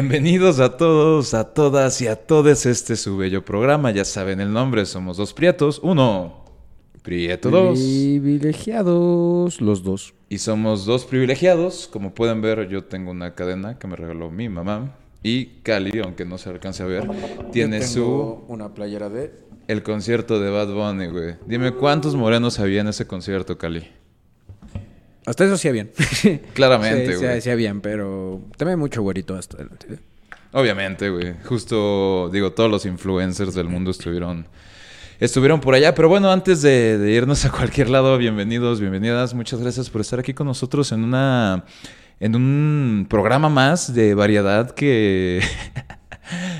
Bienvenidos 0.00 0.60
a 0.60 0.78
todos, 0.78 1.34
a 1.34 1.52
todas 1.52 2.00
y 2.00 2.06
a 2.06 2.16
todos 2.16 2.64
este 2.64 2.96
su 2.96 3.18
bello 3.18 3.44
programa. 3.44 3.90
Ya 3.90 4.06
saben 4.06 4.40
el 4.40 4.50
nombre, 4.50 4.86
somos 4.86 5.18
dos 5.18 5.34
prietos. 5.34 5.78
Uno, 5.82 6.42
prieto 7.02 7.50
dos. 7.50 7.78
Privilegiados 7.78 9.60
los 9.60 9.82
dos. 9.82 10.14
Y 10.30 10.38
somos 10.38 10.86
dos 10.86 11.04
privilegiados. 11.04 11.86
Como 11.86 12.14
pueden 12.14 12.40
ver, 12.40 12.66
yo 12.70 12.84
tengo 12.84 13.10
una 13.10 13.34
cadena 13.34 13.78
que 13.78 13.86
me 13.88 13.94
regaló 13.94 14.30
mi 14.30 14.48
mamá. 14.48 14.96
Y 15.22 15.60
Cali, 15.62 16.00
aunque 16.02 16.24
no 16.24 16.38
se 16.38 16.48
alcance 16.48 16.82
a 16.82 16.86
ver, 16.86 17.06
tiene 17.52 17.82
su... 17.82 18.42
una 18.48 18.72
playera 18.72 19.10
de... 19.10 19.34
El 19.68 19.82
concierto 19.82 20.40
de 20.40 20.48
Bad 20.48 20.72
Bunny, 20.72 21.08
güey. 21.08 21.34
Dime, 21.46 21.72
¿cuántos 21.72 22.16
morenos 22.16 22.58
había 22.58 22.80
en 22.80 22.88
ese 22.88 23.06
concierto, 23.06 23.58
Cali? 23.58 23.86
Hasta 25.26 25.44
eso 25.44 25.56
sí 25.56 25.70
bien. 25.70 25.90
Claramente, 26.54 27.14
sí, 27.16 27.24
güey. 27.24 27.40
Sí, 27.40 27.54
bien, 27.54 27.80
pero 27.80 28.40
también 28.56 28.78
mucho 28.78 29.02
güerito 29.02 29.34
hasta 29.34 29.56
adelante. 29.56 29.98
Obviamente, 30.52 31.10
güey. 31.10 31.34
Justo, 31.44 32.30
digo, 32.32 32.52
todos 32.52 32.70
los 32.70 32.86
influencers 32.86 33.54
del 33.54 33.68
mundo 33.68 33.90
estuvieron 33.90 34.46
estuvieron 35.20 35.60
por 35.60 35.74
allá. 35.74 35.94
Pero 35.94 36.08
bueno, 36.08 36.32
antes 36.32 36.62
de, 36.62 36.98
de, 36.98 37.12
irnos 37.12 37.44
a 37.44 37.50
cualquier 37.50 37.90
lado, 37.90 38.16
bienvenidos, 38.18 38.80
bienvenidas. 38.80 39.34
Muchas 39.34 39.60
gracias 39.60 39.90
por 39.90 40.00
estar 40.00 40.18
aquí 40.18 40.34
con 40.34 40.46
nosotros 40.46 40.90
en 40.92 41.04
una. 41.04 41.64
en 42.18 42.34
un 42.34 43.06
programa 43.08 43.48
más 43.48 43.94
de 43.94 44.14
variedad 44.14 44.70
que. 44.72 45.40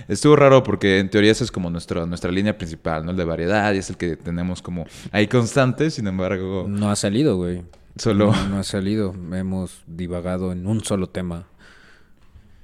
Estuvo 0.08 0.34
raro 0.34 0.62
porque 0.64 0.98
en 0.98 1.08
teoría 1.08 1.30
esa 1.30 1.44
es 1.44 1.52
como 1.52 1.70
nuestra, 1.70 2.04
nuestra 2.04 2.30
línea 2.32 2.56
principal, 2.56 3.04
¿no? 3.04 3.12
El 3.12 3.16
de 3.16 3.24
variedad 3.24 3.72
y 3.72 3.78
es 3.78 3.90
el 3.90 3.96
que 3.96 4.16
tenemos 4.16 4.60
como 4.60 4.84
ahí 5.12 5.28
constante, 5.28 5.90
sin 5.90 6.08
embargo... 6.08 6.66
No 6.68 6.90
ha 6.90 6.96
salido, 6.96 7.36
güey. 7.36 7.62
Solo... 8.00 8.32
No, 8.32 8.48
no 8.48 8.58
ha 8.58 8.64
salido. 8.64 9.14
Hemos 9.32 9.82
divagado 9.86 10.52
en 10.52 10.66
un 10.66 10.82
solo 10.82 11.08
tema. 11.08 11.48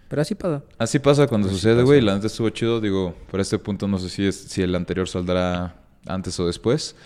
Pero 0.09 0.23
así 0.23 0.34
pasa. 0.34 0.62
Así 0.79 0.98
pasa 0.98 1.27
cuando 1.27 1.48
así 1.48 1.56
sucede, 1.56 1.83
güey. 1.83 2.01
La 2.01 2.15
neta 2.15 2.29
estuvo 2.29 2.48
chido. 2.48 2.81
Digo, 2.81 3.15
por 3.31 3.41
este 3.41 3.59
punto 3.59 3.87
no 3.87 3.98
sé 3.98 4.09
si, 4.09 4.27
es, 4.27 4.34
si 4.34 4.62
el 4.62 4.75
anterior 4.75 5.07
saldrá 5.09 5.77
antes 6.07 6.41
o 6.41 6.47
después. 6.47 6.97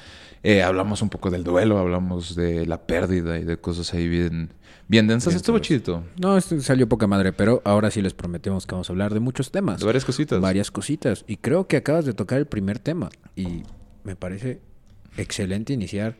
Eh, 0.44 0.62
hablamos 0.62 1.02
un 1.02 1.10
poco 1.10 1.28
del 1.30 1.42
duelo, 1.42 1.78
hablamos 1.78 2.36
de 2.36 2.66
la 2.66 2.86
pérdida 2.86 3.36
y 3.36 3.44
de 3.44 3.58
cosas 3.58 3.92
ahí 3.94 4.08
bien, 4.08 4.50
bien 4.86 5.08
densas. 5.08 5.32
Bien, 5.32 5.36
estuvo 5.36 5.58
chido. 5.58 6.04
No, 6.16 6.38
esto 6.38 6.58
salió 6.60 6.88
poca 6.88 7.08
madre, 7.08 7.32
pero 7.32 7.60
ahora 7.64 7.90
sí 7.90 8.00
les 8.00 8.14
prometemos 8.14 8.64
que 8.64 8.76
vamos 8.76 8.88
a 8.88 8.92
hablar 8.92 9.12
de 9.12 9.18
muchos 9.18 9.50
temas. 9.50 9.80
De 9.80 9.86
varias 9.86 10.04
cositas. 10.04 10.40
Varias 10.40 10.70
cositas. 10.70 11.24
Y 11.26 11.36
creo 11.38 11.66
que 11.66 11.76
acabas 11.76 12.04
de 12.04 12.14
tocar 12.14 12.38
el 12.38 12.46
primer 12.46 12.78
tema. 12.78 13.10
Y 13.34 13.64
me 14.04 14.14
parece 14.14 14.60
excelente 15.16 15.72
iniciar 15.72 16.16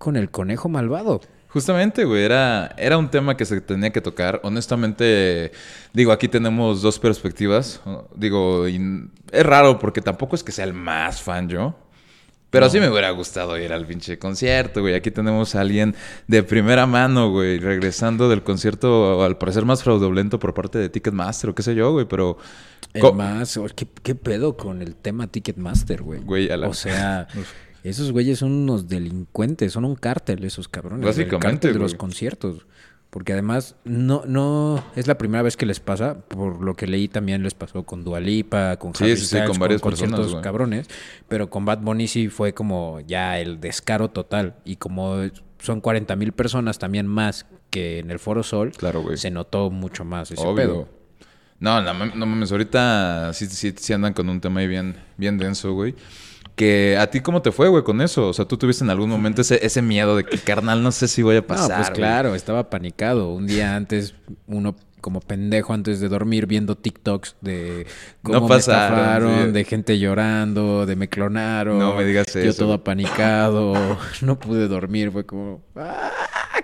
con 0.00 0.16
el 0.16 0.30
conejo 0.30 0.70
malvado. 0.70 1.20
Justamente, 1.48 2.06
güey, 2.06 2.24
era, 2.24 2.74
era 2.78 2.96
un 2.96 3.10
tema 3.10 3.36
que 3.36 3.44
se 3.44 3.60
tenía 3.60 3.90
que 3.90 4.00
tocar. 4.00 4.40
Honestamente, 4.44 5.52
digo, 5.92 6.10
aquí 6.10 6.26
tenemos 6.26 6.80
dos 6.80 6.98
perspectivas. 6.98 7.82
Digo, 8.14 8.66
es 8.66 9.46
raro 9.46 9.78
porque 9.78 10.00
tampoco 10.00 10.36
es 10.36 10.42
que 10.42 10.52
sea 10.52 10.64
el 10.64 10.72
más 10.72 11.20
fan 11.20 11.50
yo. 11.50 11.76
Pero 12.48 12.64
no. 12.64 12.72
sí 12.72 12.80
me 12.80 12.88
hubiera 12.88 13.10
gustado 13.10 13.58
ir 13.58 13.74
al 13.74 13.86
pinche 13.86 14.18
concierto, 14.18 14.80
güey. 14.80 14.94
Aquí 14.94 15.10
tenemos 15.10 15.54
a 15.54 15.60
alguien 15.60 15.94
de 16.26 16.42
primera 16.42 16.86
mano, 16.86 17.30
güey, 17.30 17.58
regresando 17.58 18.30
del 18.30 18.42
concierto, 18.42 19.22
al 19.22 19.36
parecer 19.36 19.66
más 19.66 19.82
fraudulento 19.82 20.38
por 20.38 20.54
parte 20.54 20.78
de 20.78 20.88
Ticketmaster 20.88 21.50
o 21.50 21.54
qué 21.54 21.62
sé 21.62 21.74
yo, 21.74 21.92
güey, 21.92 22.06
pero... 22.06 22.38
El 22.94 23.12
más, 23.12 23.60
¿qué, 23.76 23.86
¿qué, 24.02 24.14
pedo 24.14 24.56
con 24.56 24.80
el 24.80 24.96
tema 24.96 25.26
Ticketmaster, 25.26 26.02
güey? 26.02 26.20
Güey, 26.20 26.50
a 26.50 26.56
la... 26.56 26.68
O 26.68 26.74
sea... 26.74 27.28
Esos 27.82 28.12
güeyes 28.12 28.38
son 28.38 28.52
unos 28.52 28.88
delincuentes, 28.88 29.72
son 29.72 29.84
un 29.84 29.94
cártel 29.94 30.44
esos 30.44 30.68
cabrones. 30.68 31.04
Básicamente. 31.04 31.46
El 31.46 31.52
cártel 31.52 31.72
de 31.74 31.78
los 31.78 31.94
conciertos. 31.94 32.66
Porque 33.10 33.32
además 33.32 33.74
no, 33.84 34.22
no 34.24 34.84
es 34.94 35.08
la 35.08 35.18
primera 35.18 35.42
vez 35.42 35.56
que 35.56 35.66
les 35.66 35.80
pasa, 35.80 36.20
por 36.28 36.62
lo 36.62 36.76
que 36.76 36.86
leí 36.86 37.08
también 37.08 37.42
les 37.42 37.54
pasó 37.54 37.82
con 37.82 38.04
Dualipa, 38.04 38.76
con 38.76 38.94
sí, 38.94 39.16
sí, 39.16 39.26
Styles, 39.26 39.46
sí, 39.46 39.50
con 39.50 39.58
varias 39.58 39.80
con 39.80 39.90
personas, 39.90 40.20
ciertos 40.20 40.40
cabrones, 40.42 40.86
pero 41.26 41.50
con 41.50 41.64
Bad 41.64 41.80
Bunny 41.80 42.06
sí 42.06 42.28
fue 42.28 42.54
como 42.54 43.00
ya 43.00 43.40
el 43.40 43.60
descaro 43.60 44.10
total 44.10 44.54
y 44.64 44.76
como 44.76 45.16
son 45.58 45.80
40 45.80 46.14
mil 46.14 46.30
personas 46.30 46.78
también 46.78 47.08
más 47.08 47.46
que 47.70 47.98
en 47.98 48.12
el 48.12 48.20
Foro 48.20 48.44
Sol, 48.44 48.70
claro, 48.76 49.02
güey. 49.02 49.16
se 49.16 49.32
notó 49.32 49.70
mucho 49.70 50.04
más 50.04 50.30
ese 50.30 50.42
Obvio. 50.42 50.54
pedo. 50.54 50.88
No, 51.58 51.82
no, 51.82 51.92
no 51.92 52.26
mames, 52.26 52.52
ahorita 52.52 53.32
sí, 53.34 53.46
sí, 53.46 53.74
sí 53.76 53.92
andan 53.92 54.12
con 54.14 54.28
un 54.28 54.40
tema 54.40 54.60
ahí 54.60 54.68
bien, 54.68 54.94
bien 55.16 55.36
denso, 55.36 55.72
güey. 55.72 55.96
Que 56.60 56.98
a 56.98 57.06
ti 57.08 57.20
cómo 57.20 57.40
te 57.40 57.52
fue, 57.52 57.68
güey, 57.68 57.82
con 57.82 58.02
eso. 58.02 58.28
O 58.28 58.32
sea, 58.34 58.44
tú 58.44 58.58
tuviste 58.58 58.84
en 58.84 58.90
algún 58.90 59.08
momento 59.08 59.40
ese, 59.40 59.64
ese 59.64 59.80
miedo 59.80 60.14
de 60.14 60.24
que, 60.24 60.36
carnal, 60.36 60.82
no 60.82 60.92
sé 60.92 61.08
si 61.08 61.22
voy 61.22 61.36
a 61.36 61.46
pasar. 61.46 61.70
No, 61.70 61.76
pues 61.76 61.88
claro, 61.88 62.34
estaba 62.34 62.68
panicado. 62.68 63.32
Un 63.32 63.46
día 63.46 63.74
antes, 63.74 64.14
uno 64.46 64.76
como 65.00 65.20
pendejo 65.20 65.72
antes 65.72 66.00
de 66.00 66.08
dormir 66.08 66.46
viendo 66.46 66.76
TikToks 66.76 67.36
de 67.40 67.86
cómo 68.22 68.40
no 68.40 68.48
me 68.48 68.56
estafaron, 68.56 69.46
sí. 69.46 69.52
de 69.52 69.64
gente 69.64 69.98
llorando, 69.98 70.86
de 70.86 70.96
me 70.96 71.08
clonaron. 71.08 71.78
No 71.78 71.94
me 71.94 72.04
digas 72.04 72.28
eso. 72.28 72.40
Yo 72.40 72.54
todo 72.54 72.74
apanicado. 72.74 73.98
no 74.22 74.38
pude 74.38 74.68
dormir. 74.68 75.10
Fue 75.10 75.24
como, 75.24 75.62
¡ah! 75.76 76.10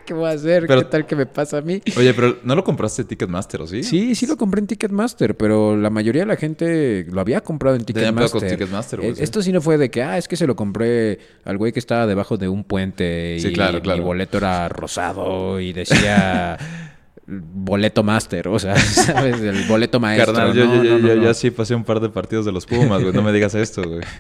¿Qué 0.07 0.15
voy 0.15 0.31
a 0.31 0.35
hacer? 0.35 0.67
Pero, 0.69 0.83
¿Qué 0.83 0.89
tal 0.89 1.07
que 1.07 1.17
me 1.17 1.27
pasa 1.27 1.59
a 1.59 1.61
mí? 1.63 1.83
Oye, 1.97 2.15
pero 2.15 2.39
¿no 2.45 2.55
lo 2.55 2.63
compraste 2.63 3.03
en 3.03 3.09
Ticketmaster 3.09 3.61
o 3.61 3.67
sí? 3.67 3.83
Sí, 3.83 4.15
sí 4.15 4.27
lo 4.27 4.37
compré 4.37 4.61
en 4.61 4.69
Ticketmaster, 4.69 5.37
pero 5.37 5.77
la 5.77 5.91
mayoría 5.91 6.23
de 6.23 6.27
la 6.27 6.37
gente 6.37 7.05
lo 7.11 7.21
había 7.21 7.41
comprado 7.41 7.75
en 7.75 7.85
Ticketmaster. 7.85 8.41
Con 8.41 8.49
Ticketmaster 8.49 9.01
eh, 9.01 9.15
Esto 9.19 9.43
sí 9.43 9.51
no 9.51 9.61
fue 9.61 9.79
de 9.79 9.91
que, 9.91 10.03
ah, 10.05 10.17
es 10.17 10.29
que 10.29 10.37
se 10.37 10.47
lo 10.47 10.55
compré 10.55 11.19
al 11.45 11.59
güey 11.59 11.73
que 11.73 11.81
estaba 11.81 12.07
debajo 12.07 12.37
de 12.37 12.49
un 12.49 12.63
puente 12.63 13.39
sí, 13.41 13.49
y 13.49 13.53
claro, 13.53 13.83
claro. 13.83 13.99
mi 13.99 14.05
boleto 14.05 14.39
era 14.39 14.69
rosado 14.69 15.61
y 15.61 15.73
decía... 15.73 16.57
boleto 17.27 18.03
máster, 18.03 18.49
o 18.49 18.59
sea, 18.59 18.77
¿sabes? 18.79 19.41
El 19.41 19.67
boleto 19.67 20.01
maestro. 20.01 20.33
Carnal, 20.33 20.55
yo, 20.55 20.67
no, 20.67 20.85
yo, 20.85 20.99
no, 20.99 21.09
yo, 21.09 21.17
no, 21.17 21.23
ya 21.23 21.35
sí 21.35 21.51
pasé 21.51 21.75
un 21.75 21.85
par 21.85 22.01
de 22.01 22.09
partidos 22.09 22.45
de 22.45 22.53
los 22.53 22.67
Pumas, 22.67 23.03
güey. 23.03 23.13
No 23.13 23.23
me 23.23 23.33
digas 23.33 23.55
esto, 23.55 23.83
güey. 23.83 24.01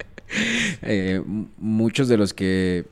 Eh, 0.83 1.23
muchos 1.57 2.09
de 2.09 2.17
los 2.17 2.35
que 2.35 2.85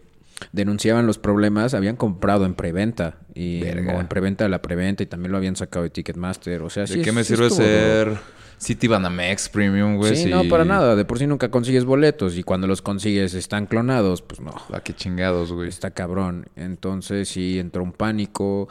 denunciaban 0.53 1.07
los 1.07 1.19
problemas 1.19 1.75
habían 1.75 1.97
comprado 1.97 2.47
en 2.47 2.55
preventa. 2.55 3.19
Y, 3.35 3.63
o 3.65 4.01
en 4.01 4.07
preventa 4.07 4.45
de 4.45 4.51
la 4.51 4.63
preventa 4.63 5.03
y 5.03 5.07
también 5.07 5.33
lo 5.33 5.39
habían 5.39 5.57
sacado 5.57 5.83
de 5.83 5.91
Ticketmaster. 5.91 6.63
O 6.63 6.71
sea, 6.71 6.85
¿De 6.85 6.95
sí, 6.95 7.03
qué 7.03 7.11
me 7.11 7.25
sí 7.25 7.35
sirve 7.35 7.51
ser. 7.51 8.17
City 8.59 8.87
Banamex 8.87 9.49
Premium, 9.49 9.97
güey? 9.97 10.17
Sí, 10.17 10.31
no, 10.31 10.45
para 10.45 10.65
nada. 10.65 10.95
De 10.95 11.05
por 11.05 11.19
sí 11.19 11.27
nunca 11.27 11.51
consigues 11.51 11.85
boletos. 11.85 12.37
Y 12.37 12.45
cuando 12.45 12.69
los 12.69 12.83
consigues 12.83 13.35
están 13.35 13.67
clonados, 13.67 14.23
pues 14.23 14.41
no. 14.41 14.55
¿A 14.73 14.81
qué 14.81 14.95
chingados, 14.95 15.53
güey? 15.53 15.69
Está 15.69 15.91
cabrón. 15.91 16.47
Entonces 16.55 17.29
sí 17.29 17.59
entró 17.59 17.83
un 17.83 17.93
pánico. 17.93 18.69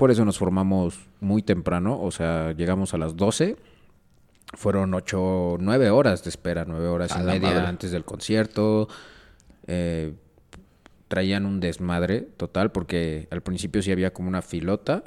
Por 0.00 0.10
eso 0.10 0.24
nos 0.24 0.38
formamos 0.38 0.98
muy 1.20 1.42
temprano. 1.42 2.00
O 2.00 2.10
sea, 2.10 2.52
llegamos 2.52 2.94
a 2.94 2.96
las 2.96 3.16
12. 3.16 3.56
Fueron 4.54 4.94
8, 4.94 5.58
9 5.60 5.90
horas 5.90 6.24
de 6.24 6.30
espera, 6.30 6.64
9 6.66 6.88
horas 6.88 7.12
A 7.12 7.20
y 7.20 7.26
media 7.26 7.50
madre. 7.50 7.66
antes 7.66 7.90
del 7.90 8.06
concierto. 8.06 8.88
Eh, 9.66 10.14
traían 11.08 11.44
un 11.44 11.60
desmadre 11.60 12.22
total 12.22 12.72
porque 12.72 13.28
al 13.30 13.42
principio 13.42 13.82
sí 13.82 13.92
había 13.92 14.14
como 14.14 14.30
una 14.30 14.40
filota 14.40 15.04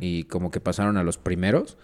y 0.00 0.24
como 0.24 0.50
que 0.50 0.58
pasaron 0.58 0.96
a 0.96 1.04
los 1.04 1.18
primeros 1.18 1.78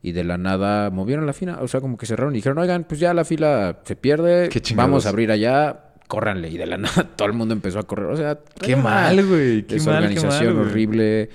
y 0.00 0.12
de 0.12 0.22
la 0.22 0.38
nada 0.38 0.90
movieron 0.90 1.26
la 1.26 1.32
fila, 1.32 1.58
o 1.62 1.66
sea, 1.66 1.80
como 1.80 1.96
que 1.98 2.06
cerraron 2.06 2.32
y 2.34 2.36
dijeron, 2.36 2.58
oigan, 2.58 2.84
pues 2.84 3.00
ya 3.00 3.12
la 3.12 3.24
fila 3.24 3.80
se 3.82 3.96
pierde, 3.96 4.50
vamos 4.76 5.06
a 5.06 5.08
abrir 5.08 5.32
allá, 5.32 5.94
córranle. 6.06 6.48
Y 6.48 6.58
de 6.58 6.66
la 6.66 6.76
nada 6.78 7.08
todo 7.16 7.26
el 7.26 7.34
mundo 7.34 7.54
empezó 7.54 7.80
a 7.80 7.82
correr, 7.82 8.06
o 8.06 8.16
sea, 8.16 8.38
Qué 8.60 8.76
mal, 8.76 9.26
güey. 9.26 9.62
Qué 9.66 9.76
mal, 9.80 10.06
qué 10.06 10.14
desorganización 10.14 10.46
mal, 10.46 10.54
güey. 10.54 10.70
horrible. 10.70 11.30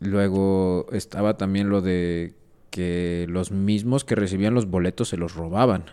Luego 0.00 0.86
estaba 0.92 1.36
también 1.36 1.68
lo 1.68 1.80
de 1.80 2.34
que 2.70 3.26
los 3.28 3.50
mismos 3.50 4.04
que 4.04 4.14
recibían 4.14 4.54
los 4.54 4.66
boletos 4.66 5.08
se 5.08 5.16
los 5.16 5.34
robaban. 5.34 5.84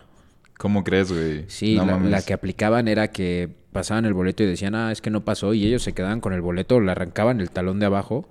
¿Cómo 0.58 0.84
crees, 0.84 1.10
güey? 1.10 1.44
Sí, 1.48 1.76
No 1.76 1.86
la, 1.86 1.98
la 1.98 2.22
que 2.22 2.32
aplicaban 2.32 2.88
era 2.88 3.08
que 3.08 3.50
pasaban 3.72 4.04
el 4.04 4.14
boleto 4.14 4.42
y 4.42 4.46
decían, 4.46 4.74
ah, 4.74 4.92
es 4.92 5.00
que 5.00 5.10
no 5.10 5.24
pasó, 5.24 5.52
y 5.52 5.66
ellos 5.66 5.82
se 5.82 5.92
quedaban 5.94 6.20
con 6.20 6.32
el 6.32 6.40
boleto, 6.40 6.80
le 6.80 6.92
arrancaban 6.92 7.40
el 7.40 7.50
talón 7.50 7.80
de 7.80 7.86
abajo 7.86 8.28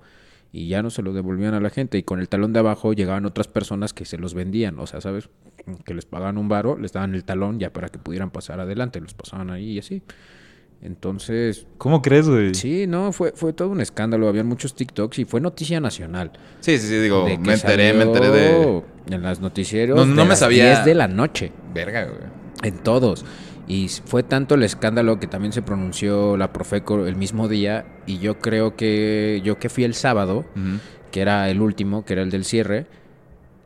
y 0.52 0.68
ya 0.68 0.82
no 0.82 0.90
se 0.90 1.02
lo 1.02 1.12
devolvían 1.12 1.52
a 1.52 1.60
la 1.60 1.68
gente. 1.68 1.98
Y 1.98 2.04
con 2.04 2.20
el 2.20 2.28
talón 2.28 2.52
de 2.52 2.60
abajo 2.60 2.92
llegaban 2.92 3.26
otras 3.26 3.48
personas 3.48 3.92
que 3.92 4.04
se 4.04 4.18
los 4.18 4.34
vendían, 4.34 4.78
o 4.78 4.86
sea, 4.86 5.00
¿sabes? 5.00 5.28
Que 5.84 5.94
les 5.94 6.06
pagaban 6.06 6.38
un 6.38 6.48
varo, 6.48 6.78
les 6.78 6.92
daban 6.92 7.14
el 7.14 7.24
talón 7.24 7.58
ya 7.58 7.72
para 7.72 7.88
que 7.88 7.98
pudieran 7.98 8.30
pasar 8.30 8.60
adelante, 8.60 9.00
los 9.00 9.14
pasaban 9.14 9.50
ahí 9.50 9.72
y 9.72 9.78
así. 9.80 10.02
Entonces, 10.82 11.66
¿Cómo 11.78 12.02
crees, 12.02 12.28
güey? 12.28 12.54
sí, 12.54 12.86
no, 12.86 13.10
fue, 13.12 13.32
fue 13.34 13.52
todo 13.54 13.70
un 13.70 13.80
escándalo, 13.80 14.28
habían 14.28 14.46
muchos 14.46 14.74
TikToks 14.74 15.18
y 15.20 15.24
fue 15.24 15.40
noticia 15.40 15.80
nacional. 15.80 16.32
Sí, 16.60 16.78
sí, 16.78 16.88
sí, 16.88 16.98
digo, 16.98 17.24
me 17.26 17.54
enteré, 17.54 17.94
me 17.94 18.02
enteré 18.04 18.30
de... 18.30 18.82
En 19.10 19.22
las 19.22 19.40
noticieros. 19.40 19.96
No- 19.96 20.04
no 20.04 20.14
de 20.16 20.22
me 20.24 20.28
las 20.30 20.38
sabía. 20.40 20.64
10 20.74 20.84
de 20.84 20.94
la 20.94 21.08
noche. 21.08 21.52
Verga, 21.72 22.04
güey. 22.04 22.18
En 22.62 22.78
todos. 22.82 23.24
Y 23.66 23.88
fue 24.04 24.22
tanto 24.22 24.56
el 24.56 24.62
escándalo 24.62 25.18
que 25.18 25.26
también 25.26 25.52
se 25.54 25.62
pronunció 25.62 26.36
la 26.36 26.52
Profeco 26.52 27.06
el 27.06 27.16
mismo 27.16 27.48
día. 27.48 27.86
Y 28.06 28.18
yo 28.18 28.38
creo 28.38 28.76
que 28.76 29.40
yo 29.42 29.58
que 29.58 29.70
fui 29.70 29.84
el 29.84 29.94
sábado, 29.94 30.44
que 31.10 31.20
era 31.22 31.48
el 31.50 31.60
último, 31.62 32.04
que 32.04 32.12
era 32.12 32.22
el 32.22 32.30
del 32.30 32.44
cierre, 32.44 32.86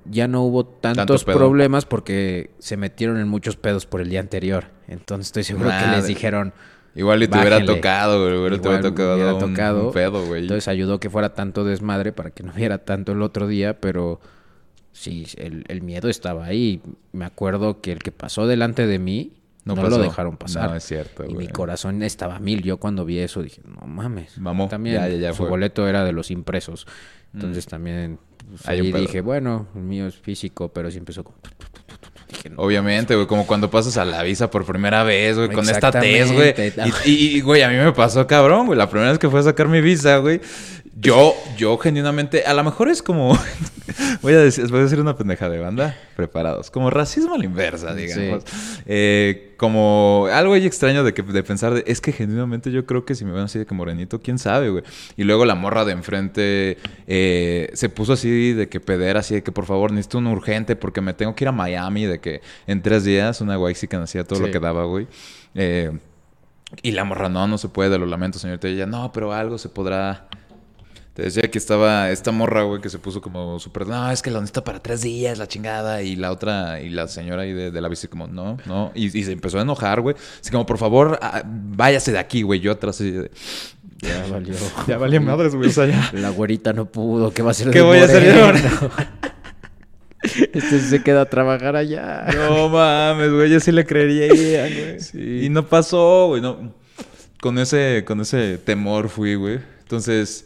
ya 0.04 0.28
no 0.28 0.43
hubo 0.43 0.64
tantos 0.66 1.25
problemas 1.25 1.84
porque 1.84 2.50
se 2.61 2.76
metieron 2.76 3.19
en 3.19 3.26
muchos 3.28 3.56
pedos 3.56 3.87
por 3.87 4.00
el 4.00 4.08
día 4.08 4.20
anterior. 4.20 4.66
Entonces 4.87 5.26
estoy 5.28 5.43
seguro 5.43 5.70
que 5.70 5.96
les 5.96 6.06
dijeron. 6.06 6.52
Igual 6.98 7.22
y 7.22 7.28
te 7.28 7.38
hubiera 7.38 7.64
tocado, 7.64 8.24
güey. 8.24 8.38
Hubiera 8.38 8.60
te 8.60 8.68
hubiera 8.68 8.82
tocado, 8.82 9.14
hubiera 9.14 9.34
un, 9.34 9.38
tocado. 9.40 9.86
un 9.86 9.92
pedo, 9.92 10.26
güey. 10.26 10.42
Entonces 10.42 10.66
ayudó 10.66 10.98
que 10.98 11.08
fuera 11.08 11.32
tanto 11.32 11.62
desmadre 11.62 12.10
para 12.12 12.32
que 12.32 12.42
no 12.42 12.52
hubiera 12.52 12.78
tanto 12.78 13.12
el 13.12 13.22
otro 13.22 13.46
día, 13.46 13.78
pero 13.80 14.20
sí, 14.90 15.24
el, 15.36 15.64
el 15.68 15.80
miedo 15.82 16.08
estaba 16.08 16.44
ahí. 16.44 16.82
Me 17.12 17.24
acuerdo 17.24 17.80
que 17.80 17.92
el 17.92 18.00
que 18.00 18.10
pasó 18.10 18.48
delante 18.48 18.88
de 18.88 18.98
mí 18.98 19.32
No 19.64 19.76
lo 19.76 19.98
dejaron 19.98 20.36
pasar. 20.36 20.70
No, 20.70 20.76
es 20.76 20.82
cierto, 20.82 21.24
Y 21.24 21.34
mi 21.34 21.46
corazón 21.46 22.02
estaba 22.02 22.34
a 22.34 22.40
mil. 22.40 22.62
Yo 22.64 22.78
cuando 22.78 23.04
vi 23.04 23.20
eso 23.20 23.44
dije, 23.44 23.62
no 23.64 23.86
mames. 23.86 24.36
Mamó. 24.38 24.66
También 24.68 24.96
Ya, 24.96 25.08
ya, 25.08 25.16
ya 25.18 25.30
su 25.30 25.36
fue. 25.36 25.46
Mm. 25.46 25.50
boleto 25.50 25.86
era 25.86 26.04
de 26.04 26.10
los 26.10 26.32
impresos. 26.32 26.84
Entonces 27.32 27.66
también 27.66 28.18
pues, 28.48 28.66
ahí 28.68 28.90
dije, 28.90 29.20
bueno, 29.20 29.68
el 29.76 29.82
mío 29.82 30.08
es 30.08 30.16
físico, 30.16 30.72
pero 30.72 30.90
sí 30.90 30.98
empezó 30.98 31.22
con... 31.22 31.34
Dije, 32.28 32.50
no, 32.50 32.62
Obviamente, 32.62 33.14
güey, 33.14 33.26
como 33.26 33.46
cuando 33.46 33.70
pasas 33.70 33.96
a 33.96 34.04
la 34.04 34.22
visa 34.22 34.50
por 34.50 34.64
primera 34.64 35.02
vez, 35.02 35.36
güey, 35.36 35.48
con 35.50 35.69
esta 35.69 35.90
tez, 35.90 36.30
güey. 36.30 36.54
Y, 37.04 37.40
güey, 37.40 37.62
a 37.62 37.69
mí 37.69 37.76
me 37.76 37.92
pasó 37.92 38.26
cabrón, 38.26 38.66
güey. 38.66 38.78
La 38.78 38.88
primera 38.90 39.10
vez 39.10 39.19
que 39.19 39.30
fui 39.30 39.40
a 39.40 39.42
sacar 39.42 39.69
mi 39.69 39.80
visa, 39.80 40.19
güey. 40.19 40.40
Yo, 41.00 41.34
yo 41.56 41.78
genuinamente, 41.78 42.44
a 42.44 42.54
lo 42.54 42.64
mejor 42.64 42.88
es 42.88 43.02
como, 43.02 43.38
voy 44.22 44.32
a 44.32 44.38
decir, 44.38 44.66
voy 44.68 44.80
a 44.80 44.82
decir 44.82 45.00
una 45.00 45.16
pendeja 45.16 45.48
de 45.48 45.60
banda, 45.60 45.96
preparados, 46.16 46.72
como 46.72 46.90
racismo 46.90 47.34
a 47.34 47.38
la 47.38 47.44
inversa, 47.44 47.94
digamos. 47.94 48.42
Eh, 48.84 49.54
como 49.56 50.26
algo 50.32 50.54
ahí 50.54 50.66
extraño 50.66 51.04
de 51.04 51.14
que 51.14 51.22
de 51.22 51.42
pensar, 51.44 51.74
de, 51.74 51.84
es 51.86 52.00
que 52.00 52.10
genuinamente 52.10 52.72
yo 52.72 52.84
creo 52.84 53.04
que 53.04 53.14
si 53.14 53.24
me 53.24 53.30
ven 53.30 53.44
así 53.44 53.60
de 53.60 53.66
que 53.66 53.74
morenito, 53.74 54.20
quién 54.20 54.38
sabe, 54.38 54.70
güey. 54.70 54.82
Y 55.16 55.22
luego 55.22 55.44
la 55.44 55.54
morra 55.54 55.84
de 55.84 55.92
enfrente 55.92 56.78
eh, 57.06 57.70
se 57.74 57.88
puso 57.88 58.14
así 58.14 58.52
de 58.52 58.68
que 58.68 58.80
pedera, 58.80 59.20
así 59.20 59.34
de 59.34 59.42
que 59.44 59.52
por 59.52 59.66
favor 59.66 59.92
necesito 59.92 60.18
un 60.18 60.26
urgente 60.26 60.74
porque 60.74 61.00
me 61.00 61.14
tengo 61.14 61.34
que 61.36 61.44
ir 61.44 61.48
a 61.48 61.52
Miami, 61.52 62.06
de 62.06 62.18
que 62.18 62.40
en 62.66 62.82
tres 62.82 63.04
días 63.04 63.40
una 63.40 63.56
que 63.56 63.96
hacía 63.96 64.24
todo 64.24 64.40
lo 64.40 64.50
que 64.50 64.58
daba, 64.58 64.84
güey. 64.84 65.06
Eh, 65.54 65.92
y 66.82 66.90
la 66.90 67.04
morra, 67.04 67.28
no, 67.28 67.46
no 67.46 67.56
se 67.56 67.68
puede, 67.68 67.98
lo 67.98 68.06
lamento, 68.06 68.38
señorita. 68.38 68.68
Y 68.68 68.72
ella, 68.72 68.86
no, 68.86 69.12
pero 69.12 69.32
algo 69.32 69.58
se 69.58 69.68
podrá. 69.68 70.28
Te 71.18 71.24
decía 71.24 71.50
que 71.50 71.58
estaba 71.58 72.12
esta 72.12 72.30
morra, 72.30 72.62
güey, 72.62 72.80
que 72.80 72.88
se 72.88 73.00
puso 73.00 73.20
como 73.20 73.58
súper, 73.58 73.88
no, 73.88 74.08
es 74.08 74.22
que 74.22 74.30
lo 74.30 74.38
necesito 74.38 74.62
para 74.62 74.78
tres 74.78 75.00
días, 75.00 75.36
la 75.36 75.48
chingada. 75.48 76.00
Y 76.00 76.14
la 76.14 76.30
otra, 76.30 76.80
y 76.80 76.90
la 76.90 77.08
señora 77.08 77.42
ahí 77.42 77.52
de, 77.52 77.72
de 77.72 77.80
la 77.80 77.88
bici, 77.88 78.06
como, 78.06 78.28
no, 78.28 78.56
no. 78.66 78.92
Y, 78.94 79.06
y 79.06 79.24
se 79.24 79.32
empezó 79.32 79.58
a 79.58 79.62
enojar, 79.62 80.00
güey. 80.00 80.14
Así 80.40 80.52
como, 80.52 80.64
por 80.64 80.78
favor, 80.78 81.18
ah, 81.20 81.42
váyase 81.44 82.12
de 82.12 82.20
aquí, 82.20 82.42
güey. 82.42 82.60
Yo 82.60 82.70
atrás, 82.70 82.98
de, 82.98 83.32
Ya 83.98 84.26
valió. 84.30 84.54
ya 84.86 84.96
valía 84.96 85.20
madres, 85.20 85.56
güey. 85.56 85.70
O 85.70 85.72
sea, 85.72 85.86
ya. 85.86 86.08
La 86.12 86.30
güerita 86.30 86.72
no 86.72 86.86
pudo. 86.86 87.32
¿Qué 87.32 87.42
va 87.42 87.48
a 87.48 87.50
hacer 87.50 87.72
¿Qué 87.72 87.78
de 87.78 87.84
voy 87.84 87.98
a 87.98 88.04
hacer 88.04 88.40
moreno? 88.40 88.70
Este 90.22 90.78
se 90.78 91.02
queda 91.02 91.22
a 91.22 91.26
trabajar 91.26 91.74
allá. 91.74 92.28
No 92.32 92.68
mames, 92.68 93.32
güey, 93.32 93.50
yo 93.50 93.58
sí 93.58 93.72
le 93.72 93.84
creería, 93.84 94.28
güey. 94.62 95.00
Sí. 95.00 95.46
Y 95.46 95.48
no 95.48 95.66
pasó, 95.66 96.28
güey, 96.28 96.40
no. 96.40 96.74
Con 97.40 97.58
ese, 97.58 98.04
con 98.06 98.20
ese 98.20 98.58
temor 98.58 99.08
fui, 99.08 99.34
güey. 99.34 99.58
Entonces, 99.80 100.44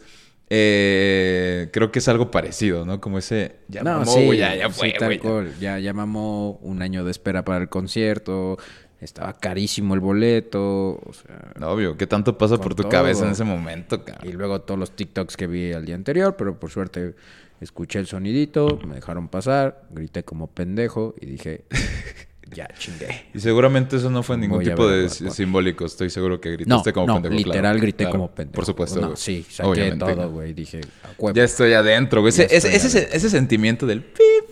eh, 0.49 1.69
creo 1.71 1.91
que 1.91 1.99
es 1.99 2.07
algo 2.07 2.29
parecido, 2.31 2.85
¿no? 2.85 2.99
Como 3.01 3.17
ese, 3.17 3.55
ya 3.67 3.81
no, 3.83 3.99
mamó, 3.99 4.05
sí, 4.11 4.37
ya, 4.37 4.55
ya 4.55 4.69
sí, 4.69 4.73
fue, 4.79 4.91
tal 4.93 5.07
güey. 5.07 5.19
cual. 5.19 5.53
Ya, 5.59 5.79
ya 5.79 5.93
mamó 5.93 6.59
un 6.61 6.81
año 6.81 7.03
de 7.03 7.11
espera 7.11 7.43
para 7.43 7.61
el 7.63 7.69
concierto. 7.69 8.57
Estaba 8.99 9.33
carísimo 9.33 9.95
el 9.95 9.99
boleto. 9.99 10.93
O 11.05 11.11
sea, 11.13 11.51
No, 11.59 11.71
Obvio, 11.71 11.97
¿qué 11.97 12.07
tanto 12.07 12.37
pasa 12.37 12.57
por 12.57 12.73
tu 12.75 12.83
todo. 12.83 12.91
cabeza 12.91 13.25
en 13.25 13.31
ese 13.31 13.43
momento, 13.43 14.03
cabrón? 14.05 14.29
y 14.29 14.31
luego 14.33 14.61
todos 14.61 14.79
los 14.79 14.91
TikToks 14.95 15.35
que 15.35 15.47
vi 15.47 15.73
al 15.73 15.85
día 15.85 15.95
anterior, 15.95 16.35
pero 16.37 16.57
por 16.59 16.69
suerte 16.71 17.13
escuché 17.59 17.99
el 17.99 18.07
sonidito, 18.07 18.79
me 18.87 18.95
dejaron 18.95 19.27
pasar, 19.27 19.83
grité 19.91 20.23
como 20.23 20.47
pendejo 20.47 21.15
y 21.19 21.25
dije, 21.25 21.65
ya 22.53 22.67
chingué. 22.77 23.25
Y 23.33 23.39
seguramente 23.39 23.97
eso 23.97 24.09
no 24.09 24.23
fue 24.23 24.37
ningún 24.37 24.59
Voy 24.59 24.65
tipo 24.65 24.85
ver 24.85 25.09
de 25.09 25.31
simbólico. 25.31 25.85
Estoy 25.85 26.09
seguro 26.09 26.39
que 26.39 26.49
No, 26.49 26.55
gritaste 26.57 26.93
como 26.93 27.07
no, 27.07 27.13
pendejo. 27.15 27.35
literal 27.35 27.61
claro, 27.61 27.79
grité 27.79 28.03
claro. 28.03 28.11
como 28.11 28.31
pendejo. 28.31 28.55
Por 28.55 28.65
supuesto. 28.65 29.01
No, 29.01 29.15
sí, 29.15 29.45
saqué 29.49 29.69
Obviamente, 29.69 30.05
todo, 30.05 30.29
güey. 30.31 30.53
Dije, 30.53 30.81
huevo. 31.17 31.35
Ya 31.35 31.43
estoy 31.43 31.73
adentro, 31.73 32.21
güey. 32.21 32.29
Ese, 32.29 32.47
ese, 32.55 33.09
ese, 33.11 33.29
sentimiento 33.29 33.85
del 33.85 34.01
pip 34.01 34.49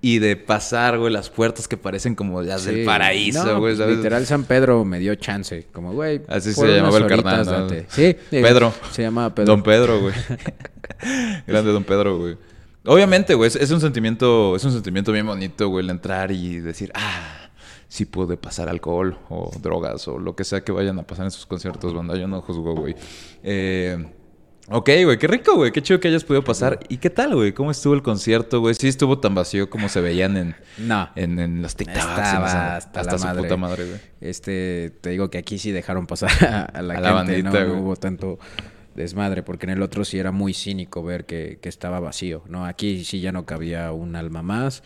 y 0.00 0.18
de 0.18 0.36
pasar, 0.36 0.98
güey, 0.98 1.12
las 1.12 1.30
puertas 1.30 1.68
que 1.68 1.76
parecen 1.76 2.14
como 2.14 2.42
las 2.42 2.64
del 2.64 2.84
paraíso, 2.84 3.44
No, 3.44 3.60
güey. 3.60 3.76
Literal, 3.76 4.26
San 4.26 4.44
Pedro 4.44 4.84
me 4.84 4.98
dio 4.98 5.14
chance. 5.14 5.66
Como, 5.72 5.92
güey. 5.92 6.22
Así 6.28 6.52
se 6.52 6.76
llamaba 6.76 6.98
el 6.98 7.06
carnal, 7.06 7.46
¿no? 7.46 7.68
Sí. 7.88 8.02
eh, 8.04 8.18
Pedro. 8.30 8.72
Se 8.90 9.02
llamaba 9.02 9.34
Pedro. 9.34 9.46
Don 9.46 9.62
Pedro, 9.62 10.00
güey. 10.00 10.14
Grande 11.46 11.72
Don 11.72 11.84
Pedro, 11.84 12.18
güey. 12.18 12.36
Obviamente, 12.84 13.34
güey, 13.34 13.46
es, 13.46 13.56
es 13.56 13.70
un 13.70 13.80
sentimiento, 13.80 14.56
es 14.56 14.64
un 14.64 14.72
sentimiento 14.72 15.12
bien 15.12 15.26
bonito, 15.26 15.68
güey, 15.68 15.84
el 15.84 15.90
entrar 15.90 16.32
y 16.32 16.58
decir, 16.58 16.90
ah, 16.94 17.41
sí 17.92 18.06
pude 18.06 18.38
pasar 18.38 18.70
alcohol 18.70 19.18
o 19.28 19.50
drogas 19.60 20.08
o 20.08 20.18
lo 20.18 20.34
que 20.34 20.44
sea 20.44 20.62
que 20.64 20.72
vayan 20.72 20.98
a 20.98 21.02
pasar 21.02 21.26
en 21.26 21.30
sus 21.30 21.44
conciertos, 21.44 21.92
banda. 21.92 22.16
Yo 22.16 22.26
no 22.26 22.40
juzgo, 22.40 22.74
güey. 22.74 22.94
Eh, 23.42 24.02
ok, 24.68 24.90
güey, 25.04 25.18
qué 25.18 25.26
rico, 25.26 25.56
güey. 25.56 25.72
Qué 25.72 25.82
chido 25.82 26.00
que 26.00 26.08
hayas 26.08 26.24
podido 26.24 26.42
pasar. 26.42 26.80
¿Y 26.88 26.96
qué 26.96 27.10
tal, 27.10 27.34
güey? 27.34 27.52
¿Cómo 27.52 27.70
estuvo 27.70 27.92
el 27.92 28.00
concierto, 28.02 28.60
güey? 28.60 28.74
Sí 28.76 28.88
estuvo 28.88 29.18
tan 29.18 29.34
vacío 29.34 29.68
como 29.68 29.90
se 29.90 30.00
veían 30.00 30.38
en, 30.38 30.56
No. 30.78 31.10
en, 31.16 31.38
en 31.38 31.60
los 31.60 31.76
TikToks. 31.76 31.98
Estaba 31.98 32.46
esa- 32.46 32.76
hasta, 32.76 33.00
hasta 33.00 33.12
la 33.12 33.18
su 33.18 33.24
madre. 33.26 33.42
puta 33.42 33.56
madre, 33.58 33.84
güey. 33.86 34.00
Este, 34.22 34.90
te 35.02 35.10
digo 35.10 35.28
que 35.28 35.36
aquí 35.36 35.58
sí 35.58 35.70
dejaron 35.70 36.06
pasar 36.06 36.30
a, 36.46 36.62
a 36.62 36.80
la 36.80 36.94
A 36.94 36.96
gente, 36.96 37.08
la 37.08 37.12
bandita, 37.12 37.50
¿no? 37.64 37.74
No 37.74 37.80
hubo 37.82 37.96
tanto 37.96 38.38
desmadre, 38.94 39.42
porque 39.42 39.66
en 39.66 39.70
el 39.70 39.82
otro 39.82 40.04
sí 40.06 40.18
era 40.18 40.32
muy 40.32 40.54
cínico 40.54 41.02
ver 41.02 41.26
que, 41.26 41.58
que 41.60 41.68
estaba 41.68 42.00
vacío, 42.00 42.42
¿no? 42.48 42.64
Aquí 42.64 43.04
sí 43.04 43.20
ya 43.20 43.32
no 43.32 43.44
cabía 43.44 43.92
un 43.92 44.16
alma 44.16 44.42
más. 44.42 44.82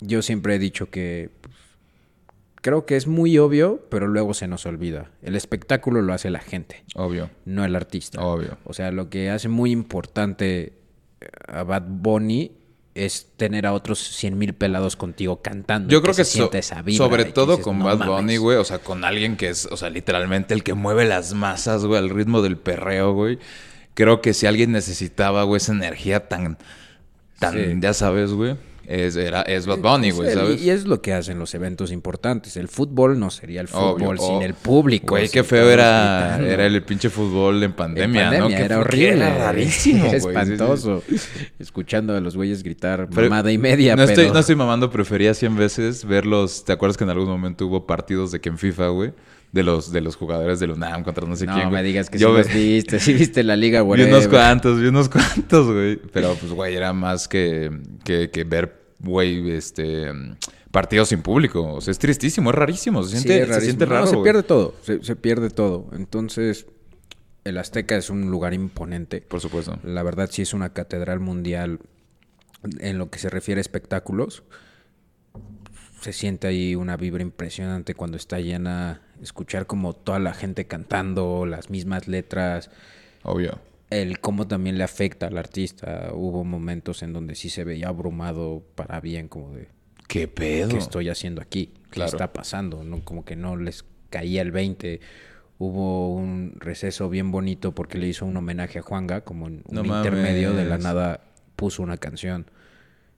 Yo 0.00 0.22
siempre 0.22 0.54
he 0.54 0.58
dicho 0.58 0.90
que 0.90 1.30
pues, 1.40 1.54
creo 2.60 2.86
que 2.86 2.96
es 2.96 3.06
muy 3.06 3.38
obvio, 3.38 3.84
pero 3.90 4.06
luego 4.06 4.34
se 4.34 4.46
nos 4.48 4.64
olvida. 4.66 5.10
El 5.22 5.34
espectáculo 5.36 6.02
lo 6.02 6.12
hace 6.12 6.30
la 6.30 6.40
gente, 6.40 6.84
Obvio, 6.94 7.30
no 7.44 7.64
el 7.64 7.74
artista. 7.76 8.20
obvio. 8.24 8.58
O 8.64 8.72
sea, 8.74 8.90
lo 8.92 9.10
que 9.10 9.30
hace 9.30 9.48
muy 9.48 9.70
importante 9.72 10.72
a 11.48 11.62
Bad 11.64 11.84
Bunny 11.88 12.52
es 12.94 13.28
tener 13.36 13.64
a 13.66 13.72
otros 13.74 13.98
100 14.00 14.36
mil 14.38 14.54
pelados 14.54 14.96
contigo 14.96 15.40
cantando. 15.40 15.88
Yo 15.88 16.02
creo 16.02 16.14
que, 16.14 16.24
so- 16.24 16.50
esa 16.52 16.82
vibra 16.82 16.96
sobre 17.04 17.26
que 17.26 17.32
todo 17.32 17.52
dices, 17.52 17.64
con 17.64 17.78
"No 17.78 17.84
Bad 17.84 17.98
mames". 17.98 18.14
Bunny, 18.16 18.36
güey, 18.38 18.56
o 18.56 18.64
sea, 18.64 18.78
con 18.80 19.04
alguien 19.04 19.36
que 19.36 19.48
es, 19.50 19.66
o 19.66 19.76
sea, 19.76 19.88
literalmente 19.90 20.52
el 20.54 20.64
que 20.64 20.74
mueve 20.74 21.04
las 21.04 21.32
masas, 21.34 21.84
güey, 21.84 21.98
al 21.98 22.10
ritmo 22.10 22.42
del 22.42 22.56
perreo, 22.56 23.12
güey. 23.14 23.38
Creo 23.94 24.20
que 24.20 24.34
si 24.34 24.46
alguien 24.46 24.72
necesitaba, 24.72 25.44
güey, 25.44 25.58
esa 25.58 25.72
energía 25.72 26.28
tan, 26.28 26.58
tan, 27.38 27.52
Sí. 27.54 27.60
ya 27.80 27.94
sabes, 27.94 28.32
güey, 28.32 28.56
es, 28.90 29.16
era, 29.16 29.42
es 29.42 29.66
Bad 29.66 29.78
Bunny, 29.80 30.12
güey, 30.12 30.32
¿sabes? 30.32 30.62
Y 30.62 30.70
es 30.70 30.86
lo 30.86 31.02
que 31.02 31.12
hacen 31.12 31.38
los 31.38 31.54
eventos 31.54 31.92
importantes. 31.92 32.56
El 32.56 32.68
fútbol 32.68 33.18
no 33.20 33.30
sería 33.30 33.60
el 33.60 33.68
Obvio. 33.72 33.98
fútbol 33.98 34.18
sin 34.18 34.34
Oh, 34.36 34.42
el 34.42 34.54
público. 34.54 35.08
Güey, 35.14 35.28
qué 35.28 35.44
feo 35.44 35.68
era, 35.68 36.36
gritando. 36.38 36.46
era 36.50 36.66
el 36.66 36.82
pinche 36.82 37.10
fútbol 37.10 37.62
en 37.62 37.72
pandemia, 37.74 38.04
En 38.22 38.30
pandemia, 38.30 38.48
¿no? 38.48 38.56
Que 38.56 38.64
era 38.64 38.78
horrible. 38.78 39.12
Era 39.26 39.38
rarísimo, 39.38 40.04
güey. 40.08 40.20
sí, 40.20 40.20
sí. 40.20 40.26
Espantoso. 40.28 41.02
Escuchando 41.58 42.16
a 42.16 42.20
los 42.20 42.36
güeyes 42.36 42.62
gritar 42.62 43.08
Pero- 43.14 43.28
mamada 43.28 43.52
y 43.52 43.58
media, 43.58 43.94
no, 43.94 44.06
pero... 44.06 44.10
estoy, 44.20 44.32
no 44.32 44.38
estoy 44.40 44.56
mamando, 44.56 44.90
prefería 44.90 45.34
100 45.34 45.56
veces 45.56 46.04
verlos. 46.04 46.64
¿Te 46.64 46.72
acuerdas 46.72 46.96
que 46.96 47.04
en 47.04 47.10
algún 47.10 47.28
momento 47.28 47.66
hubo 47.66 47.86
partidos 47.86 48.32
de 48.32 48.40
que 48.40 48.48
en 48.48 48.58
FIFA, 48.58 48.88
güey? 48.88 49.12
De 49.50 49.62
los, 49.62 49.92
de 49.92 50.02
los 50.02 50.14
jugadores 50.14 50.60
del 50.60 50.72
UNAM 50.72 51.02
contra 51.04 51.26
no 51.26 51.34
sé 51.34 51.46
no 51.46 51.54
quién. 51.54 51.64
me 51.68 51.70
güey? 51.70 51.84
digas 51.84 52.10
que 52.10 52.18
Yo 52.18 52.28
sí 52.28 52.34
ve- 52.34 52.38
los 52.44 52.52
viste, 52.52 53.00
sí 53.00 53.14
viste 53.14 53.42
la 53.42 53.56
liga, 53.56 53.80
Vi 53.82 53.86
güey. 53.86 54.02
unos 54.04 54.28
cuantos, 54.28 54.78
vi 54.78 54.88
unos 54.88 55.08
cuantos, 55.10 55.72
güey. 55.72 55.96
Pero 56.12 56.34
pues, 56.34 56.52
güey, 56.52 56.74
era 56.76 56.92
más 56.92 57.28
que, 57.28 57.70
que, 58.04 58.28
que 58.30 58.44
ver, 58.44 58.77
güey, 58.98 59.50
este. 59.50 60.12
Partidos 60.70 61.08
sin 61.08 61.22
público. 61.22 61.74
O 61.74 61.80
sea, 61.80 61.92
es 61.92 61.98
tristísimo, 61.98 62.50
es 62.50 62.56
rarísimo. 62.56 63.02
Se 63.02 63.18
siente, 63.18 63.52
se 63.52 63.60
siente 63.62 63.86
raro. 63.86 64.06
se 64.06 64.16
güey. 64.16 64.24
pierde 64.24 64.42
todo, 64.42 64.74
se, 64.82 65.02
se 65.02 65.16
pierde 65.16 65.50
todo. 65.50 65.88
Entonces, 65.92 66.66
el 67.44 67.58
Azteca 67.58 67.96
es 67.96 68.10
un 68.10 68.30
lugar 68.30 68.54
imponente. 68.54 69.20
Por 69.22 69.40
supuesto. 69.40 69.78
La 69.82 70.02
verdad 70.02 70.28
sí 70.30 70.42
es 70.42 70.52
una 70.52 70.72
catedral 70.72 71.20
mundial 71.20 71.80
en 72.80 72.98
lo 72.98 73.10
que 73.10 73.18
se 73.18 73.30
refiere 73.30 73.60
a 73.60 73.62
espectáculos. 73.62 74.42
Se 76.00 76.12
siente 76.12 76.46
ahí 76.46 76.74
una 76.74 76.96
vibra 76.96 77.22
impresionante 77.22 77.94
cuando 77.94 78.16
está 78.16 78.38
llena. 78.40 79.02
Escuchar 79.22 79.66
como 79.66 79.94
toda 79.94 80.18
la 80.18 80.34
gente 80.34 80.66
cantando 80.66 81.46
las 81.46 81.70
mismas 81.70 82.06
letras. 82.06 82.70
Obvio. 83.22 83.58
El 83.90 84.20
cómo 84.20 84.46
también 84.46 84.76
le 84.78 84.84
afecta 84.84 85.26
al 85.28 85.38
artista. 85.38 86.10
Hubo 86.12 86.44
momentos 86.44 87.02
en 87.02 87.12
donde 87.12 87.34
sí 87.34 87.48
se 87.48 87.64
veía 87.64 87.88
abrumado 87.88 88.62
para 88.74 89.00
bien, 89.00 89.28
como 89.28 89.52
de 89.54 89.68
¿Qué 90.06 90.28
pedo? 90.28 90.68
qué 90.70 90.76
estoy 90.78 91.08
haciendo 91.08 91.40
aquí, 91.40 91.66
qué 91.66 91.90
Claro. 91.90 92.10
está 92.10 92.32
pasando, 92.32 92.84
¿no? 92.84 93.00
Como 93.04 93.24
que 93.24 93.36
no 93.36 93.56
les 93.56 93.84
caía 94.10 94.42
el 94.42 94.50
20. 94.52 95.00
Hubo 95.58 96.14
un 96.14 96.54
receso 96.58 97.08
bien 97.08 97.30
bonito 97.32 97.74
porque 97.74 97.98
le 97.98 98.06
hizo 98.08 98.24
un 98.26 98.36
homenaje 98.36 98.78
a 98.78 98.82
Juanga, 98.82 99.22
como 99.22 99.48
en 99.48 99.64
No 99.70 99.80
un 99.80 99.86
intermedio 99.86 100.52
de 100.52 100.64
la 100.64 100.78
nada 100.78 101.20
puso 101.56 101.82
una 101.82 101.96
canción 101.96 102.46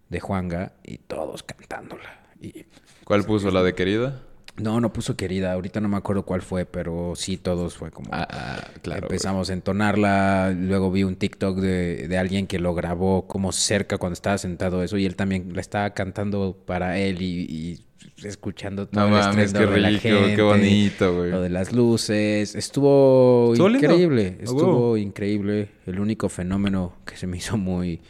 de 0.09 0.21
Juanga 0.21 0.73
y 0.85 0.99
todos 0.99 1.43
cantándola. 1.43 2.21
Y 2.41 2.65
¿Cuál 3.05 3.25
puso? 3.25 3.51
¿La 3.51 3.63
de 3.63 3.75
querida? 3.75 4.23
No, 4.61 4.81
no 4.81 4.93
puso 4.93 5.17
querida, 5.17 5.53
ahorita 5.53 5.81
no 5.81 5.89
me 5.89 5.97
acuerdo 5.97 6.25
cuál 6.25 6.43
fue, 6.43 6.65
pero 6.67 7.15
sí 7.17 7.37
todos 7.37 7.75
fue 7.77 7.91
como 7.91 8.09
Ah, 8.13 8.27
ah, 8.31 8.57
claro. 8.83 9.01
güey. 9.03 9.13
Empezamos 9.13 9.51
a 9.51 9.53
entonarla, 9.53 10.53
luego 10.57 10.91
vi 10.91 11.05
un 11.05 11.17
TikTok 11.17 11.59
de, 11.59 12.07
de 12.09 12.19
alguien 12.19 12.47
que 12.47 12.59
lo 12.59 12.75
grabó 12.75 13.27
como 13.27 13.53
cerca 13.53 13.99
cuando 13.99 14.15
estaba 14.15 14.39
sentado 14.39 14.83
eso 14.83 14.97
y 14.99 15.07
él 15.07 15.17
también 15.17 15.55
la 15.55 15.61
estaba 15.61 15.91
cantando 15.91 16.57
para 16.67 16.99
él 16.99 17.23
y, 17.23 17.47
y 17.49 17.85
escuchando 18.27 18.87
todo 18.87 19.01
No 19.09 19.19
el 19.19 19.25
mames, 19.25 19.53
qué 19.53 19.59
de 19.61 19.81
la 19.81 19.89
rico, 19.89 20.01
gente, 20.01 20.37
qué 20.37 20.43
bonito, 20.43 21.17
güey. 21.17 21.31
Lo 21.31 21.41
de 21.41 21.51
las 21.51 21.73
luces, 21.73 22.55
estuvo, 22.55 23.55
increíble, 23.57 24.37
A 24.41 24.45
estuvo 24.45 24.97
increíble. 24.97 25.69
El 25.87 26.01
único 26.01 26.29
fenómeno 26.29 26.95
que 27.07 27.17
se 27.17 27.27
me 27.27 27.37
hizo 27.39 27.57
muy 27.57 28.01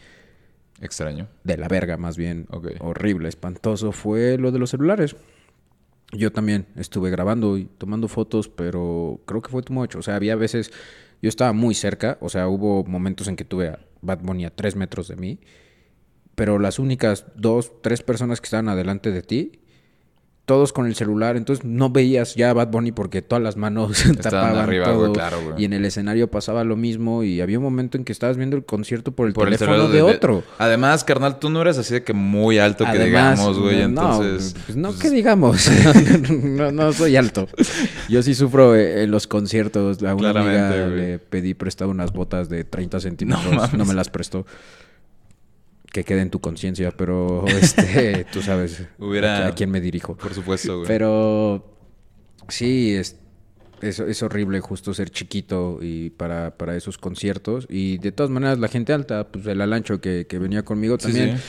Extraño. 0.81 1.29
de 1.45 1.57
la 1.59 1.69
verga 1.69 1.97
más 1.99 2.17
bien, 2.17 2.47
horrible, 2.81 3.29
espantoso, 3.29 3.93
fue 3.93 4.39
lo 4.39 4.51
de 4.51 4.59
los 4.59 4.71
celulares. 4.71 5.15
Yo 6.13 6.33
también 6.33 6.67
estuve 6.77 7.11
grabando 7.11 7.57
y 7.57 7.67
tomando 7.67 8.09
fotos, 8.09 8.49
pero 8.49 9.21
creo 9.27 9.43
que 9.43 9.51
fue 9.51 9.63
too 9.63 9.73
much. 9.73 9.95
O 9.95 10.03
sea, 10.03 10.17
había 10.17 10.35
veces, 10.37 10.73
yo 11.23 11.29
estaba 11.29 11.53
muy 11.53 11.75
cerca, 11.75 12.19
o 12.21 12.29
sea, 12.29 12.49
hubo 12.49 12.85
momentos 12.85 13.29
en 13.29 13.37
que 13.37 13.45
tuve 13.45 13.69
a 13.69 13.79
Bad 14.03 14.21
Bunny 14.23 14.45
a 14.45 14.55
tres 14.55 14.75
metros 14.75 15.09
de 15.09 15.17
mí, 15.17 15.41
pero 16.35 16.59
las 16.59 16.79
únicas 16.79 17.27
dos, 17.37 17.81
tres 17.83 18.03
personas 18.03 18.41
que 18.41 18.47
estaban 18.47 18.69
adelante 18.69 19.11
de 19.13 19.23
ti, 19.23 19.61
todos 20.51 20.73
con 20.73 20.87
el 20.87 20.97
celular, 20.97 21.37
entonces 21.37 21.65
no 21.65 21.91
veías 21.91 22.35
ya 22.35 22.51
a 22.51 22.53
Bad 22.53 22.73
Bunny 22.73 22.91
porque 22.91 23.23
todas 23.23 23.41
las 23.41 23.57
manos 23.57 24.03
tapaban 24.21 24.57
arriba, 24.57 24.87
todo. 24.87 24.99
güey, 24.99 25.13
claro, 25.13 25.37
güey. 25.45 25.63
Y 25.63 25.65
en 25.65 25.75
el 25.75 25.85
escenario 25.85 26.29
pasaba 26.29 26.65
lo 26.65 26.75
mismo 26.75 27.23
y 27.23 27.41
había 27.41 27.59
un 27.59 27.63
momento 27.63 27.97
en 27.97 28.03
que 28.03 28.11
estabas 28.11 28.37
viendo 28.37 28.57
el 28.57 28.65
concierto 28.65 29.13
por 29.13 29.29
el 29.29 29.33
Por 29.33 29.45
teléfono 29.45 29.87
de, 29.87 30.03
otro. 30.03 30.43
Además, 30.59 31.05
carnal, 31.05 31.39
tú 31.39 31.51
no 31.51 31.61
eres 31.63 31.79
así 31.79 31.95
de 31.95 32.03
que 32.03 32.15
muy 32.15 32.59
alto 32.59 32.85
que 32.85 32.99
digamos, 32.99 33.61
güey. 33.61 33.77
no, 33.77 33.85
Entonces. 33.85 34.57
pues 34.67 34.77
no, 34.77 34.89
pues, 34.89 35.01
que 35.01 35.11
digamos. 35.11 35.71
no, 36.43 36.73
no 36.73 36.93
soy 36.95 37.15
alto. 37.15 37.47
Yo 38.09 38.21
sí 38.25 38.35
sufro 38.35 38.75
eh, 38.75 39.05
en 39.05 39.13
los 39.13 39.29
conciertos. 39.29 40.03
A 40.03 40.17
una 40.17 40.33
Claramente, 40.33 40.83
amiga 40.83 40.87
le 40.89 41.19
pedí 41.21 41.55
prestado 41.55 41.93
unas 41.93 42.13
botas 42.13 42.49
de 42.49 42.65
30 42.65 42.99
centímetros. 42.99 43.55
No 43.55 43.69
No, 43.79 43.85
me 43.85 43.95
las 43.95 44.09
prestó. 44.09 44.47
Que 45.93 46.05
quede 46.05 46.21
en 46.23 46.31
tu 46.31 46.41
conciencia, 46.41 46.93
pero 46.93 47.45
este, 47.49 48.25
tú 48.33 48.43
sabes 48.43 48.85
Hubiera- 48.99 49.49
a, 49.49 49.55
quién 49.55 49.71
me 49.71 49.81
dirijo. 49.81 50.17
Por 50.17 50.33
supuesto, 50.35 50.77
güey. 50.77 50.87
Pero 50.89 51.65
sí, 52.49 52.95
es, 52.95 53.17
es, 53.81 53.99
es 53.99 54.23
horrible 54.23 54.61
justo 54.61 54.95
ser 54.95 55.11
chiquito 55.11 55.79
y 55.83 56.11
para, 56.11 56.57
para 56.57 56.77
esos 56.77 56.97
conciertos. 56.99 57.67
Y 57.69 57.99
de 57.99 58.13
todas 58.13 58.31
maneras, 58.31 58.59
la 58.59 58.69
gente 58.69 58.93
alta, 58.93 59.27
pues 59.33 59.47
el 59.47 59.61
Alancho 59.61 60.01
que, 60.01 60.27
que 60.29 60.39
venía 60.39 60.65
conmigo 60.65 60.97
también. 60.99 61.39
sí. 61.39 61.43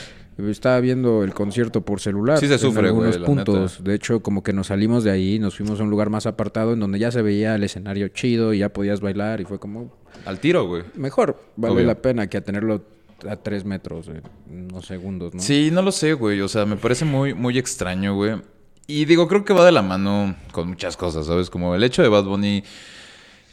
Estaba 0.48 0.80
viendo 0.80 1.22
el 1.24 1.34
concierto 1.34 1.82
por 1.84 2.00
celular. 2.00 2.38
Sí 2.38 2.46
se 2.48 2.54
en 2.54 2.58
sufre, 2.58 2.90
güey, 2.90 3.12
algunos 3.12 3.26
puntos. 3.44 3.72
neta. 3.80 3.90
De 3.90 3.94
hecho, 3.94 4.22
como 4.22 4.42
que 4.42 4.54
nos 4.54 4.68
salimos 4.68 5.04
de 5.04 5.10
ahí, 5.10 5.38
nos 5.38 5.56
fuimos 5.58 5.78
a 5.78 5.82
un 5.82 5.90
lugar 5.90 6.08
más 6.08 6.24
apartado 6.24 6.72
en 6.72 6.80
donde 6.80 6.98
ya 6.98 7.10
se 7.12 7.20
veía 7.20 7.54
el 7.54 7.62
escenario 7.64 8.08
chido 8.08 8.54
y 8.54 8.60
ya 8.60 8.72
podías 8.72 9.02
bailar 9.02 9.42
y 9.42 9.44
fue 9.44 9.58
como 9.60 9.92
Al 10.24 10.40
tiro, 10.40 10.66
güey. 10.66 10.84
mejor, 10.96 11.38
vale 11.56 11.74
Obvio. 11.74 11.86
la 11.86 11.96
pena 12.00 12.28
que 12.28 12.38
a 12.38 12.40
tenerlo 12.40 12.82
a 13.28 13.36
tres 13.36 13.64
metros 13.64 14.08
en 14.08 14.22
unos 14.66 14.86
segundos, 14.86 15.34
¿no? 15.34 15.40
Sí, 15.40 15.70
no 15.72 15.82
lo 15.82 15.92
sé, 15.92 16.12
güey. 16.14 16.40
O 16.40 16.48
sea, 16.48 16.66
me 16.66 16.76
parece 16.76 17.04
muy, 17.04 17.34
muy 17.34 17.58
extraño, 17.58 18.14
güey. 18.14 18.40
Y 18.86 19.04
digo, 19.04 19.28
creo 19.28 19.44
que 19.44 19.52
va 19.52 19.64
de 19.64 19.72
la 19.72 19.82
mano 19.82 20.34
con 20.52 20.68
muchas 20.68 20.96
cosas, 20.96 21.26
¿sabes? 21.26 21.50
Como 21.50 21.74
el 21.74 21.84
hecho 21.84 22.02
de 22.02 22.08
Bad 22.08 22.24
Bunny, 22.24 22.64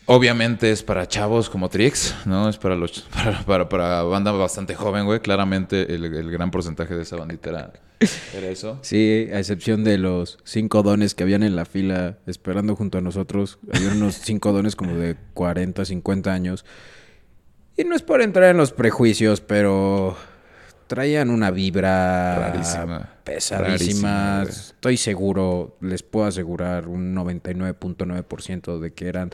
obviamente 0.05 0.71
es 0.71 0.81
para 0.81 1.07
chavos 1.07 1.49
como 1.49 1.69
Trix, 1.69 2.15
¿no? 2.25 2.49
Es 2.49 2.57
para 2.57 2.75
los 2.75 3.01
para, 3.13 3.43
para, 3.45 3.69
para 3.69 4.03
banda 4.03 4.31
bastante 4.31 4.75
joven, 4.75 5.05
güey. 5.05 5.19
Claramente 5.19 5.93
el, 5.93 6.05
el 6.05 6.31
gran 6.31 6.51
porcentaje 6.51 6.95
de 6.95 7.03
esa 7.03 7.15
bandita 7.15 7.49
era, 7.51 7.73
era 8.35 8.47
eso. 8.47 8.79
Sí, 8.81 9.27
a 9.31 9.39
excepción 9.39 9.83
de 9.83 9.99
los 9.99 10.39
cinco 10.43 10.81
dones 10.81 11.13
que 11.13 11.23
habían 11.23 11.43
en 11.43 11.55
la 11.55 11.65
fila 11.65 12.17
esperando 12.25 12.75
junto 12.75 12.97
a 12.97 13.01
nosotros. 13.01 13.59
Había 13.71 13.91
unos 13.91 14.15
cinco 14.15 14.51
dones 14.51 14.75
como 14.75 14.95
de 14.95 15.15
40, 15.35 15.85
50 15.85 16.33
años. 16.33 16.65
Y 17.79 17.86
no 17.86 17.95
es 17.95 18.01
por 18.01 18.21
entrar 18.21 18.50
en 18.50 18.57
los 18.57 18.74
prejuicios, 18.74 19.39
pero 19.39 20.17
traían 20.88 21.29
una 21.29 21.50
vibra 21.50 22.51
Rarísima. 22.51 23.09
pesadísima. 23.24 24.41
Rarísima. 24.41 24.43
Estoy 24.50 24.98
seguro, 24.98 25.77
les 25.79 26.03
puedo 26.03 26.25
asegurar 26.25 26.89
un 26.89 27.15
99.9% 27.15 28.79
de 28.79 28.91
que 28.91 29.07
eran 29.07 29.29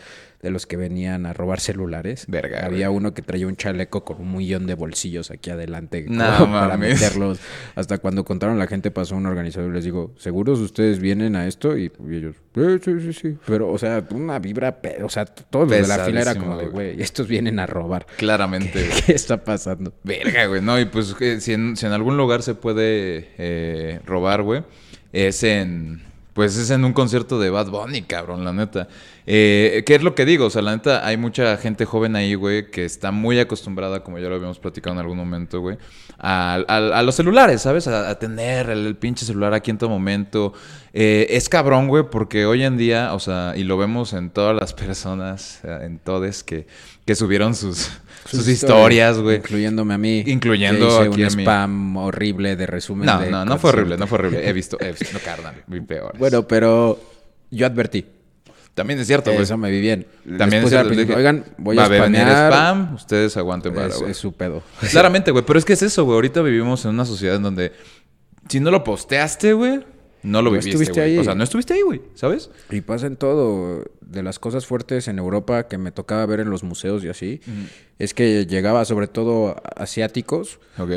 de 0.46 0.52
los 0.52 0.66
que 0.66 0.78
venían 0.78 1.26
a 1.26 1.34
robar 1.34 1.60
celulares. 1.60 2.26
Verga, 2.30 2.66
Había 2.66 2.90
uno 2.92 3.14
que 3.14 3.22
traía 3.22 3.48
un 3.48 3.56
chaleco 3.58 4.06
con 4.06 4.22
un 4.22 4.36
millón 4.38 4.68
de 4.68 4.76
bolsillos 4.76 5.32
aquí 5.32 5.50
adelante 5.50 6.06
No 6.08 6.24
para 6.24 6.46
mames. 6.78 7.02
meterlos. 7.02 7.40
Hasta 7.76 7.98
cuando 7.98 8.24
contaron 8.24 8.58
la 8.58 8.68
gente 8.68 8.92
pasó 8.92 9.16
un 9.16 9.26
organizador 9.26 9.72
y 9.72 9.74
les 9.74 9.84
digo, 9.84 10.14
¿seguros 10.18 10.60
ustedes 10.60 11.00
vienen 11.00 11.36
a 11.36 11.48
esto? 11.48 11.76
Y, 11.78 11.92
y 12.10 12.16
ellos, 12.16 12.36
"Eh, 12.56 12.80
sí, 12.84 12.92
sí, 13.02 13.12
sí. 13.14 13.38
Pero, 13.46 13.70
o 13.72 13.78
sea, 13.78 14.04
una 14.12 14.40
vibra, 14.40 14.80
o 15.04 15.10
sea, 15.10 15.26
todos 15.26 15.68
los 15.70 15.82
de 15.82 15.88
la 15.88 16.06
fila 16.06 16.22
era 16.22 16.36
como 16.36 16.58
de, 16.58 16.68
güey. 16.68 17.02
estos 17.02 17.28
vienen 17.28 17.60
a 17.60 17.66
robar. 17.66 18.06
Claramente. 18.18 18.88
¿Qué 19.06 19.14
está 19.14 19.44
pasando? 19.44 19.94
Verga, 20.04 20.46
güey. 20.46 20.62
No, 20.62 20.80
y 20.80 20.86
pues 20.86 21.14
que 21.16 21.42
si, 21.42 21.54
en, 21.54 21.76
si 21.76 21.86
en 21.86 21.92
algún 21.92 22.18
lugar 22.18 22.44
se 22.44 22.54
puede 22.56 23.30
eh, 23.38 24.00
robar, 24.06 24.44
güey, 24.44 24.64
es 25.12 25.44
en. 25.44 26.04
Pues 26.36 26.58
es 26.58 26.70
en 26.70 26.84
un 26.84 26.92
concierto 26.92 27.40
de 27.40 27.50
Bad 27.50 27.68
Bunny, 27.70 28.02
cabrón, 28.02 28.44
la 28.44 28.52
neta. 28.52 28.90
Eh, 29.26 29.84
¿Qué 29.86 29.96
es 29.96 30.04
lo 30.04 30.16
que 30.16 30.26
digo? 30.26 30.48
O 30.48 30.50
sea, 30.50 30.62
la 30.62 30.76
neta, 30.76 31.08
hay 31.08 31.16
mucha 31.16 31.56
gente 31.56 31.86
joven 31.86 32.18
ahí, 32.18 32.36
güey, 32.36 32.70
que 32.70 32.84
está 32.84 33.12
muy 33.12 33.40
acostumbrada, 33.40 34.04
como 34.04 34.20
ya 34.20 34.28
lo 34.28 34.36
habíamos 34.36 34.60
platicado 34.60 34.96
en 34.96 35.00
algún 35.00 35.16
momento, 35.18 35.62
güey, 35.62 35.78
a, 36.20 36.56
a- 36.68 37.02
los 37.04 37.16
celulares, 37.16 37.62
¿sabes? 37.62 37.88
A, 37.88 38.20
tener 38.20 38.70
el, 38.70 38.98
pinche 38.98 39.26
celular 39.26 39.54
aquí 39.54 39.72
en 39.72 39.78
todo 39.78 39.90
momento. 39.90 40.52
Eh, 40.92 41.28
es 41.30 41.48
cabrón, 41.48 41.88
güey, 41.88 42.04
porque 42.12 42.46
hoy 42.46 42.66
en 42.66 42.76
día, 42.76 43.14
o 43.14 43.20
sea, 43.22 43.54
y 43.56 43.64
lo 43.64 43.78
vemos 43.78 44.12
en 44.12 44.30
todas 44.30 44.54
las 44.54 44.74
personas, 44.84 45.62
en 45.64 46.00
todes, 46.00 46.44
que, 46.44 46.68
que 47.06 47.16
subieron 47.16 47.56
sus, 47.56 47.92
sus, 48.26 48.48
historias, 48.48 49.20
güey. 49.20 49.38
Incluyéndome 49.38 49.94
a 49.94 49.98
mí. 49.98 50.24
Incluyendo 50.26 50.88
que 50.88 50.94
hice 50.94 51.02
aquí 51.04 51.22
un 51.22 51.28
a 51.28 51.36
mí. 51.36 51.44
spam 51.44 51.98
horrible 51.98 52.56
de 52.56 52.66
resumen. 52.66 53.06
No, 53.06 53.20
de 53.20 53.30
no, 53.30 53.46
no 53.46 53.58
fue 53.58 53.70
horrible, 53.70 53.98
no 53.98 54.08
fue 54.08 54.20
horrible. 54.20 54.48
He 54.48 54.54
visto, 54.62 54.78
he 54.80 54.92
visto, 54.92 55.08
no, 55.14 55.20
carnal, 55.20 55.64
muy 55.68 55.82
peor. 55.82 56.18
Bueno, 56.18 56.48
pero 56.48 57.00
yo 57.52 57.66
advertí. 57.66 58.06
también 58.74 59.00
es 59.00 59.08
cierto, 59.08 59.32
güey. 59.32 59.44
Eso 59.44 59.58
me 59.58 59.70
vi 59.72 59.80
bien. 59.80 60.06
También 60.38 60.64
es 60.64 60.70
cierto. 60.70 60.90
dije, 60.90 61.16
Oigan, 61.16 61.46
voy 61.58 61.76
va 61.76 61.84
a 61.84 61.86
a 61.86 61.90
venir 61.90 62.22
spam, 62.22 62.96
ustedes 62.96 63.38
aguanten 63.38 63.74
para, 63.74 63.88
Es, 63.88 63.98
güey. 64.00 64.12
es 64.12 64.18
su 64.18 64.34
pedo. 64.34 64.64
Claramente, 64.92 65.32
güey, 65.32 65.46
pero 65.46 65.60
es 65.60 65.66
que 65.66 65.74
es 65.74 65.82
eso, 65.82 66.04
güey. 66.04 66.16
Ahorita 66.16 66.42
vivimos 66.42 66.84
en 66.86 66.92
una 66.92 67.06
sociedad 67.06 67.36
en 67.36 67.44
donde 67.44 67.72
si 68.50 68.60
no 68.60 68.72
lo 68.72 68.84
posteaste, 68.84 69.54
güey, 69.54 69.80
no 70.26 70.42
lo 70.42 70.50
No 70.50 70.52
viviste, 70.52 70.70
estuviste 70.72 71.00
güey. 71.02 71.14
ahí. 71.14 71.18
O 71.20 71.24
sea, 71.24 71.36
no 71.36 71.44
estuviste 71.44 71.74
ahí, 71.74 71.82
güey, 71.82 72.02
¿sabes? 72.16 72.50
Y 72.70 72.82
pasa 72.82 73.08
en 73.08 73.16
todo. 73.16 73.84
De 74.02 74.22
las 74.24 74.38
cosas 74.40 74.66
fuertes 74.66 75.08
en 75.08 75.18
Europa 75.18 75.68
que 75.68 75.78
me 75.78 75.92
tocaba 75.92 76.26
ver 76.26 76.40
en 76.40 76.50
los 76.50 76.64
museos 76.64 77.04
y 77.04 77.10
así, 77.10 77.42
es 78.00 78.14
que 78.14 78.46
llegaba 78.46 78.86
sobre 78.86 79.08
todo 79.08 79.56
asiáticos 79.76 80.60
Ok. 80.78 80.92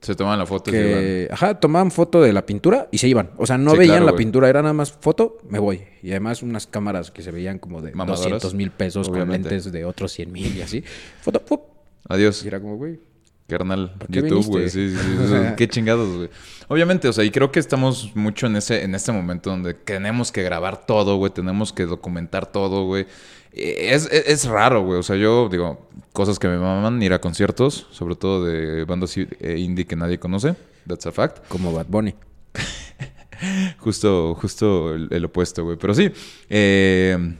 Se 0.00 0.14
toman 0.14 0.38
la 0.38 0.44
foto 0.44 0.70
y 0.70 0.74
se 0.74 0.82
que, 0.82 1.28
ajá, 1.32 1.58
tomaban 1.60 1.90
foto 1.90 2.20
de 2.20 2.32
la 2.34 2.44
pintura 2.44 2.88
y 2.92 2.98
se 2.98 3.08
iban. 3.08 3.30
O 3.38 3.46
sea, 3.46 3.56
no 3.56 3.70
Sí, 3.70 3.78
veían 3.78 3.96
claro, 4.00 4.12
la 4.12 4.16
pintura, 4.16 4.50
era 4.50 4.60
nada 4.60 4.74
más 4.74 4.92
foto, 4.92 5.38
me 5.48 5.58
voy. 5.58 5.80
Y 6.02 6.10
además 6.10 6.42
unas 6.42 6.66
cámaras 6.66 7.10
que 7.10 7.22
se 7.22 7.30
veían 7.30 7.58
como 7.58 7.80
de 7.80 7.92
Mamadoras. 7.92 8.22
200 8.22 8.52
mil 8.54 8.70
pesos 8.70 9.08
Obviamente. 9.08 9.48
con 9.48 9.50
lentes 9.56 9.72
de 9.72 9.84
otros 9.86 10.12
100 10.12 10.30
mil 10.32 10.54
y 10.56 10.60
así. 10.60 10.84
Foto, 11.22 11.42
¡pup! 11.42 11.62
Adiós. 12.06 12.44
Y 12.44 12.48
era 12.48 12.60
como, 12.60 12.76
güey, 12.76 12.98
Carnal, 13.46 13.92
qué 14.10 14.20
YouTube, 14.22 14.46
güey. 14.46 14.70
Sí, 14.70 14.90
sí, 14.90 14.96
sí. 14.96 15.16
o 15.22 15.28
sea, 15.28 15.54
Qué 15.56 15.68
chingados, 15.68 16.16
güey. 16.16 16.30
Obviamente, 16.68 17.08
o 17.08 17.12
sea, 17.12 17.24
y 17.24 17.30
creo 17.30 17.52
que 17.52 17.60
estamos 17.60 18.14
mucho 18.16 18.46
en 18.46 18.56
ese, 18.56 18.82
en 18.84 18.94
este 18.94 19.12
momento 19.12 19.50
donde 19.50 19.74
tenemos 19.74 20.32
que 20.32 20.42
grabar 20.42 20.86
todo, 20.86 21.16
güey. 21.16 21.30
Tenemos 21.32 21.72
que 21.72 21.84
documentar 21.84 22.50
todo, 22.50 22.84
güey. 22.86 23.06
Eh, 23.52 23.90
Es, 23.92 24.06
es, 24.10 24.26
es 24.28 24.44
raro, 24.46 24.82
güey. 24.82 24.98
O 24.98 25.02
sea, 25.02 25.16
yo 25.16 25.48
digo, 25.50 25.88
cosas 26.12 26.38
que 26.38 26.48
me 26.48 26.56
maman, 26.58 27.02
ir 27.02 27.12
a 27.12 27.20
conciertos, 27.20 27.86
sobre 27.90 28.16
todo 28.16 28.44
de 28.46 28.84
bandas 28.84 29.14
eh, 29.16 29.56
indie 29.58 29.86
que 29.86 29.96
nadie 29.96 30.18
conoce. 30.18 30.54
That's 30.86 31.06
a 31.06 31.12
fact. 31.12 31.46
como 31.48 31.72
Bad 31.72 31.86
Bunny. 31.88 32.14
Justo, 33.78 34.34
justo 34.36 34.94
el, 34.94 35.08
el 35.10 35.24
opuesto, 35.26 35.64
güey. 35.64 35.76
Pero 35.76 35.92
sí. 35.94 36.10
eh, 36.48 37.36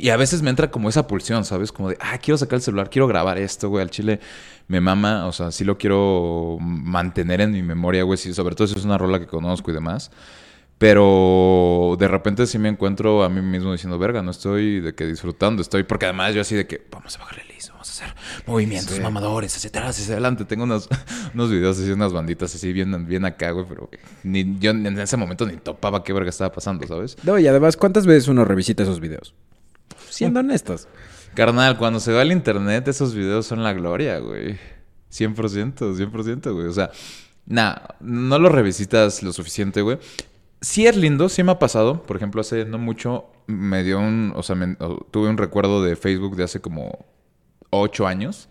y 0.00 0.10
a 0.10 0.16
veces 0.16 0.42
me 0.42 0.50
entra 0.50 0.70
como 0.70 0.88
esa 0.88 1.06
pulsión, 1.06 1.44
¿sabes? 1.44 1.72
Como 1.72 1.90
de, 1.90 1.98
ah, 2.00 2.18
quiero 2.18 2.38
sacar 2.38 2.56
el 2.56 2.62
celular, 2.62 2.90
quiero 2.90 3.06
grabar 3.06 3.38
esto, 3.38 3.68
güey. 3.68 3.82
Al 3.82 3.90
chile 3.90 4.20
me 4.68 4.80
mama, 4.80 5.26
o 5.26 5.32
sea, 5.32 5.50
sí 5.52 5.64
lo 5.64 5.78
quiero 5.78 6.58
mantener 6.60 7.40
en 7.40 7.52
mi 7.52 7.62
memoria, 7.62 8.02
güey. 8.04 8.16
Sí, 8.18 8.32
sobre 8.34 8.54
todo 8.54 8.66
si 8.66 8.78
es 8.78 8.84
una 8.84 8.98
rola 8.98 9.18
que 9.20 9.26
conozco 9.26 9.70
y 9.70 9.74
demás. 9.74 10.10
Pero 10.78 11.96
de 11.98 12.06
repente 12.06 12.46
sí 12.46 12.58
me 12.58 12.68
encuentro 12.68 13.24
a 13.24 13.30
mí 13.30 13.40
mismo 13.40 13.72
diciendo, 13.72 13.98
verga, 13.98 14.20
no 14.20 14.30
estoy 14.30 14.80
de 14.80 14.94
que 14.94 15.06
disfrutando, 15.06 15.62
estoy, 15.62 15.84
porque 15.84 16.04
además 16.04 16.34
yo 16.34 16.42
así 16.42 16.54
de 16.54 16.66
que 16.66 16.86
vamos 16.90 17.16
a 17.16 17.20
bajarle 17.20 17.44
listo, 17.52 17.72
vamos 17.72 17.88
a 17.88 17.92
hacer 18.04 18.14
movimientos 18.46 18.94
Sí. 18.96 19.00
mamadores, 19.00 19.56
hacia 19.56 19.68
atrás, 19.68 19.98
hacia 19.98 20.12
adelante. 20.12 20.44
Tengo 20.44 20.64
unos, 20.64 20.88
unos 21.34 21.50
videos 21.50 21.78
así, 21.78 21.90
unas 21.90 22.12
banditas 22.12 22.54
así 22.54 22.72
bien, 22.74 23.06
bien 23.06 23.24
acá, 23.24 23.52
güey, 23.52 23.64
pero 23.66 23.88
ni, 24.22 24.58
yo 24.58 24.72
en 24.72 24.98
ese 24.98 25.16
momento 25.16 25.46
ni 25.46 25.56
topaba 25.56 26.04
qué 26.04 26.12
verga 26.12 26.28
estaba 26.28 26.52
pasando, 26.52 26.86
¿sabes? 26.86 27.16
No, 27.22 27.38
y 27.38 27.46
además, 27.48 27.78
¿cuántas 27.78 28.04
veces 28.04 28.28
uno 28.28 28.44
revisita 28.44 28.82
esos 28.82 29.00
videos? 29.00 29.34
Siendo 30.16 30.40
honestos. 30.40 30.88
Carnal, 31.34 31.76
cuando 31.78 32.00
se 32.00 32.12
va 32.12 32.22
al 32.22 32.32
internet, 32.32 32.88
esos 32.88 33.14
videos 33.14 33.46
son 33.46 33.62
la 33.62 33.72
gloria, 33.72 34.18
güey. 34.18 34.58
100%, 35.10 35.74
100%, 35.94 36.52
güey. 36.54 36.66
O 36.66 36.72
sea, 36.72 36.90
nah, 37.46 37.76
no 38.00 38.38
lo 38.38 38.48
revisitas 38.48 39.22
lo 39.22 39.32
suficiente, 39.32 39.82
güey. 39.82 39.98
Sí 40.60 40.86
es 40.86 40.96
lindo, 40.96 41.28
sí 41.28 41.42
me 41.42 41.52
ha 41.52 41.58
pasado. 41.58 42.02
Por 42.02 42.16
ejemplo, 42.16 42.40
hace 42.40 42.64
no 42.64 42.78
mucho 42.78 43.26
me 43.46 43.82
dio 43.84 43.98
un... 44.00 44.32
O 44.34 44.42
sea, 44.42 44.56
me- 44.56 44.76
tuve 45.10 45.28
un 45.28 45.36
recuerdo 45.36 45.82
de 45.82 45.96
Facebook 45.96 46.36
de 46.36 46.44
hace 46.44 46.60
como 46.60 47.06
ocho 47.70 48.06
años. 48.06 48.48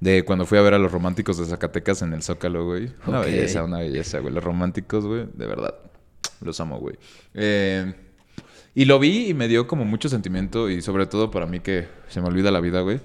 De 0.00 0.24
cuando 0.24 0.44
fui 0.44 0.58
a 0.58 0.62
ver 0.62 0.74
a 0.74 0.78
los 0.78 0.92
románticos 0.92 1.38
de 1.38 1.46
Zacatecas 1.46 2.02
en 2.02 2.12
el 2.12 2.22
Zócalo, 2.22 2.64
güey. 2.66 2.92
Una 3.06 3.20
belleza, 3.20 3.62
una 3.62 3.78
belleza, 3.78 4.18
güey. 4.18 4.34
Los 4.34 4.44
románticos, 4.44 5.06
güey, 5.06 5.26
de 5.32 5.46
verdad. 5.46 5.74
Los 6.42 6.60
amo, 6.60 6.78
güey. 6.78 6.96
Eh, 7.32 7.94
y 8.74 8.84
lo 8.86 8.98
vi 8.98 9.28
y 9.28 9.34
me 9.34 9.48
dio 9.48 9.66
como 9.66 9.84
mucho 9.84 10.08
sentimiento 10.08 10.68
y 10.70 10.82
sobre 10.82 11.06
todo 11.06 11.30
para 11.30 11.46
mí 11.46 11.60
que 11.60 11.86
se 12.08 12.20
me 12.20 12.28
olvida 12.28 12.50
la 12.50 12.60
vida, 12.60 12.80
güey. 12.80 13.00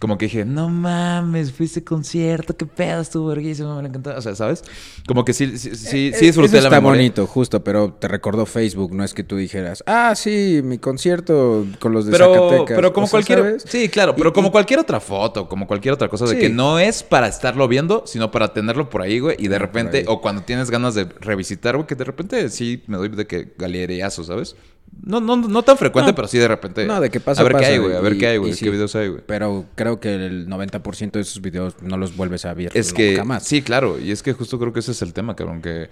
como 0.00 0.18
que 0.18 0.24
dije, 0.26 0.44
no 0.44 0.68
mames, 0.68 1.52
fuiste 1.52 1.84
concierto, 1.84 2.56
qué 2.56 2.66
pedo, 2.66 3.00
estuvo 3.02 3.28
verguísimo, 3.28 3.80
me 3.80 3.86
encantó. 3.88 4.10
O 4.16 4.20
sea, 4.20 4.34
¿sabes? 4.34 4.64
Como 5.06 5.24
que 5.24 5.32
sí, 5.32 5.56
sí, 5.58 5.76
sí, 5.76 5.76
sí 5.76 6.06
Eh, 6.08 6.26
disfruté 6.26 6.56
Eso 6.56 6.62
la 6.64 6.68
está 6.70 6.80
memoria. 6.80 6.98
bonito, 7.02 7.24
justo, 7.28 7.62
pero 7.62 7.92
te 7.92 8.08
recordó 8.08 8.44
Facebook, 8.44 8.92
no 8.92 9.04
es 9.04 9.14
que 9.14 9.22
tú 9.22 9.36
dijeras, 9.36 9.84
ah, 9.86 10.14
sí, 10.16 10.60
mi 10.64 10.78
concierto 10.78 11.66
con 11.78 11.92
los 11.92 12.06
de 12.06 12.10
Pero, 12.10 12.34
Zacatecas. 12.34 12.74
pero 12.76 12.92
como 12.92 13.04
O 13.04 13.06
sea, 13.06 13.10
cualquier. 13.12 13.38
¿sabes? 13.38 13.62
Sí, 13.68 13.88
claro, 13.88 14.16
pero 14.16 14.30
Y- 14.30 14.32
como 14.32 14.48
y- 14.48 14.50
cualquier 14.50 14.80
otra 14.80 14.98
foto, 14.98 15.48
como 15.48 15.68
cualquier 15.68 15.94
otra 15.94 16.08
cosa, 16.08 16.24
de 16.24 16.32
Sí. 16.32 16.38
que 16.40 16.48
no 16.48 16.80
es 16.80 17.04
para 17.04 17.28
estarlo 17.28 17.68
viendo, 17.68 18.02
sino 18.04 18.32
para 18.32 18.52
tenerlo 18.52 18.90
por 18.90 19.02
ahí, 19.02 19.20
güey. 19.20 19.36
Y 19.38 19.46
de 19.46 19.54
Ah, 19.54 19.58
repente, 19.60 20.04
o 20.08 20.20
cuando 20.20 20.42
tienes 20.42 20.68
ganas 20.68 20.96
de 20.96 21.04
revisitar, 21.20 21.76
güey, 21.76 21.86
que 21.86 21.94
de 21.94 22.02
repente 22.02 22.48
sí 22.48 22.82
me 22.88 22.96
doy 22.96 23.08
de 23.08 23.28
que 23.28 23.52
galeriazo, 23.56 24.24
¿sabes? 24.24 24.56
No, 25.04 25.20
no, 25.20 25.36
no 25.36 25.62
tan 25.62 25.76
frecuente, 25.78 26.12
No. 26.12 26.14
pero 26.14 26.28
sí 26.28 26.38
de 26.38 26.46
repente. 26.46 26.86
No, 26.86 27.00
de 27.00 27.10
que 27.10 27.18
pasa, 27.18 27.40
A 27.40 27.44
ver 27.44 27.56
qué 27.56 27.64
hay, 27.66 27.78
güey. 27.78 27.96
A 27.96 28.00
ver 28.00 28.12
y- 28.14 28.18
qué 28.18 28.26
hay, 28.28 28.36
güey. 28.38 28.52
sí. 28.54 28.64
¿Qué 28.64 28.70
videos 28.70 28.94
hay, 28.94 29.08
güey? 29.08 29.22
Pero 29.26 29.64
creo 29.74 29.98
que 29.98 30.14
el 30.14 30.46
90% 30.48 31.18
de 31.18 31.20
esos 31.22 31.40
videos 31.40 31.74
no 31.82 31.96
los 31.96 32.16
vuelves 32.16 32.44
a 32.44 32.54
ver 32.54 32.70
Es 32.74 32.92
que, 32.92 33.10
nunca 33.12 33.24
más. 33.24 33.42
sí, 33.44 33.62
claro, 33.62 33.98
y 33.98 34.10
es 34.12 34.22
que 34.22 34.32
justo 34.32 34.58
creo 34.58 34.72
que 34.72 34.80
ese 34.80 34.92
es 34.92 35.02
el 35.02 35.12
tema, 35.12 35.34
cabrón, 35.34 35.60
que 35.62 35.88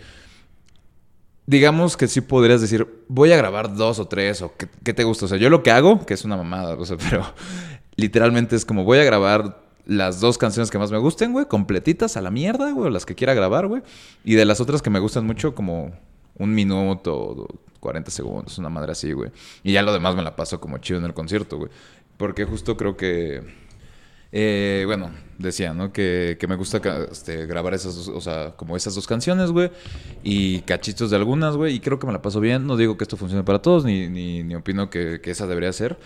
digamos 1.46 1.96
que 1.96 2.06
sí 2.06 2.20
podrías 2.20 2.60
decir, 2.60 2.86
voy 3.08 3.32
a 3.32 3.36
grabar 3.36 3.74
dos 3.74 3.98
o 3.98 4.06
tres, 4.06 4.42
o 4.42 4.54
qué, 4.56 4.68
qué 4.84 4.94
te 4.94 5.04
gusta, 5.04 5.24
o 5.24 5.28
sea, 5.28 5.38
yo 5.38 5.50
lo 5.50 5.62
que 5.62 5.70
hago, 5.72 6.04
que 6.06 6.14
es 6.14 6.24
una 6.24 6.36
mamada, 6.36 6.74
o 6.76 6.84
sea, 6.86 6.96
pero 7.10 7.24
literalmente 7.96 8.54
es 8.56 8.64
como 8.64 8.84
voy 8.84 8.98
a 8.98 9.04
grabar 9.04 9.60
las 9.86 10.20
dos 10.20 10.38
canciones 10.38 10.70
que 10.70 10.78
más 10.78 10.92
me 10.92 10.98
gusten, 10.98 11.32
güey, 11.32 11.46
completitas 11.46 12.16
a 12.16 12.20
la 12.20 12.30
mierda, 12.30 12.70
güey, 12.70 12.86
o 12.86 12.90
las 12.90 13.06
que 13.06 13.16
quiera 13.16 13.34
grabar, 13.34 13.66
güey, 13.66 13.82
y 14.24 14.34
de 14.34 14.44
las 14.44 14.60
otras 14.60 14.82
que 14.82 14.90
me 14.90 15.00
gustan 15.00 15.26
mucho, 15.26 15.54
como 15.54 15.90
un 16.38 16.54
minuto 16.54 17.16
o 17.18 17.48
40 17.80 18.10
segundos, 18.10 18.58
una 18.58 18.68
madre 18.68 18.92
así, 18.92 19.12
güey, 19.12 19.30
y 19.62 19.72
ya 19.72 19.82
lo 19.82 19.92
demás 19.92 20.14
me 20.14 20.22
la 20.22 20.36
paso 20.36 20.60
como 20.60 20.78
chido 20.78 20.98
en 20.98 21.06
el 21.06 21.14
concierto, 21.14 21.56
güey, 21.58 21.70
porque 22.16 22.44
justo 22.44 22.76
creo 22.76 22.96
que... 22.96 23.70
Eh, 24.32 24.84
bueno, 24.86 25.10
decía, 25.38 25.74
¿no? 25.74 25.92
Que, 25.92 26.36
que 26.38 26.46
me 26.46 26.54
gusta 26.54 26.80
este, 27.10 27.46
grabar 27.46 27.74
esas 27.74 27.96
dos, 27.96 28.08
o 28.08 28.20
sea, 28.20 28.52
como 28.56 28.76
esas 28.76 28.94
dos 28.94 29.06
canciones, 29.06 29.50
güey. 29.50 29.70
Y 30.22 30.60
cachitos 30.60 31.10
de 31.10 31.16
algunas, 31.16 31.56
güey. 31.56 31.74
Y 31.74 31.80
creo 31.80 31.98
que 31.98 32.06
me 32.06 32.12
la 32.12 32.22
paso 32.22 32.38
bien. 32.40 32.66
No 32.66 32.76
digo 32.76 32.96
que 32.96 33.04
esto 33.04 33.16
funcione 33.16 33.42
para 33.42 33.60
todos, 33.60 33.84
ni, 33.84 34.08
ni, 34.08 34.44
ni 34.44 34.54
opino 34.54 34.88
que, 34.88 35.20
que 35.20 35.32
esa 35.32 35.46
debería 35.46 35.72
ser. 35.72 35.98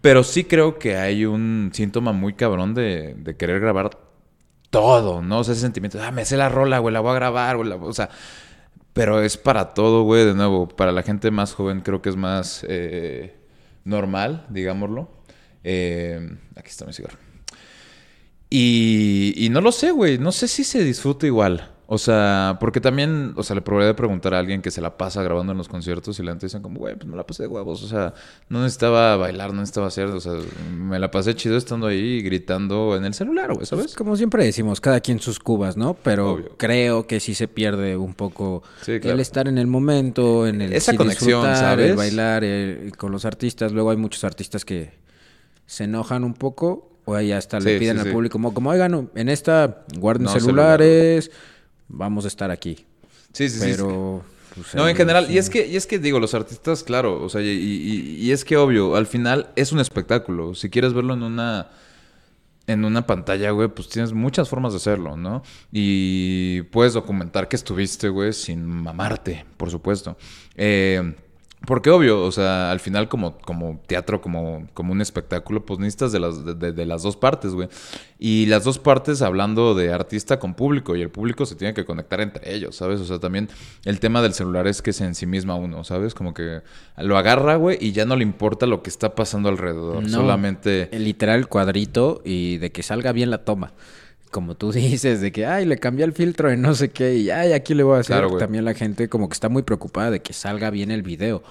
Pero 0.00 0.22
sí 0.22 0.44
creo 0.44 0.78
que 0.78 0.96
hay 0.96 1.24
un 1.24 1.70
síntoma 1.72 2.12
muy 2.12 2.34
cabrón 2.34 2.74
de, 2.74 3.14
de 3.18 3.36
querer 3.36 3.60
grabar 3.60 3.98
todo, 4.70 5.22
¿no? 5.22 5.40
O 5.40 5.44
sea, 5.44 5.52
ese 5.52 5.62
sentimiento, 5.62 5.98
ah, 6.02 6.10
me 6.10 6.24
sé 6.24 6.36
la 6.36 6.48
rola, 6.48 6.78
güey, 6.78 6.92
la 6.92 7.00
voy 7.00 7.12
a 7.12 7.14
grabar, 7.14 7.56
güey. 7.56 7.70
O 7.72 7.92
sea, 7.92 8.10
pero 8.92 9.22
es 9.22 9.36
para 9.36 9.74
todo, 9.74 10.02
güey, 10.02 10.24
de 10.24 10.34
nuevo. 10.34 10.68
Para 10.68 10.92
la 10.92 11.02
gente 11.02 11.30
más 11.30 11.54
joven 11.54 11.80
creo 11.80 12.02
que 12.02 12.10
es 12.10 12.16
más 12.16 12.64
eh, 12.68 13.34
normal, 13.84 14.46
digámoslo. 14.50 15.10
Eh, 15.64 16.36
aquí 16.56 16.68
está 16.68 16.84
mi 16.84 16.92
cigarro. 16.92 17.18
Y, 18.50 19.32
y 19.36 19.48
no 19.48 19.60
lo 19.60 19.72
sé, 19.72 19.92
güey. 19.92 20.18
No 20.18 20.30
sé 20.30 20.46
si 20.48 20.64
se 20.64 20.84
disfruta 20.84 21.26
igual. 21.26 21.70
O 21.94 21.98
sea, 21.98 22.56
porque 22.58 22.80
también, 22.80 23.34
o 23.36 23.42
sea, 23.42 23.54
le 23.54 23.60
podría 23.60 23.94
preguntar 23.94 24.32
a 24.32 24.38
alguien 24.38 24.62
que 24.62 24.70
se 24.70 24.80
la 24.80 24.96
pasa 24.96 25.22
grabando 25.22 25.52
en 25.52 25.58
los 25.58 25.68
conciertos 25.68 26.18
y 26.18 26.22
la 26.22 26.30
gente 26.30 26.46
dicen 26.46 26.62
como, 26.62 26.78
güey, 26.78 26.94
pues 26.96 27.06
me 27.06 27.18
la 27.18 27.26
pasé 27.26 27.42
de 27.42 27.48
huevos. 27.50 27.82
O 27.82 27.86
sea, 27.86 28.14
no 28.48 28.62
necesitaba 28.62 29.18
bailar, 29.18 29.50
no 29.52 29.60
necesitaba 29.60 29.88
hacer, 29.88 30.06
o 30.06 30.18
sea, 30.18 30.32
me 30.74 30.98
la 30.98 31.10
pasé 31.10 31.34
chido 31.34 31.58
estando 31.58 31.88
ahí 31.88 32.22
gritando 32.22 32.96
en 32.96 33.04
el 33.04 33.12
celular, 33.12 33.48
güey, 33.48 33.58
Pues, 33.58 33.68
¿sabes? 33.68 33.94
como 33.94 34.16
siempre 34.16 34.42
decimos, 34.42 34.80
cada 34.80 35.00
quien 35.00 35.20
sus 35.20 35.38
cubas, 35.38 35.76
¿no? 35.76 35.92
Pero 36.02 36.32
Obvio. 36.32 36.54
creo 36.56 37.06
que 37.06 37.20
sí 37.20 37.34
se 37.34 37.46
pierde 37.46 37.98
un 37.98 38.14
poco 38.14 38.62
Sí, 38.80 38.98
claro. 38.98 39.16
el 39.16 39.20
estar 39.20 39.46
en 39.46 39.58
el 39.58 39.66
momento, 39.66 40.46
en 40.46 40.62
el 40.62 40.72
Esa 40.72 40.92
sí 40.92 40.96
conexión, 40.96 41.42
¿sabes? 41.56 41.90
el 41.90 41.96
bailar 41.96 42.42
el- 42.42 42.96
con 42.96 43.12
los 43.12 43.26
artistas. 43.26 43.70
Luego 43.72 43.90
hay 43.90 43.98
muchos 43.98 44.24
artistas 44.24 44.64
que 44.64 44.94
se 45.66 45.84
enojan 45.84 46.24
un 46.24 46.32
poco 46.32 46.88
o 47.04 47.16
ahí 47.16 47.32
hasta 47.32 47.58
le 47.60 47.78
piden 47.78 47.98
al 47.98 48.10
público 48.12 48.32
como, 48.34 48.54
como 48.54 48.70
oigan, 48.70 49.10
en 49.14 49.28
esta 49.28 49.84
guarden 49.98 50.24
No, 50.26 50.30
celulares, 50.30 51.30
vamos 51.92 52.24
a 52.24 52.28
estar 52.28 52.50
aquí. 52.50 52.84
Sí, 53.32 53.48
sí, 53.48 53.58
sí. 53.60 53.66
Pero 53.70 54.24
pues, 54.54 54.74
No, 54.74 54.88
en 54.88 54.96
general, 54.96 55.26
sí. 55.28 55.34
y 55.34 55.38
es 55.38 55.48
que, 55.48 55.66
y 55.66 55.76
es 55.76 55.86
que 55.86 55.98
digo, 55.98 56.18
los 56.20 56.34
artistas, 56.34 56.82
claro, 56.82 57.22
o 57.22 57.28
sea, 57.28 57.40
y, 57.40 57.46
y- 57.48 58.16
y 58.26 58.32
es 58.32 58.44
que 58.44 58.56
obvio, 58.56 58.96
al 58.96 59.06
final 59.06 59.50
es 59.56 59.72
un 59.72 59.78
espectáculo. 59.80 60.54
Si 60.54 60.68
quieres 60.70 60.92
verlo 60.92 61.14
en 61.14 61.22
una 61.22 61.70
en 62.68 62.84
una 62.84 63.06
pantalla, 63.06 63.50
güey, 63.50 63.68
pues 63.68 63.88
tienes 63.88 64.12
muchas 64.12 64.48
formas 64.48 64.72
de 64.72 64.76
hacerlo, 64.76 65.16
¿no? 65.16 65.42
Y 65.72 66.62
puedes 66.70 66.92
documentar 66.92 67.48
que 67.48 67.56
estuviste, 67.56 68.08
güey, 68.08 68.32
sin 68.32 68.64
mamarte, 68.64 69.44
por 69.56 69.68
supuesto. 69.70 70.16
Eh, 70.54 71.14
porque 71.66 71.90
obvio, 71.90 72.22
o 72.22 72.32
sea, 72.32 72.70
al 72.72 72.80
final 72.80 73.08
como, 73.08 73.38
como 73.38 73.80
teatro, 73.86 74.20
como, 74.20 74.66
como 74.74 74.92
un 74.92 75.00
espectáculo, 75.00 75.64
pues 75.64 75.78
necesitas 75.78 76.10
de 76.10 76.20
las, 76.20 76.44
de, 76.44 76.86
las 76.86 77.02
dos 77.02 77.16
partes, 77.16 77.52
güey. 77.52 77.68
Y 78.18 78.46
las 78.46 78.64
dos 78.64 78.78
partes 78.78 79.22
hablando 79.22 79.74
de 79.74 79.92
artista 79.92 80.38
con 80.38 80.54
público, 80.54 80.96
y 80.96 81.02
el 81.02 81.10
público 81.10 81.46
se 81.46 81.54
tiene 81.54 81.72
que 81.72 81.84
conectar 81.84 82.20
entre 82.20 82.52
ellos, 82.52 82.76
¿sabes? 82.76 83.00
O 83.00 83.04
sea, 83.04 83.20
también 83.20 83.48
el 83.84 84.00
tema 84.00 84.22
del 84.22 84.34
celular 84.34 84.66
es 84.66 84.82
que 84.82 84.92
se 84.92 85.04
ensimisma 85.04 85.54
uno, 85.54 85.84
¿sabes? 85.84 86.14
Como 86.14 86.34
que 86.34 86.62
lo 86.96 87.16
agarra, 87.16 87.56
güey, 87.56 87.78
y 87.80 87.92
ya 87.92 88.06
no 88.06 88.16
le 88.16 88.22
importa 88.22 88.66
lo 88.66 88.82
que 88.82 88.90
está 88.90 89.14
pasando 89.14 89.48
alrededor. 89.48 90.02
No, 90.02 90.08
Solamente... 90.08 90.88
el 90.90 91.04
literal 91.04 91.48
cuadrito 91.48 92.22
y 92.24 92.58
de 92.58 92.72
que 92.72 92.82
salga 92.82 93.12
bien 93.12 93.30
la 93.30 93.44
toma. 93.44 93.72
Como 94.32 94.56
tú 94.56 94.72
dices, 94.72 95.20
de 95.20 95.30
que, 95.30 95.46
ay, 95.46 95.64
le 95.66 95.78
cambié 95.78 96.04
el 96.04 96.12
filtro 96.12 96.48
de 96.48 96.56
no 96.56 96.74
sé 96.74 96.90
qué 96.90 97.14
y, 97.14 97.30
ay, 97.30 97.52
aquí 97.52 97.74
le 97.74 97.84
voy 97.84 97.98
a 97.98 98.00
hacer. 98.00 98.14
Claro, 98.16 98.30
güey. 98.30 98.40
También 98.40 98.64
la 98.64 98.74
gente 98.74 99.08
como 99.08 99.28
que 99.28 99.34
está 99.34 99.48
muy 99.48 99.62
preocupada 99.62 100.10
de 100.10 100.20
que 100.20 100.32
salga 100.32 100.70
bien 100.70 100.90
el 100.90 101.02
video. 101.02 101.44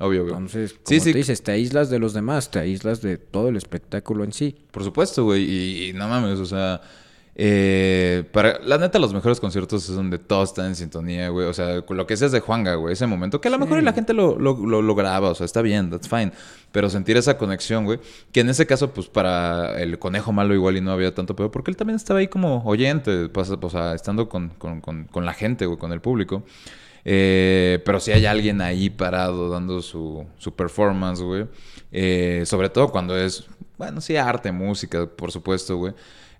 Obvio, 0.00 0.24
obvio. 0.24 0.32
Entonces, 0.34 0.72
como 0.74 0.82
Sí, 0.88 1.00
sí. 1.00 1.12
tú 1.12 1.18
dices, 1.18 1.42
te 1.42 1.52
aíslas 1.52 1.88
de 1.88 1.98
los 2.00 2.12
demás, 2.12 2.50
te 2.50 2.58
aíslas 2.58 3.00
de 3.00 3.16
todo 3.16 3.48
el 3.48 3.56
espectáculo 3.56 4.24
en 4.24 4.32
sí. 4.32 4.56
Por 4.72 4.82
supuesto, 4.84 5.24
güey. 5.24 5.44
Y, 5.44 5.88
y 5.88 5.92
no 5.94 6.06
mames, 6.08 6.38
o 6.40 6.44
sea. 6.46 6.82
Eh, 7.36 8.24
para, 8.32 8.60
la 8.60 8.78
neta, 8.78 8.98
los 8.98 9.12
mejores 9.12 9.40
conciertos 9.40 9.88
es 9.88 9.96
donde 9.96 10.18
todos 10.18 10.50
están 10.50 10.66
en 10.66 10.76
sintonía, 10.76 11.28
güey. 11.30 11.46
O 11.46 11.52
sea, 11.52 11.82
lo 11.88 12.06
que 12.06 12.16
seas 12.16 12.32
de 12.32 12.40
Juanga, 12.40 12.76
güey. 12.76 12.92
Ese 12.92 13.06
momento. 13.06 13.40
Que 13.40 13.48
a 13.48 13.50
lo 13.50 13.58
mejor 13.58 13.82
la 13.82 13.92
gente 13.92 14.12
lo, 14.12 14.38
lo, 14.38 14.56
lo, 14.56 14.82
lo 14.82 14.94
graba, 14.94 15.30
o 15.30 15.34
sea, 15.34 15.44
está 15.44 15.60
bien, 15.62 15.90
that's 15.90 16.08
fine. 16.08 16.32
Pero 16.70 16.88
sentir 16.90 17.16
esa 17.16 17.36
conexión, 17.36 17.84
güey. 17.84 17.98
Que 18.32 18.40
en 18.40 18.50
ese 18.50 18.66
caso, 18.66 18.92
pues 18.92 19.08
para 19.08 19.80
el 19.80 19.98
conejo 19.98 20.32
malo 20.32 20.54
igual 20.54 20.76
y 20.76 20.80
no 20.80 20.92
había 20.92 21.14
tanto 21.14 21.34
pedo. 21.34 21.50
Porque 21.50 21.70
él 21.70 21.76
también 21.76 21.96
estaba 21.96 22.20
ahí 22.20 22.28
como 22.28 22.62
oyente, 22.64 23.28
pues, 23.28 23.50
o 23.50 23.70
sea, 23.70 23.94
estando 23.94 24.28
con, 24.28 24.50
con, 24.50 24.80
con, 24.80 25.04
con 25.04 25.24
la 25.24 25.34
gente, 25.34 25.66
güey, 25.66 25.78
con 25.78 25.92
el 25.92 26.00
público. 26.00 26.44
Eh, 27.04 27.82
pero 27.84 28.00
si 28.00 28.12
hay 28.12 28.24
alguien 28.24 28.60
ahí 28.62 28.88
parado 28.88 29.50
dando 29.50 29.82
su, 29.82 30.24
su 30.38 30.54
performance, 30.54 31.20
güey. 31.20 31.46
Eh, 31.92 32.44
sobre 32.46 32.70
todo 32.70 32.90
cuando 32.90 33.16
es, 33.16 33.44
bueno, 33.76 34.00
sí, 34.00 34.16
arte, 34.16 34.52
música, 34.52 35.06
por 35.06 35.30
supuesto, 35.32 35.76
güey. 35.76 35.94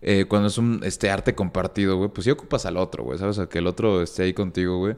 Eh, 0.06 0.26
cuando 0.26 0.48
es 0.48 0.58
un 0.58 0.80
este 0.84 1.10
arte 1.10 1.34
compartido, 1.34 1.96
güey, 1.96 2.10
pues 2.10 2.26
sí 2.26 2.30
ocupas 2.30 2.66
al 2.66 2.76
otro, 2.76 3.04
güey, 3.04 3.18
¿sabes? 3.18 3.38
A 3.38 3.48
que 3.48 3.58
el 3.60 3.66
otro 3.66 4.02
esté 4.02 4.24
ahí 4.24 4.34
contigo, 4.34 4.76
güey. 4.78 4.96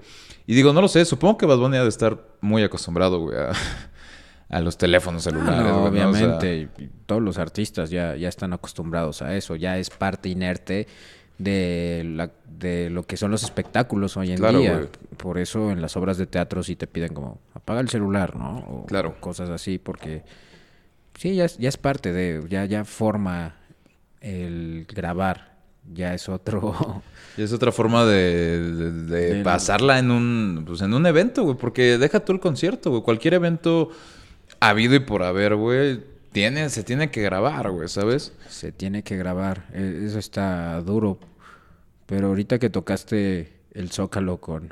Y 0.48 0.54
digo, 0.56 0.72
no 0.72 0.80
lo 0.80 0.88
sé, 0.88 1.04
supongo 1.04 1.38
que 1.38 1.46
Bad 1.46 1.58
Bunny 1.58 1.76
ha 1.76 1.82
de 1.84 1.88
estar 1.88 2.18
muy 2.40 2.64
acostumbrado, 2.64 3.20
güey, 3.20 3.38
a, 3.38 3.52
a 4.48 4.60
los 4.60 4.76
teléfonos 4.76 5.22
celulares, 5.22 5.60
Ah, 5.60 5.62
no, 5.70 5.88
güey, 5.88 6.00
¿no? 6.02 6.08
O 6.10 6.12
sea, 6.12 6.26
obviamente, 6.28 6.68
todos 7.06 7.22
los 7.22 7.38
artistas 7.38 7.90
ya, 7.90 8.16
ya 8.16 8.28
están 8.28 8.52
acostumbrados 8.52 9.22
a 9.22 9.36
eso, 9.36 9.54
ya 9.54 9.78
es 9.78 9.90
parte 9.90 10.28
inerte 10.28 10.88
de, 11.38 12.02
la, 12.04 12.32
de 12.48 12.90
lo 12.90 13.04
que 13.04 13.16
son 13.16 13.30
los 13.30 13.44
espectáculos 13.44 14.16
hoy 14.16 14.32
en 14.32 14.38
Claro, 14.38 14.58
día. 14.58 14.74
güey. 14.76 14.88
Por 15.18 15.38
eso 15.38 15.70
en 15.70 15.82
las 15.82 15.96
obras 15.96 16.18
de 16.18 16.26
teatro 16.26 16.64
sí 16.64 16.74
te 16.74 16.88
piden 16.88 17.14
como, 17.14 17.38
apaga 17.54 17.78
el 17.80 17.88
celular, 17.90 18.34
¿no? 18.34 18.56
O 18.58 18.86
Claro. 18.86 19.14
cosas 19.20 19.50
así, 19.50 19.78
porque 19.78 20.24
sí, 21.14 21.36
ya 21.36 21.44
es, 21.44 21.58
ya 21.58 21.68
es 21.68 21.76
parte 21.76 22.12
de, 22.12 22.42
ya, 22.48 22.64
ya 22.64 22.84
forma 22.84 23.54
el 24.26 24.86
grabar, 24.92 25.56
ya 25.92 26.14
es 26.14 26.28
otro... 26.28 27.02
Y 27.38 27.42
es 27.42 27.52
otra 27.52 27.70
forma 27.70 28.06
de, 28.06 28.92
de- 29.04 29.42
pasarla 29.44 29.98
en 29.98 30.10
un, 30.10 30.64
pues 30.66 30.80
en 30.80 30.94
un 30.94 31.04
evento, 31.04 31.42
güey. 31.42 31.54
Porque 31.58 31.98
deja 31.98 32.20
tú 32.20 32.32
el 32.32 32.40
concierto, 32.40 32.88
güey. 32.88 33.02
Cualquier 33.02 33.34
evento 33.34 33.90
habido 34.58 34.94
y 34.94 35.00
por 35.00 35.22
haber, 35.22 35.54
güey, 35.54 36.00
tiene, 36.32 36.70
se 36.70 36.82
tiene 36.82 37.10
que 37.10 37.20
grabar, 37.20 37.70
güey, 37.70 37.88
¿sabes? 37.88 38.32
Se 38.48 38.72
tiene 38.72 39.02
que 39.02 39.18
grabar, 39.18 39.66
e- 39.74 40.04
eso 40.06 40.18
está 40.18 40.80
duro. 40.80 41.18
Pero 42.06 42.28
ahorita 42.28 42.58
que 42.58 42.70
tocaste 42.70 43.52
el 43.74 43.90
zócalo 43.90 44.38
con, 44.38 44.70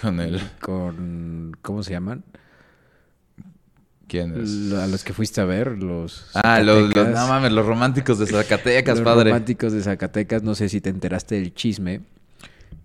Con 0.00 0.20
el... 0.20 0.40
con 0.60 1.56
¿cómo 1.62 1.82
se 1.82 1.90
llaman? 1.94 2.22
¿Quién 4.06 4.40
es? 4.40 4.72
A 4.72 4.86
los 4.86 5.02
que 5.02 5.12
fuiste 5.12 5.40
a 5.40 5.44
ver, 5.44 5.78
los 5.78 6.26
Ah, 6.34 6.60
los, 6.60 6.94
los- 6.94 7.08
no 7.08 7.26
mames, 7.28 7.52
los 7.52 7.64
románticos 7.66 8.18
de 8.18 8.26
Zacatecas, 8.26 8.98
los 8.98 9.04
padre. 9.04 9.30
románticos 9.30 9.72
de 9.72 9.82
Zacatecas, 9.82 10.42
no 10.42 10.54
sé 10.54 10.68
si 10.68 10.80
te 10.80 10.90
enteraste 10.90 11.36
del 11.36 11.54
chisme 11.54 12.00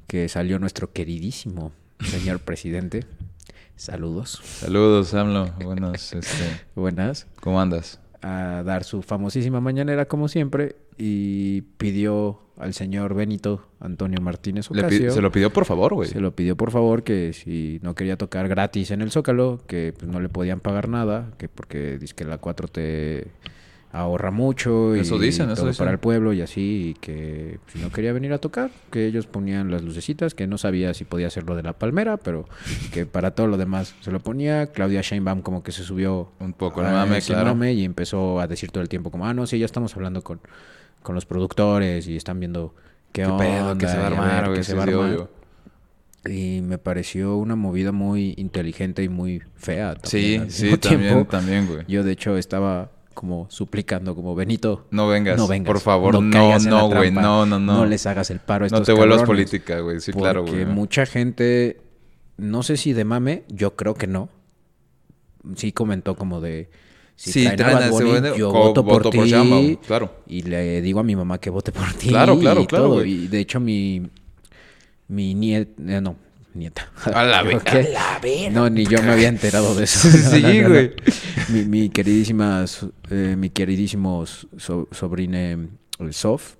que 0.08 0.28
salió 0.30 0.60
nuestro 0.60 0.92
queridísimo 0.92 1.72
señor 2.04 2.40
presidente. 2.46 3.06
Saludos. 3.76 4.42
Saludos, 4.44 5.14
AMLO. 5.14 5.52
Buenas, 5.64 6.14
este, 6.14 6.62
Buenas. 6.76 7.28
¿cómo 7.42 7.62
andas? 7.62 8.00
A 8.22 8.64
dar 8.66 8.84
su 8.84 9.02
famosísima 9.02 9.62
mañanera 9.62 10.06
como 10.06 10.28
siempre 10.28 10.76
y 11.00 11.62
pidió 11.78 12.42
al 12.58 12.74
señor 12.74 13.14
Benito 13.14 13.66
Antonio 13.80 14.20
Martínez 14.22 14.70
Le 14.70 15.12
se 15.12 15.22
lo 15.22 15.32
pidió 15.32 15.50
por 15.50 15.64
favor, 15.64 15.94
güey. 15.94 16.10
Se 16.10 16.20
lo 16.20 16.36
pidió 16.36 16.58
por 16.58 16.72
favor 16.72 17.04
que 17.04 17.32
si 17.32 17.80
no 17.82 17.96
quería 17.96 18.18
tocar 18.18 18.50
gratis 18.50 18.92
en 18.92 19.02
el 19.02 19.10
Zócalo, 19.10 19.62
que 19.66 19.94
pues, 19.98 20.12
no 20.12 20.20
le 20.20 20.28
podían 20.28 20.60
pagar 20.60 20.90
nada, 20.90 21.32
que 21.38 21.48
porque 21.48 21.98
dice 21.98 22.14
que 22.16 22.26
la 22.26 22.42
4T 22.42 23.28
ahorra 23.92 24.30
mucho 24.30 24.96
y 24.96 25.00
Eso 25.00 25.18
dicen, 25.18 25.48
eso 25.48 25.56
todo 25.62 25.68
dicen. 25.68 25.80
para 25.84 25.92
el 25.92 26.00
pueblo 26.00 26.34
y 26.34 26.42
así, 26.42 26.90
y 26.90 26.94
que 26.96 27.60
pues, 27.72 27.82
no 27.82 27.92
quería 27.92 28.12
venir 28.14 28.34
a 28.34 28.38
tocar, 28.38 28.70
que 28.92 29.08
ellos 29.08 29.26
ponían 29.26 29.72
las 29.72 29.82
lucecitas, 29.82 30.36
que 30.36 30.46
no 30.46 30.58
sabía 30.58 30.94
si 30.94 31.06
podía 31.06 31.28
hacer 31.28 31.46
lo 31.46 31.56
de 31.56 31.64
la 31.64 31.74
palmera, 31.74 32.18
pero 32.18 32.48
que 32.92 33.06
para 33.06 33.32
todo 33.32 33.48
lo 33.48 33.58
demás 33.58 33.96
se 34.02 34.12
lo 34.12 34.20
ponía. 34.20 34.68
Claudia 34.68 35.02
Sheinbaum 35.02 35.42
como 35.42 35.64
que 35.64 35.72
se 35.72 35.84
subió 35.84 36.32
Un 36.40 36.54
poco 36.54 36.82
a 36.82 36.92
mame, 36.92 37.22
claro. 37.22 37.46
mame 37.56 37.74
y 37.74 37.86
empezó 37.86 38.40
a 38.42 38.48
decir 38.48 38.70
todo 38.70 38.84
el 38.84 38.90
tiempo 38.90 39.12
como, 39.12 39.26
ah, 39.26 39.34
no, 39.34 39.48
sí, 39.48 39.58
ya 39.58 39.66
estamos 39.66 39.96
hablando 39.96 40.22
con, 40.24 40.42
con 41.04 41.16
los 41.16 41.26
productores 41.26 42.08
y 42.08 42.16
están 42.16 42.40
viendo 42.40 42.76
qué, 43.12 43.24
¿Qué 43.24 43.26
onda, 43.26 43.38
pedo? 43.44 43.78
Que 43.78 43.88
se 43.88 43.98
va 43.98 44.08
a 44.08 44.10
ver 44.10 44.20
armar, 44.20 44.50
güey. 44.50 44.64
se 44.64 44.74
va 44.76 44.84
a 44.84 44.88
armar. 44.88 45.30
Y 46.26 46.62
me 46.62 46.78
pareció 46.78 47.38
una 47.38 47.56
movida 47.56 47.92
muy 47.92 48.34
inteligente 48.38 49.04
y 49.04 49.10
muy 49.10 49.42
fea. 49.56 49.96
también 49.96 50.50
Sí, 50.52 50.70
sí, 50.72 50.78
también, 50.78 51.14
tiempo. 51.14 51.32
también, 51.32 51.66
güey. 51.68 51.86
Yo, 51.88 52.04
de 52.04 52.12
hecho, 52.12 52.38
estaba 52.38 52.92
como 53.14 53.48
suplicando, 53.50 54.16
como 54.16 54.36
Benito. 54.36 54.86
No 54.92 55.08
vengas, 55.08 55.38
No 55.38 55.48
vengas. 55.48 55.68
por 55.68 55.80
favor, 55.80 56.14
no, 56.22 56.22
no, 56.60 56.88
güey, 56.90 57.12
no, 57.12 57.46
no, 57.46 57.60
no. 57.60 57.74
No 57.74 57.86
les 57.86 58.06
hagas 58.06 58.30
el 58.32 58.40
paro 58.40 58.66
a 58.66 58.68
estos 58.68 58.80
No 58.82 58.86
te 58.86 58.94
vuelvas 58.94 59.24
política, 59.24 59.80
güey, 59.80 60.00
sí, 60.02 60.12
claro, 60.14 60.46
Porque 60.46 60.64
güey. 60.64 60.74
mucha 60.74 61.06
gente, 61.06 61.82
no 62.38 62.64
sé 62.64 62.78
si 62.78 62.94
de 62.94 63.04
mame, 63.06 63.44
yo 63.50 63.76
creo 63.76 63.96
que 63.96 64.08
no. 64.08 64.30
Sí 65.56 65.72
comentó 65.72 66.16
como 66.16 66.42
de... 66.42 66.70
Si 67.20 67.34
Sí, 67.34 67.44
traen 67.44 67.58
traen 67.58 67.78
a 67.84 67.90
Bunny, 67.90 68.38
yo 68.38 68.50
voto 68.50 68.86
por 68.86 69.10
ti. 69.10 69.78
Claro. 69.86 70.24
Y 70.26 70.42
le 70.44 70.82
digo 70.82 71.02
a 71.02 71.04
mi 71.04 71.18
mamá 71.18 71.38
que 71.38 71.50
vote 71.50 71.74
por 71.74 71.92
ti. 71.92 72.08
Claro, 72.08 72.40
claro, 72.40 72.62
y 72.62 72.66
claro, 72.66 72.86
todo. 72.86 73.04
Y 73.06 73.28
de 73.28 73.40
hecho 73.42 73.60
mi... 73.60 74.10
Mi 75.10 75.34
nieta... 75.34 76.00
no, 76.00 76.16
nieta. 76.54 76.90
A 77.14 77.26
la 77.26 77.44
que- 77.60 78.50
No, 78.52 78.70
ni 78.70 78.86
yo 78.86 79.04
me 79.04 79.12
había 79.12 79.28
enterado 79.28 79.76
de 79.76 79.84
eso. 79.84 80.08
Sí, 80.10 80.42
No, 80.42 80.48
no, 80.50 80.54
no, 80.54 80.62
no. 80.62 80.70
güey. 80.70 80.92
Mi, 81.50 81.66
mi 81.66 81.90
queridísima... 81.90 82.64
eh, 83.12 83.36
mi 83.38 83.50
queridísimo 83.50 84.26
so- 84.26 84.88
sobrine 84.90 85.52
eh, 86.00 86.14
Sof 86.14 86.56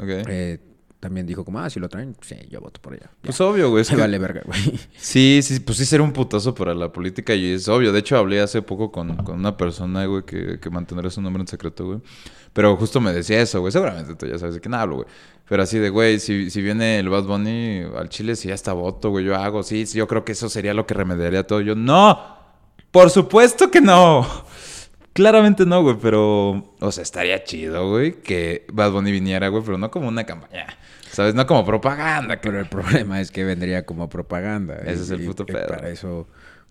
Ok. 0.00 0.08
eh, 0.08 0.58
también 1.02 1.26
dijo 1.26 1.44
como, 1.44 1.58
ah, 1.58 1.68
si 1.68 1.80
lo 1.80 1.88
traen, 1.88 2.14
sí, 2.20 2.36
yo 2.48 2.60
voto 2.60 2.80
por 2.80 2.94
ella. 2.94 3.10
Pues 3.22 3.40
obvio, 3.40 3.70
güey. 3.70 3.82
es 3.82 3.88
que- 3.90 3.96
vale 3.96 4.18
verga, 4.20 4.42
güey. 4.44 4.78
Sí, 4.96 5.40
sí, 5.42 5.58
pues 5.58 5.76
sí 5.78 5.84
sería 5.84 6.04
un 6.04 6.12
putazo 6.12 6.54
para 6.54 6.74
la 6.74 6.92
política 6.92 7.34
y 7.34 7.54
es 7.54 7.66
obvio. 7.66 7.90
De 7.90 7.98
hecho, 7.98 8.16
hablé 8.16 8.40
hace 8.40 8.62
poco 8.62 8.92
con, 8.92 9.16
con 9.24 9.40
una 9.40 9.56
persona, 9.56 10.06
güey, 10.06 10.22
que, 10.24 10.60
que 10.60 10.70
mantendrá 10.70 11.10
su 11.10 11.20
nombre 11.20 11.40
en 11.40 11.48
secreto, 11.48 11.86
güey. 11.86 11.98
Pero 12.52 12.76
justo 12.76 13.00
me 13.00 13.12
decía 13.12 13.40
eso, 13.42 13.58
güey. 13.60 13.72
Seguramente 13.72 14.14
tú 14.14 14.26
ya 14.26 14.38
sabes 14.38 14.54
de 14.54 14.60
quién 14.60 14.74
hablo, 14.74 14.96
güey. 14.98 15.08
Pero 15.48 15.64
así 15.64 15.80
de, 15.80 15.88
güey, 15.90 16.20
si, 16.20 16.50
si 16.50 16.62
viene 16.62 17.00
el 17.00 17.08
Bad 17.08 17.24
Bunny 17.24 17.82
al 17.98 18.08
Chile, 18.08 18.36
si 18.36 18.46
ya 18.48 18.54
está 18.54 18.72
voto, 18.72 19.10
güey, 19.10 19.24
yo 19.24 19.34
hago, 19.34 19.64
sí, 19.64 19.86
sí, 19.86 19.98
yo 19.98 20.06
creo 20.06 20.24
que 20.24 20.32
eso 20.32 20.48
sería 20.48 20.72
lo 20.72 20.86
que 20.86 20.94
remediaría 20.94 21.44
todo. 21.44 21.60
Yo, 21.62 21.74
no, 21.74 22.36
por 22.92 23.10
supuesto 23.10 23.72
que 23.72 23.80
no. 23.80 24.24
Claramente 25.14 25.66
no, 25.66 25.82
güey, 25.82 25.96
pero, 26.00 26.72
o 26.80 26.92
sea, 26.92 27.02
estaría 27.02 27.42
chido, 27.44 27.90
güey, 27.90 28.22
que 28.22 28.64
Bad 28.72 28.92
Bunny 28.92 29.10
viniera, 29.12 29.48
güey, 29.48 29.62
pero 29.62 29.76
no 29.76 29.90
como 29.90 30.08
una 30.08 30.24
campaña, 30.24 30.66
¿sabes? 31.12 31.34
No 31.34 31.46
como 31.46 31.64
propaganda, 31.64 32.40
Pero 32.40 32.58
el 32.58 32.66
problema 32.68 33.20
es 33.20 33.30
que 33.30 33.44
vendría 33.44 33.84
como 33.86 34.08
propaganda. 34.08 34.76
Ese 34.78 35.02
es 35.02 35.10
el 35.10 35.24
puto 35.24 35.44
y 35.44 35.52
pedo. 35.52 35.66
Para 35.68 35.88
eso, 35.90 36.26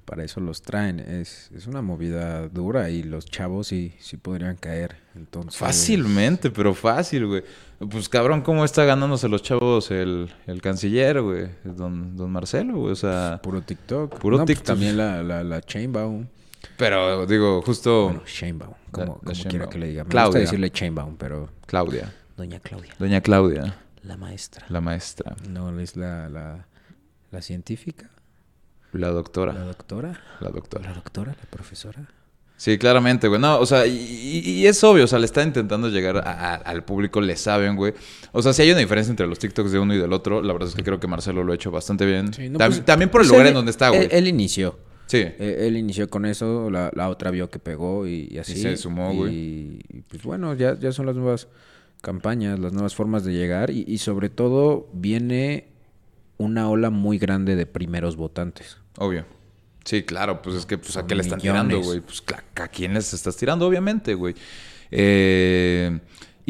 para 0.06 0.23
eso 0.23 0.39
los 0.41 0.62
traen. 0.62 0.99
Es, 0.99 1.49
es 1.56 1.67
una 1.67 1.82
movida 1.82 2.47
dura 2.49 2.89
y 2.89 3.04
los 3.04 3.25
chavos 3.25 3.67
sí, 3.67 3.93
sí 3.99 4.17
podrían 4.17 4.56
caer. 4.58 4.97
Entonces, 5.15 5.58
Fácilmente, 5.58 6.49
pero 6.51 6.73
fácil, 6.73 7.27
güey. 7.27 7.43
Pues 7.89 8.10
cabrón, 8.10 8.41
¿cómo 8.41 8.63
está 8.63 8.86
ganándose 8.86 9.27
los 9.27 9.41
chavos 9.41 9.89
el, 9.89 10.32
el 10.47 10.62
canciller, 10.62 11.21
güey? 11.21 11.47
Don, 11.63 12.15
don 12.15 12.32
Marcelo, 12.32 12.75
güey. 12.77 12.91
O 12.91 12.95
sea, 12.95 13.39
Puro 13.41 13.62
TikTok. 13.62 14.19
Puro 14.19 14.38
No, 14.38 14.45
pues 14.45 14.58
TikTok. 14.58 14.67
también 14.75 14.97
la, 14.97 15.23
la, 15.23 15.43
la 15.43 15.62
Chainbaum. 15.62 16.27
pero 16.77 17.25
digo, 17.25 17.62
justo 17.63 18.06
Bueno, 18.06 18.21
Chainbaum. 18.25 18.73
Como, 18.91 19.17
como 19.19 19.43
quiera 19.49 19.67
que 19.69 19.80
le 19.80 19.88
diga. 19.88 20.04
Me 20.04 20.10
Claudia. 20.10 20.27
gusta 20.27 20.39
decirle 20.39 20.69
Chainbaum, 20.71 21.15
pero... 21.17 21.49
Claudia. 21.65 22.13
Doña 22.38 22.60
Claudia. 22.60 22.93
Doña 22.99 23.21
Claudia, 23.21 23.77
La 24.04 24.18
maestra. 24.18 24.66
la 24.70 24.82
maestra, 24.82 25.36
No, 25.50 25.80
es 25.80 25.96
la, 25.96 26.28
la, 26.30 26.68
la 27.32 27.42
científica. 27.42 28.10
la 28.94 29.10
doctora, 29.10 29.54
La 29.54 29.62
doctora. 29.66 30.10
la 30.40 30.48
La 30.48 30.50
doctora. 30.52 30.94
doctora, 30.94 31.36
la 31.40 31.50
profesora. 31.50 32.10
Sí, 32.58 32.78
claramente, 32.78 33.28
güey. 33.28 33.40
No, 33.42 33.60
o 33.60 33.66
sea, 33.66 33.88
y, 33.88 33.92
y- 33.92 34.40
y 34.62 34.68
es 34.68 34.84
obvio, 34.84 35.06
o 35.06 35.08
sea, 35.08 35.18
le 35.18 35.26
está 35.26 35.42
intentando 35.44 35.90
llegar 35.90 36.18
a- 36.18 36.22
a- 36.22 36.56
al 36.56 36.84
público, 36.84 37.20
le 37.22 37.36
saben, 37.36 37.76
güey. 37.76 37.94
O 38.34 38.42
sea, 38.44 38.54
si 38.54 38.62
hay 38.62 38.70
una 38.72 38.80
diferencia 38.80 39.10
entre 39.10 39.26
los 39.26 39.40
TikToks 39.40 39.72
de 39.72 39.80
uno 39.80 39.96
y 39.96 39.98
del 39.98 40.14
otro, 40.14 40.42
la 40.44 40.54
verdad 40.54 40.70
es 40.70 40.76
que 40.76 40.84
creo 40.84 41.00
que 41.00 41.08
Marcelo 41.08 41.44
lo 41.44 41.54
ha 41.54 41.56
hecho 41.56 41.72
bastante 41.72 42.06
bien. 42.06 42.32
Sí, 42.34 42.50
no, 42.50 42.60
Tam- 42.60 42.68
pues, 42.68 42.86
también 42.86 43.10
por 43.10 43.22
el 43.22 43.28
pues 43.28 43.30
lugar 43.32 43.46
él- 43.48 43.50
en 43.50 43.56
donde 43.56 43.72
está, 43.72 43.90
güey. 43.90 44.04
Él, 44.04 44.10
él 44.12 44.28
inició. 44.28 44.78
Sí. 45.08 45.18
Eh, 45.18 45.68
Él 45.68 45.76
inició 45.76 46.10
con 46.10 46.26
eso, 46.26 46.70
la, 46.70 46.90
la 46.96 47.10
otra 47.10 47.32
vio 47.32 47.50
que 47.50 47.60
pegó 47.60 48.08
y, 48.08 48.30
y 48.32 48.38
así. 48.38 48.56
se 48.56 48.78
sumó, 48.78 49.14
güey. 49.14 49.34
Y, 49.36 49.80
y, 49.90 50.02
pues 50.04 50.24
bueno, 50.24 50.54
ya, 50.54 50.78
ya 50.80 50.92
son 50.94 51.06
las 51.06 51.16
nuevas 51.16 51.48
campañas, 52.02 52.60
las 52.60 52.74
nuevas 52.74 52.96
formas 52.96 53.24
de 53.24 53.34
llegar 53.34 53.70
y, 53.70 53.86
y 53.88 54.00
sobre 54.00 54.30
todo 54.30 54.90
viene 54.94 55.68
una 56.38 56.70
ola 56.70 56.90
muy 56.90 57.18
grande 57.18 57.56
de 57.56 57.66
primeros 57.66 58.16
votantes. 58.16 58.78
Obvio. 58.98 59.26
Sí, 59.86 60.04
claro, 60.04 60.42
pues 60.42 60.56
es 60.56 60.66
que, 60.66 60.78
pues, 60.78 60.96
¿a 60.98 61.08
qué 61.08 61.16
le 61.16 61.22
están 61.22 61.38
millones. 61.38 61.64
tirando, 61.64 61.88
güey? 61.88 62.02
Pues, 62.02 62.24
¿a 62.56 62.68
quién 62.68 62.94
les 62.94 63.14
estás 63.14 63.36
tirando? 63.36 63.68
Obviamente, 63.68 64.14
güey. 64.14 64.36
Eh, 64.92 66.00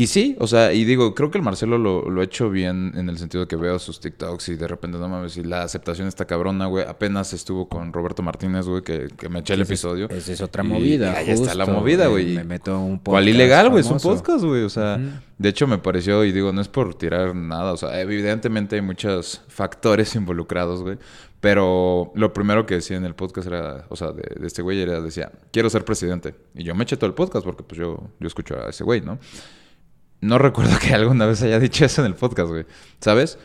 y 0.02 0.08
sí, 0.08 0.36
o 0.40 0.48
sea, 0.48 0.74
y 0.74 0.84
digo, 0.84 1.14
creo 1.14 1.30
que 1.30 1.38
el 1.38 1.44
Marcelo 1.44 1.78
lo, 1.78 2.10
lo 2.10 2.22
ha 2.22 2.24
hecho 2.24 2.50
bien 2.50 2.94
en 2.96 3.08
el 3.08 3.20
sentido 3.20 3.48
que 3.48 3.56
veo 3.56 3.78
sus 3.78 4.00
TikToks 4.00 4.50
y 4.50 4.56
de 4.56 4.68
repente, 4.68 4.98
no 4.98 5.08
mames, 5.08 5.38
y 5.38 5.44
la 5.44 5.62
aceptación 5.62 6.08
está 6.08 6.26
cabrona, 6.26 6.66
güey. 6.66 6.86
Apenas 6.88 7.34
estuvo 7.34 7.70
con 7.70 7.94
Roberto 7.94 8.24
Martínez, 8.24 8.66
güey, 8.66 8.82
que, 8.82 9.10
que 9.16 9.30
me 9.30 9.42
eché 9.42 9.54
el 9.54 9.62
episodio. 9.62 10.10
Esa 10.10 10.34
es 10.34 10.42
otra 10.42 10.64
movida. 10.64 11.12
y 11.12 11.16
ahí 11.18 11.30
está 11.30 11.54
la 11.54 11.68
movida, 11.68 12.08
güey. 12.08 12.34
Me 12.34 12.44
meto 12.44 12.80
un 12.80 12.98
podcast. 12.98 13.12
¿Cuál 13.12 13.30
ilegal, 13.30 13.70
güey? 13.70 13.82
Es 13.82 13.92
un 13.92 14.00
podcast, 14.00 14.44
güey. 14.44 14.64
O 14.64 14.70
sea, 14.70 15.00
de 15.38 15.50
hecho 15.50 15.68
me 15.68 15.78
pareció, 15.78 16.26
y 16.26 16.32
digo, 16.32 16.52
no 16.52 16.62
es 16.62 16.68
por 16.68 16.96
tirar 16.96 17.36
nada. 17.36 17.72
O 17.72 17.78
sea, 17.78 18.02
evidentemente 18.02 18.78
hay 18.78 18.82
muchos 18.82 19.44
factores 19.50 20.16
involucrados, 20.16 20.82
güey. 20.82 20.98
Pero 21.42 22.12
lo 22.16 22.34
primero 22.34 22.66
que 22.66 22.74
decía 22.74 22.98
en 22.98 23.06
el 23.06 23.14
podcast 23.14 23.46
era, 23.46 23.86
o 23.90 23.96
sea, 23.96 24.14
de, 24.14 24.24
de 24.40 24.48
este 24.48 24.64
güey 24.64 24.82
era, 24.82 25.00
decía, 25.00 25.32
quiero 25.52 25.70
ser 25.70 25.86
presidente. 25.86 26.34
Y 26.56 26.64
yo 26.64 26.74
me 26.74 26.86
eché 26.86 26.98
todo 26.98 27.06
el 27.06 27.14
podcast 27.14 27.46
porque 27.46 27.62
pues 27.62 27.78
yo, 27.78 28.10
yo 28.20 28.28
escucho 28.28 28.56
a 28.60 28.72
ese 28.72 28.84
güey, 28.84 29.02
¿no? 29.02 29.20
No 30.22 30.38
recuerdo 30.38 30.78
que 30.80 30.94
alguna 30.94 31.26
vez 31.26 31.42
haya 31.44 31.60
dicho 31.60 31.84
eso 31.86 32.02
en 32.02 32.08
el 32.08 32.16
podcast, 32.16 32.50
güey. 32.50 32.66
¿Sabes? 33.00 33.38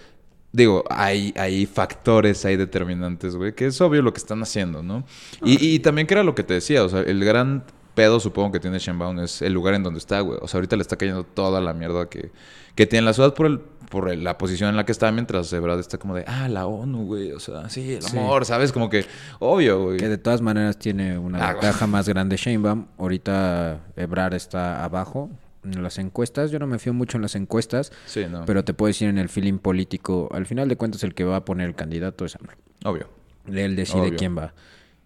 Digo, 0.53 0.85
hay, 0.89 1.35
hay 1.37 1.67
factores, 1.67 2.45
hay 2.45 2.57
determinantes, 2.57 3.37
güey, 3.37 3.55
que 3.55 3.67
es 3.67 3.81
obvio 3.81 4.01
lo 4.03 4.12
que 4.12 4.19
están 4.19 4.41
haciendo, 4.43 4.83
¿no? 4.83 5.05
Y, 5.45 5.75
y 5.75 5.79
también 5.81 6.07
que 6.07 6.15
era 6.15 6.23
lo 6.23 6.35
que 6.35 6.43
te 6.45 6.55
decía, 6.55 6.83
o 6.85 6.89
sea, 6.89 7.01
el 7.01 7.23
gran 7.25 7.65
pedo 7.95 8.21
supongo 8.21 8.53
que 8.53 8.61
tiene 8.61 8.79
Shenbaum 8.79 9.19
es 9.21 9.43
el 9.43 9.53
lugar 9.53 9.75
en 9.75 9.83
donde 9.83 9.99
está, 9.99 10.21
güey. 10.21 10.39
O 10.41 10.49
sea, 10.49 10.59
ahorita 10.59 10.77
le 10.77 10.83
está 10.83 10.97
cayendo 10.97 11.25
toda 11.25 11.61
la 11.61 11.75
mierda 11.75 12.09
que, 12.09 12.31
que 12.75 12.87
tiene 12.87 13.05
la 13.07 13.12
ciudad 13.12 13.35
por 13.35 13.47
el 13.47 13.61
por 13.91 14.09
el- 14.11 14.25
la 14.25 14.37
posición 14.37 14.69
en 14.71 14.77
la 14.77 14.85
que 14.85 14.91
está, 14.91 15.12
mientras 15.12 15.53
Ebrard 15.53 15.79
está 15.79 15.97
como 15.97 16.17
de, 16.17 16.25
ah, 16.27 16.49
la 16.49 16.67
ONU, 16.67 17.05
güey, 17.07 17.31
o 17.31 17.39
sea, 17.39 17.69
sí, 17.71 17.95
el 17.95 18.03
Sí. 18.03 18.19
amor, 18.19 18.45
¿sabes? 18.45 18.73
Como 18.73 18.91
que, 18.91 19.07
obvio, 19.39 19.81
güey. 19.85 19.97
Que 19.99 20.09
de 20.09 20.19
todas 20.19 20.41
maneras 20.43 20.77
tiene 20.77 21.17
una 21.17 21.39
Ah, 21.51 21.53
ventaja 21.53 21.87
más 21.87 22.09
grande 22.09 22.37
Sheinbaum. 22.37 22.87
Ahorita 22.99 23.81
Ebrar 23.95 24.35
está 24.35 24.83
abajo 24.83 25.31
en 25.72 25.83
las 25.83 25.98
encuestas. 25.98 26.50
Yo 26.50 26.59
no 26.59 26.66
me 26.66 26.79
fío 26.79 26.94
mucho 26.94 27.18
en 27.18 27.22
las 27.22 27.35
encuestas, 27.35 27.92
Sí, 28.07 28.24
no, 28.31 28.44
pero 28.46 28.64
te 28.64 28.72
puedo 28.74 28.88
decir 28.88 29.09
en 29.09 29.18
el 29.18 29.29
feeling 29.29 29.59
político, 29.59 30.29
al 30.33 30.46
final 30.46 30.68
de 30.68 30.76
cuentas 30.76 31.02
el 31.05 31.14
que 31.14 31.24
va 31.24 31.37
a 31.37 31.44
poner 31.44 31.66
el 31.68 31.74
candidato 31.74 32.24
es 32.24 32.37
AMLO. 32.37 32.52
obvio. 32.85 33.09
Él 33.46 33.76
decide 33.76 34.00
Obvio. 34.09 34.16
quién 34.16 34.37
va. 34.37 34.55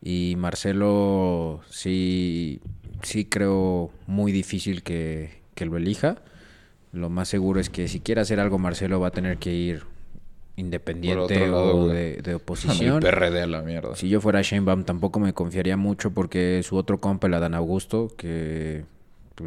Y 0.03 0.35
Marcelo 0.39 1.61
sí, 1.69 2.61
sí 3.03 3.27
creo 3.27 3.91
muy 4.07 4.33
difícil 4.33 4.83
que, 4.83 5.41
que 5.55 5.67
lo 5.67 5.77
elija. 5.77 6.17
Lo 6.93 7.11
más 7.11 7.29
seguro 7.29 7.61
es 7.61 7.69
que 7.69 7.87
si 7.87 8.01
quiere 8.01 8.21
hacer 8.23 8.41
algo 8.41 8.59
Marcelo 8.59 8.99
va 8.99 9.09
a 9.09 9.11
tener 9.11 9.37
que 9.39 9.53
ir 9.53 9.83
independiente 10.57 11.47
lado, 11.47 11.77
o 11.77 11.89
de, 11.89 12.17
de 12.23 12.31
El 12.31 12.37
oposición. 12.37 13.01
PRD 13.01 13.43
a 13.43 13.47
la 13.47 13.63
mierda. 13.63 13.95
Si 13.97 14.09
yo 14.09 14.21
fuera 14.21 14.43
Sheinbaum 14.43 14.85
tampoco 14.85 15.21
me 15.21 15.33
confiaría 15.33 15.77
mucho 15.77 16.11
porque 16.13 16.63
su 16.63 16.77
otro 16.77 16.99
compa, 16.99 17.27
el 17.27 17.35
Adán 17.35 17.55
Augusto, 17.55 18.09
que 18.17 18.85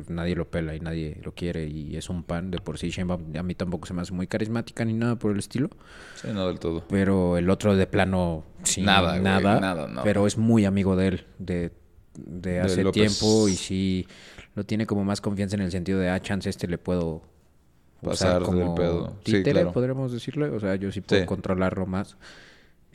nadie 0.09 0.35
lo 0.35 0.49
pela 0.49 0.75
y 0.75 0.79
nadie 0.79 1.19
lo 1.23 1.33
quiere 1.33 1.67
y 1.67 1.95
es 1.95 2.09
un 2.09 2.23
pan 2.23 2.51
de 2.51 2.59
por 2.59 2.77
sí. 2.77 2.89
Sheinbaum 2.89 3.35
a 3.37 3.43
mí 3.43 3.55
tampoco 3.55 3.85
se 3.87 3.93
me 3.93 4.01
hace 4.01 4.13
muy 4.13 4.27
carismática 4.27 4.83
ni 4.85 4.93
nada 4.93 5.15
por 5.17 5.31
el 5.31 5.39
estilo. 5.39 5.69
Sí, 6.15 6.27
no 6.33 6.47
del 6.47 6.59
todo. 6.59 6.83
Pero 6.89 7.37
el 7.37 7.49
otro 7.49 7.75
de 7.75 7.87
plano, 7.87 8.43
sí, 8.63 8.81
Nada, 8.81 9.19
nada, 9.19 9.39
güey, 9.41 9.61
nada, 9.61 9.87
nada. 9.87 10.03
Pero 10.03 10.27
es 10.27 10.37
muy 10.37 10.65
amigo 10.65 10.95
de 10.95 11.07
él, 11.07 11.25
de, 11.39 11.71
de 12.15 12.59
hace 12.61 12.83
tiempo 12.91 13.47
y 13.47 13.55
sí 13.55 14.07
lo 14.55 14.63
tiene 14.65 14.85
como 14.85 15.03
más 15.03 15.19
confianza 15.21 15.55
en 15.55 15.61
el 15.63 15.71
sentido 15.71 15.99
de, 15.99 16.09
ah, 16.09 16.19
chance 16.19 16.49
este 16.49 16.67
le 16.67 16.77
puedo 16.77 17.23
Pasar 18.01 18.41
usar 18.41 18.55
del 18.55 18.59
como 18.63 18.75
pedo. 18.75 19.07
Sí, 19.25 19.31
títere, 19.33 19.51
claro. 19.61 19.71
podríamos 19.71 20.11
decirle. 20.11 20.49
O 20.49 20.59
sea, 20.59 20.75
yo 20.75 20.91
sí 20.91 21.01
puedo 21.01 21.21
Sí. 21.21 21.25
controlarlo 21.27 21.85
más. 21.85 22.17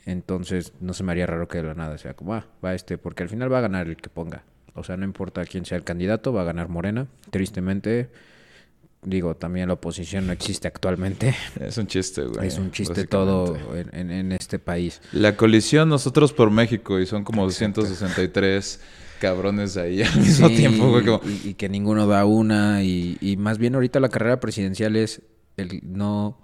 Entonces, 0.05 0.73
no 0.79 0.93
se 0.93 1.03
me 1.03 1.11
haría 1.11 1.25
raro 1.27 1.47
que 1.47 1.57
de 1.57 1.63
la 1.65 1.73
nada 1.75 1.97
sea 1.97 2.13
como, 2.15 2.33
ah, 2.33 2.45
va 2.63 2.73
este, 2.73 2.97
porque 2.97 3.23
al 3.23 3.29
final 3.29 3.51
va 3.51 3.57
a 3.59 3.61
ganar 3.61 3.87
el 3.87 3.97
que 3.97 4.09
ponga. 4.09 4.43
O 4.79 4.83
sea, 4.83 4.97
no 4.97 5.05
importa 5.05 5.45
quién 5.45 5.65
sea 5.65 5.77
el 5.77 5.83
candidato, 5.83 6.33
va 6.33 6.41
a 6.41 6.45
ganar 6.45 6.69
Morena. 6.69 7.07
Tristemente, 7.29 8.09
digo, 9.03 9.35
también 9.35 9.67
la 9.67 9.73
oposición 9.75 10.25
no 10.27 10.33
existe 10.33 10.67
actualmente. 10.67 11.35
Es 11.59 11.77
un 11.77 11.87
chiste, 11.87 12.23
güey. 12.23 12.47
es 12.47 12.57
un 12.57 12.71
chiste 12.71 13.05
todo 13.05 13.55
en, 13.75 13.89
en- 13.95 14.11
en 14.11 14.31
este 14.31 14.59
país. 14.59 15.01
La 15.11 15.35
colisión 15.35 15.89
Nosotros 15.89 16.33
por 16.33 16.49
México 16.51 16.99
y 16.99 17.05
son 17.05 17.23
como 17.23 17.43
263 17.45 18.79
cabrones 19.19 19.75
ahí 19.77 20.01
al 20.01 20.15
mismo 20.19 20.47
Sí, 20.49 20.55
tiempo, 20.55 20.89
güey. 20.89 21.05
como- 21.05 21.21
y, 21.25 21.49
y 21.49 21.53
que 21.55 21.69
ninguno 21.69 22.07
da 22.07 22.25
una. 22.25 22.83
Y, 22.83 23.17
y 23.21 23.37
más 23.37 23.57
bien 23.57 23.75
ahorita 23.75 23.99
la 23.99 24.09
carrera 24.09 24.39
presidencial 24.39 24.95
es 24.95 25.21
el 25.57 25.81
no, 25.83 26.39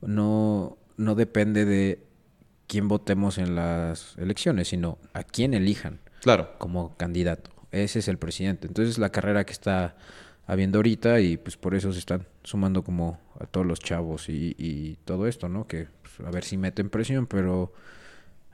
no, 0.00 0.76
no 0.96 1.14
depende 1.14 1.64
de 1.64 2.04
quién 2.66 2.88
votemos 2.88 3.38
en 3.38 3.54
las 3.54 4.16
elecciones, 4.18 4.68
sino 4.68 4.98
a 5.12 5.22
quién 5.24 5.54
elijan 5.54 6.00
Claro. 6.22 6.50
como 6.58 6.96
candidato. 6.96 7.50
Ese 7.72 8.00
es 8.00 8.08
el 8.08 8.18
presidente. 8.18 8.66
Entonces 8.66 8.98
la 8.98 9.10
carrera 9.10 9.44
que 9.44 9.52
está 9.52 9.96
habiendo 10.46 10.78
ahorita 10.78 11.20
y 11.20 11.36
pues 11.36 11.56
por 11.56 11.74
eso 11.74 11.92
se 11.92 12.00
están 12.00 12.26
sumando 12.42 12.82
como 12.82 13.20
a 13.38 13.46
todos 13.46 13.66
los 13.66 13.78
chavos 13.78 14.28
y, 14.28 14.54
y 14.58 14.96
todo 15.04 15.26
esto, 15.26 15.48
¿no? 15.48 15.66
Que 15.66 15.86
pues, 16.02 16.26
a 16.26 16.30
ver 16.30 16.44
si 16.44 16.56
meten 16.56 16.90
presión, 16.90 17.26
pero 17.26 17.72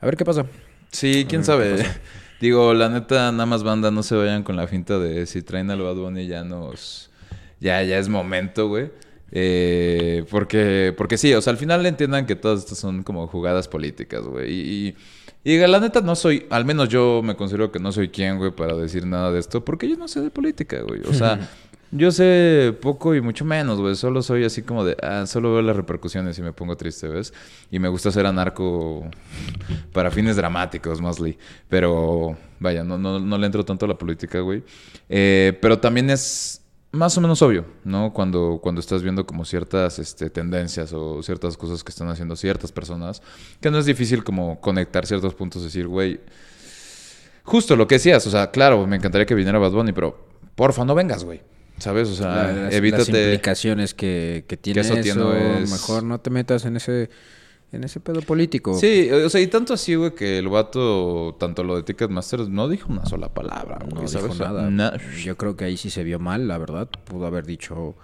a 0.01 0.07
ver 0.07 0.17
qué 0.17 0.25
pasa. 0.25 0.47
Sí, 0.93 1.27
quién 1.29 1.45
sabe. 1.45 1.85
Digo, 2.41 2.75
la 2.75 2.89
neta, 2.89 3.33
nada 3.33 3.47
más 3.47 3.63
banda, 3.63 3.91
no 3.91 4.03
se 4.03 4.15
vayan 4.15 4.43
con 4.43 4.57
la 4.57 4.67
finta 4.67 4.99
de 4.99 5.27
si 5.27 5.43
traen 5.43 5.71
al 5.71 5.81
Bad 5.81 5.97
Bunny 5.97 6.27
ya 6.27 6.45
nos... 6.45 7.11
Ya, 7.59 7.83
ya 7.83 7.99
es 7.99 8.11
momento, 8.11 8.69
güey. 8.69 8.91
Eh, 9.33 10.25
porque, 10.31 10.95
porque 10.97 11.17
sí, 11.17 11.33
o 11.33 11.41
sea, 11.41 11.53
al 11.53 11.57
final 11.57 11.85
entiendan 11.87 12.27
que 12.27 12.37
todas 12.37 12.61
estas 12.61 12.79
son 12.79 13.03
como 13.03 13.27
jugadas 13.27 13.69
políticas, 13.69 14.23
güey. 14.23 14.53
Y, 14.53 14.89
y, 14.89 14.97
y 15.47 15.59
la 15.59 15.79
neta 15.79 16.01
no 16.01 16.17
soy, 16.17 16.45
al 16.51 16.65
menos 16.65 16.89
yo 16.89 17.21
me 17.23 17.37
considero 17.37 17.71
que 17.71 17.79
no 17.79 17.93
soy 17.93 18.09
quien, 18.09 18.37
güey, 18.37 18.51
para 18.51 18.75
decir 18.75 19.07
nada 19.07 19.31
de 19.31 19.39
esto, 19.39 19.65
porque 19.65 19.89
yo 19.89 19.97
no 19.97 20.09
sé 20.09 20.21
de 20.21 20.29
política, 20.29 20.81
güey. 20.81 21.03
O 21.09 21.15
sea, 21.15 21.39
yo 21.93 22.11
sé 22.11 22.77
poco 22.83 23.15
y 23.15 23.21
mucho 23.21 23.45
menos, 23.45 23.81
güey. 23.81 23.95
Solo 23.95 24.23
soy 24.23 24.43
así 24.43 24.63
como 24.63 24.85
de, 24.85 24.97
ah, 25.01 25.25
solo 25.25 25.53
veo 25.53 25.63
las 25.63 25.77
repercusiones 25.77 26.37
y 26.37 26.43
me 26.43 26.53
pongo 26.53 26.77
triste, 26.77 27.07
¿ves? 27.07 27.33
Y 27.71 27.79
me 27.79 27.87
gusta 27.87 28.11
ser 28.11 28.27
anarco 28.27 29.09
para 29.93 30.11
fines 30.11 30.35
dramáticos, 30.35 31.01
mostly. 31.01 31.39
Pero, 31.69 32.37
vaya, 32.59 32.83
no, 32.83 32.99
no, 32.99 33.21
no 33.21 33.39
le 33.39 33.47
entro 33.47 33.65
tanto 33.65 33.85
a 33.85 33.89
la 33.89 33.97
política, 33.97 34.41
güey. 34.41 34.65
Eh, 35.09 35.57
pero 35.63 35.79
también 35.79 36.11
es 36.11 36.66
más 36.97 37.17
o 37.17 37.21
menos 37.21 37.41
obvio, 37.43 37.65
¿no? 37.85 38.13
Cuando, 38.13 38.59
cuando 38.63 38.81
estás 38.81 39.03
viendo 39.03 39.25
como 39.27 39.45
ciertas 39.45 39.99
este, 39.99 40.31
tendencias 40.31 40.93
o 40.93 41.23
ciertas 41.23 41.57
cosas 41.57 41.85
que 41.85 41.91
están 41.91 42.09
haciendo 42.09 42.35
ciertas 42.37 42.73
personas, 42.73 43.23
que 43.61 43.71
no 43.71 43.79
es 43.79 43.87
difícil 43.87 44.25
como 44.25 44.61
conectar 44.61 45.07
ciertos 45.07 45.35
puntos, 45.35 45.63
decir, 45.63 45.87
güey, 45.87 46.21
justo 47.45 47.77
lo 47.77 47.87
que 47.87 47.97
decías, 47.97 48.27
o 48.27 48.31
sea, 48.31 48.51
claro, 48.51 48.87
me 48.87 48.97
encantaría 48.97 49.27
que 49.27 49.35
viniera 49.35 49.59
Bad 49.59 49.73
Bunny, 49.73 49.93
pero 49.93 50.27
porfa, 50.55 50.85
no 50.85 50.95
vengas, 50.95 51.25
güey. 51.25 51.43
¿Sabes? 51.79 52.09
O 52.09 52.15
sea, 52.15 52.29
La- 52.29 52.47
las, 52.47 52.57
las 52.57 52.75
evítate. 52.75 53.03
implicaciones 53.25 53.93
que, 53.93 54.47
que 54.49 54.57
tiene 54.57 54.81
eso 54.81 54.95
eso, 54.95 55.03
tiene 55.03 55.63
es- 55.63 55.71
mejor 55.71 56.03
no 56.05 56.19
te 56.21 56.31
metas 56.31 56.65
en 56.65 56.77
ese 56.77 57.11
en 57.73 57.85
ese 57.85 58.01
pedo 58.01 58.23
político. 58.23 58.75
Sí, 58.79 59.11
o 59.11 59.29
sea, 59.29 59.41
y 59.41 59.47
tanto 59.49 59.75
así, 59.75 59.95
güey, 59.95 60.15
que 60.15 60.39
el 60.39 60.49
vato, 60.49 61.37
tanto 61.39 61.65
lo 61.65 61.77
de 61.77 61.83
Ticketmaster, 61.83 62.49
no 62.49 62.69
dijo 62.69 62.93
una 62.93 63.05
sola 63.07 63.33
palabra, 63.35 63.79
güey, 63.89 64.03
no 64.03 64.09
¿sabes? 64.09 64.33
dijo 64.33 64.45
nada. 64.45 64.71
na- 64.71 64.93
Yo 65.23 65.37
creo 65.37 65.57
que 65.57 65.65
ahí 65.65 65.77
sí 65.77 65.91
se 65.91 66.05
vio 66.05 66.19
mal, 66.19 66.49
la 66.49 66.59
verdad. 66.59 66.89
Pudo 67.05 67.27
haber 67.27 67.45
dicho 67.45 67.95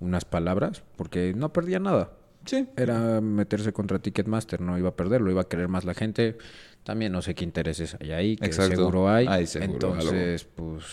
unas 0.00 0.24
palabras 0.24 0.82
porque 0.96 1.32
no 1.36 1.52
perdía 1.52 1.78
nada. 1.78 2.12
Sí. 2.46 2.66
Era 2.76 3.20
meterse 3.20 3.72
contra 3.72 3.98
Ticketmaster, 3.98 4.60
no 4.62 4.78
iba 4.78 4.88
a 4.88 4.96
perderlo, 4.96 5.30
iba 5.30 5.42
a 5.42 5.48
querer 5.48 5.68
más 5.68 5.84
la 5.84 5.92
gente. 5.94 6.38
También 6.84 7.12
no 7.12 7.20
sé 7.20 7.34
qué 7.34 7.44
intereses 7.44 7.96
hay 8.00 8.12
ahí, 8.12 8.36
que 8.36 8.46
Exacto. 8.46 8.76
seguro 8.76 9.10
hay. 9.10 9.46
Seguro 9.46 9.74
Entonces, 9.74 10.44
pues 10.56 10.84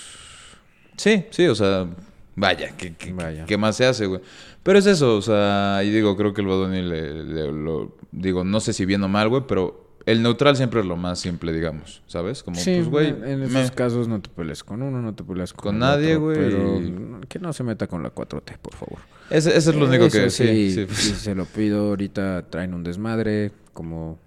Sí, 0.98 1.24
sí, 1.30 1.48
o 1.48 1.56
sea, 1.56 1.88
vaya, 2.36 2.76
¿qué, 2.76 2.96
qué, 2.96 3.13
Vaya. 3.13 3.46
qué 3.46 3.56
más 3.58 3.78
se 3.78 3.86
hace, 3.86 4.08
güey? 4.08 4.20
Pero 4.63 4.80
es 4.80 4.86
eso, 4.88 5.16
o 5.16 5.22
sea, 5.22 5.82
y 5.86 5.90
digo, 5.92 6.18
creo 6.18 6.34
que 6.34 6.42
el 6.42 6.48
Badoni 6.48 6.82
le, 6.82 7.24
le- 7.24 7.52
lo, 7.54 7.96
digo, 8.12 8.43
no 8.43 8.60
sé 8.60 8.74
si 8.74 8.86
bien 8.86 9.04
o 9.04 9.08
mal, 9.08 9.30
güey, 9.30 9.43
pero 9.48 9.86
el 10.06 10.24
neutral 10.24 10.56
siempre 10.56 10.80
es 10.80 10.86
lo 10.86 10.96
más 10.98 11.20
simple, 11.20 11.52
digamos, 11.52 12.02
¿sabes? 12.08 12.41
Como, 12.43 12.58
Sí, 12.58 12.76
pues, 12.78 12.88
güey, 12.89 13.08
en, 13.10 13.39
me- 13.39 13.46
esos 13.46 13.72
casos 13.72 14.08
no 14.08 14.22
te 14.22 14.30
peleas 14.30 14.63
con 14.63 14.82
uno, 14.82 15.02
no 15.02 15.13
te 15.13 15.24
peleas 15.24 15.52
con, 15.54 15.78
nadie, 15.80 16.15
güey, 16.15 16.38
Pero 16.38 17.22
que 17.28 17.39
no 17.39 17.52
se 17.54 17.63
meta 17.63 17.88
con 17.88 18.04
la 18.04 18.13
4T, 18.13 18.58
por 18.60 18.74
favor. 18.76 19.00
ese, 19.30 19.50
ese 19.58 19.72
es 19.72 19.76
lo 19.76 19.86
único 19.88 20.08
que, 20.10 20.26
Eso 20.28 20.43
sí, 20.43 20.72
sí, 20.72 20.86
sí, 20.88 20.96
sí, 20.96 21.13
se 21.15 21.36
lo 21.36 21.46
pido. 21.46 21.88
Ahorita 21.89 22.46
traen 22.50 22.74
un 22.74 22.84
desmadre, 22.84 23.52
como 23.74 24.17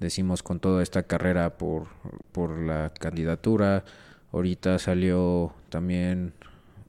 decimos 0.00 0.42
con 0.42 0.58
toda 0.58 0.82
esta 0.82 1.04
carrera 1.04 1.56
por, 1.56 1.86
por 2.32 2.58
la 2.58 2.92
candidatura. 2.98 3.84
Ahorita 4.32 4.78
salió 4.80 5.52
también 5.68 6.32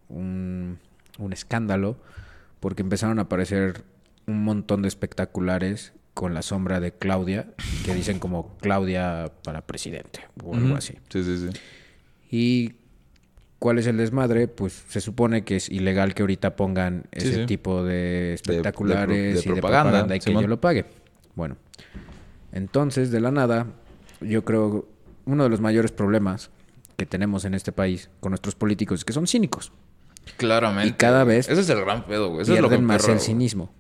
un, 0.10 0.80
un 1.20 1.34
escándalo 1.34 1.98
porque 2.60 2.82
empezaron 2.82 3.20
a 3.20 3.24
aparecer 3.24 3.84
un 4.28 4.44
montón 4.44 4.82
de 4.82 4.88
espectaculares 4.88 5.94
con 6.14 6.34
la 6.34 6.42
sombra 6.44 6.80
de 6.80 6.92
Claudia, 6.92 7.48
que 7.86 7.94
dicen 7.96 8.20
como 8.20 8.56
Claudia 8.62 9.32
para 9.44 9.62
presidente 9.66 10.22
o 10.44 10.56
algo 10.56 10.76
así. 10.76 10.94
Sí, 11.10 11.24
sí, 11.24 11.38
sí. 11.38 11.50
¿Y 12.30 12.74
cuál 13.60 13.80
es 13.80 13.88
el 13.88 13.98
desmadre? 13.98 14.48
Pues 14.48 14.84
se 14.88 15.02
supone 15.02 15.44
que 15.44 15.56
es 15.56 15.70
ilegal 15.70 16.14
que 16.14 16.22
ahorita 16.24 16.56
pongan 16.56 17.04
Sí, 17.14 17.28
ese 17.30 17.36
sí. 17.42 17.46
tipo 17.48 17.84
de 17.84 18.34
espectaculares 18.36 19.34
de 19.36 19.40
y 19.40 19.44
de 19.44 19.54
propaganda, 19.54 19.84
propaganda 19.92 20.16
y 20.16 20.20
que 20.20 20.26
Simón. 20.26 20.44
yo 20.44 20.48
lo 20.48 20.62
pague. 20.62 20.86
Bueno, 21.36 21.58
entonces 22.52 23.10
de 23.12 23.20
la 23.20 23.32
nada, 23.32 23.66
yo 24.22 24.46
creo 24.46 24.88
uno 25.26 25.44
de 25.44 25.50
los 25.50 25.62
mayores 25.62 25.92
problemas 25.92 26.52
que 26.98 27.06
tenemos 27.08 27.44
en 27.46 27.56
este 27.56 27.72
país 27.72 28.10
con 28.20 28.32
nuestros 28.32 28.54
políticos 28.56 29.00
es 29.00 29.06
que 29.06 29.14
son 29.14 29.26
cínicos. 29.26 29.72
Claramente. 30.38 30.90
Y 30.90 30.94
cada 30.94 31.24
vez 31.24 31.50
Ese 31.50 31.62
es 31.62 31.70
el 31.70 31.82
gran 31.82 32.06
pedo, 32.06 32.30
güey. 32.30 32.44
Eso 32.44 32.54
es 32.54 32.62
lo 32.62 32.70
que 32.70 32.78
más 32.78 33.02
perro, 33.02 33.14
el 33.14 33.20
cinismo. 33.20 33.74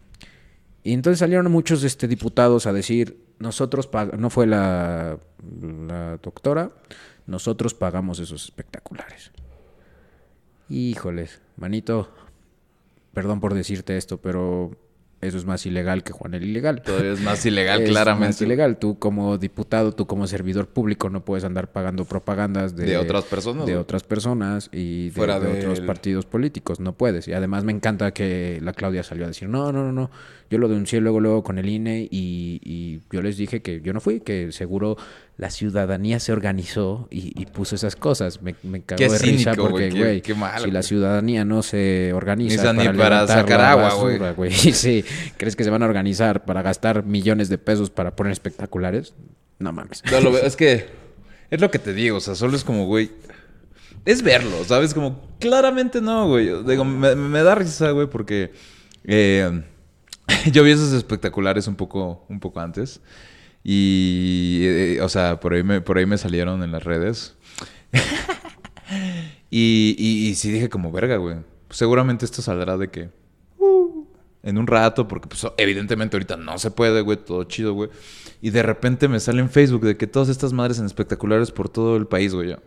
Y 0.84 0.94
entonces 0.94 1.20
salieron 1.20 1.50
muchos 1.52 1.84
este, 1.84 2.08
diputados 2.08 2.68
a 2.68 2.74
decir, 2.74 3.18
nosotros 3.40 3.90
no 4.18 4.30
fue 4.30 4.46
la, 4.46 5.18
la 5.88 6.18
doctora, 6.18 6.72
nosotros 7.26 7.74
pagamos 7.74 8.20
esos 8.20 8.44
espectaculares. 8.44 9.32
Híjoles, 10.70 11.42
manito, 11.56 12.10
perdón 13.14 13.40
por 13.40 13.54
decirte 13.54 13.96
esto, 13.96 14.18
pero 14.18 14.72
eso 15.24 15.38
es 15.38 15.46
más 15.46 15.66
ilegal 15.66 16.04
que 16.04 16.14
Juan 16.14 16.34
el 16.34 16.44
Ilegal. 16.44 16.82
Todavía 16.82 17.14
es 17.14 17.22
más 17.22 17.46
ilegal, 17.46 17.82
Es 17.82 17.90
claramente. 17.90 18.28
más 18.28 18.42
ilegal. 18.42 18.78
Tú 18.78 19.00
como 19.00 19.38
diputado, 19.38 19.92
tú 19.94 20.06
como 20.08 20.28
servidor 20.28 20.68
público 20.68 21.10
no 21.10 21.24
puedes 21.26 21.44
andar 21.44 21.72
pagando 21.72 22.06
propagandas 22.06 22.76
de, 22.76 22.86
De 22.86 22.98
otras 22.98 23.24
personas, 23.26 23.66
de 23.66 23.78
otras 23.78 24.04
personas 24.04 24.70
y 24.72 25.06
de, 25.06 25.12
Fuera 25.12 25.40
de 25.40 25.60
otros 25.60 25.80
partidos 25.82 26.26
políticos. 26.26 26.80
No 26.80 26.94
puedes. 26.94 27.28
Y 27.28 27.34
además 27.34 27.64
me 27.64 27.72
encanta 27.72 28.12
que 28.12 28.60
la 28.62 28.74
Claudia 28.74 29.04
salió 29.04 29.26
a 29.26 29.28
decir, 29.28 29.50
no, 29.50 29.72
no, 29.72 29.84
no, 29.84 29.92
no. 29.92 30.12
Yo 30.50 30.60
lo 30.60 30.68
denuncié 30.68 31.02
luego, 31.02 31.20
luego 31.20 31.44
con 31.44 31.58
el 31.58 31.68
INE 31.68 32.08
y, 32.12 32.60
y 32.64 33.02
yo 33.12 33.22
les 33.22 33.38
dije 33.38 33.62
que 33.62 33.82
yo 33.82 33.92
no 33.92 34.00
fui, 34.02 34.20
que 34.20 34.52
seguro 34.52 34.98
la 35.36 35.50
ciudadanía 35.50 36.20
se 36.20 36.32
organizó 36.32 37.08
y, 37.10 37.40
y 37.42 37.46
puso 37.48 37.76
esas 37.76 37.96
cosas. 37.96 38.42
Me, 38.42 38.56
me 38.64 38.82
cagó 38.84 39.00
Qué 39.00 39.10
de 39.10 39.18
risa 39.18 39.54
porque, 39.56 39.90
güey, 39.90 40.22
si 40.64 40.70
la 40.72 40.84
ciudadanía 40.84 41.44
no 41.44 41.64
se 41.64 42.14
organiza 42.14 42.74
Ni 42.74 42.84
sa- 42.84 42.92
ni 42.92 42.98
para 42.98 43.26
sacar 43.28 43.62
agua, 43.62 43.94
güey. 44.36 44.52
Sí, 44.74 45.04
¿crees 45.38 45.56
que 45.56 45.64
se 45.64 45.70
van 45.70 45.82
a 45.82 45.86
organizar 45.86 46.46
para 46.46 46.62
gastar 46.62 47.04
millones 47.04 47.50
de 47.50 47.58
pesos 47.58 47.90
para 47.90 48.16
poner 48.16 48.32
espectaculares? 48.32 49.14
No 49.60 49.72
mames. 49.74 50.04
No, 50.12 50.20
lo 50.22 50.38
es 50.38 50.56
que 50.56 50.88
es 51.50 51.62
lo 51.62 51.70
que 51.72 51.80
te 51.80 51.94
digo, 51.94 52.18
o 52.18 52.22
sea, 52.22 52.36
solo 52.36 52.56
es 52.56 52.64
como, 52.64 52.86
güey. 52.86 53.12
Es 54.06 54.22
verlo, 54.22 54.64
¿sabes? 54.66 54.94
Como, 54.94 55.22
claramente 55.40 56.02
no, 56.02 56.28
güey. 56.28 56.64
Digo, 56.64 56.84
me, 56.84 57.16
me 57.16 57.42
da 57.42 57.56
risa, 57.56 57.92
güey, 57.92 58.08
porque 58.08 58.52
eh, 59.06 59.64
yo 60.52 60.64
vi 60.64 60.72
esos 60.72 60.94
espectaculares 60.94 61.68
un 61.68 61.76
poco, 61.76 62.26
un 62.30 62.40
poco 62.40 62.60
antes. 62.60 63.00
Y, 63.64 64.60
eh, 64.64 65.02
o 65.02 65.10
sea, 65.10 65.40
por 65.40 65.54
ahí, 65.54 65.64
me, 65.64 65.82
por 65.82 65.98
ahí 65.98 66.06
me 66.06 66.18
salieron 66.18 66.64
en 66.64 66.72
las 66.72 66.84
redes. 66.84 67.36
y, 69.50 69.96
y, 69.98 70.28
y 70.28 70.36
sí 70.36 70.52
dije 70.52 70.70
como, 70.70 70.92
verga, 70.92 71.18
güey. 71.18 71.38
Seguramente 71.70 72.26
esto 72.26 72.42
saldrá 72.42 72.78
de 72.78 72.90
que 72.90 73.10
uh, 73.58 74.06
en 74.44 74.58
un 74.58 74.68
rato, 74.68 75.08
porque 75.08 75.28
pues 75.28 75.48
evidentemente 75.58 76.18
ahorita 76.18 76.38
no 76.38 76.60
se 76.60 76.70
puede, 76.72 77.02
güey, 77.02 77.18
todo 77.18 77.46
chido, 77.46 77.74
güey. 77.74 77.90
Y 78.42 78.50
de 78.50 78.62
repente 78.62 79.08
me 79.08 79.20
sale 79.20 79.40
en 79.40 79.50
Facebook 79.50 79.86
de 79.86 79.96
que 79.96 80.06
todas 80.06 80.30
estas 80.30 80.54
madres 80.54 80.80
en 80.80 80.86
espectaculares 80.86 81.52
por 81.52 81.70
todo 81.70 81.96
el 81.96 82.06
país, 82.06 82.34
güey. 82.34 82.50
Yo, 82.50 82.58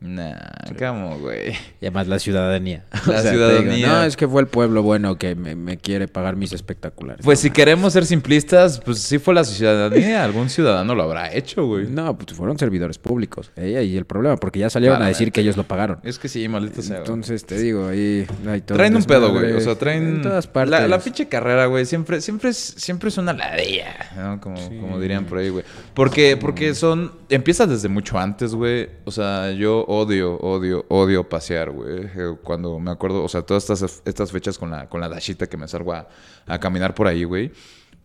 Nah, 0.00 0.36
¿cómo, 0.78 1.18
güey? 1.18 1.50
Y 1.80 1.86
además 1.86 2.06
la 2.06 2.20
ciudadanía. 2.20 2.84
La 3.06 3.20
ciudadanía. 3.20 3.86
no, 3.88 4.04
es 4.04 4.16
que 4.16 4.28
fue 4.28 4.40
el 4.40 4.46
pueblo 4.46 4.84
bueno 4.84 5.18
que 5.18 5.34
me, 5.34 5.56
me 5.56 5.76
quiere 5.76 6.06
pagar 6.06 6.36
mis 6.36 6.52
espectaculares. 6.52 7.24
Pues 7.24 7.40
No, 7.40 7.42
si 7.42 7.50
queremos 7.50 7.94
ser 7.94 8.06
simplistas, 8.06 8.80
pues 8.80 9.00
sí 9.00 9.18
fue 9.18 9.34
la 9.34 9.42
ciudadanía. 9.42 10.22
Algún 10.22 10.50
ciudadano 10.50 10.94
lo 10.94 11.02
habrá 11.02 11.34
hecho, 11.34 11.66
güey. 11.66 11.88
No, 11.88 12.16
pues 12.16 12.36
fueron 12.36 12.56
servidores 12.58 12.96
públicos. 12.98 13.50
Ahí 13.56 13.74
ahí 13.74 13.96
el 13.96 14.04
problema, 14.04 14.36
porque 14.36 14.60
ya 14.60 14.70
salieron 14.70 15.02
a 15.02 15.08
decir 15.08 15.32
que 15.32 15.40
ellos 15.40 15.56
lo 15.56 15.64
pagaron. 15.64 15.98
Es 16.04 16.20
que 16.20 16.28
sí, 16.28 16.46
maldito 16.46 16.80
sea. 16.80 16.98
Entonces 16.98 17.44
te 17.44 17.58
digo, 17.58 17.88
ahí 17.88 18.24
hay 18.46 18.60
todo 18.60 18.78
Traen 18.78 18.94
un 18.94 19.02
pedo, 19.02 19.32
güey. 19.32 19.52
O 19.52 19.60
sea, 19.60 19.74
traen. 19.74 20.06
En 20.06 20.22
todas 20.22 20.46
partes. 20.46 20.70
La, 20.70 20.86
la 20.86 21.00
pinche 21.00 21.26
carrera, 21.26 21.66
güey, 21.66 21.86
siempre, 21.86 22.20
siempre, 22.20 22.50
es, 22.50 22.56
siempre 22.56 23.08
es 23.08 23.18
una 23.18 23.32
ladilla, 23.32 24.12
¿no? 24.16 24.40
Como, 24.40 24.56
como 24.80 25.00
dirían 25.00 25.24
por 25.24 25.38
ahí, 25.38 25.48
güey. 25.48 25.64
Porque, 25.94 26.36
porque 26.36 26.74
son. 26.74 27.12
Empieza 27.30 27.66
desde 27.66 27.88
mucho 27.88 28.16
antes, 28.16 28.54
güey. 28.54 28.88
O 29.04 29.10
sea, 29.10 29.50
yo 29.50 29.86
odio, 29.88 30.36
odio, 30.40 30.84
odio 30.88 31.28
pasear, 31.28 31.70
güey. 31.70 32.04
Eh, 32.04 32.36
Cuando 32.44 32.78
me 32.78 32.90
acuerdo, 32.90 33.24
o 33.24 33.28
sea, 33.28 33.42
todas 33.42 33.68
estas, 33.70 34.02
estas 34.04 34.30
fechas 34.30 34.58
con 34.58 34.70
la, 34.70 34.88
con 34.88 35.00
la 35.00 35.08
dashita 35.08 35.46
que 35.48 35.56
me 35.56 35.66
salgo 35.66 35.92
a, 35.94 36.08
a 36.46 36.58
caminar 36.60 36.94
por 36.94 37.06
ahí, 37.06 37.24
güey. 37.24 37.50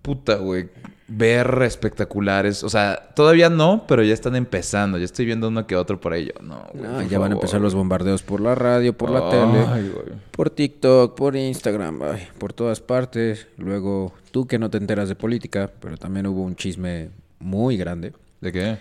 puta, 0.01 0.35
güey, 0.35 0.69
ver 1.07 1.61
espectaculares. 1.63 2.63
O 2.63 2.69
sea, 2.69 3.09
todavía 3.15 3.49
no, 3.49 3.85
pero 3.87 4.03
ya 4.03 4.13
están 4.13 4.35
empezando. 4.35 4.97
Ya 4.97 5.05
estoy 5.05 5.25
viendo 5.25 5.47
uno 5.49 5.67
que 5.67 5.75
otro 5.75 5.99
por 5.99 6.13
ahí. 6.13 6.27
Yo, 6.33 6.41
No, 6.41 6.65
güey, 6.73 6.83
No, 6.89 7.01
ya 7.03 7.19
van 7.19 7.31
a 7.31 7.35
empezar 7.35 7.61
los 7.61 7.75
bombardeos 7.75 8.23
por 8.23 8.39
la 8.41 8.55
radio, 8.55 8.93
por 8.97 9.09
la 9.09 9.29
tele, 9.29 9.91
por 10.31 10.49
TikTok, 10.49 11.15
por 11.15 11.35
Instagram, 11.35 12.01
ay, 12.03 12.27
por 12.37 12.53
todas 12.53 12.79
partes. 12.81 13.47
Luego, 13.57 14.13
tú 14.31 14.47
que 14.47 14.57
no 14.59 14.69
te 14.69 14.77
enteras 14.77 15.09
de 15.09 15.15
política, 15.15 15.69
pero 15.79 15.97
también 15.97 16.27
hubo 16.27 16.41
un 16.41 16.55
chisme 16.55 17.09
muy 17.39 17.75
grande 17.77 18.13
¿De 18.41 18.51
qué? 18.53 18.77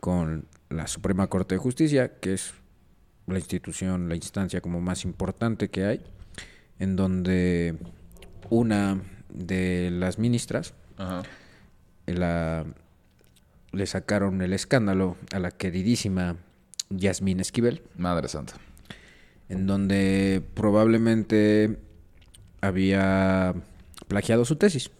con 0.00 0.46
la 0.70 0.86
Suprema 0.86 1.26
Corte 1.26 1.56
de 1.56 1.58
Justicia, 1.58 2.18
que 2.20 2.32
es 2.34 2.54
la 3.26 3.38
institución, 3.38 4.08
la 4.08 4.14
instancia 4.16 4.60
como 4.60 4.80
más 4.80 5.04
importante 5.04 5.68
que 5.68 5.84
hay, 5.84 6.00
en 6.78 6.96
donde 6.96 7.76
una 8.48 9.02
de 9.28 9.90
las 9.92 10.18
ministras 10.18 10.74
Ajá. 10.96 11.22
la, 12.06 12.64
le 13.72 13.86
sacaron 13.86 14.40
el 14.42 14.52
escándalo 14.52 15.16
a 15.32 15.38
la 15.38 15.50
queridísima 15.50 16.36
Yasmín 16.88 17.38
Esquivel, 17.40 17.82
Madre 17.96 18.28
santa. 18.28 18.54
en 19.48 19.66
donde 19.66 20.42
probablemente 20.54 21.78
había 22.60 23.54
plagiado 24.08 24.44
su 24.44 24.56
tesis. 24.56 24.90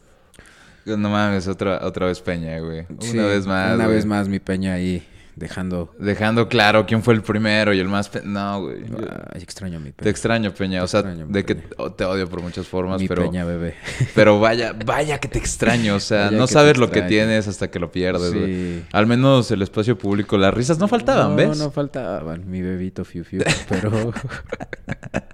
No 0.87 0.97
mames, 1.11 1.47
otra, 1.47 1.85
otra 1.87 2.07
vez 2.07 2.21
Peña, 2.21 2.59
güey. 2.61 2.87
Sí, 3.01 3.19
Una 3.19 3.27
vez 3.27 3.47
más. 3.47 3.75
Una 3.75 3.85
güey. 3.85 3.97
vez 3.97 4.07
más 4.07 4.29
mi 4.29 4.39
peña 4.41 4.75
ahí 4.75 5.07
dejando... 5.37 5.95
Dejando 5.99 6.49
claro 6.49 6.87
quién 6.87 7.03
fue 7.03 7.15
el 7.15 7.23
primero 7.23 7.73
y 7.75 7.81
el 7.81 7.89
más... 7.89 8.09
pe- 8.09 8.23
No, 8.25 8.63
güey. 8.63 8.85
Ay, 9.33 9.43
extraño 9.43 9.79
a 9.79 9.81
mi 9.81 9.91
Te 9.91 9.97
peña. 10.03 10.11
extraño, 10.11 10.55
Peña. 10.55 10.79
Te 10.81 10.85
O 10.85 10.89
sea, 10.89 11.01
extraño, 11.01 11.27
de 11.29 11.45
que 11.45 11.55
Peña. 11.57 11.91
te 11.97 12.05
odio 12.05 12.29
por 12.29 12.43
muchas 12.43 12.67
formas, 12.67 13.01
Mi 13.01 13.09
pero... 13.09 13.23
peña 13.23 13.45
bebé. 13.45 13.75
Pero 14.15 14.39
vaya, 14.41 14.75
vaya 14.85 15.19
que 15.19 15.29
te 15.29 15.39
extraño. 15.39 15.95
O 15.97 16.01
sea, 16.01 16.27
Vaya 16.27 16.39
no 16.39 16.47
te 16.47 16.53
sabes 16.53 16.77
lo 16.79 16.91
que 16.91 17.03
tienes 17.03 17.49
hasta 17.49 17.71
que 17.71 17.79
lo 17.79 17.91
pierdes, 17.91 18.33
güey. 18.35 18.47
Sí. 18.47 18.85
Al 18.93 19.07
menos 19.07 19.51
el 19.51 19.63
espacio 19.63 19.97
público, 19.97 20.37
las 20.39 20.53
risas 20.53 20.79
no 20.79 20.89
faltaban, 20.89 21.31
no, 21.31 21.37
¿ves? 21.37 21.59
No, 21.59 21.71
faltaban. 21.71 22.51
Mi 22.51 22.61
bebito 22.63 23.05
fiu 23.05 23.25
fiu. 23.25 23.43
Pero... 23.69 24.13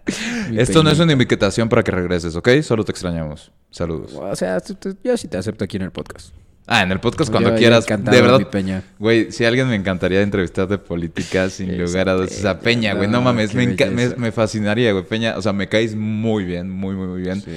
Esto 0.57 0.83
no 0.83 0.91
es 0.91 0.99
una 1.01 1.13
invitación 1.13 1.69
para 1.69 1.83
que 1.83 1.91
regreses, 1.91 2.37
¿ok? 2.37 2.49
Solo 2.63 2.85
te 2.85 2.93
extrañamos. 2.93 3.51
Saludos. 3.71 4.13
O 4.15 4.37
sea, 4.37 4.59
yo 5.03 5.17
sí 5.17 5.29
te 5.29 5.37
acepto 5.37 5.65
aquí 5.65 5.77
en 5.77 5.83
el 5.83 5.91
podcast. 5.91 6.33
Ah, 6.69 6.83
en 6.83 6.91
el 6.91 6.99
podcast 7.01 7.31
cuando 7.31 7.51
Yo- 7.51 7.57
quieras. 7.57 7.87
de 7.87 7.97
verdad, 7.97 8.39
mi 8.39 8.45
Peña. 8.45 8.83
güey, 8.99 9.31
si 9.31 9.45
alguien 9.45 9.69
me 9.69 9.77
encantaría 9.77 10.21
entrevistar 10.23 10.67
de 10.67 10.79
política 10.79 11.49
sin 11.49 11.71
Esa 11.71 11.83
lugar 11.83 12.09
a 12.09 12.15
dudas. 12.15 12.33
O 12.33 12.41
sea, 12.41 12.59
Peña, 12.59 12.95
güey, 12.95 13.07
no 13.09 13.19
no, 13.19 13.23
mames, 13.23 13.55
me, 13.55 13.67
me, 13.69 14.09
me 14.17 14.33
fascinaría, 14.33 14.91
güey. 14.93 15.05
Peña, 15.05 15.37
o 15.37 15.43
sea, 15.43 15.53
me 15.53 15.69
caes 15.69 15.95
muy 15.95 16.45
bien, 16.45 16.69
muy, 16.71 16.97
muy, 16.97 17.07
muy 17.07 17.21
bien. 17.23 17.41
Sí. 17.41 17.53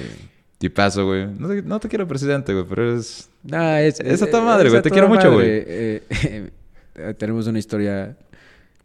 Tipazo, 0.58 1.06
güey. 1.06 1.26
No 1.26 1.48
te, 1.48 1.62
no 1.62 1.80
te 1.80 1.88
quiero 1.88 2.06
presidente, 2.06 2.52
güey, 2.52 2.66
pero 2.68 2.90
eres... 2.92 3.28
Ah, 3.50 3.80
es, 3.80 3.98
Es 3.98 4.22
a 4.22 4.24
es- 4.26 4.30
toda 4.30 4.44
madre, 4.44 4.68
güey, 4.68 4.78
a 4.78 4.82
te 4.82 4.90
quiero 4.90 5.08
mucho, 5.08 5.32
güey. 5.32 5.46
Eh, 5.48 6.02
eh, 6.94 7.14
tenemos 7.18 7.46
una 7.48 7.58
historia 7.58 8.16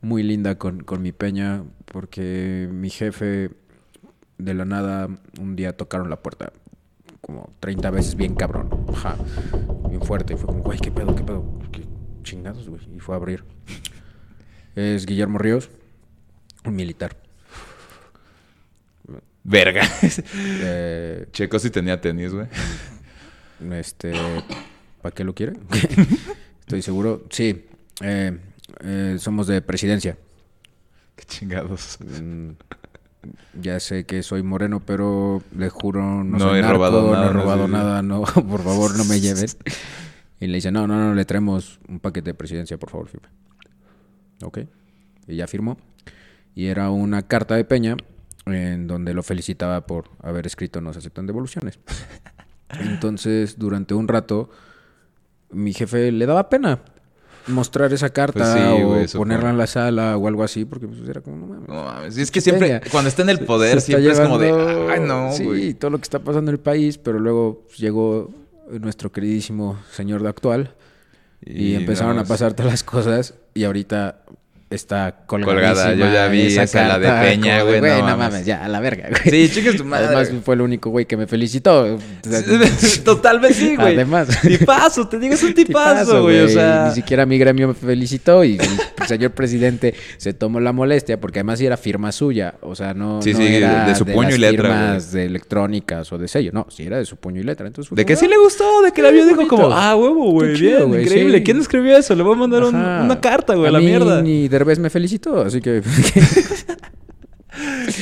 muy 0.01 0.23
linda 0.23 0.55
con, 0.57 0.79
con 0.83 1.01
mi 1.01 1.11
peña 1.11 1.63
porque 1.85 2.67
mi 2.71 2.89
jefe 2.89 3.49
de 4.37 4.53
la 4.53 4.65
nada 4.65 5.07
un 5.39 5.55
día 5.55 5.73
tocaron 5.75 6.09
la 6.09 6.17
puerta 6.17 6.51
como 7.21 7.51
30 7.59 7.89
veces 7.89 8.15
bien 8.15 8.35
cabrón. 8.35 8.69
Ajá. 8.93 9.15
Bien 9.95 10.05
fuerte. 10.05 10.33
Y 10.33 10.35
fue 10.35 10.47
como, 10.47 10.61
güey, 10.61 10.77
¿qué 10.77 10.91
pedo? 10.91 11.15
¿Qué 11.15 11.23
pedo? 11.23 11.59
¿Qué 11.71 11.85
chingados, 12.21 12.67
güey? 12.67 12.81
Y 12.93 12.99
fue 12.99 13.15
a 13.15 13.17
abrir. 13.17 13.45
Es 14.75 15.05
Guillermo 15.05 15.37
Ríos, 15.37 15.69
un 16.65 16.75
militar. 16.75 17.15
Verga. 19.45 19.83
Eh, 20.37 21.27
Checo 21.31 21.59
si 21.59 21.69
tenía 21.69 22.01
tenis, 22.01 22.33
güey. 22.33 22.47
Este, 23.71 24.11
¿para 25.01 25.15
qué 25.15 25.23
lo 25.23 25.33
quiere? 25.33 25.53
Estoy 26.59 26.81
seguro. 26.81 27.23
Sí, 27.29 27.65
eh, 28.01 28.37
eh, 28.81 29.15
somos 29.17 29.47
de 29.47 29.61
presidencia. 29.61 30.17
Qué 31.15 31.23
chingados. 31.23 31.99
Mm, 32.01 32.49
Ya 33.61 33.79
sé 33.79 34.05
que 34.05 34.23
soy 34.23 34.43
moreno, 34.43 34.81
pero 34.85 35.41
le 35.55 35.69
juro 35.69 36.01
no, 36.01 36.23
No 36.23 36.39
soy 36.39 36.59
he 36.59 36.61
narco, 36.61 36.77
robado 36.77 37.11
nada, 37.11 37.23
no 37.25 37.29
he 37.29 37.33
no 37.33 37.39
robado 37.41 37.65
sé. 37.65 37.71
nada, 37.71 38.01
no, 38.01 38.21
por 38.23 38.61
favor 38.63 38.97
no 38.97 39.05
me 39.05 39.19
lleven. 39.19 39.47
Y 40.37 40.47
le 40.47 40.55
dice, 40.55 40.69
no, 40.69 40.85
no, 40.85 40.97
no, 40.97 41.15
le 41.15 41.23
traemos 41.23 41.79
un 41.87 42.01
paquete 42.01 42.31
de 42.31 42.33
presidencia, 42.33 42.77
por 42.77 42.89
favor, 42.89 43.07
firme. 43.07 43.29
Ok. 44.43 44.59
Y 45.27 45.37
ya 45.37 45.47
firmó. 45.47 45.77
Y 46.53 46.65
era 46.67 46.89
una 46.89 47.21
carta 47.21 47.55
de 47.55 47.63
Peña 47.63 47.95
en 48.45 48.85
donde 48.85 49.13
lo 49.13 49.23
felicitaba 49.23 49.85
por 49.87 50.09
haber 50.21 50.45
escrito 50.45 50.81
No 50.81 50.91
se 50.91 50.99
aceptan 50.99 51.25
devoluciones. 51.25 51.79
Entonces, 52.79 53.57
durante 53.57 53.93
un 53.93 54.09
rato, 54.09 54.49
mi 55.51 55.73
jefe 55.73 56.11
le 56.11 56.25
daba 56.25 56.49
pena 56.49 56.81
mostrar 57.47 57.93
esa 57.93 58.09
carta 58.09 58.79
Pues 58.81 59.11
sí, 59.11 59.17
o 59.17 59.19
ponerla 59.19 59.49
en 59.49 59.57
la 59.57 59.67
sala 59.67 60.17
o 60.17 60.27
algo 60.27 60.43
así, 60.43 60.65
porque 60.65 60.87
pues, 60.87 61.07
era 61.07 61.21
como, 61.21 61.37
no 61.37 61.47
mames. 61.47 61.67
No 61.69 61.83
mames. 61.83 62.17
Y 62.17 62.21
es 62.21 62.31
que 62.31 62.41
siempre, 62.41 62.67
Peña. 62.67 62.81
cuando 62.91 63.09
está 63.09 63.21
en 63.21 63.29
el 63.29 63.39
poder, 63.39 63.81
Se 63.81 63.87
siempre 63.87 64.11
es 64.11 64.19
como 64.19 64.37
de, 64.37 64.51
ay, 64.91 64.99
no, 65.01 65.31
Sí, 65.33 65.73
todo 65.73 65.91
lo 65.91 65.97
que 65.97 66.03
está 66.03 66.19
pasando 66.19 66.51
en 66.51 66.55
el 66.55 66.59
país, 66.59 66.97
pero 66.97 67.19
luego 67.19 67.63
pues, 67.67 67.79
llegó 67.79 68.29
nuestro 68.69 69.11
queridísimo 69.11 69.77
señor 69.91 70.23
de 70.23 70.29
actual 70.29 70.75
y, 71.41 71.75
empezaron 71.75 72.17
a 72.17 72.25
pasar 72.25 72.53
todas 72.53 72.71
las 72.71 72.83
cosas 72.83 73.35
y 73.53 73.63
ahorita 73.63 74.23
está 74.69 75.23
Colgada, 75.27 75.93
yo 75.93 76.11
ya 76.11 76.27
vi 76.27 76.57
esa, 76.57 76.87
la 76.87 76.99
de 76.99 77.07
Peña, 77.29 77.63
de, 77.63 77.79
güey, 77.79 77.81
no 77.81 78.01
mames. 78.01 78.17
mames, 78.17 78.45
ya, 78.45 78.65
a 78.65 78.67
la 78.67 78.79
verga, 78.79 79.09
güey. 79.09 79.47
Sí, 79.47 79.53
chicas 79.53 79.75
tu 79.75 79.85
madre. 79.85 80.07
Además 80.07 80.31
fue 80.43 80.55
el 80.55 80.61
único 80.61 80.89
güey 80.89 81.05
que 81.05 81.17
me 81.17 81.27
felicitó. 81.27 81.97
Total 83.05 83.39
vez 83.39 83.55
sí, 83.55 83.75
güey. 83.75 83.95
Además. 83.95 84.27
Tipazo, 84.41 85.07
te 85.07 85.19
digo, 85.19 85.33
es 85.33 85.43
un 85.43 85.53
tipazo, 85.55 86.23
güey. 86.23 86.41
O 86.41 86.49
sea, 86.49 86.87
Ni 86.89 86.95
siquiera 86.95 87.25
mi 87.25 87.37
gremio 87.37 87.67
me 87.69 87.73
felicitó 87.73 88.43
y 88.43 88.57
el 89.05 89.17
señor 89.17 89.31
presidente 89.31 89.93
se 90.17 90.33
tomó 90.33 90.59
la 90.59 90.71
molestia 90.73 91.19
porque 91.19 91.39
además 91.39 91.59
sí 91.59 91.65
era 91.65 91.77
firma 91.77 92.11
suya. 92.11 92.55
O 92.61 92.75
sea, 92.75 92.93
no, 92.93 93.21
Sí, 93.21 93.33
no 93.33 93.39
sí, 93.39 93.45
era 93.55 93.87
de 93.87 93.95
su 93.95 94.05
puño 94.05 94.29
las 94.29 94.37
y 94.37 94.41
letra, 94.41 94.69
firmas 94.69 95.11
de 95.11 95.25
electrónicas 95.25 96.11
o 96.11 96.17
de 96.17 96.27
sello. 96.27 96.51
No, 96.53 96.67
sí 96.69 96.83
era 96.83 96.97
de 96.97 97.05
su 97.05 97.15
puño 97.17 97.39
y 97.41 97.43
letra. 97.43 97.67
Entonces 97.67 97.89
fue 97.89 97.95
de 97.95 98.05
que 98.05 98.15
sí 98.15 98.27
le 98.27 98.37
gustó, 98.37 98.81
de 98.81 98.91
que 98.91 99.01
la 99.01 99.11
vio, 99.11 99.25
dijo 99.25 99.47
como, 99.47 99.69
ah, 99.71 99.95
huevo, 99.95 100.31
güey, 100.31 100.59
bien, 100.59 100.89
increíble. 101.01 101.37
sí. 101.39 101.43
¿Quién 101.43 101.59
escribió 101.59 101.97
eso? 101.97 102.15
Le 102.15 102.23
voy 102.23 102.33
a 102.35 102.37
mandar 102.37 102.63
un- 102.63 102.75
una 102.75 103.19
carta, 103.21 103.53
güey, 103.55 103.69
a 103.69 103.71
la 103.71 103.79
mí 103.79 103.85
mierda. 103.85 104.21
Ni 104.21 104.47
Derbez 104.47 104.79
me 104.79 104.89
felicitó, 104.89 105.41
así 105.41 105.61
que... 105.61 105.81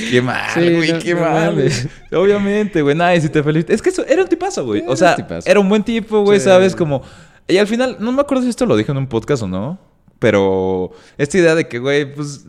Qué 0.10 0.22
mal, 0.22 0.50
Sí, 0.54 0.74
güey, 0.76 0.92
no- 0.94 1.00
qué 1.00 1.14
no 1.14 1.22
mal. 1.22 1.56
mames. 1.56 1.88
Obviamente, 2.12 2.82
güey, 2.82 2.96
nadie 2.96 3.22
si 3.22 3.30
te 3.30 3.44
felicita. 3.44 3.74
Es 3.74 3.82
que 3.84 3.90
eso, 3.90 4.04
era 4.08 4.24
un 4.24 4.28
tipazo, 4.28 4.66
güey. 4.66 4.84
O 4.88 4.96
sea, 4.96 5.16
era 5.46 5.60
un 5.60 5.70
buen 5.70 5.84
tipo, 5.84 6.22
güey, 6.24 6.40
Sí. 6.40 6.46
¿sabes? 6.46 6.76
Como... 6.76 7.04
Y 7.48 7.58
al 7.58 7.68
final, 7.68 7.98
no 8.00 8.12
me 8.12 8.22
acuerdo 8.22 8.44
si 8.44 8.50
esto 8.50 8.66
lo 8.66 8.76
dije 8.76 8.92
en 8.92 8.98
un 8.98 9.08
podcast 9.08 9.44
o 9.44 9.48
no. 9.48 9.80
Pero 10.24 10.92
esta 11.18 11.38
idea 11.38 11.54
de 11.54 11.68
que, 11.68 11.80
güey, 11.80 12.14
pues... 12.16 12.46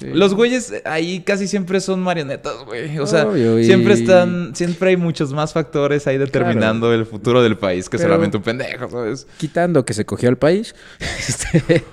Los 0.00 0.32
güeyes 0.32 0.72
ahí 0.86 1.20
casi 1.20 1.46
siempre 1.48 1.78
son 1.80 2.00
marionetas, 2.00 2.64
güey. 2.64 2.98
O 2.98 3.06
sea, 3.06 3.26
Obvio, 3.26 3.58
y- 3.58 3.64
siempre 3.66 3.92
están... 3.92 4.56
Siempre 4.56 4.88
hay 4.88 4.96
muchos 4.96 5.34
más 5.34 5.52
factores 5.52 6.06
ahí 6.06 6.16
determinando 6.16 6.94
el 6.94 7.04
futuro 7.04 7.42
del 7.42 7.58
país 7.58 7.90
que 7.90 7.98
Pero- 7.98 8.08
solamente 8.08 8.38
un 8.38 8.42
pendejo, 8.42 8.88
¿sabes? 8.88 9.26
Quitando 9.36 9.84
que 9.84 9.92
se 9.92 10.06
cogió 10.06 10.30
al 10.30 10.38
país. 10.38 10.74
este, 11.28 11.84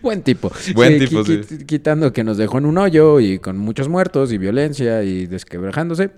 buen 0.00 0.22
tipo. 0.22 0.50
Buen 0.74 0.98
tipo, 0.98 1.22
sí. 1.26 1.40
qui- 1.42 1.66
Quitando 1.66 2.10
que 2.14 2.24
nos 2.24 2.38
dejó 2.38 2.56
en 2.56 2.64
un 2.64 2.78
hoyo 2.78 3.20
y 3.20 3.38
con 3.38 3.58
muchos 3.58 3.86
muertos 3.90 4.32
y 4.32 4.38
violencia 4.38 5.02
y 5.02 5.26
desquebrajándose. 5.26 6.10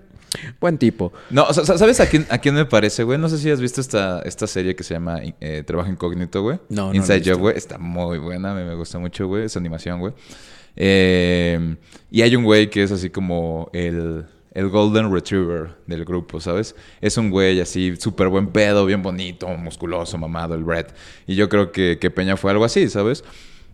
Buen 0.59 0.77
tipo. 0.77 1.13
No, 1.29 1.43
o 1.43 1.53
sea, 1.53 1.77
¿sabes 1.77 1.99
a 1.99 2.07
quién, 2.07 2.25
a 2.29 2.37
quién 2.37 2.55
me 2.55 2.65
parece, 2.65 3.03
güey? 3.03 3.17
No 3.19 3.29
sé 3.29 3.37
si 3.37 3.49
has 3.49 3.61
visto 3.61 3.81
esta, 3.81 4.21
esta 4.21 4.47
serie 4.47 4.75
que 4.75 4.83
se 4.83 4.93
llama 4.93 5.19
eh, 5.39 5.63
Trabajo 5.65 5.89
Incógnito, 5.89 6.41
güey. 6.41 6.59
No, 6.69 6.87
no 6.87 6.95
Inside. 6.95 7.23
Job, 7.25 7.39
güey. 7.39 7.57
Está 7.57 7.77
muy 7.77 8.17
buena, 8.17 8.53
me, 8.53 8.65
me 8.65 8.75
gusta 8.75 8.99
mucho, 8.99 9.27
güey. 9.27 9.45
Esa 9.45 9.59
animación, 9.59 9.99
güey. 9.99 10.13
Eh, 10.75 11.75
y 12.09 12.21
hay 12.21 12.35
un 12.35 12.43
güey 12.43 12.69
que 12.69 12.83
es 12.83 12.91
así 12.91 13.09
como 13.09 13.69
el, 13.73 14.25
el 14.53 14.69
Golden 14.69 15.13
Retriever 15.13 15.75
del 15.87 16.05
grupo, 16.05 16.39
¿sabes? 16.39 16.75
Es 17.01 17.17
un 17.17 17.29
güey 17.29 17.59
así 17.59 17.95
súper 17.97 18.27
buen 18.29 18.47
pedo, 18.47 18.85
bien 18.85 19.01
bonito, 19.01 19.47
musculoso, 19.49 20.17
mamado, 20.17 20.55
el 20.55 20.65
Red. 20.65 20.87
Y 21.27 21.35
yo 21.35 21.49
creo 21.49 21.71
que, 21.71 21.97
que 21.99 22.09
Peña 22.11 22.37
fue 22.37 22.51
algo 22.51 22.65
así, 22.65 22.89
¿sabes? 22.89 23.23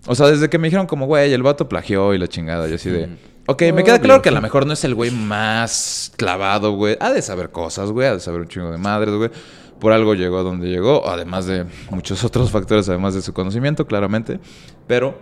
O 0.05 0.16
sea, 0.16 0.28
desde 0.28 0.49
que 0.49 0.57
me 0.57 0.68
dijeron 0.68 0.88
como, 0.88 1.05
güey, 1.05 1.34
el 1.34 1.43
vato 1.43 1.68
plagió 1.68 2.14
y 2.14 2.18
la 2.18 2.28
chingada, 2.28 2.68
yo 2.68 2.76
así 2.76 2.89
de... 2.89 3.10
Ok, 3.52 3.64
me 3.74 3.84
queda 3.84 3.97
claro 3.97 4.22
que 4.22 4.30
a 4.30 4.32
lo 4.32 4.43
mejor 4.43 4.68
no 4.68 4.74
es 4.74 4.84
el 4.84 4.93
güey 4.93 5.10
más 5.10 6.12
clavado, 6.18 6.74
güey. 6.74 6.97
Ha 7.00 7.10
de 7.10 7.24
saber 7.24 7.50
cosas, 7.50 7.89
güey. 7.89 8.08
Ha 8.08 8.14
de 8.14 8.20
saber 8.20 8.41
un 8.41 8.47
chingo 8.47 8.70
de 8.70 8.78
madres, 8.78 9.16
güey. 9.16 9.32
Por 9.80 9.91
algo 9.91 10.14
llegó 10.14 10.38
a 10.38 10.43
donde 10.43 10.68
llegó. 10.68 11.10
Además 11.10 11.47
de 11.47 11.66
muchos 11.89 12.24
otros 12.26 12.52
factores, 12.52 12.88
además 12.89 13.16
de 13.16 13.24
su 13.24 13.34
conocimiento, 13.34 13.88
claramente. 13.88 14.39
Pero 14.86 15.18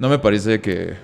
no 0.00 0.08
me 0.08 0.18
parece 0.18 0.60
que... 0.60 0.96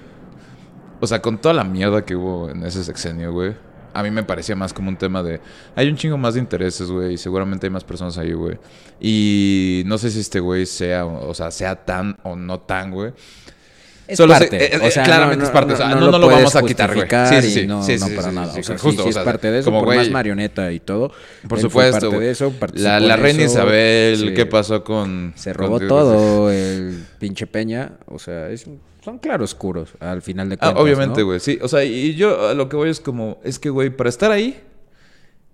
O 0.98 1.06
sea, 1.06 1.22
con 1.22 1.38
toda 1.38 1.54
la 1.54 1.62
mierda 1.62 2.04
que 2.04 2.16
hubo 2.16 2.50
en 2.50 2.64
ese 2.64 2.82
sexenio, 2.82 3.32
güey. 3.32 3.54
A 3.94 4.02
mí 4.02 4.10
me 4.10 4.24
parecía 4.24 4.56
más 4.56 4.72
como 4.72 4.88
un 4.88 4.96
tema 4.96 5.22
de... 5.22 5.40
Hay 5.76 5.88
un 5.88 5.94
chingo 5.94 6.18
más 6.18 6.34
de 6.34 6.40
intereses, 6.40 6.90
güey. 6.90 7.14
Y 7.14 7.18
seguramente 7.18 7.68
hay 7.68 7.70
más 7.70 7.84
personas 7.84 8.18
ahí, 8.18 8.32
güey. 8.32 8.58
Y 9.00 9.84
no 9.86 9.96
sé 9.96 10.10
si 10.10 10.18
este 10.18 10.40
güey 10.40 10.66
sea... 10.66 11.06
O 11.06 11.34
sea, 11.34 11.52
sea 11.52 11.76
tan 11.84 12.16
o 12.24 12.34
no 12.34 12.58
tan, 12.58 12.90
güey. 12.90 13.12
Es 14.08 14.16
Solo 14.16 14.32
parte. 14.34 14.56
eh, 14.56 14.70
eh, 14.74 14.86
o 14.86 14.90
sea, 14.90 15.04
claramente 15.04 15.44
es 15.44 15.50
parte. 15.50 15.74
o 15.74 15.76
sea, 15.76 15.88
no, 15.94 16.10
no 16.10 16.18
lo, 16.18 16.26
vamos 16.28 16.54
a 16.56 16.62
quitar, 16.62 16.94
güey. 16.94 17.06
Sí, 17.08 17.40
sí, 17.42 17.46
y 17.46 17.50
sí. 17.62 17.66
No, 17.66 17.82
Sí, 17.82 17.96
no 17.98 18.06
sí, 18.08 18.14
para 18.14 18.28
sí, 18.30 18.34
nada. 18.34 18.52
sí, 18.52 18.60
o 18.60 18.62
sea, 18.64 18.78
justo, 18.78 19.02
sí 19.02 19.08
o 19.08 19.10
es 19.10 19.18
parte 19.18 19.50
de 19.50 19.60
eso, 19.60 19.66
como, 19.66 19.78
por 19.80 19.88
más 19.88 19.96
güey, 19.98 20.10
marioneta 20.10 20.72
y 20.72 20.80
todo. 20.80 21.12
Por 21.48 21.60
supuesto. 21.60 22.10
parte 22.10 22.18
de 22.24 22.30
eso, 22.30 22.52
la 22.74 23.00
la 23.00 23.16
reina 23.16 23.44
eso, 23.44 23.52
Isabel. 23.54 24.34
¿qué 24.34 24.44
pasó 24.46 24.82
con...? 24.84 25.32
Se 25.36 25.52
con- 25.54 25.64
robó 25.66 25.80
todo 25.80 26.50
el 26.50 27.04
pinche 27.18 27.46
Peña. 27.46 27.92
O 28.06 28.18
sea, 28.18 28.48
es, 28.50 28.66
son 29.04 29.18
claroscuros 29.18 29.90
al 30.00 30.20
final 30.22 30.48
de 30.48 30.56
Ah, 30.56 30.58
cuentas. 30.72 30.82
obviamente, 30.82 31.20
¿no? 31.20 31.26
güey, 31.26 31.40
sí. 31.40 31.58
O 31.62 31.68
sea, 31.68 31.84
y 31.84 32.14
yo 32.14 32.48
a 32.48 32.54
lo 32.54 32.68
que 32.68 32.76
voy 32.76 32.90
es 32.90 33.00
como... 33.00 33.38
Es 33.44 33.58
que, 33.58 33.70
güey, 33.70 33.90
para 33.90 34.08
estar 34.10 34.30
ahí... 34.30 34.60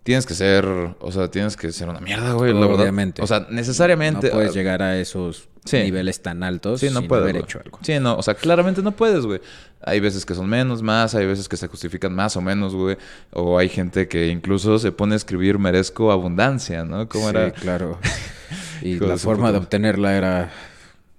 Tienes 0.09 0.25
que 0.25 0.33
ser... 0.33 0.65
O 1.01 1.13
sea, 1.13 1.31
tienes 1.31 1.55
que 1.55 1.71
ser 1.71 1.87
una 1.87 2.01
mierda, 2.01 2.33
güey, 2.33 2.55
la 2.55 2.61
verdad. 2.61 2.81
Obviamente. 2.81 3.21
O 3.21 3.27
sea, 3.27 3.47
necesariamente... 3.51 4.29
No 4.29 4.33
puedes 4.37 4.53
ah, 4.53 4.55
llegar 4.55 4.81
a 4.83 4.97
esos 4.99 5.51
Sí. 5.67 5.83
niveles 5.83 6.23
tan 6.23 6.43
altos 6.43 6.81
Sí, 6.81 6.89
no 6.89 7.01
sin 7.01 7.09
puedes. 7.09 7.25
haber 7.25 7.35
güey. 7.35 7.45
hecho 7.45 7.61
algo. 7.63 7.79
Sí, 7.83 7.99
no, 8.01 8.17
o 8.17 8.23
sea, 8.23 8.33
claramente 8.33 8.81
no 8.81 8.93
puedes, 8.93 9.27
güey. 9.27 9.43
Hay 9.83 10.01
veces 10.01 10.25
que 10.25 10.35
son 10.35 10.49
menos, 10.49 10.81
más, 10.83 11.15
hay 11.15 11.27
veces 11.27 11.47
que 11.47 11.59
se 11.59 11.67
justifican 11.67 12.15
más 12.15 12.39
o 12.39 12.41
menos, 12.41 12.75
güey. 12.75 12.97
O 13.35 13.59
hay 13.59 13.69
gente 13.69 14.09
que 14.09 14.29
incluso 14.29 14.79
se 14.79 14.93
pone 14.93 15.13
a 15.13 15.17
escribir 15.17 15.59
merezco 15.59 16.11
abundancia, 16.11 16.85
¿no? 16.85 17.07
¿Cómo 17.07 17.25
sí, 17.29 17.37
era? 17.37 17.51
claro. 17.51 17.99
Y 18.81 18.99
la 18.99 19.19
forma 19.19 19.53
de 19.53 19.59
obtenerla 19.59 20.17
era 20.17 20.51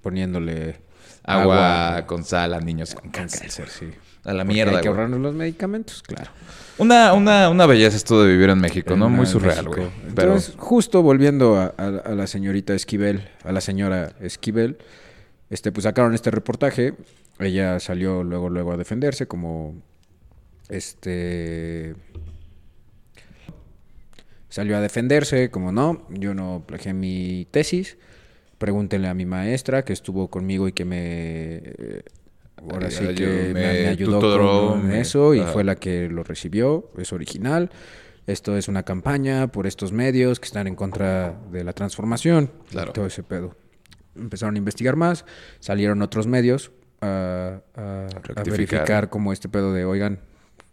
poniéndole 0.01 0.77
Agua, 1.23 2.05
con 2.07 2.23
sal 2.23 2.55
a 2.55 2.59
niños 2.59 2.95
con 2.95 3.03
con 3.03 3.11
cáncer. 3.11 3.41
cáncer, 3.41 3.69
sí. 3.69 3.85
A 4.23 4.33
la 4.33 4.43
Porque 4.43 4.53
mierda, 4.53 4.77
Hay 4.77 4.81
que 4.81 4.87
ahorrarnos 4.87 5.19
los 5.19 5.35
medicamentos, 5.35 6.01
claro. 6.01 6.31
Una, 6.79 7.13
una, 7.13 7.49
una 7.49 7.65
belleza 7.65 7.97
esto 7.97 8.23
de 8.23 8.31
vivir 8.31 8.49
en 8.49 8.59
México, 8.59 8.95
¿no? 8.95 9.09
Muy 9.09 9.25
surreal, 9.25 9.67
güey. 9.67 9.87
Pero 10.15 10.29
Entonces, 10.33 10.55
justo 10.57 11.01
volviendo 11.03 11.57
a, 11.57 11.73
a- 11.77 11.87
a 12.05 12.15
la 12.15 12.25
señorita 12.25 12.73
Esquivel, 12.73 13.27
a 13.43 13.51
la 13.51 13.61
señora 13.61 14.13
Esquivel, 14.21 14.77
este, 15.49 15.71
pues 15.71 15.83
sacaron 15.83 16.13
este 16.13 16.31
reportaje. 16.31 16.93
Ella 17.39 17.79
salió 17.79 18.23
luego, 18.23 18.49
luego 18.49 18.71
a 18.73 18.77
defenderse 18.77 19.27
como, 19.27 19.75
este, 20.69 21.95
salió 24.49 24.77
a 24.77 24.81
defenderse 24.81 25.49
como 25.51 25.71
no, 25.71 26.05
yo 26.09 26.33
no 26.33 26.63
plagié 26.65 26.93
mi 26.93 27.47
tesis. 27.51 27.97
Pregúntenle 28.57 29.07
a 29.07 29.13
mi 29.13 29.25
maestra 29.25 29.85
que 29.85 29.93
estuvo 29.93 30.29
conmigo 30.29 30.67
y 30.67 30.73
que 30.73 30.83
me, 30.83 30.97
eh, 31.63 32.01
ahora 32.71 32.89
sí 32.91 33.07
que 33.15 33.51
me, 33.53 33.87
ayudó 33.87 34.19
tutoró, 34.19 34.67
con 34.71 34.91
eso 34.91 35.33
y 35.33 35.41
fue 35.41 35.63
la 35.63 35.75
que 35.75 36.09
lo 36.09 36.23
recibió, 36.23 36.91
es 36.97 37.13
original. 37.13 37.69
Esto 38.27 38.55
es 38.57 38.67
una 38.67 38.83
campaña 38.83 39.47
por 39.47 39.65
estos 39.65 39.91
medios 39.91 40.39
que 40.39 40.45
están 40.45 40.67
en 40.67 40.75
contra 40.75 41.39
de 41.51 41.63
la 41.63 41.73
transformación. 41.73 42.51
y 42.67 42.71
Claro. 42.71 42.93
Todo 42.93 43.07
ese 43.07 43.23
pedo. 43.23 43.55
Empezaron 44.15 44.55
a 44.55 44.57
investigar 44.59 44.95
más, 44.95 45.25
salieron 45.59 46.01
otros 46.01 46.27
medios 46.27 46.71
a, 47.01 47.61
a- 47.75 48.07
verificar 48.45 49.09
como 49.09 49.33
este 49.33 49.49
pedo 49.49 49.73
de, 49.73 49.85
oigan, 49.85 50.19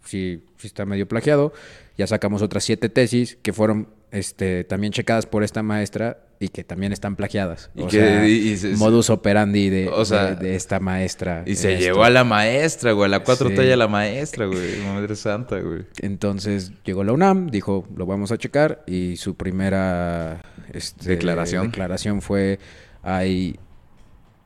si, 0.04 0.44
si 0.58 0.66
está 0.66 0.84
medio 0.84 1.08
plagiado. 1.08 1.52
Ya 1.96 2.06
sacamos 2.06 2.42
otras 2.42 2.62
siete 2.64 2.88
tesis 2.90 3.38
que 3.42 3.52
fueron 3.54 3.88
este, 4.10 4.64
también 4.64 4.92
checadas 4.92 5.26
por 5.26 5.42
esta 5.44 5.62
maestra 5.62 6.22
y 6.38 6.48
que 6.48 6.64
también 6.64 6.92
están 6.92 7.16
plagiadas. 7.16 7.70
Y 7.74 7.82
o 7.82 7.86
que- 7.88 7.98
sea, 7.98 8.28
y- 8.28 8.32
y 8.50 8.56
se- 8.58 8.76
modus 8.76 9.08
operandi 9.10 9.70
de, 9.70 9.88
o 9.88 10.04
sea, 10.04 10.34
de- 10.34 10.48
de 10.48 10.54
esta 10.54 10.80
maestra. 10.80 11.42
Y 11.46 11.54
se 11.56 11.72
esto. 11.74 11.84
llevó 11.84 12.04
a 12.04 12.10
la 12.10 12.24
maestra, 12.24 12.92
güey. 12.92 13.06
A 13.06 13.08
la 13.08 13.20
cuatro 13.24 13.48
Sí. 13.48 13.54
talla 13.56 13.74
a 13.74 13.76
la 13.78 13.88
maestra, 13.88 14.44
güey. 14.46 14.78
Madre 14.84 15.16
santa, 15.16 15.58
güey. 15.60 15.86
Entonces 16.00 16.72
llegó 16.84 17.04
la 17.04 17.12
UNAM, 17.12 17.48
dijo, 17.50 17.86
lo 17.96 18.04
vamos 18.06 18.32
a 18.32 18.38
checar 18.38 18.84
y 18.86 19.16
su 19.16 19.34
primera 19.36 20.42
este, 20.72 21.08
Declaración. 21.10 21.66
declaración 21.68 22.20
fue, 22.20 22.58
hay 23.02 23.58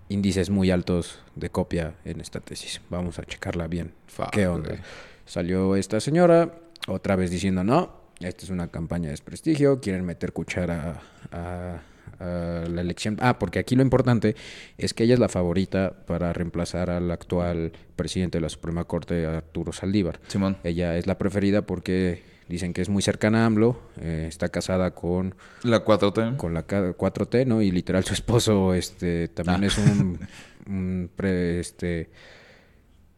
índices 0.08 0.50
muy 0.50 0.70
altos 0.70 1.20
de 1.36 1.50
copia 1.50 1.94
en 2.04 2.20
esta 2.20 2.40
tesis, 2.40 2.80
vamos 2.90 3.18
a 3.18 3.24
checarla 3.24 3.66
bien. 3.68 3.92
Fuck, 4.06 4.30
¿Qué 4.30 4.46
onda? 4.46 4.70
güey. 4.70 4.80
Salió 5.24 5.76
esta 5.76 6.00
señora 6.00 6.52
otra 6.88 7.14
vez 7.16 7.30
diciendo, 7.30 7.62
no, 7.64 7.99
esta 8.20 8.44
es 8.44 8.50
una 8.50 8.68
campaña 8.68 9.04
de 9.06 9.10
desprestigio, 9.12 9.80
quieren 9.80 10.04
meter 10.04 10.32
cuchara 10.32 11.00
a, 11.32 11.80
a 12.18 12.64
la 12.68 12.80
elección. 12.80 13.16
Ah, 13.20 13.38
porque 13.38 13.58
aquí 13.58 13.76
lo 13.76 13.82
importante 13.82 14.36
es 14.78 14.92
que 14.94 15.04
ella 15.04 15.14
es 15.14 15.20
la 15.20 15.28
favorita 15.28 15.94
para 16.06 16.32
reemplazar 16.32 16.90
al 16.90 17.10
actual 17.10 17.72
presidente 17.96 18.38
de 18.38 18.42
la 18.42 18.48
Suprema 18.48 18.84
Corte, 18.84 19.26
Arturo 19.26 19.72
Saldívar. 19.72 20.20
Simón. 20.28 20.58
Ella 20.64 20.96
es 20.96 21.06
la 21.06 21.16
preferida 21.18 21.62
porque 21.62 22.22
dicen 22.48 22.72
que 22.72 22.82
es 22.82 22.88
muy 22.88 23.00
cercana 23.02 23.44
a 23.44 23.46
AMLO, 23.46 23.80
eh, 24.00 24.26
está 24.28 24.48
casada 24.48 24.90
con, 24.92 25.34
La 25.62 25.84
4T. 25.84 26.36
con 26.36 26.52
la 26.52 26.64
K- 26.64 26.94
4T, 26.94 27.46
¿no? 27.46 27.62
Y 27.62 27.70
literal 27.70 28.04
su 28.04 28.12
esposo 28.12 28.74
este, 28.74 29.28
también 29.28 29.62
Ah. 29.64 29.66
es 29.66 29.78
un, 29.78 30.18
un 30.66 31.10
pre- 31.14 31.60
este, 31.60 32.10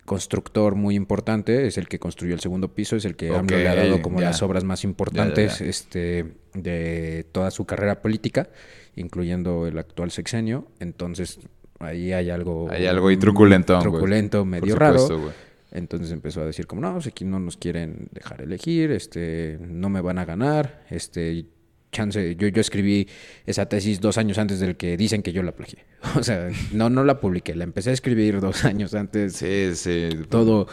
constructor 0.04 0.74
muy 0.74 0.96
importante, 0.96 1.66
es 1.66 1.78
el 1.78 1.88
que 1.88 1.98
construyó 1.98 2.34
el 2.34 2.40
segundo 2.40 2.74
piso, 2.74 2.96
es 2.96 3.04
el 3.04 3.16
que 3.16 3.34
AMLO 3.34 3.56
le 3.56 3.68
ha 3.68 3.74
dado 3.74 4.02
como 4.02 4.20
ya. 4.20 4.26
las 4.26 4.42
obras 4.42 4.64
más 4.64 4.84
importantes 4.84 5.60
ya. 5.60 5.66
Este, 5.66 6.34
de 6.54 7.26
toda 7.32 7.50
su 7.50 7.64
carrera 7.64 8.02
política, 8.02 8.48
incluyendo 8.96 9.66
el 9.66 9.78
actual 9.78 10.10
sexenio. 10.10 10.66
Entonces, 10.80 11.38
ahí 11.78 12.12
hay 12.12 12.30
algo... 12.30 12.68
Hay 12.70 12.86
algo 12.86 13.08
ahí. 13.08 13.16
Truculento, 13.16 13.78
Por 13.78 14.46
medio 14.46 14.74
supuesto, 14.74 15.18
raro. 15.18 15.32
Entonces 15.72 16.12
empezó 16.12 16.42
a 16.42 16.44
decir 16.44 16.66
como, 16.66 16.82
no, 16.82 16.92
pues 16.92 17.06
aquí 17.06 17.24
no 17.24 17.38
nos 17.38 17.56
quieren 17.56 18.08
dejar 18.12 18.42
elegir, 18.42 18.90
este, 18.90 19.58
no 19.60 19.88
me 19.88 20.02
van 20.02 20.18
a 20.18 20.26
ganar, 20.26 20.84
este, 20.90 21.46
chance, 21.92 22.34
yo, 22.36 22.48
yo 22.48 22.60
escribí 22.60 23.06
esa 23.46 23.66
tesis 23.66 24.00
dos 24.00 24.18
años 24.18 24.38
antes 24.38 24.58
del 24.58 24.76
que 24.76 24.96
dicen 24.96 25.22
que 25.22 25.32
yo 25.32 25.42
la 25.42 25.52
plagié. 25.52 25.84
O 26.18 26.22
sea, 26.22 26.48
no, 26.72 26.90
no 26.90 27.04
la 27.04 27.20
publiqué, 27.20 27.54
la 27.54 27.64
empecé 27.64 27.90
a 27.90 27.92
escribir 27.92 28.40
dos 28.40 28.64
años 28.64 28.94
antes. 28.94 29.34
Sí, 29.34 29.74
sí. 29.74 30.08
Todo 30.28 30.66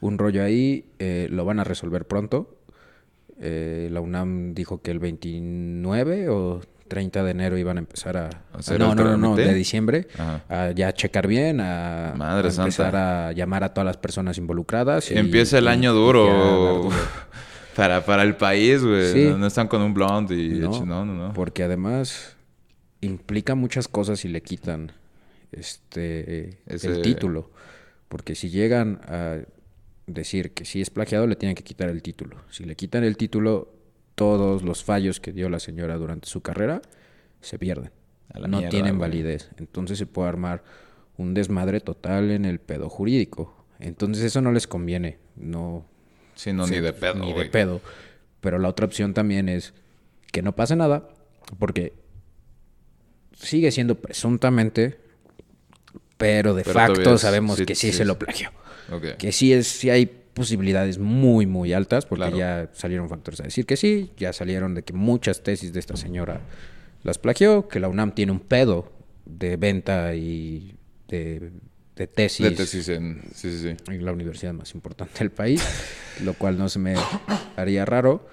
un 0.00 0.18
rollo 0.18 0.42
ahí, 0.42 0.86
eh, 0.98 1.28
lo 1.30 1.44
van 1.44 1.60
a 1.60 1.64
resolver 1.64 2.06
pronto. 2.06 2.58
Eh, 3.40 3.88
la 3.92 4.00
UNAM 4.00 4.54
dijo 4.54 4.80
que 4.82 4.90
el 4.90 4.98
29 5.00 6.28
o 6.28 6.60
30 6.88 7.24
de 7.24 7.30
enero 7.30 7.56
iban 7.58 7.78
a 7.78 7.80
empezar 7.80 8.16
a... 8.16 8.30
¿Hacer 8.52 8.78
no, 8.78 8.94
no, 8.94 9.04
no, 9.04 9.16
no, 9.16 9.36
de 9.36 9.52
diciembre. 9.54 10.06
Ajá. 10.18 10.44
A 10.48 10.70
ya 10.72 10.92
checar 10.92 11.26
bien, 11.26 11.60
a, 11.60 12.14
Madre 12.16 12.48
a 12.48 12.50
empezar 12.50 12.70
santa. 12.92 13.28
a 13.28 13.32
llamar 13.32 13.64
a 13.64 13.72
todas 13.74 13.86
las 13.86 13.96
personas 13.96 14.38
involucradas. 14.38 15.10
y- 15.10 15.16
Empieza 15.18 15.58
el 15.58 15.68
año 15.68 15.92
duro. 15.92 16.88
Para, 17.76 18.04
para 18.04 18.22
el 18.22 18.36
país, 18.36 18.82
güey. 18.84 19.12
Sí. 19.12 19.24
No, 19.30 19.38
no 19.38 19.46
están 19.46 19.68
con 19.68 19.82
un 19.82 19.92
blonde 19.94 20.34
y... 20.36 20.48
No, 20.60 20.84
No, 20.84 21.04
no, 21.04 21.14
no. 21.14 21.32
Porque 21.32 21.62
además 21.62 22.36
implica 23.00 23.54
muchas 23.54 23.88
cosas 23.88 24.20
si 24.20 24.28
le 24.28 24.42
quitan 24.42 24.92
este 25.52 26.58
Ese- 26.66 26.88
el 26.88 27.02
título. 27.02 27.50
Porque 28.08 28.34
si 28.34 28.50
llegan 28.50 29.00
a 29.08 29.38
decir 30.06 30.52
que 30.52 30.64
si 30.64 30.80
es 30.80 30.90
plagiado, 30.90 31.26
le 31.26 31.36
tienen 31.36 31.56
que 31.56 31.64
quitar 31.64 31.88
el 31.88 32.02
título. 32.02 32.36
Si 32.50 32.64
le 32.64 32.76
quitan 32.76 33.04
el 33.04 33.16
título, 33.16 33.72
todos 34.14 34.62
los 34.62 34.84
fallos 34.84 35.20
que 35.20 35.32
dio 35.32 35.48
la 35.48 35.58
señora 35.58 35.96
durante 35.96 36.28
su 36.28 36.40
carrera 36.42 36.82
se 37.40 37.58
pierden. 37.58 37.90
No 38.34 38.48
mierda, 38.58 38.68
tienen 38.70 38.96
güey. 38.98 39.10
validez. 39.10 39.50
Entonces 39.58 39.98
se 39.98 40.06
puede 40.06 40.28
armar 40.28 40.62
un 41.16 41.34
desmadre 41.34 41.80
total 41.80 42.30
en 42.30 42.44
el 42.44 42.58
pedo 42.58 42.88
jurídico. 42.88 43.64
Entonces 43.80 44.24
eso 44.24 44.40
no 44.40 44.52
les 44.52 44.66
conviene. 44.66 45.18
No, 45.36 45.84
Sí, 46.34 46.52
no, 46.52 46.66
Sí, 46.66 46.74
ni 46.74 46.80
de 46.80 46.92
pedo, 46.92 47.14
Ni 47.16 47.32
de 47.32 47.44
pedo. 47.46 47.80
Pero 48.40 48.58
la 48.58 48.68
otra 48.68 48.86
opción 48.86 49.14
también 49.14 49.48
es 49.48 49.72
que 50.32 50.42
no 50.42 50.54
pase 50.54 50.76
nada, 50.76 51.08
porque 51.58 51.94
sigue 53.34 53.70
siendo 53.70 53.94
presuntamente, 53.96 54.98
pero 56.16 56.54
de 56.54 56.62
Pero 56.62 56.74
facto 56.74 57.18
sabemos 57.18 57.58
sí, 57.58 57.66
que 57.66 57.74
sí, 57.74 57.90
sí, 57.90 57.98
se 57.98 58.04
lo 58.04 58.18
plagió. 58.18 58.50
Que 59.18 59.32
sí, 59.32 59.52
es, 59.52 59.66
sí 59.66 59.90
hay 59.90 60.06
posibilidades 60.06 60.98
muy, 60.98 61.46
muy 61.46 61.72
altas, 61.72 62.06
porque 62.06 62.22
Claro. 62.30 62.36
ya 62.36 62.70
salieron 62.74 63.08
factores 63.08 63.40
a 63.40 63.44
decir 63.44 63.66
que 63.66 63.76
sí, 63.76 64.10
ya 64.16 64.32
salieron 64.32 64.74
de 64.74 64.82
que 64.82 64.92
muchas 64.92 65.42
tesis 65.42 65.72
de 65.72 65.80
esta 65.80 65.96
señora 65.96 66.40
las 67.02 67.18
plagió, 67.18 67.68
que 67.68 67.80
la 67.80 67.88
UNAM 67.88 68.12
tiene 68.14 68.32
un 68.32 68.40
pedo 68.40 68.92
de 69.24 69.56
venta 69.56 70.14
y 70.14 70.74
de, 71.08 71.52
de 71.96 72.06
tesis 72.06 72.44
De 72.44 72.56
tesis 72.56 72.88
en... 72.88 73.22
Sí, 73.34 73.50
sí, 73.50 73.58
sí. 73.58 73.92
en 73.92 74.04
la 74.04 74.12
universidad 74.12 74.52
más 74.52 74.74
importante 74.74 75.18
del 75.20 75.30
país, 75.30 75.62
lo 76.22 76.34
cual 76.34 76.58
no 76.58 76.68
se 76.68 76.78
me 76.78 76.94
haría 77.56 77.84
raro. 77.84 78.26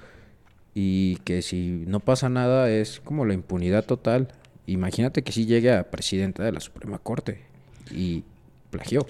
Y 0.74 1.18
que 1.18 1.42
si 1.42 1.84
no 1.88 2.00
pasa 2.00 2.30
nada 2.30 2.70
es 2.70 3.02
como 3.02 3.26
la 3.26 3.34
impunidad 3.34 3.86
total. 3.86 4.30
Imagínate 4.68 5.22
que 5.22 5.32
si 5.32 5.46
llegue 5.46 5.72
a 5.72 5.92
presidenta 5.92 6.44
de 6.44 6.52
la 6.52 6.60
Suprema 6.60 6.98
Corte 6.98 7.42
y 7.92 8.24
plagió. 8.70 9.06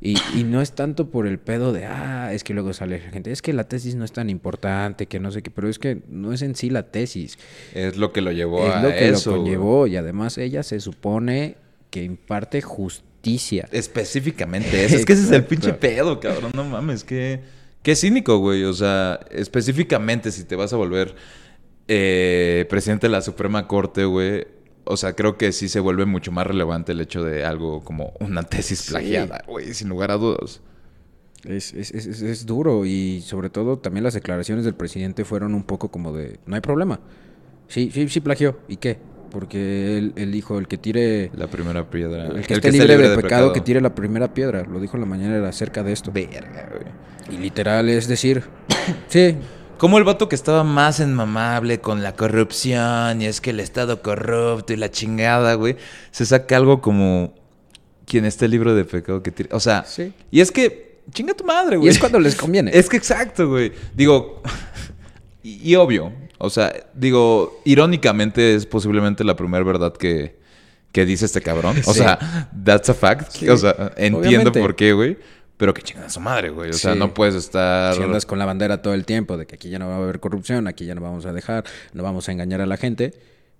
Y, 0.00 0.16
y 0.36 0.44
no 0.44 0.62
es 0.62 0.72
tanto 0.72 1.10
por 1.10 1.26
el 1.26 1.38
pedo 1.38 1.72
de, 1.72 1.86
ah, 1.86 2.32
es 2.32 2.44
que 2.44 2.54
luego 2.54 2.72
sale 2.72 3.00
la 3.04 3.10
gente, 3.10 3.32
es 3.32 3.42
que 3.42 3.52
la 3.52 3.64
tesis 3.64 3.96
no 3.96 4.04
es 4.04 4.12
tan 4.12 4.30
importante, 4.30 5.06
que 5.06 5.18
no 5.18 5.32
sé 5.32 5.42
qué, 5.42 5.50
pero 5.50 5.68
es 5.68 5.80
que 5.80 6.02
no 6.08 6.32
es 6.32 6.42
en 6.42 6.54
sí 6.54 6.70
la 6.70 6.84
tesis, 6.84 7.36
Es 7.74 7.96
lo 7.96 8.12
que 8.12 8.20
lo 8.20 8.30
llevó 8.30 8.64
es 8.68 8.74
a 8.74 8.82
lo 8.82 8.90
que 8.90 9.08
eso, 9.08 9.32
lo 9.32 9.36
conllevó. 9.38 9.86
Y 9.88 9.96
además 9.96 10.38
ella 10.38 10.62
se 10.62 10.78
supone 10.78 11.56
que 11.90 12.04
imparte 12.04 12.62
justicia. 12.62 13.08
Específicamente 13.72 14.84
eso. 14.84 14.96
Es 14.96 15.04
que 15.04 15.12
ese 15.14 15.22
es 15.24 15.30
el 15.32 15.44
pinche 15.44 15.72
pedo, 15.74 16.20
cabrón. 16.20 16.52
No 16.54 16.64
mames, 16.64 17.04
que... 17.04 17.40
Qué 17.82 17.94
cínico, 17.96 18.38
güey. 18.38 18.64
O 18.64 18.72
sea, 18.72 19.20
específicamente 19.30 20.30
si 20.32 20.44
te 20.44 20.56
vas 20.56 20.72
a 20.72 20.76
volver 20.76 21.14
eh, 21.86 22.66
presidente 22.68 23.06
de 23.06 23.12
la 23.12 23.22
Suprema 23.22 23.66
Corte, 23.66 24.04
güey. 24.04 24.46
o 24.84 24.96
sea, 24.96 25.14
creo 25.14 25.36
que 25.38 25.52
sí 25.52 25.68
se 25.68 25.80
vuelve 25.80 26.04
mucho 26.06 26.32
más 26.32 26.46
relevante 26.46 26.92
el 26.92 27.00
hecho 27.00 27.22
de 27.22 27.44
algo 27.44 27.82
como 27.84 28.12
una 28.20 28.42
tesis 28.42 28.88
plagiada, 28.90 29.42
güey, 29.46 29.72
sin 29.74 29.88
lugar 29.88 30.10
a 30.10 30.16
dudas. 30.16 30.60
Es, 31.44 31.72
es, 31.72 31.92
es- 31.92 32.20
es 32.20 32.46
duro 32.46 32.84
y 32.84 33.20
sobre 33.24 33.48
todo 33.48 33.78
también 33.78 34.02
las 34.04 34.14
declaraciones 34.14 34.64
del 34.64 34.74
presidente 34.74 35.24
fueron 35.24 35.54
un 35.54 35.62
poco 35.62 35.90
como 35.90 36.12
de, 36.12 36.40
no 36.46 36.56
hay 36.56 36.60
problema. 36.60 37.00
Sí, 37.68 37.90
sí, 37.92 38.08
sí 38.08 38.20
plagió. 38.20 38.58
¿Y 38.66 38.76
qué? 38.78 38.98
Porque 39.30 39.98
él, 39.98 40.12
él 40.16 40.32
dijo, 40.32 40.58
el 40.58 40.66
que 40.68 40.78
tire, 40.78 41.30
La 41.34 41.46
primera 41.48 41.88
piedra. 41.90 42.26
el 42.26 42.46
que 42.46 42.54
esté 42.54 42.72
libre, 42.72 42.96
de, 42.96 43.16
pecado, 43.16 43.52
que 43.52 43.60
tire 43.60 43.80
la 43.80 43.94
primera 43.94 44.32
piedra. 44.32 44.64
Lo 44.64 44.80
dijo 44.80 44.96
en 44.96 45.02
la 45.02 45.06
mañana 45.06 45.36
era 45.36 45.48
acerca 45.48 45.82
de 45.82 45.92
esto. 45.92 46.10
Verga, 46.12 46.70
güey. 46.70 47.36
Y 47.36 47.40
literal 47.42 47.88
es 47.90 48.08
decir, 48.08 48.44
sí, 49.08 49.36
Como 49.76 49.98
el 49.98 50.04
vato 50.04 50.28
que 50.28 50.34
estaba 50.34 50.64
más 50.64 50.98
enmamable 51.00 51.80
con 51.80 52.02
la 52.02 52.16
corrupción 52.16 53.20
y 53.22 53.26
es 53.26 53.40
que 53.40 53.50
el 53.50 53.60
Estado 53.60 54.02
corrupto 54.02 54.72
y 54.72 54.76
la 54.76 54.90
chingada, 54.90 55.54
güey, 55.54 55.76
se 56.10 56.24
saca 56.26 56.56
algo 56.56 56.80
como 56.80 57.34
quien 58.06 58.24
esté 58.24 58.48
libre 58.48 58.72
de 58.72 58.84
pecado 58.84 59.22
que 59.22 59.30
tire. 59.30 59.50
O 59.52 59.60
sea, 59.60 59.84
Sí. 59.84 60.12
y 60.30 60.40
es 60.40 60.50
que 60.50 61.00
chinga 61.12 61.34
tu 61.34 61.44
madre, 61.44 61.76
güey. 61.76 61.86
y 61.86 61.90
es 61.90 61.98
cuando 61.98 62.18
les 62.18 62.34
conviene. 62.34 62.70
Es 62.74 62.88
que 62.88 62.96
exacto, 62.96 63.46
güey. 63.48 63.72
Digo, 63.94 64.42
y, 65.42 65.70
y 65.72 65.76
obvio, 65.76 66.12
o 66.38 66.50
sea, 66.50 66.72
digo, 66.94 67.60
irónicamente 67.64 68.54
es 68.54 68.66
posiblemente 68.66 69.24
la 69.24 69.36
primera 69.36 69.64
verdad 69.64 69.92
que, 69.92 70.38
que 70.92 71.04
dice 71.04 71.26
este 71.26 71.40
cabrón. 71.42 71.76
O 71.86 71.92
Sí. 71.92 72.00
sea, 72.00 72.50
that's 72.64 72.88
a 72.90 72.94
fact. 72.94 73.30
Sí, 73.32 73.48
O 73.48 73.56
sea, 73.56 73.92
entiendo 73.96 74.18
obviamente. 74.20 74.60
por 74.60 74.76
qué, 74.76 74.92
güey. 74.92 75.18
Pero 75.56 75.74
que 75.74 75.82
chingan 75.82 76.04
a 76.04 76.08
su 76.10 76.20
madre, 76.20 76.50
güey. 76.50 76.70
O 76.70 76.72
sea, 76.72 76.92
Sí. 76.92 76.98
no 77.00 77.12
puedes 77.12 77.34
estar... 77.34 77.92
Si 77.96 78.02
andas 78.02 78.24
con 78.26 78.38
la 78.38 78.44
bandera 78.46 78.80
todo 78.80 78.94
el 78.94 79.04
tiempo 79.04 79.36
de 79.36 79.44
que 79.46 79.56
aquí 79.56 79.68
ya 79.70 79.80
no 79.80 79.88
va 79.88 79.94
a 79.94 79.98
haber 79.98 80.20
corrupción, 80.20 80.68
aquí 80.68 80.84
ya 80.86 80.94
no 80.94 81.00
vamos 81.00 81.26
a 81.26 81.32
dejar, 81.32 81.64
no 81.92 82.04
vamos 82.04 82.28
a 82.28 82.32
engañar 82.32 82.60
a 82.60 82.66
la 82.66 82.76
gente, 82.76 83.12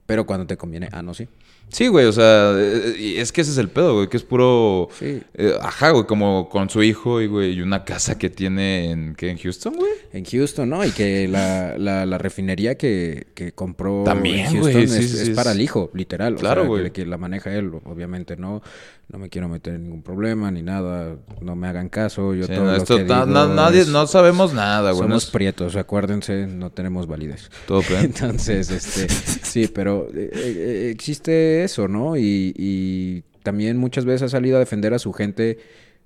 pero 0.06 0.24
cuando 0.24 0.46
te 0.46 0.56
conviene, 0.56 0.88
ah, 0.92 1.02
no, 1.02 1.12
sí. 1.12 1.26
Sí, 1.70 1.86
güey, 1.88 2.06
o 2.06 2.12
sea, 2.12 2.54
eh, 2.58 3.14
es 3.18 3.30
que 3.30 3.42
ese 3.42 3.50
es 3.50 3.58
el 3.58 3.68
pedo, 3.68 3.94
güey, 3.94 4.08
que 4.08 4.16
es 4.16 4.22
puro... 4.22 4.88
Sí. 4.98 5.22
eh, 5.34 5.54
ajá, 5.60 5.90
güey, 5.90 6.06
como 6.06 6.48
con 6.48 6.70
su 6.70 6.82
hijo 6.82 7.20
y, 7.20 7.26
güey, 7.26 7.52
y 7.52 7.60
una 7.60 7.84
casa 7.84 8.16
que 8.18 8.30
tiene 8.30 8.90
en, 8.90 9.14
¿qué? 9.14 9.30
¿En 9.30 9.38
Houston, 9.38 9.74
güey? 9.74 9.90
En 10.12 10.24
Houston, 10.24 10.68
¿no? 10.68 10.84
Y 10.84 10.90
que 10.92 11.28
la, 11.28 11.76
la, 11.76 12.06
la 12.06 12.18
refinería 12.18 12.76
que, 12.76 13.26
que 13.34 13.52
compró 13.52 14.02
También, 14.04 14.46
en 14.46 14.60
güey, 14.60 14.72
Houston 14.74 14.88
sí, 14.98 15.04
es, 15.04 15.10
sí, 15.10 15.16
es 15.18 15.26
sí, 15.28 15.34
para 15.34 15.52
el 15.52 15.60
hijo, 15.60 15.90
literal. 15.92 16.34
O 16.34 16.38
Claro, 16.38 16.62
sea, 16.62 16.68
güey. 16.68 16.84
Que, 16.84 16.92
que 16.92 17.06
la 17.06 17.18
maneja 17.18 17.54
él, 17.54 17.70
obviamente 17.84 18.36
no. 18.36 18.62
No 19.10 19.18
me 19.18 19.30
quiero 19.30 19.48
meter 19.48 19.74
en 19.74 19.84
ningún 19.84 20.02
problema 20.02 20.50
ni 20.50 20.60
nada. 20.62 21.16
No 21.40 21.56
me 21.56 21.66
hagan 21.66 21.88
caso. 21.88 22.34
Yo 22.34 22.44
Sí, 22.46 22.52
todo 22.52 22.64
no, 22.66 22.70
lo 22.72 22.76
esto 22.76 22.96
que 22.98 23.04
ta- 23.04 23.24
digo 23.24 23.38
na- 23.38 23.54
nadie, 23.54 23.80
es- 23.80 23.88
no 23.88 24.06
sabemos 24.06 24.52
nada, 24.52 24.90
güey. 24.92 25.02
Somos 25.04 25.26
prietos, 25.30 25.76
acuérdense, 25.76 26.46
no 26.46 26.70
tenemos 26.70 27.06
validez. 27.06 27.50
Todo. 27.66 27.82
Entonces, 28.02 28.70
este, 28.70 29.08
sí, 29.08 29.66
pero 29.68 30.08
eh, 30.14 30.30
eh, 30.34 30.90
existe 30.92 31.64
eso, 31.64 31.88
¿no? 31.88 32.16
Y, 32.18 32.52
y 32.56 33.22
también 33.42 33.78
muchas 33.78 34.04
veces 34.04 34.24
ha 34.24 34.28
salido 34.28 34.56
a 34.56 34.60
defender 34.60 34.92
a 34.92 34.98
su 34.98 35.14
gente, 35.14 35.58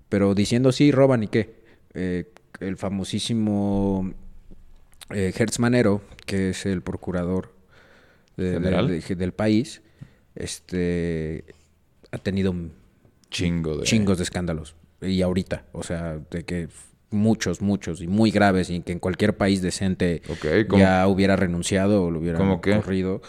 pero 0.08 0.34
diciendo 0.36 0.70
sí, 0.70 0.92
roban 0.92 1.24
y 1.24 1.26
qué. 1.28 1.56
Eh, 1.94 2.26
el 2.60 2.76
famosísimo 2.76 4.12
eh, 5.10 5.32
Hertz 5.36 5.58
Manero, 5.58 6.02
que 6.24 6.50
es 6.50 6.66
el 6.66 6.82
procurador 6.82 7.52
de- 8.36 8.44
de- 8.44 8.52
¿General? 8.54 8.86
de- 8.88 9.14
del 9.16 9.32
país, 9.32 9.82
este, 10.36 11.44
ha 12.12 12.18
tenido 12.18 12.54
Chingo 13.32 13.78
de... 13.78 13.84
chingos 13.84 14.18
de 14.18 14.24
escándalos. 14.24 14.76
Y 15.00 15.22
ahorita, 15.22 15.64
o 15.72 15.82
sea, 15.82 16.20
de 16.30 16.44
que 16.44 16.68
muchos, 17.10 17.60
muchos 17.60 18.00
y 18.00 18.06
muy 18.06 18.30
graves 18.30 18.70
y 18.70 18.80
que 18.80 18.92
en 18.92 18.98
cualquier 18.98 19.36
país 19.36 19.62
decente 19.62 20.22
ya 20.76 21.06
hubiera 21.08 21.36
renunciado 21.36 22.04
o 22.04 22.10
lo 22.10 22.20
hubiera 22.20 22.38
¿Cómo 22.38 22.60
qué? 22.60 22.76
corrido. 22.76 23.20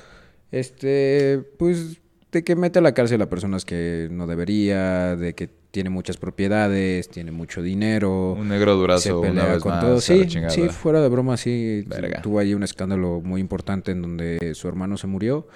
Este, 0.52 1.42
pues 1.58 2.00
de 2.32 2.44
que 2.44 2.56
mete 2.56 2.80
a 2.80 2.82
la 2.82 2.94
cárcel 2.94 3.22
a 3.22 3.30
personas 3.30 3.66
que 3.66 4.08
no 4.12 4.28
debería, 4.28 5.16
de 5.16 5.34
que 5.34 5.50
tiene 5.72 5.90
muchas 5.90 6.18
propiedades, 6.18 7.10
tiene 7.10 7.32
mucho 7.32 7.62
dinero. 7.62 8.34
Un 8.34 8.50
negro 8.50 8.74
se 8.74 8.78
durazo 8.78 9.20
una 9.22 9.30
pelea 9.30 9.54
vez 9.54 9.64
con 9.64 9.72
más. 9.72 9.82
todo. 9.82 10.02
sí, 10.02 10.70
fuera 10.70 11.02
de 11.02 11.10
broma, 11.10 11.38
sí. 11.38 11.84
Verga. 11.88 12.22
Tuvo 12.22 12.40
ahí 12.40 12.54
un 12.54 12.64
escándalo 12.64 13.22
muy 13.22 13.42
importante 13.42 13.92
en 13.92 14.02
donde 14.02 14.54
su 14.54 14.68
hermano 14.68 14.98
se 14.98 15.08
murió. 15.08 15.48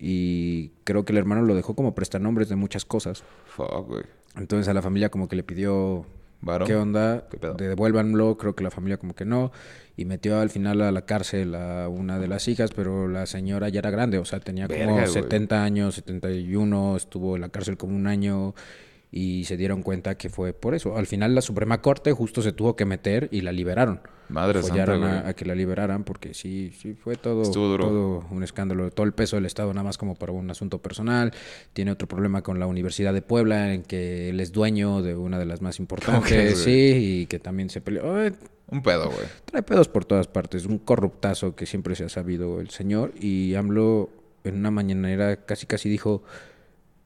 Y 0.00 0.70
creo 0.84 1.04
que 1.04 1.12
el 1.12 1.18
hermano 1.18 1.42
lo 1.42 1.54
dejó 1.54 1.74
como 1.74 1.94
prestanombres 1.94 2.48
de 2.48 2.56
muchas 2.56 2.86
cosas. 2.86 3.22
Fuck, 3.44 3.86
güey. 3.86 4.02
Entonces 4.36 4.66
a 4.68 4.74
la 4.74 4.80
familia 4.80 5.10
como 5.10 5.28
que 5.28 5.36
le 5.36 5.42
pidió 5.42 6.06
¿Varo? 6.40 6.64
qué 6.64 6.74
onda, 6.74 7.26
¿Qué 7.30 7.36
pedo? 7.36 7.54
devuélvanlo, 7.54 8.38
creo 8.38 8.54
que 8.54 8.64
la 8.64 8.70
familia 8.70 8.96
como 8.96 9.14
que 9.14 9.26
no, 9.26 9.52
y 9.96 10.06
metió 10.06 10.40
al 10.40 10.48
final 10.48 10.80
a 10.80 10.90
la 10.90 11.04
cárcel 11.04 11.54
a 11.54 11.88
una 11.88 12.18
de 12.18 12.28
las 12.28 12.48
hijas, 12.48 12.70
pero 12.74 13.08
la 13.08 13.26
señora 13.26 13.68
ya 13.68 13.80
era 13.80 13.90
grande, 13.90 14.18
o 14.18 14.24
sea, 14.24 14.40
tenía 14.40 14.66
como 14.66 14.78
Verga, 14.78 15.02
güey. 15.02 15.12
70 15.12 15.62
años, 15.62 15.96
71, 15.96 16.96
estuvo 16.96 17.34
en 17.34 17.42
la 17.42 17.50
cárcel 17.50 17.76
como 17.76 17.94
un 17.94 18.06
año 18.06 18.54
y 19.12 19.44
se 19.44 19.56
dieron 19.56 19.82
cuenta 19.82 20.16
que 20.16 20.28
fue 20.30 20.52
por 20.52 20.74
eso. 20.74 20.96
Al 20.96 21.06
final 21.06 21.34
la 21.34 21.40
Suprema 21.42 21.80
Corte 21.82 22.12
justo 22.12 22.42
se 22.42 22.52
tuvo 22.52 22.76
que 22.76 22.84
meter 22.84 23.28
y 23.32 23.40
la 23.40 23.52
liberaron. 23.52 24.00
Madre 24.28 24.60
santa, 24.62 24.68
Follaron 24.74 25.00
güey. 25.00 25.12
a, 25.12 25.28
a 25.28 25.34
que 25.34 25.44
la 25.44 25.56
liberaran 25.56 26.04
porque 26.04 26.34
sí, 26.34 26.70
sí 26.80 26.94
fue 26.94 27.16
todo, 27.16 27.42
Estuvo 27.42 27.66
duro. 27.66 27.84
todo 27.88 28.24
un 28.30 28.44
escándalo, 28.44 28.88
todo 28.92 29.04
el 29.04 29.12
peso 29.12 29.34
del 29.34 29.46
Estado 29.46 29.74
nada 29.74 29.82
más 29.82 29.98
como 29.98 30.14
para 30.14 30.30
un 30.30 30.48
asunto 30.50 30.78
personal. 30.78 31.32
Tiene 31.72 31.90
otro 31.90 32.06
problema 32.06 32.42
con 32.42 32.60
la 32.60 32.66
Universidad 32.68 33.12
de 33.12 33.22
Puebla 33.22 33.74
en 33.74 33.82
que 33.82 34.28
él 34.28 34.38
es 34.38 34.52
dueño 34.52 35.02
de 35.02 35.16
una 35.16 35.40
de 35.40 35.46
las 35.46 35.60
más 35.62 35.80
importantes, 35.80 36.58
sí, 36.62 37.22
y 37.22 37.26
que 37.26 37.40
también 37.40 37.70
se 37.70 37.80
peleó. 37.80 38.14
Ay, 38.14 38.32
Un 38.68 38.82
pedo, 38.84 39.06
güey. 39.06 39.26
trae 39.46 39.64
pedos 39.64 39.88
por 39.88 40.04
todas 40.04 40.28
partes, 40.28 40.64
un 40.66 40.78
corruptazo 40.78 41.56
que 41.56 41.66
siempre 41.66 41.96
se 41.96 42.04
ha 42.04 42.08
sabido 42.08 42.60
el 42.60 42.70
señor 42.70 43.12
y 43.20 43.56
AMLO 43.56 44.10
en 44.44 44.54
una 44.54 44.70
mañanera 44.70 45.44
casi 45.44 45.66
casi 45.66 45.88
dijo 45.88 46.22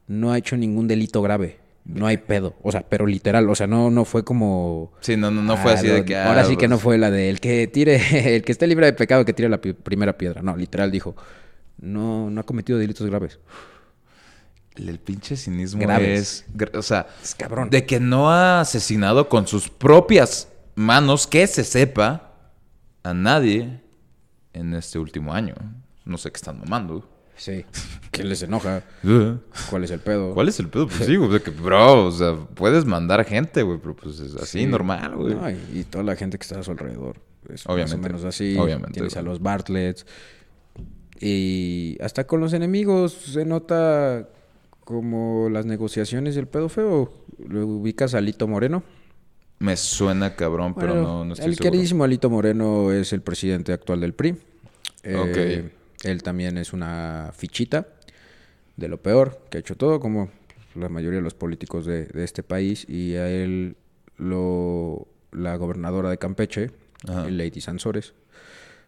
no 0.07 0.31
ha 0.31 0.37
hecho 0.37 0.55
ningún 0.57 0.87
delito 0.87 1.23
grave. 1.23 1.57
No 1.85 2.07
hay 2.07 2.17
pedo, 2.17 2.55
o 2.63 2.71
sea, 2.71 2.81
pero 2.89 3.05
literal, 3.05 3.47
o 3.47 3.53
sea, 3.53 3.67
no, 3.67 3.91
no 3.91 4.05
fue 4.05 4.23
como 4.25 4.91
Sí, 5.01 5.15
no, 5.17 5.29
no, 5.29 5.43
no 5.43 5.55
fue 5.55 5.71
Ah, 5.71 5.75
así 5.75 5.87
de 5.87 6.03
que... 6.03 6.17
Ahora 6.17 6.41
ah, 6.41 6.45
sí 6.45 6.57
que 6.57 6.67
no 6.67 6.75
pues, 6.77 6.83
fue 6.83 6.97
la 6.97 7.11
de 7.11 7.29
el 7.29 7.39
que 7.39 7.67
tire, 7.67 7.95
el 8.35 8.41
que 8.43 8.51
esté 8.51 8.65
libre 8.65 8.87
de 8.87 8.93
pecado 8.93 9.23
que 9.23 9.33
tire 9.33 9.49
la 9.49 9.61
pi- 9.61 9.73
primera 9.73 10.17
piedra. 10.17 10.41
No, 10.41 10.57
literal 10.57 10.89
dijo, 10.89 11.15
no, 11.77 12.29
no 12.31 12.41
ha 12.41 12.43
cometido 12.43 12.79
delitos 12.79 13.05
graves. 13.07 13.39
El, 14.75 14.89
el 14.89 14.99
pinche 14.99 15.37
cinismo 15.37 15.79
Graves. 15.79 16.43
es... 16.59 16.75
O 16.75 16.81
sea, 16.81 17.07
Es 17.23 17.35
cabrón. 17.35 17.69
de 17.69 17.85
que 17.85 17.99
no 17.99 18.31
ha 18.31 18.61
asesinado 18.61 19.29
con 19.29 19.45
sus 19.47 19.69
propias 19.69 20.49
manos, 20.73 21.27
que 21.27 21.45
se 21.47 21.63
sepa, 21.63 22.31
a 23.03 23.13
nadie 23.13 23.79
en 24.53 24.73
este 24.73 24.97
último 24.97 25.33
año. 25.33 25.53
No 26.03 26.17
sé 26.17 26.31
qué 26.31 26.37
están 26.37 26.59
mamando. 26.59 27.07
Sí. 27.37 27.65
¿Qué 28.11 28.23
les 28.23 28.41
enoja? 28.43 28.83
¿Cuál 29.69 29.83
es 29.83 29.91
el 29.91 29.99
pedo? 29.99 30.33
¿Cuál 30.33 30.47
es 30.49 30.59
el 30.59 30.69
pedo? 30.69 30.87
Pues 30.87 30.99
sí, 31.05 31.15
güey, 31.15 31.29
de 31.31 31.41
que, 31.41 31.51
bro, 31.51 32.05
o 32.05 32.11
sea, 32.11 32.35
puedes 32.55 32.85
mandar 32.85 33.23
gente, 33.25 33.61
güey, 33.63 33.77
pero 33.79 33.95
pues 33.95 34.19
es 34.19 34.35
así, 34.35 34.59
Sí. 34.59 34.65
normal, 34.65 35.15
güey. 35.15 35.35
No, 35.35 35.49
y, 35.49 35.83
toda 35.83 36.03
la 36.03 36.15
gente 36.15 36.37
que 36.37 36.43
está 36.43 36.59
a 36.59 36.63
su 36.63 36.71
alrededor. 36.71 37.17
Es 37.53 37.65
Obviamente. 37.67 37.97
Más 37.97 38.05
o 38.05 38.07
menos 38.07 38.23
así. 38.25 38.57
Obviamente, 38.57 38.93
Tienes 38.93 39.15
a 39.17 39.21
los 39.21 39.41
Bartletts. 39.41 40.05
Y 41.19 41.97
hasta 42.01 42.25
con 42.27 42.39
los 42.41 42.53
enemigos 42.53 43.13
se 43.13 43.45
nota 43.45 44.27
como 44.83 45.49
las 45.49 45.65
negociaciones 45.65 46.35
y 46.35 46.39
el 46.39 46.47
pedo 46.47 46.69
feo. 46.69 47.11
Luego 47.47 47.77
ubicas 47.77 48.13
a 48.15 48.17
Alito 48.17 48.47
Moreno. 48.47 48.83
Me 49.59 49.77
suena 49.77 50.35
cabrón, 50.35 50.73
pero 50.75 50.95
no, 50.95 51.23
no 51.25 51.33
estoy 51.33 51.47
el 51.49 51.55
seguro. 51.55 51.71
queridísimo 51.71 52.03
Alito 52.03 52.29
Moreno 52.29 52.91
es 52.91 53.13
el 53.13 53.21
presidente 53.21 53.71
actual 53.73 54.01
del 54.01 54.13
PRI. 54.13 54.35
Eh, 55.03 55.15
Ok. 55.15 55.71
Él 56.03 56.23
también 56.23 56.57
es 56.57 56.73
una 56.73 57.31
fichita 57.35 57.87
de 58.77 58.87
lo 58.87 59.01
peor, 59.01 59.41
que 59.49 59.57
ha 59.57 59.59
hecho 59.61 59.75
todo, 59.75 59.99
como 59.99 60.29
la 60.75 60.89
mayoría 60.89 61.17
de 61.19 61.23
los 61.23 61.33
políticos 61.33 61.85
de, 61.85 62.05
de 62.05 62.23
este 62.23 62.43
país. 62.43 62.85
Y 62.89 63.15
a 63.15 63.29
él, 63.29 63.77
lo, 64.17 65.07
la 65.31 65.55
gobernadora 65.55 66.09
de 66.09 66.17
Campeche, 66.17 66.71
Ajá. 67.07 67.29
Lady 67.29 67.61
Sansores, 67.61 68.13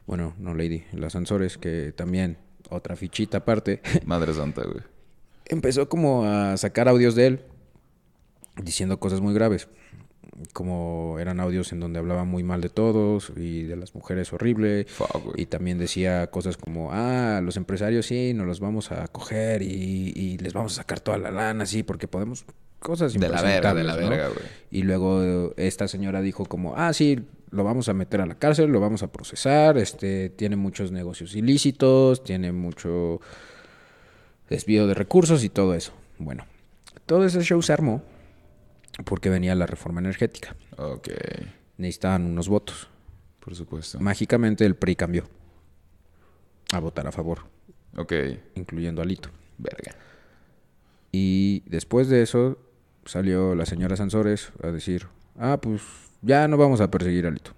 bueno, 0.05 0.33
no 0.37 0.53
Lady, 0.53 0.83
la 0.93 1.09
Sansores, 1.09 1.57
que 1.57 1.91
también 1.93 2.37
otra 2.69 2.95
fichita 2.95 3.39
aparte, 3.39 3.81
Madre 4.05 4.33
santa, 4.33 4.63
güey. 4.63 4.81
empezó 5.45 5.87
como 5.89 6.25
a 6.25 6.57
sacar 6.57 6.87
audios 6.87 7.15
de 7.15 7.27
él 7.27 7.41
diciendo 8.61 8.99
cosas 8.99 9.21
muy 9.21 9.33
graves. 9.33 9.67
Como 10.53 11.17
eran 11.19 11.39
audios 11.39 11.71
en 11.71 11.79
donde 11.79 11.99
hablaba 11.99 12.23
muy 12.23 12.43
mal 12.43 12.61
de 12.61 12.69
todos 12.69 13.31
y 13.35 13.63
de 13.63 13.75
las 13.75 13.95
mujeres 13.95 14.31
horrible. 14.33 14.85
Fuck. 14.85 15.33
Y 15.35 15.47
también 15.47 15.79
decía 15.79 16.27
cosas 16.27 16.57
como, 16.57 16.89
ah, 16.91 17.41
los 17.43 17.57
empresarios 17.57 18.05
sí, 18.05 18.33
nos 18.33 18.45
los 18.45 18.59
vamos 18.59 18.91
a 18.91 19.07
coger 19.07 19.61
y, 19.61 20.13
y 20.15 20.37
les 20.37 20.53
vamos 20.53 20.73
a 20.73 20.75
sacar 20.77 20.99
toda 20.99 21.17
la 21.17 21.31
lana, 21.31 21.65
sí, 21.65 21.83
porque 21.83 22.07
podemos... 22.07 22.45
Cosas 22.79 23.13
De 23.13 23.27
la 23.27 23.41
verga, 23.41 23.73
de 23.73 23.83
la 23.83 23.95
verga, 23.95 24.27
güey. 24.27 24.45
Y 24.69 24.83
luego 24.83 25.51
esta 25.57 25.87
señora 25.87 26.21
dijo 26.21 26.45
como, 26.45 26.75
ah, 26.77 26.93
sí, 26.93 27.25
lo 27.49 27.63
vamos 27.63 27.89
a 27.89 27.93
meter 27.93 28.21
a 28.21 28.27
la 28.27 28.35
cárcel, 28.35 28.69
lo 28.69 28.79
vamos 28.79 29.01
a 29.03 29.11
procesar, 29.11 29.77
este, 29.77 30.29
tiene 30.29 30.55
muchos 30.55 30.91
negocios 30.91 31.35
ilícitos, 31.35 32.23
tiene 32.23 32.51
mucho 32.51 33.19
desvío 34.49 34.85
de 34.85 34.93
recursos 34.93 35.43
y 35.43 35.49
todo 35.49 35.73
eso. 35.73 35.91
Bueno, 36.19 36.45
todo 37.07 37.25
ese 37.25 37.41
show 37.41 37.61
se 37.61 37.73
armó 37.73 38.03
porque 39.05 39.29
venía 39.29 39.55
la 39.55 39.65
reforma 39.65 39.99
energética. 39.99 40.55
Ok, 40.77 41.09
Necesitaban 41.77 42.25
unos 42.25 42.47
votos. 42.49 42.89
por 43.39 43.55
supuesto. 43.55 43.99
Mágicamente 43.99 44.65
el 44.65 44.75
PRI 44.75 44.95
cambió 44.95 45.23
a 46.73 46.79
votar 46.79 47.07
a 47.07 47.11
favor, 47.11 47.45
Ok, 47.95 48.13
incluyendo 48.55 49.01
a 49.01 49.05
Lito. 49.05 49.29
Verga. 49.57 49.95
Y 51.11 51.63
después 51.65 52.09
de 52.09 52.21
eso 52.21 52.57
salió 53.05 53.55
la 53.55 53.65
señora 53.65 53.95
Sansores 53.95 54.51
a 54.61 54.67
decir, 54.67 55.07
ah, 55.39 55.57
pues 55.61 55.81
ya 56.21 56.47
no 56.47 56.57
vamos 56.57 56.81
a 56.81 56.91
perseguir 56.91 57.25
a 57.25 57.29
Alito. 57.29 57.51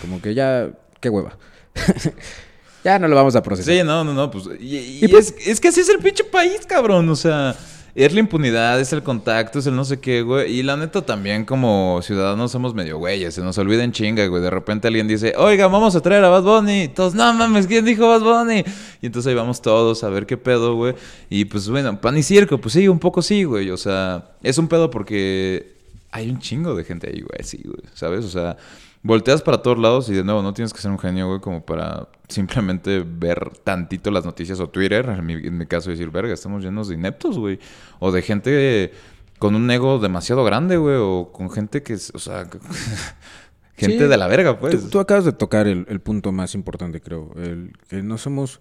Como 0.00 0.20
que 0.20 0.34
ya, 0.34 0.70
qué 1.00 1.08
hueva. 1.08 1.36
ya 2.84 2.98
no 2.98 3.08
lo 3.08 3.16
vamos 3.16 3.34
a 3.36 3.42
procesar. 3.42 3.74
Sí, 3.74 3.82
no, 3.82 4.04
no, 4.04 4.12
no, 4.12 4.30
pues. 4.30 4.44
Y, 4.60 5.04
y 5.04 5.08
pues, 5.08 5.34
es, 5.38 5.46
es 5.48 5.60
que 5.60 5.68
así 5.68 5.80
es 5.80 5.88
el 5.88 5.98
pinche 5.98 6.24
país, 6.24 6.64
cabrón. 6.66 7.08
O 7.08 7.16
sea, 7.16 7.56
es 7.94 8.14
la 8.14 8.20
impunidad, 8.20 8.80
es 8.80 8.92
el 8.94 9.02
contacto, 9.02 9.58
es 9.58 9.66
el 9.66 9.76
no 9.76 9.84
sé 9.84 10.00
qué, 10.00 10.22
güey. 10.22 10.50
Y 10.50 10.62
la 10.62 10.76
neta 10.76 11.02
también 11.02 11.44
como 11.44 12.00
ciudadanos 12.02 12.50
somos 12.50 12.74
medio 12.74 12.98
güeyes, 12.98 13.34
se 13.34 13.42
nos 13.42 13.58
olvida 13.58 13.84
en 13.84 13.92
chinga, 13.92 14.26
güey. 14.26 14.42
De 14.42 14.48
repente 14.48 14.88
alguien 14.88 15.06
dice, 15.06 15.34
oiga, 15.36 15.66
vamos 15.66 15.94
a 15.94 16.00
traer 16.00 16.24
a 16.24 16.30
Bad 16.30 16.42
Bunny. 16.42 16.88
Todos, 16.88 17.14
no 17.14 17.32
mames, 17.34 17.66
¿quién 17.66 17.84
dijo 17.84 18.08
Bad 18.08 18.22
Bunny? 18.22 18.64
Y 19.02 19.06
entonces 19.06 19.28
ahí 19.28 19.34
vamos 19.34 19.60
todos 19.60 20.04
a 20.04 20.08
ver 20.08 20.24
qué 20.24 20.38
pedo, 20.38 20.74
güey. 20.74 20.94
Y 21.28 21.44
pues 21.44 21.68
bueno, 21.68 22.00
pan 22.00 22.16
y 22.16 22.22
circo, 22.22 22.58
pues 22.58 22.72
sí, 22.72 22.88
un 22.88 22.98
poco 22.98 23.20
sí, 23.20 23.44
güey. 23.44 23.70
O 23.70 23.76
sea, 23.76 24.24
es 24.42 24.56
un 24.56 24.68
pedo 24.68 24.90
porque 24.90 25.74
hay 26.10 26.30
un 26.30 26.38
chingo 26.38 26.74
de 26.74 26.84
gente 26.84 27.08
ahí, 27.08 27.20
güey, 27.20 27.44
sí, 27.44 27.60
güey. 27.62 27.82
¿Sabes? 27.92 28.24
O 28.24 28.30
sea, 28.30 28.56
volteas 29.02 29.42
para 29.42 29.62
todos 29.62 29.78
lados 29.78 30.08
y 30.08 30.14
de 30.14 30.24
nuevo 30.24 30.42
no 30.42 30.54
tienes 30.54 30.72
que 30.72 30.80
ser 30.80 30.90
un 30.90 30.98
genio, 30.98 31.28
güey, 31.28 31.40
como 31.40 31.64
para 31.64 32.08
simplemente 32.28 33.04
ver 33.06 33.50
tantito 33.64 34.10
las 34.10 34.24
noticias 34.24 34.60
o 34.60 34.68
Twitter, 34.68 35.08
en 35.08 35.26
mi, 35.26 35.34
en 35.34 35.58
mi 35.58 35.66
caso 35.66 35.90
decir, 35.90 36.10
verga, 36.10 36.32
estamos 36.34 36.62
llenos 36.62 36.88
de 36.88 36.94
ineptos, 36.94 37.38
güey. 37.38 37.58
O 37.98 38.12
de 38.12 38.22
gente 38.22 38.92
con 39.38 39.54
un 39.56 39.70
ego 39.70 39.98
demasiado 39.98 40.44
grande, 40.44 40.76
güey, 40.76 40.96
o 40.98 41.30
con 41.32 41.50
gente 41.50 41.82
que, 41.82 41.94
es- 41.94 42.12
o 42.14 42.18
sea, 42.20 42.44
gente 43.76 43.98
Sí, 43.98 44.04
de 44.08 44.16
la 44.16 44.28
verga, 44.28 44.58
pues. 44.58 44.80
Tú, 44.84 44.88
tú 44.88 45.00
acabas 45.00 45.24
de 45.24 45.32
tocar 45.32 45.66
el, 45.66 45.84
el 45.88 46.00
punto 46.00 46.30
más 46.32 46.54
importante, 46.54 47.00
creo. 47.00 47.32
El 47.36 47.72
que 47.88 48.02
no 48.02 48.18
somos 48.18 48.60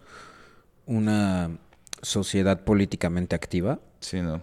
una 0.85 1.51
sociedad 2.01 2.63
políticamente 2.63 3.35
activa. 3.35 3.79
Sí, 3.99 4.21
no. 4.21 4.41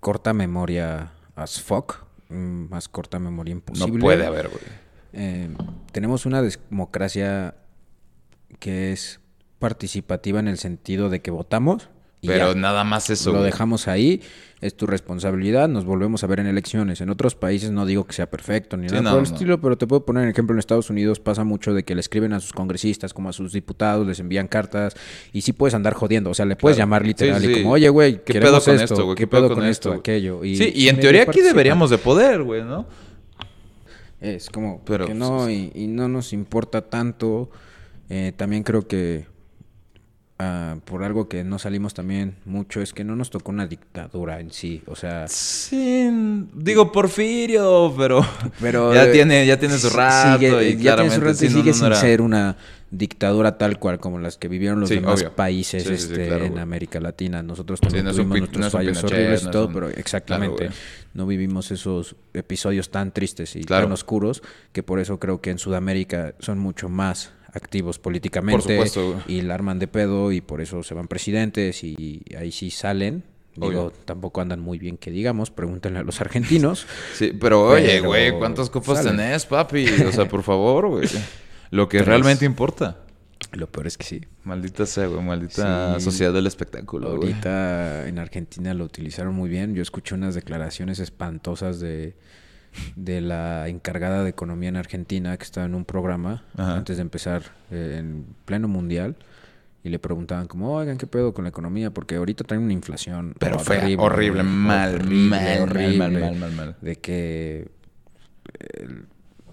Corta 0.00 0.32
memoria 0.32 1.12
as 1.36 1.60
fuck. 1.62 2.04
mm, 2.28 2.68
Más 2.70 2.88
corta 2.88 3.18
memoria 3.18 3.54
No 3.54 3.58
imposible. 3.58 4.00
puede 4.00 4.26
haber, 4.26 4.48
güey. 4.48 4.62
Eh, 5.12 5.48
tenemos 5.92 6.26
una 6.26 6.42
democracia 6.42 7.54
que 8.58 8.92
es 8.92 9.20
participativa 9.58 10.40
en 10.40 10.48
el 10.48 10.58
sentido 10.58 11.10
de 11.10 11.20
que 11.20 11.30
votamos 11.30 11.88
y 12.22 12.26
Pero 12.28 12.52
ya. 12.52 12.60
nada 12.60 12.84
más 12.84 13.08
eso, 13.08 13.30
lo 13.32 13.38
güey. 13.38 13.50
dejamos 13.50 13.88
ahí, 13.88 14.20
es 14.60 14.76
tu 14.76 14.86
responsabilidad, 14.86 15.68
nos 15.70 15.86
volvemos 15.86 16.22
a 16.22 16.26
ver 16.26 16.40
en 16.40 16.46
elecciones. 16.46 17.00
En 17.00 17.08
otros 17.08 17.34
países 17.34 17.70
no 17.70 17.86
digo 17.86 18.06
que 18.06 18.12
sea 18.12 18.28
perfecto 18.28 18.76
ni 18.76 18.88
Sí, 18.90 18.94
nada 18.94 19.04
no, 19.04 19.10
por 19.16 19.22
el 19.24 19.28
no. 19.30 19.34
estilo, 19.34 19.60
pero 19.60 19.78
te 19.78 19.86
puedo 19.86 20.04
poner 20.04 20.24
un 20.24 20.28
ejemplo 20.28 20.52
en 20.54 20.58
Estados 20.58 20.90
Unidos 20.90 21.18
pasa 21.18 21.44
mucho 21.44 21.72
de 21.72 21.82
que 21.82 21.94
le 21.94 22.00
escriben 22.02 22.34
a 22.34 22.40
sus 22.40 22.52
congresistas 22.52 23.14
como 23.14 23.30
a 23.30 23.32
sus 23.32 23.52
diputados, 23.54 24.06
les 24.06 24.20
envían 24.20 24.48
cartas 24.48 24.94
y 25.32 25.40
sí 25.40 25.54
puedes 25.54 25.72
andar 25.74 25.94
jodiendo, 25.94 26.28
o 26.28 26.34
sea, 26.34 26.44
le 26.44 26.56
puedes 26.56 26.76
Claro. 26.76 26.88
llamar 26.88 27.06
literal 27.06 27.40
Sí, 27.40 27.50
y 27.52 27.54
como, 27.62 27.70
"Oye, 27.72 27.88
güey, 27.88 28.22
¿Qué 28.22 28.34
pedo 28.38 28.60
con 28.60 28.74
esto, 28.74 28.84
esto, 28.94 29.04
güey? 29.06 29.16
¿Qué 29.16 29.26
pedo 29.26 29.54
con 29.54 29.64
esto, 29.64 29.92
aquello?" 29.94 30.44
Y 30.44 30.56
sí, 30.56 30.72
y 30.74 30.88
en 30.88 31.00
teoría 31.00 31.22
aquí 31.22 31.40
deberíamos 31.40 31.88
de 31.88 31.96
poder, 31.96 32.42
güey, 32.42 32.62
¿no? 32.62 32.86
Es 34.20 34.50
como 34.50 34.82
Pero, 34.84 35.06
que 35.06 35.14
no, 35.14 35.46
sí, 35.46 35.72
y, 35.74 35.84
y 35.84 35.86
no 35.86 36.08
nos 36.08 36.32
importa 36.32 36.82
tanto. 36.82 37.50
Eh, 38.08 38.32
también 38.36 38.62
creo 38.64 38.86
que 38.86 39.26
ah, 40.38 40.76
por 40.84 41.02
algo 41.04 41.28
que 41.28 41.44
no 41.44 41.58
salimos 41.58 41.94
también 41.94 42.36
mucho 42.44 42.80
es 42.80 42.92
que 42.92 43.04
no 43.04 43.14
nos 43.16 43.30
tocó 43.30 43.50
una 43.50 43.66
dictadura 43.66 44.40
en 44.40 44.50
sí. 44.50 44.82
O 44.86 44.96
sea, 44.96 45.26
Sí, 45.28 46.08
digo 46.54 46.90
Porfirio, 46.92 47.94
pero, 47.96 48.20
pero 48.60 48.92
ya 48.94 49.04
eh, 49.06 49.12
tiene 49.12 49.46
ya 49.46 49.58
tiene 49.58 49.78
su 49.78 49.90
rato 49.90 50.38
sigue- 50.38 50.70
y 50.70 50.76
ya 50.76 50.96
tiene 50.96 51.10
su 51.14 51.20
rato 51.20 51.44
y 51.44 51.48
sigue 51.48 51.58
no, 51.60 51.66
no 51.66 51.72
sin 51.74 51.86
era- 51.86 51.96
ser 51.96 52.20
una 52.22 52.56
dictadura 52.90 53.56
tal 53.58 53.78
cual 53.78 54.00
como 54.00 54.18
las 54.18 54.36
que 54.36 54.48
vivieron 54.48 54.80
los 54.80 54.88
Sí, 54.88 54.96
demás 54.96 55.20
obvio. 55.20 55.30
Sí, 55.80 55.88
sí, 55.88 55.92
este, 55.94 56.26
claro, 56.26 56.44
en. 56.46 56.58
América 56.58 57.00
Latina. 57.00 57.42
Nosotros 57.42 57.80
también 57.80 58.04
no 58.04 58.10
un 58.10 58.16
tuvimos 58.16 58.38
nuestros 58.40 58.64
no 58.64 58.70
fallos 58.70 58.96
Pinochet, 58.98 59.18
horribles 59.18 59.42
no 59.44 59.48
y 59.48 59.52
todo, 59.52 59.66
un- 59.68 59.72
pero 59.74 59.88
exactamente 59.90 60.56
Claro, 60.66 60.74
no 61.14 61.26
vivimos 61.26 61.70
esos 61.70 62.16
episodios 62.34 62.90
tan 62.90 63.12
tristes 63.12 63.54
y 63.56 63.62
Claro. 63.64 63.84
tan 63.86 63.92
oscuros 63.92 64.42
que 64.72 64.82
por 64.82 64.98
eso 64.98 65.18
creo 65.20 65.40
que 65.40 65.50
en 65.50 65.58
Sudamérica 65.58 66.34
son 66.40 66.58
mucho 66.58 66.88
más 66.88 67.32
activos 67.52 67.98
políticamente 67.98 68.62
supuesto, 68.74 69.22
y 69.26 69.42
la 69.42 69.54
arman 69.54 69.78
de 69.78 69.88
pedo 69.88 70.30
y 70.32 70.40
por 70.40 70.60
eso 70.60 70.82
se 70.82 70.94
van 70.94 71.08
presidentes 71.08 71.82
y 71.84 72.22
ahí 72.38 72.52
sí 72.52 72.70
salen. 72.70 73.24
Digo, 73.56 73.66
Obvio. 73.86 73.92
tampoco 74.04 74.40
andan 74.40 74.60
muy 74.60 74.78
bien 74.78 74.96
que 74.96 75.10
digamos, 75.10 75.50
pregúntenle 75.50 75.98
a 75.98 76.02
los 76.04 76.20
argentinos. 76.20 76.86
Sí, 77.14 77.32
pero 77.38 77.62
oye, 77.68 78.00
güey, 78.00 78.30
¿cuántas 78.38 78.70
copas 78.70 78.98
salen. 78.98 79.16
tenés, 79.16 79.44
papi? 79.46 79.86
O 80.06 80.12
sea, 80.12 80.26
por 80.28 80.42
favor, 80.44 80.88
güey. 80.88 81.08
Lo 81.70 81.88
que 81.88 81.98
Tres. 81.98 82.08
realmente 82.08 82.44
importa. 82.44 82.98
Lo 83.52 83.66
peor 83.70 83.86
es 83.86 83.96
que 83.96 84.04
sí. 84.04 84.20
Maldita 84.44 84.86
sea, 84.86 85.06
güey, 85.06 85.22
maldita 85.22 85.94
Sí. 85.98 86.04
sociedad 86.04 86.32
del 86.32 86.46
espectáculo, 86.46 87.16
güey. 87.16 87.30
Ahorita 87.32 88.06
en 88.06 88.18
Argentina 88.18 88.74
lo 88.74 88.84
utilizaron 88.84 89.34
muy 89.34 89.48
bien. 89.48 89.74
Yo 89.74 89.82
escuché 89.82 90.14
unas 90.14 90.34
declaraciones 90.34 90.98
espantosas 90.98 91.80
de, 91.80 92.14
de 92.96 93.20
la 93.20 93.68
encargada 93.68 94.22
de 94.22 94.30
economía 94.30 94.68
en 94.68 94.76
Argentina 94.76 95.36
que 95.36 95.44
estaba 95.44 95.66
en 95.66 95.74
un 95.74 95.84
programa 95.84 96.44
Ajá. 96.56 96.76
antes 96.76 96.96
de 96.96 97.02
empezar 97.02 97.42
eh, 97.70 97.96
en 97.98 98.26
pleno 98.44 98.68
mundial 98.68 99.16
y 99.82 99.88
le 99.88 99.98
preguntaban 99.98 100.46
como, 100.46 100.74
oigan, 100.74 100.98
¿qué 100.98 101.06
pedo 101.06 101.32
con 101.32 101.44
la 101.44 101.48
economía? 101.48 101.90
Porque 101.90 102.16
ahorita 102.16 102.44
traen 102.44 102.62
una 102.62 102.74
inflación 102.74 103.34
Pero 103.38 103.58
fea, 103.58 103.88
horrible, 103.98 104.42
mal, 104.42 105.02
mal, 105.02 105.66
mal, 105.66 105.96
mal, 105.96 106.12
mal, 106.12 106.34
mal, 106.36 106.52
mal. 106.52 106.76
De 106.82 106.96
que 106.96 107.70
el, 108.78 109.06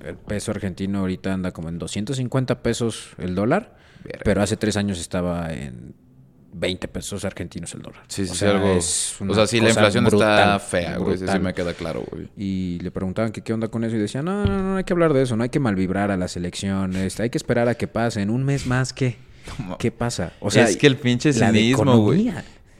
el 0.07 0.15
peso 0.17 0.51
argentino 0.51 0.99
ahorita 0.99 1.33
anda 1.33 1.51
como 1.51 1.69
en 1.69 1.79
250 1.79 2.61
pesos 2.61 3.09
el 3.17 3.35
dólar, 3.35 3.75
Verga. 4.03 4.21
pero 4.23 4.41
hace 4.41 4.57
tres 4.57 4.77
años 4.77 4.99
estaba 4.99 5.53
en 5.53 5.93
20 6.53 6.87
pesos 6.87 7.23
argentinos 7.25 7.73
el 7.75 7.81
dólar. 7.81 8.01
Sí, 8.07 8.25
sí, 8.25 8.31
O 8.31 8.35
sea, 8.35 8.51
algo. 8.51 8.67
es 8.69 9.15
O 9.25 9.33
sea, 9.33 9.45
sí, 9.47 9.59
la 9.59 9.69
inflación 9.69 10.07
está 10.07 10.59
fea, 10.59 10.97
güey. 10.97 11.17
Sí, 11.17 11.25
sí 11.27 11.39
me 11.39 11.53
queda 11.53 11.73
claro, 11.73 12.03
güey. 12.11 12.29
Y 12.35 12.79
le 12.81 12.89
preguntaban 12.91 13.31
que 13.31 13.41
qué 13.41 13.53
onda 13.53 13.67
con 13.67 13.83
eso 13.83 13.95
y 13.95 13.99
decían, 13.99 14.25
no, 14.25 14.45
no, 14.45 14.63
no 14.63 14.77
hay 14.77 14.83
que 14.83 14.93
hablar 14.93 15.13
de 15.13 15.21
eso, 15.23 15.35
no 15.35 15.43
hay 15.43 15.49
que 15.49 15.59
malvibrar 15.59 16.09
a 16.11 16.17
las 16.17 16.35
elecciones, 16.35 17.19
hay 17.19 17.29
que 17.29 17.37
esperar 17.37 17.67
a 17.67 17.75
que 17.75 17.87
pasen 17.87 18.29
un 18.29 18.43
mes 18.43 18.65
más 18.65 18.93
que... 18.93 19.17
¿Qué 19.79 19.91
pasa? 19.91 20.33
O 20.41 20.51
sea, 20.51 20.65
es 20.67 20.75
que 20.75 20.87
el 20.87 20.97
pinche 20.97 21.31
cinismo, 21.31 21.99
güey. 21.99 22.33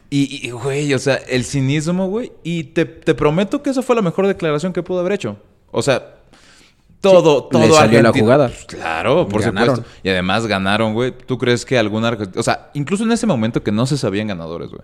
y, 0.09 0.49
güey, 0.49 0.93
o 0.93 0.99
sea, 0.99 1.15
el 1.15 1.45
cinismo, 1.45 2.07
güey. 2.07 2.33
Y 2.43 2.65
te, 2.65 2.83
te 2.85 3.13
prometo 3.15 3.63
que 3.63 3.69
esa 3.69 3.81
fue 3.81 3.95
la 3.95 4.01
mejor 4.01 4.27
declaración 4.27 4.73
que 4.73 4.83
pudo 4.83 4.99
haber 4.99 5.13
hecho. 5.13 5.37
O 5.71 5.81
sea, 5.81 6.16
todo, 7.01 7.41
Sí, 7.43 7.47
todo. 7.51 7.61
le 7.67 7.73
salió 7.73 8.01
la 8.01 8.11
jugada. 8.11 8.51
Claro, 8.67 9.27
por 9.27 9.41
Ganaron. 9.41 9.75
supuesto. 9.77 9.99
Y 10.03 10.09
además 10.09 10.45
ganaron, 10.47 10.93
güey. 10.93 11.11
¿Tú 11.17 11.37
crees 11.37 11.65
que 11.65 11.77
algún 11.77 12.03
argentino. 12.05 12.39
O 12.39 12.43
sea, 12.43 12.69
incluso 12.73 13.03
en 13.03 13.11
ese 13.11 13.25
momento 13.27 13.63
que 13.63 13.71
no 13.71 13.85
se 13.85 13.97
sabían 13.97 14.27
ganadores, 14.27 14.69
güey. 14.69 14.81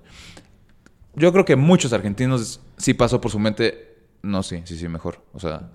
Yo 1.15 1.31
creo 1.31 1.45
que 1.45 1.55
muchos 1.55 1.93
argentinos 1.93 2.59
sí 2.77 2.93
pasó 2.93 3.21
por 3.21 3.31
su 3.31 3.39
mente. 3.39 3.95
No, 4.21 4.41
sí, 4.43 4.61
sí, 4.65 4.77
sí, 4.77 4.87
mejor. 4.87 5.21
O 5.33 5.39
sea, 5.39 5.69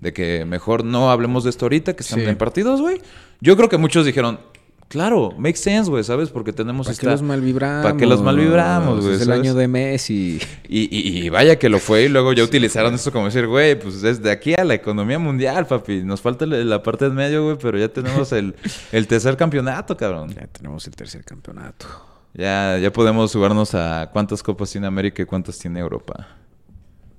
de 0.00 0.12
que 0.12 0.44
mejor 0.44 0.84
no 0.84 1.10
hablemos 1.10 1.44
de 1.44 1.50
esto 1.50 1.64
ahorita, 1.66 1.94
que 1.96 2.02
están 2.02 2.20
Sí. 2.20 2.26
en 2.26 2.36
partidos, 2.38 2.80
güey. 2.80 3.00
Yo 3.40 3.56
creo 3.56 3.68
que 3.68 3.76
muchos 3.78 4.06
dijeron. 4.06 4.40
Claro, 4.88 5.34
makes 5.36 5.58
sense, 5.58 5.90
güey, 5.90 6.02
¿sabes? 6.02 6.30
Porque 6.30 6.52
tenemos 6.54 6.86
¿Para 6.86 6.92
esta... 6.92 7.02
qué 7.02 7.10
los 7.10 7.20
malvibramos? 7.22 7.82
¿Para 7.84 7.96
qué 7.98 8.06
los 8.06 8.22
malvibramos, 8.22 9.00
güey? 9.02 9.16
Es 9.16 9.20
el 9.20 9.26
¿sabes? 9.26 9.40
año 9.42 9.54
de 9.54 9.68
Messi. 9.68 10.40
Y, 10.66 10.80
y- 10.96 11.24
y 11.26 11.28
vaya 11.28 11.58
que 11.58 11.68
lo 11.68 11.78
fue 11.78 12.04
y 12.04 12.08
luego 12.08 12.32
ya 12.32 12.42
utilizaron 12.42 12.94
esto 12.94 13.12
como 13.12 13.26
decir, 13.26 13.46
güey, 13.46 13.78
pues 13.78 14.00
desde 14.00 14.30
aquí 14.30 14.54
a 14.54 14.64
la 14.64 14.72
economía 14.72 15.18
mundial, 15.18 15.66
papi. 15.66 16.02
Nos 16.04 16.22
falta 16.22 16.46
la 16.46 16.82
parte 16.82 17.04
en 17.04 17.14
medio, 17.14 17.44
güey, 17.44 17.58
pero 17.60 17.76
ya 17.78 17.88
tenemos 17.88 18.32
el, 18.32 18.54
el 18.92 19.06
tercer 19.06 19.36
campeonato, 19.36 19.94
cabrón. 19.94 20.30
Ya 20.34 20.46
tenemos 20.46 20.86
el 20.86 20.96
tercer 20.96 21.22
campeonato. 21.22 21.86
Ya, 22.32 22.78
ya 22.78 22.90
podemos 22.90 23.30
jugarnos 23.32 23.74
a 23.74 24.08
cuántas 24.10 24.42
copas 24.42 24.70
tiene 24.70 24.86
América 24.86 25.20
y 25.22 25.26
cuántas 25.26 25.58
tiene 25.58 25.80
Europa. 25.80 26.28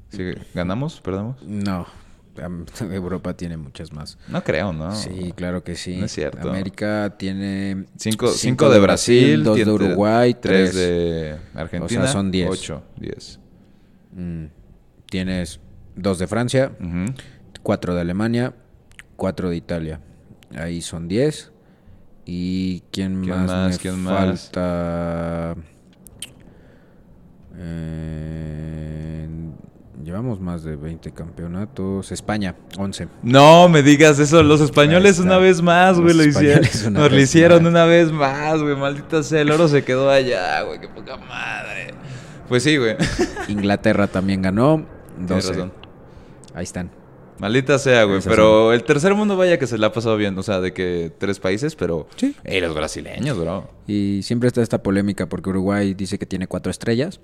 ¿Sí, 0.10 0.24
¿Ganamos? 0.56 1.00
¿Perdamos? 1.02 1.38
No, 1.44 1.86
Europa 2.92 3.34
tiene 3.36 3.58
muchas 3.58 3.92
más. 3.94 4.18
No 4.28 4.44
creo, 4.44 4.74
¿no? 4.74 4.96
Sí, 4.96 5.34
claro 5.36 5.64
que 5.64 5.76
sí. 5.76 5.98
No 5.98 6.06
es 6.06 6.12
cierto. 6.12 6.50
América 6.50 7.16
tiene 7.18 7.86
Cinco, 7.98 8.28
cinco 8.30 8.70
de 8.70 8.80
Brasil, 8.80 9.44
dos 9.44 9.58
de 9.58 9.70
Uruguay, 9.70 10.34
tres 10.34 10.72
tres 10.72 10.76
de 10.76 11.38
Argentina. 11.54 12.02
O 12.02 12.04
sea, 12.04 12.12
son 12.14 12.32
diez. 12.32 12.50
Ocho, 12.50 12.84
diez. 12.98 13.40
Mm, 14.14 14.46
Tienes 15.10 15.60
dos 15.96 16.20
de 16.20 16.28
Francia, 16.28 16.72
cuatro 17.64 17.96
de 17.96 18.02
Alemania, 18.02 18.54
cuatro 19.16 19.50
de 19.50 19.56
Italia. 19.56 20.00
Ahí 20.56 20.82
son 20.82 21.08
10. 21.08 21.52
¿Y 22.26 22.82
quién, 22.92 23.22
¿Quién 23.24 23.36
más? 23.36 23.48
más? 23.48 23.72
me 23.72 23.78
¿Quién 23.78 24.00
más? 24.00 24.50
falta? 24.52 25.56
Eh, 27.56 29.28
llevamos 30.04 30.40
más 30.40 30.64
de 30.64 30.76
20 30.76 31.12
campeonatos. 31.12 32.12
España, 32.12 32.56
11. 32.78 33.08
No 33.24 33.70
me 33.70 33.84
digas 33.84 34.20
eso, 34.20 34.44
los 34.44 34.62
españoles 34.62 35.20
una 35.20 35.38
vez 35.38 35.62
más, 35.62 36.00
güey, 36.00 36.16
lo 36.16 36.24
hicieron. 36.24 36.64
Nos 36.94 37.12
lo 37.12 37.20
hicieron 37.20 37.64
más. 37.64 37.72
una 37.72 37.86
vez 37.86 38.12
más, 38.12 38.62
güey, 38.62 38.76
maldita 38.76 39.24
sea, 39.24 39.42
el 39.42 39.52
oro 39.52 39.68
se 39.68 39.84
quedó 39.84 40.10
allá, 40.10 40.62
güey, 40.64 40.80
qué 40.80 40.88
poca 40.88 41.18
madre. 41.18 41.94
Pues 42.48 42.64
sí, 42.64 42.78
güey. 42.78 42.96
Inglaterra 43.48 44.08
también 44.08 44.42
ganó. 44.42 44.86
Tienes 45.16 45.46
12. 45.46 45.50
razón. 45.50 45.74
Ahí 46.54 46.64
están. 46.64 46.92
Maldita 47.40 47.80
sea, 47.80 48.04
güey. 48.04 48.20
Pero 48.22 48.74
el 48.74 48.84
tercer 48.84 49.16
mundo, 49.16 49.38
vaya 49.38 49.58
que 49.58 49.66
se 49.66 49.78
la 49.78 49.88
ha 49.88 49.92
pasado 49.94 50.18
bien. 50.18 50.38
O 50.38 50.44
sea, 50.44 50.60
de 50.60 50.74
que 50.74 51.12
tres 51.18 51.40
países, 51.40 51.76
pero. 51.76 52.08
Sí. 52.18 52.36
Ey, 52.44 52.60
los 52.60 52.76
brasileños, 52.76 53.38
bro. 53.40 53.70
Y 53.88 54.22
siempre 54.24 54.48
está 54.48 54.62
esta 54.62 54.84
polémica 54.84 55.28
porque 55.28 55.50
Uruguay 55.50 55.94
dice 55.94 56.18
que 56.18 56.26
tiene 56.26 56.48
cuatro 56.48 56.70
estrellas. 56.70 57.22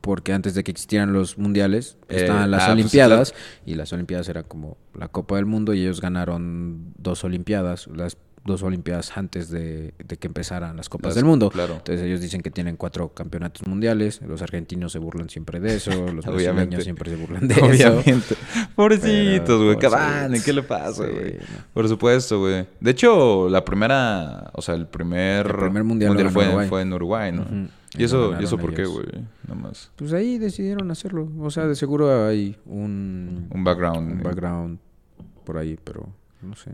Porque 0.00 0.32
antes 0.32 0.54
de 0.54 0.64
que 0.64 0.70
existieran 0.70 1.12
los 1.12 1.38
mundiales, 1.38 1.96
Eh, 2.08 2.20
estaban 2.20 2.50
las 2.50 2.62
ah, 2.62 2.66
pues 2.66 2.72
Olimpiadas. 2.74 3.34
Y 3.66 3.74
las 3.74 3.92
Olimpiadas 3.92 4.28
era 4.28 4.42
como 4.42 4.76
la 4.94 5.08
Copa 5.08 5.36
del 5.36 5.46
Mundo. 5.46 5.74
Y 5.74 5.80
ellos 5.82 6.00
ganaron 6.00 6.92
dos 6.98 7.24
Olimpiadas. 7.24 7.86
Las 7.88 8.16
dos 8.44 8.62
Olimpiadas 8.62 9.14
antes 9.16 9.50
de, 9.50 9.92
de 10.02 10.16
que 10.16 10.26
empezaran 10.26 10.76
las 10.76 10.88
Copas 10.88 11.10
Las- 11.10 11.14
del 11.16 11.24
Mundo. 11.26 11.50
claro. 11.50 11.74
Entonces 11.74 12.02
ellos 12.06 12.20
dicen 12.22 12.40
que 12.40 12.50
tienen 12.50 12.76
cuatro 12.76 13.10
campeonatos 13.12 13.66
mundiales. 13.66 14.20
Los 14.26 14.40
argentinos 14.40 14.92
se 14.92 14.98
burlan 14.98 15.28
siempre 15.28 15.60
de 15.60 15.76
eso. 15.76 15.90
Los 16.12 16.24
brasileños 16.26 16.82
siempre 16.84 17.10
se 17.10 17.16
burlan 17.16 17.46
de 17.46 17.54
eso. 17.54 17.64
Obviamente. 17.66 18.36
Pobrecitos, 18.74 19.44
Pero, 19.46 19.64
güey. 19.64 19.76
pues, 19.76 19.90
Cavani, 19.92 20.38
sí, 20.38 20.44
¿qué 20.44 20.52
le 20.52 20.62
pasa, 20.62 21.04
sí, 21.04 21.10
güey? 21.12 21.32
no. 21.34 21.64
Por 21.74 21.88
supuesto, 21.88 22.38
güey. 22.40 22.66
De 22.80 22.90
hecho, 22.90 23.48
la 23.50 23.64
primera, 23.64 24.50
o 24.54 24.62
sea, 24.62 24.74
el 24.76 24.86
primer, 24.86 25.46
El 25.46 25.56
primer 25.56 25.84
mundial 25.84 26.14
fue, 26.30 26.46
Uruguay. 26.46 26.68
fue 26.68 26.82
en 26.82 26.92
Uruguay, 26.92 27.32
¿no? 27.32 27.42
Ujú. 27.42 27.54
¿Y 27.54 27.68
Y 27.96 28.04
eso, 28.04 28.38
¿y 28.40 28.44
eso 28.44 28.58
por 28.58 28.74
qué, 28.74 28.84
güey? 28.84 29.06
Nada 29.46 29.60
más. 29.60 29.90
Pues 29.96 30.12
ahí 30.12 30.38
decidieron 30.38 30.90
hacerlo. 30.90 31.28
O 31.40 31.50
sea, 31.50 31.66
de 31.66 31.74
seguro 31.74 32.26
hay 32.26 32.56
un, 32.66 33.48
Un 33.50 33.64
background. 33.64 34.12
un 34.12 34.22
background 34.22 34.78
por 35.44 35.56
ahí, 35.56 35.78
pero 35.82 36.06
no 36.42 36.54
sé. 36.54 36.72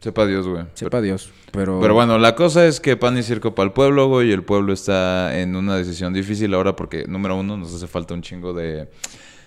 Sepa 0.00 0.26
Dios, 0.26 0.46
güey. 0.46 0.64
Sepa 0.74 1.00
Dios. 1.00 1.32
Pero, 1.50 1.80
Pero 1.80 1.92
bueno, 1.92 2.18
la 2.18 2.36
cosa 2.36 2.66
es 2.66 2.78
que 2.78 2.96
pan 2.96 3.18
y 3.18 3.24
circo 3.24 3.56
para 3.56 3.66
el 3.66 3.72
pueblo, 3.72 4.06
güey, 4.06 4.28
y 4.28 4.32
el 4.32 4.44
pueblo 4.44 4.72
está 4.72 5.36
en 5.40 5.56
una 5.56 5.76
decisión 5.76 6.12
difícil 6.12 6.54
ahora 6.54 6.76
porque, 6.76 7.04
número 7.08 7.36
uno, 7.36 7.56
nos 7.56 7.74
hace 7.74 7.88
falta 7.88 8.14
un 8.14 8.22
chingo 8.22 8.52
de, 8.52 8.88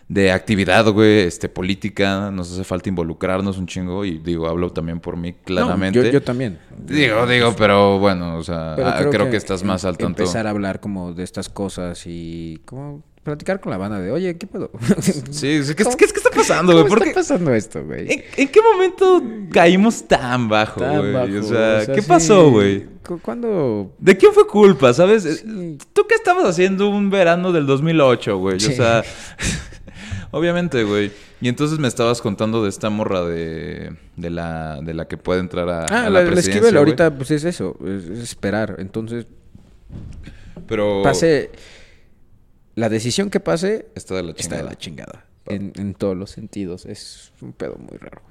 de 0.08 0.32
actividad, 0.32 0.86
güey, 0.92 1.20
este, 1.22 1.48
política, 1.50 2.32
nos 2.32 2.52
hace 2.52 2.64
falta 2.64 2.90
involucrarnos 2.90 3.58
un 3.58 3.66
chingo, 3.68 4.04
y 4.04 4.18
digo, 4.18 4.48
hablo 4.48 4.70
también 4.72 5.00
por 5.00 5.16
mí 5.16 5.32
No, 5.32 5.38
claramente. 5.46 6.04
yo, 6.04 6.10
yo 6.12 6.22
también. 6.22 6.60
Digo, 6.86 7.26
digo, 7.28 7.56
pero 7.58 7.98
bueno, 8.00 8.38
o 8.38 8.44
sea, 8.44 8.74
ah, 8.74 9.06
creo, 9.10 9.30
que, 9.30 9.38
estás 9.38 9.64
más 9.64 9.86
al 9.86 9.98
tanto. 9.98 10.22
Empezar 10.24 10.48
a 10.48 10.50
hablar 10.50 10.80
como 10.82 11.14
de 11.14 11.24
estas 11.24 11.48
cosas 11.48 12.04
y 12.06 12.62
como 12.66 13.04
platicar 13.24 13.62
con 13.62 13.70
la 13.72 13.78
banda 13.78 14.00
de, 14.00 14.12
oye, 14.12 14.36
¿qué 14.38 14.48
puedo? 14.48 14.72
Sí, 15.30 15.64
sí, 15.64 15.76
¿qué, 15.76 15.84
¿Cómo- 15.84 15.96
qué, 15.96 16.08
qué 16.08 16.14
está 16.18 16.32
pasando, 16.32 16.74
güey? 16.74 16.84
¿Cómo 16.86 16.90
¿Por 16.90 16.98
está 16.98 17.10
qué- 17.12 17.16
pasando 17.16 17.54
esto, 17.54 17.86
güey? 17.86 18.12
¿En, 18.12 18.24
en 18.36 18.48
qué 18.50 18.60
momento 18.62 19.24
caímos 19.52 20.06
tan 20.08 20.50
bajo, 20.50 20.82
güey? 20.82 21.38
O 21.38 21.44
sea, 21.44 21.78
o 21.82 21.86
sea, 21.86 21.94
¿qué 21.96 22.02
sí. 22.02 22.08
pasó, 22.08 22.50
güey? 22.50 22.86
cu- 23.08 23.20
¿Cuándo? 23.22 23.94
¿De 24.00 24.18
quién 24.18 24.34
fue 24.34 24.46
culpa, 24.48 24.92
sabes? 24.94 25.24
Sí. 25.24 25.78
¿Tú 25.94 26.06
qué 26.10 26.16
estabas 26.16 26.46
haciendo 26.46 26.90
un 26.90 27.10
verano 27.12 27.52
del 27.52 27.66
2008, 27.68 28.38
güey? 28.40 28.56
O 28.58 28.60
sea, 28.60 29.04
obviamente, 30.32 30.84
güey. 30.84 31.12
Y 31.40 31.48
entonces 31.50 31.80
me 31.80 31.88
estabas 31.88 32.22
contando 32.22 32.64
de 32.64 32.70
esta 32.70 32.90
morra 32.90 33.22
de, 33.24 33.96
de, 34.16 34.30
la, 34.30 34.80
de 34.82 34.94
la 34.94 35.08
que 35.08 35.18
puede 35.18 35.40
entrar 35.40 35.70
a, 35.70 35.82
Ah, 35.90 36.06
a 36.06 36.10
la, 36.10 36.10
la, 36.10 36.20
la 36.22 36.26
presidencia, 36.32 36.52
Esquivel 36.54 36.72
güey. 36.74 36.80
ahorita 36.80 37.16
pues 37.16 37.32
es 37.32 37.44
eso, 37.44 37.78
es, 37.86 38.06
es 38.06 38.20
esperar. 38.20 38.76
Entonces, 38.80 39.26
Pero 40.68 41.02
pase... 41.04 41.52
La 42.76 42.88
decisión 42.88 43.30
que 43.30 43.42
pase 43.42 43.88
está 43.96 44.16
de 44.16 44.24
la 44.24 44.32
está 44.32 44.44
chingada. 44.44 44.64
de 44.64 44.70
la 44.70 44.78
chingada. 44.78 45.26
En, 45.48 45.74
en 45.76 45.94
todos 45.94 46.16
los 46.16 46.32
sentidos. 46.32 46.86
Es 46.86 47.34
un 47.42 47.52
pedo 47.52 47.76
muy 47.76 47.98
raro. 47.98 48.22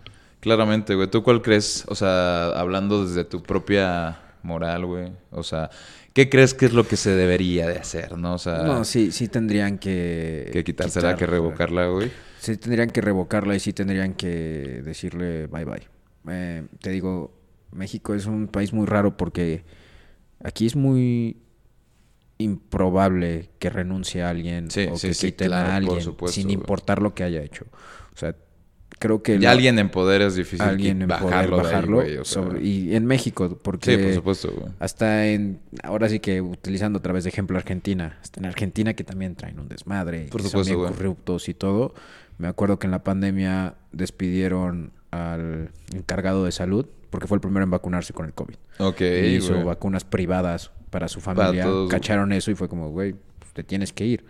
Claramente, 0.40 0.94
güey. 0.94 1.08
¿Tú 1.08 1.22
cuál 1.22 1.42
crees? 1.42 1.84
O 1.88 1.94
sea, 1.94 2.46
hablando 2.58 3.04
desde 3.06 3.24
tu 3.24 3.42
propia 3.42 4.18
moral, 4.42 4.86
güey. 4.86 5.12
O 5.30 5.42
sea, 5.42 5.68
¿qué 6.12 6.28
crees 6.28 6.54
que 6.54 6.66
es 6.66 6.72
lo 6.72 6.86
que 6.86 6.96
se 6.96 7.10
debería 7.10 7.66
de 7.66 7.78
hacer, 7.78 8.16
no? 8.18 8.34
O 8.34 8.38
sea, 8.38 8.62
no, 8.62 8.84
sí, 8.84 9.12
sí 9.12 9.28
tendrían 9.28 9.78
que... 9.78 10.50
que 10.52 10.64
quitársela, 10.64 11.16
que 11.16 11.26
revocarla, 11.26 11.86
güey. 11.86 12.10
Sí 12.38 12.56
tendrían 12.56 12.90
que 12.90 13.00
revocarla 13.00 13.54
y 13.54 13.60
sí 13.60 13.72
tendrían 13.72 14.14
que 14.14 14.82
decirle 14.84 15.46
bye 15.46 15.64
bye. 15.64 15.88
Eh, 16.28 16.66
te 16.80 16.90
digo, 16.90 17.32
México 17.72 18.14
es 18.14 18.26
un 18.26 18.48
país 18.48 18.72
muy 18.72 18.86
raro 18.86 19.16
porque 19.16 19.64
aquí 20.42 20.66
es 20.66 20.76
muy 20.76 21.36
improbable 22.38 23.50
que 23.58 23.68
renuncie 23.68 24.22
a 24.22 24.30
alguien 24.30 24.70
Sí, 24.70 24.88
o 24.90 24.96
sí, 24.96 25.08
que 25.08 25.14
sí, 25.14 25.26
quiten 25.26 25.48
claro, 25.48 25.68
a 25.70 25.76
alguien 25.76 26.00
supuesto, 26.00 26.34
sin 26.34 26.44
güey. 26.44 26.54
importar 26.54 27.02
lo 27.02 27.14
que 27.14 27.24
haya 27.24 27.42
hecho. 27.42 27.66
O 28.14 28.16
sea, 28.16 28.34
creo 29.00 29.22
que 29.22 29.34
Y 29.34 29.38
lo- 29.38 29.50
alguien 29.50 29.78
en 29.80 29.88
poder 29.90 30.22
es 30.22 30.36
difícil 30.36 30.62
alguien 30.62 31.02
en 31.02 31.08
bajarlo, 31.08 31.56
poder 31.56 31.66
ahí, 31.66 31.72
bajarlo 31.72 31.96
güey, 31.96 32.16
o 32.18 32.24
sea. 32.24 32.42
sobre- 32.44 32.62
y 32.62 32.94
en 32.94 33.06
México 33.06 33.58
porque 33.60 33.96
Sí, 33.96 34.02
por 34.04 34.14
supuesto, 34.14 34.52
güey. 34.56 34.72
hasta 34.78 35.26
en 35.26 35.58
ahora 35.82 36.08
sí 36.08 36.20
que 36.20 36.40
utilizando 36.40 36.98
otra 37.00 37.12
vez 37.12 37.24
de 37.24 37.30
ejemplo 37.30 37.56
Argentina 37.58 38.18
hasta 38.22 38.38
en 38.40 38.46
Argentina 38.46 38.94
que 38.94 39.02
también 39.02 39.34
traen 39.34 39.58
un 39.58 39.68
desmadre 39.68 40.28
Por 40.30 40.42
son 40.42 40.50
supuesto, 40.50 40.70
bien 40.74 40.78
güey. 40.84 40.92
corruptos 40.92 41.48
y 41.48 41.54
todo 41.54 41.94
me 42.38 42.46
acuerdo 42.46 42.78
que 42.78 42.86
en 42.86 42.90
la 42.92 43.02
pandemia 43.02 43.74
despidieron 43.92 44.92
al 45.10 45.70
encargado 45.94 46.44
de 46.44 46.52
salud 46.52 46.86
porque 47.10 47.26
fue 47.26 47.36
el 47.36 47.40
primero 47.40 47.64
en 47.64 47.70
vacunarse 47.70 48.12
con 48.12 48.26
el 48.26 48.32
covid 48.34 48.54
Ok, 48.78 49.00
y 49.00 49.36
hizo 49.36 49.54
güey. 49.54 49.64
vacunas 49.64 50.04
privadas 50.04 50.70
para 50.90 51.08
su 51.08 51.20
familia 51.20 51.64
todos, 51.64 51.90
cacharon 51.90 52.32
eso 52.32 52.50
y 52.50 52.54
fue 52.54 52.68
como 52.68 52.90
güey 52.90 53.14
pues, 53.38 53.52
te 53.52 53.64
tienes 53.64 53.92
que 53.92 54.04
ir 54.04 54.24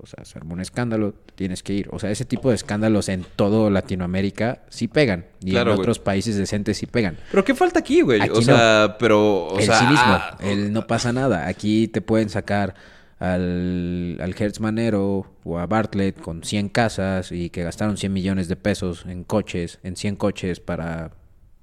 o 0.00 0.06
sea, 0.06 0.24
se 0.24 0.38
armó 0.38 0.54
un 0.54 0.60
escándalo, 0.60 1.14
tienes 1.34 1.62
que 1.62 1.74
ir. 1.74 1.88
O 1.92 1.98
sea, 1.98 2.10
ese 2.10 2.24
tipo 2.24 2.48
de 2.48 2.54
escándalos 2.54 3.08
en 3.08 3.24
todo 3.36 3.68
Latinoamérica 3.70 4.62
sí 4.68 4.88
pegan. 4.88 5.26
Y 5.44 5.50
Claro, 5.50 5.70
en 5.72 5.76
güey. 5.76 5.84
otros 5.84 5.98
países 5.98 6.36
decentes 6.36 6.78
sí 6.78 6.86
pegan. 6.86 7.16
Pero 7.30 7.44
¿qué 7.44 7.54
falta 7.54 7.80
aquí, 7.80 8.00
güey? 8.02 8.20
Aquí 8.20 8.30
o 8.32 8.42
sea, 8.42 8.96
pero... 8.98 9.46
O 9.48 9.58
el 9.58 9.64
sea, 9.66 9.78
cinismo, 9.78 10.02
ah, 10.06 10.38
el 10.40 10.72
no 10.72 10.86
pasa 10.86 11.12
nada. 11.12 11.46
Aquí 11.48 11.88
te 11.88 12.00
pueden 12.00 12.28
sacar 12.28 12.74
al, 13.18 14.18
al 14.20 14.34
Hertz 14.38 14.60
Manero 14.60 15.26
o 15.44 15.58
a 15.58 15.66
Bartlett 15.66 16.20
con 16.20 16.42
100 16.44 16.68
casas 16.68 17.32
y 17.32 17.50
que 17.50 17.64
gastaron 17.64 17.96
100 17.96 18.12
millones 18.12 18.48
de 18.48 18.56
pesos 18.56 19.04
en 19.06 19.24
coches, 19.24 19.80
en 19.82 19.96
100 19.96 20.16
coches 20.16 20.60
para 20.60 21.10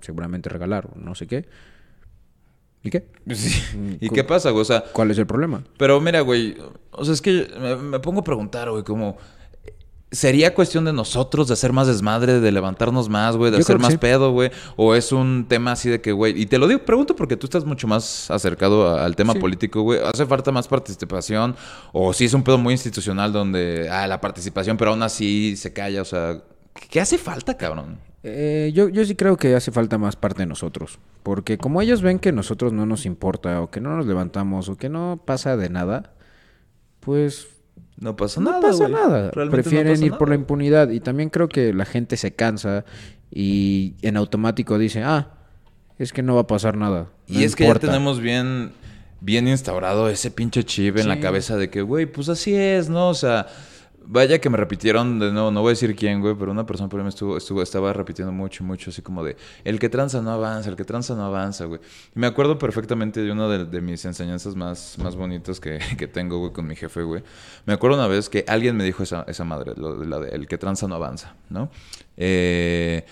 seguramente 0.01 0.49
regalar 0.49 0.95
no 0.97 1.15
sé 1.15 1.27
qué. 1.27 1.45
¿Y 2.85 2.89
qué? 2.91 3.07
sí. 3.33 3.97
¿Y 3.99 4.09
qué 4.09 4.23
pasa, 4.23 4.51
güey? 4.51 4.61
O 4.61 4.65
sea, 4.65 4.83
¿Cuál 4.93 5.09
es 5.11 5.17
el 5.17 5.25
problema? 5.25 5.63
pero 5.77 5.99
mira, 5.99 6.21
güey. 6.21 6.55
O 6.91 7.03
sea, 7.03 7.13
es 7.15 7.21
que 7.21 7.47
me, 7.59 7.75
me 7.75 7.99
pongo 7.99 8.21
a 8.21 8.23
preguntar, 8.23 8.69
güey, 8.69 8.83
como... 8.83 9.17
¿Sería 10.11 10.53
cuestión 10.53 10.85
de 10.85 10.93
nosotros 10.93 11.47
de 11.49 11.55
hacer 11.55 11.73
más 11.73 11.87
desmadre, 11.87 12.39
de 12.39 12.51
levantarnos 12.51 13.09
más, 13.09 13.35
güey, 13.35 13.51
de 13.51 13.57
Yo 13.57 13.61
hacer 13.63 13.79
más 13.79 13.93
sí. 13.93 13.97
pedo, 13.97 14.31
güey? 14.31 14.49
¿O 14.77 14.95
es 14.95 15.11
un 15.11 15.45
tema 15.49 15.73
así 15.73 15.89
de 15.89 15.99
que, 15.99 16.13
güey? 16.13 16.39
Y 16.39 16.45
te 16.45 16.57
lo 16.57 16.67
digo, 16.69 16.85
pregunto 16.85 17.15
porque 17.17 17.35
tú 17.35 17.47
estás 17.47 17.65
mucho 17.65 17.85
más 17.87 18.31
acercado 18.31 18.87
a- 18.87 19.03
al 19.03 19.15
tema 19.17 19.33
Sí. 19.33 19.39
político, 19.39 19.81
güey. 19.81 19.99
¿Hace 20.01 20.25
falta 20.25 20.51
más 20.53 20.67
participación? 20.69 21.55
¿O 21.91 22.13
si 22.13 22.25
es 22.25 22.33
un 22.33 22.43
pedo 22.43 22.57
muy 22.57 22.73
institucional 22.73 23.33
donde, 23.33 23.89
ah, 23.89 24.07
la 24.07 24.21
participación, 24.21 24.77
pero 24.77 24.91
aún 24.91 25.03
así 25.03 25.57
se 25.57 25.73
calla? 25.73 26.01
O 26.03 26.05
sea, 26.05 26.39
¿qué 26.89 27.01
hace 27.01 27.17
falta, 27.17 27.57
cabrón? 27.57 27.97
Eh, 28.27 28.71
yo, 28.73 28.89
yo 28.89 29.05
sí 29.05 29.13
creo 29.15 29.37
que 29.37 29.53
hace 29.55 29.71
falta 29.71 29.99
más 29.99 30.15
parte 30.15 30.41
de 30.41 30.45
nosotros. 30.47 30.97
Porque 31.21 31.57
como 31.59 31.81
ellos 31.81 32.01
ven 32.01 32.17
que 32.17 32.31
nosotros 32.31 32.73
no 32.73 32.85
nos 32.87 33.05
importa, 33.05 33.61
o 33.61 33.69
que 33.69 33.79
no 33.81 33.95
nos 33.95 34.07
levantamos, 34.07 34.67
o 34.67 34.77
que 34.77 34.89
no 34.89 35.21
pasa 35.25 35.55
de 35.57 35.69
nada, 35.69 36.13
pues 37.01 37.47
No 37.97 38.15
pasa 38.15 38.41
no 38.41 38.49
nada, 38.51 38.61
pasa 38.61 38.87
güey. 38.87 38.91
nada. 38.93 39.31
Realmente 39.31 39.45
no 39.45 39.51
Prefieren 39.51 39.93
pasa 39.93 40.05
ir 40.05 40.13
por 40.13 40.29
la 40.29 40.35
impunidad. 40.35 40.89
Y 40.89 40.99
también 41.01 41.29
creo 41.29 41.47
que 41.49 41.71
la 41.73 41.85
gente 41.85 42.17
se 42.17 42.33
cansa 42.33 42.83
y 43.31 43.93
en 44.01 44.17
automático 44.17 44.77
dice, 44.79 45.03
ah, 45.03 45.29
es 45.99 46.11
que 46.11 46.23
no 46.23 46.33
va 46.35 46.41
a 46.41 46.47
pasar 46.47 46.77
nada. 46.77 47.09
no 47.27 47.39
Y 47.39 47.43
es 47.43 47.55
que 47.55 47.63
ya 47.65 47.69
importa". 47.69 47.87
tenemos 47.87 48.19
bien, 48.19 48.71
bien 49.21 49.47
instaurado 49.47 50.09
ese 50.09 50.31
pinche 50.31 50.63
chip 50.63 50.97
en 50.97 51.07
la 51.07 51.19
cabeza 51.19 51.57
de 51.57 51.69
que, 51.69 51.83
güey, 51.83 52.05
pues 52.07 52.27
así 52.29 52.55
es, 52.55 52.89
¿no? 52.89 53.09
O 53.09 53.13
sea, 53.13 53.47
vaya 54.07 54.39
que 54.39 54.49
me 54.49 54.57
repitieron 54.57 55.19
de 55.19 55.31
nuevo, 55.31 55.51
no 55.51 55.61
voy 55.61 55.69
a 55.69 55.73
decir 55.73 55.95
quién, 55.95 56.21
güey, 56.21 56.35
pero 56.35 56.51
una 56.51 56.65
persona 56.65 56.89
por 56.89 56.99
ahí 56.99 57.03
me 57.03 57.09
estuvo, 57.09 57.37
estuvo, 57.37 57.61
estaba 57.61 57.93
repitiendo 57.93 58.31
mucho, 58.31 58.63
mucho, 58.63 58.89
así 58.89 59.01
como 59.01 59.23
de, 59.23 59.35
el 59.63 59.79
que 59.79 59.89
tranza 59.89 60.21
no 60.21 60.31
avanza, 60.31 60.69
el 60.69 60.75
que 60.75 60.85
tranza 60.85 61.15
no 61.15 61.25
avanza, 61.25 61.65
güey. 61.65 61.79
Y 62.15 62.19
me 62.19 62.27
acuerdo 62.27 62.57
perfectamente 62.57 63.21
de 63.21 63.31
una 63.31 63.47
de, 63.47 63.81
mis 63.81 64.03
enseñanzas 64.05 64.55
más, 64.55 64.97
más 64.99 65.15
bonitas 65.15 65.59
que, 65.59 65.79
que 65.97 66.07
tengo, 66.07 66.39
güey, 66.39 66.51
con 66.51 66.67
mi 66.67 66.75
jefe, 66.75 67.03
güey. 67.03 67.23
Me 67.65 67.73
acuerdo 67.73 67.97
una 67.97 68.07
vez 68.07 68.29
que 68.29 68.45
alguien 68.47 68.77
me 68.77 68.83
dijo 68.83 69.03
esa, 69.03 69.23
esa 69.27 69.43
madre, 69.43 69.73
lo 69.75 70.03
la 70.03 70.19
de, 70.19 70.29
el 70.29 70.47
que 70.47 70.57
tranza 70.57 70.87
no 70.87 70.95
avanza, 70.95 71.35
¿no? 71.49 71.69
Eh... 72.17 73.05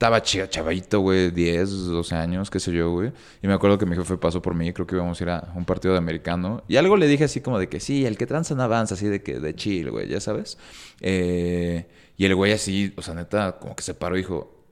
Estaba 0.00 0.22
chica, 0.22 0.48
chavito, 0.48 1.00
güey, 1.00 1.30
10, 1.30 1.88
12 1.88 2.14
años, 2.14 2.48
qué 2.48 2.58
sé 2.58 2.72
yo, 2.72 2.90
güey. 2.90 3.12
Y 3.42 3.46
me 3.46 3.52
acuerdo 3.52 3.76
que 3.76 3.84
mi 3.84 3.94
jefe 3.94 4.16
pasó 4.16 4.40
por 4.40 4.54
mí, 4.54 4.72
creo 4.72 4.86
que 4.86 4.94
íbamos 4.94 5.20
a 5.20 5.24
ir 5.24 5.28
a 5.28 5.52
un 5.54 5.66
partido 5.66 5.92
de 5.92 5.98
americano. 5.98 6.64
Y 6.68 6.76
algo 6.76 6.96
le 6.96 7.06
dije 7.06 7.24
así 7.24 7.42
como 7.42 7.58
de 7.58 7.68
que 7.68 7.80
sí, 7.80 8.06
el 8.06 8.16
que 8.16 8.24
tranza 8.26 8.54
no 8.54 8.62
avanza, 8.62 8.94
así 8.94 9.06
de 9.08 9.22
que 9.22 9.40
de 9.40 9.54
chill, 9.54 9.90
güey, 9.90 10.08
ya 10.08 10.18
sabes. 10.18 10.56
Eh, 11.02 11.86
y 12.16 12.24
el 12.24 12.34
güey 12.34 12.52
así, 12.52 12.94
o 12.96 13.02
sea, 13.02 13.12
neta, 13.12 13.58
como 13.58 13.76
que 13.76 13.82
se 13.82 13.92
paró 13.92 14.16
y 14.16 14.20
dijo, 14.20 14.64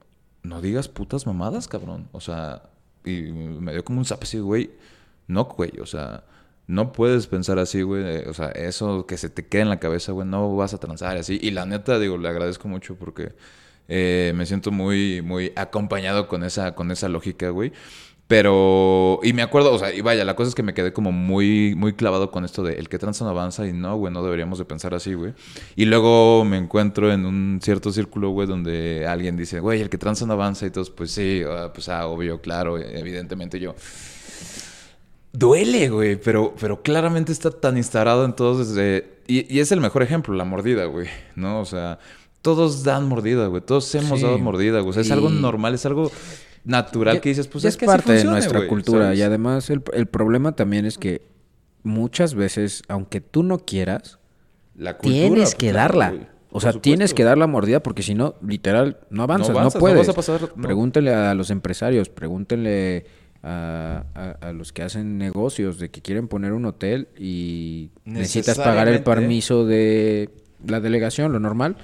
no 0.44 0.62
digas 0.62 0.88
putas 0.88 1.26
mamadas, 1.26 1.68
cabrón. 1.68 2.08
O 2.12 2.22
sea, 2.22 2.62
y 3.04 3.20
me 3.30 3.72
dio 3.72 3.84
como 3.84 3.98
un 3.98 4.06
zap 4.06 4.22
así, 4.22 4.38
güey. 4.38 4.70
No, 5.26 5.44
güey, 5.44 5.72
o 5.78 5.84
sea, 5.84 6.24
no 6.66 6.90
puedes 6.92 7.26
pensar 7.26 7.58
así, 7.58 7.82
güey. 7.82 8.24
O 8.28 8.32
sea, 8.32 8.48
eso 8.52 9.04
que 9.04 9.18
se 9.18 9.28
te 9.28 9.46
queda 9.46 9.60
en 9.60 9.68
la 9.68 9.78
cabeza, 9.78 10.12
güey, 10.12 10.26
no 10.26 10.56
vas 10.56 10.72
a 10.72 10.78
transar 10.78 11.18
así. 11.18 11.38
Y 11.42 11.50
la 11.50 11.66
neta, 11.66 11.98
digo, 11.98 12.16
le 12.16 12.30
agradezco 12.30 12.66
mucho 12.66 12.96
porque 12.96 13.34
eh, 13.88 14.32
me 14.34 14.46
siento 14.46 14.70
muy, 14.70 15.22
muy 15.22 15.52
acompañado 15.56 16.28
con 16.28 16.44
esa, 16.44 16.74
con 16.74 16.90
esa 16.90 17.08
lógica, 17.08 17.50
güey. 17.50 17.72
Pero, 18.28 19.20
y 19.22 19.32
me 19.32 19.40
acuerdo, 19.40 19.72
o 19.72 19.78
sea, 19.78 19.94
y 19.94 20.02
vaya, 20.02 20.22
la 20.22 20.36
cosa 20.36 20.50
es 20.50 20.54
que 20.54 20.62
me 20.62 20.74
quedé 20.74 20.92
como 20.92 21.12
muy, 21.12 21.74
muy 21.74 21.94
clavado 21.94 22.30
con 22.30 22.44
esto 22.44 22.62
de 22.62 22.74
el 22.74 22.90
que 22.90 22.98
transa 22.98 23.24
no 23.24 23.30
avanza 23.30 23.66
y 23.66 23.72
no, 23.72 23.96
güey, 23.96 24.12
no 24.12 24.22
deberíamos 24.22 24.58
de 24.58 24.66
pensar 24.66 24.92
así, 24.92 25.14
güey. 25.14 25.32
Y 25.76 25.86
luego 25.86 26.44
me 26.44 26.58
encuentro 26.58 27.10
en 27.10 27.24
un 27.24 27.58
cierto 27.62 27.90
círculo, 27.90 28.28
güey, 28.28 28.46
donde 28.46 29.06
alguien 29.06 29.38
dice, 29.38 29.60
güey, 29.60 29.80
el 29.80 29.88
que 29.88 29.96
transa 29.96 30.26
no 30.26 30.34
avanza 30.34 30.66
y 30.66 30.70
todos, 30.70 30.90
pues 30.90 31.10
sí, 31.10 31.42
ah, 31.48 31.70
pues 31.72 31.88
ah, 31.88 32.06
obvio, 32.06 32.42
claro, 32.42 32.78
evidentemente 32.78 33.58
yo. 33.58 33.74
Duele, 35.32 35.88
güey, 35.88 36.16
pero, 36.16 36.54
pero 36.60 36.82
claramente 36.82 37.32
está 37.32 37.50
tan 37.50 37.78
instalado 37.78 38.26
en 38.26 38.36
todos 38.36 38.68
desde... 38.68 39.20
Y, 39.26 39.54
y 39.54 39.60
es 39.60 39.72
el 39.72 39.80
mejor 39.80 40.02
ejemplo, 40.02 40.34
la 40.34 40.44
mordida, 40.44 40.84
güey, 40.84 41.08
¿no? 41.34 41.60
O 41.60 41.64
sea, 41.64 41.98
todos 42.42 42.84
dan 42.84 43.08
mordida, 43.08 43.46
güey, 43.46 43.62
todos 43.62 43.92
hemos 43.94 44.18
Sí. 44.20 44.24
dado 44.24 44.38
mordida, 44.38 44.80
güey. 44.80 44.90
O 44.90 44.92
sea, 44.92 45.02
es 45.02 45.08
Y- 45.08 45.12
algo 45.12 45.28
normal, 45.30 45.74
es 45.74 45.84
algo 45.86 46.10
natural 46.64 47.14
Ya- 47.16 47.20
que 47.20 47.28
dices, 47.30 47.48
pues 47.48 47.64
es, 47.64 47.76
que 47.76 47.86
parte 47.86 48.12
de 48.12 48.24
nuestra 48.24 48.58
güey, 48.58 48.68
cultura. 48.68 49.04
¿sabes? 49.06 49.18
Y 49.18 49.22
además 49.22 49.70
el, 49.70 49.82
el 49.92 50.06
problema 50.06 50.52
también 50.52 50.84
es 50.86 50.98
que 50.98 51.22
muchas 51.82 52.34
veces, 52.34 52.82
aunque 52.88 53.20
tú 53.20 53.42
no 53.42 53.58
quieras, 53.58 54.18
La 54.76 54.96
cultura, 54.96 55.14
tienes 55.14 55.54
que 55.54 55.70
claro, 55.70 55.98
darla. 55.98 56.10
güey. 56.16 56.38
O 56.50 56.60
sea, 56.60 56.72
tienes 56.72 57.12
que 57.12 57.24
dar 57.24 57.36
la 57.36 57.46
mordida 57.46 57.82
porque 57.82 58.02
si 58.02 58.14
no, 58.14 58.34
literal, 58.46 58.98
no 59.10 59.22
avanzas, 59.22 59.50
no, 59.50 59.58
avanzas, 59.58 59.74
no 59.74 59.80
puedes. 59.80 59.98
vas 59.98 60.08
a 60.08 60.12
pasar, 60.14 60.40
no. 60.56 60.62
Pregúntele 60.62 61.12
a 61.12 61.34
los 61.34 61.50
empresarios, 61.50 62.08
pregúntenle 62.08 63.04
a, 63.42 64.04
a- 64.14 64.48
a 64.48 64.52
los 64.52 64.72
que 64.72 64.82
hacen 64.82 65.18
negocios 65.18 65.78
de 65.78 65.90
que 65.90 66.00
quieren 66.00 66.26
poner 66.26 66.52
un 66.54 66.64
hotel 66.64 67.08
y 67.18 67.90
necesitas 68.04 68.56
pagar 68.58 68.88
el 68.88 69.02
permiso 69.02 69.64
de 69.66 70.30
la 70.66 70.80
delegación, 70.80 71.32
lo 71.32 71.38
normal, 71.38 71.76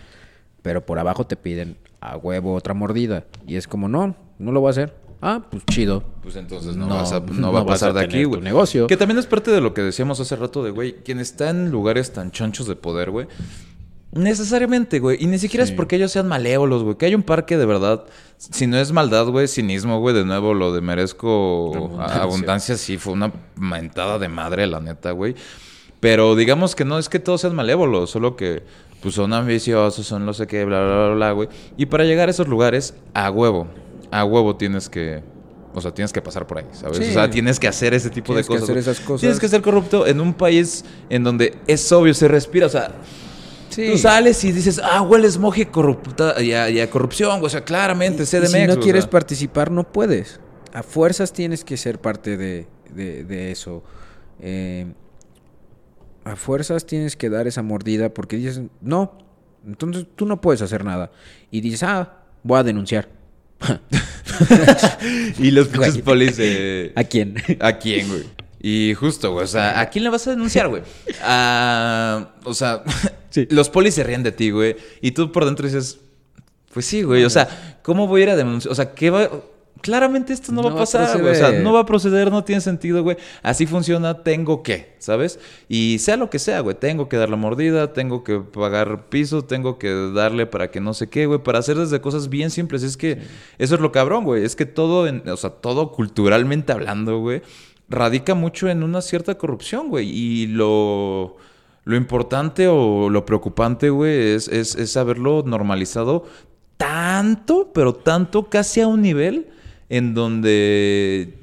pero 0.64 0.86
por 0.86 0.98
abajo 0.98 1.26
te 1.26 1.36
piden 1.36 1.76
a 2.00 2.16
huevo 2.16 2.54
otra 2.54 2.72
mordida. 2.72 3.24
Y 3.46 3.56
es 3.56 3.68
como, 3.68 3.86
no, 3.86 4.16
no 4.38 4.50
lo 4.50 4.60
voy 4.60 4.68
a 4.68 4.70
hacer. 4.70 4.96
Ah, 5.20 5.42
pues 5.50 5.62
chido. 5.66 6.02
Pues 6.22 6.36
entonces 6.36 6.74
no, 6.74 6.86
No, 6.86 6.94
vas 6.96 7.12
a, 7.12 7.20
no 7.20 7.32
no 7.34 7.52
va 7.52 7.60
a 7.60 7.66
pasar 7.66 7.90
a 7.90 7.92
de 7.92 8.00
aquí, 8.00 8.24
güey. 8.24 8.40
negocio. 8.40 8.86
Que 8.86 8.96
también 8.96 9.18
es 9.18 9.26
parte 9.26 9.50
de 9.50 9.60
lo 9.60 9.74
que 9.74 9.82
decíamos 9.82 10.20
hace 10.20 10.34
rato 10.36 10.64
de, 10.64 10.70
güey, 10.70 10.94
quien 11.04 11.20
está 11.20 11.50
en 11.50 11.70
lugares 11.70 12.14
tan 12.14 12.30
chonchos 12.30 12.66
de 12.66 12.76
poder, 12.76 13.10
güey. 13.10 13.26
Necesariamente, 14.12 15.00
güey. 15.00 15.22
Y 15.22 15.26
ni 15.26 15.38
siquiera 15.38 15.64
es 15.64 15.70
porque 15.70 15.96
ellos 15.96 16.12
sean 16.12 16.28
malévolos, 16.28 16.82
güey. 16.82 16.96
Que 16.96 17.04
hay 17.06 17.14
un 17.14 17.24
parque 17.24 17.58
de 17.58 17.66
verdad. 17.66 18.04
Si 18.38 18.66
no 18.66 18.78
es 18.78 18.90
maldad, 18.90 19.26
güey, 19.26 19.48
cinismo, 19.48 20.00
güey. 20.00 20.14
De 20.14 20.24
nuevo, 20.24 20.54
lo 20.54 20.72
de 20.72 20.80
merezco 20.80 21.72
Abundancia. 21.76 22.22
abundancia. 22.22 22.76
sí, 22.78 22.96
fue 22.96 23.12
una 23.12 23.32
mentada 23.56 24.18
de 24.18 24.28
madre, 24.28 24.66
la 24.66 24.80
neta, 24.80 25.10
güey. 25.10 25.34
Pero 26.00 26.36
digamos 26.36 26.74
que 26.74 26.84
no 26.86 26.98
es 26.98 27.08
que 27.10 27.18
todos 27.18 27.42
sean 27.42 27.54
malévolos, 27.54 28.10
solo 28.10 28.36
que 28.36 28.62
pues 29.04 29.14
son 29.14 29.32
ambiciosos, 29.32 30.04
son 30.04 30.26
no 30.26 30.32
sé 30.34 30.46
qué, 30.48 30.64
bla, 30.64 30.82
bla, 30.84 30.94
bla, 31.06 31.14
bla, 31.14 31.30
güey. 31.32 31.48
Y 31.76 31.86
para 31.86 32.02
llegar 32.04 32.26
a 32.28 32.30
esos 32.32 32.48
lugares, 32.48 32.94
a 33.12 33.30
huevo, 33.30 33.68
a 34.10 34.24
huevo 34.24 34.56
tienes 34.56 34.88
que, 34.88 35.22
o 35.74 35.80
sea, 35.80 35.92
tienes 35.94 36.12
que 36.12 36.20
pasar 36.22 36.46
por 36.46 36.58
ahí, 36.58 36.64
¿sabes? 36.72 36.96
Sí. 36.98 37.04
O 37.10 37.12
sea, 37.12 37.28
tienes 37.30 37.60
que 37.60 37.68
hacer 37.68 37.94
ese 37.94 38.08
tipo 38.10 38.28
Tienes 38.32 38.46
de 38.46 38.48
que 38.54 38.54
cosas. 38.60 38.62
hacer 38.64 38.74
güey. 38.74 38.80
esas 38.82 39.00
cosas. 39.00 39.20
Tienes 39.20 39.38
que 39.38 39.48
ser 39.48 39.60
corrupto 39.62 40.06
en 40.06 40.20
un 40.20 40.32
país 40.34 40.84
en 41.10 41.22
donde 41.22 41.54
es 41.66 41.92
obvio, 41.92 42.14
se 42.14 42.26
respira, 42.26 42.66
o 42.66 42.70
sea, 42.70 42.92
Sí. 43.68 43.90
tú 43.90 43.98
sales 43.98 44.42
y 44.44 44.52
dices, 44.52 44.80
ah, 44.82 45.02
hueles 45.02 45.36
moje 45.36 45.66
corrupta, 45.66 46.40
y 46.42 46.52
a, 46.52 46.70
y 46.70 46.80
a 46.80 46.88
corrupción, 46.88 47.40
güey, 47.40 47.46
o 47.46 47.50
sea, 47.50 47.64
claramente, 47.64 48.24
CDMX. 48.24 48.50
si 48.52 48.66
no 48.68 48.72
o 48.74 48.78
quieres 48.80 49.02
sea. 49.04 49.10
participar, 49.10 49.70
no 49.70 49.82
puedes. 49.84 50.40
A 50.72 50.82
fuerzas 50.82 51.32
tienes 51.32 51.64
que 51.64 51.76
ser 51.76 52.00
parte 52.00 52.36
de, 52.36 52.66
de- 52.94 53.24
de 53.24 53.50
eso. 53.52 53.82
Eh, 54.40 54.86
a 56.24 56.36
fuerzas 56.36 56.86
tienes 56.86 57.16
que 57.16 57.28
dar 57.30 57.46
esa 57.46 57.62
mordida 57.62 58.08
porque 58.12 58.36
dices, 58.36 58.60
no, 58.80 59.18
entonces 59.66 60.06
tú 60.16 60.26
no 60.26 60.40
puedes 60.40 60.62
hacer 60.62 60.84
nada. 60.84 61.10
Y 61.50 61.60
dices, 61.60 61.82
ah, 61.82 62.18
voy 62.42 62.58
a 62.58 62.62
denunciar. 62.62 63.08
Y 65.38 65.50
los 65.50 65.68
pinches 65.68 65.98
polis 65.98 66.36
de... 66.36 66.92
¿A 66.96 67.04
quién? 67.04 67.36
¿A 67.60 67.74
quién, 67.78 68.08
güey? 68.08 68.24
Y 68.60 68.94
justo, 68.94 69.32
güey. 69.32 69.44
O 69.44 69.48
sea, 69.48 69.78
¿a 69.80 69.90
quién 69.90 70.04
le 70.04 70.10
vas 70.10 70.26
a 70.26 70.30
denunciar, 70.30 70.68
güey? 70.68 70.82
A- 71.22 72.30
o 72.44 72.54
sea, 72.54 72.82
Sí. 73.30 73.46
los 73.50 73.68
polis 73.68 73.94
se 73.94 74.02
ríen 74.04 74.22
de 74.22 74.32
ti, 74.32 74.50
güey. 74.50 74.76
Y 75.00 75.10
tú 75.12 75.30
por 75.32 75.44
dentro 75.44 75.66
dices, 75.66 75.98
pues 76.72 76.86
sí, 76.86 77.02
güey. 77.02 77.24
O 77.24 77.30
sea, 77.30 77.78
¿cómo 77.82 78.06
voy 78.06 78.20
a 78.22 78.24
ir 78.24 78.30
a 78.30 78.36
denunciar? 78.36 78.72
O 78.72 78.74
sea, 78.74 78.94
¿qué 78.94 79.10
va...? 79.10 79.28
Claramente 79.84 80.32
esto 80.32 80.50
no, 80.50 80.62
va 80.62 80.70
a 80.70 80.76
pasar, 80.76 81.20
güey. 81.20 81.32
O 81.32 81.34
sea, 81.34 81.52
no 81.52 81.74
va 81.74 81.80
a 81.80 81.84
proceder, 81.84 82.30
no 82.30 82.42
tiene 82.42 82.62
sentido, 82.62 83.02
güey. 83.02 83.18
Así 83.42 83.66
funciona, 83.66 84.22
tengo 84.22 84.62
que, 84.62 84.94
¿sabes? 84.98 85.38
Y 85.68 85.98
sea 85.98 86.16
lo 86.16 86.30
que 86.30 86.38
sea, 86.38 86.60
güey. 86.60 86.74
Tengo 86.74 87.06
que 87.06 87.18
dar 87.18 87.28
la 87.28 87.36
mordida, 87.36 87.92
tengo 87.92 88.24
que 88.24 88.38
pagar 88.40 89.10
piso, 89.10 89.42
tengo 89.44 89.78
que 89.78 89.90
darle 90.14 90.46
para 90.46 90.70
que 90.70 90.80
no 90.80 90.94
sé 90.94 91.10
qué, 91.10 91.26
güey. 91.26 91.40
Para 91.40 91.58
hacer 91.58 91.76
desde 91.76 92.00
cosas 92.00 92.30
bien 92.30 92.48
simples. 92.50 92.82
Es 92.82 92.96
que 92.96 93.18
eso 93.58 93.74
es 93.74 93.80
lo 93.82 93.92
cabrón, 93.92 94.24
güey. 94.24 94.42
Es 94.42 94.56
que 94.56 94.64
todo, 94.64 95.06
en- 95.06 95.28
o 95.28 95.36
sea, 95.36 95.50
todo 95.50 95.92
culturalmente 95.92 96.72
hablando, 96.72 97.18
güey, 97.18 97.42
radica 97.90 98.34
mucho 98.34 98.70
en 98.70 98.82
una 98.84 99.02
cierta 99.02 99.36
corrupción, 99.36 99.90
güey. 99.90 100.08
Y 100.08 100.46
lo, 100.46 101.36
lo 101.84 101.94
importante 101.94 102.68
o 102.68 103.10
lo 103.10 103.26
preocupante, 103.26 103.90
güey, 103.90 104.32
es, 104.32 104.48
es, 104.48 104.76
es 104.76 104.96
haberlo 104.96 105.42
normalizado 105.44 106.24
tanto, 106.78 107.70
pero 107.74 107.92
tanto, 107.94 108.48
casi 108.48 108.80
a 108.80 108.88
un 108.88 109.02
nivel 109.02 109.48
en 109.96 110.14
donde, 110.14 111.34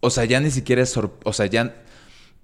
o 0.00 0.10
sea, 0.10 0.24
ya 0.24 0.40
ni 0.40 0.50
siquiera 0.50 0.82
es, 0.82 0.96
o 0.96 1.32
sea, 1.32 1.46
ya, 1.46 1.74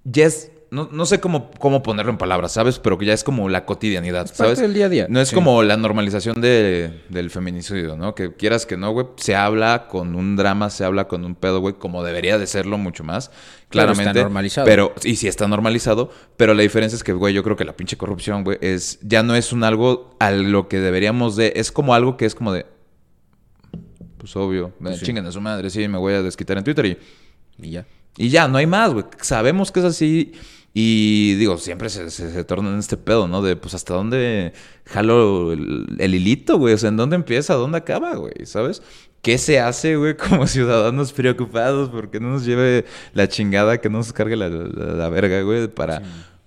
ya 0.03 0.25
es, 0.25 0.51
no, 0.71 0.89
no 0.91 1.05
sé 1.05 1.21
cómo, 1.21 1.51
cómo 1.57 1.81
ponerlo 1.83 2.11
en 2.11 2.17
palabras, 2.17 2.51
¿sabes? 2.51 2.79
Pero 2.79 2.97
que 2.97 3.05
ya 3.05 3.13
es 3.13 3.23
como 3.23 3.47
la 3.47 3.65
cotidianidad, 3.65 4.25
Es 4.25 4.31
parte 4.31 4.55
¿sabes? 4.55 4.59
del 4.59 4.73
día 4.73 4.87
a 4.87 4.89
día. 4.89 5.05
No 5.09 5.21
es 5.21 5.29
Sí. 5.29 5.35
como 5.35 5.63
la 5.63 5.77
normalización 5.77 6.41
de- 6.41 7.01
del 7.09 7.29
feminicidio, 7.29 7.95
¿no? 7.95 8.13
Que 8.13 8.33
quieras 8.33 8.65
que 8.65 8.75
no, 8.75 8.91
güey, 8.91 9.07
se 9.15 9.35
habla 9.35 9.87
con 9.87 10.15
un 10.15 10.35
drama, 10.35 10.69
se 10.69 10.83
habla 10.83 11.07
con 11.07 11.23
un 11.23 11.35
pedo, 11.35 11.61
güey, 11.61 11.75
como 11.75 12.03
debería 12.03 12.37
de 12.37 12.47
serlo 12.47 12.77
mucho 12.77 13.05
más, 13.05 13.29
Claro, 13.69 13.91
está 13.91 14.03
claramente. 14.03 14.23
normalizado. 14.23 14.65
Pero, 14.67 14.93
y 15.05 15.15
sí 15.15 15.27
está 15.29 15.47
normalizado, 15.47 16.09
pero 16.35 16.53
la 16.53 16.63
diferencia 16.63 16.97
es 16.97 17.03
que, 17.05 17.13
güey, 17.13 17.33
yo 17.33 17.43
creo 17.43 17.55
que 17.55 17.63
la 17.63 17.77
pinche 17.77 17.95
corrupción, 17.95 18.43
güey, 18.43 18.57
es, 18.59 18.99
ya 19.01 19.23
no 19.23 19.33
es 19.35 19.53
un 19.53 19.63
algo 19.63 20.15
a 20.19 20.31
lo 20.31 20.67
que 20.67 20.79
deberíamos 20.79 21.37
de, 21.37 21.53
es 21.55 21.71
como 21.71 21.93
algo 21.93 22.17
que 22.17 22.25
es 22.25 22.35
como 22.35 22.51
de, 22.51 22.65
pues 24.25 24.35
obvio, 24.37 24.73
me 24.79 24.97
Sí. 24.97 25.05
chinguen 25.05 25.25
a 25.27 25.31
su 25.31 25.39
madre, 25.39 25.69
sí, 25.69 25.87
me 25.87 25.97
voy 25.99 26.13
a 26.13 26.23
desquitar 26.23 26.57
en 26.57 26.63
Twitter 26.63 26.85
y... 26.87 26.97
Y 27.61 27.69
ya. 27.71 27.85
Y 28.17 28.29
ya, 28.29 28.47
no 28.47 28.57
hay 28.57 28.65
más, 28.65 28.91
güey. 28.91 29.05
Sabemos 29.21 29.71
que 29.71 29.81
es 29.81 29.85
así. 29.85 30.33
Y 30.73 31.35
digo, 31.35 31.57
siempre 31.57 31.89
se, 31.89 32.09
se, 32.09 32.31
se 32.31 32.43
torna 32.43 32.69
en 32.69 32.79
este 32.79 32.97
pedo, 32.97 33.27
¿no? 33.27 33.41
De 33.41 33.55
pues 33.55 33.73
hasta 33.75 33.93
dónde 33.93 34.51
jalo 34.85 35.53
el, 35.53 35.85
el 35.99 36.15
hilito, 36.15 36.57
güey. 36.57 36.73
O 36.73 36.77
sea, 36.77 36.89
en 36.89 36.97
dónde 36.97 37.15
empieza, 37.15 37.53
dónde 37.53 37.77
acaba, 37.77 38.15
güey. 38.15 38.33
¿Sabes? 38.45 38.81
¿Qué 39.21 39.37
se 39.37 39.59
hace, 39.59 39.95
güey, 39.95 40.17
como 40.29 40.47
ciudadanos 40.47 41.13
preocupados 41.13 41.89
porque 41.89 42.19
no 42.19 42.29
nos 42.31 42.45
lleve 42.45 42.85
la 43.13 43.27
chingada, 43.29 43.79
que 43.79 43.89
no 43.89 43.99
nos 43.99 44.11
cargue 44.11 44.35
la, 44.35 44.49
la, 44.49 44.63
la 44.95 45.09
verga, 45.09 45.41
güey, 45.43 45.67
para, 45.69 46.01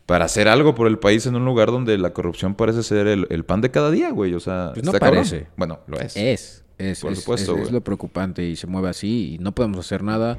para 0.04 0.24
hacer 0.26 0.48
algo 0.48 0.74
por 0.74 0.86
el 0.88 0.98
país 0.98 1.24
en 1.26 1.34
un 1.36 1.44
lugar 1.46 1.68
donde 1.70 1.96
la 1.98 2.10
corrupción 2.12 2.54
parece 2.54 2.82
ser 2.82 3.06
el, 3.06 3.26
el 3.30 3.44
pan 3.44 3.60
de 3.62 3.70
cada 3.70 3.90
día, 3.90 4.10
güey? 4.10 4.34
O 4.34 4.40
sea, 4.40 4.72
Pues 4.74 4.84
no 4.84 4.92
cabrón. 4.92 5.10
parece. 5.16 5.46
Bueno, 5.56 5.80
lo 5.86 5.98
es. 6.00 6.16
Es, 6.16 6.64
es, 6.78 7.00
Por 7.00 7.12
es- 7.12 7.18
supuesto, 7.20 7.52
es- 7.52 7.58
es 7.58 7.62
güey. 7.64 7.72
lo 7.74 7.80
preocupante 7.82 8.44
y 8.46 8.56
se 8.56 8.66
mueve 8.66 8.88
así 8.88 9.34
y 9.34 9.38
no 9.38 9.52
podemos 9.52 9.78
hacer 9.78 10.02
nada. 10.02 10.36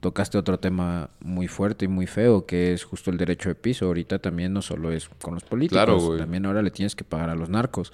Tocaste 0.00 0.36
otro 0.38 0.58
tema 0.60 1.10
muy 1.20 1.48
fuerte 1.48 1.86
y 1.86 1.88
muy 1.88 2.06
feo, 2.06 2.46
que 2.46 2.72
es 2.72 2.84
justo 2.84 3.10
el 3.10 3.16
derecho 3.16 3.48
de 3.48 3.54
piso. 3.54 3.86
Ahorita 3.86 4.18
también 4.18 4.52
no 4.52 4.62
solo 4.62 4.92
es 4.92 5.08
con 5.08 5.34
los 5.34 5.42
políticos, 5.44 5.84
Claro, 5.84 6.16
también 6.18 6.44
ahora 6.46 6.62
le 6.62 6.70
tienes 6.70 6.94
que 6.94 7.02
pagar 7.04 7.30
a 7.30 7.34
los 7.34 7.48
narcos. 7.48 7.92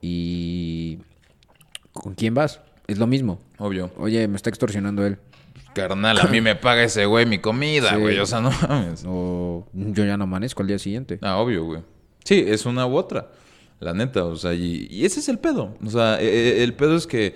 Y 0.00 0.98
¿con 1.92 2.14
quién 2.14 2.34
vas? 2.34 2.60
Es 2.86 2.98
lo 2.98 3.06
mismo. 3.06 3.40
Obvio. 3.58 3.90
Oye, 3.96 4.26
me 4.28 4.36
está 4.36 4.50
extorsionando 4.50 5.04
él. 5.06 5.18
Carnal, 5.74 6.18
a 6.20 6.24
mí 6.24 6.40
me 6.40 6.54
paga 6.54 6.82
ese 6.84 7.06
güey 7.06 7.24
mi 7.26 7.38
comida, 7.38 7.90
Sí. 7.90 7.96
güey. 7.96 8.18
O 8.18 8.26
sea, 8.26 8.40
no 8.40 8.50
mames. 8.68 9.04
O 9.06 9.66
yo 9.72 10.04
ya 10.04 10.16
no 10.16 10.24
amanezco 10.24 10.62
al 10.62 10.68
día 10.68 10.78
siguiente. 10.78 11.18
Ah, 11.22 11.36
obvio, 11.38 11.64
güey. 11.64 11.82
Sí, 12.24 12.44
es 12.46 12.66
una 12.66 12.86
u 12.86 12.96
otra. 12.96 13.28
La 13.82 13.92
neta, 13.94 14.24
o 14.24 14.36
sea, 14.36 14.54
y, 14.54 14.86
y 14.90 15.04
ese 15.04 15.18
es 15.20 15.28
el 15.28 15.38
pedo. 15.38 15.76
O 15.84 15.90
sea, 15.90 16.20
e- 16.20 16.24
e- 16.26 16.62
el 16.62 16.74
pedo 16.74 16.96
es 16.96 17.06
que 17.08 17.34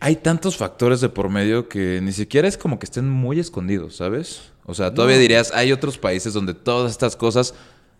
hay 0.00 0.14
tantos 0.16 0.56
factores 0.56 1.00
de 1.00 1.08
por 1.08 1.28
medio 1.28 1.68
que 1.68 2.00
ni 2.00 2.12
siquiera 2.12 2.46
es 2.46 2.56
como 2.56 2.78
que 2.78 2.86
estén 2.86 3.08
muy 3.10 3.40
escondidos, 3.40 3.96
¿sabes? 3.96 4.52
O 4.66 4.74
sea, 4.74 4.94
todavía 4.94 5.16
No. 5.16 5.22
dirías, 5.22 5.50
hay 5.54 5.72
otros 5.72 5.98
países 5.98 6.32
donde 6.32 6.54
todas 6.54 6.92
estas 6.92 7.16
cosas. 7.16 7.54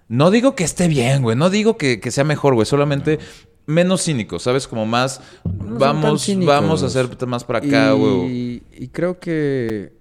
No 0.07 0.31
digo 0.31 0.55
que 0.55 0.63
esté 0.65 0.87
bien, 0.87 1.23
güey. 1.23 1.37
No 1.37 1.51
digo 1.51 1.77
que, 1.77 1.99
que 1.99 2.11
sea 2.13 2.23
mejor, 2.25 2.55
güey. 2.55 2.65
Solamente 2.67 3.19
menos 3.67 4.05
cínicos, 4.05 4.45
¿sabes? 4.45 4.69
Como 4.69 4.87
más. 4.87 5.21
No 5.45 5.79
vamos, 5.79 6.27
vamos 6.47 6.83
a 6.83 6.87
hacer 6.87 7.09
más 7.27 7.43
para 7.43 7.59
acá, 7.59 7.91
güey. 7.93 8.27
y, 8.31 8.63
y 8.73 8.89
creo 8.89 9.19
que 9.19 9.93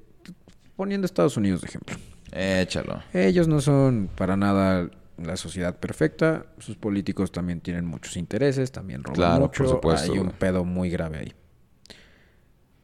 poniendo 0.76 1.06
Estados 1.06 1.36
Unidos 1.38 1.62
de 1.62 1.68
ejemplo. 1.70 1.96
Échalo. 2.32 3.02
Ellos 3.14 3.48
no 3.48 3.62
son 3.62 4.10
para 4.16 4.38
nada 4.38 4.90
la 5.18 5.38
sociedad 5.38 5.78
perfecta. 5.80 6.46
Sus 6.60 6.78
políticos 6.78 7.32
también 7.32 7.62
tienen 7.62 7.86
muchos 7.86 8.18
intereses, 8.18 8.72
también 8.72 9.04
roban 9.04 9.16
Claro, 9.16 9.46
mucho. 9.46 9.64
por 9.64 9.68
supuesto, 9.70 10.12
Hay 10.14 10.20
un 10.20 10.32
pedo 10.32 10.64
muy 10.66 10.90
grave 10.90 11.18
ahí. 11.20 11.34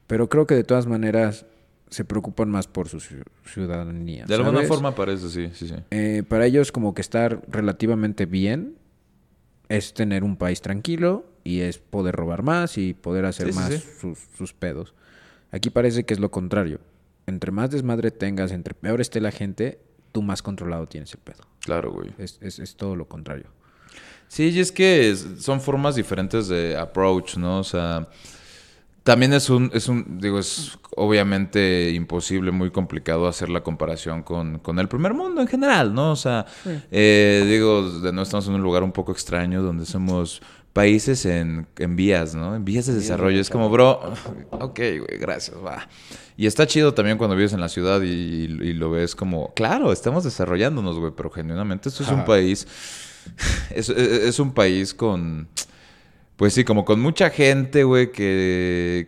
Pero 0.07 0.29
creo 0.29 0.45
que 0.45 0.55
de 0.55 0.63
todas 0.63 0.85
maneras 0.85 1.45
se 1.89 2.05
preocupan 2.05 2.49
más 2.49 2.67
por 2.67 2.89
su 2.89 2.97
ciu- 2.97 3.23
ciudadanía. 3.45 4.25
De 4.25 4.35
alguna 4.35 4.63
forma 4.63 4.95
parece, 4.95 5.29
sí, 5.29 5.49
sí, 5.53 5.67
sí. 5.67 5.75
Eh, 5.91 6.23
para 6.27 6.45
ellos 6.45 6.71
como 6.71 6.93
que 6.93 7.01
estar 7.01 7.41
relativamente 7.47 8.25
bien 8.25 8.75
es 9.69 9.93
tener 9.93 10.23
un 10.23 10.35
país 10.37 10.61
tranquilo 10.61 11.25
y 11.43 11.61
es 11.61 11.77
poder 11.77 12.15
robar 12.15 12.43
más 12.43 12.77
y 12.77 12.93
poder 12.93 13.25
hacer 13.25 13.47
Sí, 13.47 13.51
sí, 13.53 13.59
más 13.59 13.73
sí. 13.73 13.83
Sus, 13.99 14.19
sus 14.37 14.53
pedos. 14.53 14.93
Aquí 15.51 15.69
parece 15.69 16.03
que 16.03 16.13
es 16.13 16.19
lo 16.19 16.31
contrario. 16.31 16.79
Entre 17.27 17.51
más 17.51 17.69
desmadre 17.71 18.11
tengas, 18.11 18.51
entre 18.51 18.73
peor 18.73 18.99
esté 18.99 19.21
la 19.21 19.31
gente, 19.31 19.79
tú 20.13 20.21
más 20.21 20.41
controlado 20.41 20.87
tienes 20.87 21.11
el 21.13 21.19
pedo. 21.19 21.43
Claro, 21.59 21.91
güey. 21.91 22.11
Es, 22.17 22.37
es, 22.41 22.59
es 22.59 22.75
todo 22.77 22.95
lo 22.95 23.07
contrario. 23.09 23.47
Sí, 24.29 24.49
y 24.49 24.59
es 24.59 24.71
que 24.71 25.09
es- 25.11 25.27
son 25.39 25.59
formas 25.59 25.95
diferentes 25.95 26.47
de 26.47 26.77
approach, 26.77 27.35
¿no? 27.35 27.59
O 27.59 27.63
sea, 27.63 28.07
también 29.03 29.33
es 29.33 29.49
un, 29.49 29.69
es 29.73 29.89
un, 29.89 30.17
digo, 30.19 30.39
es 30.39 30.79
obviamente 30.95 31.91
imposible, 31.91 32.51
muy 32.51 32.71
complicado 32.71 33.27
hacer 33.27 33.49
la 33.49 33.61
comparación 33.61 34.23
con, 34.23 34.59
con 34.59 34.79
el 34.79 34.87
primer 34.87 35.13
mundo 35.13 35.41
en 35.41 35.47
general, 35.47 35.93
¿no? 35.93 36.11
O 36.13 36.15
sea, 36.15 36.45
eh, 36.89 37.45
digo, 37.47 37.89
de 37.99 38.13
no 38.13 38.21
estamos 38.21 38.47
en 38.47 38.53
un 38.55 38.61
lugar 38.61 38.81
un 38.83 38.91
poco 38.93 39.11
extraño 39.11 39.61
donde 39.61 39.85
somos 39.85 40.41
países 40.73 41.25
en, 41.25 41.67
en 41.77 41.95
vías, 41.95 42.33
¿no? 42.35 42.55
En 42.55 42.65
vías 42.65 42.87
de 42.87 42.93
desarrollo. 42.95 43.39
Es 43.39 43.49
como, 43.49 43.69
bro, 43.69 43.99
ok, 44.51 44.75
güey, 44.79 45.19
gracias, 45.19 45.55
va. 45.63 45.87
Y 46.35 46.47
está 46.47 46.65
chido 46.65 46.93
también 46.95 47.17
cuando 47.19 47.35
vives 47.35 47.53
en 47.53 47.61
la 47.61 47.69
ciudad 47.69 48.01
y, 48.01 48.07
y 48.09 48.73
lo 48.73 48.89
ves 48.89 49.15
como, 49.15 49.53
claro, 49.53 49.91
estamos 49.91 50.23
desarrollándonos, 50.23 50.97
güey, 50.97 51.11
pero 51.15 51.29
genuinamente 51.29 51.89
esto 51.89 52.01
es 52.03 52.09
un 52.09 52.25
país, 52.25 52.67
es, 53.69 54.39
un 54.39 54.51
país 54.53 54.93
con, 54.95 55.47
pues 56.35 56.53
sí, 56.55 56.63
como 56.63 56.85
con 56.85 56.99
mucha 56.99 57.29
gente, 57.29 57.83
güey, 57.83 58.11
que, 58.11 59.07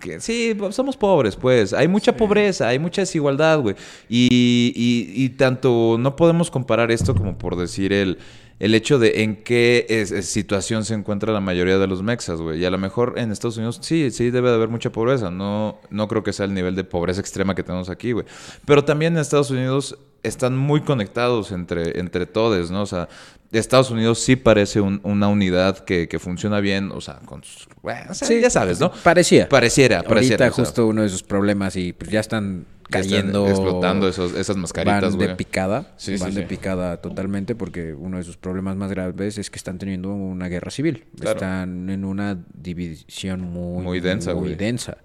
que 0.00 0.20
sí, 0.20 0.56
somos 0.70 0.96
pobres, 0.96 1.36
pues. 1.36 1.74
Hay 1.74 1.86
mucha 1.86 2.16
pobreza, 2.16 2.68
hay 2.68 2.78
mucha 2.78 3.02
desigualdad, 3.02 3.60
güey. 3.60 3.76
Y, 4.08 4.72
y- 4.74 5.22
y 5.24 5.28
tanto 5.30 5.96
no 6.00 6.16
podemos 6.16 6.50
comparar 6.50 6.90
esto 6.90 7.14
como 7.14 7.36
por 7.36 7.56
decir 7.56 7.92
el, 7.92 8.16
el 8.60 8.74
hecho 8.74 8.98
de 8.98 9.22
en 9.22 9.36
qué 9.42 9.86
es- 9.88 10.10
es 10.12 10.26
situación 10.26 10.84
se 10.84 10.94
encuentra 10.94 11.32
la 11.32 11.40
mayoría 11.40 11.78
de 11.78 11.86
los 11.86 12.02
mexas, 12.02 12.40
güey. 12.40 12.60
Y 12.60 12.64
a 12.64 12.70
lo 12.70 12.78
mejor 12.78 13.14
en 13.16 13.32
Estados 13.32 13.56
Unidos 13.56 13.78
sí, 13.82 14.10
sí 14.10 14.30
debe 14.30 14.48
de 14.50 14.54
haber 14.56 14.68
mucha 14.68 14.90
pobreza. 14.92 15.30
No, 15.30 15.80
no 15.90 16.08
creo 16.08 16.22
que 16.22 16.32
sea 16.32 16.46
el 16.46 16.54
nivel 16.54 16.74
de 16.76 16.84
pobreza 16.84 17.20
extrema 17.20 17.54
que 17.54 17.62
tenemos 17.62 17.90
aquí, 17.90 18.12
güey. 18.12 18.26
Pero 18.64 18.84
también 18.84 19.14
en 19.14 19.20
Estados 19.20 19.50
Unidos 19.50 19.98
están 20.22 20.56
muy 20.56 20.80
conectados 20.80 21.52
entre, 21.52 21.98
entre 22.00 22.24
todos, 22.26 22.70
¿no? 22.70 22.82
O 22.82 22.86
sea, 22.86 23.08
Estados 23.52 23.90
Unidos 23.90 24.18
sí 24.20 24.36
parece 24.36 24.80
un- 24.80 25.00
una 25.04 25.28
unidad 25.28 25.78
que, 25.84 26.08
que 26.08 26.18
funciona 26.18 26.60
bien, 26.60 26.90
o 26.92 27.00
sea, 27.00 27.20
con 27.26 27.44
sus- 27.44 27.68
bueno, 27.82 28.06
o 28.10 28.14
sea, 28.14 28.26
Sí, 28.26 28.40
ya 28.40 28.50
sabes, 28.50 28.80
¿no? 28.80 28.90
Parecía. 29.02 29.48
Pareciera, 29.48 30.02
pareciera. 30.02 30.46
Ahorita 30.46 30.52
o 30.52 30.56
sea, 30.56 30.64
justo 30.64 30.86
uno 30.86 31.02
de 31.02 31.08
sus 31.10 31.22
problemas 31.22 31.76
y 31.76 31.92
pues 31.92 32.10
ya 32.10 32.20
están 32.20 32.64
ya 32.64 32.64
están 32.64 32.66
cayendo. 32.88 33.48
explotando 33.48 34.08
esos, 34.08 34.34
esas 34.34 34.56
mascaritas, 34.56 35.16
van 35.16 35.28
de 35.28 35.34
picada. 35.34 35.92
Sí, 35.96 36.16
sí, 36.16 36.22
van 36.22 36.34
de 36.34 36.42
sí. 36.42 36.46
picada 36.46 37.00
totalmente 37.00 37.54
porque 37.54 37.94
uno 37.94 38.18
de 38.18 38.24
sus 38.24 38.36
problemas 38.36 38.76
más 38.76 38.90
graves 38.90 39.38
es 39.38 39.50
que 39.50 39.56
están 39.56 39.78
teniendo 39.78 40.12
una 40.12 40.48
guerra 40.48 40.70
civil. 40.70 41.04
Claro. 41.16 41.36
Están 41.36 41.90
en 41.90 42.04
una 42.04 42.38
división 42.54 43.40
muy, 43.40 43.82
Muy 43.82 44.00
densa, 44.00 44.34
muy 44.34 44.54
densa. 44.54 44.98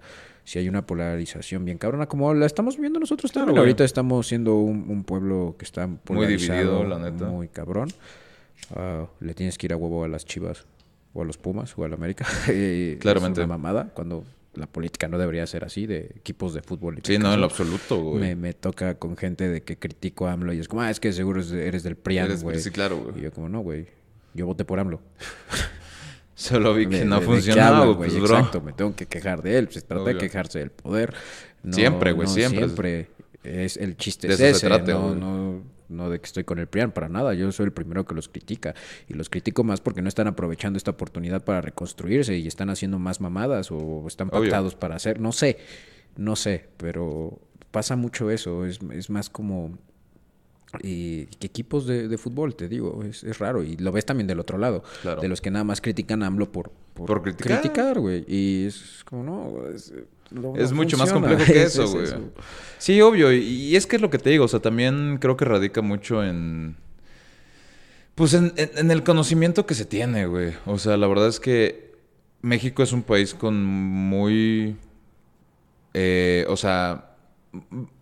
Si 0.44 0.58
hay 0.58 0.68
una 0.68 0.84
polarización 0.84 1.64
bien 1.64 1.78
cabrona, 1.78 2.06
como 2.06 2.34
la 2.34 2.46
estamos 2.46 2.76
viendo 2.76 2.98
nosotros 2.98 3.30
también. 3.30 3.58
Ahorita 3.58 3.84
estamos 3.84 4.26
siendo 4.26 4.56
un, 4.56 4.86
un 4.88 5.04
pueblo 5.04 5.54
que 5.58 5.64
está 5.64 5.86
polarizado, 5.86 6.58
dividido, 6.58 6.84
la 6.84 6.98
neta. 6.98 7.26
Muy 7.26 7.48
cabrón. 7.48 7.88
Ah, 8.74 9.06
le 9.20 9.34
tienes 9.34 9.58
que 9.58 9.66
ir 9.66 9.72
a 9.72 9.76
huevo 9.76 10.04
a 10.04 10.08
las 10.08 10.24
chivas 10.24 10.66
o 11.12 11.22
a 11.22 11.24
los 11.24 11.38
Pumas 11.38 11.76
o 11.76 11.84
al 11.84 11.92
América. 11.92 12.26
Claramente. 13.00 13.40
Es 13.40 13.46
una 13.46 13.58
mamada 13.58 13.90
cuando 13.94 14.24
la 14.54 14.66
política 14.66 15.06
no 15.08 15.16
debería 15.18 15.46
ser 15.46 15.64
así 15.64 15.86
de 15.86 16.10
equipos 16.16 16.54
de 16.54 16.62
fútbol. 16.62 16.98
y 16.98 17.02
Sí, 17.06 17.18
no, 17.18 17.24
caso 17.24 17.34
en 17.34 17.40
lo 17.40 17.46
absoluto, 17.46 17.96
güey. 18.00 18.20
me, 18.20 18.36
me 18.36 18.52
toca 18.54 18.96
con 18.96 19.16
gente 19.16 19.48
de 19.48 19.62
que 19.62 19.76
critico 19.78 20.26
a 20.26 20.32
AMLO 20.32 20.52
y 20.52 20.58
es 20.58 20.68
como, 20.68 20.82
ah, 20.82 20.90
es 20.90 20.98
que 21.00 21.12
seguro 21.12 21.40
eres 21.40 21.82
del 21.82 21.96
PRIAN, 21.96 22.36
güey. 22.42 22.58
sí, 22.60 22.70
claro, 22.70 22.98
güey. 22.98 23.18
Y 23.18 23.22
yo 23.22 23.32
como, 23.32 23.48
no, 23.48 23.60
güey, 23.60 23.86
yo 24.34 24.46
voté 24.46 24.64
por 24.64 24.80
AMLO. 24.80 25.00
Solo 26.34 26.74
vi 26.74 26.86
que 26.88 27.00
De- 27.00 27.04
no 27.04 27.20
de- 27.20 27.26
funcionaba, 27.26 27.78
hablan, 27.80 27.94
güey, 27.96 28.10
pues. 28.10 28.22
Exacto, 28.22 28.60
me 28.62 28.72
tengo 28.72 28.94
que 28.96 29.06
quejar 29.06 29.42
de 29.42 29.58
él. 29.58 29.68
Se 29.70 29.82
trata 29.82 30.02
Obvio. 30.04 30.14
de 30.14 30.20
quejarse 30.20 30.58
del 30.58 30.70
poder. 30.70 31.14
No- 31.62 31.72
Siempre, 31.74 32.12
güey, 32.12 32.26
no 32.28 32.32
siempre. 32.34 32.64
Siempre. 32.64 33.08
Es, 33.42 33.76
el 33.76 33.96
chiste 33.96 34.26
De 34.28 34.34
es 34.34 34.40
eso 34.40 34.58
se 34.60 34.66
trata, 34.66 34.92
no, 34.92 35.14
no, 35.14 35.62
no 35.90 36.08
de 36.10 36.18
que 36.20 36.26
estoy 36.26 36.44
con 36.44 36.58
el 36.58 36.66
PRIAN, 36.66 36.92
para 36.92 37.08
nada. 37.08 37.34
Yo 37.34 37.50
soy 37.52 37.66
el 37.66 37.72
primero 37.72 38.06
que 38.06 38.14
los 38.14 38.28
critica. 38.28 38.74
Y 39.08 39.14
los 39.14 39.28
critico 39.28 39.64
más 39.64 39.80
porque 39.80 40.02
no 40.02 40.08
están 40.08 40.26
aprovechando 40.26 40.76
esta 40.76 40.92
oportunidad 40.92 41.44
para 41.44 41.60
reconstruirse 41.60 42.36
y 42.38 42.46
están 42.46 42.70
haciendo 42.70 42.98
más 42.98 43.20
mamadas 43.20 43.70
o 43.70 44.04
están 44.06 44.28
Obvio. 44.28 44.40
pactados 44.42 44.74
para 44.74 44.96
hacer. 44.96 45.20
No 45.20 45.32
sé, 45.32 45.58
no 46.16 46.36
sé, 46.36 46.68
pero 46.76 47.38
pasa 47.70 47.96
mucho 47.96 48.30
eso. 48.30 48.64
Es, 48.66 48.78
es 48.92 49.10
más 49.10 49.28
como 49.30 49.76
y 50.82 51.26
que 51.26 51.48
equipos 51.48 51.84
de, 51.84 52.06
de 52.06 52.16
fútbol, 52.16 52.54
te 52.54 52.68
digo, 52.68 53.02
es, 53.02 53.24
es 53.24 53.38
raro. 53.40 53.64
Y 53.64 53.76
lo 53.76 53.90
ves 53.90 54.06
también 54.06 54.28
del 54.28 54.38
otro 54.38 54.56
lado, 54.56 54.84
Claro. 55.02 55.20
de 55.20 55.26
los 55.28 55.40
que 55.40 55.50
nada 55.50 55.64
más 55.64 55.80
critican 55.80 56.22
a 56.22 56.26
AMLO 56.28 56.52
por, 56.52 56.70
Por 56.94 57.22
criticar. 57.22 57.98
güey. 57.98 58.24
Y 58.28 58.66
es 58.66 59.02
como, 59.04 59.24
no, 59.24 59.66
es, 59.68 59.92
no- 60.30 60.54
Es 60.56 60.70
no 60.70 60.76
mucho 60.76 60.96
más 60.98 61.12
complejo 61.12 61.44
que 61.46 61.62
Es- 61.62 61.72
eso, 61.76 61.84
es 61.84 62.12
güey. 62.14 62.30
Sí, 62.78 63.00
obvio. 63.00 63.32
Y, 63.32 63.76
es 63.76 63.86
que 63.86 63.96
es 63.96 64.02
lo 64.02 64.10
que 64.10 64.18
te 64.18 64.30
digo. 64.30 64.44
O 64.44 64.48
sea, 64.48 64.60
también 64.60 65.18
creo 65.20 65.36
que 65.36 65.44
radica 65.44 65.82
mucho 65.82 66.24
en. 66.24 66.76
Pues 68.14 68.34
en, 68.34 68.52
en- 68.56 68.70
en 68.76 68.90
el 68.90 69.02
conocimiento 69.02 69.66
que 69.66 69.74
se 69.74 69.84
tiene, 69.84 70.26
güey. 70.26 70.54
O 70.66 70.78
sea, 70.78 70.96
la 70.96 71.06
verdad 71.06 71.28
es 71.28 71.40
que 71.40 71.92
México 72.42 72.82
es 72.82 72.92
un 72.92 73.02
país 73.02 73.34
con 73.34 73.62
muy. 73.64 74.76
eh, 75.94 76.44
o 76.48 76.56
sea, 76.56 77.10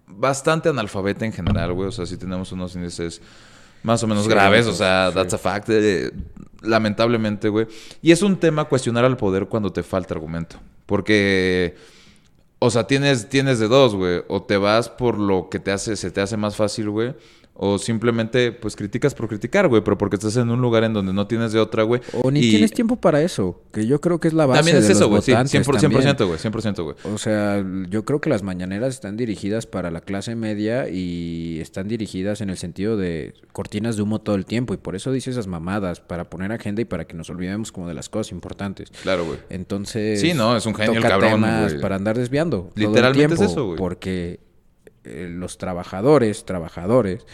bastante 0.07 0.69
analfabeta 0.69 1.25
en 1.25 1.33
general, 1.33 1.73
güey. 1.73 1.89
O 1.89 1.93
sea, 1.93 2.07
sí 2.07 2.17
tenemos 2.17 2.53
unos 2.53 2.75
índices 2.77 3.21
más 3.83 4.03
o 4.03 4.07
menos 4.07 4.25
Sí, 4.25 4.31
graves. 4.31 4.67
O 4.67 4.73
sí, 4.73 4.79
sea, 4.79 5.09
sí. 5.11 5.15
that's 5.15 5.35
a 5.35 5.39
fact. 5.39 5.69
eh, 5.71 6.11
lamentablemente, 6.63 7.49
güey. 7.49 7.67
Y 8.03 8.13
es 8.13 8.23
un 8.23 8.37
tema 8.39 8.65
cuestionar 8.67 9.05
al 9.05 9.17
poder 9.17 9.47
cuando 9.47 9.73
te 9.73 9.83
falta 9.83 10.15
argumento. 10.15 10.61
Porque. 10.87 11.77
O 12.61 12.71
sea, 12.71 12.87
tienes, 12.87 13.29
tienes 13.29 13.59
de 13.59 13.69
dos, 13.69 13.95
güey. 13.95 14.23
O 14.29 14.43
te 14.43 14.57
vas 14.57 14.89
por 14.89 15.19
lo 15.19 15.49
que 15.49 15.61
te 15.61 15.71
hace, 15.71 15.97
se 15.97 16.11
te 16.11 16.21
hace 16.21 16.37
más 16.37 16.57
fácil, 16.57 16.91
güey. 16.91 17.15
O 17.61 17.77
simplemente, 17.77 18.53
pues, 18.53 18.77
criticas 18.77 19.15
por 19.15 19.29
criticar, 19.29 19.67
güey. 19.67 19.83
Pero 19.83 19.99
porque 19.99 20.15
estás 20.15 20.37
en 20.37 20.49
un 20.49 20.61
lugar 20.61 20.85
en 20.85 20.93
donde 20.93 21.13
no 21.13 21.27
tienes 21.27 21.53
de 21.53 21.59
otra, 21.59 21.83
güey. 21.83 22.01
O 22.23 22.31
ni 22.31 22.39
Y 22.39 22.51
tienes 22.51 22.71
tiempo 22.71 22.95
para 22.97 23.21
eso, 23.21 23.61
que 23.73 23.85
yo 23.85 24.01
creo 24.01 24.21
que 24.21 24.29
es 24.29 24.35
la 24.35 24.47
base 24.47 24.61
También 24.61 24.77
es 24.77 24.87
de 24.87 24.93
eso, 24.93 25.09
güey. 25.09 25.23
Sí, 25.23 25.33
votantes 25.33 25.67
100%, 25.67 25.81
también. 25.81 26.17
100%, 26.17 26.27
güey. 26.27 26.39
100%, 26.39 26.85
güey. 26.85 26.97
O 27.13 27.19
sea, 27.19 27.65
yo 27.89 28.05
creo 28.05 28.21
que 28.21 28.31
las 28.31 28.45
mañaneras 28.45 28.95
están 28.95 29.17
dirigidas 29.17 29.67
para 29.67 29.91
la 29.91 30.01
clase 30.01 30.37
media 30.37 30.89
y 30.89 31.59
están 31.61 31.89
dirigidas 31.89 32.41
en 32.41 32.51
el 32.51 32.57
sentido 32.57 32.97
de 32.97 33.35
cortinas 33.53 33.97
de 33.97 34.03
humo 34.03 34.21
todo 34.21 34.37
el 34.37 34.47
tiempo 34.47 34.73
y 34.73 34.77
por 34.77 34.95
eso 34.95 35.11
dice 35.11 35.31
esas 35.31 35.49
mamadas, 35.49 36.01
para 36.01 36.31
poner 36.31 36.53
agenda 36.53 36.83
y 36.83 36.85
para 36.85 37.07
que 37.07 37.17
nos 37.17 37.29
olvidemos 37.29 37.73
como 37.73 37.89
de 37.89 37.95
las 37.95 38.09
cosas 38.09 38.31
importantes. 38.31 38.91
Claro, 39.03 39.27
güey. 39.27 39.39
Entonces, 39.51 40.21
Sí, 40.21 40.33
no, 40.33 40.57
es 40.57 40.65
un 40.65 40.75
genio 40.77 40.95
el 40.95 41.03
cabrón, 41.03 41.33
temas 41.33 41.75
para 41.75 41.97
andar 41.97 42.17
desviando. 42.17 42.59
todo 42.59 42.73
el 42.77 42.87
Literalmente 42.87 43.35
es 43.35 43.41
eso, 43.41 43.67
güey. 43.67 43.79
Porque 43.79 44.41
eh, 45.09 45.29
los 45.29 45.59
trabajadores, 45.59 46.45
trabajadores, 46.45 47.27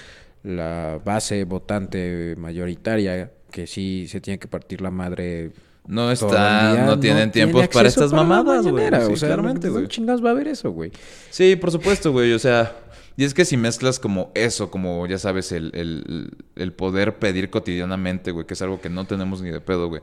la 0.42 1.00
base 1.04 1.44
votante 1.44 2.34
mayoritaria, 2.36 3.32
que 3.50 3.66
sí 3.66 4.06
se 4.08 4.20
tiene 4.20 4.38
que 4.38 4.48
partir 4.48 4.80
la 4.80 4.90
madre 4.90 5.52
No 5.86 6.10
está, 6.10 6.84
no 6.86 6.98
tienen 6.98 7.30
tiene 7.30 7.48
tiempos 7.48 7.68
para 7.68 7.88
estas 7.88 8.12
mamadas, 8.12 8.66
güey. 8.66 8.88
Sí, 8.88 9.12
o 9.12 9.16
sea, 9.16 9.28
claramente, 9.28 9.68
¿dónde 9.68 9.82
güey. 9.82 9.88
chingados 9.88 10.24
va 10.24 10.30
a 10.30 10.32
haber 10.32 10.48
eso, 10.48 10.70
güey? 10.70 10.92
Sí, 11.30 11.56
por 11.56 11.70
supuesto, 11.70 12.12
güey. 12.12 12.32
O 12.32 12.38
sea, 12.38 12.76
y 13.16 13.24
es 13.24 13.32
que 13.32 13.44
si 13.44 13.56
mezclas 13.56 14.00
como 14.00 14.32
eso, 14.34 14.70
como 14.70 15.06
ya 15.06 15.18
sabes, 15.18 15.52
el, 15.52 15.70
el, 15.74 16.30
el 16.56 16.72
poder 16.72 17.18
pedir 17.18 17.48
cotidianamente, 17.50 18.32
güey, 18.32 18.46
que 18.46 18.54
es 18.54 18.62
algo 18.62 18.80
que 18.80 18.90
no 18.90 19.06
tenemos 19.06 19.40
ni 19.40 19.50
de 19.50 19.60
pedo, 19.60 19.88
güey. 19.88 20.02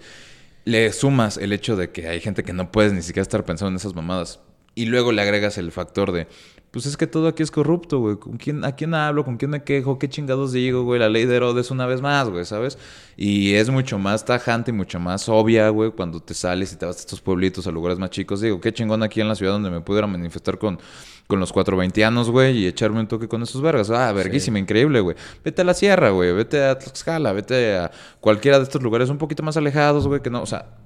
Le 0.64 0.94
sumas 0.94 1.38
el 1.38 1.52
hecho 1.54 1.76
de 1.76 1.92
que 1.92 2.08
hay 2.08 2.20
gente 2.20 2.44
que 2.44 2.54
no 2.54 2.72
puedes 2.72 2.94
ni 2.94 3.02
siquiera 3.02 3.24
estar 3.24 3.44
pensando 3.44 3.70
en 3.70 3.76
esas 3.76 3.96
mamadas. 3.96 4.40
Y 4.76 4.86
luego 4.86 5.12
le 5.12 5.22
agregas 5.22 5.58
el 5.58 5.72
factor 5.72 6.14
de, 6.14 6.28
pues 6.72 6.86
es 6.86 6.96
que 6.96 7.06
todo 7.06 7.28
aquí 7.28 7.44
es 7.44 7.52
corrupto, 7.52 8.00
güey. 8.00 8.16
¿Con 8.16 8.38
quién, 8.38 8.64
¿A 8.64 8.74
quién 8.74 8.94
hablo? 8.94 9.26
¿Con 9.26 9.36
quién 9.36 9.52
me 9.52 9.62
quejo? 9.62 10.00
¿Qué 10.00 10.08
chingados 10.08 10.54
digo, 10.54 10.84
güey? 10.84 11.02
La 11.02 11.10
ley 11.10 11.26
de 11.26 11.36
Herodes 11.36 11.70
una 11.70 11.86
vez 11.86 12.02
más, 12.02 12.30
güey, 12.30 12.46
¿sabes? 12.46 12.78
Y 13.18 13.56
es 13.56 13.70
mucho 13.70 14.00
más 14.00 14.24
tajante 14.24 14.72
y 14.72 14.74
mucho 14.74 14.98
más 14.98 15.28
obvia, 15.28 15.68
güey, 15.68 15.92
cuando 15.92 16.22
te 16.22 16.34
sales 16.34 16.72
y 16.72 16.78
te 16.78 16.86
vas 16.86 16.96
a 16.96 17.00
estos 17.00 17.20
pueblitos, 17.20 17.68
a 17.68 17.72
lugares 17.72 18.00
más 18.00 18.10
chicos. 18.10 18.40
Digo, 18.40 18.62
qué 18.62 18.72
chingón 18.72 19.04
aquí 19.04 19.20
en 19.20 19.28
la 19.28 19.36
ciudad 19.36 19.52
donde 19.52 19.70
me 19.70 19.82
pudiera 19.82 20.08
manifestar 20.08 20.58
con, 20.58 20.80
con 21.28 21.42
los 21.42 21.52
cuatro 21.52 21.76
veintianos, 21.76 22.32
güey, 22.32 22.60
y 22.60 22.68
echarme 22.68 23.02
un 23.02 23.08
toque 23.08 23.28
con 23.28 23.44
esos 23.44 23.62
vergas. 23.62 23.90
Ah, 23.90 24.14
verguísima, 24.14 24.58
increíble, 24.58 25.02
güey. 25.02 25.18
Vete 25.44 25.64
a 25.64 25.66
la 25.66 25.74
sierra, 25.74 26.12
güey. 26.12 26.32
Vete 26.32 26.64
a 26.64 26.80
Tlaxcala, 26.80 27.34
vete 27.34 27.76
a 27.76 27.92
cualquiera 28.22 28.60
de 28.60 28.64
estos 28.64 28.82
lugares 28.82 29.10
un 29.10 29.18
poquito 29.18 29.44
más 29.44 29.58
alejados, 29.58 30.08
güey, 30.08 30.22
que 30.22 30.30
no, 30.30 30.42
o 30.42 30.46
sea, 30.46 30.78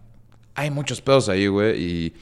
hay 0.55 0.71
muchos 0.71 0.99
pedos 0.99 1.29
ahí, 1.29 1.45
güey, 1.45 1.79
y... 1.79 2.13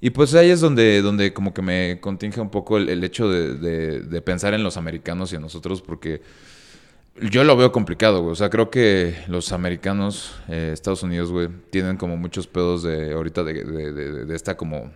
Y 0.00 0.10
pues 0.10 0.34
ahí 0.34 0.48
es 0.50 0.60
donde, 0.60 1.02
donde 1.02 1.32
como 1.34 1.52
que 1.52 1.60
me 1.62 1.98
continge 2.00 2.40
un 2.40 2.50
poco 2.50 2.78
el, 2.78 2.88
el 2.88 3.04
hecho 3.04 3.28
de, 3.30 3.54
de- 3.54 4.00
de 4.00 4.22
pensar 4.22 4.54
en 4.54 4.62
los 4.62 4.76
americanos 4.78 5.32
y 5.32 5.36
en 5.36 5.42
nosotros, 5.42 5.82
porque 5.82 6.22
yo 7.30 7.44
lo 7.44 7.56
veo 7.56 7.70
complicado, 7.70 8.20
güey. 8.22 8.32
O 8.32 8.36
sea, 8.36 8.48
creo 8.48 8.70
que 8.70 9.14
los 9.28 9.52
americanos, 9.52 10.36
eh, 10.48 10.70
Estados 10.72 11.02
Unidos, 11.02 11.30
güey, 11.30 11.48
tienen 11.70 11.96
como 11.98 12.16
muchos 12.16 12.46
pedos 12.46 12.82
de 12.82 13.12
ahorita 13.12 13.44
de, 13.44 13.62
de- 13.64 14.34
esta 14.34 14.56
como, 14.56 14.90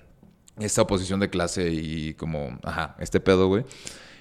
esta 0.58 0.82
oposición 0.82 1.20
de 1.20 1.28
clase 1.28 1.70
y 1.70 2.14
como, 2.14 2.58
ajá, 2.62 2.96
este 2.98 3.20
pedo, 3.20 3.48
güey. 3.48 3.64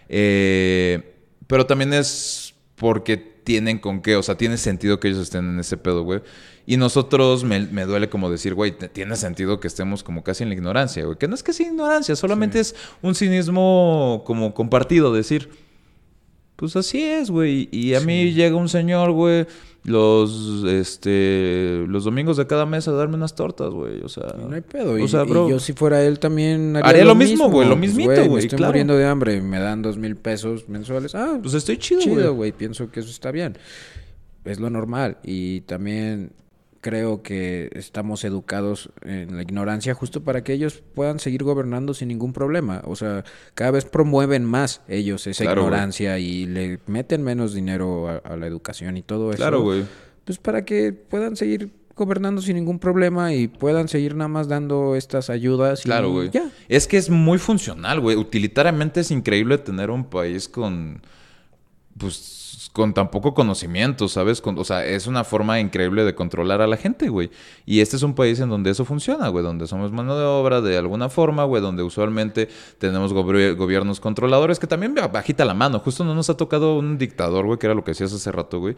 Eh, 0.10 1.16
pero 1.48 1.66
también 1.66 1.94
es 1.94 2.56
porque 2.76 3.16
tienen 3.18 3.80
con 3.80 4.02
qué, 4.02 4.16
o 4.16 4.24
sea, 4.24 4.36
tiene 4.36 4.58
sentido 4.58 5.00
que 5.00 5.08
ellos 5.10 5.20
estén 5.22 5.46
en 5.50 5.60
ese 5.60 5.78
pedo, 5.78 6.04
güey. 6.04 6.22
Y 6.66 6.78
nosotros 6.78 7.44
me, 7.44 7.60
me 7.68 7.86
duele 7.86 8.10
como 8.10 8.30
decir, 8.30 8.54
güey, 8.54 8.72
tiene 8.72 9.16
sentido 9.18 9.60
que 9.60 9.68
estemos 9.68 10.02
como 10.04 10.24
casi 10.24 10.44
en 10.44 10.50
la 10.50 10.56
ignorancia, 10.56 11.04
güey. 11.06 11.18
Que 11.18 11.28
no 11.28 11.36
es 11.36 11.44
que 11.44 11.52
sea 11.52 11.68
ignorancia, 11.68 12.16
solamente 12.16 12.60
es 12.60 12.74
un 13.02 13.16
cinismo 13.16 14.24
como 14.26 14.54
compartido, 14.54 15.14
decir, 15.14 15.50
pues 16.56 16.76
así 16.78 17.04
es, 17.04 17.30
güey. 17.30 17.68
Y 17.72 17.96
a 17.96 18.00
mí 18.00 18.32
llega 18.32 18.56
un 18.56 18.70
señor, 18.70 19.12
güey, 19.12 19.46
los, 19.84 20.64
este, 20.66 21.84
los 21.88 22.06
domingos 22.06 22.38
de 22.38 22.48
cada 22.48 22.66
mes 22.66 22.88
a 22.88 22.94
darme 22.94 23.16
unas 23.16 23.36
tortas, 23.36 23.72
güey. 23.72 24.02
O 24.02 24.08
sea, 24.08 24.34
no 24.40 24.56
hay 24.56 24.62
pedo. 24.62 24.94
o 24.94 25.08
sea, 25.10 25.24
y 25.26 25.30
bro, 25.30 25.50
yo 25.50 25.60
si 25.60 25.74
fuera 25.74 26.02
él 26.02 26.20
también 26.20 26.78
haría, 26.78 26.90
Haría 26.90 27.06
lo 27.06 27.16
mismo, 27.16 27.50
güey, 27.50 27.68
lo 27.68 27.76
Pues, 27.78 27.82
mismito, 27.94 28.12
Me 28.22 28.28
güey, 28.30 28.44
estoy 28.46 28.58
claro. 28.58 28.72
muriendo 28.72 28.96
de 28.96 29.06
hambre 29.06 29.36
y 29.36 29.42
me 29.42 29.60
dan 29.60 29.82
dos 29.82 29.98
mil 29.98 30.16
pesos 30.16 30.70
mensuales. 30.70 31.14
Ah, 31.14 31.38
pues 31.42 31.54
estoy 31.56 31.78
chido, 31.78 32.00
chido, 32.00 32.16
güey. 32.16 32.28
güey. 32.36 32.52
Pienso 32.54 32.90
que 32.90 33.02
eso 33.02 33.10
está 33.10 33.32
bien. 33.32 33.58
Es 34.46 34.62
lo 34.62 34.70
normal. 34.70 35.18
Y 35.24 35.62
también 35.62 36.32
creo 36.84 37.24
que 37.24 37.72
estamos 37.74 38.24
educados 38.26 38.92
en 39.02 39.38
la 39.38 39.42
ignorancia 39.42 39.94
justo 39.96 40.24
para 40.24 40.44
que 40.44 40.52
ellos 40.52 40.84
puedan 40.94 41.18
seguir 41.20 41.44
gobernando 41.44 41.94
sin 41.94 42.10
ningún 42.10 42.34
problema. 42.34 42.82
O 42.86 42.96
sea, 42.98 43.24
cada 43.56 43.72
vez 43.72 43.86
promueven 43.86 44.44
más 44.44 44.82
ellos 44.90 45.26
esa 45.26 45.46
Claro, 45.46 45.62
ignorancia 45.62 46.20
y 46.20 46.46
le 46.46 46.80
meten 46.86 47.24
menos 47.24 47.54
dinero 47.54 48.10
a, 48.10 48.18
a 48.18 48.36
la 48.36 48.46
educación 48.48 48.98
y 48.98 49.02
todo 49.02 49.30
eso. 49.32 49.38
Claro, 49.38 49.62
güey. 49.62 49.86
Pues 50.26 50.38
para 50.38 50.66
que 50.66 50.92
puedan 50.92 51.38
seguir 51.38 51.72
gobernando 51.96 52.42
sin 52.42 52.56
ningún 52.56 52.80
problema 52.80 53.34
y 53.34 53.48
puedan 53.48 53.88
seguir 53.88 54.16
nada 54.16 54.28
más 54.28 54.48
dando 54.50 54.96
estas 54.96 55.30
ayudas. 55.30 55.82
y 55.82 55.84
Claro, 55.84 56.12
güey. 56.12 56.32
Ya. 56.32 56.52
Es 56.68 56.88
que 56.88 56.98
es 56.98 57.10
muy 57.10 57.38
funcional, 57.38 58.02
güey. 58.02 58.18
Utilitariamente 58.18 59.00
es 59.00 59.10
increíble 59.10 59.58
tener 59.58 59.90
un 59.90 60.04
país 60.04 60.50
con. 60.50 61.02
Pues. 61.98 62.43
Con 62.74 62.94
tan 62.94 63.12
poco 63.12 63.34
conocimiento, 63.34 64.08
¿sabes? 64.08 64.42
O 64.44 64.64
sea, 64.64 64.86
es 64.86 65.08
una 65.08 65.24
forma 65.24 65.60
increíble 65.60 66.04
de 66.04 66.16
controlar 66.16 66.62
a 66.62 66.68
la 66.68 66.78
gente, 66.78 67.10
güey. 67.10 67.30
Y 67.66 67.82
este 67.82 67.96
es 67.96 68.04
un 68.04 68.16
país 68.16 68.40
en 68.40 68.50
donde 68.50 68.72
eso 68.72 68.86
funciona, 68.86 69.28
güey. 69.28 69.44
Donde 69.44 69.68
somos 69.68 69.92
mano 69.92 70.18
de 70.18 70.26
obra 70.26 70.62
de 70.62 70.78
alguna 70.78 71.10
forma, 71.10 71.44
güey. 71.44 71.62
Donde 71.62 71.84
usualmente 71.84 72.50
tenemos 72.80 73.14
gobi- 73.14 73.56
gobiernos 73.56 74.00
controladores 74.00 74.60
que 74.60 74.68
también 74.68 74.96
bajita 74.96 75.46
la 75.46 75.54
mano. 75.54 75.80
Justo 75.80 76.04
no 76.04 76.16
nos 76.16 76.30
ha 76.30 76.38
tocado 76.38 76.78
un 76.78 76.98
dictador, 76.98 77.46
güey, 77.46 77.60
que 77.60 77.68
era 77.68 77.76
lo 77.76 77.84
que 77.84 77.92
decías 77.92 78.14
hace 78.14 78.32
rato, 78.32 78.60
güey. 78.60 78.76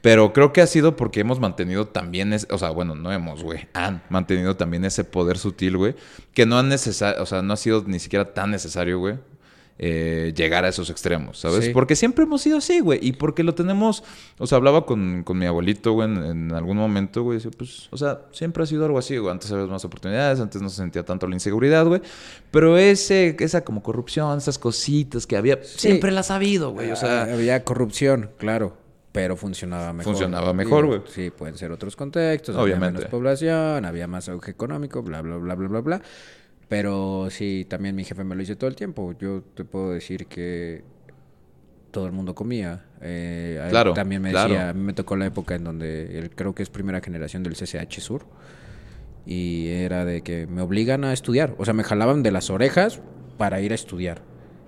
Pero 0.00 0.34
creo 0.34 0.52
que 0.52 0.60
ha 0.60 0.66
sido 0.66 0.96
porque 0.96 1.20
hemos 1.20 1.40
mantenido 1.40 1.86
también, 1.86 2.34
es, 2.34 2.46
o 2.50 2.58
sea, 2.58 2.68
bueno, 2.68 2.94
no 2.94 3.10
hemos, 3.10 3.42
güey, 3.42 3.68
han 3.72 4.02
mantenido 4.10 4.54
también 4.54 4.84
ese 4.84 5.02
poder 5.02 5.38
sutil, 5.38 5.78
güey, 5.78 5.94
que 6.34 6.44
no 6.44 6.58
han 6.58 6.68
necesario, 6.68 7.22
o 7.22 7.24
sea, 7.24 7.40
no 7.40 7.54
ha 7.54 7.56
sido 7.56 7.84
ni 7.86 7.98
siquiera 7.98 8.34
tan 8.34 8.50
necesario, 8.50 8.98
güey, 8.98 9.14
eh, 9.78 10.32
llegar 10.36 10.64
a 10.64 10.68
esos 10.68 10.88
extremos, 10.88 11.38
¿sabes? 11.40 11.64
Sí. 11.64 11.70
Porque 11.72 11.96
siempre 11.96 12.24
hemos 12.24 12.42
sido 12.42 12.58
así, 12.58 12.80
güey, 12.80 13.00
y 13.02 13.12
porque 13.12 13.42
lo 13.42 13.54
tenemos, 13.54 14.04
o 14.38 14.46
sea, 14.46 14.56
hablaba 14.56 14.86
con, 14.86 15.24
con 15.24 15.36
mi 15.36 15.46
abuelito, 15.46 15.92
güey, 15.92 16.08
en, 16.08 16.24
en 16.24 16.52
algún 16.52 16.76
momento, 16.76 17.22
güey, 17.24 17.38
decía, 17.38 17.50
pues, 17.56 17.88
o 17.90 17.96
sea, 17.96 18.20
siempre 18.30 18.62
ha 18.62 18.66
sido 18.66 18.84
algo 18.84 18.98
así, 18.98 19.16
güey, 19.16 19.32
antes 19.32 19.50
había 19.50 19.66
más 19.66 19.84
oportunidades, 19.84 20.38
antes 20.38 20.62
no 20.62 20.68
se 20.68 20.76
sentía 20.76 21.04
tanto 21.04 21.26
la 21.26 21.34
inseguridad, 21.34 21.86
güey, 21.86 22.02
pero 22.52 22.78
ese, 22.78 23.36
esa 23.40 23.64
como 23.64 23.82
corrupción, 23.82 24.38
esas 24.38 24.58
cositas 24.58 25.26
que 25.26 25.36
había, 25.36 25.58
siempre 25.64 26.12
las 26.12 26.30
ha 26.30 26.36
habido, 26.36 26.70
güey, 26.70 26.92
o 26.92 26.96
sea... 26.96 27.22
Ah, 27.24 27.34
había 27.34 27.64
corrupción, 27.64 28.30
claro, 28.38 28.76
pero 29.10 29.36
funcionaba 29.36 29.92
mejor. 29.92 30.12
Funcionaba 30.12 30.52
mejor, 30.52 30.86
güey. 30.86 31.00
Sí, 31.06 31.30
pueden 31.30 31.56
ser 31.56 31.70
otros 31.70 31.94
contextos, 31.94 32.56
Obviamente. 32.56 32.86
había 32.86 32.98
menos 32.98 33.10
población, 33.10 33.84
había 33.84 34.08
más 34.08 34.28
auge 34.28 34.50
económico, 34.50 35.02
bla, 35.02 35.22
bla, 35.22 35.36
bla, 35.36 35.54
bla, 35.54 35.68
bla, 35.68 35.80
bla. 35.80 36.02
Pero 36.68 37.28
sí, 37.30 37.66
también 37.68 37.94
mi 37.94 38.04
jefe 38.04 38.24
me 38.24 38.34
lo 38.34 38.40
dice 38.40 38.56
todo 38.56 38.68
el 38.68 38.76
tiempo. 38.76 39.14
Yo 39.18 39.42
te 39.54 39.64
puedo 39.64 39.92
decir 39.92 40.26
que 40.26 40.82
todo 41.90 42.06
el 42.06 42.12
mundo 42.12 42.34
comía. 42.34 42.84
Eh, 43.00 43.60
él 43.62 43.70
Claro, 43.70 43.92
También 43.92 44.22
me 44.22 44.30
claro. 44.30 44.54
decía, 44.54 44.70
a 44.70 44.72
mí 44.72 44.80
me 44.82 44.92
tocó 44.94 45.14
la 45.16 45.26
época 45.26 45.54
en 45.54 45.64
donde 45.64 46.18
él 46.18 46.30
creo 46.34 46.54
que 46.54 46.62
es 46.62 46.70
primera 46.70 47.00
generación 47.00 47.42
del 47.42 47.54
CCH 47.54 48.00
Sur. 48.00 48.26
Y 49.26 49.68
era 49.68 50.04
de 50.04 50.22
que 50.22 50.46
me 50.46 50.60
obligan 50.62 51.04
a 51.04 51.12
estudiar. 51.12 51.54
O 51.58 51.64
sea, 51.64 51.72
me 51.74 51.84
jalaban 51.84 52.22
de 52.22 52.30
las 52.30 52.50
orejas 52.50 53.00
para 53.38 53.60
ir 53.60 53.72
a 53.72 53.74
estudiar. 53.74 54.22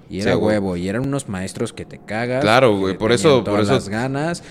Y 0.09 0.21
era 0.21 0.33
Sí, 0.33 0.39
güey. 0.39 0.55
huevo. 0.57 0.77
Y 0.77 0.89
eran 0.89 1.03
unos 1.07 1.29
maestros 1.29 1.73
que 1.73 1.85
te 1.85 1.99
cagas. 1.99 2.43
Claro, 2.43 2.77
güey, 2.79 2.97
por 2.97 3.13
eso- 3.13 3.43
por 3.43 3.61
eso- 3.61 3.73
las 3.75 3.89
ganas. 3.89 4.43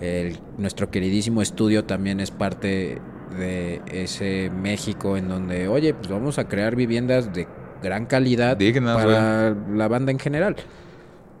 El- 0.00 0.38
nuestro 0.56 0.90
queridísimo 0.90 1.42
estudio 1.42 1.84
también 1.84 2.20
es 2.20 2.30
parte 2.30 2.98
de 3.38 3.80
ese 3.90 4.50
México 4.50 5.16
en 5.16 5.28
donde, 5.28 5.68
oye, 5.68 5.94
pues 5.94 6.08
vamos 6.08 6.38
a 6.38 6.48
crear 6.48 6.76
viviendas 6.76 7.32
de 7.32 7.46
gran 7.82 8.06
calidad 8.06 8.56
Dignas, 8.56 8.96
para 8.96 9.54
la 9.72 9.88
banda 9.88 10.12
en 10.12 10.18
general. 10.18 10.56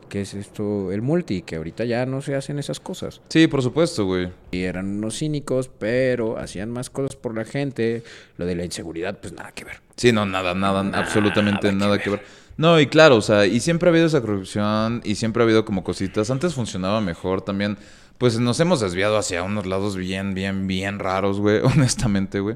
Que 0.08 0.22
es 0.22 0.34
esto, 0.34 0.90
el 0.90 1.02
multi, 1.02 1.42
que 1.42 1.54
ahorita 1.54 1.84
ya 1.84 2.04
no 2.04 2.20
se 2.20 2.34
hacen 2.34 2.58
esas 2.58 2.80
cosas. 2.80 3.20
Sí, 3.28 3.46
por 3.46 3.62
supuesto, 3.62 4.06
güey. 4.06 4.28
Y 4.50 4.62
eran 4.62 4.86
unos 4.86 5.18
cínicos, 5.18 5.68
pero 5.68 6.36
hacían 6.36 6.68
más 6.70 6.90
cosas 6.90 7.14
por 7.14 7.36
la 7.36 7.44
gente. 7.44 8.02
Lo 8.36 8.44
de 8.44 8.56
la 8.56 8.64
inseguridad, 8.64 9.18
pues 9.20 9.32
nada 9.32 9.52
que 9.52 9.64
ver. 9.64 9.76
Sí, 9.94 10.10
no, 10.10 10.26
nada, 10.26 10.52
nada, 10.54 10.80
absolutamente 10.98 11.70
nada 11.72 11.98
que 11.98 12.10
ver. 12.10 12.22
No, 12.56 12.80
y 12.80 12.88
claro, 12.88 13.16
o 13.16 13.22
sea, 13.22 13.46
y 13.46 13.60
siempre 13.60 13.88
ha 13.88 13.90
habido 13.90 14.06
esa 14.06 14.20
corrupción 14.20 15.00
y 15.04 15.14
siempre 15.14 15.42
ha 15.42 15.44
habido 15.44 15.64
como 15.64 15.84
cositas. 15.84 16.28
Antes 16.30 16.54
funcionaba 16.54 17.00
mejor 17.00 17.42
también. 17.42 17.78
Pues 18.20 18.38
nos 18.38 18.60
hemos 18.60 18.80
desviado 18.80 19.16
hacia 19.16 19.42
unos 19.42 19.64
lados 19.64 19.96
bien, 19.96 20.34
bien, 20.34 20.66
bien 20.66 20.98
raros, 20.98 21.40
güey, 21.40 21.60
honestamente, 21.64 22.40
güey. 22.40 22.54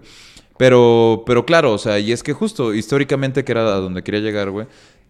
Pero, 0.59 1.23
pero 1.25 1.47
claro, 1.47 1.73
o 1.73 1.79
sea, 1.79 1.99
y 1.99 2.13
es 2.13 2.23
que 2.23 2.35
justo 2.35 2.75
históricamente, 2.75 3.45
que 3.45 3.53
era 3.53 3.63
a 3.63 3.81
donde 3.81 4.03
quería 4.03 4.21
llegar, 4.21 4.51
güey, 4.51 4.67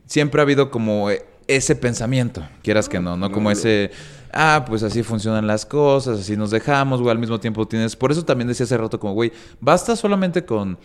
siempre 0.07 0.41
ha 0.41 0.45
habido 0.45 0.71
como 0.71 1.11
eh, 1.11 1.27
ese 1.49 1.75
pensamiento, 1.75 2.47
quieras 2.63 2.89
que 2.89 3.01
no, 3.01 3.17
¿no? 3.17 3.33
Como 3.33 3.51
ese, 3.51 3.91
ah, 4.33 4.65
pues 4.65 4.85
así 4.85 5.03
funcionan 5.03 5.49
las 5.49 5.67
cosas, 5.67 6.21
así 6.21 6.37
nos 6.37 6.53
dejamos, 6.53 7.01
güey, 7.01 7.11
al 7.11 7.19
mismo 7.19 7.41
tiempo 7.41 7.67
tienes... 7.67 7.97
Por 7.97 8.13
eso 8.13 8.25
también 8.25 8.47
decía 8.47 8.63
hace 8.63 8.79
rato 8.79 9.01
como, 9.01 9.15
güey, 9.15 9.33
basta 9.61 9.97
solamente 9.97 10.45
con 10.45 10.79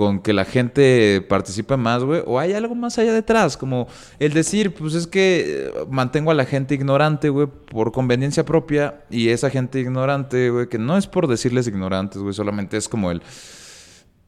con 0.00 0.20
que 0.20 0.32
la 0.32 0.46
gente 0.46 1.20
participe 1.28 1.76
más, 1.76 2.02
güey, 2.02 2.22
o 2.24 2.38
hay 2.40 2.54
algo 2.54 2.74
más 2.74 2.96
allá 2.98 3.12
detrás, 3.12 3.58
como 3.58 3.86
el 4.18 4.32
decir, 4.32 4.72
pues 4.72 4.94
es 4.94 5.06
que 5.06 5.66
eh, 5.68 5.70
mantengo 5.90 6.30
a 6.30 6.34
la 6.34 6.46
gente 6.46 6.74
ignorante, 6.74 7.28
güey, 7.28 7.46
por 7.46 7.92
conveniencia 7.92 8.46
propia, 8.46 9.04
y 9.10 9.28
esa 9.28 9.50
gente 9.50 9.78
ignorante, 9.78 10.48
güey, 10.48 10.68
que 10.70 10.78
no 10.78 10.96
es 10.96 11.06
por 11.06 11.26
decirles 11.28 11.66
ignorantes, 11.66 12.22
güey, 12.22 12.32
solamente 12.32 12.78
es 12.78 12.88
como 12.88 13.10
el... 13.10 13.20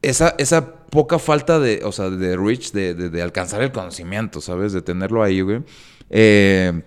Esa, 0.03 0.35
esa 0.37 0.75
poca 0.91 1.17
falta 1.17 1.59
de, 1.59 1.81
o 1.83 1.91
sea, 1.91 2.11
de 2.11 2.37
reach, 2.37 2.71
de, 2.71 2.93
de- 2.93 3.09
de 3.09 3.21
alcanzar 3.23 3.63
el 3.63 3.71
conocimiento, 3.71 4.41
¿sabes? 4.41 4.73
De 4.73 4.81
tenerlo 4.83 5.23
ahí, 5.23 5.41
güey. 5.41 5.63
Eh, 6.11 6.83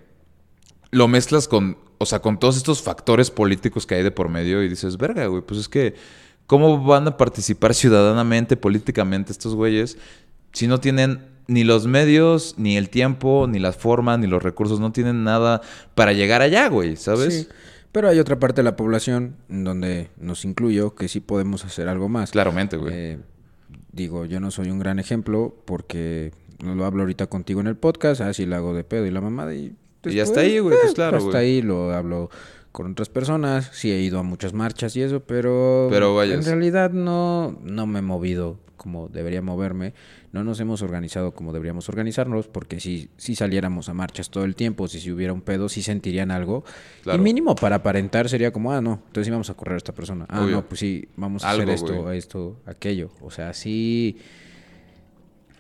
lo 0.93 1.09
mezclas 1.09 1.49
con, 1.49 1.77
o 1.99 2.07
sea, 2.07 2.21
con 2.21 2.39
todos 2.39 2.57
estos 2.57 2.83
factores 2.83 3.31
políticos 3.33 3.85
que 3.85 3.97
hay 3.97 4.03
de 4.05 4.13
por 4.13 4.29
medio 4.29 4.63
y 4.63 4.69
dices, 4.69 4.97
verga, 4.97 5.27
güey, 5.27 5.43
pues 5.43 5.59
es 5.61 5.69
que, 5.69 5.95
¿cómo 6.47 6.83
van 6.85 7.09
a 7.09 7.17
participar 7.17 7.75
ciudadanamente, 7.75 8.57
políticamente 8.57 9.33
estos 9.33 9.55
güeyes 9.55 9.99
si 10.57 10.67
no 10.69 10.81
tienen 10.81 11.21
ni 11.49 11.65
los 11.65 11.87
medios, 11.87 12.55
ni 12.57 12.79
el 12.79 12.89
tiempo, 12.89 13.47
ni 13.47 13.59
la 13.59 13.73
forma, 13.73 14.17
ni 14.17 14.27
los 14.27 14.43
recursos, 14.43 14.81
no 14.81 14.91
tienen 14.91 15.23
nada 15.23 15.61
para 15.95 16.15
llegar 16.15 16.41
allá, 16.41 16.69
güey, 16.71 16.97
¿sabes? 16.97 17.35
Sí. 17.35 17.49
Pero 17.93 18.09
hay 18.09 18.19
otra 18.19 18.39
parte 18.39 18.61
de 18.61 18.65
la 18.65 18.75
población 18.75 19.37
donde 19.51 20.09
nos 20.19 20.47
incluyo 20.47 20.95
que 20.95 21.09
sí 21.09 21.21
podemos 21.21 21.67
hacer 21.67 21.89
algo 21.89 22.09
más. 22.09 22.31
Claramente, 22.31 22.79
güey. 22.79 22.95
Eh, 22.95 23.19
digo, 23.93 24.25
yo 24.25 24.41
no 24.41 24.51
soy 24.51 24.71
un 24.71 24.79
gran 24.79 24.99
ejemplo 24.99 25.55
porque 25.67 26.33
lo 26.65 26.87
hablo 26.87 27.03
ahorita 27.03 27.27
contigo 27.27 27.61
en 27.61 27.67
el 27.67 27.77
podcast, 27.77 28.23
así 28.23 28.47
lo 28.47 28.57
hago 28.57 28.73
de 28.75 28.85
pedo 28.85 29.05
y 29.07 29.11
la 29.11 29.21
mamada 29.21 29.55
y... 29.55 29.77
Y 30.05 30.15
ya 30.15 30.23
está 30.23 30.41
ahí, 30.41 30.59
güey, 30.61 30.77
pues 30.81 30.93
eh, 30.93 30.95
claro, 30.95 31.19
Hasta 31.19 31.31
güey. 31.31 31.43
ahí 31.43 31.63
lo 31.63 31.93
hablo 31.93 32.31
con 32.77 32.93
otras 32.93 33.09
personas, 33.09 33.71
sí 33.73 33.91
he 33.91 34.03
ido 34.03 34.19
a 34.19 34.23
muchas 34.23 34.53
marchas 34.53 34.95
y 34.97 35.01
eso, 35.01 35.21
pero... 35.21 35.89
Pero 35.91 36.15
vayas. 36.15 36.41
En 36.41 36.45
realidad 36.45 36.91
no, 36.91 37.59
no 37.63 37.87
me 37.87 38.01
he 38.01 38.03
movido 38.03 38.59
como 38.77 39.09
debería 39.09 39.41
moverme, 39.41 39.95
no 40.33 40.45
nos 40.45 40.61
hemos 40.61 40.83
organizado 40.83 41.33
como 41.33 41.55
deberíamos 41.55 41.89
organizarnos, 41.89 42.49
porque 42.49 42.79
si, 42.79 43.09
si 43.17 43.35
saliéramos 43.35 43.89
a 43.89 43.95
marchas 43.95 44.29
todo 44.29 44.45
el 44.45 44.55
tiempo, 44.55 44.89
si, 44.89 45.01
si 45.01 45.11
hubiera 45.11 45.33
un 45.33 45.41
pedo, 45.41 45.71
sí 45.71 45.83
sentirían 45.83 46.31
algo. 46.31 46.65
Claro. 47.03 47.19
Y 47.19 47.23
mínimo 47.23 47.55
para 47.55 47.77
aparentar 47.77 48.29
sería 48.29 48.53
como, 48.53 48.73
ah, 48.73 48.83
no, 48.83 49.01
entonces 49.07 49.25
sí 49.25 49.31
vamos 49.31 49.49
a 49.49 49.55
correr 49.55 49.77
a 49.77 49.79
esta 49.79 49.95
persona. 49.95 50.27
Ah, 50.29 50.43
Obvio. 50.43 50.57
no, 50.57 50.69
pues 50.69 50.81
sí, 50.81 51.09
vamos 51.17 51.45
a 51.45 51.49
Algo, 51.49 51.63
hacer 51.63 51.75
esto, 51.75 52.03
güey. 52.03 52.19
esto, 52.19 52.61
aquello. 52.67 53.11
O 53.23 53.31
sea, 53.31 53.55
sí. 53.55 54.19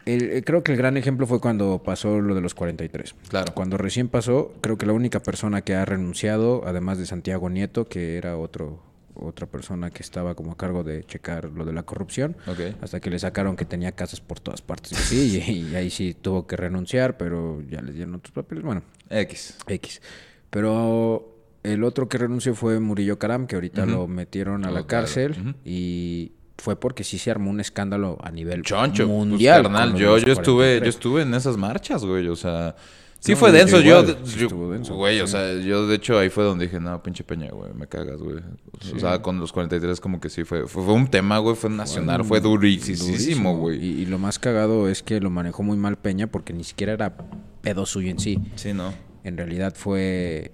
El- 0.06 0.30
eh, 0.30 0.42
creo 0.42 0.62
que 0.64 0.72
el 0.72 0.78
gran 0.78 0.96
ejemplo 0.96 1.26
fue 1.26 1.40
cuando 1.40 1.82
pasó 1.82 2.20
lo 2.20 2.34
de 2.34 2.40
los 2.40 2.54
43. 2.54 3.14
Claro. 3.28 3.52
Cuando 3.54 3.76
recién 3.76 4.08
pasó, 4.08 4.54
creo 4.62 4.78
que 4.78 4.86
la 4.86 4.92
única 4.94 5.20
persona 5.20 5.60
que 5.62 5.74
ha 5.74 5.84
renunciado, 5.84 6.62
además 6.66 6.96
de 6.98 7.06
Santiago 7.06 7.50
Nieto, 7.50 7.86
que 7.88 8.16
era 8.16 8.36
otro 8.38 8.82
otra 9.18 9.46
persona 9.46 9.88
que 9.90 10.02
estaba 10.02 10.34
como 10.34 10.52
a 10.52 10.56
cargo 10.58 10.84
de 10.84 11.02
checar 11.04 11.46
lo 11.46 11.64
de 11.64 11.72
la 11.72 11.84
corrupción, 11.84 12.36
hasta 12.82 13.00
que 13.00 13.08
le 13.08 13.18
sacaron 13.18 13.56
que 13.56 13.64
tenía 13.64 13.92
casas 13.92 14.20
por 14.20 14.40
todas 14.40 14.60
partes. 14.60 14.96
Sí, 14.98 15.42
y, 15.48 15.70
y 15.70 15.74
ahí 15.74 15.88
sí 15.88 16.14
tuvo 16.20 16.46
que 16.46 16.54
renunciar, 16.54 17.16
pero 17.16 17.62
ya 17.62 17.80
les 17.80 17.94
dieron 17.94 18.14
otros 18.16 18.32
papeles. 18.32 18.62
Bueno, 18.62 18.82
X. 19.08 19.56
X. 19.68 20.02
Pero 20.50 21.34
el 21.62 21.82
otro 21.82 22.08
que 22.10 22.18
renunció 22.18 22.54
fue 22.54 22.78
Murillo 22.78 23.18
Caram, 23.18 23.46
que 23.46 23.54
ahorita 23.56 23.86
lo 23.86 24.06
metieron 24.06 24.64
a 24.66 24.68
Oh, 24.68 24.72
la 24.72 24.86
claro. 24.86 25.04
cárcel 25.06 25.30
Ujú. 25.32 25.54
y 25.64 26.32
fue 26.58 26.76
porque 26.78 27.04
sí 27.04 27.18
se 27.18 27.30
armó 27.30 27.50
un 27.50 27.60
escándalo 27.60 28.18
a 28.22 28.30
nivel 28.30 28.62
Choncho. 28.62 29.06
pues, 29.06 29.16
mundial. 29.16 29.62
carnal, 29.64 29.94
yo, 29.94 30.18
yo 30.18 30.32
estuve, 30.32 30.74
yo 30.76 30.80
43. 30.80 30.94
estuve 30.94 31.22
en 31.22 31.34
esas 31.34 31.56
marchas, 31.56 32.04
güey. 32.04 32.28
O 32.28 32.36
sea, 32.36 32.74
Sí 33.18 33.32
No, 33.32 33.38
fue 33.38 33.50
denso, 33.50 33.80
yo, 33.80 34.00
igual, 34.02 34.22
yo- 34.24 34.70
denso, 34.70 34.94
güey, 34.94 35.20
o 35.20 35.26
sea, 35.26 35.54
yo 35.54 35.86
de 35.88 35.96
hecho 35.96 36.18
ahí 36.18 36.28
fue 36.28 36.44
donde 36.44 36.66
dije, 36.66 36.78
no, 36.78 37.02
pinche 37.02 37.24
Peña, 37.24 37.48
güey, 37.50 37.72
me 37.72 37.86
cagas, 37.88 38.18
güey. 38.20 38.36
O 38.36 38.42
Sí. 38.84 39.00
sea, 39.00 39.22
con 39.22 39.40
los 39.40 39.52
43 39.52 40.00
como 40.00 40.20
que 40.20 40.28
sí 40.28 40.44
fue, 40.44 40.68
fue, 40.68 40.84
fue 40.84 40.92
un 40.92 41.08
tema, 41.08 41.38
güey, 41.38 41.56
fue 41.56 41.70
nacional, 41.70 42.18
Bueno, 42.18 42.28
fue 42.28 42.40
durísimo, 42.40 42.98
durísimo. 43.04 43.56
güey. 43.56 43.82
Y, 43.84 44.02
y 44.02 44.06
lo 44.06 44.18
más 44.18 44.38
cagado 44.38 44.88
es 44.88 45.02
que 45.02 45.18
lo 45.20 45.30
manejó 45.30 45.62
muy 45.62 45.78
mal 45.78 45.96
Peña 45.96 46.26
porque 46.26 46.52
ni 46.52 46.62
siquiera 46.62 46.92
era 46.92 47.16
pedo 47.62 47.86
suyo 47.86 48.10
en 48.10 48.18
sí. 48.20 48.38
Sí, 48.54 48.74
¿no? 48.74 48.92
En 49.24 49.36
realidad 49.38 49.74
fue 49.74 50.52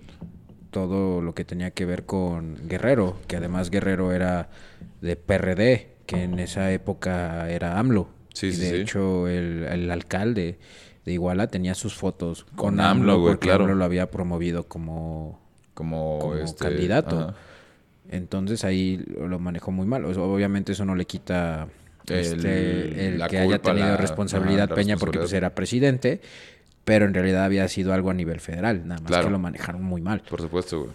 todo 0.70 1.20
lo 1.20 1.34
que 1.34 1.44
tenía 1.44 1.72
que 1.72 1.84
ver 1.84 2.06
con 2.06 2.56
Guerrero, 2.68 3.18
que 3.26 3.36
además 3.36 3.70
Guerrero 3.70 4.12
era 4.12 4.48
de 5.00 5.16
PRD, 5.16 5.91
que 6.12 6.22
en 6.24 6.38
esa 6.38 6.70
época 6.72 7.48
era 7.50 7.78
AMLO. 7.78 8.08
Sí, 8.34 8.48
y 8.48 8.52
sí, 8.52 8.60
de 8.62 8.70
sí. 8.70 8.76
hecho 8.76 9.28
el, 9.28 9.64
el 9.64 9.90
alcalde 9.90 10.58
de 11.04 11.12
Iguala 11.12 11.46
tenía 11.48 11.74
sus 11.74 11.94
fotos 11.94 12.44
con, 12.44 12.56
Con 12.76 12.80
AMLO, 12.80 13.20
porque 13.22 13.46
claro. 13.48 13.64
AMLO 13.64 13.74
lo 13.76 13.84
había 13.84 14.10
promovido 14.10 14.64
como 14.68 15.40
Como, 15.74 16.18
como 16.20 16.34
este, 16.36 16.64
candidato. 16.64 17.18
ajá. 17.20 17.34
Entonces 18.10 18.64
ahí 18.64 19.02
lo 19.18 19.38
manejó 19.38 19.70
muy 19.70 19.86
mal. 19.86 20.04
O 20.04 20.12
sea, 20.12 20.22
obviamente 20.22 20.72
eso 20.72 20.84
no 20.84 20.94
le 20.94 21.04
quita 21.06 21.68
El- 22.08 22.18
este, 22.18 23.06
el, 23.08 23.26
que 23.28 23.38
haya 23.38 23.58
tenido 23.58 23.86
la- 23.86 23.96
responsabilidad 23.96 24.68
la 24.68 24.74
Peña 24.74 24.96
porque 24.96 25.18
pues 25.18 25.32
era 25.32 25.54
presidente, 25.54 26.20
pero 26.84 27.04
en 27.06 27.14
realidad 27.14 27.44
había 27.44 27.66
sido 27.68 27.92
algo 27.94 28.10
a 28.10 28.14
nivel 28.14 28.40
federal, 28.40 28.86
nada 28.86 29.00
más 29.00 29.08
Claro. 29.08 29.26
que 29.26 29.30
lo 29.30 29.38
manejaron 29.38 29.82
muy 29.82 30.02
mal. 30.02 30.20
Por 30.28 30.40
supuesto, 30.40 30.80
güey. 30.80 30.90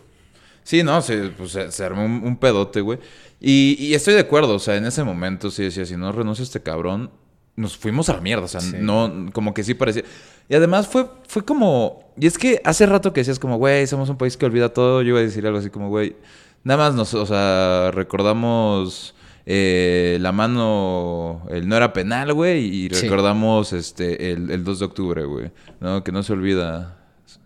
Sí, 0.67 0.83
no, 0.83 1.01
se, 1.01 1.29
pues, 1.29 1.51
se, 1.51 1.71
se 1.71 1.83
armó 1.85 2.03
un, 2.03 2.21
un 2.25 2.35
pedote, 2.35 2.81
güey. 2.81 2.99
Y, 3.39 3.77
y 3.79 3.93
estoy 3.93 4.15
de 4.15 4.19
acuerdo, 4.19 4.55
o 4.55 4.59
sea, 4.59 4.75
en 4.75 4.85
ese 4.85 5.01
momento 5.05 5.49
sí 5.49 5.63
decía, 5.63 5.85
si 5.85 5.95
no 5.95 6.11
renuncia 6.11 6.43
este 6.43 6.61
cabrón, 6.61 7.09
nos 7.55 7.77
fuimos 7.77 8.09
a 8.09 8.15
la 8.15 8.19
mierda, 8.21 8.43
o 8.43 8.47
sea, 8.49 8.59
Sí. 8.59 8.75
no, 8.77 9.27
como 9.31 9.53
que 9.53 9.63
sí 9.63 9.75
parecía. 9.75 10.03
Y 10.49 10.55
además 10.55 10.87
fue, 10.89 11.05
fue 11.25 11.45
como, 11.45 12.11
y 12.19 12.27
es 12.27 12.37
que 12.37 12.61
hace 12.65 12.85
rato 12.85 13.13
que 13.13 13.21
decías 13.21 13.39
como, 13.39 13.55
güey, 13.57 13.87
somos 13.87 14.09
un 14.09 14.17
país 14.17 14.35
que 14.35 14.45
olvida 14.45 14.73
todo, 14.73 15.01
yo 15.03 15.09
iba 15.11 15.19
a 15.19 15.21
decir 15.21 15.45
algo 15.47 15.59
así 15.59 15.69
como, 15.69 15.87
güey, 15.87 16.17
nada 16.65 16.83
más 16.83 16.95
nos, 16.95 17.13
o 17.13 17.25
sea, 17.25 17.91
recordamos 17.93 19.15
eh, 19.45 20.17
la 20.19 20.33
mano, 20.33 21.43
el 21.49 21.69
no 21.69 21.77
era 21.77 21.93
penal, 21.93 22.33
güey, 22.33 22.65
y 22.65 22.89
Sí. 22.89 23.03
recordamos 23.07 23.71
este, 23.71 24.31
el, 24.33 24.51
el 24.51 24.65
2 24.65 24.79
de 24.79 24.85
octubre, 24.85 25.23
güey, 25.23 25.51
¿no? 25.79 26.03
Que 26.03 26.11
no 26.11 26.23
se 26.23 26.33
olvida. 26.33 26.97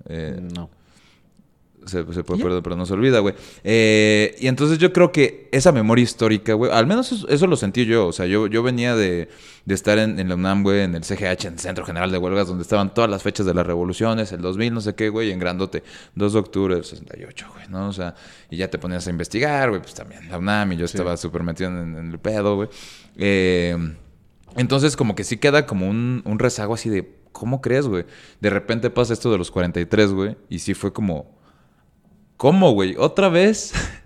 eh, 0.10 0.40
no. 0.56 0.72
Se, 1.86 2.06
se 2.14 2.24
puede 2.24 2.40
Ya. 2.40 2.46
perder, 2.46 2.64
pero 2.64 2.76
no 2.76 2.86
se 2.86 2.94
olvida, 2.94 3.20
güey. 3.20 3.34
Eh, 3.64 4.36
y 4.40 4.48
entonces 4.48 4.78
yo 4.78 4.94
creo 4.94 5.12
que 5.12 5.50
esa 5.52 5.72
memoria 5.72 6.04
histórica, 6.04 6.54
güey, 6.54 6.72
al 6.72 6.88
menos 6.88 7.12
eso, 7.12 7.28
eso 7.28 7.48
lo 7.48 7.56
sentí 7.56 7.86
yo. 7.86 8.08
O 8.08 8.12
sea, 8.14 8.26
yo, 8.26 8.48
yo 8.48 8.64
venía 8.64 8.96
de, 8.96 9.30
de 9.66 9.74
estar 9.74 9.98
en, 9.98 10.20
en 10.20 10.30
la 10.30 10.36
UNAM, 10.36 10.64
güey, 10.64 10.82
en 10.82 10.96
el 10.96 11.04
CGH, 11.04 11.46
en 11.48 11.54
el 11.54 11.60
Centro 11.60 11.86
General 11.86 12.12
de 12.12 12.18
Huelgas, 12.18 12.48
donde 12.48 12.62
estaban 12.64 12.94
todas 12.94 13.10
las 13.10 13.24
fechas 13.24 13.46
de 13.46 13.54
las 13.54 13.66
revoluciones, 13.66 14.32
el 14.32 14.42
2000, 14.42 14.74
no 14.74 14.82
sé 14.82 14.96
qué, 14.96 15.10
güey, 15.10 15.32
en 15.32 15.40
grandote, 15.40 15.84
2 16.16 16.34
de 16.34 16.40
octubre 16.40 16.76
del 16.76 16.84
68, 16.84 17.48
güey, 17.54 17.68
¿no? 17.70 17.88
O 17.90 17.94
sea, 17.94 18.16
y 18.50 18.58
ya 18.58 18.70
te 18.70 18.78
ponías 18.78 19.08
a 19.08 19.10
investigar, 19.10 19.70
güey, 19.70 19.82
pues 19.82 19.94
también 19.94 20.30
la 20.30 20.38
UNAM, 20.38 20.74
y 20.74 20.78
yo 20.78 20.86
estaba 20.86 21.18
súper 21.18 21.44
metido 21.44 21.70
en, 21.70 21.98
en 21.98 22.12
el 22.12 22.20
pedo, 22.20 22.56
güey. 22.56 22.70
Eh, 23.18 23.76
entonces, 24.58 24.96
como 24.98 25.16
que 25.16 25.24
sí 25.24 25.38
queda 25.38 25.66
como 25.66 25.90
un, 25.90 26.22
un 26.26 26.40
rezago 26.40 26.74
así 26.74 26.90
de, 26.90 27.16
¿cómo 27.32 27.62
crees, 27.62 27.88
güey? 27.88 28.06
De 28.42 28.50
repente 28.50 28.90
pasa 28.90 29.14
esto 29.14 29.32
de 29.32 29.38
los 29.38 29.52
43, 29.52 30.12
güey, 30.12 30.38
y 30.50 30.60
sí 30.60 30.74
fue 30.74 30.92
como... 30.94 31.41
¿Cómo, 32.42 32.72
güey? 32.72 32.96
¿Otra 32.98 33.30
vez? 33.30 33.72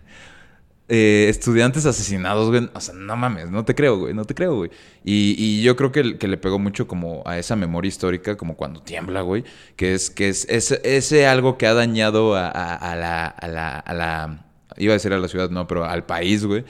Eh, 0.88 1.26
estudiantes 1.30 1.88
asesinados, 1.88 2.52
güey. 2.52 2.70
O 2.76 2.80
sea, 2.80 2.94
no 2.94 3.16
mames, 3.16 3.50
no 3.50 3.66
te 3.66 3.74
creo, 3.74 3.98
güey. 3.98 4.14
No 4.14 4.24
te 4.26 4.36
creo, 4.36 4.56
güey. 4.56 4.70
Y, 5.04 5.34
y 5.36 5.64
yo 5.64 5.76
creo 5.76 5.92
que, 5.92 6.20
que 6.20 6.28
le 6.28 6.38
pegó 6.38 6.60
mucho 6.60 6.88
como 6.88 7.24
a 7.26 7.40
esa 7.40 7.56
memoria 7.56 7.90
histórica, 7.90 8.38
como 8.38 8.56
cuando 8.56 8.84
tiembla, 8.84 9.22
güey. 9.22 9.44
Que 9.78 9.96
es, 9.96 10.12
que 10.12 10.30
es 10.30 10.46
ese, 10.48 10.80
ese 10.84 11.26
algo 11.26 11.58
que 11.58 11.66
ha 11.66 11.74
dañado 11.74 12.36
a, 12.36 12.48
a- 12.50 12.76
a 12.76 12.96
la, 12.96 13.26
a, 13.26 13.48
la, 13.48 13.80
a 13.80 13.94
la- 13.96 14.46
Iba 14.78 14.92
a 14.94 14.98
decir 14.98 15.12
a 15.12 15.18
la 15.18 15.28
ciudad, 15.28 15.50
no, 15.50 15.66
pero 15.66 15.86
al 15.86 16.06
país, 16.06 16.46
güey. 16.46 16.66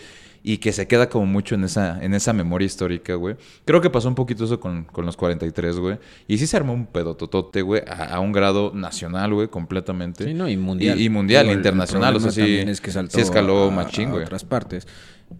Y 0.47 0.59
que 0.59 0.71
se 0.73 0.87
queda 0.87 1.09
como 1.09 1.25
mucho 1.25 1.55
en 1.55 1.63
esa, 1.63 1.99
en 2.03 2.13
esa 2.13 2.31
memoria 2.31 2.67
histórica, 2.67 3.15
güey. 3.15 3.35
Creo 3.65 3.81
que 3.81 3.89
pasó 3.89 4.07
un 4.09 4.13
poquito 4.13 4.43
eso 4.45 4.59
con, 4.59 4.83
con 4.83 5.03
los 5.03 5.17
43, 5.17 5.79
güey. 5.79 5.97
Y 6.27 6.37
sí 6.37 6.45
se 6.45 6.55
armó 6.55 6.71
un 6.71 6.85
pedototote, 6.85 7.63
güey, 7.63 7.81
a, 7.87 8.13
a 8.13 8.19
un 8.19 8.31
grado 8.31 8.71
nacional, 8.71 9.33
güey, 9.33 9.47
completamente. 9.47 10.23
Sí, 10.23 10.35
no, 10.35 10.47
y 10.47 10.55
mundial. 10.55 10.99
Y, 11.01 11.05
y 11.05 11.09
mundial, 11.09 11.47
el 11.49 11.57
internacional. 11.57 12.15
O 12.15 12.19
sea, 12.19 12.29
sí, 12.31 12.57
es 12.59 12.79
que 12.79 12.91
saltó 12.91 13.15
sí 13.15 13.21
escaló 13.21 13.63
a- 13.69 13.71
machín, 13.71 14.09
a 14.09 14.11
güey. 14.11 14.23
otras 14.25 14.43
partes. 14.45 14.87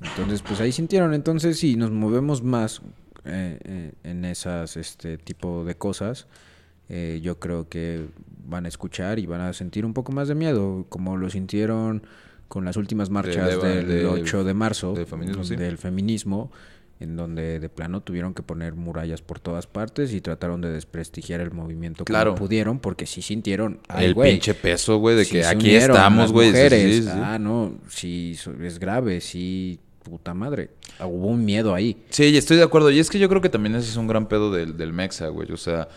Entonces, 0.02 0.42
pues 0.42 0.60
ahí 0.60 0.72
sintieron. 0.72 1.14
Entonces, 1.14 1.60
si 1.60 1.76
nos 1.76 1.92
movemos 1.92 2.42
más 2.42 2.82
eh, 3.26 3.60
eh, 3.64 3.92
en 4.04 4.26
esas 4.26 4.76
este 4.76 5.20
tipo 5.20 5.66
de 5.66 5.76
cosas, 5.76 6.26
eh, 6.90 7.20
yo 7.22 7.38
creo 7.40 7.70
que 7.70 8.08
van 8.48 8.66
a 8.66 8.70
escuchar 8.70 9.20
y 9.20 9.28
van 9.28 9.42
a 9.42 9.54
sentir 9.54 9.86
un 9.86 9.94
poco 9.94 10.12
más 10.12 10.28
de 10.28 10.34
miedo, 10.34 10.88
como 10.90 11.16
lo 11.16 11.30
sintieron 11.30 12.02
con 12.48 12.66
las 12.66 12.78
últimas 12.78 13.10
marchas 13.10 13.62
de- 13.62 13.76
del 13.84 13.88
de- 13.88 14.06
8 14.06 14.44
de 14.44 14.54
marzo 14.54 14.94
del 14.94 15.06
feminismo, 15.08 15.44
sí. 15.44 15.56
del 15.56 15.78
feminismo, 15.78 16.52
en 17.00 17.18
donde 17.18 17.60
de 17.60 17.68
plano 17.70 18.02
tuvieron 18.02 18.34
que 18.34 18.42
poner 18.42 18.74
murallas 18.74 19.22
por 19.22 19.40
todas 19.40 19.68
partes 19.68 20.14
y 20.14 20.22
trataron 20.22 20.62
de 20.62 20.72
desprestigiar 20.72 21.42
el 21.42 21.52
movimiento 21.52 22.06
Claro. 22.06 22.32
como 22.32 22.46
pudieron, 22.48 22.80
porque 22.80 23.06
sí 23.06 23.22
sintieron, 23.22 23.80
ay, 23.90 24.06
el 24.06 24.16
pinche 24.16 24.54
peso, 24.54 24.98
güey, 24.98 25.18
de 25.18 25.26
sí 25.26 25.32
que 25.32 25.46
aquí 25.46 25.76
estamos, 25.76 26.32
güey. 26.32 26.54
Sí. 26.54 27.06
Ah, 27.12 27.38
no, 27.38 27.74
sí, 27.90 28.38
es 28.62 28.80
grave, 28.80 29.20
sí, 29.20 29.80
puta 30.04 30.34
madre. 30.34 30.70
Ah, 31.00 31.08
Hubo 31.08 31.28
un 31.28 31.44
miedo 31.44 31.74
ahí. 31.74 31.98
Sí, 32.12 32.38
estoy 32.38 32.56
de 32.58 32.64
acuerdo. 32.64 32.92
Y 32.92 33.00
es 33.00 33.10
que 33.10 33.20
yo 33.20 33.28
creo 33.28 33.42
que 33.42 33.50
también 33.50 33.76
ese 33.76 33.90
es 33.90 33.98
un 33.98 34.08
gran 34.08 34.28
pedo 34.30 34.52
del, 34.52 34.78
del 34.78 34.94
Mexa, 34.94 35.28
güey. 35.30 35.52
O 35.52 35.58
sea, 35.58 35.90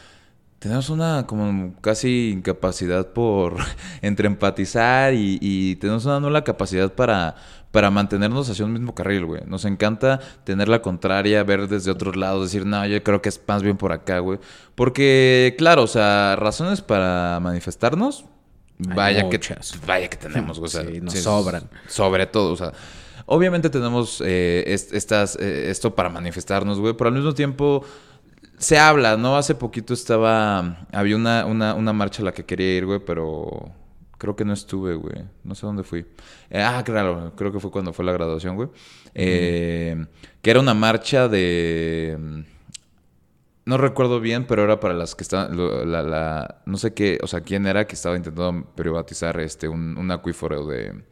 tenemos 0.58 0.90
una 0.90 1.26
como 1.26 1.74
casi 1.80 2.30
incapacidad 2.30 3.08
por 3.12 3.56
entre 4.02 4.26
empatizar 4.26 5.14
y, 5.14 5.38
y 5.40 5.76
tenemos 5.76 6.04
una 6.06 6.20
nula 6.20 6.42
capacidad 6.44 6.92
para, 6.92 7.36
para 7.70 7.90
mantenernos 7.90 8.48
hacia 8.50 8.64
un 8.64 8.72
mismo 8.72 8.94
carril, 8.94 9.24
güey. 9.24 9.42
Nos 9.46 9.64
encanta 9.64 10.18
tener 10.44 10.68
la 10.68 10.82
contraria, 10.82 11.44
ver 11.44 11.68
desde 11.68 11.90
otros 11.90 12.16
lados, 12.16 12.44
decir, 12.50 12.66
no, 12.66 12.84
yo 12.86 13.02
creo 13.04 13.22
que 13.22 13.28
es 13.28 13.40
más 13.46 13.62
bien 13.62 13.76
por 13.76 13.92
acá, 13.92 14.18
güey. 14.18 14.38
Porque, 14.74 15.54
claro, 15.58 15.82
o 15.84 15.86
sea, 15.86 16.34
razones 16.36 16.80
para 16.80 17.38
manifestarnos, 17.40 18.24
Hay 18.88 18.94
vaya 18.96 19.24
muchas. 19.24 19.72
que 19.72 19.86
vaya 19.86 20.08
que 20.08 20.16
tenemos, 20.16 20.58
güey. 20.58 20.66
O 20.68 20.70
sea, 20.70 20.84
Sí, 20.84 21.00
nos 21.00 21.12
sí, 21.14 21.20
sobran. 21.20 21.68
Sobre 21.88 22.26
todo, 22.26 22.52
o 22.52 22.56
sea, 22.56 22.72
obviamente 23.26 23.70
tenemos 23.70 24.22
eh, 24.24 24.64
est- 24.66 24.92
estas, 24.92 25.36
eh, 25.40 25.70
esto 25.70 25.94
para 25.94 26.08
manifestarnos, 26.08 26.80
güey, 26.80 26.94
pero 26.94 27.08
al 27.08 27.14
mismo 27.14 27.32
tiempo 27.34 27.84
se 28.58 28.78
habla, 28.78 29.16
¿no? 29.16 29.36
Hace 29.36 29.54
poquito 29.54 29.94
estaba, 29.94 30.86
había 30.92 31.16
una, 31.16 31.46
una, 31.46 31.74
una 31.74 31.92
marcha 31.92 32.22
a 32.22 32.26
la 32.26 32.32
que 32.32 32.44
quería 32.44 32.76
ir, 32.76 32.86
güey, 32.86 33.00
pero 33.04 33.72
creo 34.18 34.34
que 34.36 34.44
no 34.44 34.52
estuve, 34.52 34.94
güey. 34.94 35.24
No 35.44 35.54
sé 35.54 35.66
dónde 35.66 35.84
fui. 35.84 36.06
Eh, 36.50 36.62
ah, 36.62 36.82
claro, 36.84 37.32
creo 37.36 37.52
que 37.52 37.60
fue 37.60 37.70
cuando 37.70 37.92
fue 37.92 38.04
la 38.04 38.12
graduación, 38.12 38.56
güey. 38.56 38.68
Eh, 39.14 40.06
que 40.42 40.50
era 40.50 40.60
una 40.60 40.74
marcha 40.74 41.28
de... 41.28 42.44
No 43.64 43.76
recuerdo 43.76 44.18
bien, 44.20 44.46
pero 44.46 44.64
era 44.64 44.80
para 44.80 44.94
las 44.94 45.14
que 45.14 45.22
estaban, 45.22 45.54
la, 45.92 46.02
la- 46.02 46.62
no 46.64 46.78
sé 46.78 46.94
qué, 46.94 47.18
o 47.22 47.26
sea, 47.26 47.42
quién 47.42 47.66
era 47.66 47.86
que 47.86 47.96
estaba 47.96 48.16
intentando 48.16 48.66
privatizar 48.74 49.38
este, 49.40 49.68
un, 49.68 49.98
un 49.98 50.10
acuífero 50.10 50.66
de... 50.66 51.04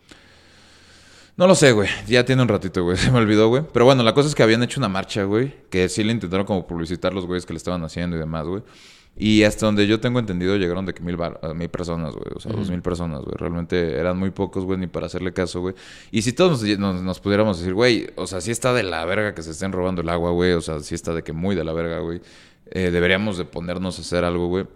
No 1.36 1.46
lo 1.46 1.54
sé, 1.54 1.72
güey. 1.72 1.88
Ya 2.06 2.24
tiene 2.24 2.42
un 2.42 2.48
ratito, 2.48 2.82
güey. 2.82 2.96
Se 2.96 3.10
me 3.10 3.18
olvidó, 3.18 3.48
güey. 3.48 3.62
Pero 3.72 3.84
bueno, 3.84 4.02
la 4.02 4.14
cosa 4.14 4.28
es 4.28 4.34
que 4.34 4.42
habían 4.42 4.62
hecho 4.62 4.80
una 4.80 4.88
marcha, 4.88 5.24
güey. 5.24 5.54
Que 5.70 5.88
sí 5.88 6.02
le 6.02 6.12
intentaron 6.12 6.46
como 6.46 6.66
publicitar 6.66 7.12
los 7.12 7.26
güeyes 7.26 7.44
que 7.44 7.52
le 7.52 7.58
estaban 7.58 7.82
haciendo 7.84 8.16
y 8.16 8.18
demás, 8.18 8.46
güey. 8.46 8.62
Y 9.18 9.44
hasta 9.44 9.64
donde 9.64 9.86
yo 9.86 9.98
tengo 9.98 10.18
entendido 10.18 10.56
llegaron 10.56 10.84
de 10.84 10.92
que 10.92 11.02
mil, 11.02 11.16
bar- 11.16 11.40
a 11.42 11.54
mil 11.54 11.70
personas, 11.70 12.12
güey. 12.14 12.26
O 12.34 12.40
sea, 12.40 12.52
dos 12.52 12.68
mil 12.70 12.82
personas, 12.82 13.20
güey. 13.22 13.34
Realmente 13.38 13.98
eran 13.98 14.18
muy 14.18 14.30
pocos, 14.30 14.64
güey, 14.64 14.78
ni 14.78 14.86
para 14.88 15.06
hacerle 15.06 15.32
caso, 15.32 15.60
güey. 15.62 15.74
Y 16.10 16.20
si 16.22 16.32
todos 16.34 16.62
nos, 16.62 16.78
nos- 16.78 17.02
nos 17.02 17.20
pudiéramos 17.20 17.58
decir, 17.58 17.72
güey, 17.72 18.08
o 18.16 18.26
sea, 18.26 18.42
sí 18.42 18.50
está 18.50 18.74
de 18.74 18.82
la 18.82 19.04
verga 19.06 19.34
que 19.34 19.42
se 19.42 19.52
estén 19.52 19.72
robando 19.72 20.02
el 20.02 20.08
agua, 20.10 20.32
güey. 20.32 20.52
O 20.52 20.60
sea, 20.60 20.80
sí 20.80 20.94
está 20.94 21.14
de 21.14 21.22
que 21.22 21.32
muy 21.32 21.54
de 21.56 21.64
la 21.64 21.72
verga, 21.72 22.00
güey. 22.00 22.20
Eh, 22.70 22.90
deberíamos 22.90 23.38
de 23.38 23.44
ponernos 23.46 23.98
a 23.98 24.02
hacer 24.02 24.24
algo, 24.24 24.48
güey. 24.48 24.66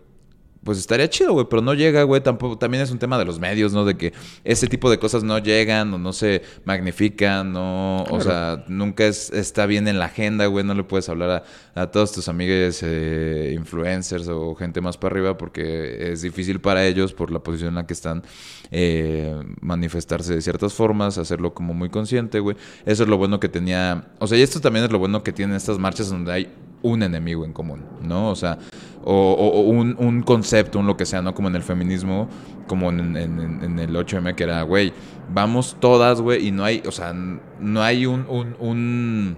Pues 0.62 0.78
estaría 0.78 1.08
chido, 1.08 1.32
güey, 1.32 1.46
pero 1.48 1.62
no 1.62 1.72
llega, 1.72 2.02
güey. 2.02 2.20
Tampoco, 2.20 2.58
también 2.58 2.82
es 2.82 2.90
un 2.90 2.98
tema 2.98 3.18
de 3.18 3.24
los 3.24 3.38
medios, 3.38 3.72
¿no? 3.72 3.86
De 3.86 3.96
que 3.96 4.12
ese 4.44 4.66
tipo 4.66 4.90
de 4.90 4.98
cosas 4.98 5.24
no 5.24 5.38
llegan 5.38 5.94
o 5.94 5.98
no 5.98 6.12
se 6.12 6.42
magnifican, 6.64 7.52
no. 7.52 8.04
O 8.04 8.20
sea, 8.20 8.64
nunca 8.68 9.06
es, 9.06 9.30
está 9.30 9.64
bien 9.64 9.88
en 9.88 9.98
la 9.98 10.06
agenda, 10.06 10.44
güey. 10.46 10.64
No 10.64 10.74
le 10.74 10.84
puedes 10.84 11.08
hablar 11.08 11.30
a, 11.74 11.82
a 11.82 11.90
todos 11.90 12.12
tus 12.12 12.28
amigos 12.28 12.80
eh, 12.82 13.54
influencers 13.56 14.28
o 14.28 14.54
gente 14.54 14.80
más 14.80 14.98
para 14.98 15.14
arriba 15.14 15.38
porque 15.38 16.12
es 16.12 16.22
difícil 16.22 16.60
para 16.60 16.84
ellos, 16.86 17.14
por 17.14 17.30
la 17.30 17.38
posición 17.40 17.70
en 17.70 17.74
la 17.76 17.86
que 17.86 17.94
están, 17.94 18.22
eh, 18.70 19.34
manifestarse 19.60 20.34
de 20.34 20.42
ciertas 20.42 20.74
formas, 20.74 21.16
hacerlo 21.16 21.54
como 21.54 21.72
muy 21.72 21.88
consciente, 21.88 22.38
güey. 22.40 22.56
Eso 22.84 23.04
es 23.04 23.08
lo 23.08 23.16
bueno 23.16 23.40
que 23.40 23.48
tenía. 23.48 24.08
O 24.18 24.26
sea, 24.26 24.36
y 24.36 24.42
esto 24.42 24.60
también 24.60 24.84
es 24.84 24.92
lo 24.92 24.98
bueno 24.98 25.22
que 25.22 25.32
tienen 25.32 25.56
estas 25.56 25.78
marchas 25.78 26.10
donde 26.10 26.32
hay 26.32 26.52
un 26.82 27.02
enemigo 27.02 27.44
en 27.44 27.52
común, 27.52 27.84
¿no? 28.02 28.30
O 28.30 28.36
sea, 28.36 28.58
o, 29.04 29.62
un, 29.66 29.96
un 29.98 30.22
concepto, 30.22 30.78
un 30.78 30.86
lo 30.86 30.96
que 30.96 31.06
sea, 31.06 31.22
¿no? 31.22 31.34
Como 31.34 31.48
en 31.48 31.56
el 31.56 31.62
feminismo, 31.62 32.28
como 32.66 32.90
en, 32.90 33.16
en- 33.16 33.40
en- 33.40 33.64
en 33.64 33.78
el 33.78 33.94
8M, 33.94 34.34
que 34.34 34.44
era, 34.44 34.62
güey, 34.62 34.92
vamos 35.32 35.76
todas, 35.80 36.20
güey, 36.20 36.46
y 36.48 36.50
no 36.52 36.64
hay, 36.64 36.82
o 36.86 36.92
sea, 36.92 37.12
no 37.12 37.82
hay 37.82 38.06
un, 38.06 38.26
un, 38.28 38.56
un, 38.58 39.36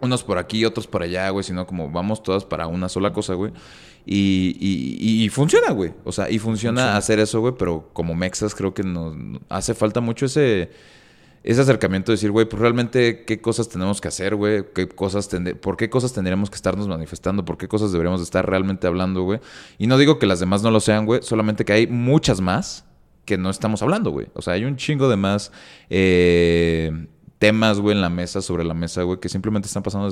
unos 0.00 0.22
por 0.24 0.38
aquí, 0.38 0.64
otros 0.64 0.86
por 0.86 1.02
allá, 1.02 1.28
güey, 1.30 1.44
sino 1.44 1.66
como 1.66 1.90
vamos 1.90 2.22
todas 2.22 2.44
para 2.44 2.66
una 2.66 2.88
sola 2.88 3.12
cosa, 3.12 3.34
güey. 3.34 3.52
Y, 4.04 4.56
y, 4.58 5.24
y, 5.24 5.28
funciona, 5.28 5.70
güey. 5.70 5.92
O 6.04 6.10
sea, 6.10 6.28
y 6.28 6.40
funciona, 6.40 6.96
hacer 6.96 7.20
eso, 7.20 7.40
güey, 7.40 7.54
pero 7.56 7.88
como 7.92 8.14
mexas 8.16 8.52
creo 8.52 8.74
que 8.74 8.82
nos 8.82 9.14
hace 9.48 9.74
falta 9.74 10.00
mucho 10.00 10.26
ese, 10.26 10.70
ese 11.44 11.60
acercamiento 11.60 12.12
de 12.12 12.16
decir, 12.16 12.30
güey, 12.30 12.48
pues 12.48 12.60
realmente 12.60 13.24
qué 13.24 13.40
cosas 13.40 13.68
tenemos 13.68 14.00
que 14.00 14.08
hacer, 14.08 14.36
güey, 14.36 14.64
qué 14.74 14.88
cosas 14.88 15.28
por 15.60 15.76
qué 15.76 15.90
cosas 15.90 16.12
tendríamos 16.12 16.50
que 16.50 16.56
estarnos 16.56 16.88
manifestando, 16.88 17.44
por 17.44 17.58
qué 17.58 17.68
cosas 17.68 17.92
deberíamos 17.92 18.22
estar 18.22 18.48
realmente 18.48 18.86
hablando, 18.86 19.22
güey. 19.22 19.40
Y 19.78 19.86
no 19.86 19.98
digo 19.98 20.18
que 20.18 20.26
las 20.26 20.40
demás 20.40 20.62
no 20.62 20.70
lo 20.70 20.80
sean, 20.80 21.06
güey, 21.06 21.22
solamente 21.22 21.64
que 21.64 21.72
hay 21.72 21.86
muchas 21.86 22.40
más 22.40 22.84
que 23.24 23.38
no 23.38 23.50
estamos 23.50 23.82
hablando, 23.82 24.10
güey. 24.10 24.28
O 24.34 24.42
sea, 24.42 24.54
hay 24.54 24.64
un 24.64 24.76
chingo 24.76 25.08
de 25.08 25.16
más 25.16 25.52
eh, 25.90 27.06
temas, 27.38 27.80
güey, 27.80 27.96
en 27.96 28.02
la 28.02 28.10
mesa, 28.10 28.42
sobre 28.42 28.64
la 28.64 28.74
mesa, 28.74 29.02
güey, 29.02 29.18
que 29.18 29.28
simplemente 29.28 29.66
están 29.66 29.82
pasando 29.82 30.08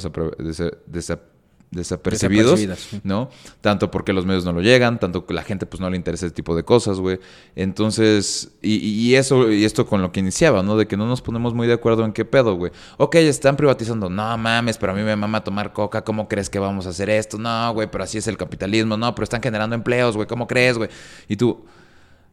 desapercibidos, 1.71 2.61
¿no? 3.05 3.31
Tanto 3.61 3.91
porque 3.91 4.13
los 4.13 4.27
medios 4.27 4.45
no 4.45 4.53
lo 4.53 4.61
llegan, 4.61 4.99
tanto 4.99 5.25
que 5.25 5.35
la 5.35 5.43
gente 5.43 5.67
pues 5.67 5.81
no 5.81 5.89
le 5.89 5.97
interesa 5.97 6.27
ese 6.27 6.35
tipo 6.35 6.57
de 6.57 6.65
cosas, 6.65 6.99
güey. 6.99 7.21
Entonces, 7.55 8.53
y, 8.61 8.77
y, 8.77 9.15
eso, 9.15 9.51
y 9.51 9.65
esto 9.65 9.87
con 9.87 10.03
lo 10.03 10.11
que 10.11 10.21
iniciaba, 10.21 10.63
¿no? 10.63 10.77
De 10.77 10.87
que 10.87 10.97
no 10.97 11.07
nos 11.07 11.23
ponemos 11.23 11.55
muy 11.55 11.67
de 11.67 11.75
acuerdo 11.75 12.05
en 12.05 12.13
qué 12.13 12.25
pedo, 12.25 12.55
güey. 12.57 12.73
Ok, 12.97 13.17
están 13.17 13.57
privatizando, 13.57 14.11
no 14.11 14.37
mames, 14.37 14.79
pero 14.79 14.93
a 14.93 14.95
mí 14.95 15.03
me 15.03 15.15
mama 15.15 15.45
tomar 15.45 15.73
coca, 15.73 16.03
¿cómo 16.03 16.29
crees 16.29 16.51
que 16.51 16.59
vamos 16.59 16.87
a 16.87 16.91
hacer 16.91 17.09
esto? 17.09 17.39
No, 17.39 17.73
güey, 17.73 17.89
pero 17.91 18.05
así 18.05 18.19
es 18.19 18.27
el 18.27 18.37
capitalismo, 18.37 18.97
no, 18.97 19.15
pero 19.15 19.25
están 19.25 19.43
generando 19.43 19.77
empleos, 19.77 20.17
güey, 20.17 20.27
¿cómo 20.27 20.47
crees, 20.47 20.77
güey? 20.77 20.91
Y 21.29 21.37
tú... 21.37 21.65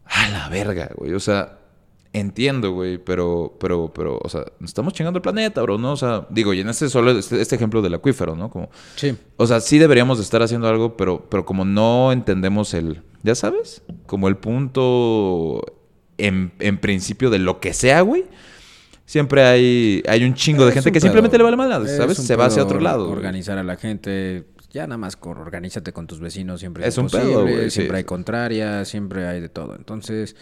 A 0.10 0.30
la 0.30 0.50
verga, 0.50 0.90
güey. 0.96 1.14
O 1.14 1.20
sea, 1.20 1.58
entiendo, 2.14 2.72
güey, 2.72 2.98
pero, 2.98 3.56
pero, 3.60 3.92
pero, 3.94 4.20
o 4.22 4.30
sea, 4.30 4.46
nos 4.60 4.70
estamos 4.70 4.94
chingando 4.94 5.18
el 5.18 5.22
planeta, 5.22 5.62
bro, 5.62 5.78
¿no? 5.78 5.94
O 5.94 5.98
sea, 5.98 6.26
digo, 6.30 6.54
y 6.54 6.62
en 6.62 6.70
este 6.70 6.90
solo, 6.90 7.12
este, 7.12 7.42
este, 7.42 7.56
ejemplo 7.56 7.82
del 7.82 7.94
acuífero, 7.94 8.36
¿no? 8.36 8.50
Como, 8.50 8.70
sí. 8.96 9.16
O 9.38 9.48
sea, 9.48 9.60
sí 9.60 9.78
deberíamos 9.78 10.18
de 10.18 10.24
estar 10.24 10.42
haciendo 10.42 10.68
algo, 10.68 10.98
pero, 10.98 11.28
pero 11.30 11.46
como 11.46 11.66
no 11.66 12.12
entendemos 12.12 12.74
el, 12.74 13.02
ya 13.24 13.36
sabes, 13.36 13.84
como 14.06 14.28
el 14.28 14.38
punto 14.38 15.62
en, 16.18 16.54
en 16.60 16.78
principio 16.80 17.30
de 17.30 17.40
lo 17.40 17.60
que 17.60 17.74
sea, 17.74 18.02
güey. 18.02 18.26
Siempre 19.06 19.44
hay, 19.44 20.04
hay 20.06 20.26
un 20.26 20.34
chingo 20.34 20.66
de 20.66 20.74
gente 20.74 20.92
que 20.92 21.00
simplemente 21.00 21.38
le 21.38 21.44
vale 21.44 21.56
mal, 21.56 21.88
¿sabes? 21.88 22.18
Se 22.18 22.36
va 22.36 22.48
hacia 22.48 22.62
otro 22.62 22.82
lado. 22.82 23.10
Organizar 23.10 23.58
a 23.58 23.64
la 23.64 23.78
gente, 23.78 24.48
ya 24.70 24.86
nada 24.86 24.98
más 24.98 25.18
organízate 25.22 25.94
con 25.94 26.08
tus 26.08 26.20
vecinos, 26.20 26.60
siempre 26.60 26.86
es, 26.86 26.98
un 26.98 27.08
pedo, 27.08 27.48
siempre 27.70 27.98
hay 28.00 28.04
contrarias, 28.04 28.90
siempre 28.90 29.26
hay 29.26 29.40
de 29.40 29.48
todo. 29.48 29.76
Entonces, 29.76 30.36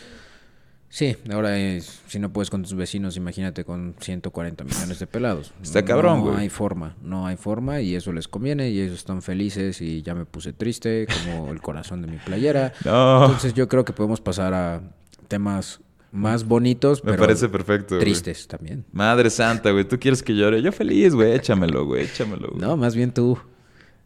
sí, 0.95 1.17
ahora 1.29 1.59
es, 1.59 2.01
si 2.07 2.19
no 2.19 2.31
puedes 2.31 2.49
con 2.49 2.61
tus 2.61 2.73
vecinos, 2.73 3.17
imagínate 3.17 3.65
con 3.65 3.95
140 3.99 4.63
millones 4.63 4.97
de 4.97 5.07
pelados. 5.07 5.51
Está 5.61 5.83
cabrón, 5.83 6.21
güey. 6.21 6.33
No 6.33 6.39
hay 6.39 6.49
forma, 6.49 6.95
no 7.03 7.27
hay 7.27 7.35
forma 7.35 7.81
y 7.81 7.95
eso 7.95 8.13
les 8.13 8.29
conviene 8.29 8.69
y 8.69 8.79
ellos 8.79 8.99
están 8.99 9.21
felices 9.21 9.81
y 9.81 10.01
ya 10.01 10.15
me 10.15 10.25
puse 10.25 10.53
triste 10.53 11.05
como 11.05 11.51
el 11.51 11.61
corazón 11.61 12.01
de 12.01 12.07
mi 12.07 12.17
playera. 12.17 12.71
Entonces 12.79 13.53
yo 13.53 13.67
creo 13.67 13.83
que 13.83 13.91
podemos 13.91 14.21
pasar 14.21 14.53
a 14.53 14.81
temas 15.27 15.81
más 16.13 16.45
bonitos, 16.45 17.03
Me 17.03 17.17
parece 17.17 17.49
perfecto. 17.49 17.99
Tristes 17.99 18.47
también. 18.47 18.85
Madre 18.93 19.29
santa, 19.29 19.71
güey. 19.71 19.83
¿Tú 19.83 19.99
quieres 19.99 20.23
que 20.23 20.33
llore? 20.33 20.61
Yo 20.61 20.71
feliz, 20.71 21.13
güey. 21.13 21.33
Échamelo, 21.33 21.85
güey. 21.85 22.05
Échamelo. 22.05 22.53
No, 22.55 22.77
más 22.77 22.95
bien 22.95 23.13
tú. 23.13 23.37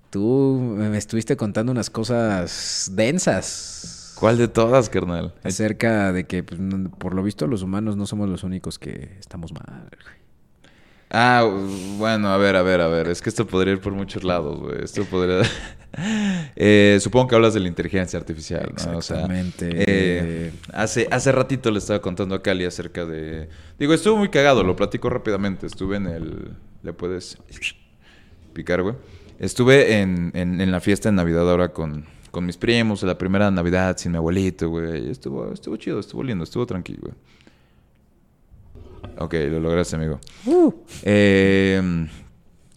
Tú 0.10 0.60
me 0.76 0.98
estuviste 0.98 1.38
contando 1.38 1.72
unas 1.72 1.92
cosas 1.92 2.92
densas. 2.96 3.99
¿Cuál 4.20 4.38
de 4.38 4.48
todas, 4.50 4.90
carnal? 4.90 5.34
Acerca 5.44 6.12
de 6.12 6.26
que, 6.28 6.44
pues, 6.44 6.60
por 6.98 7.14
lo 7.14 7.24
visto, 7.24 7.48
los 7.48 7.62
humanos 7.62 7.96
no 7.96 8.06
somos 8.06 8.28
los 8.28 8.44
únicos 8.44 8.78
que 8.78 9.16
estamos 9.20 9.54
mal. 9.54 9.90
Ah, 11.10 11.50
bueno, 11.98 12.28
a 12.28 12.38
ver, 12.38 12.56
a 12.56 12.62
ver, 12.62 12.82
a 12.82 12.88
ver. 12.88 13.08
Es 13.08 13.22
que 13.22 13.30
esto 13.30 13.48
podría 13.48 13.74
ir 13.74 13.80
por 13.80 13.94
muchos 13.94 14.24
lados, 14.24 14.60
güey. 14.60 14.84
Esto 14.84 15.06
podría... 15.06 15.42
Eh, 16.56 17.00
supongo 17.02 17.28
que 17.28 17.36
hablas 17.36 17.56
de 17.56 17.60
la 17.60 17.68
inteligencia 17.68 18.20
artificial, 18.20 18.72
¿no? 18.86 19.00
Exactamente. 19.00 19.70
Eh, 19.74 20.54
hace, 20.72 21.08
hace 21.10 21.32
ratito 21.32 21.72
le 21.72 21.80
estaba 21.80 22.00
contando 22.00 22.36
a 22.36 22.44
Cali 22.44 22.64
acerca 22.64 23.06
de... 23.06 23.50
Digo, 23.80 23.96
estuvo 23.96 24.16
muy 24.16 24.30
cagado, 24.30 24.64
lo 24.64 24.76
platico 24.76 25.10
rápidamente. 25.10 25.66
Estuve 25.66 25.98
en 25.98 26.06
el... 26.06 26.52
¿Le 26.84 26.94
puedes 26.94 27.40
picar, 28.54 28.84
güey? 28.84 28.96
Estuve 29.40 30.00
en, 30.00 30.32
en, 30.36 30.72
la 30.72 30.80
fiesta 30.80 31.10
de 31.10 31.16
Navidad 31.16 31.50
ahora 31.50 31.70
con, 31.70 32.06
con 32.32 32.46
mis 32.46 32.58
primos, 32.58 33.04
la 33.04 33.18
primera 33.18 33.50
Navidad 33.52 33.98
sin 33.98 34.12
mi 34.12 34.18
abuelito, 34.18 34.70
güey. 34.70 35.10
Estuvo, 35.10 35.52
estuvo 35.52 35.76
chido, 35.78 36.00
estuvo 36.00 36.24
lindo, 36.24 36.44
estuvo 36.44 36.66
tranquilo, 36.66 37.02
güey. 37.02 37.14
Ok, 39.18 39.34
lo 39.52 39.60
lograste, 39.60 39.96
amigo. 39.96 40.20
Uh. 40.46 40.74
Eh, 41.04 42.08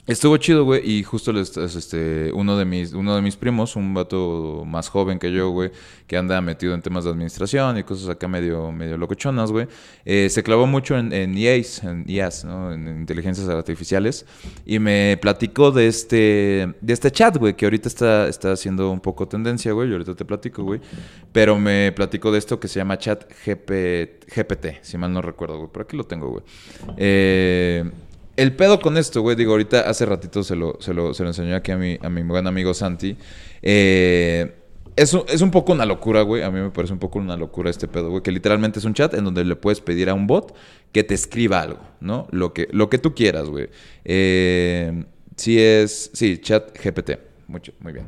Estuvo 0.04 0.36
chido, 0.36 0.64
güey, 0.64 0.82
y 0.84 1.04
justo 1.04 1.30
este, 1.30 2.32
uno, 2.34 2.56
de 2.56 2.64
mis, 2.64 2.92
uno 2.92 3.14
de 3.14 3.22
mis 3.22 3.36
primos, 3.36 3.76
un 3.76 3.94
vato 3.94 4.64
más 4.66 4.88
joven 4.88 5.20
que 5.20 5.30
yo, 5.30 5.50
güey, 5.50 5.70
que 6.08 6.16
anda 6.16 6.40
metido 6.40 6.74
en 6.74 6.82
temas 6.82 7.04
de 7.04 7.10
administración 7.10 7.78
y 7.78 7.84
cosas 7.84 8.08
acá 8.08 8.26
medio, 8.26 8.72
medio 8.72 8.96
locochonas, 8.98 9.52
güey, 9.52 9.68
eh, 10.04 10.28
se 10.28 10.42
clavó 10.42 10.66
mucho 10.66 10.98
en, 10.98 11.12
en 11.12 11.38
EAs, 11.38 11.84
en 11.84 12.04
IAS, 12.08 12.44
¿no? 12.44 12.72
En 12.72 12.88
inteligencias 12.88 13.48
artificiales, 13.48 14.26
y 14.66 14.80
me 14.80 15.16
platicó 15.22 15.70
de 15.70 15.86
este, 15.86 16.74
de 16.80 16.92
este 16.92 17.12
chat, 17.12 17.36
güey, 17.36 17.54
que 17.54 17.66
ahorita 17.66 17.86
está, 17.86 18.26
está 18.26 18.50
haciendo 18.50 18.90
un 18.90 18.98
poco 18.98 19.28
tendencia, 19.28 19.70
güey, 19.70 19.88
y 19.88 19.92
ahorita 19.92 20.16
te 20.16 20.24
platico, 20.24 20.64
güey, 20.64 20.80
pero 21.30 21.56
me 21.60 21.92
platicó 21.92 22.32
de 22.32 22.40
esto 22.40 22.58
que 22.58 22.66
se 22.66 22.80
llama 22.80 22.98
chat 22.98 23.22
GPT, 23.46 24.82
si 24.82 24.98
mal 24.98 25.12
no 25.12 25.22
recuerdo, 25.22 25.58
güey, 25.58 25.70
por 25.70 25.82
aquí 25.82 25.96
lo 25.96 26.02
tengo, 26.02 26.28
güey. 26.28 26.42
Eh 26.96 27.84
el 28.36 28.54
pedo 28.56 28.80
con 28.80 28.96
esto, 28.96 29.20
güey, 29.22 29.36
digo, 29.36 29.52
ahorita 29.52 29.80
hace 29.80 30.06
ratito 30.06 30.42
se 30.42 30.56
lo, 30.56 30.76
se 30.80 30.94
lo, 30.94 31.14
se 31.14 31.22
lo 31.22 31.30
enseñó 31.30 31.56
aquí 31.56 31.72
a 31.72 31.76
mi, 31.76 31.98
a 32.02 32.09
mi 32.09 32.22
buen 32.22 32.46
amigo 32.46 32.74
Santi. 32.74 33.16
Eh, 33.60 34.54
es, 34.96 35.14
es 35.28 35.40
un 35.40 35.50
poco 35.50 35.72
una 35.72 35.86
locura, 35.86 36.22
güey. 36.22 36.42
A 36.42 36.50
mí 36.50 36.60
me 36.60 36.70
parece 36.70 36.92
un 36.92 36.98
poco 36.98 37.18
una 37.18 37.36
locura 37.36 37.70
este 37.70 37.88
pedo, 37.88 38.10
güey. 38.10 38.22
Que 38.22 38.32
literalmente 38.32 38.78
es 38.78 38.84
un 38.84 38.94
chat 38.94 39.14
en 39.14 39.24
donde 39.24 39.44
le 39.44 39.56
puedes 39.56 39.80
pedir 39.80 40.10
a 40.10 40.14
un 40.14 40.26
bot 40.26 40.54
que 40.92 41.04
te 41.04 41.14
escriba 41.14 41.60
algo, 41.60 41.80
¿no? 42.00 42.26
Lo 42.30 42.52
que, 42.52 42.68
lo 42.72 42.90
que 42.90 42.98
tú 42.98 43.14
quieras, 43.14 43.48
güey. 43.48 43.68
Eh, 44.04 45.04
sí 45.36 45.59
es... 45.59 46.10
Sí, 46.12 46.38
chat 46.38 46.76
GPT. 46.78 47.18
Mucho, 47.48 47.72
muy 47.80 47.92
bien. 47.92 48.06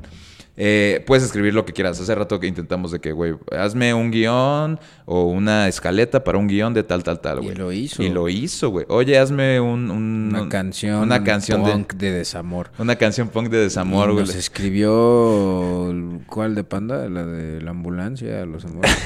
Eh, 0.57 1.03
puedes 1.07 1.25
escribir 1.25 1.53
lo 1.53 1.65
que 1.65 1.73
quieras. 1.73 2.01
Hace 2.01 2.15
rato 2.15 2.39
que 2.39 2.47
intentamos 2.47 2.93
de 2.93 3.01
que, 3.01 3.13
güey, 3.13 3.35
hazme 3.51 3.93
un 3.93 4.11
guion 4.11 4.79
o 5.05 5.25
una 5.25 5.67
escaleta 5.69 6.23
para 6.23 6.39
un 6.39 6.47
guion 6.47 6.75
de 6.75 6.85
tal, 6.85 7.03
tal, 7.03 7.21
tal, 7.21 7.41
güey. 7.41 7.53
Y 7.53 7.55
lo 7.55 7.73
hizo. 7.73 8.03
Y 8.03 8.09
lo 8.09 8.29
hizo, 8.29 8.71
güey. 8.71 8.87
Oye, 8.89 9.19
hazme 9.19 9.61
un, 9.61 9.91
una 9.91 10.49
canción, 10.49 11.03
una 11.03 11.25
canción 11.25 11.63
punk 11.63 11.95
de, 11.95 12.13
desamor. 12.13 12.71
Una 12.79 12.97
canción 12.97 13.29
punk 13.29 13.49
de 13.49 13.59
desamor, 13.59 14.13
güey. 14.13 14.27
Nos 14.27 14.35
escribió 14.35 15.93
¿cuál 16.27 16.55
de 16.55 16.65
Panda? 16.65 17.09
La 17.09 17.25
de 17.25 17.61
la 17.61 17.71
ambulancia, 17.71 18.45
los 18.47 18.65
amores. 18.65 18.97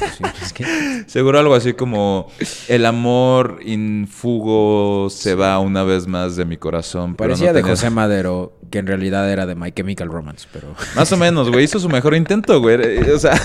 Seguro 1.06 1.38
algo 1.38 1.54
así 1.54 1.72
como 1.72 2.28
el 2.68 2.84
amor 2.84 3.60
infugo 3.64 5.08
se 5.10 5.34
va 5.34 5.58
una 5.58 5.82
vez 5.82 6.06
más 6.06 6.36
de 6.36 6.44
mi 6.44 6.56
corazón. 6.56 7.14
Parecía 7.14 7.52
de 7.52 7.62
José 7.62 7.90
Madero, 7.90 8.58
que 8.70 8.78
en 8.78 8.86
realidad 8.86 9.30
era 9.30 9.46
de 9.46 9.54
My 9.54 9.72
Chemical 9.72 10.08
Romance, 10.08 10.46
pero 10.52 10.68
más 10.94 11.10
o 11.12 11.16
menos 11.16 11.37
güey. 11.44 11.64
Hizo 11.64 11.78
su 11.78 11.88
mejor 11.88 12.14
intento, 12.14 12.60
güey. 12.60 12.78
Eh, 12.80 13.12
o 13.12 13.18
sea, 13.18 13.40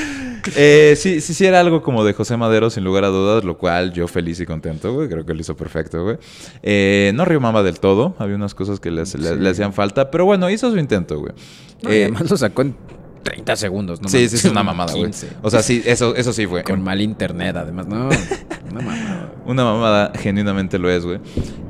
eh, 0.56 0.94
sí, 0.96 1.20
sí, 1.20 1.34
sí 1.34 1.46
era 1.46 1.60
algo 1.60 1.82
como 1.82 2.04
de 2.04 2.12
José 2.12 2.36
Madero, 2.36 2.70
sin 2.70 2.84
lugar 2.84 3.04
a 3.04 3.08
dudas, 3.08 3.44
lo 3.44 3.58
cual 3.58 3.92
yo 3.92 4.08
feliz 4.08 4.40
y 4.40 4.46
contento, 4.46 4.92
güey. 4.92 5.08
Creo 5.08 5.24
que 5.24 5.34
lo 5.34 5.40
hizo 5.40 5.56
perfecto, 5.56 6.02
güey. 6.04 6.18
Eh, 6.62 7.12
no 7.14 7.24
rimaba 7.24 7.62
del 7.62 7.80
todo. 7.80 8.14
Había 8.18 8.36
unas 8.36 8.54
cosas 8.54 8.80
que 8.80 8.90
le, 8.90 9.02
hacían 9.02 9.72
falta, 9.72 10.10
pero 10.10 10.24
bueno, 10.24 10.50
hizo 10.50 10.70
su 10.70 10.78
intento, 10.78 11.20
güey. 11.20 11.32
además 11.84 12.30
lo 12.30 12.36
sacó 12.36 12.62
en 12.62 12.76
30 13.22 13.56
segundos, 13.56 14.00
¿no? 14.00 14.08
Sí, 14.08 14.28
sí, 14.28 14.36
es 14.36 14.44
una 14.46 14.62
mamada, 14.62 14.94
güey. 14.94 15.10
O 15.42 15.50
sea, 15.50 15.62
sí, 15.62 15.82
eso, 15.84 16.14
eso 16.16 16.32
sí 16.32 16.46
fue. 16.46 16.62
Con 16.64 16.82
mal 16.82 17.00
internet, 17.00 17.56
además, 17.56 17.86
no. 17.86 18.08
Una 18.70 18.80
mamada. 18.80 19.32
Una 19.50 19.64
mamada, 19.64 20.12
genuinamente 20.14 20.78
lo 20.78 20.90
es, 20.90 21.04
güey. 21.04 21.18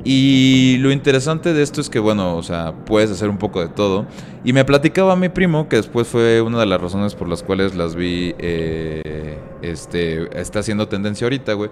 Y 0.03 0.77
lo 0.79 0.91
interesante 0.91 1.53
de 1.53 1.61
esto 1.63 1.81
es 1.81 1.89
que, 1.89 1.99
bueno, 1.99 2.37
o 2.37 2.43
sea, 2.43 2.73
puedes 2.85 3.11
hacer 3.11 3.29
un 3.29 3.37
poco 3.37 3.61
de 3.61 3.67
todo. 3.67 4.05
Y 4.43 4.53
me 4.53 4.65
platicaba 4.65 5.15
mi 5.15 5.29
primo, 5.29 5.67
que 5.67 5.77
después 5.77 6.07
fue 6.07 6.41
una 6.41 6.59
de 6.59 6.65
las 6.65 6.81
razones 6.81 7.15
por 7.15 7.27
las 7.27 7.43
cuales 7.43 7.75
las 7.75 7.95
vi, 7.95 8.35
eh, 8.37 9.39
este, 9.61 10.39
está 10.39 10.59
haciendo 10.59 10.87
tendencia 10.87 11.25
ahorita, 11.25 11.53
güey 11.53 11.69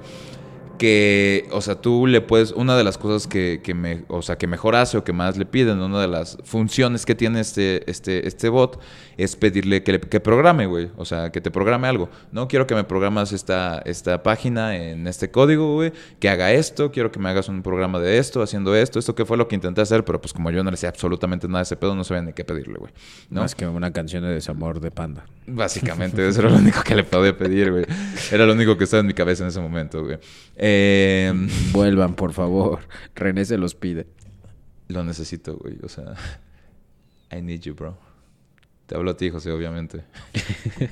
que, 0.79 1.47
o 1.51 1.61
sea, 1.61 1.75
tú 1.75 2.07
le 2.07 2.21
puedes, 2.21 2.51
una 2.53 2.75
de 2.75 2.83
las 2.83 2.97
cosas 2.97 3.27
que, 3.27 3.61
que, 3.63 3.75
me, 3.75 4.05
o 4.07 4.23
sea, 4.23 4.37
que 4.37 4.47
mejor 4.47 4.75
hace 4.75 4.97
o 4.97 5.03
que 5.03 5.13
más 5.13 5.37
le 5.37 5.45
piden, 5.45 5.79
una 5.79 6.01
de 6.01 6.07
las 6.07 6.37
funciones 6.43 7.05
que 7.05 7.13
tiene 7.13 7.41
este, 7.41 7.87
este, 7.91 8.27
este 8.27 8.49
bot 8.49 8.79
es 9.17 9.35
pedirle 9.35 9.83
que, 9.83 9.99
que 9.99 10.19
programe, 10.19 10.65
güey, 10.65 10.89
o 10.97 11.05
sea, 11.05 11.31
que 11.31 11.41
te 11.41 11.51
programe 11.51 11.87
algo. 11.87 12.09
No 12.31 12.47
quiero 12.47 12.65
que 12.65 12.73
me 12.73 12.85
programas 12.85 13.33
esta, 13.33 13.79
esta 13.85 14.23
página 14.23 14.75
en 14.75 15.05
este 15.05 15.29
código, 15.29 15.75
güey, 15.75 15.91
que 16.19 16.29
haga 16.29 16.51
esto, 16.53 16.91
quiero 16.91 17.11
que 17.11 17.19
me 17.19 17.29
hagas 17.29 17.49
un 17.49 17.61
programa 17.61 17.99
de 17.99 18.17
esto, 18.17 18.41
haciendo 18.41 18.73
esto, 18.73 18.97
esto 18.97 19.13
que 19.13 19.25
fue 19.25 19.37
lo 19.37 19.47
que 19.47 19.55
intenté 19.55 19.81
hacer, 19.81 20.05
pero 20.05 20.21
pues 20.21 20.33
como 20.33 20.49
yo 20.49 20.63
no 20.63 20.71
le 20.71 20.77
sé 20.77 20.87
absolutamente 20.87 21.47
nada 21.47 21.59
de 21.59 21.63
ese 21.63 21.75
pedo, 21.75 21.93
no 21.93 22.03
sabía 22.05 22.23
ni 22.23 22.33
qué 22.33 22.45
pedirle, 22.45 22.79
güey. 22.79 22.93
¿no? 23.29 23.41
Más 23.41 23.53
que 23.53 23.67
una 23.67 23.91
canción 23.91 24.23
de 24.23 24.29
desamor 24.29 24.79
de 24.79 24.91
panda. 24.91 25.25
Básicamente, 25.45 26.25
eso 26.25 26.39
era 26.39 26.49
lo 26.49 26.57
único 26.57 26.81
que 26.83 26.95
le 26.95 27.03
podía 27.03 27.37
pedir, 27.37 27.71
güey. 27.71 27.85
Era 28.31 28.45
lo 28.45 28.53
único 28.53 28.77
que 28.77 28.85
estaba 28.85 29.01
en 29.01 29.07
mi 29.07 29.13
cabeza 29.13 29.43
en 29.43 29.49
ese 29.49 29.59
momento, 29.59 30.03
güey. 30.05 30.17
Eh, 30.55 30.68
Vuelvan, 31.71 32.15
por 32.15 32.33
favor. 32.33 32.79
René 33.15 33.45
se 33.45 33.57
los 33.57 33.75
pide. 33.75 34.07
lo 34.87 35.03
necesito, 35.03 35.57
güey. 35.57 35.77
O 35.83 35.89
sea, 35.89 36.15
I 37.31 37.41
need 37.41 37.61
you, 37.61 37.75
bro. 37.75 37.97
Te 38.87 38.95
hablo 38.95 39.11
a 39.11 39.17
ti, 39.17 39.29
José, 39.29 39.51
obviamente. 39.51 40.03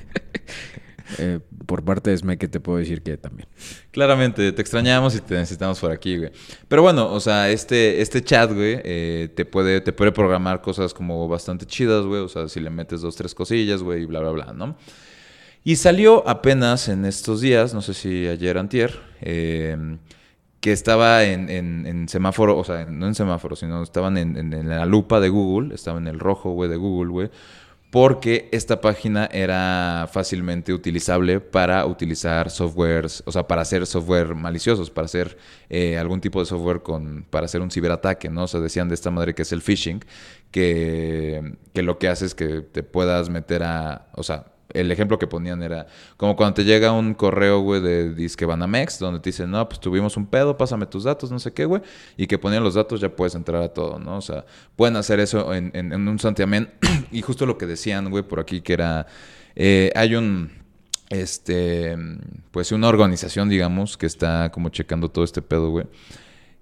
Eh, 1.19 1.39
por 1.65 1.85
parte 1.85 2.09
de 2.09 2.17
SME 2.17 2.37
que 2.37 2.47
te 2.47 2.59
puedo 2.59 2.79
decir 2.79 3.01
que 3.01 3.17
también. 3.17 3.47
Claramente, 3.91 4.51
te 4.51 4.61
extrañamos 4.61 5.15
y 5.15 5.21
te 5.21 5.35
necesitamos 5.35 5.79
por 5.79 5.91
aquí, 5.91 6.17
güey. 6.17 6.31
Pero 6.67 6.81
bueno, 6.81 7.11
o 7.11 7.19
sea, 7.21 7.49
este, 7.49 8.01
este 8.01 8.21
chat, 8.21 8.51
güey, 8.51 8.81
eh, 8.83 9.29
te, 9.33 9.45
puede, 9.45 9.79
te 9.79 9.93
puede 9.93 10.11
programar 10.11 10.61
cosas 10.61 10.93
como 10.93 11.27
bastante 11.27 11.65
chidas, 11.65 12.05
güey. 12.05 12.21
O 12.21 12.27
sea, 12.27 12.49
si 12.49 12.59
le 12.59 12.69
metes 12.69 13.01
dos, 13.01 13.15
tres 13.15 13.33
cosillas, 13.33 13.83
güey, 13.83 14.03
y 14.03 14.05
bla, 14.05 14.19
bla, 14.19 14.31
bla, 14.31 14.53
¿no? 14.53 14.75
Y 15.67 15.75
salió 15.75 16.25
apenas 16.29 16.87
en 16.87 17.03
estos 17.03 17.41
días, 17.41 17.73
no 17.73 17.81
sé 17.81 17.93
si 17.93 18.25
ayer 18.25 18.57
antier, 18.57 19.01
eh, 19.19 19.97
que 20.61 20.71
estaba 20.71 21.25
en, 21.25 21.49
en, 21.49 22.07
semáforo, 22.07 22.57
o 22.57 22.63
sea, 22.63 22.85
no 22.85 23.05
en 23.05 23.15
semáforo, 23.15 23.57
sino 23.57 23.83
estaban 23.83 24.17
en, 24.17 24.37
en, 24.37 24.69
la 24.69 24.85
lupa 24.85 25.19
de 25.19 25.27
Google, 25.27 25.75
estaba 25.75 25.97
en 25.97 26.07
el 26.07 26.21
rojo, 26.21 26.51
güey, 26.51 26.69
de 26.69 26.77
Google, 26.77 27.11
güey, 27.11 27.31
porque 27.91 28.47
esta 28.53 28.79
página 28.79 29.25
era 29.25 30.07
fácilmente 30.09 30.71
utilizable 30.71 31.41
para 31.41 31.85
utilizar 31.85 32.49
softwares, 32.49 33.21
o 33.25 33.33
sea, 33.33 33.45
para 33.45 33.63
hacer 33.63 33.85
software 33.85 34.35
maliciosos, 34.35 34.89
para 34.89 35.03
hacer 35.03 35.37
eh, 35.69 35.97
algún 35.97 36.21
tipo 36.21 36.39
de 36.39 36.45
software 36.45 36.81
con, 36.81 37.25
para 37.29 37.43
hacer 37.43 37.59
un 37.59 37.71
ciberataque, 37.71 38.29
¿no? 38.29 38.43
O 38.43 38.47
sea, 38.47 38.61
decían 38.61 38.87
de 38.87 38.95
esta 38.95 39.11
madre 39.11 39.35
que 39.35 39.41
es 39.41 39.51
el 39.51 39.61
phishing, 39.61 39.99
que, 40.49 41.57
que 41.73 41.81
lo 41.81 41.99
que 41.99 42.07
hace 42.07 42.25
es 42.25 42.35
que 42.35 42.61
te 42.61 42.83
puedas 42.83 43.29
meter 43.29 43.63
a, 43.63 44.07
o 44.13 44.23
sea, 44.23 44.45
el 44.73 44.91
ejemplo 44.91 45.17
que 45.17 45.27
ponían 45.27 45.63
era 45.63 45.87
como 46.17 46.35
cuando 46.35 46.55
te 46.55 46.63
llega 46.63 46.91
un 46.91 47.13
correo, 47.13 47.61
güey, 47.61 47.81
de 47.81 48.13
Disque 48.13 48.45
Banamex, 48.45 48.99
donde 48.99 49.19
te 49.19 49.29
dicen, 49.29 49.51
no, 49.51 49.67
pues 49.67 49.79
tuvimos 49.79 50.17
un 50.17 50.25
pedo, 50.27 50.57
pásame 50.57 50.85
tus 50.85 51.03
datos, 51.03 51.31
no 51.31 51.39
sé 51.39 51.53
qué, 51.53 51.65
güey, 51.65 51.81
y 52.17 52.27
que 52.27 52.37
ponían 52.37 52.63
los 52.63 52.73
datos, 52.73 52.99
ya 52.99 53.09
puedes 53.09 53.35
entrar 53.35 53.61
a 53.61 53.69
todo, 53.69 53.99
¿no? 53.99 54.17
O 54.17 54.21
sea, 54.21 54.45
pueden 54.75 54.95
hacer 54.95 55.19
eso 55.19 55.53
en, 55.53 55.71
en, 55.73 56.07
un 56.07 56.19
santiamén. 56.19 56.69
y 57.11 57.21
justo 57.21 57.45
lo 57.45 57.57
que 57.57 57.65
decían, 57.65 58.09
güey, 58.09 58.23
por 58.23 58.39
aquí, 58.39 58.61
que 58.61 58.73
era, 58.73 59.07
eh, 59.55 59.91
hay 59.95 60.15
un, 60.15 60.51
este, 61.09 61.97
pues 62.51 62.71
una 62.71 62.87
organización, 62.87 63.49
digamos, 63.49 63.97
que 63.97 64.05
está 64.05 64.51
como 64.51 64.69
checando 64.69 65.09
todo 65.09 65.23
este 65.23 65.41
pedo, 65.41 65.69
güey 65.69 65.85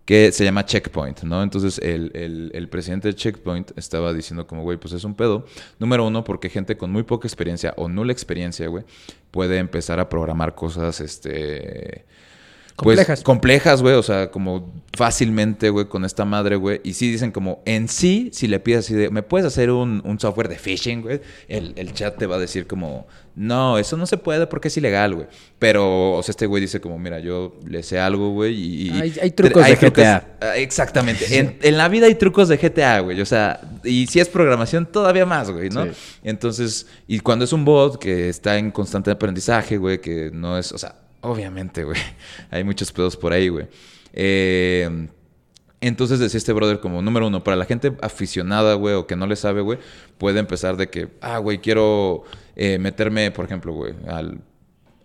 que 0.06 0.32
se 0.32 0.44
llama 0.44 0.66
Checkpoint, 0.66 1.24
¿no? 1.24 1.42
Entonces 1.42 1.80
el, 1.80 2.68
presidente 2.70 3.08
de 3.08 3.16
Checkpoint 3.16 3.78
estaba 3.78 4.14
diciendo 4.14 4.46
como, 4.46 4.62
güey, 4.62 4.78
pues 4.78 4.94
es 4.94 5.04
un 5.04 5.16
pedo. 5.16 5.46
Número 5.80 6.06
uno, 6.06 6.24
porque 6.24 6.50
gente 6.50 6.78
con 6.78 6.92
muy 6.92 7.04
poca 7.04 7.28
experiencia 7.28 7.74
o 7.78 7.90
nula 7.90 8.12
experiencia, 8.12 8.68
güey, 8.68 8.84
puede 9.32 9.58
empezar 9.58 10.00
a 10.00 10.08
programar 10.08 10.54
cosas, 10.56 11.02
este... 11.02 12.06
Pues, 12.78 12.98
complejas. 12.98 13.24
complejas, 13.24 13.82
güey, 13.82 13.96
o 13.96 14.04
sea, 14.04 14.32
como 14.32 14.74
fácilmente, 14.98 15.70
güey, 15.70 15.86
con 15.86 16.04
esta 16.04 16.26
madre, 16.26 16.58
güey. 16.58 16.82
Y 16.84 16.94
sí 16.94 17.10
dicen 17.10 17.32
como, 17.32 17.62
en 17.64 17.88
sí, 17.88 18.30
si 18.34 18.48
le 18.48 18.60
pides 18.60 18.80
así 18.80 18.94
de, 18.94 19.10
¿me 19.10 19.24
puedes 19.24 19.48
hacer 19.48 19.72
un, 19.72 20.18
software 20.20 20.50
de 20.50 20.58
phishing, 20.58 21.02
güey? 21.02 21.22
El, 21.48 21.72
el, 21.78 21.94
chat 21.94 22.18
te 22.18 22.26
va 22.26 22.36
a 22.36 22.40
decir 22.40 22.68
como, 22.68 23.08
no, 23.34 23.78
eso 23.78 23.96
no 23.96 24.06
se 24.06 24.18
puede 24.18 24.46
porque 24.48 24.68
es 24.68 24.76
ilegal, 24.76 25.16
güey. 25.16 25.28
Pero, 25.58 26.16
o 26.16 26.24
sea, 26.24 26.34
este 26.34 26.48
güey 26.48 26.60
dice 26.60 26.82
como, 26.82 27.00
mira, 27.00 27.20
yo 27.20 27.56
le 27.66 27.82
sé 27.82 27.98
algo, 27.98 28.32
güey, 28.32 28.54
y... 28.54 28.90
Hay, 29.22 29.32
trucos 29.32 29.66
de 29.66 29.76
GTA. 29.78 30.38
Ah, 30.42 30.58
exactamente. 30.58 31.26
En, 31.62 31.78
la 31.78 31.88
vida 31.88 32.08
hay 32.08 32.16
trucos 32.16 32.50
de 32.50 32.58
GTA, 32.58 33.00
güey. 33.00 33.22
O 33.22 33.26
sea, 33.26 33.62
y 33.86 34.06
si 34.08 34.20
es 34.20 34.28
programación, 34.28 34.86
todavía 34.86 35.26
más, 35.26 35.50
güey, 35.50 35.70
¿no? 35.70 35.88
Entonces, 36.24 36.88
y 37.08 37.20
cuando 37.20 37.46
es 37.46 37.54
un 37.54 37.64
bot 37.64 37.98
que 37.98 38.28
está 38.28 38.58
en 38.58 38.72
constante 38.72 39.12
aprendizaje, 39.12 39.78
güey, 39.78 40.02
que 40.02 40.30
no 40.34 40.58
es, 40.58 40.74
o 40.74 40.78
sea, 40.78 41.05
obviamente, 41.26 41.84
güey, 41.84 42.00
hay 42.52 42.64
muchos 42.64 42.92
pedos 42.92 43.18
por 43.18 43.34
ahí, 43.34 43.50
güey. 43.50 43.68
Eh, 44.14 45.08
entonces 45.82 46.20
decía 46.20 46.38
este 46.38 46.54
brother 46.54 46.80
como 46.80 47.02
número 47.02 47.28
uno, 47.28 47.44
para 47.44 47.58
la 47.58 47.66
gente 47.66 47.96
aficionada, 48.02 48.74
güey, 48.76 48.96
o 48.96 49.06
que 49.06 49.16
no 49.16 49.28
le 49.28 49.36
sabe, 49.36 49.62
güey, 49.62 49.78
puede 50.18 50.40
empezar 50.40 50.78
de 50.78 50.90
que, 50.90 51.10
ah, 51.22 51.38
güey, 51.38 51.60
quiero 51.60 52.24
eh, 52.56 52.80
meterme, 52.80 53.30
por 53.32 53.46
ejemplo, 53.46 53.74
güey, 53.74 53.94
al, 54.08 54.42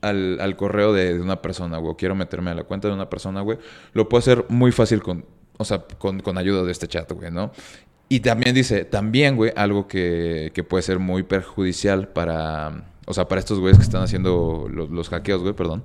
al, 0.00 0.56
correo 0.56 0.92
de, 0.92 1.20
una 1.20 1.42
persona, 1.42 1.78
güey, 1.78 1.96
quiero 1.96 2.14
meterme 2.14 2.52
a 2.52 2.54
la 2.54 2.64
cuenta 2.64 2.88
de 2.88 2.94
una 2.94 3.10
persona, 3.10 3.40
güey, 3.42 3.58
lo 3.92 4.08
puedo 4.08 4.20
hacer 4.20 4.46
muy 4.48 4.72
fácil 4.72 5.02
con, 5.02 5.26
o 5.58 5.64
sea, 5.64 5.80
con, 5.98 6.20
con 6.20 6.38
ayuda 6.38 6.62
de 6.62 6.72
este 6.72 6.88
chat, 6.88 7.10
güey, 7.12 7.30
¿no? 7.30 7.52
Y 8.08 8.20
también 8.20 8.54
dice, 8.54 8.84
también, 8.84 9.36
güey, 9.36 9.52
algo 9.54 9.86
que, 9.86 10.50
que, 10.54 10.64
puede 10.64 10.82
ser 10.82 10.98
muy 10.98 11.22
perjudicial 11.22 12.08
para, 12.08 12.84
o 13.10 13.14
sea, 13.14 13.26
para 13.26 13.40
estos 13.40 13.58
güeyes 13.58 13.76
que 13.76 13.84
están 13.84 14.02
haciendo 14.02 14.68
los, 14.70 15.08
hackeos, 15.08 15.42
güey, 15.42 15.52
perdón. 15.52 15.82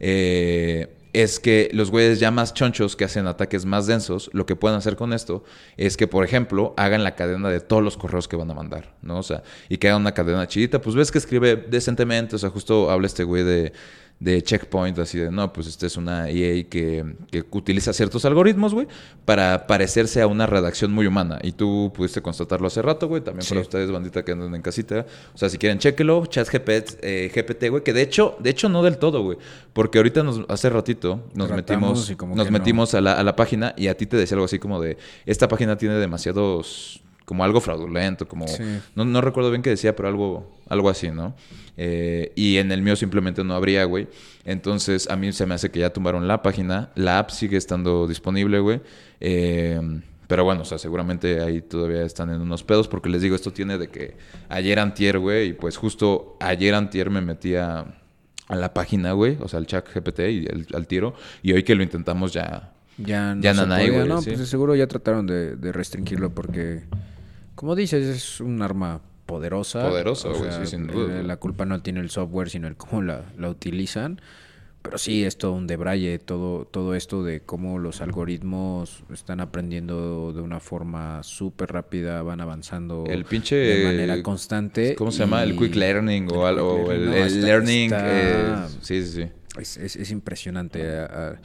Eh, 0.00 0.96
es 1.12 1.38
que 1.38 1.68
los 1.74 1.90
güeyes 1.90 2.18
ya 2.18 2.30
más 2.30 2.54
chonchos 2.54 2.96
que 2.96 3.04
hacen 3.04 3.26
ataques 3.26 3.66
más 3.66 3.86
densos, 3.86 4.30
lo 4.32 4.46
que 4.46 4.56
pueden 4.56 4.78
hacer 4.78 4.96
con 4.96 5.12
esto 5.12 5.44
es 5.76 5.98
que, 5.98 6.06
por 6.06 6.24
ejemplo, 6.24 6.72
hagan 6.78 7.04
la 7.04 7.14
cadena 7.14 7.50
de 7.50 7.60
todos 7.60 7.82
los 7.82 7.98
correos 7.98 8.26
que 8.26 8.36
van 8.36 8.50
a 8.50 8.54
mandar, 8.54 8.94
¿no? 9.02 9.18
O 9.18 9.22
sea, 9.22 9.42
y 9.68 9.76
que 9.76 9.88
hagan 9.88 10.00
una 10.00 10.12
cadena 10.12 10.48
chidita. 10.48 10.80
Pues 10.80 10.96
ves 10.96 11.10
que 11.10 11.18
escribe 11.18 11.56
decentemente, 11.56 12.36
o 12.36 12.38
sea, 12.38 12.48
justo 12.48 12.90
habla 12.90 13.06
este 13.06 13.24
güey 13.24 13.44
de 13.44 13.74
de 14.22 14.40
checkpoint, 14.40 14.96
así 15.00 15.18
de, 15.18 15.32
no, 15.32 15.52
pues 15.52 15.66
esta 15.66 15.86
es 15.86 15.96
una 15.96 16.30
EA 16.30 16.62
que, 16.68 17.04
utiliza 17.50 17.92
ciertos 17.92 18.24
algoritmos, 18.24 18.72
güey, 18.72 18.86
para 19.24 19.66
parecerse 19.66 20.22
a 20.22 20.28
una 20.28 20.46
redacción 20.46 20.92
muy 20.92 21.06
humana. 21.06 21.40
Y 21.42 21.52
tú 21.52 21.92
pudiste 21.94 22.22
constatarlo 22.22 22.68
hace 22.68 22.82
rato, 22.82 23.08
güey, 23.08 23.22
también 23.22 23.48
para 23.48 23.60
ustedes, 23.60 23.90
bandita 23.90 24.24
que 24.24 24.32
andan 24.32 24.54
en 24.54 24.62
casita. 24.62 25.06
O 25.34 25.38
sea, 25.38 25.48
si 25.48 25.58
quieren, 25.58 25.78
chequelo, 25.78 26.24
chat 26.26 26.48
GPT, 26.48 26.98
eh, 27.02 27.32
GPT, 27.34 27.68
güey, 27.68 27.82
que 27.82 27.92
de 27.92 28.02
hecho, 28.02 28.36
de 28.38 28.50
hecho 28.50 28.68
no 28.68 28.84
del 28.84 28.98
todo, 28.98 29.22
güey, 29.22 29.38
porque 29.72 29.98
ahorita 29.98 30.22
nos, 30.22 30.42
hace 30.48 30.70
ratito 30.70 31.28
nos 31.34 31.50
metimos, 31.50 32.16
nos 32.34 32.50
metimos 32.50 32.94
a, 32.94 33.00
la, 33.00 33.14
a 33.14 33.24
la 33.24 33.34
página 33.34 33.74
y 33.76 33.88
a 33.88 33.96
ti 33.96 34.06
te 34.06 34.16
decía 34.16 34.36
algo 34.36 34.44
así 34.44 34.60
como 34.60 34.80
de, 34.80 34.98
esta 35.26 35.48
página 35.48 35.76
tiene 35.76 35.96
demasiados 35.96 37.02
como 37.32 37.44
algo 37.44 37.62
fraudulento, 37.62 38.28
como 38.28 38.44
no, 38.94 39.06
no, 39.06 39.22
recuerdo 39.22 39.48
bien 39.48 39.62
qué 39.62 39.70
decía, 39.70 39.96
pero 39.96 40.06
algo, 40.06 40.52
algo 40.68 40.90
así, 40.90 41.10
¿no? 41.10 41.34
Eh, 41.78 42.30
y 42.36 42.58
en 42.58 42.70
el 42.72 42.82
mío 42.82 42.94
simplemente 42.94 43.42
no 43.42 43.54
habría, 43.54 43.84
güey. 43.84 44.06
Entonces 44.44 45.08
a 45.08 45.16
mí 45.16 45.32
se 45.32 45.46
me 45.46 45.54
hace 45.54 45.70
que 45.70 45.80
ya 45.80 45.94
tumbaron 45.94 46.28
la 46.28 46.42
página, 46.42 46.90
la 46.94 47.18
app 47.18 47.30
sigue 47.30 47.56
estando 47.56 48.06
disponible, 48.06 48.58
güey. 48.60 48.82
Eh, 49.20 49.80
pero 50.26 50.44
bueno, 50.44 50.60
o 50.60 50.64
sea, 50.66 50.76
seguramente 50.76 51.40
ahí 51.40 51.62
todavía 51.62 52.02
están 52.02 52.28
en 52.28 52.42
unos 52.42 52.64
pedos, 52.64 52.86
porque 52.86 53.08
les 53.08 53.22
digo, 53.22 53.34
esto 53.34 53.50
tiene 53.50 53.78
de 53.78 53.88
que 53.88 54.14
ayer 54.50 54.78
antier, 54.78 55.18
güey, 55.18 55.48
y 55.48 55.52
pues 55.54 55.78
justo 55.78 56.36
ayer 56.38 56.74
antier 56.74 57.08
me 57.08 57.22
metí 57.22 57.54
a, 57.54 57.86
la 58.50 58.74
página, 58.74 59.12
güey, 59.12 59.38
o 59.40 59.48
sea, 59.48 59.58
al 59.58 59.64
chat 59.64 59.88
GPT 59.90 60.20
y 60.28 60.48
al 60.74 60.86
tiro, 60.86 61.14
y 61.42 61.54
hoy 61.54 61.62
que 61.62 61.74
lo 61.74 61.82
intentamos 61.82 62.34
ya... 62.34 62.74
Ya 62.98 63.34
no, 63.34 63.40
ya 63.40 63.54
no, 63.54 63.66
güey, 63.66 64.06
no 64.06 64.20
pues 64.20 64.46
seguro 64.50 64.74
ya 64.74 64.86
trataron 64.86 65.26
de, 65.26 65.56
de 65.56 65.72
restringirlo 65.72 66.34
porque 66.34 66.82
como 67.62 67.76
dices, 67.76 68.04
es 68.04 68.40
un 68.40 68.60
arma 68.60 69.00
poderosa. 69.24 69.88
Poderosa, 69.88 70.30
güey, 70.30 70.66
sin 70.66 70.88
duda. 70.88 71.20
Eh, 71.20 71.22
la 71.22 71.36
culpa 71.36 71.64
no 71.64 71.80
tiene 71.80 72.00
el 72.00 72.10
software, 72.10 72.50
sino 72.50 72.66
el 72.66 72.76
cómo 72.76 73.02
la, 73.02 73.22
utilizan. 73.48 74.20
Pero 74.82 74.98
sí, 74.98 75.22
es 75.22 75.38
todo 75.38 75.52
un 75.52 75.68
debraye, 75.68 76.18
todo, 76.18 76.64
todo 76.64 76.96
esto 76.96 77.22
de 77.22 77.42
cómo 77.42 77.78
los 77.78 78.00
algoritmos 78.00 79.04
están 79.12 79.38
aprendiendo 79.38 80.32
de 80.32 80.40
una 80.40 80.58
forma 80.58 81.22
súper 81.22 81.70
rápida, 81.70 82.20
van 82.22 82.40
avanzando 82.40 83.04
el 83.06 83.24
pinche, 83.26 83.54
de 83.54 83.84
manera 83.84 84.20
constante. 84.24 84.96
¿Cómo 84.96 85.12
se 85.12 85.20
llama? 85.20 85.44
El 85.44 85.56
quick 85.56 85.76
learning 85.76 86.32
o, 86.32 86.46
algo, 86.46 86.90
el, 86.90 87.42
learning. 87.42 87.92
Eh, 87.94 88.66
sí, 88.80 89.06
sí, 89.06 89.28
sí. 89.56 89.76
Es, 89.84 90.10
impresionante 90.10 90.84
a, 90.84 91.38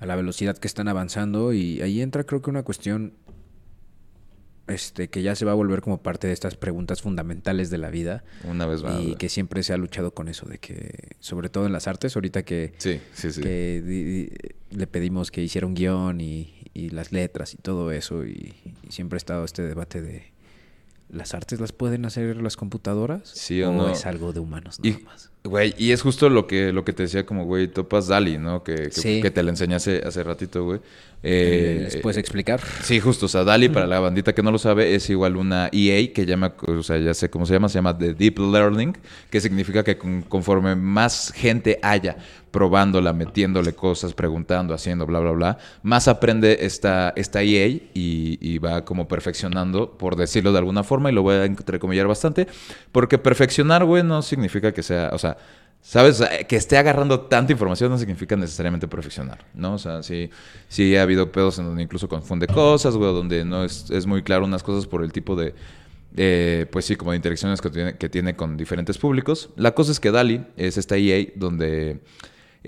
la 0.00 0.16
velocidad 0.16 0.58
que 0.58 0.68
están 0.68 0.88
avanzando 0.88 1.54
y 1.54 1.80
ahí 1.80 2.02
entra 2.02 2.24
creo 2.24 2.42
que 2.42 2.50
una 2.50 2.62
cuestión 2.62 3.14
este, 4.68 5.08
que 5.08 5.22
ya 5.22 5.34
se 5.36 5.44
va 5.44 5.52
a 5.52 5.54
volver 5.54 5.80
como 5.80 6.02
parte 6.02 6.26
de 6.26 6.32
estas 6.32 6.56
preguntas 6.56 7.02
fundamentales 7.02 7.70
de 7.70 7.78
la 7.78 7.90
vida. 7.90 8.24
Una 8.44 8.66
vez 8.66 8.82
más. 8.82 9.02
Y 9.02 9.14
que 9.16 9.28
siempre 9.28 9.62
se 9.62 9.72
ha 9.72 9.76
luchado 9.76 10.12
con 10.12 10.28
eso, 10.28 10.46
de 10.46 10.58
que, 10.58 11.10
sobre 11.20 11.48
todo 11.48 11.66
en 11.66 11.72
las 11.72 11.86
artes, 11.86 12.16
ahorita 12.16 12.42
que, 12.44 12.74
sí, 12.78 13.00
sí, 13.12 13.32
sí. 13.32 13.42
le 13.42 14.86
pedimos 14.86 15.30
que 15.30 15.42
hiciera 15.42 15.66
un 15.66 15.74
guion 15.74 16.20
y, 16.20 16.52
las 16.90 17.10
letras 17.10 17.54
y 17.54 17.56
todo 17.56 17.90
eso, 17.90 18.26
y, 18.26 18.54
siempre 18.90 19.16
ha 19.16 19.18
estado 19.18 19.44
este 19.44 19.62
debate 19.62 20.02
de, 20.02 20.32
¿las 21.08 21.32
artes 21.32 21.58
las 21.58 21.72
pueden 21.72 22.04
hacer 22.04 22.36
las 22.42 22.56
computadoras? 22.56 23.28
Sí 23.30 23.62
o, 23.62 23.72
no. 23.72 23.88
es 23.88 24.04
algo 24.04 24.32
de 24.32 24.40
humanos 24.40 24.80
nada 24.80 24.98
más? 24.98 25.30
Güey, 25.46 25.74
y 25.78 25.92
es 25.92 26.02
justo 26.02 26.28
lo 26.28 26.46
que, 26.46 26.72
lo 26.72 26.84
que 26.84 26.92
te 26.92 27.04
decía 27.04 27.24
como, 27.24 27.44
güey, 27.44 27.68
topas 27.68 28.08
Dali, 28.08 28.38
¿no? 28.38 28.62
Que, 28.62 28.90
que, 28.90 29.30
te 29.30 29.42
la 29.42 29.50
enseñé 29.50 29.76
hace, 29.76 30.02
hace 30.04 30.22
ratito, 30.22 30.64
güey. 30.64 30.80
Eh, 31.22 31.80
¿Les 31.82 31.96
puedes 31.96 32.18
explicar? 32.18 32.60
Sí, 32.82 33.00
justo. 33.00 33.26
O 33.26 33.28
sea, 33.28 33.42
DALI, 33.42 33.68
para 33.68 33.86
la 33.88 33.98
bandita 34.00 34.32
que 34.32 34.42
no 34.42 34.52
lo 34.52 34.58
sabe, 34.58 34.94
es 34.94 35.10
igual 35.10 35.36
una 35.36 35.68
EA 35.72 36.12
que 36.12 36.24
llama, 36.26 36.54
o 36.66 36.82
sea, 36.82 36.98
ya 36.98 37.14
sé 37.14 37.30
cómo 37.30 37.46
se 37.46 37.54
llama, 37.54 37.68
se 37.68 37.78
llama 37.78 37.96
The 37.96 38.14
Deep 38.14 38.38
Learning, 38.38 38.96
que 39.30 39.40
significa 39.40 39.82
que 39.82 39.98
conforme 39.98 40.76
más 40.76 41.32
gente 41.34 41.80
haya 41.82 42.16
probándola, 42.52 43.12
metiéndole 43.12 43.74
cosas, 43.74 44.14
preguntando, 44.14 44.72
haciendo, 44.72 45.04
bla, 45.04 45.18
bla, 45.18 45.32
bla, 45.32 45.58
más 45.82 46.08
aprende 46.08 46.58
esta, 46.60 47.12
esta 47.14 47.42
EA 47.42 47.66
y, 47.66 48.38
y 48.40 48.58
va 48.58 48.84
como 48.84 49.08
perfeccionando, 49.08 49.98
por 49.98 50.16
decirlo 50.16 50.52
de 50.52 50.58
alguna 50.58 50.82
forma, 50.82 51.10
y 51.10 51.14
lo 51.14 51.22
voy 51.22 51.34
a 51.34 51.44
entrecomillar 51.44 52.06
bastante, 52.06 52.46
porque 52.92 53.18
perfeccionar, 53.18 53.84
güey, 53.84 54.02
no 54.02 54.22
significa 54.22 54.72
que 54.72 54.82
sea, 54.82 55.10
o 55.12 55.18
sea, 55.18 55.35
¿Sabes? 55.80 56.20
Que 56.48 56.56
esté 56.56 56.78
agarrando 56.78 57.20
tanta 57.20 57.52
información 57.52 57.90
no 57.92 57.98
significa 57.98 58.34
necesariamente 58.34 58.88
profesional, 58.88 59.38
¿no? 59.54 59.74
O 59.74 59.78
sea, 59.78 60.02
sí, 60.02 60.30
sí 60.68 60.96
ha 60.96 61.02
habido 61.02 61.30
pedos 61.30 61.60
en 61.60 61.66
donde 61.66 61.80
incluso 61.80 62.08
confunde 62.08 62.48
cosas, 62.48 62.96
güey, 62.96 63.12
donde 63.12 63.44
no 63.44 63.62
es, 63.62 63.88
es 63.90 64.04
muy 64.04 64.24
claro 64.24 64.46
unas 64.46 64.64
cosas 64.64 64.88
por 64.88 65.04
el 65.04 65.12
tipo 65.12 65.36
de, 65.36 65.54
eh, 66.16 66.66
pues 66.72 66.86
sí, 66.86 66.96
como 66.96 67.12
de 67.12 67.18
interacciones 67.18 67.60
que 67.60 67.70
tiene, 67.70 67.96
que 67.96 68.08
tiene 68.08 68.34
con 68.34 68.56
diferentes 68.56 68.98
públicos. 68.98 69.50
La 69.54 69.76
cosa 69.76 69.92
es 69.92 70.00
que 70.00 70.10
DALI 70.10 70.46
es 70.56 70.76
esta 70.76 70.96
EA 70.96 71.26
donde 71.36 72.00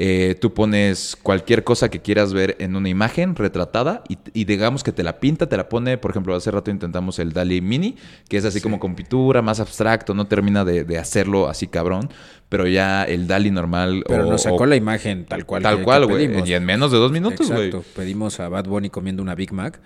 eh, 0.00 0.36
tú 0.40 0.54
pones 0.54 1.16
cualquier 1.20 1.64
cosa 1.64 1.88
que 1.88 2.00
quieras 2.00 2.32
ver 2.32 2.54
en 2.60 2.76
una 2.76 2.88
imagen 2.88 3.34
retratada 3.34 4.04
y, 4.08 4.44
digamos 4.44 4.84
que 4.84 4.92
te 4.92 5.02
la 5.02 5.18
pinta, 5.18 5.48
te 5.48 5.56
la 5.56 5.68
pone, 5.68 5.98
por 5.98 6.12
ejemplo, 6.12 6.36
hace 6.36 6.52
rato 6.52 6.70
intentamos 6.70 7.18
el 7.18 7.32
DALI 7.32 7.60
Mini, 7.60 7.96
que 8.28 8.36
es 8.36 8.44
así 8.44 8.60
como 8.60 8.78
con 8.78 8.94
pintura, 8.94 9.42
más 9.42 9.58
abstracto, 9.58 10.14
no 10.14 10.28
termina 10.28 10.64
de, 10.64 10.98
hacerlo 10.98 11.48
así 11.48 11.66
cabrón, 11.66 12.10
pero 12.48 12.68
ya 12.68 13.02
el 13.02 13.26
DALI 13.26 13.50
normal... 13.50 14.04
Pero 14.06 14.26
nos 14.26 14.42
sacó 14.42 14.66
la 14.66 14.76
imagen 14.76 15.24
tal 15.24 15.44
cual. 15.44 15.64
Tal 15.64 15.82
cual, 15.82 16.06
güey. 16.06 16.30
Y 16.48 16.54
en 16.54 16.64
menos 16.64 16.92
de 16.92 16.98
dos 16.98 17.10
minutos, 17.10 17.50
güey. 17.50 17.66
Exacto. 17.66 17.84
Pedimos 17.96 18.38
a 18.38 18.48
Bad 18.48 18.66
Bunny 18.66 18.90
comiendo 18.90 19.20
una 19.20 19.34
Big 19.34 19.52
Mac. 19.52 19.80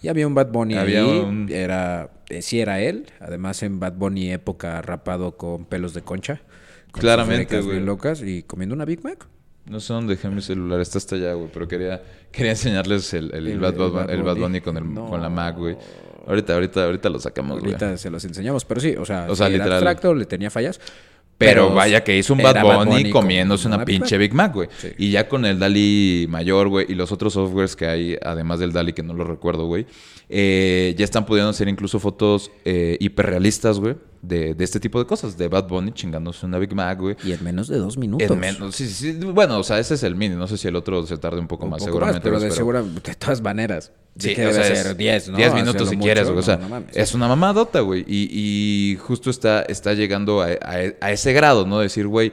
Y 0.00 0.08
había 0.08 0.26
un 0.26 0.34
Bad 0.34 0.50
Bunny 0.50 0.76
había 0.76 1.00
ahí. 1.00 1.46
Era, 1.50 2.10
eh, 2.30 2.40
sí 2.40 2.60
era 2.60 2.80
él. 2.80 3.04
Además, 3.20 3.62
en 3.62 3.80
Bad 3.80 3.94
Bunny 3.94 4.32
época 4.32 4.80
rapado 4.80 5.36
con 5.36 5.66
pelos 5.66 5.92
de 5.92 6.00
concha. 6.00 6.40
Claramente, 6.90 7.60
güey. 7.60 7.80
locas 7.80 8.22
y 8.22 8.44
comiendo 8.44 8.74
una 8.74 8.86
Big 8.86 9.04
Mac. 9.04 9.28
No 9.68 9.80
sé 9.80 9.92
dónde 9.92 10.14
dejé 10.14 10.28
mi 10.30 10.40
celular, 10.40 10.80
está 10.80 10.98
hasta 10.98 11.16
allá, 11.16 11.34
güey, 11.34 11.50
pero 11.52 11.68
quería, 11.68 12.02
quería 12.32 12.52
enseñarles 12.52 13.12
el, 13.12 13.34
el, 13.34 13.58
Bad, 13.60 13.74
Bunny 14.36 14.60
con, 14.60 14.76
el, 14.76 14.94
con 14.94 15.20
la 15.20 15.28
Mac, 15.28 15.56
güey. 15.56 15.76
Ahorita, 16.26 16.54
ahorita, 16.54 16.84
ahorita 16.84 17.08
lo 17.10 17.18
sacamos, 17.20 17.60
güey. 17.60 17.72
Ahorita 17.72 17.96
se 17.98 18.10
los 18.10 18.24
enseñamos, 18.24 18.64
pero 18.64 18.80
sí, 18.80 18.94
o 18.96 19.04
sea, 19.04 19.26
o 19.28 19.36
sea 19.36 19.48
literal. 19.48 19.74
abstracto, 19.74 20.14
le 20.14 20.24
tenía 20.24 20.50
fallas. 20.50 20.80
Pero, 21.36 21.72
vaya 21.72 22.02
que 22.02 22.18
hizo 22.18 22.32
un 22.32 22.42
Bad 22.42 22.62
Bunny, 22.62 23.10
comiéndose 23.10 23.68
una, 23.68 23.84
pinche 23.84 24.18
Big 24.18 24.34
Mac, 24.34 24.52
güey. 24.52 24.68
Y 24.96 25.10
ya 25.10 25.28
con 25.28 25.44
el 25.44 25.58
DALI 25.58 26.26
mayor, 26.28 26.68
güey, 26.68 26.86
y 26.88 26.94
los 26.94 27.12
otros 27.12 27.34
softwares 27.34 27.76
que 27.76 27.86
hay, 27.86 28.16
además 28.20 28.58
del 28.58 28.72
DALI, 28.72 28.92
que 28.92 29.04
no 29.04 29.14
lo 29.14 29.22
recuerdo, 29.22 29.66
güey, 29.66 29.86
eh, 30.28 30.94
ya 30.98 31.04
están 31.04 31.26
pudiendo 31.26 31.50
hacer 31.50 31.68
incluso 31.68 32.00
fotos 32.00 32.50
eh, 32.64 32.96
hiperrealistas, 33.00 33.78
güey 33.78 33.96
de, 34.22 34.54
de, 34.54 34.64
este 34.64 34.80
tipo 34.80 34.98
de 34.98 35.06
cosas, 35.06 35.36
de 35.36 35.48
Bad 35.48 35.68
Bunny 35.68 35.92
chingándose 35.92 36.44
una 36.46 36.58
Big 36.58 36.74
Mac, 36.74 36.98
güey. 36.98 37.16
Y 37.24 37.32
en 37.32 37.42
menos 37.44 37.68
de 37.68 37.78
dos 37.78 37.96
minutos. 37.96 38.30
En 38.30 38.38
menos, 38.38 38.74
sí, 38.74 38.88
sí, 38.88 39.12
Bueno, 39.12 39.58
o 39.58 39.62
sea, 39.62 39.78
ese 39.78 39.94
es 39.94 40.02
el 40.02 40.16
mini. 40.16 40.34
No 40.34 40.46
sé 40.46 40.56
si 40.56 40.68
el 40.68 40.76
otro 40.76 41.06
se 41.06 41.16
tarde 41.18 41.38
un 41.38 41.48
poco 41.48 41.66
más, 41.66 41.82
seguramente. 41.82 42.20
pero 42.22 42.40
de, 42.40 42.50
segura, 42.50 42.82
de 42.82 43.14
todas 43.14 43.40
maneras. 43.40 43.92
Sí, 44.18 44.34
que 44.34 44.42
debe 44.42 44.74
ser 44.74 44.96
10, 44.96 45.28
¿no? 45.28 45.36
10 45.36 45.54
minutos 45.54 45.88
si 45.88 45.96
quieres, 45.96 46.26
güey. 46.26 46.38
O 46.38 46.42
sea, 46.42 46.58
es 46.92 47.14
una 47.14 47.28
mamadota, 47.28 47.80
güey. 47.80 48.04
Y, 48.06 48.28
y, 48.32 48.96
justo 48.96 49.30
está, 49.30 49.62
está 49.62 49.94
llegando 49.94 50.42
a, 50.42 50.48
a, 51.00 51.12
ese 51.12 51.32
grado, 51.32 51.66
¿no? 51.66 51.78
Decir, 51.78 52.06
güey. 52.06 52.32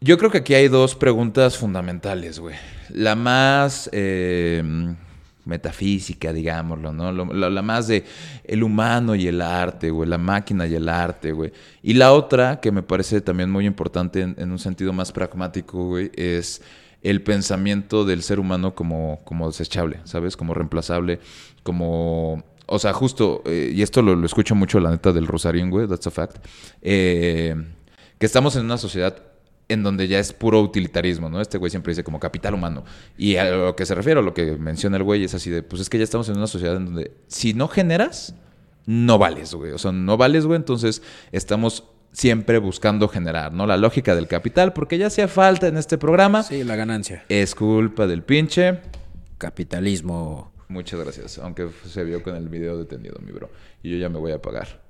Yo 0.00 0.18
creo 0.18 0.30
que 0.30 0.38
aquí 0.38 0.54
hay 0.54 0.68
dos 0.68 0.94
preguntas 0.94 1.56
fundamentales, 1.56 2.38
güey. 2.38 2.56
La 2.90 3.14
más. 3.14 3.88
Eh, 3.92 4.62
metafísica, 5.44 6.32
digámoslo, 6.32 6.92
¿no? 6.92 7.12
la, 7.12 7.62
más 7.62 7.88
de 7.88 8.04
el 8.44 8.62
humano 8.62 9.14
y 9.14 9.26
el 9.26 9.40
arte, 9.40 9.90
güey, 9.90 10.08
la 10.08 10.18
máquina 10.18 10.66
y 10.66 10.74
el 10.74 10.88
arte, 10.88 11.32
güey. 11.32 11.52
Y 11.82 11.94
la 11.94 12.12
otra, 12.12 12.60
que 12.60 12.72
me 12.72 12.82
parece 12.82 13.20
también 13.20 13.50
muy 13.50 13.66
importante 13.66 14.22
en, 14.22 14.50
un 14.50 14.58
sentido 14.58 14.92
más 14.92 15.12
pragmático, 15.12 15.86
güey, 15.86 16.10
es 16.14 16.62
el 17.02 17.22
pensamiento 17.22 18.04
del 18.04 18.22
ser 18.22 18.40
humano 18.40 18.74
como, 18.74 19.20
como 19.24 19.48
desechable, 19.48 20.00
¿sabes? 20.04 20.36
Como 20.36 20.54
reemplazable, 20.54 21.20
como... 21.62 22.42
O 22.66 22.78
sea, 22.78 22.94
justo, 22.94 23.42
eh, 23.44 23.72
y 23.74 23.82
esto 23.82 24.00
lo, 24.00 24.24
escucho 24.24 24.54
mucho, 24.54 24.80
la 24.80 24.90
neta, 24.90 25.12
del 25.12 25.26
Rosarín, 25.26 25.68
güey, 25.68 25.86
that's 25.86 26.06
a 26.06 26.10
fact, 26.10 26.38
eh, 26.80 27.54
que 28.18 28.24
estamos 28.24 28.56
en 28.56 28.64
una 28.64 28.78
sociedad 28.78 29.33
en 29.68 29.82
donde 29.82 30.08
ya 30.08 30.18
es 30.18 30.32
puro 30.32 30.60
utilitarismo, 30.60 31.30
¿no? 31.30 31.40
Este 31.40 31.58
güey 31.58 31.70
siempre 31.70 31.92
dice 31.92 32.04
como 32.04 32.20
capital 32.20 32.54
humano. 32.54 32.84
Y 33.16 33.36
a 33.36 33.50
lo 33.50 33.76
que 33.76 33.86
se 33.86 33.94
refiere, 33.94 34.20
a 34.20 34.22
lo 34.22 34.34
que 34.34 34.56
menciona 34.56 34.96
el 34.96 35.02
güey, 35.02 35.24
es 35.24 35.34
así 35.34 35.50
de, 35.50 35.62
pues 35.62 35.80
es 35.80 35.88
que 35.88 35.98
ya 35.98 36.04
estamos 36.04 36.28
en 36.28 36.36
una 36.36 36.46
sociedad 36.46 36.76
en 36.76 36.86
donde 36.86 37.12
si 37.28 37.54
no 37.54 37.68
generas, 37.68 38.34
no 38.86 39.18
vales, 39.18 39.54
güey. 39.54 39.72
O 39.72 39.78
sea, 39.78 39.92
no 39.92 40.16
vales, 40.16 40.46
güey. 40.46 40.56
Entonces 40.56 41.02
estamos 41.32 41.84
siempre 42.12 42.58
buscando 42.58 43.08
generar, 43.08 43.52
¿no? 43.52 43.66
La 43.66 43.76
lógica 43.76 44.14
del 44.14 44.28
capital, 44.28 44.72
porque 44.72 44.98
ya 44.98 45.08
hacía 45.08 45.28
falta 45.28 45.66
en 45.66 45.76
este 45.76 45.98
programa. 45.98 46.42
Sí, 46.42 46.62
la 46.62 46.76
ganancia. 46.76 47.24
Es 47.28 47.54
culpa 47.54 48.06
del 48.06 48.22
pinche 48.22 48.80
capitalismo. 49.38 50.52
Muchas 50.68 51.00
gracias. 51.00 51.38
Aunque 51.38 51.68
se 51.86 52.04
vio 52.04 52.22
con 52.22 52.36
el 52.36 52.48
video 52.48 52.78
detenido, 52.78 53.18
mi 53.24 53.32
bro. 53.32 53.50
Y 53.82 53.90
yo 53.90 53.96
ya 53.96 54.08
me 54.08 54.18
voy 54.18 54.32
a 54.32 54.36
apagar. 54.36 54.82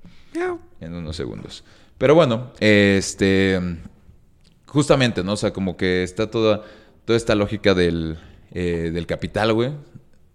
En 0.81 0.93
unos 0.93 1.15
segundos. 1.15 1.63
Pero 1.97 2.13
bueno, 2.13 2.51
este 2.59 3.59
justamente, 4.75 5.23
¿no? 5.23 5.33
O 5.33 5.37
sea, 5.37 5.53
como 5.53 5.77
que 5.77 6.03
está 6.03 6.29
toda, 6.29 6.61
toda 7.05 7.17
esta 7.17 7.33
lógica 7.33 7.73
del, 7.73 8.17
eh, 8.51 8.91
del 8.93 9.07
capital, 9.07 9.53
güey. 9.53 9.71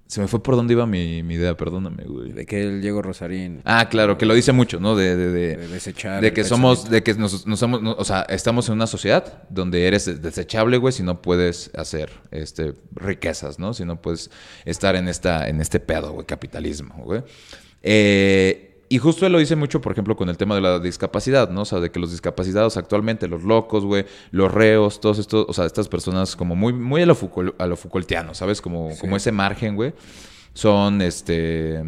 Se 0.06 0.20
me 0.20 0.26
fue 0.26 0.42
por 0.42 0.56
dónde 0.56 0.72
iba 0.72 0.86
mi, 0.86 1.22
mi, 1.22 1.34
idea, 1.34 1.56
perdóname, 1.56 2.02
güey. 2.04 2.32
De 2.32 2.44
que 2.44 2.62
el 2.62 2.80
Diego 2.80 3.00
Rosarín. 3.00 3.60
Ah, 3.64 3.88
claro, 3.88 4.18
que 4.18 4.26
lo 4.26 4.34
dice 4.34 4.50
mucho, 4.50 4.80
¿no? 4.80 4.96
De, 4.96 5.14
de, 5.14 5.28
de, 5.28 5.56
de 5.56 5.68
desechar. 5.68 6.20
De 6.20 6.32
que 6.32 6.42
somos, 6.42 6.90
de 6.90 7.04
que 7.04 7.14
nos, 7.14 7.46
nos 7.46 7.60
somos, 7.60 7.80
o 7.96 8.04
sea, 8.04 8.22
estamos 8.22 8.66
en 8.68 8.74
una 8.74 8.88
sociedad 8.88 9.44
donde 9.50 9.86
eres 9.86 10.20
desechable, 10.20 10.78
güey, 10.78 10.92
si 10.92 11.04
no 11.04 11.22
puedes 11.22 11.70
hacer 11.76 12.10
este, 12.32 12.74
riquezas, 12.96 13.60
¿no? 13.60 13.72
Si 13.72 13.84
no 13.84 14.02
puedes 14.02 14.32
estar 14.64 14.96
en, 14.96 15.06
esta, 15.06 15.48
en 15.48 15.60
este 15.60 15.78
pedo, 15.78 16.12
güey, 16.12 16.26
capitalismo, 16.26 16.96
güey. 17.04 17.22
Eh, 17.82 18.69
y 18.92 18.98
justo 18.98 19.24
él 19.24 19.30
lo 19.30 19.38
dice 19.38 19.54
mucho, 19.54 19.80
por 19.80 19.92
ejemplo, 19.92 20.16
con 20.16 20.28
el 20.28 20.36
tema 20.36 20.56
de 20.56 20.60
la 20.60 20.80
discapacidad, 20.80 21.48
¿no? 21.48 21.62
O 21.62 21.64
sea, 21.64 21.78
de 21.78 21.92
que 21.92 22.00
los 22.00 22.10
discapacitados 22.10 22.76
actualmente, 22.76 23.28
los 23.28 23.44
locos, 23.44 23.84
güey, 23.84 24.04
los 24.32 24.52
reos, 24.52 25.00
todos 25.00 25.20
estos, 25.20 25.46
o 25.48 25.52
sea, 25.52 25.64
estas 25.64 25.86
personas 25.86 26.34
como 26.34 26.56
muy, 26.56 26.72
muy 26.72 27.00
a 27.00 27.06
lo, 27.06 27.14
Foucault, 27.14 27.54
a 27.60 27.68
lo 27.68 27.76
Foucaultiano, 27.76 28.34
¿sabes? 28.34 28.60
Como, 28.60 28.90
como 28.98 29.16
ese 29.16 29.30
margen, 29.30 29.76
güey. 29.76 29.94
Son, 30.54 31.00
este 31.02 31.84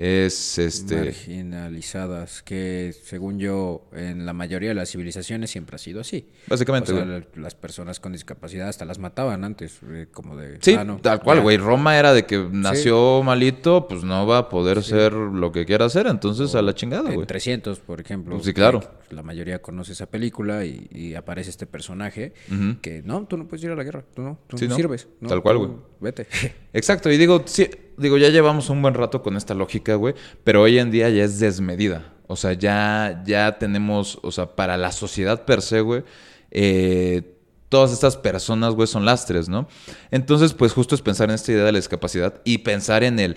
es 0.00 0.56
este 0.56 0.96
marginalizadas 0.96 2.42
que 2.42 2.94
según 3.04 3.38
yo 3.38 3.82
en 3.92 4.24
la 4.24 4.32
mayoría 4.32 4.70
de 4.70 4.74
las 4.74 4.90
civilizaciones 4.90 5.50
siempre 5.50 5.76
ha 5.76 5.78
sido 5.78 6.00
así. 6.00 6.26
Básicamente 6.46 6.94
las 7.36 7.54
personas 7.54 8.00
con 8.00 8.12
discapacidad 8.12 8.70
hasta 8.70 8.86
las 8.86 8.98
mataban 8.98 9.44
antes 9.44 9.78
eh, 9.90 10.06
como 10.10 10.38
de 10.38 10.56
sí 10.62 10.74
tal 11.02 11.20
cual 11.20 11.42
güey. 11.42 11.58
Roma 11.58 11.98
era 11.98 12.14
de 12.14 12.24
que 12.24 12.48
nació 12.50 13.22
malito 13.22 13.88
pues 13.88 14.02
no 14.02 14.26
va 14.26 14.38
a 14.38 14.48
poder 14.48 14.82
ser 14.82 15.12
lo 15.12 15.52
que 15.52 15.66
quiera 15.66 15.84
hacer 15.84 16.06
entonces 16.06 16.54
a 16.54 16.62
la 16.62 16.74
chingada 16.74 17.12
güey. 17.12 17.26
300 17.26 17.78
por 17.80 18.00
ejemplo 18.00 18.40
sí 18.40 18.54
claro. 18.54 18.80
La 19.10 19.22
mayoría 19.22 19.60
conoce 19.60 19.92
esa 19.92 20.06
película 20.06 20.64
y, 20.64 21.14
aparece 21.14 21.50
este 21.50 21.66
personaje 21.66 22.32
que 22.80 23.02
no 23.02 23.26
tú 23.26 23.36
no 23.36 23.46
puedes 23.46 23.62
ir 23.64 23.70
a 23.70 23.76
la 23.76 23.84
guerra 23.84 24.02
tú 24.14 24.22
no 24.22 24.38
tú 24.46 24.56
no, 24.66 24.76
sirves 24.76 25.08
tal 25.28 25.42
cual 25.42 25.58
güey 25.58 25.89
vete 26.00 26.26
exacto 26.72 27.10
y 27.10 27.16
digo 27.16 27.42
sí 27.46 27.68
digo, 28.00 28.16
ya 28.16 28.30
llevamos 28.30 28.70
un 28.70 28.82
buen 28.82 28.94
rato 28.94 29.22
con 29.22 29.36
esta 29.36 29.54
lógica, 29.54 29.94
güey, 29.94 30.14
pero 30.42 30.62
hoy 30.62 30.78
en 30.78 30.90
día 30.90 31.08
ya 31.10 31.22
es 31.24 31.38
desmedida. 31.38 32.12
O 32.26 32.36
sea, 32.36 32.52
ya, 32.54 33.22
ya 33.26 33.58
tenemos, 33.58 34.18
o 34.22 34.32
sea, 34.32 34.54
para 34.56 34.76
la 34.76 34.92
sociedad 34.92 35.44
per 35.44 35.62
se, 35.62 35.80
güey, 35.80 36.04
eh, 36.50 37.36
todas 37.68 37.92
estas 37.92 38.16
personas, 38.16 38.74
güey, 38.74 38.86
son 38.86 39.04
lastres, 39.04 39.48
¿no? 39.48 39.68
Entonces, 40.10 40.54
pues 40.54 40.72
justo 40.72 40.94
es 40.94 41.02
pensar 41.02 41.28
en 41.28 41.34
esta 41.34 41.52
idea 41.52 41.64
de 41.64 41.72
la 41.72 41.78
discapacidad 41.78 42.40
y 42.44 42.58
pensar 42.58 43.04
en 43.04 43.18
el... 43.18 43.36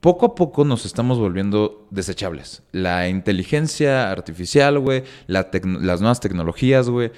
Poco 0.00 0.26
a 0.26 0.34
poco 0.36 0.64
nos 0.64 0.86
estamos 0.86 1.18
volviendo 1.18 1.88
desechables. 1.90 2.62
La 2.70 3.08
inteligencia 3.08 4.12
artificial, 4.12 4.78
güey, 4.78 5.02
las 5.26 6.00
nuevas 6.00 6.20
tecnologías, 6.20 6.88
güey, 6.88 7.10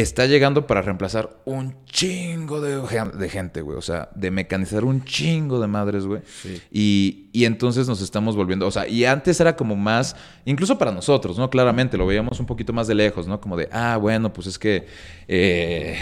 está 0.00 0.26
llegando 0.26 0.66
para 0.66 0.80
reemplazar 0.80 1.40
un 1.44 1.74
chingo 1.86 2.60
de, 2.60 2.80
de 3.18 3.28
gente, 3.28 3.62
güey. 3.62 3.76
O 3.76 3.82
sea, 3.82 4.08
de 4.14 4.30
mecanizar 4.30 4.84
un 4.84 5.04
chingo 5.04 5.60
de 5.60 5.66
madres, 5.66 6.06
güey. 6.06 6.22
Y, 6.70 7.28
y, 7.32 7.44
entonces 7.44 7.88
nos 7.88 8.00
estamos 8.00 8.36
volviendo, 8.36 8.66
o 8.66 8.70
sea, 8.70 8.86
y 8.86 9.04
antes 9.04 9.40
era 9.40 9.56
como 9.56 9.74
más, 9.76 10.14
incluso 10.44 10.78
para 10.78 10.92
nosotros, 10.92 11.38
¿no? 11.38 11.50
Claramente, 11.50 11.96
lo 11.96 12.06
veíamos 12.06 12.38
un 12.38 12.46
poquito 12.46 12.72
más 12.72 12.86
de 12.86 12.94
lejos, 12.94 13.26
¿no? 13.26 13.40
Como 13.40 13.56
de, 13.56 13.68
ah, 13.72 13.96
bueno, 13.96 14.32
pues 14.32 14.46
es 14.46 14.58
que... 14.58 14.86
Eh, 15.26 15.98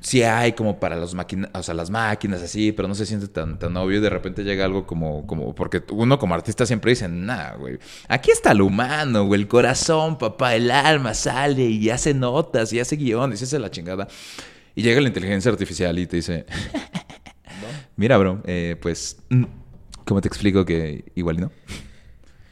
sí 0.00 0.22
hay 0.22 0.52
como 0.52 0.78
para 0.78 0.96
los 0.96 1.14
máquinas, 1.14 1.50
o 1.54 1.62
sea, 1.62 1.74
las 1.74 1.90
máquinas 1.90 2.42
así, 2.42 2.72
pero 2.72 2.88
no 2.88 2.94
se 2.94 3.06
siente 3.06 3.28
tan, 3.28 3.58
tan 3.58 3.76
obvio 3.76 3.98
y 3.98 4.00
de 4.00 4.10
repente 4.10 4.44
llega 4.44 4.64
algo 4.64 4.86
como, 4.86 5.26
como, 5.26 5.54
porque 5.54 5.82
uno 5.90 6.18
como 6.18 6.34
artista 6.34 6.66
siempre 6.66 6.90
dice, 6.90 7.08
nah, 7.08 7.54
güey, 7.56 7.78
aquí 8.08 8.30
está 8.30 8.52
el 8.52 8.62
humano, 8.62 9.26
güey, 9.26 9.40
el 9.40 9.48
corazón, 9.48 10.18
papá, 10.18 10.54
el 10.54 10.70
alma 10.70 11.14
sale 11.14 11.64
y 11.64 11.90
hace 11.90 12.14
notas 12.14 12.72
y 12.72 12.80
hace 12.80 12.96
guiones 12.96 13.40
y 13.40 13.44
hace 13.44 13.58
la 13.58 13.70
chingada. 13.70 14.08
Y 14.74 14.82
llega 14.82 15.00
la 15.00 15.08
inteligencia 15.08 15.50
artificial 15.50 15.98
y 15.98 16.06
te 16.06 16.16
dice, 16.16 16.46
mira, 17.96 18.18
bro, 18.18 18.42
eh, 18.44 18.76
pues, 18.80 19.18
mm, 19.30 19.44
¿cómo 20.04 20.20
te 20.20 20.28
explico 20.28 20.64
que 20.64 21.04
igual 21.14 21.40
no? 21.40 21.50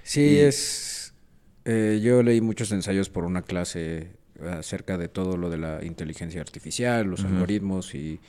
Sí, 0.02 0.39
es... 0.39 1.15
Eh, 1.66 2.01
yo 2.02 2.23
leí 2.23 2.43
muchos 2.43 2.73
ensayos 2.73 3.09
por 3.09 3.24
una 3.24 3.40
clase 3.40 4.11
acerca 4.43 4.98
de 4.98 5.09
todo 5.09 5.36
lo 5.36 5.51
de 5.51 5.59
la 5.59 5.85
inteligencia 5.85 6.40
artificial, 6.40 7.06
los 7.06 7.24
algoritmos 7.24 7.94
y 7.94 8.20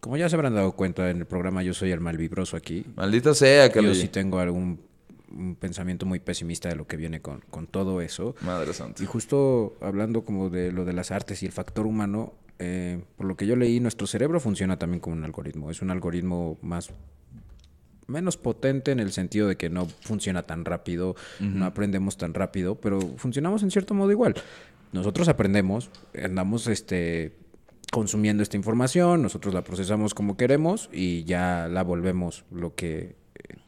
como 0.00 0.16
ya 0.16 0.28
se 0.28 0.36
habrán 0.36 0.54
dado 0.54 0.72
cuenta 0.72 1.10
en 1.10 1.18
el 1.18 1.26
programa 1.26 1.62
yo 1.62 1.74
soy 1.74 1.90
el 1.90 2.00
mal 2.00 2.16
vibroso 2.16 2.56
aquí. 2.56 2.84
Maldita 2.94 3.34
sea, 3.34 3.70
que 3.70 3.82
Yo 3.82 3.94
sí 3.94 4.08
tengo 4.08 4.38
algún 4.38 4.80
un 5.28 5.56
pensamiento 5.56 6.06
muy 6.06 6.20
pesimista 6.20 6.68
de 6.68 6.76
lo 6.76 6.86
que 6.86 6.96
viene 6.96 7.20
con, 7.20 7.40
con 7.50 7.66
todo 7.66 8.00
eso. 8.00 8.34
Madre 8.42 8.72
santa. 8.72 9.02
Y 9.02 9.06
justo 9.06 9.76
hablando 9.80 10.22
como 10.24 10.50
de 10.50 10.72
lo 10.72 10.84
de 10.84 10.92
las 10.92 11.10
artes 11.10 11.42
y 11.42 11.46
el 11.46 11.52
factor 11.52 11.86
humano, 11.86 12.32
eh, 12.58 13.02
por 13.16 13.26
lo 13.26 13.36
que 13.36 13.46
yo 13.46 13.56
leí, 13.56 13.80
nuestro 13.80 14.06
cerebro 14.06 14.40
funciona 14.40 14.78
también 14.78 15.00
como 15.00 15.16
un 15.16 15.24
algoritmo. 15.24 15.70
Es 15.70 15.82
un 15.82 15.90
algoritmo 15.90 16.58
más 16.62 16.90
menos 18.06 18.36
potente 18.36 18.92
en 18.92 19.00
el 19.00 19.12
sentido 19.12 19.48
de 19.48 19.56
que 19.56 19.68
no 19.68 19.86
funciona 19.86 20.44
tan 20.44 20.64
rápido, 20.64 21.16
no 21.40 21.64
aprendemos 21.66 22.16
tan 22.16 22.34
rápido, 22.34 22.76
pero 22.76 23.00
funcionamos 23.16 23.64
en 23.64 23.72
cierto 23.72 23.94
modo 23.94 24.12
igual. 24.12 24.36
Nosotros 24.92 25.28
aprendemos, 25.28 25.90
andamos 26.22 26.66
este 26.66 27.36
consumiendo 27.92 28.42
esta 28.42 28.56
información, 28.56 29.22
nosotros 29.22 29.54
la 29.54 29.62
procesamos 29.62 30.12
como 30.12 30.36
queremos 30.36 30.90
y 30.92 31.24
ya 31.24 31.68
la 31.70 31.82
volvemos 31.82 32.44
lo 32.50 32.74
que 32.74 33.16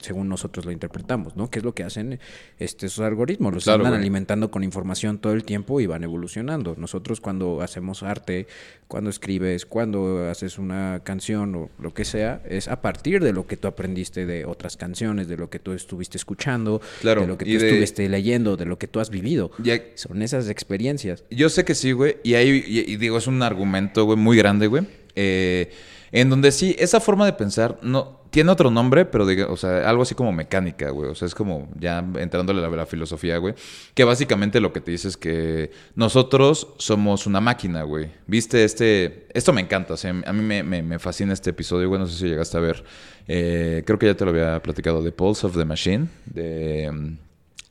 según 0.01 0.29
nosotros 0.29 0.65
lo 0.65 0.73
interpretamos, 0.73 1.37
¿no? 1.37 1.51
¿Qué 1.51 1.59
es 1.59 1.65
lo 1.65 1.75
que 1.75 1.83
hacen 1.83 2.21
este, 2.59 2.87
esos 2.87 3.05
algoritmos? 3.05 3.53
Los 3.53 3.67
están 3.67 3.87
alimentando 3.87 4.51
con 4.51 4.65
información 4.65 5.19
todo 5.19 5.33
el 5.33 5.45
tiempo 5.45 5.81
y 5.81 5.87
van 5.87 6.05
evolucionando. 6.05 6.75
Nosotros 6.77 7.21
cuando 7.21 7.63
hacemos 7.63 8.03
arte, 8.03 8.47
cuando 8.87 9.11
escribes, 9.11 9.67
cuando 9.67 10.29
haces 10.29 10.59
una 10.59 11.01
canción 11.05 11.55
o 11.55 11.71
lo 11.79 11.95
que 11.95 12.05
sea, 12.05 12.43
es 12.49 12.69
a 12.69 12.81
partir 12.81 13.23
de 13.23 13.33
lo 13.33 13.47
que 13.47 13.57
tú 13.57 13.69
aprendiste 13.69 14.27
de 14.27 14.45
otras 14.45 14.77
canciones, 14.77 15.29
de 15.29 15.37
lo 15.37 15.51
que 15.51 15.59
tú 15.59 15.73
estuviste 15.73 16.17
escuchando, 16.17 16.81
de 17.03 17.27
lo 17.27 17.37
que 17.39 17.45
tú 17.45 17.65
estuviste 17.65 18.09
leyendo, 18.09 18.57
de 18.57 18.67
lo 18.67 18.79
que 18.79 18.89
tú 18.89 19.01
has 19.01 19.11
vivido. 19.11 19.51
Son 19.95 20.23
esas 20.23 20.49
experiencias. 20.49 21.25
Yo 21.31 21.49
sé 21.49 21.65
que 21.65 21.75
sí, 21.75 21.93
güey, 21.93 22.17
y 22.23 22.35
ahí, 22.35 22.65
y, 22.67 22.97
digo, 22.97 23.19
es 23.19 23.27
un 23.27 23.43
argumento, 23.43 24.05
güey, 24.05 24.19
muy 24.19 24.37
grande, 24.37 24.67
güey. 24.67 24.87
Eh, 25.15 25.71
en 26.13 26.31
donde 26.31 26.53
sí, 26.53 26.75
esa 26.79 27.01
forma 27.01 27.27
de 27.27 27.35
pensar 27.35 27.79
no 27.83 28.18
tiene 28.31 28.51
otro 28.51 28.71
nombre, 28.71 29.05
pero 29.05 29.27
diga, 29.27 29.47
o 29.47 29.57
sea, 29.57 29.89
algo 29.89 30.03
así 30.03 30.15
como 30.15 30.33
mecánica, 30.33 30.91
güey. 30.91 31.11
O 31.11 31.15
sea, 31.15 31.27
es 31.27 31.35
como 31.35 31.69
ya 31.79 32.05
entrándole 32.17 32.65
a 32.65 32.69
la, 32.69 32.87
filosofía, 32.87 33.39
güey. 33.39 33.55
Que 33.95 34.05
básicamente 34.05 34.61
lo 34.61 34.73
que 34.73 34.81
te 34.81 34.91
dice 34.91 35.09
es 35.09 35.17
que 35.17 35.71
nosotros 35.95 36.69
somos 36.79 37.27
una 37.27 37.41
máquina, 37.41 37.83
güey. 37.83 38.11
Viste 38.27 38.65
este. 38.65 39.27
Esto 39.33 39.53
me 39.53 39.61
encanta, 39.61 39.95
o 39.95 39.97
sea, 39.97 40.11
a 40.25 40.33
mí 40.33 40.63
me, 40.63 40.99
fascina 40.99 41.33
este 41.33 41.51
episodio, 41.51 41.89
güey. 41.89 42.01
No 42.01 42.07
sé 42.07 42.19
si 42.19 42.29
llegaste 42.29 42.57
a 42.57 42.61
ver. 42.61 42.85
Eh, 43.27 43.83
creo 43.87 43.99
que 43.99 44.07
ya 44.07 44.15
te 44.15 44.25
lo 44.25 44.31
había 44.31 44.61
platicado. 44.63 45.03
The 45.03 45.13
Pulse 45.13 45.47
of 45.47 45.57
the 45.57 45.65
Machine. 45.65 46.09
De. 46.27 47.17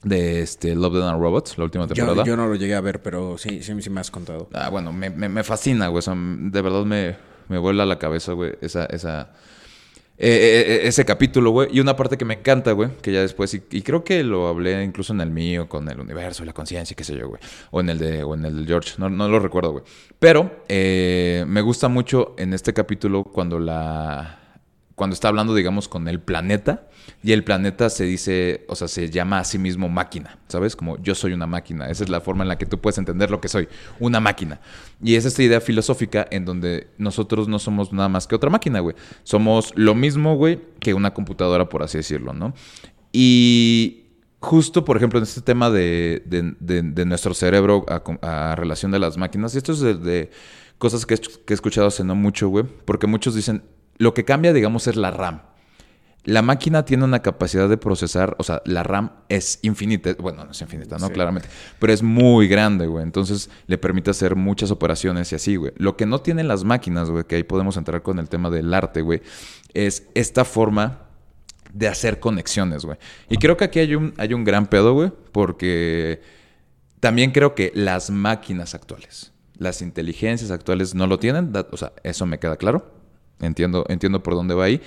De 0.03 0.41
este 0.41 0.75
Love, 0.75 0.93
Dead 0.93 1.09
and 1.09 1.19
Robots, 1.19 1.57
la 1.57 1.63
última 1.63 1.87
temporada. 1.87 2.23
Yo, 2.23 2.37
no 2.37 2.47
lo 2.47 2.55
llegué 2.55 2.75
a 2.75 2.81
ver, 2.81 3.01
pero 3.01 3.37
sí, 3.37 3.63
sí, 3.63 3.73
sí 3.81 3.89
me 3.89 3.99
has 3.99 4.11
contado. 4.11 4.47
Ah, 4.53 4.69
bueno, 4.69 4.93
me, 4.93 5.09
me, 5.09 5.43
fascina, 5.43 5.87
güey. 5.87 5.99
O 5.99 6.01
sea, 6.03 6.13
de 6.15 6.61
verdad 6.61 6.85
me, 6.85 7.15
me 7.49 7.57
vuela 7.57 7.85
la 7.85 7.97
cabeza, 7.97 8.33
güey, 8.33 8.53
esa, 8.61 8.85
esa, 8.85 9.33
eh, 10.19 10.29
eh, 10.29 10.73
eh, 10.73 10.87
ese 10.87 11.05
capítulo, 11.05 11.51
güey. 11.51 11.69
Y 11.71 11.79
una 11.79 11.95
parte 11.95 12.17
que 12.17 12.25
me 12.25 12.33
encanta, 12.35 12.71
güey, 12.71 12.89
que 13.01 13.11
ya 13.11 13.21
después, 13.21 13.53
y, 13.53 13.81
creo 13.81 14.03
que 14.03 14.23
lo 14.23 14.47
hablé 14.47 14.83
incluso 14.83 15.13
en 15.13 15.21
el 15.21 15.29
mío, 15.29 15.69
con 15.69 15.87
el 15.89 15.99
universo 15.99 16.43
y 16.43 16.47
la 16.47 16.53
conciencia, 16.53 16.95
qué 16.95 17.03
sé 17.03 17.15
yo, 17.15 17.27
güey. 17.27 17.41
O 17.69 17.81
en 17.81 17.89
el 17.89 17.99
de, 17.99 18.23
o 18.23 18.33
en 18.33 18.45
el 18.45 18.65
George, 18.65 18.95
no, 18.97 19.09
no 19.09 19.27
lo 19.27 19.39
recuerdo, 19.39 19.71
güey. 19.73 19.83
Pero 20.19 20.51
me 20.67 21.61
gusta 21.61 21.87
mucho 21.87 22.35
en 22.37 22.53
este 22.53 22.73
capítulo 22.73 23.23
cuando 23.23 23.59
la. 23.59 24.43
Cuando 24.95 25.13
está 25.13 25.27
hablando, 25.27 25.53
digamos, 25.53 25.87
con 25.87 26.07
el 26.07 26.19
planeta 26.19 26.87
y 27.23 27.31
el 27.31 27.43
planeta 27.43 27.89
se 27.89 28.03
dice, 28.03 28.65
o 28.67 28.75
sea, 28.75 28.87
se 28.87 29.09
llama 29.09 29.39
a 29.39 29.43
sí 29.43 29.57
mismo 29.57 29.89
máquina, 29.89 30.37
¿sabes? 30.47 30.75
Como 30.75 30.97
yo 31.01 31.15
soy 31.15 31.33
una 31.33 31.47
máquina. 31.47 31.89
Esa 31.89 32.03
es 32.03 32.09
la 32.09 32.21
forma 32.21 32.43
en 32.43 32.49
la 32.49 32.57
que 32.57 32.65
tú 32.65 32.79
puedes 32.79 32.97
entender 32.97 33.31
lo 33.31 33.41
que 33.41 33.47
soy, 33.47 33.67
una 33.99 34.19
máquina. 34.19 34.59
Y 35.01 35.15
es 35.15 35.25
esta 35.25 35.43
idea 35.43 35.61
filosófica 35.61 36.27
en 36.29 36.45
donde 36.45 36.87
nosotros 36.97 37.47
no 37.47 37.59
somos 37.59 37.91
nada 37.91 38.09
más 38.09 38.27
que 38.27 38.35
otra 38.35 38.49
máquina, 38.49 38.79
güey. 38.79 38.95
Somos 39.23 39.73
lo 39.75 39.95
mismo, 39.95 40.35
güey, 40.35 40.59
que 40.79 40.93
una 40.93 41.13
computadora, 41.13 41.69
por 41.69 41.83
así 41.83 41.97
decirlo, 41.97 42.33
¿no? 42.33 42.53
Y 43.11 44.05
justo, 44.39 44.85
por 44.85 44.97
ejemplo, 44.97 45.19
en 45.19 45.23
este 45.23 45.41
tema 45.41 45.69
de, 45.69 46.23
nuestro 47.05 47.33
cerebro 47.33 47.85
a, 48.21 48.55
relación 48.55 48.91
de 48.91 48.99
las 48.99 49.17
máquinas, 49.17 49.55
y 49.55 49.57
esto 49.57 49.71
es 49.71 49.79
de, 49.81 50.29
cosas 50.77 51.05
que, 51.05 51.17
que 51.17 51.53
he 51.53 51.55
escuchado 51.55 51.87
hace 51.87 52.03
no 52.03 52.15
mucho, 52.15 52.49
güey, 52.49 52.65
porque 52.85 53.07
muchos 53.07 53.33
dicen, 53.33 53.63
lo 53.97 54.13
que 54.13 54.25
cambia, 54.25 54.53
digamos, 54.53 54.87
es 54.87 54.95
la 54.95 55.11
RAM. 55.11 55.41
La 56.27 56.41
máquina 56.41 56.83
tiene 56.83 57.05
una 57.05 57.21
capacidad 57.21 57.69
de 57.69 57.77
procesar, 57.77 58.35
o 58.37 58.43
sea, 58.43 58.61
la 58.65 58.83
RAM 58.83 59.11
es 59.29 59.59
infinita, 59.61 60.13
bueno, 60.19 60.43
no 60.43 60.51
es 60.51 60.61
infinita, 60.61 60.97
¿no? 60.97 61.09
Claramente, 61.09 61.47
pero 61.79 61.93
es 61.93 62.03
muy 62.03 62.49
grande, 62.49 62.85
güey. 62.85 63.01
Entonces 63.01 63.49
le 63.65 63.77
permite 63.77 64.11
hacer 64.11 64.35
muchas 64.35 64.69
operaciones 64.69 65.31
y 65.31 65.35
así, 65.35 65.55
güey. 65.55 65.71
Lo 65.77 65.95
que 65.95 66.05
no 66.05 66.19
tienen 66.19 66.49
las 66.49 66.65
máquinas, 66.65 67.09
güey, 67.09 67.23
que 67.23 67.37
ahí 67.37 67.43
podemos 67.43 67.77
entrar 67.77 68.01
con 68.03 68.19
el 68.19 68.27
tema 68.27 68.49
del 68.49 68.73
arte, 68.73 69.01
güey, 69.03 69.21
es 69.73 70.05
esta 70.15 70.43
forma 70.43 70.99
de 71.73 71.87
hacer 71.87 72.19
conexiones, 72.19 72.83
güey. 72.83 72.97
Y 73.29 73.37
creo 73.37 73.55
que 73.55 73.63
aquí 73.63 73.79
hay 73.79 73.95
un, 73.95 74.13
hay 74.17 74.33
un 74.33 74.43
gran 74.43 74.65
pedo, 74.65 74.91
güey, 74.91 75.13
porque 75.31 76.21
también 76.99 77.31
creo 77.31 77.55
que 77.55 77.71
las 77.73 78.09
máquinas 78.09 78.75
actuales, 78.75 79.31
las 79.57 79.81
inteligencias 79.81 80.51
actuales 80.51 80.93
no 80.93 81.07
lo 81.07 81.19
tienen, 81.19 81.53
o 81.71 81.77
sea, 81.77 81.93
eso 82.03 82.25
me 82.25 82.37
queda 82.37 82.57
claro. 82.57 82.91
Entiendo, 83.39 83.85
entiendo 83.87 84.21
por 84.21 84.33
dónde 84.33 84.55
va 84.55 84.65
ahí. 84.65 84.81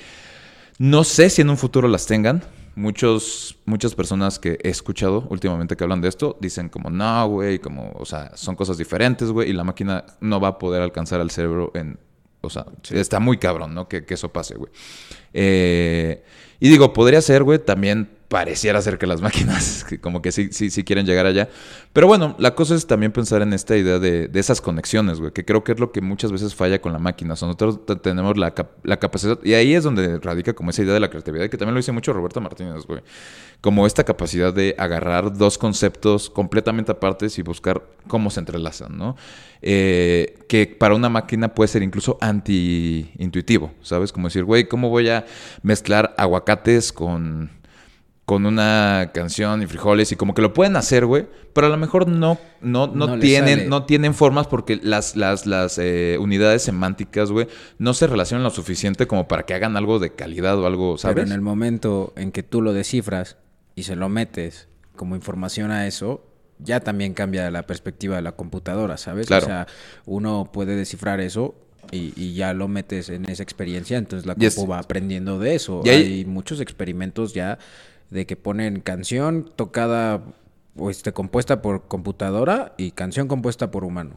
No 0.81 1.05
sé 1.05 1.29
si 1.29 1.43
en 1.43 1.51
un 1.51 1.59
futuro 1.59 1.89
las 1.89 2.07
tengan. 2.07 2.43
Muchos, 2.75 3.59
muchas 3.67 3.95
personas 3.95 4.39
que 4.39 4.59
he 4.63 4.71
escuchado 4.71 5.27
últimamente 5.29 5.77
que 5.77 5.85
hablan 5.85 6.01
de 6.01 6.09
esto 6.09 6.39
dicen 6.41 6.71
como, 6.71 6.89
no, 6.89 7.29
güey, 7.29 7.59
como, 7.59 7.93
o 7.97 8.07
sea, 8.07 8.35
son 8.35 8.57
cosas 8.57 8.79
diferentes, 8.79 9.31
güey, 9.31 9.51
y 9.51 9.53
la 9.53 9.63
máquina 9.63 10.07
no 10.21 10.41
va 10.41 10.49
a 10.49 10.59
poder 10.59 10.81
alcanzar 10.81 11.21
al 11.21 11.31
cerebro 11.31 11.71
en, 11.75 11.99
o 12.41 12.49
sea, 12.49 12.65
está 12.93 13.21
muy 13.21 13.37
cabrón, 13.37 13.75
¿no? 13.75 13.89
Que, 13.89 14.07
que 14.07 14.15
eso 14.15 14.33
pase, 14.33 14.55
güey. 14.55 14.73
Eh, 15.35 16.25
y 16.61 16.71
digo, 16.71 16.95
podría 16.95 17.21
ser, 17.21 17.43
güey, 17.43 17.59
también 17.59 18.09
pareciera 18.31 18.81
ser 18.81 18.97
que 18.97 19.09
las 19.09 19.21
máquinas 19.29 19.85
como 20.01 20.23
que 20.23 20.31
sí, 20.31 20.51
sí, 20.53 20.71
sí 20.71 20.85
quieren 20.85 21.05
llegar 21.05 21.27
allá. 21.27 21.49
Pero 21.93 22.07
bueno, 22.07 22.37
la 22.39 22.55
cosa 22.55 22.77
es 22.77 22.87
también 22.87 23.11
pensar 23.11 23.43
en 23.43 23.53
esta 23.53 23.77
idea 23.77 23.99
de, 23.99 24.31
esas 24.35 24.61
conexiones, 24.61 25.19
güey, 25.19 25.33
que 25.33 25.45
creo 25.45 25.65
que 25.65 25.73
es 25.73 25.81
lo 25.81 25.91
que 25.91 26.01
muchas 26.01 26.31
veces 26.31 26.55
falla 26.55 26.81
con 26.81 26.93
la 26.93 27.01
máquina. 27.01 27.31
nosotros 27.31 27.81
tenemos 28.01 28.39
la, 28.39 28.55
capacidad, 28.55 29.39
y 29.43 29.55
ahí 29.55 29.75
es 29.75 29.83
donde 29.83 30.21
radica 30.21 30.53
como 30.53 30.71
esa 30.71 30.83
idea 30.83 30.95
de 30.95 31.01
la 31.01 31.11
creatividad, 31.11 31.51
que 31.51 31.59
también 31.59 31.75
lo 31.75 31.81
dice 31.81 31.91
mucho 31.91 32.13
Roberto 32.13 32.41
Martínez, 32.41 32.87
güey. 32.87 33.03
Como 33.61 33.85
esta 33.85 34.05
capacidad 34.05 34.55
de 34.55 34.77
agarrar 34.79 35.37
dos 35.37 35.59
conceptos 35.59 36.31
completamente 36.31 36.93
apartes 36.93 37.37
y 37.39 37.43
buscar 37.43 37.83
cómo 38.07 38.31
se 38.31 38.41
entrelazan, 38.41 38.97
¿no? 38.97 39.17
Eh, 39.61 40.39
que 40.49 40.67
para 40.67 40.95
una 40.95 41.09
máquina 41.09 41.53
puede 41.53 41.69
ser 41.69 41.83
incluso 41.83 42.17
anti-intuitivo, 42.21 43.73
¿sabes? 43.83 44.13
Como 44.13 44.29
decir, 44.29 44.45
güey, 44.45 44.69
¿cómo 44.69 44.89
voy 44.89 45.09
a 45.09 45.27
mezclar 45.63 46.15
aguacates 46.17 46.93
con 46.93 47.60
con 48.31 48.47
una 48.47 49.11
canción 49.13 49.61
y 49.61 49.67
frijoles 49.67 50.13
y 50.13 50.15
como 50.15 50.35
que 50.35 50.41
lo 50.41 50.55
pueden 50.55 50.77
hacer, 50.77 51.05
güey, 51.05 51.27
pero 51.53 51.67
a 51.67 51.71
lo 51.71 51.77
mejor 51.77 52.07
no, 52.07 52.39
no, 52.61 52.87
no, 52.87 53.19
tienen, 53.19 53.69
no 53.69 53.87
tienen 53.87 54.15
formas 54.15 54.47
porque 54.47 54.79
las, 54.81 55.17
las, 55.17 55.47
las 55.47 55.79
eh, 55.79 56.17
unidades 56.21 56.63
semánticas, 56.63 57.33
güey, 57.33 57.49
no 57.79 57.93
se 57.93 58.07
relacionan 58.07 58.45
lo 58.45 58.51
suficiente 58.51 59.09
como 59.09 59.27
para 59.27 59.43
que 59.43 59.55
hagan 59.55 59.77
algo 59.77 59.99
de 59.99 60.15
calidad 60.15 60.57
o 60.61 60.67
algo, 60.69 60.97
¿sabes? 60.97 61.17
Pero 61.17 61.27
en 61.27 61.33
el 61.33 61.41
momento 61.41 62.13
en 62.15 62.31
que 62.31 62.45
tú 62.45 62.63
lo 62.63 62.73
descifras 62.73 63.37
y 63.75 63.83
se 63.83 63.97
lo 63.97 64.09
metes 64.09 64.69
como 64.95 65.17
información 65.17 65.73
a 65.73 65.89
eso, 65.89 66.25
ya 66.61 66.79
también 66.79 67.15
cambia 67.15 67.51
la 67.51 67.67
perspectiva 67.67 68.15
de 68.15 68.23
la 68.23 68.37
computadora, 68.37 68.97
¿sabes? 68.97 69.29
O 69.29 69.41
sea, 69.41 69.67
uno 70.07 70.51
puede 70.53 70.77
descifrar 70.77 71.21
eso 71.21 71.57
y, 71.91 72.35
ya 72.35 72.55
lo 72.55 72.69
metes 72.69 73.09
en 73.09 73.29
esa 73.29 73.43
experiencia, 73.43 73.99
entonces 73.99 74.25
la 74.25 74.37
compu 74.37 74.69
va 74.69 74.79
aprendiendo 74.79 75.41
de 75.41 75.57
eso. 75.57 75.83
hay 75.85 76.25
muchos 76.27 76.61
experimentos 76.61 77.35
ya 77.35 77.59
de 78.11 78.27
que 78.27 78.37
ponen 78.37 78.81
canción 78.81 79.51
tocada 79.57 80.23
o 80.77 80.91
este, 80.91 81.13
compuesta 81.13 81.63
por 81.63 81.89
computadora 81.89 82.75
y 82.77 82.93
canción 82.93 83.29
compuesta 83.29 83.71
por 83.71 83.85
humano. 83.85 84.17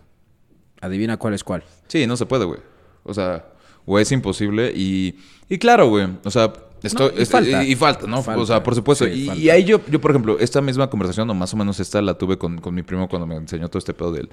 Adivina 0.81 1.17
cuál 1.17 1.33
es 1.33 1.43
cuál. 1.43 1.63
Sí, 1.87 2.07
no 2.07 2.17
se 2.17 2.25
puede, 2.25 2.45
güey. 2.45 2.59
O 3.03 3.13
sea, 3.13 3.45
o 3.85 3.99
es 3.99 4.11
imposible 4.11 4.71
y, 4.75 5.19
y 5.49 5.57
claro, 5.57 5.89
güey. 5.89 6.07
O 6.23 6.31
sea, 6.31 6.53
esto, 6.83 7.11
y, 7.17 7.25
falta. 7.25 7.63
Y, 7.63 7.75
falta. 7.75 8.07
¿no? 8.07 8.19
o 8.19 8.45
sea, 8.45 8.61
por 8.61 8.75
supuesto. 8.75 9.07
y, 9.07 9.49
ahí 9.49 9.63
yo, 9.63 9.79
yo, 9.89 10.01
por 10.01 10.11
ejemplo, 10.11 10.37
esta 10.39 10.61
misma 10.61 10.89
conversación, 10.89 11.29
o 11.29 11.33
más 11.33 11.53
o 11.53 11.57
menos 11.57 11.79
esta, 11.79 12.01
la 12.01 12.17
tuve 12.17 12.37
con, 12.37 12.59
con 12.59 12.75
mi 12.75 12.83
primo 12.83 13.07
cuando 13.07 13.25
me 13.25 13.35
enseñó 13.35 13.69
todo 13.69 13.79
este 13.79 13.93
pedo 13.93 14.11
del, 14.11 14.29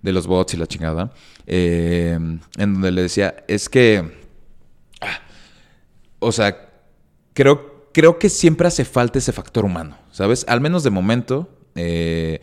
de 0.00 0.12
los 0.12 0.26
bots 0.26 0.54
y 0.54 0.56
la 0.56 0.66
chingada. 0.66 1.12
Eh, 1.46 2.18
en 2.56 2.72
donde 2.72 2.90
le 2.90 3.02
decía, 3.02 3.44
es 3.48 3.68
que. 3.68 4.02
Ah, 5.02 5.20
o 6.20 6.32
sea, 6.32 6.70
creo 7.34 7.66
que 7.66 7.69
creo 7.92 8.18
que 8.18 8.28
siempre 8.28 8.68
hace 8.68 8.84
falta 8.84 9.18
ese 9.18 9.32
factor 9.32 9.64
humano, 9.64 9.96
¿sabes? 10.12 10.44
Al 10.48 10.60
menos 10.60 10.82
de 10.82 10.90
momento, 10.90 11.48
eh, 11.74 12.40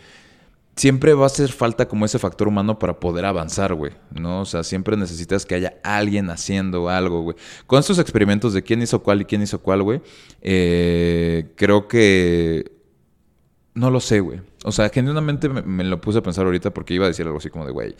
siempre 0.75 1.13
va 1.13 1.23
a 1.23 1.27
hacer 1.27 1.51
falta 1.51 1.87
como 1.87 2.05
ese 2.05 2.19
factor 2.19 2.47
humano 2.47 2.79
para 2.79 2.99
poder 2.99 3.25
avanzar, 3.25 3.73
güey, 3.73 3.93
¿no? 4.11 4.41
O 4.41 4.45
sea, 4.45 4.63
siempre 4.63 4.95
necesitas 4.95 5.45
que 5.45 5.55
haya 5.55 5.77
alguien 5.83 6.29
haciendo 6.29 6.87
algo, 6.89 7.21
güey. 7.23 7.35
Con 7.65 7.79
estos 7.79 7.99
experimentos 7.99 8.53
de 8.53 8.63
quién 8.63 8.81
hizo 8.81 9.01
cuál 9.01 9.21
y 9.21 9.25
quién 9.25 9.41
hizo 9.41 9.59
cuál, 9.59 9.83
güey, 9.83 10.01
eh, 10.41 11.51
creo 11.55 11.87
que... 11.87 12.71
No 13.73 13.91
lo 13.91 13.99
sé, 13.99 14.21
güey. 14.21 14.41
O 14.63 14.71
sea, 14.71 14.89
genuinamente 14.89 15.49
me, 15.49 15.83
lo 15.83 16.01
puse 16.01 16.19
a 16.19 16.23
pensar 16.23 16.45
ahorita 16.45 16.71
porque 16.71 16.95
iba 16.95 17.05
a 17.05 17.09
decir 17.09 17.25
algo 17.25 17.37
así 17.37 17.49
como 17.49 17.65
de, 17.65 17.71
güey, 17.71 17.95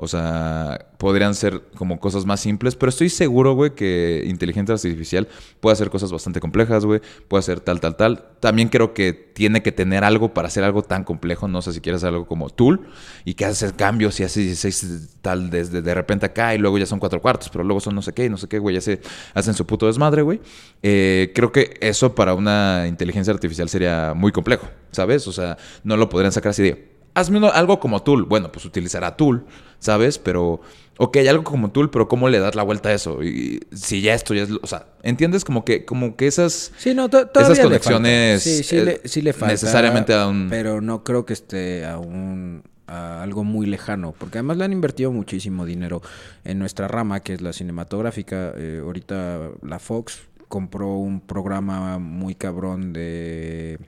o 0.00 0.06
sea, 0.06 0.86
podrían 0.96 1.34
ser 1.34 1.60
como 1.74 1.98
cosas 1.98 2.24
más 2.24 2.40
simples, 2.40 2.76
pero 2.76 2.88
estoy 2.88 3.08
seguro, 3.08 3.54
güey, 3.54 3.74
que 3.74 4.22
inteligencia 4.26 4.74
artificial 4.74 5.28
puede 5.60 5.72
hacer 5.72 5.90
cosas 5.90 6.12
bastante 6.12 6.40
complejas, 6.40 6.84
güey, 6.84 7.00
puede 7.26 7.40
hacer 7.40 7.60
tal, 7.60 7.80
tal, 7.80 7.96
tal. 7.96 8.24
También 8.40 8.68
creo 8.68 8.94
que 8.94 9.12
tiene 9.12 9.60
que 9.60 9.72
tener 9.72 10.04
algo 10.04 10.32
para 10.32 10.48
hacer 10.48 10.64
algo 10.64 10.82
tan 10.82 11.04
complejo, 11.04 11.46
no 11.48 11.62
sé 11.62 11.72
si 11.72 11.80
quieres 11.80 12.04
algo 12.04 12.26
como 12.26 12.48
tool 12.48 12.88
y 13.24 13.34
que 13.34 13.44
hace 13.44 13.72
cambios 13.74 14.18
y 14.20 14.24
hace 14.24 14.40
16 14.40 15.18
tal 15.20 15.50
desde 15.50 15.82
de 15.82 15.94
repente 15.94 16.26
acá 16.26 16.54
y 16.54 16.58
luego 16.58 16.78
ya 16.78 16.86
son 16.86 17.00
cuatro 17.00 17.20
cuartos, 17.20 17.48
pero 17.50 17.64
luego 17.64 17.80
son 17.80 17.94
no 17.94 18.02
sé 18.02 18.12
qué 18.12 18.26
y 18.26 18.30
no 18.30 18.38
sé 18.38 18.46
qué, 18.48 18.60
güey, 18.60 18.76
ya 18.76 18.80
se 18.80 19.00
hacen 19.34 19.54
su 19.54 19.66
puto 19.66 19.86
desmadre, 19.86 20.22
güey. 20.22 20.40
Eh, 20.82 21.32
creo 21.34 21.52
que 21.52 21.76
eso 21.80 22.14
para 22.14 22.34
una 22.34 22.86
inteligencia 22.88 23.32
artificial 23.34 23.68
sería 23.68 24.14
muy 24.14 24.32
complejo, 24.32 24.68
¿sabes? 24.92 25.26
O 25.26 25.32
sea, 25.32 25.58
no 25.82 25.96
lo 25.98 26.08
podrían 26.08 26.32
sacar 26.32 26.50
así 26.50 26.62
de 26.62 26.98
hazme 27.18 27.46
algo 27.48 27.80
como 27.80 28.02
Tool. 28.02 28.24
Bueno, 28.24 28.50
pues 28.52 28.64
utilizará 28.64 29.16
Tool, 29.16 29.44
¿sabes? 29.78 30.18
Pero, 30.18 30.60
ok, 30.98 31.16
algo 31.28 31.44
como 31.44 31.70
Tool, 31.70 31.90
pero 31.90 32.08
¿cómo 32.08 32.28
le 32.28 32.38
das 32.38 32.54
la 32.54 32.62
vuelta 32.62 32.90
a 32.90 32.94
eso? 32.94 33.22
Y 33.22 33.60
si 33.72 34.00
ya 34.00 34.14
esto 34.14 34.34
ya 34.34 34.44
es, 34.44 34.50
o 34.62 34.66
sea, 34.66 34.86
¿entiendes? 35.02 35.44
Como 35.44 35.64
que, 35.64 35.84
como 35.84 36.16
que 36.16 36.26
esas, 36.26 36.72
sí, 36.78 36.94
no, 36.94 37.06
esas 37.06 37.58
conexiones 37.58 38.42
sí, 38.42 38.62
sí, 38.62 38.80
le, 38.80 39.00
sí 39.04 39.22
le 39.22 39.32
falta, 39.32 39.52
necesariamente 39.52 40.14
a 40.14 40.26
un... 40.26 40.48
Pero 40.48 40.80
no 40.80 41.04
creo 41.04 41.26
que 41.26 41.32
esté 41.32 41.84
a 41.84 41.98
un 41.98 42.62
a 42.86 43.22
algo 43.22 43.44
muy 43.44 43.66
lejano, 43.66 44.14
porque 44.16 44.38
además 44.38 44.56
le 44.56 44.64
han 44.64 44.72
invertido 44.72 45.12
muchísimo 45.12 45.66
dinero 45.66 46.00
en 46.44 46.58
nuestra 46.58 46.88
rama, 46.88 47.20
que 47.20 47.34
es 47.34 47.42
la 47.42 47.52
cinematográfica. 47.52 48.54
Eh, 48.56 48.80
ahorita 48.82 49.50
la 49.60 49.78
Fox 49.78 50.22
compró 50.48 50.94
un 50.94 51.20
programa 51.20 51.98
muy 51.98 52.34
cabrón 52.34 52.94
de, 52.94 53.78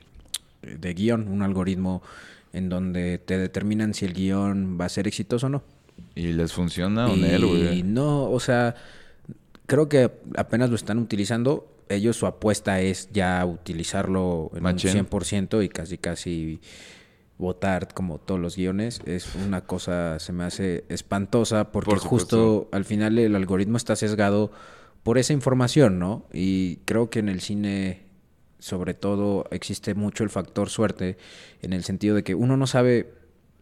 de 0.61 0.93
guion, 0.93 1.27
un 1.27 1.41
algoritmo 1.41 2.01
en 2.53 2.69
donde 2.69 3.17
te 3.17 3.37
determinan 3.37 3.93
si 3.93 4.05
el 4.05 4.13
guion 4.13 4.77
va 4.79 4.85
a 4.85 4.89
ser 4.89 5.07
exitoso 5.07 5.47
o 5.47 5.49
no. 5.49 5.63
¿Y 6.15 6.33
les 6.33 6.53
funciona 6.53 7.07
o 7.07 7.15
no, 7.15 7.47
güey? 7.47 7.83
No, 7.83 8.29
o 8.29 8.39
sea, 8.39 8.75
creo 9.65 9.87
que 9.87 10.11
apenas 10.35 10.69
lo 10.69 10.75
están 10.75 10.97
utilizando. 10.97 11.67
Ellos 11.89 12.15
su 12.17 12.25
apuesta 12.25 12.81
es 12.81 13.09
ya 13.11 13.45
utilizarlo 13.45 14.51
en 14.55 14.65
un 14.65 14.77
100% 14.77 15.63
y 15.63 15.69
casi 15.69 15.97
casi 15.97 16.61
votar 17.37 17.93
como 17.93 18.17
todos 18.19 18.39
los 18.39 18.55
guiones. 18.55 19.01
Es 19.05 19.35
una 19.35 19.61
cosa, 19.61 20.19
se 20.19 20.31
me 20.31 20.43
hace 20.43 20.85
espantosa 20.89 21.71
porque 21.71 21.95
justo 21.97 22.69
al 22.71 22.85
final 22.85 23.17
el 23.19 23.35
algoritmo 23.35 23.77
está 23.77 23.95
sesgado 23.95 24.51
por 25.03 25.17
esa 25.17 25.33
información, 25.33 25.99
¿no? 25.99 26.25
Y 26.31 26.77
creo 26.85 27.09
que 27.09 27.19
en 27.19 27.29
el 27.29 27.41
cine 27.41 28.10
sobre 28.61 28.93
todo 28.93 29.47
existe 29.51 29.95
mucho 29.95 30.23
el 30.23 30.29
factor 30.29 30.69
suerte 30.69 31.17
en 31.61 31.73
el 31.73 31.83
sentido 31.83 32.15
de 32.15 32.23
que 32.23 32.35
uno 32.35 32.55
no 32.57 32.67
sabe 32.67 33.11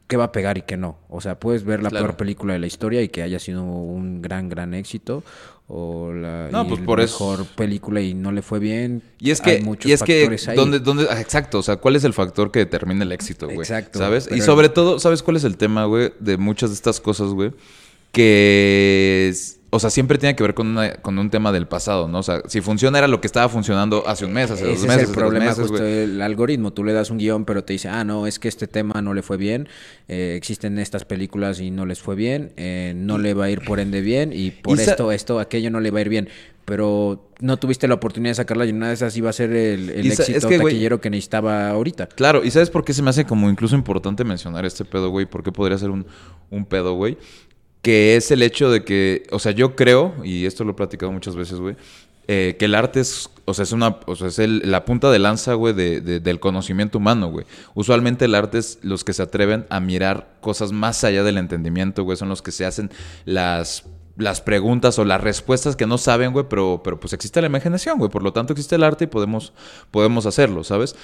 qué 0.08 0.18
va 0.18 0.26
a 0.26 0.32
pegar 0.32 0.58
y 0.58 0.64
qué 0.64 0.76
no. 0.76 0.98
O 1.08 1.22
sea, 1.22 1.40
puedes 1.40 1.64
ver 1.64 1.82
la 1.82 1.90
peor 1.90 2.18
película 2.18 2.54
de 2.54 2.60
la 2.60 2.68
historia 2.68 3.02
y 3.02 3.08
que 3.10 3.22
haya 3.22 3.40
sido 3.40 3.64
un 3.64 4.22
gran, 4.22 4.50
gran 4.50 4.74
éxito. 4.74 5.24
O 5.72 6.12
la 6.12 6.66
pues 6.68 6.82
mejor 6.82 7.46
película 7.56 8.02
y 8.02 8.16
no 8.16 8.32
le 8.32 8.42
fue 8.42 8.58
bien. 8.58 9.04
Y 9.20 9.30
es 9.30 9.40
que, 9.40 9.64
y 9.86 9.92
es 9.92 10.02
que 10.02 10.38
¿dónde, 10.56 10.80
dónde, 10.80 11.06
ah, 11.12 11.22
exacto, 11.22 11.60
o 11.60 11.64
sea, 11.64 11.78
¿cuál 11.78 11.96
es 11.96 12.04
el 12.04 12.14
factor 12.14 12.52
que 12.52 12.58
determina 12.58 13.04
el 13.04 13.12
éxito, 13.12 13.46
güey? 13.46 13.60
Exacto. 13.60 14.00
¿Sabes? 14.00 14.28
Y 14.36 14.42
sobre 14.42 14.70
todo, 14.70 14.98
¿sabes 14.98 15.22
cuál 15.22 15.38
es 15.38 15.44
el 15.44 15.58
tema, 15.58 15.86
güey? 15.86 16.12
De 16.20 16.38
muchas 16.38 16.72
de 16.72 16.74
estas 16.74 17.00
cosas, 17.00 17.30
güey. 17.30 17.52
Que 18.12 19.32
o 19.72 19.80
sea, 19.80 19.92
siempre 19.92 20.18
tiene 20.18 20.36
que 20.36 20.42
ver 20.42 20.56
con, 20.56 20.76
con 21.02 21.20
un 21.20 21.30
tema 21.30 21.52
del 21.52 21.68
pasado, 21.68 22.08
¿no? 22.08 22.20
O 22.20 22.24
sea, 22.24 22.42
si 22.48 22.60
funciona 22.60 22.98
era 22.98 23.08
lo 23.08 23.22
que 23.22 23.28
estaba 23.28 23.48
funcionando 23.50 24.04
hace 24.08 24.26
un 24.26 24.34
mes, 24.34 24.50
hace 24.50 24.66
dos 24.66 24.82
meses. 24.82 25.04
Es 25.04 25.10
el 25.10 25.16
problema 25.16 25.54
justo 25.54 25.86
el 25.86 26.22
algoritmo. 26.24 26.74
Tú 26.74 26.84
le 26.84 26.92
das 26.92 27.12
un 27.12 27.20
guion, 27.20 27.46
pero 27.46 27.64
te 27.64 27.74
dice, 27.74 27.88
ah, 27.88 28.04
no, 28.04 28.26
es 28.26 28.40
que 28.40 28.48
este 28.48 28.68
tema 28.68 29.02
no 29.02 29.14
le 29.14 29.22
fue 29.22 29.38
bien. 29.38 29.68
Eh, 30.08 30.34
existen 30.36 30.80
estas 30.80 31.06
películas 31.06 31.60
y 31.60 31.70
no 31.70 31.86
les 31.86 32.00
fue 32.00 32.16
bien. 32.16 32.52
Eh, 32.58 32.94
no 32.96 33.20
le 33.20 33.36
va 33.36 33.46
a 33.46 33.50
ir 33.52 33.64
por 33.64 33.80
ende 33.80 34.02
bien. 34.02 34.32
Y 34.34 34.50
por 34.50 34.80
esto, 34.80 35.12
esto, 35.12 35.40
aquello 35.40 35.70
no 35.70 35.80
le 35.80 35.92
va 35.92 36.00
a 36.00 36.02
ir 36.02 36.10
bien. 36.10 36.30
Pero 36.66 37.30
no 37.40 37.58
tuviste 37.58 37.88
la 37.88 37.96
oportunidad 37.96 38.32
de 38.32 38.36
sacarla 38.36 38.66
y 38.66 38.72
una 38.72 38.88
de 38.88 38.94
esas 38.96 39.16
iba 39.18 39.30
a 39.30 39.34
ser 39.34 39.52
el, 39.52 39.90
éxito 39.90 40.50
que, 40.50 40.58
taquillero 40.58 41.00
que 41.00 41.10
necesitaba 41.10 41.70
ahorita. 41.70 42.08
Claro, 42.08 42.44
y 42.44 42.52
¿sabes 42.52 42.70
por 42.70 42.84
qué 42.84 42.94
se 42.94 43.02
me 43.02 43.10
hace 43.12 43.26
como 43.26 43.50
incluso 43.50 43.76
importante 43.76 44.24
mencionar 44.24 44.66
este 44.66 44.86
pedo, 44.86 45.10
güey? 45.10 45.26
¿Por 45.26 45.44
qué 45.44 45.52
podría 45.52 45.78
ser 45.78 45.90
un, 45.90 46.06
un 46.50 46.66
pedo, 46.66 46.94
güey? 46.94 47.18
Que 47.82 48.16
es 48.16 48.32
el 48.32 48.42
hecho 48.42 48.70
de 48.70 48.84
que, 48.84 49.24
o 49.32 49.40
sea, 49.40 49.52
yo 49.52 49.76
creo, 49.76 50.16
y 50.24 50.46
esto 50.46 50.64
lo 50.64 50.72
he 50.72 50.76
platicado 50.76 51.12
muchas 51.12 51.36
veces, 51.36 51.60
güey, 51.60 51.76
eh, 52.28 52.58
que 52.60 52.66
el 52.66 52.76
arte 52.76 53.00
es, 53.00 53.30
o 53.46 53.54
sea, 53.54 53.64
es 53.64 53.72
una, 53.72 53.98
o 54.06 54.16
sea, 54.16 54.28
es 54.28 54.38
la 54.38 54.86
punta 54.86 55.10
de 55.10 55.18
lanza, 55.18 55.56
güey, 55.56 55.74
de, 55.74 56.02
del 56.20 56.40
conocimiento 56.40 57.00
humano, 57.00 57.32
güey. 57.32 57.46
Usualmente 57.74 58.26
el 58.26 58.36
arte 58.36 58.60
es 58.60 58.80
los 58.84 59.04
que 59.04 59.14
se 59.14 59.24
atreven 59.24 59.66
a 59.70 59.80
mirar 59.80 60.36
cosas 60.42 60.72
más 60.72 61.04
allá 61.04 61.24
del 61.24 61.38
entendimiento, 61.38 62.04
güey, 62.04 62.18
son 62.18 62.30
los 62.30 62.42
que 62.42 62.52
se 62.52 62.66
hacen 62.66 62.92
las 63.26 63.86
las 64.20 64.42
preguntas 64.42 65.00
o 65.00 65.06
las 65.06 65.22
respuestas 65.22 65.78
que 65.78 65.88
no 65.88 65.98
saben, 65.98 66.34
güey, 66.34 66.46
pero, 66.50 66.82
pero 66.84 67.00
pues 67.00 67.14
existe 67.14 67.40
la 67.40 67.48
imaginación, 67.48 67.98
güey. 67.98 68.12
Por 68.12 68.22
lo 68.22 68.34
tanto 68.34 68.52
existe 68.52 68.76
el 68.76 68.84
arte 68.84 69.06
y 69.06 69.08
podemos, 69.08 69.54
podemos 69.92 70.26
hacerlo, 70.26 70.66
¿sabes? 70.66 70.96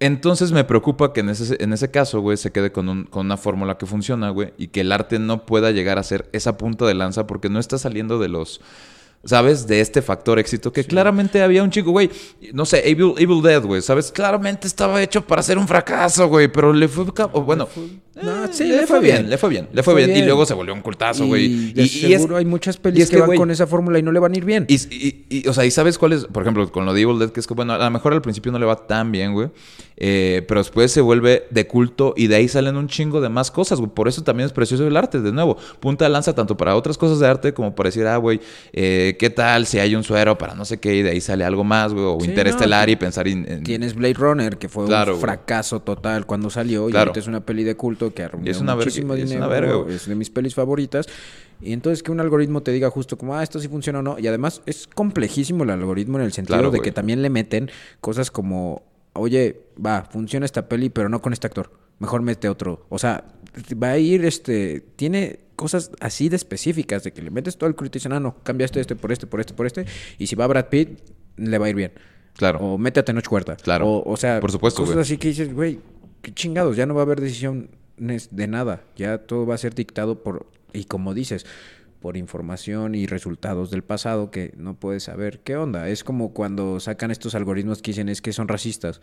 Entonces 0.00 0.52
me 0.52 0.64
preocupa 0.64 1.12
que 1.12 1.20
en 1.20 1.30
ese, 1.30 1.62
en 1.62 1.72
ese 1.72 1.90
caso, 1.90 2.20
güey, 2.20 2.36
se 2.36 2.50
quede 2.50 2.72
con, 2.72 2.88
un, 2.88 3.04
con 3.04 3.26
una 3.26 3.36
fórmula 3.36 3.78
que 3.78 3.86
funciona, 3.86 4.30
güey, 4.30 4.52
y 4.58 4.68
que 4.68 4.80
el 4.80 4.92
arte 4.92 5.18
no 5.18 5.46
pueda 5.46 5.70
llegar 5.70 5.98
a 5.98 6.02
ser 6.02 6.28
esa 6.32 6.56
punta 6.56 6.84
de 6.84 6.94
lanza 6.94 7.26
porque 7.26 7.48
no 7.48 7.58
está 7.60 7.78
saliendo 7.78 8.18
de 8.18 8.28
los 8.28 8.60
¿sabes? 9.24 9.66
De 9.66 9.80
este 9.80 10.02
factor 10.02 10.38
éxito 10.38 10.72
que 10.72 10.84
claramente 10.84 11.42
había 11.42 11.62
un 11.62 11.70
chico, 11.70 11.90
güey, 11.90 12.10
no 12.52 12.64
sé, 12.64 12.88
Evil, 12.88 13.14
Evil 13.18 13.42
Dead, 13.42 13.62
güey, 13.62 13.82
¿sabes? 13.82 14.12
Claramente 14.12 14.66
estaba 14.66 15.02
hecho 15.02 15.26
para 15.26 15.42
ser 15.42 15.58
un 15.58 15.66
fracaso, 15.66 16.28
güey, 16.28 16.48
pero 16.48 16.72
le 16.72 16.88
fue, 16.88 17.06
bueno, 17.44 17.68
no, 18.22 18.52
sí, 18.52 18.64
le, 18.64 18.86
fue 18.86 19.00
bien, 19.00 19.28
le 19.28 19.38
fue 19.38 19.48
bien, 19.48 19.68
le 19.72 19.82
fue, 19.82 19.94
bien. 19.94 20.16
y 20.16 20.22
luego 20.22 20.46
se 20.46 20.54
volvió 20.54 20.72
un 20.72 20.82
cultazo, 20.82 21.26
güey. 21.26 21.72
Y, 21.74 21.88
seguro 21.88 22.36
hay 22.36 22.44
muchas 22.44 22.76
películas 22.76 23.10
que, 23.10 23.20
van 23.20 23.36
con 23.36 23.50
esa 23.50 23.66
fórmula 23.66 23.98
y 23.98 24.02
no 24.02 24.12
le 24.12 24.20
van 24.20 24.32
a 24.32 24.36
ir 24.36 24.44
bien. 24.44 24.66
Y, 24.68 25.48
o 25.48 25.52
sea, 25.52 25.64
¿y 25.64 25.70
sabes 25.72 25.98
cuál 25.98 26.12
es? 26.12 26.26
Por 26.26 26.42
ejemplo, 26.42 26.70
con 26.70 26.84
lo 26.84 26.94
de 26.94 27.00
Evil 27.00 27.18
Dead, 27.18 27.30
que 27.30 27.40
es 27.40 27.46
que, 27.46 27.54
bueno, 27.54 27.72
a 27.72 27.78
lo 27.78 27.90
mejor 27.90 28.12
al 28.12 28.22
principio 28.22 28.52
no 28.52 28.58
le 28.58 28.66
va 28.66 28.86
tan 28.86 29.10
bien, 29.10 29.32
güey, 29.32 29.48
eh, 29.96 30.44
pero 30.46 30.60
después 30.60 30.92
se 30.92 31.00
vuelve 31.00 31.46
de 31.50 31.66
culto 31.66 32.14
y 32.16 32.28
de 32.28 32.36
ahí 32.36 32.48
salen 32.48 32.76
un 32.76 32.86
chingo 32.86 33.20
de 33.20 33.28
más 33.28 33.50
cosas, 33.50 33.80
güey. 33.80 33.90
Por 33.92 34.06
eso 34.06 34.22
también 34.22 34.46
es 34.46 34.52
precioso 34.52 34.86
el 34.86 34.96
arte, 34.96 35.20
de 35.20 35.32
nuevo. 35.32 35.56
Punta 35.80 36.04
de 36.04 36.10
lanza 36.10 36.34
tanto 36.34 36.56
para 36.56 36.76
otras 36.76 36.96
cosas 36.96 37.18
de 37.18 37.26
arte 37.26 37.52
como 37.52 37.74
para 37.74 37.88
decir, 37.88 38.06
ah, 38.06 38.16
güey, 38.16 38.40
eh, 38.72 39.16
¿qué 39.18 39.30
tal 39.30 39.66
si 39.66 39.80
hay 39.80 39.96
un 39.96 40.04
suero 40.04 40.38
para 40.38 40.54
no 40.54 40.64
sé 40.64 40.78
qué 40.78 40.94
y 40.94 41.02
de 41.02 41.10
ahí 41.10 41.20
sale 41.20 41.44
algo 41.44 41.64
más, 41.64 41.92
güey? 41.92 42.04
O 42.04 42.18
interestelar 42.24 42.88
y 42.90 42.96
pensar 42.96 43.26
en, 43.26 43.64
Tienes 43.64 43.94
Blade 43.94 44.14
Runner, 44.14 44.56
que 44.56 44.68
fue 44.68 44.84
un 44.84 45.18
fracaso 45.18 45.80
total 45.80 46.26
cuando 46.26 46.50
salió 46.50 46.88
y 46.88 46.96
ahorita 46.96 47.18
es 47.18 47.26
una 47.26 47.40
peli 47.44 47.64
de 47.64 47.76
culto 47.76 48.03
que 48.12 48.24
ha 48.24 48.30
es 48.44 48.60
una 48.60 48.76
muchísimo 48.76 49.14
dinero. 49.14 49.88
Es, 49.88 50.06
de 50.06 50.14
mis 50.14 50.30
pelis 50.30 50.54
favoritas. 50.54 51.06
Y 51.60 51.72
entonces 51.72 52.02
que 52.02 52.10
un 52.10 52.20
algoritmo 52.20 52.62
te 52.62 52.72
diga 52.72 52.90
justo 52.90 53.16
como, 53.16 53.36
ah, 53.36 53.42
esto 53.42 53.60
sí 53.60 53.68
funciona 53.68 54.00
o 54.00 54.02
no. 54.02 54.18
Y 54.18 54.26
además 54.26 54.62
es 54.66 54.86
complejísimo 54.86 55.64
el 55.64 55.70
algoritmo 55.70 56.18
en 56.18 56.24
el 56.24 56.32
sentido 56.32 56.70
de 56.70 56.80
que 56.80 56.92
también 56.92 57.22
le 57.22 57.30
meten 57.30 57.70
cosas 58.00 58.30
como, 58.30 58.82
oye, 59.14 59.62
va, 59.84 60.02
funciona 60.10 60.44
esta 60.44 60.68
peli, 60.68 60.90
pero 60.90 61.08
no 61.08 61.22
con 61.22 61.32
este 61.32 61.46
actor. 61.46 61.70
Mejor 62.00 62.22
mete 62.22 62.48
otro. 62.48 62.84
O 62.88 62.98
sea, 62.98 63.24
va 63.82 63.90
a 63.90 63.98
ir, 63.98 64.24
este, 64.24 64.80
tiene 64.96 65.40
cosas 65.56 65.92
así 66.00 66.28
de 66.28 66.36
específicas, 66.36 67.04
de 67.04 67.12
que 67.12 67.22
le 67.22 67.30
metes 67.30 67.56
todo 67.56 67.68
el 67.68 67.76
crítico 67.76 67.96
y 67.96 68.00
dicen, 68.00 68.12
ah, 68.12 68.20
no, 68.20 68.36
cambia 68.42 68.64
este, 68.64 68.80
este, 68.80 68.96
por 68.96 69.12
este, 69.12 69.26
por 69.26 69.40
este, 69.40 69.54
por 69.54 69.66
este. 69.66 69.86
Y 70.18 70.26
si 70.26 70.36
va 70.36 70.46
Brad 70.46 70.68
Pitt, 70.68 70.98
le 71.36 71.58
va 71.58 71.66
a 71.66 71.70
ir 71.70 71.76
bien. 71.76 71.92
Claro. 72.36 72.58
O 72.58 72.78
métete 72.78 73.12
en 73.12 73.16
Tenoch 73.16 73.32
Huerta. 73.32 73.56
Claro. 73.56 73.88
O, 73.88 74.12
o 74.12 74.16
sea, 74.16 74.40
por 74.40 74.50
supuesto, 74.50 74.82
cosas 74.82 74.98
así 74.98 75.16
que 75.18 75.28
dices, 75.28 75.52
güey, 75.54 75.78
qué 76.20 76.32
chingados, 76.34 76.76
ya 76.76 76.86
no 76.86 76.94
va 76.94 77.02
a 77.02 77.04
haber 77.04 77.20
decisión 77.20 77.70
de 77.96 78.46
nada. 78.46 78.82
Ya 78.96 79.18
todo 79.18 79.46
va 79.46 79.54
a 79.54 79.58
ser 79.58 79.74
dictado 79.74 80.22
por, 80.22 80.46
y 80.72 80.84
como 80.84 81.14
dices, 81.14 81.46
por 82.00 82.16
información 82.16 82.94
y 82.94 83.06
resultados 83.06 83.70
del 83.70 83.82
pasado 83.82 84.30
que 84.30 84.52
no 84.58 84.74
puedes 84.74 85.04
saber 85.04 85.40
qué 85.40 85.56
onda. 85.56 85.88
Es 85.88 86.04
como 86.04 86.34
cuando 86.34 86.78
sacan 86.80 87.10
estos 87.10 87.34
algoritmos 87.34 87.80
que 87.80 87.92
dicen 87.92 88.08
es 88.08 88.20
que 88.20 88.32
son 88.32 88.48
racistas. 88.48 89.00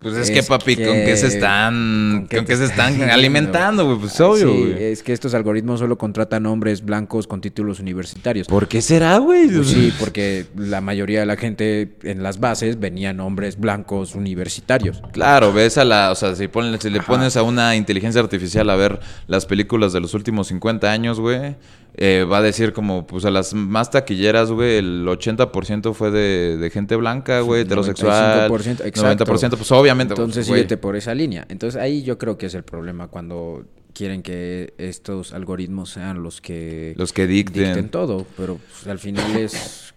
Pues 0.00 0.16
es, 0.16 0.30
que, 0.30 0.42
papi, 0.42 0.76
¿con 0.76 0.94
qué 1.04 1.14
se 1.14 1.26
están, 1.26 2.26
con 2.34 2.46
qué, 2.46 2.56
se 2.56 2.64
están 2.64 3.02
alimentando, 3.10 3.84
güey? 3.84 3.98
Pues 3.98 4.18
obvio, 4.22 4.50
sí, 4.50 4.74
es 4.78 5.02
que 5.02 5.12
estos 5.12 5.34
algoritmos 5.34 5.80
solo 5.80 5.98
contratan 5.98 6.46
hombres 6.46 6.82
blancos 6.82 7.26
con 7.26 7.42
títulos 7.42 7.80
universitarios. 7.80 8.46
¿Por 8.46 8.66
qué 8.66 8.80
será, 8.80 9.18
güey? 9.18 9.48
Pues 9.48 9.68
sí, 9.68 9.92
porque 10.00 10.46
la 10.56 10.80
mayoría 10.80 11.20
de 11.20 11.26
la 11.26 11.36
gente 11.36 11.92
en 12.02 12.22
las 12.22 12.40
bases 12.40 12.80
venían 12.80 13.20
hombres 13.20 13.60
blancos 13.60 14.14
universitarios. 14.14 15.02
Claro, 15.12 15.52
ves 15.52 15.76
a 15.76 15.84
la, 15.84 16.10
o 16.12 16.14
sea, 16.14 16.34
si, 16.34 16.48
si 16.78 16.88
le 16.88 17.00
pones 17.02 17.36
a 17.36 17.42
una 17.42 17.76
inteligencia 17.76 18.22
artificial 18.22 18.70
a 18.70 18.76
ver 18.76 19.00
las 19.26 19.44
películas 19.44 19.92
de 19.92 20.00
los 20.00 20.14
últimos 20.14 20.46
50 20.46 20.90
años, 20.90 21.20
güey, 21.20 21.56
eh, 22.02 22.24
va 22.24 22.38
a 22.38 22.42
decir 22.42 22.72
como, 22.72 23.06
pues 23.06 23.26
a 23.26 23.30
las 23.30 23.52
más 23.52 23.90
taquilleras, 23.90 24.50
güey, 24.50 24.78
el 24.78 25.06
80% 25.06 25.92
fue 25.92 26.10
de, 26.10 26.70
gente 26.72 26.96
blanca, 26.96 27.40
güey, 27.42 27.60
heterosexual. 27.60 28.50
95%, 28.50 28.86
exacto. 28.86 29.26
90%, 29.26 29.50
pues 29.50 29.70
obviamente. 29.70 30.14
Entonces 30.14 30.46
síguete 30.46 30.78
por 30.78 30.96
esa 30.96 31.14
línea. 31.14 31.44
Entonces 31.50 31.78
ahí 31.78 32.02
yo 32.02 32.16
creo 32.16 32.38
que 32.38 32.46
es 32.46 32.54
el 32.54 32.62
problema 32.62 33.08
cuando 33.08 33.66
quieren 33.92 34.22
que 34.22 34.72
estos 34.78 35.34
algoritmos 35.34 35.90
sean 35.90 36.22
los 36.22 36.40
que... 36.40 36.94
Los 36.96 37.12
que 37.12 37.26
dicten. 37.26 37.90
todo, 37.90 38.26
pero 38.34 38.56
pues, 38.56 38.86
al 38.86 38.98
final 38.98 39.36
es 39.36 39.89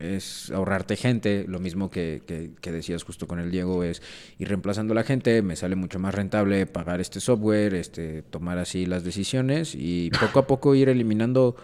es 0.00 0.50
ahorrarte 0.50 0.96
gente, 0.96 1.44
lo 1.46 1.60
mismo 1.60 1.90
que, 1.90 2.22
que, 2.26 2.50
que, 2.60 2.72
decías 2.72 3.04
justo 3.04 3.28
con 3.28 3.38
el 3.38 3.50
Diego, 3.50 3.84
es 3.84 4.02
ir 4.38 4.48
reemplazando 4.48 4.92
a 4.92 4.96
la 4.96 5.04
gente, 5.04 5.42
me 5.42 5.56
sale 5.56 5.76
mucho 5.76 5.98
más 5.98 6.14
rentable 6.14 6.66
pagar 6.66 7.00
este 7.00 7.20
software, 7.20 7.74
este, 7.74 8.22
tomar 8.22 8.58
así 8.58 8.86
las 8.86 9.04
decisiones 9.04 9.74
y 9.74 10.10
poco 10.18 10.38
a 10.40 10.46
poco 10.46 10.74
ir 10.74 10.88
eliminando 10.88 11.54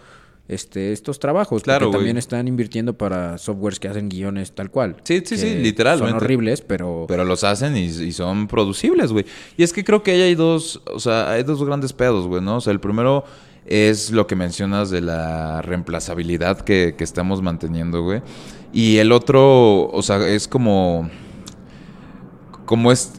este, 0.47 0.93
estos 0.93 1.19
trabajos. 1.19 1.63
Claro, 1.63 1.87
porque 1.87 1.97
también 1.97 2.17
están 2.17 2.47
invirtiendo 2.47 2.97
para 2.97 3.37
softwares 3.39 3.79
que 3.79 3.87
hacen 3.87 4.07
guiones 4.07 4.53
tal 4.53 4.69
cual. 4.69 4.97
Sí, 5.03 5.21
sí, 5.25 5.37
sí, 5.37 5.55
literalmente. 5.55 6.11
Son 6.11 6.23
horribles, 6.23 6.61
pero... 6.61 7.05
Pero 7.07 7.25
los 7.25 7.43
hacen 7.43 7.75
y, 7.75 7.85
y 7.85 8.11
son 8.11 8.47
producibles, 8.47 9.11
güey. 9.11 9.25
Y 9.57 9.63
es 9.63 9.73
que 9.73 9.83
creo 9.83 10.03
que 10.03 10.11
ahí 10.11 10.21
hay 10.21 10.35
dos, 10.35 10.81
o 10.85 10.99
sea, 10.99 11.31
hay 11.31 11.43
dos 11.43 11.63
grandes 11.65 11.91
pedos, 11.91 12.27
güey, 12.27 12.41
¿no? 12.41 12.57
O 12.57 12.61
sea, 12.61 12.71
el 12.71 12.79
primero 12.79 13.25
es 13.67 14.11
lo 14.11 14.27
que 14.27 14.35
mencionas 14.35 14.89
de 14.89 15.01
la 15.01 15.61
reemplazabilidad 15.61 16.61
que, 16.61 16.95
que 16.97 17.03
estamos 17.03 17.41
manteniendo, 17.41 18.01
güey. 18.01 18.21
Y 18.73 18.97
el 18.97 19.11
otro, 19.11 19.89
o 19.89 20.01
sea, 20.01 20.25
es 20.27 20.47
como... 20.47 21.09
Como 22.65 22.91
es... 22.91 23.13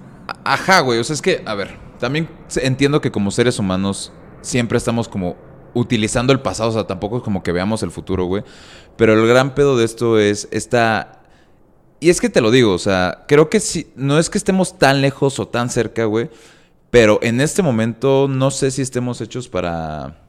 Ajá, 0.45 0.81
güey. 0.81 0.99
O 0.99 1.05
sea, 1.05 1.15
es 1.15 1.23
que, 1.23 1.43
a 1.47 1.55
ver, 1.55 1.77
también 1.99 2.29
entiendo 2.57 3.01
que 3.01 3.11
como 3.11 3.31
seres 3.31 3.59
humanos 3.59 4.13
siempre 4.41 4.79
estamos 4.79 5.09
como 5.09 5.37
utilizando 5.75 6.33
el 6.33 6.41
pasado, 6.41 6.71
o 6.71 6.73
sea, 6.73 6.87
tampoco 6.87 7.19
es 7.19 7.23
como 7.23 7.43
que 7.43 7.53
veamos 7.53 7.83
el 7.83 7.91
futuro, 7.91 8.25
güey. 8.25 8.43
Pero 8.97 9.13
el 9.13 9.27
gran 9.27 9.55
pedo 9.55 9.77
de 9.77 9.85
esto 9.85 10.19
es 10.19 10.49
esta... 10.51 11.23
Y 12.01 12.11
es 12.11 12.21
que 12.21 12.29
te 12.29 12.41
lo 12.41 12.51
digo, 12.51 12.73
o 12.73 12.79
sea, 12.79 13.25
creo 13.27 13.51
que 13.51 13.61
si... 13.61 13.91
No 13.97 14.19
es 14.19 14.31
que 14.31 14.39
estemos 14.39 14.79
tan 14.79 15.03
lejos 15.03 15.39
o 15.41 15.49
tan 15.49 15.69
cerca, 15.69 16.05
güey. 16.05 16.31
Pero 16.91 17.19
en 17.23 17.41
este 17.41 17.63
momento 17.63 18.29
no 18.29 18.51
sé 18.51 18.71
si 18.71 18.81
estemos 18.81 19.21
hechos 19.21 19.49
para 19.49 20.28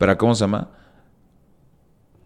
para, 0.00 0.16
¿cómo 0.16 0.34
se 0.34 0.40
llama? 0.40 0.70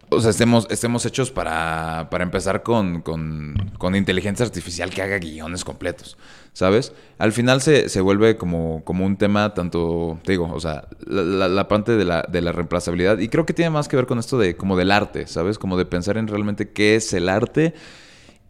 O 0.09 0.21
sea, 0.21 0.29
estemos, 0.29 0.65
estemos 0.69 1.05
hechos 1.05 1.29
para, 1.29 2.07
para 2.09 2.23
empezar 2.23 2.63
con, 2.63 3.01
con, 3.01 3.95
inteligencia 3.95 4.45
artificial 4.45 4.91
que 4.91 5.01
haga 5.01 5.17
guiones 5.17 5.65
completos, 5.65 6.17
¿sabes? 6.53 6.93
Al 7.17 7.33
final 7.33 7.61
se, 7.61 7.89
se 7.89 7.99
vuelve 7.99 8.37
como, 8.37 8.81
como 8.85 9.05
un 9.05 9.17
tema 9.17 9.53
tanto, 9.53 10.17
te 10.23 10.31
digo, 10.31 10.49
o 10.53 10.59
sea, 10.61 10.87
la, 11.05 11.67
parte 11.67 11.97
de 11.97 12.05
la, 12.05 12.25
de 12.31 12.41
la, 12.41 12.53
reemplazabilidad. 12.53 13.17
Y 13.17 13.27
creo 13.27 13.45
que 13.45 13.53
tiene 13.53 13.71
más 13.71 13.89
que 13.89 13.97
ver 13.97 14.05
con 14.05 14.19
esto 14.19 14.37
de 14.37 14.55
como 14.55 14.77
del 14.77 14.91
arte, 14.91 15.27
¿sabes? 15.27 15.59
Como 15.59 15.75
de 15.77 15.85
pensar 15.85 16.15
en 16.15 16.29
realmente 16.29 16.71
qué 16.71 16.95
es 16.95 17.11
el 17.11 17.27
arte 17.27 17.73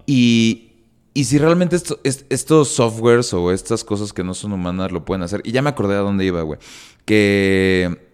y, 0.05 0.73
y 1.15 1.23
si 1.23 1.39
realmente 1.39 1.77
esto, 1.77 1.99
estos 2.03 2.67
softwares 2.67 3.33
o 3.33 3.51
estas 3.51 3.83
cosas 3.83 4.13
que 4.13 4.23
no 4.23 4.35
son 4.35 4.53
humanas 4.53 4.91
lo 4.91 5.03
pueden 5.03 5.23
hacer. 5.23 5.41
Y 5.43 5.51
ya 5.51 5.63
me 5.63 5.71
acordé 5.71 5.95
a 5.95 6.01
dónde 6.01 6.25
iba, 6.25 6.43
güey. 6.43 6.59
Que 7.05 8.05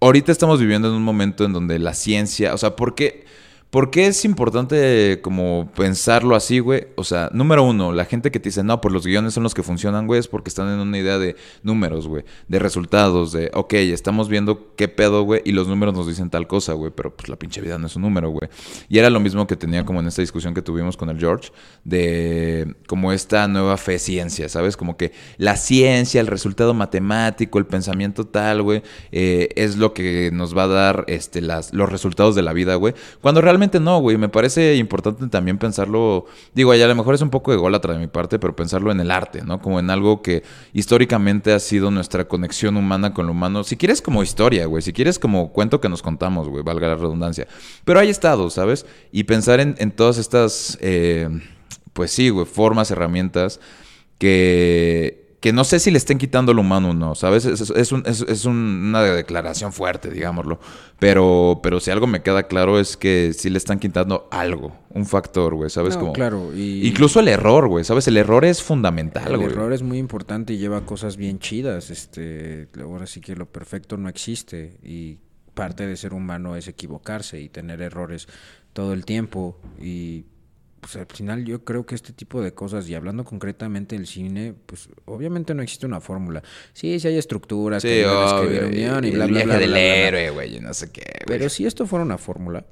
ahorita 0.00 0.32
estamos 0.32 0.60
viviendo 0.60 0.88
en 0.88 0.94
un 0.94 1.02
momento 1.02 1.44
en 1.44 1.52
donde 1.52 1.78
la 1.78 1.94
ciencia, 1.94 2.54
o 2.54 2.58
sea, 2.58 2.76
¿por 2.76 2.94
qué? 2.94 3.24
¿Por 3.70 3.92
qué 3.92 4.08
es 4.08 4.24
importante 4.24 5.20
como 5.22 5.70
pensarlo 5.76 6.34
así, 6.34 6.58
güey? 6.58 6.88
O 6.96 7.04
sea, 7.04 7.30
número 7.32 7.62
uno, 7.62 7.92
la 7.92 8.04
gente 8.04 8.32
que 8.32 8.40
te 8.40 8.48
dice, 8.48 8.64
no, 8.64 8.80
pues 8.80 8.92
los 8.92 9.06
guiones 9.06 9.32
son 9.32 9.44
los 9.44 9.54
que 9.54 9.62
funcionan, 9.62 10.08
güey, 10.08 10.18
es 10.18 10.26
porque 10.26 10.48
están 10.48 10.68
en 10.68 10.80
una 10.80 10.98
idea 10.98 11.20
de 11.20 11.36
números, 11.62 12.08
güey, 12.08 12.24
de 12.48 12.58
resultados, 12.58 13.30
de, 13.30 13.48
ok, 13.54 13.74
estamos 13.74 14.28
viendo 14.28 14.74
qué 14.74 14.88
pedo, 14.88 15.22
güey, 15.22 15.42
y 15.44 15.52
los 15.52 15.68
números 15.68 15.94
nos 15.94 16.08
dicen 16.08 16.30
tal 16.30 16.48
cosa, 16.48 16.72
güey, 16.72 16.90
pero 16.92 17.14
pues 17.14 17.28
la 17.28 17.36
pinche 17.36 17.60
vida 17.60 17.78
no 17.78 17.86
es 17.86 17.94
un 17.94 18.02
número, 18.02 18.30
güey. 18.30 18.50
Y 18.88 18.98
era 18.98 19.08
lo 19.08 19.20
mismo 19.20 19.46
que 19.46 19.54
tenía 19.54 19.84
como 19.84 20.00
en 20.00 20.08
esta 20.08 20.20
discusión 20.20 20.52
que 20.52 20.62
tuvimos 20.62 20.96
con 20.96 21.08
el 21.08 21.20
George, 21.20 21.52
de 21.84 22.74
como 22.88 23.12
esta 23.12 23.46
nueva 23.46 23.76
fe 23.76 24.00
ciencia, 24.00 24.48
¿sabes? 24.48 24.76
Como 24.76 24.96
que 24.96 25.12
la 25.36 25.56
ciencia, 25.56 26.20
el 26.20 26.26
resultado 26.26 26.74
matemático, 26.74 27.60
el 27.60 27.66
pensamiento 27.66 28.26
tal, 28.26 28.62
güey, 28.62 28.82
eh, 29.12 29.50
es 29.54 29.76
lo 29.76 29.94
que 29.94 30.30
nos 30.32 30.56
va 30.56 30.64
a 30.64 30.68
dar 30.68 31.04
este, 31.06 31.40
las, 31.40 31.72
los 31.72 31.88
resultados 31.88 32.34
de 32.34 32.42
la 32.42 32.52
vida, 32.52 32.74
güey. 32.74 32.94
Cuando 33.20 33.40
realmente 33.40 33.59
no, 33.80 34.00
güey. 34.00 34.16
Me 34.16 34.28
parece 34.28 34.76
importante 34.76 35.26
también 35.28 35.58
pensarlo. 35.58 36.26
Digo, 36.54 36.74
ya 36.74 36.84
a 36.84 36.88
lo 36.88 36.94
mejor 36.94 37.14
es 37.14 37.22
un 37.22 37.30
poco 37.30 37.52
ególatra 37.52 37.92
de 37.92 37.98
mi 37.98 38.06
parte, 38.06 38.38
pero 38.38 38.56
pensarlo 38.56 38.90
en 38.90 39.00
el 39.00 39.10
arte, 39.10 39.42
¿no? 39.42 39.60
Como 39.60 39.78
en 39.78 39.90
algo 39.90 40.22
que 40.22 40.42
históricamente 40.72 41.52
ha 41.52 41.58
sido 41.60 41.90
nuestra 41.90 42.26
conexión 42.26 42.76
humana 42.76 43.12
con 43.12 43.26
lo 43.26 43.32
humano. 43.32 43.64
Si 43.64 43.76
quieres, 43.76 44.02
como 44.02 44.22
historia, 44.22 44.66
güey. 44.66 44.82
Si 44.82 44.92
quieres, 44.92 45.18
como 45.18 45.52
cuento 45.52 45.80
que 45.80 45.88
nos 45.88 46.02
contamos, 46.02 46.48
güey, 46.48 46.62
valga 46.62 46.88
la 46.88 46.96
redundancia. 46.96 47.46
Pero 47.84 48.00
hay 48.00 48.08
estado, 48.08 48.50
¿sabes? 48.50 48.86
Y 49.12 49.24
pensar 49.24 49.60
en, 49.60 49.90
todas 49.92 50.18
estas, 50.18 50.78
eh, 50.80 51.28
pues 51.92 52.10
sí, 52.10 52.30
güey, 52.30 52.46
formas, 52.46 52.90
herramientas 52.90 53.60
que 54.18 55.29
que 55.40 55.54
no 55.54 55.64
sé 55.64 55.80
si 55.80 55.90
le 55.90 55.96
estén 55.96 56.18
quitando 56.18 56.52
lo 56.52 56.60
humano 56.60 56.90
o 56.90 56.94
no, 56.94 57.14
¿sabes? 57.14 57.46
Es, 57.46 58.44
una 58.44 59.02
declaración 59.02 59.72
fuerte, 59.72 60.10
digámoslo. 60.10 60.60
Pero, 60.98 61.60
pero 61.62 61.80
si 61.80 61.90
algo 61.90 62.06
me 62.06 62.22
queda 62.22 62.42
claro 62.42 62.78
es 62.78 62.98
que 62.98 63.32
sí 63.32 63.48
le 63.48 63.56
están 63.56 63.78
quitando 63.78 64.28
algo, 64.30 64.76
un 64.90 65.06
factor, 65.06 65.54
güey, 65.54 65.70
¿sabes? 65.70 65.96
Como, 65.96 66.12
claro. 66.12 66.50
Incluso 66.54 67.20
el 67.20 67.28
error, 67.28 67.68
güey, 67.68 67.84
¿sabes? 67.84 68.06
El 68.06 68.18
error 68.18 68.44
es 68.44 68.62
fundamental, 68.62 69.34
güey. 69.38 69.48
El 69.48 69.52
error 69.52 69.72
es 69.72 69.82
muy 69.82 69.96
importante 69.96 70.52
y 70.52 70.58
lleva 70.58 70.82
cosas 70.82 71.16
bien 71.16 71.38
chidas. 71.38 71.88
Este, 71.88 72.68
ahora 72.78 73.06
sí 73.06 73.22
que 73.22 73.34
lo 73.34 73.46
perfecto 73.46 73.96
no 73.96 74.10
existe 74.10 74.78
y 74.82 75.18
parte 75.54 75.86
de 75.86 75.96
ser 75.96 76.12
humano 76.12 76.54
es 76.54 76.68
equivocarse 76.68 77.40
y 77.40 77.48
tener 77.48 77.80
errores 77.80 78.28
todo 78.74 78.92
el 78.92 79.06
tiempo 79.06 79.58
y 79.80 80.24
pues 80.80 80.96
al 80.96 81.06
final 81.06 81.44
yo 81.44 81.62
creo 81.64 81.84
que 81.84 81.94
este 81.94 82.12
tipo 82.12 82.42
de 82.42 82.54
cosas, 82.54 82.88
y 82.88 82.94
hablando 82.94 83.24
concretamente 83.24 83.96
del 83.96 84.06
cine, 84.06 84.54
pues 84.66 84.88
obviamente 85.04 85.54
no 85.54 85.62
existe 85.62 85.86
una 85.86 86.00
fórmula. 86.00 86.42
Sí, 86.72 86.98
sí 86.98 87.08
hay 87.08 87.18
estructuras, 87.18 87.82
sí, 87.82 87.88
que 87.88 88.00
escribir 88.02 89.04
y, 89.04 89.10
bla, 89.10 89.26
bla, 89.26 89.44
bla, 89.44 89.58
del 89.58 89.76
héroe, 89.76 90.30
güey, 90.30 90.60
no 90.60 90.72
sé 90.74 90.90
qué. 90.90 91.04
Pero 91.26 91.48
si 91.48 91.66
esto 91.66 91.86
fuera 91.86 92.04
una 92.04 92.18
fórmula, 92.18 92.64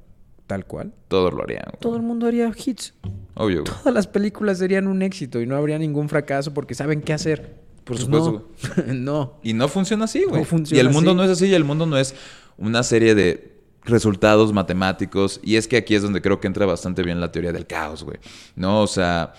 tal 0.47 0.65
cual. 0.67 0.93
Todos 1.09 1.33
lo 1.35 1.43
harían. 1.43 1.65
Todo 1.81 1.97
el 1.97 2.03
mundo 2.03 2.27
haría 2.27 2.51
hits. 2.53 2.95
Obvio. 3.35 3.65
Todas 3.65 3.95
las 3.95 4.07
películas 4.07 4.59
serían 4.59 4.89
un 4.89 5.03
éxito 5.03 5.41
y 5.41 5.47
no 5.47 5.57
habría 5.57 5.79
ningún 5.79 6.09
fracaso 6.09 6.55
porque 6.55 6.75
saben 6.75 7.03
qué 7.03 7.13
hacer. 7.13 7.57
Por 7.85 7.97
pues 7.97 8.01
supuesto. 8.01 8.51
No. 8.87 8.95
no. 8.95 9.41
Y 9.43 9.53
no 9.53 9.69
funciona 9.69 10.07
así, 10.07 10.25
güey. 10.25 10.45
y 10.71 10.79
el 10.79 10.91
mundo 10.91 11.15
no 11.15 11.25
es 11.25 11.31
así 11.31 11.47
y 11.47 11.55
el 11.55 11.65
mundo 11.65 11.87
no 11.87 11.99
es 11.99 12.15
una 12.57 12.83
serie 12.83 13.15
de 13.15 13.58
resultados 13.91 14.53
matemáticos. 14.53 15.41
Y 15.43 15.57
es 15.57 15.69
que 15.69 15.77
aquí 15.77 15.95
es 15.95 16.03
donde 16.03 16.23
creo 16.23 16.41
que 16.41 16.47
entra 16.47 16.67
bastante 16.67 17.03
bien 17.03 17.21
la 17.21 17.33
teoría 17.33 17.53
del 17.53 17.67
caos, 17.67 18.05
güey. 18.05 18.19
¿No? 18.57 18.83
O 18.83 18.87
sea, 18.87 19.33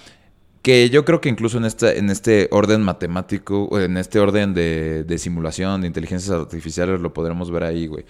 que 0.61 0.89
yo 0.89 1.05
creo 1.05 1.21
que 1.21 1.29
incluso 1.29 1.57
en, 1.57 1.65
esta, 1.65 1.93
en 1.93 2.09
este 2.09 2.49
orden 2.51 2.81
matemático, 2.81 3.79
en 3.79 3.97
este 3.97 4.19
orden 4.19 4.53
de, 4.53 5.03
de 5.05 5.17
simulación, 5.17 5.81
de 5.81 5.87
inteligencias 5.87 6.31
artificiales, 6.37 6.99
lo 6.99 7.13
podremos 7.13 7.49
ver 7.49 7.63
ahí, 7.63 7.87
güey. 7.87 8.05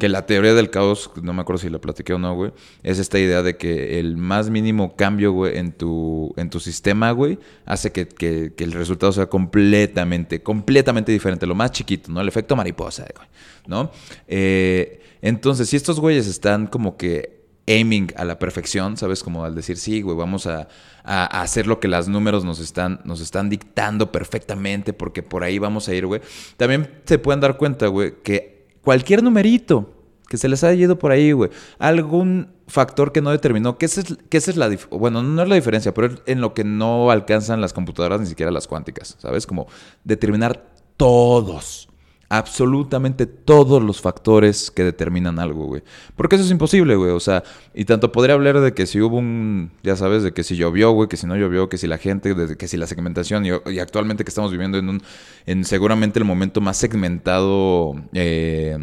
Que 0.00 0.08
la 0.08 0.26
teoría 0.26 0.54
del 0.54 0.70
caos, 0.70 1.10
no 1.22 1.32
me 1.32 1.42
acuerdo 1.42 1.60
si 1.60 1.68
la 1.68 1.78
platiqué 1.78 2.14
o 2.14 2.18
no, 2.18 2.34
güey, 2.34 2.52
es 2.82 2.98
esta 2.98 3.18
idea 3.18 3.42
de 3.42 3.56
que 3.56 4.00
el 4.00 4.16
más 4.16 4.48
mínimo 4.48 4.96
cambio, 4.96 5.32
güey, 5.32 5.58
en 5.58 5.72
tu, 5.72 6.32
en 6.36 6.50
tu 6.50 6.60
sistema, 6.60 7.12
güey, 7.12 7.38
hace 7.66 7.92
que, 7.92 8.08
que, 8.08 8.52
que, 8.56 8.64
el 8.64 8.72
resultado 8.72 9.12
sea 9.12 9.26
completamente, 9.26 10.42
completamente 10.42 11.12
diferente, 11.12 11.46
lo 11.46 11.54
más 11.54 11.72
chiquito, 11.72 12.10
¿no? 12.10 12.22
El 12.22 12.28
efecto 12.28 12.56
mariposa, 12.56 13.06
güey, 13.14 13.28
¿no? 13.66 13.90
Eh, 14.26 15.01
entonces, 15.22 15.68
si 15.68 15.76
estos 15.76 16.00
güeyes 16.00 16.26
están 16.26 16.66
como 16.66 16.96
que 16.96 17.42
aiming 17.68 18.12
a 18.16 18.24
la 18.24 18.38
perfección, 18.38 18.96
¿sabes? 18.96 19.22
Como 19.22 19.44
al 19.44 19.54
decir, 19.54 19.76
sí, 19.76 20.02
güey, 20.02 20.16
vamos 20.16 20.46
a, 20.46 20.68
hacer 21.04 21.66
lo 21.66 21.80
que 21.80 21.88
los 21.88 22.08
números 22.08 22.44
nos 22.44 22.58
están, 22.58 23.00
nos 23.04 23.20
están 23.20 23.48
dictando 23.48 24.12
perfectamente, 24.12 24.92
porque 24.92 25.22
por 25.22 25.44
ahí 25.44 25.58
vamos 25.58 25.88
a 25.88 25.94
ir, 25.94 26.06
güey. 26.06 26.20
También 26.56 26.90
se 27.04 27.18
pueden 27.18 27.40
dar 27.40 27.56
cuenta, 27.56 27.86
güey, 27.86 28.22
que 28.22 28.66
cualquier 28.82 29.22
numerito 29.22 29.94
que 30.28 30.38
se 30.38 30.48
les 30.48 30.64
haya 30.64 30.80
ido 30.80 30.98
por 30.98 31.12
ahí, 31.12 31.32
güey, 31.32 31.50
algún 31.78 32.48
factor 32.66 33.12
que 33.12 33.20
no 33.20 33.30
determinó, 33.30 33.76
que 33.76 33.86
es, 33.86 34.02
que 34.28 34.38
esa 34.38 34.50
es 34.50 34.56
la, 34.56 34.70
bueno, 34.90 35.22
no 35.22 35.42
es 35.42 35.48
la 35.48 35.54
diferencia, 35.56 35.92
pero 35.92 36.14
en 36.26 36.40
lo 36.40 36.54
que 36.54 36.64
no 36.64 37.10
alcanzan 37.10 37.60
las 37.60 37.72
computadoras, 37.72 38.20
ni 38.20 38.26
siquiera 38.26 38.50
las 38.50 38.66
cuánticas, 38.66 39.16
¿sabes? 39.18 39.46
Como 39.46 39.66
determinar 40.04 40.72
todos 40.96 41.91
absolutamente 42.32 43.26
todos 43.26 43.82
los 43.82 44.00
factores 44.00 44.70
que 44.70 44.84
determinan 44.84 45.38
algo, 45.38 45.66
güey. 45.66 45.82
Porque 46.16 46.36
eso 46.36 46.44
es 46.46 46.50
imposible, 46.50 46.96
güey. 46.96 47.10
O 47.10 47.20
sea, 47.20 47.44
y 47.74 47.84
tanto 47.84 48.10
podría 48.10 48.34
hablar 48.34 48.58
de 48.58 48.72
que 48.72 48.86
si 48.86 49.02
hubo 49.02 49.18
un, 49.18 49.70
ya 49.82 49.96
sabes, 49.96 50.22
de 50.22 50.32
que 50.32 50.42
si 50.42 50.56
llovió, 50.56 50.92
güey, 50.92 51.10
que 51.10 51.18
si 51.18 51.26
no 51.26 51.36
llovió, 51.36 51.68
que 51.68 51.76
si 51.76 51.86
la 51.86 51.98
gente, 51.98 52.32
de 52.32 52.56
que 52.56 52.68
si 52.68 52.78
la 52.78 52.86
segmentación, 52.86 53.44
y, 53.44 53.78
actualmente 53.78 54.24
que 54.24 54.30
estamos 54.30 54.50
viviendo 54.50 54.78
en 54.78 54.88
un, 54.88 55.02
en 55.44 55.66
seguramente 55.66 56.20
el 56.20 56.24
momento 56.24 56.62
más 56.62 56.78
segmentado, 56.78 57.96
eh, 58.14 58.78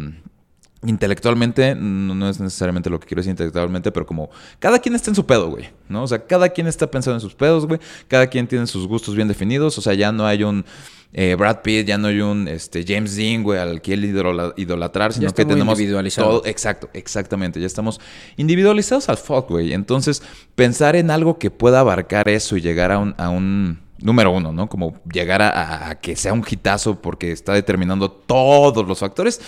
intelectualmente, 0.84 1.74
no, 1.74 2.28
es 2.28 2.40
necesariamente 2.40 2.88
lo 2.88 2.98
que 2.98 3.06
quiero 3.06 3.20
decir 3.20 3.32
intelectualmente, 3.32 3.92
pero 3.92 4.06
como 4.06 4.30
cada 4.58 4.78
quien 4.78 4.94
está 4.94 5.10
en 5.10 5.14
su 5.14 5.26
pedo, 5.26 5.50
güey, 5.50 5.68
¿no? 5.88 6.04
O 6.04 6.08
sea, 6.08 6.24
cada 6.26 6.48
quien 6.48 6.66
está 6.66 6.90
pensando 6.90 7.16
en 7.16 7.20
sus 7.20 7.34
pedos, 7.34 7.66
güey, 7.66 7.80
cada 8.08 8.28
quien 8.28 8.46
tiene 8.46 8.66
sus 8.66 8.86
gustos 8.86 9.14
bien 9.14 9.28
definidos, 9.28 9.76
o 9.76 9.82
sea, 9.82 9.92
ya 9.92 10.10
no 10.10 10.26
hay 10.26 10.42
un 10.42 10.64
eh, 11.12 11.34
Brad 11.34 11.60
Pitt, 11.62 11.86
ya 11.86 11.98
no 11.98 12.08
hay 12.08 12.20
un 12.20 12.48
este, 12.48 12.84
James 12.86 13.14
Dean, 13.14 13.42
güey, 13.42 13.58
al 13.58 13.82
que 13.82 13.92
él 13.92 14.04
idolatrar, 14.56 15.12
sino 15.12 15.32
que 15.32 15.44
tenemos 15.44 15.78
individualizado. 15.78 16.40
todo. 16.40 16.46
Exacto, 16.46 16.88
exactamente. 16.94 17.60
Ya 17.60 17.66
estamos 17.66 18.00
individualizados 18.36 19.08
al 19.08 19.16
fuck, 19.16 19.50
güey. 19.50 19.72
Entonces, 19.72 20.22
pensar 20.54 20.96
en 20.96 21.10
algo 21.10 21.38
que 21.38 21.50
pueda 21.50 21.80
abarcar 21.80 22.28
eso 22.28 22.56
y 22.56 22.60
llegar 22.60 22.92
a 22.92 22.98
un, 22.98 23.14
a 23.18 23.28
un 23.28 23.80
número 23.98 24.30
uno, 24.30 24.52
¿no? 24.52 24.68
Como 24.68 25.00
llegar 25.12 25.42
a, 25.42 25.90
a 25.90 25.94
que 25.96 26.14
sea 26.14 26.32
un 26.32 26.44
hitazo 26.48 27.02
porque 27.02 27.32
está 27.32 27.54
determinando 27.54 28.10
todos 28.10 28.86
los 28.86 29.00
factores 29.00 29.40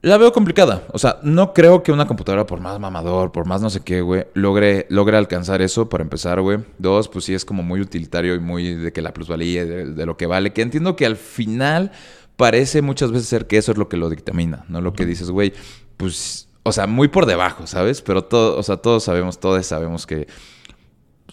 La 0.00 0.16
veo 0.16 0.32
complicada. 0.32 0.84
O 0.92 0.98
sea, 0.98 1.18
no 1.22 1.52
creo 1.52 1.82
que 1.82 1.90
una 1.90 2.06
computadora, 2.06 2.46
por 2.46 2.60
más 2.60 2.78
mamador, 2.78 3.32
por 3.32 3.46
más 3.46 3.60
no 3.60 3.68
sé 3.68 3.80
qué, 3.80 4.00
güey, 4.00 4.26
logre, 4.34 4.86
logre 4.90 5.16
alcanzar 5.16 5.60
eso 5.60 5.88
para 5.88 6.02
empezar, 6.04 6.40
güey. 6.40 6.58
Dos, 6.78 7.08
pues 7.08 7.24
sí 7.24 7.34
es 7.34 7.44
como 7.44 7.64
muy 7.64 7.80
utilitario 7.80 8.34
y 8.36 8.38
muy 8.38 8.74
de 8.74 8.92
que 8.92 9.02
la 9.02 9.12
plusvalía, 9.12 9.64
de, 9.64 9.86
de 9.86 10.06
lo 10.06 10.16
que 10.16 10.26
vale. 10.26 10.52
Que 10.52 10.62
entiendo 10.62 10.94
que 10.94 11.04
al 11.04 11.16
final 11.16 11.90
parece 12.36 12.80
muchas 12.82 13.10
veces 13.10 13.28
ser 13.28 13.48
que 13.48 13.56
eso 13.56 13.72
es 13.72 13.78
lo 13.78 13.88
que 13.88 13.96
lo 13.96 14.08
dictamina, 14.08 14.64
¿no? 14.68 14.80
Lo 14.80 14.92
que 14.92 15.04
dices, 15.04 15.30
güey, 15.32 15.52
pues, 15.96 16.48
o 16.62 16.70
sea, 16.70 16.86
muy 16.86 17.08
por 17.08 17.26
debajo, 17.26 17.66
¿sabes? 17.66 18.00
Pero 18.00 18.22
todo, 18.22 18.56
o 18.56 18.62
sea, 18.62 18.76
todos 18.76 19.02
sabemos, 19.02 19.40
todos 19.40 19.66
sabemos 19.66 20.06
que 20.06 20.28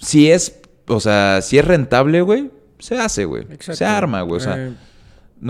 si 0.02 0.32
es, 0.32 0.60
o 0.88 1.00
sea, 1.00 1.42
si 1.44 1.60
es 1.60 1.66
rentable, 1.66 2.22
güey, 2.22 2.50
se 2.80 2.98
hace, 2.98 3.26
güey. 3.26 3.46
Se 3.60 3.86
arma, 3.86 4.24
güey. 4.24 4.38
O 4.38 4.44
sea, 4.44 4.58
Eh, 4.58 4.74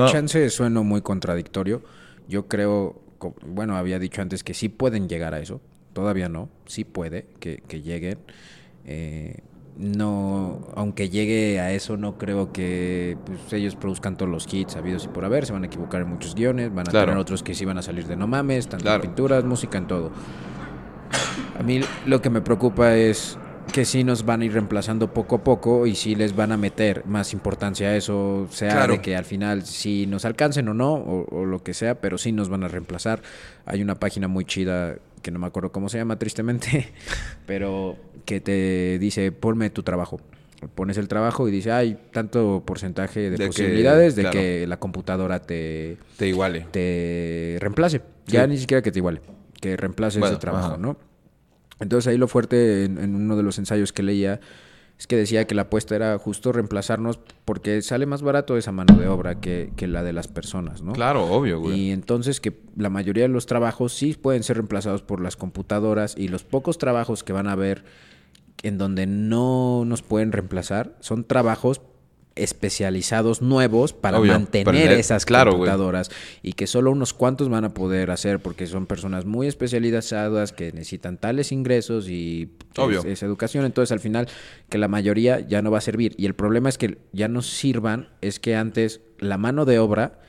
Chance 0.08 0.50
sueno 0.50 0.84
muy 0.84 1.02
contradictorio. 1.02 1.82
Yo 2.28 2.48
creo, 2.48 3.02
bueno, 3.46 3.78
había 3.78 3.98
dicho 4.00 4.22
antes 4.22 4.44
que 4.44 4.54
sí 4.54 4.70
pueden 4.70 5.08
llegar 5.10 5.34
a 5.34 5.40
eso. 5.40 5.62
Todavía 5.94 6.30
no. 6.30 6.50
Sí 6.66 6.84
puede 6.84 7.26
que, 7.40 7.64
que 7.68 7.82
lleguen. 7.82 8.20
Eh, 8.86 9.40
no, 9.78 10.68
aunque 10.76 11.10
llegue 11.10 11.60
a 11.60 11.72
eso, 11.74 11.98
no 11.98 12.18
creo 12.18 12.54
que 12.54 13.18
pues, 13.26 13.52
ellos 13.54 13.76
produzcan 13.76 14.16
todos 14.18 14.32
los 14.32 14.52
hits 14.54 14.76
habidos 14.76 15.06
y 15.06 15.08
por 15.10 15.26
haber. 15.26 15.46
Se 15.46 15.54
van 15.54 15.64
a 15.64 15.68
equivocar 15.68 16.02
en 16.02 16.10
muchos 16.10 16.36
guiones. 16.36 16.74
Van 16.74 16.88
a 16.88 16.92
Claro. 16.92 17.08
tener 17.08 17.18
otros 17.20 17.44
que 17.44 17.54
sí 17.54 17.66
van 17.66 17.78
a 17.78 17.82
salir 17.82 18.08
de 18.08 18.16
no 18.16 18.28
mames, 18.28 18.68
tanto 18.68 18.84
Claro. 18.84 19.04
en 19.04 19.10
pinturas, 19.10 19.44
música, 19.44 19.78
en 19.78 19.88
todo. 19.88 20.12
A 21.60 21.64
mí 21.64 21.82
lo 22.06 22.22
que 22.22 22.30
me 22.30 22.42
preocupa 22.42 22.96
es 22.96 23.38
que 23.72 23.84
sí 23.84 24.04
nos 24.06 24.26
van 24.26 24.42
a 24.42 24.46
ir 24.46 24.54
reemplazando 24.54 25.14
poco 25.14 25.36
a 25.38 25.44
poco 25.44 25.86
y 25.86 25.96
sí 25.96 26.16
les 26.16 26.36
van 26.36 26.52
a 26.54 26.58
meter 26.58 27.06
más 27.06 27.34
importancia 27.34 27.90
a 27.90 27.96
eso, 27.98 28.48
sea 28.50 28.70
Claro. 28.72 28.94
de 28.94 29.02
que 29.02 29.16
al 29.18 29.26
final 29.26 29.66
si 29.66 30.06
nos 30.08 30.24
alcancen 30.24 30.68
o 30.70 30.74
no, 30.74 30.94
o, 30.94 31.26
o 31.42 31.46
lo 31.46 31.62
que 31.64 31.74
sea, 31.74 31.96
pero 32.00 32.18
sí 32.18 32.32
nos 32.32 32.48
van 32.48 32.64
a 32.64 32.68
reemplazar. 32.70 33.22
Hay 33.66 33.82
una 33.82 33.96
página 33.96 34.28
muy 34.30 34.46
chida 34.46 34.96
que 35.22 35.32
no 35.32 35.40
me 35.40 35.48
acuerdo 35.48 35.72
cómo 35.72 35.90
se 35.90 35.98
llama 35.98 36.18
tristemente, 36.18 36.94
pero 37.46 37.98
que 38.24 38.40
te 38.40 38.98
dice 39.00 39.32
ponme 39.32 39.70
tu 39.70 39.84
trabajo. 39.84 40.22
Pones 40.74 40.98
el 40.98 41.08
trabajo 41.10 41.48
y 41.50 41.52
dice, 41.52 41.72
hay 41.74 41.98
tanto 42.12 42.64
porcentaje 42.66 43.20
de, 43.20 43.30
De 43.32 43.38
que- 43.38 43.48
posibilidades 43.48 44.16
de 44.16 44.22
claro. 44.24 44.40
que 44.40 44.66
la 44.68 44.78
computadora 44.78 45.42
te, 45.42 45.98
te 46.18 46.28
iguale. 46.28 46.66
te 46.72 47.58
reemplace. 47.60 48.02
Ya 48.28 48.48
ni 48.48 48.58
siquiera 48.58 48.82
que 48.82 48.92
te 48.92 49.00
iguale, 49.00 49.20
que 49.60 49.76
reemplace 49.76 50.18
Bueno, 50.20 50.34
ese 50.34 50.40
trabajo, 50.42 50.68
ajá. 50.68 50.78
¿no? 50.78 50.98
Entonces 51.80 52.08
ahí 52.08 52.18
lo 52.18 52.28
fuerte 52.28 52.86
en, 52.86 52.98
en 52.98 53.16
uno 53.16 53.36
de 53.36 53.44
los 53.44 53.58
ensayos 53.58 53.92
que 53.92 54.04
leía 54.04 54.40
es 54.98 55.08
que 55.08 55.18
decía 55.18 55.46
que 55.46 55.56
la 55.56 55.64
apuesta 55.64 55.96
era 55.96 56.18
justo 56.18 56.54
reemplazarnos 56.54 57.20
porque 57.44 57.82
sale 57.82 58.06
más 58.06 58.22
barato 58.22 58.56
esa 58.56 58.72
mano 58.72 58.96
de 58.98 59.08
obra 59.08 59.42
que, 59.42 59.72
que 59.76 59.88
la 59.88 60.04
de 60.04 60.14
las 60.14 60.30
personas, 60.30 60.82
¿no? 60.82 60.94
Claro, 60.94 61.26
obvio, 61.26 61.60
güey. 61.60 61.78
Y 61.80 61.92
entonces 61.92 62.40
que 62.40 62.58
la 62.78 62.90
mayoría 62.90 63.24
de 63.24 63.30
los 63.30 63.46
trabajos 63.46 63.94
sí 63.94 64.14
pueden 64.14 64.44
ser 64.44 64.58
reemplazados 64.58 65.02
por 65.02 65.20
las 65.20 65.36
computadoras 65.36 66.16
y 66.18 66.30
los 66.30 66.44
pocos 66.44 66.78
trabajos 66.78 67.24
que 67.24 67.34
van 67.34 67.48
a 67.48 67.52
haber 67.52 67.84
en 68.64 68.78
donde 68.78 69.06
no 69.06 69.84
nos 69.86 70.02
pueden 70.02 70.32
reemplazar 70.32 70.96
son 71.02 71.26
trabajos 71.26 71.82
especializados 72.36 73.42
nuevos 73.42 73.94
para 73.94 74.20
Obvio, 74.20 74.34
mantener 74.34 74.92
esas 74.92 75.26
claro, 75.26 75.52
computadoras 75.52 76.12
y 76.44 76.54
que 76.54 76.68
solo 76.68 76.92
unos 76.92 77.14
cuantos 77.14 77.50
van 77.50 77.64
a 77.64 77.74
poder 77.74 78.12
hacer 78.12 78.40
porque 78.40 78.68
son 78.68 78.86
personas 78.86 79.26
muy 79.26 79.48
especializadas 79.48 80.52
que 80.52 80.72
necesitan 80.74 81.18
tales 81.18 81.52
ingresos 81.52 82.10
y 82.10 82.52
esa 83.06 83.26
educación. 83.26 83.66
Entonces 83.66 83.92
al 83.92 84.02
final 84.02 84.28
que 84.70 84.78
la 84.78 84.88
mayoría 84.88 85.40
ya 85.40 85.62
no 85.62 85.72
va 85.72 85.78
a 85.78 85.82
servir. 85.82 86.14
Y 86.18 86.26
el 86.26 86.36
problema 86.36 86.68
es 86.68 86.78
que 86.78 86.98
ya 87.14 87.28
no 87.28 87.42
sirvan 87.42 88.10
es 88.22 88.40
que 88.40 88.56
antes 88.56 89.02
la 89.18 89.38
mano 89.38 89.66
de 89.66 89.80
obra 89.80 90.20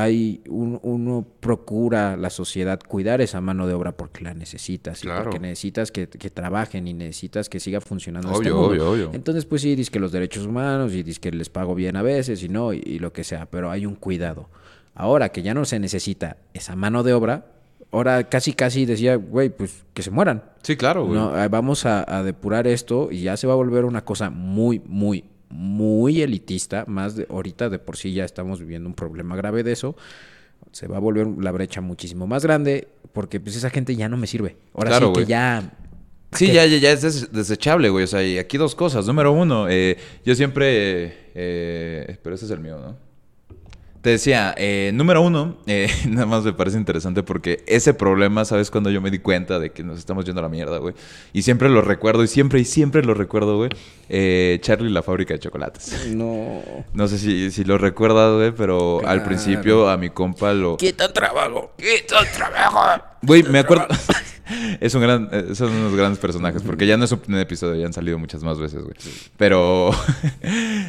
hay 0.00 0.42
un- 0.48 0.78
uno 0.82 1.26
procura 1.40 2.16
la 2.16 2.30
sociedad 2.30 2.78
cuidar 2.86 3.20
esa 3.20 3.40
mano 3.40 3.66
de 3.66 3.74
obra 3.74 3.92
porque 3.96 4.22
la 4.24 4.34
necesitas 4.34 5.00
y 5.00 5.06
Claro. 5.06 5.24
porque 5.24 5.38
necesitas 5.38 5.90
que, 5.90 6.08
que 6.08 6.30
trabajen 6.30 6.86
y 6.86 6.94
necesitas 6.94 7.48
que 7.48 7.58
siga 7.60 7.80
funcionando 7.80 8.30
este 8.32 8.50
Obvio, 8.50 8.54
mundo. 8.68 8.68
obvio, 8.90 8.90
obvio. 9.08 9.10
entonces 9.14 9.44
pues 9.44 9.62
sí 9.62 9.70
dices 9.74 9.90
que 9.90 9.98
los 10.00 10.12
derechos 10.12 10.46
humanos 10.46 10.92
y 10.92 11.02
dices 11.02 11.18
que 11.20 11.30
les 11.32 11.48
pago 11.50 11.74
bien 11.74 11.96
a 11.96 12.02
veces 12.02 12.42
y 12.42 12.48
no 12.48 12.72
y, 12.72 12.82
y 12.84 12.98
lo 12.98 13.12
que 13.12 13.24
sea 13.24 13.46
pero 13.46 13.70
hay 13.70 13.86
un 13.86 13.94
cuidado 13.96 14.48
ahora 14.94 15.30
que 15.30 15.42
ya 15.42 15.54
no 15.54 15.64
se 15.64 15.78
necesita 15.78 16.36
esa 16.54 16.76
mano 16.76 17.02
de 17.02 17.12
obra 17.14 17.46
ahora 17.90 18.28
casi 18.28 18.52
casi 18.52 18.84
decía 18.84 19.16
güey 19.16 19.48
pues 19.48 19.84
que 19.94 20.02
se 20.02 20.10
mueran 20.10 20.42
Sí, 20.62 20.76
claro, 20.76 21.06
güey. 21.06 21.18
no, 21.18 21.42
eh, 21.42 21.48
vamos 21.48 21.86
a, 21.86 22.04
a 22.18 22.22
depurar 22.22 22.66
esto 22.66 23.08
y 23.10 23.22
ya 23.22 23.36
se 23.36 23.46
va 23.46 23.54
a 23.54 23.56
volver 23.56 23.84
una 23.84 24.04
cosa 24.04 24.28
muy, 24.28 24.80
muy, 24.84 25.24
muy 25.50 26.22
elitista. 26.22 26.84
Más 26.86 27.16
de 27.16 27.26
ahorita 27.30 27.68
de 27.70 27.78
por 27.78 27.96
sí 27.96 28.12
ya 28.12 28.24
estamos 28.24 28.60
viviendo 28.60 28.88
un 28.88 28.94
problema 28.94 29.36
grave 29.36 29.62
de 29.62 29.72
eso. 29.72 29.96
Se 30.72 30.86
va 30.86 30.96
a 30.96 31.00
volver 31.00 31.26
la 31.40 31.50
brecha 31.52 31.80
muchísimo 31.80 32.26
más 32.26 32.42
grande 32.44 32.88
porque 33.12 33.40
pues 33.40 33.56
esa 33.56 33.70
gente 33.70 33.96
ya 33.96 34.08
no 34.08 34.16
me 34.16 34.26
sirve. 34.26 34.56
Ahora 34.74 34.90
Claro, 34.90 35.12
sí 35.14 35.20
que 35.22 35.26
ya... 35.26 35.72
Sí, 36.32 36.52
ya, 36.52 36.66
ya, 36.66 36.76
ya 36.76 36.92
es 36.92 37.00
des- 37.00 37.32
desechable, 37.32 37.88
güey. 37.88 38.04
O 38.04 38.06
sea, 38.06 38.22
y 38.22 38.36
aquí 38.36 38.58
dos 38.58 38.74
cosas. 38.74 39.06
Número 39.06 39.32
uno, 39.32 39.66
eh, 39.68 39.96
yo 40.26 40.34
siempre... 40.34 41.04
eh, 41.04 41.16
eh, 41.34 42.18
pero 42.22 42.34
ese 42.34 42.44
es 42.44 42.50
el 42.50 42.60
mío, 42.60 42.78
¿no? 42.78 43.07
Te 44.08 44.12
decía, 44.12 44.54
eh, 44.56 44.90
número 44.94 45.20
uno, 45.20 45.58
eh, 45.66 45.86
nada 46.08 46.24
más 46.24 46.42
me 46.42 46.54
parece 46.54 46.78
interesante 46.78 47.22
porque 47.22 47.62
ese 47.66 47.92
problema, 47.92 48.46
¿sabes? 48.46 48.70
Cuando 48.70 48.88
yo 48.88 49.02
me 49.02 49.10
di 49.10 49.18
cuenta 49.18 49.58
de 49.58 49.68
que 49.70 49.82
nos 49.82 49.98
estamos 49.98 50.24
yendo 50.24 50.40
a 50.40 50.44
la 50.44 50.48
mierda, 50.48 50.78
güey. 50.78 50.94
Y 51.34 51.42
siempre 51.42 51.68
lo 51.68 51.82
recuerdo, 51.82 52.24
y 52.24 52.26
siempre, 52.26 52.58
y 52.58 52.64
siempre 52.64 53.02
lo 53.04 53.12
recuerdo, 53.12 53.58
güey. 53.58 53.68
Eh, 54.08 54.60
Charlie 54.62 54.88
y 54.88 54.92
la 54.94 55.02
fábrica 55.02 55.34
de 55.34 55.40
chocolates. 55.40 56.06
No... 56.14 56.62
No 56.94 57.06
sé 57.06 57.18
si, 57.18 57.50
si 57.50 57.64
lo 57.64 57.76
recuerdas, 57.76 58.34
güey, 58.34 58.52
pero 58.52 59.06
al 59.06 59.22
principio 59.24 59.90
a 59.90 59.98
mi 59.98 60.08
compa 60.08 60.54
lo... 60.54 60.78
¡Quita 60.78 61.12
trabajo! 61.12 61.72
¡Quita 61.76 62.20
el 62.20 62.30
trabajo! 62.30 63.04
Güey, 63.20 63.42
me 63.42 63.58
acuerdo. 63.58 63.88
es 64.80 64.94
un 64.94 65.02
gran, 65.02 65.28
eh, 65.32 65.54
son 65.54 65.72
unos 65.72 65.94
grandes 65.94 66.18
personajes, 66.18 66.62
porque 66.62 66.86
ya 66.86 66.96
no 66.96 67.04
es 67.04 67.12
un 67.12 67.18
primer 67.20 67.40
episodio, 67.42 67.74
ya 67.80 67.86
han 67.86 67.92
salido 67.92 68.18
muchas 68.18 68.42
más 68.42 68.58
veces, 68.58 68.82
güey. 68.82 68.94
Pero 69.36 69.90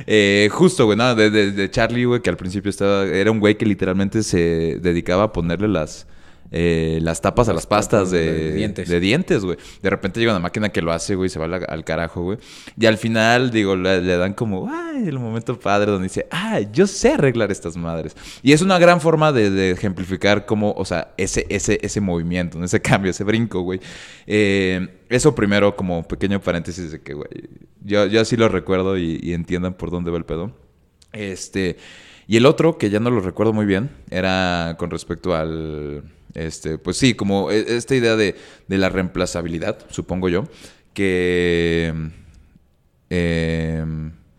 eh, 0.08 0.50
justo, 0.52 0.86
güey, 0.86 0.98
nada, 0.98 1.16
de, 1.16 1.30
de- 1.30 1.52
de 1.52 1.72
Charlie, 1.72 2.06
güey, 2.06 2.22
que 2.22 2.30
al 2.30 2.38
principio 2.38 2.70
estaba, 2.70 3.04
era 3.06 3.32
un 3.32 3.40
güey 3.40 3.58
que 3.58 3.66
literalmente 3.66 4.24
se 4.24 4.80
dedicaba 4.82 5.24
a 5.24 5.34
ponerle 5.34 5.68
las, 5.68 6.08
eh, 6.52 7.00
las 7.02 7.22
tapas 7.22 7.48
a 7.50 7.54
las 7.54 7.68
pastas 7.68 8.10
de, 8.10 8.32
de 8.32 8.54
dientes. 8.54 8.90
de 8.90 9.00
dientes, 9.00 9.46
güey. 9.46 9.58
De 9.82 9.90
repente 9.90 10.20
llega 10.20 10.32
una 10.32 10.40
máquina 10.40 10.70
que 10.70 10.82
lo 10.82 10.92
hace, 10.92 11.16
güey, 11.16 11.28
y 11.28 11.30
se 11.30 11.38
va 11.38 11.46
al, 11.46 11.66
al 11.68 11.84
carajo, 11.84 12.24
güey. 12.24 12.38
Y 12.80 12.86
al 12.88 12.98
final, 12.98 13.52
digo, 13.52 13.76
le, 13.76 14.02
le 14.02 14.18
dan 14.18 14.34
como, 14.34 14.70
ay, 14.72 15.08
el 15.08 15.20
momento 15.20 15.60
padre 15.60 15.92
donde 15.92 16.08
dice, 16.08 16.28
ah, 16.32 16.60
yo 16.60 16.88
sé 16.88 17.14
arreglar 17.14 17.52
estas 17.52 17.78
madres. 17.78 18.16
Y 18.42 18.54
es 18.54 18.62
una 18.62 18.80
gran 18.80 19.00
forma 19.00 19.32
de, 19.32 19.52
de 19.52 19.72
ejemplificar 19.72 20.46
cómo, 20.46 20.72
o 20.72 20.86
sea, 20.86 21.14
ese, 21.18 21.46
ese, 21.50 21.80
ese 21.82 22.02
movimiento, 22.02 22.58
¿no? 22.58 22.66
ese 22.66 22.82
cambio, 22.82 23.12
ese 23.12 23.24
brinco, 23.24 23.62
güey. 23.62 23.80
Eh, 24.26 24.88
eso 25.10 25.36
primero, 25.36 25.76
como 25.76 26.08
pequeño 26.08 26.42
paréntesis 26.42 26.92
de 26.92 27.02
que, 27.02 27.14
güey, 27.14 27.30
yo, 27.84 28.08
yo 28.08 28.22
así 28.22 28.36
lo 28.36 28.50
recuerdo 28.50 28.98
y, 28.98 29.20
y 29.22 29.34
entiendan 29.34 29.74
por 29.74 29.92
dónde 29.92 30.12
va 30.12 30.18
el 30.18 30.26
pedo. 30.26 30.52
Este, 31.12 31.78
y 32.28 32.38
el 32.38 32.46
otro, 32.46 32.78
que 32.78 32.90
ya 32.90 33.00
no 33.00 33.10
lo 33.10 33.22
recuerdo 33.22 33.54
muy 33.54 33.66
bien, 33.66 33.90
era 34.12 34.76
con 34.78 34.92
respecto 34.92 35.36
al, 35.36 36.04
este, 36.34 36.78
pues 36.78 36.98
sí, 36.98 37.14
como 37.14 37.52
e- 37.52 37.76
esta 37.78 37.96
idea 37.96 38.16
de, 38.16 38.36
de 38.68 38.78
la 38.78 38.90
reemplazabilidad, 38.90 39.78
supongo 39.90 40.30
yo, 40.30 40.46
que, 40.94 41.94
eh, 43.10 43.86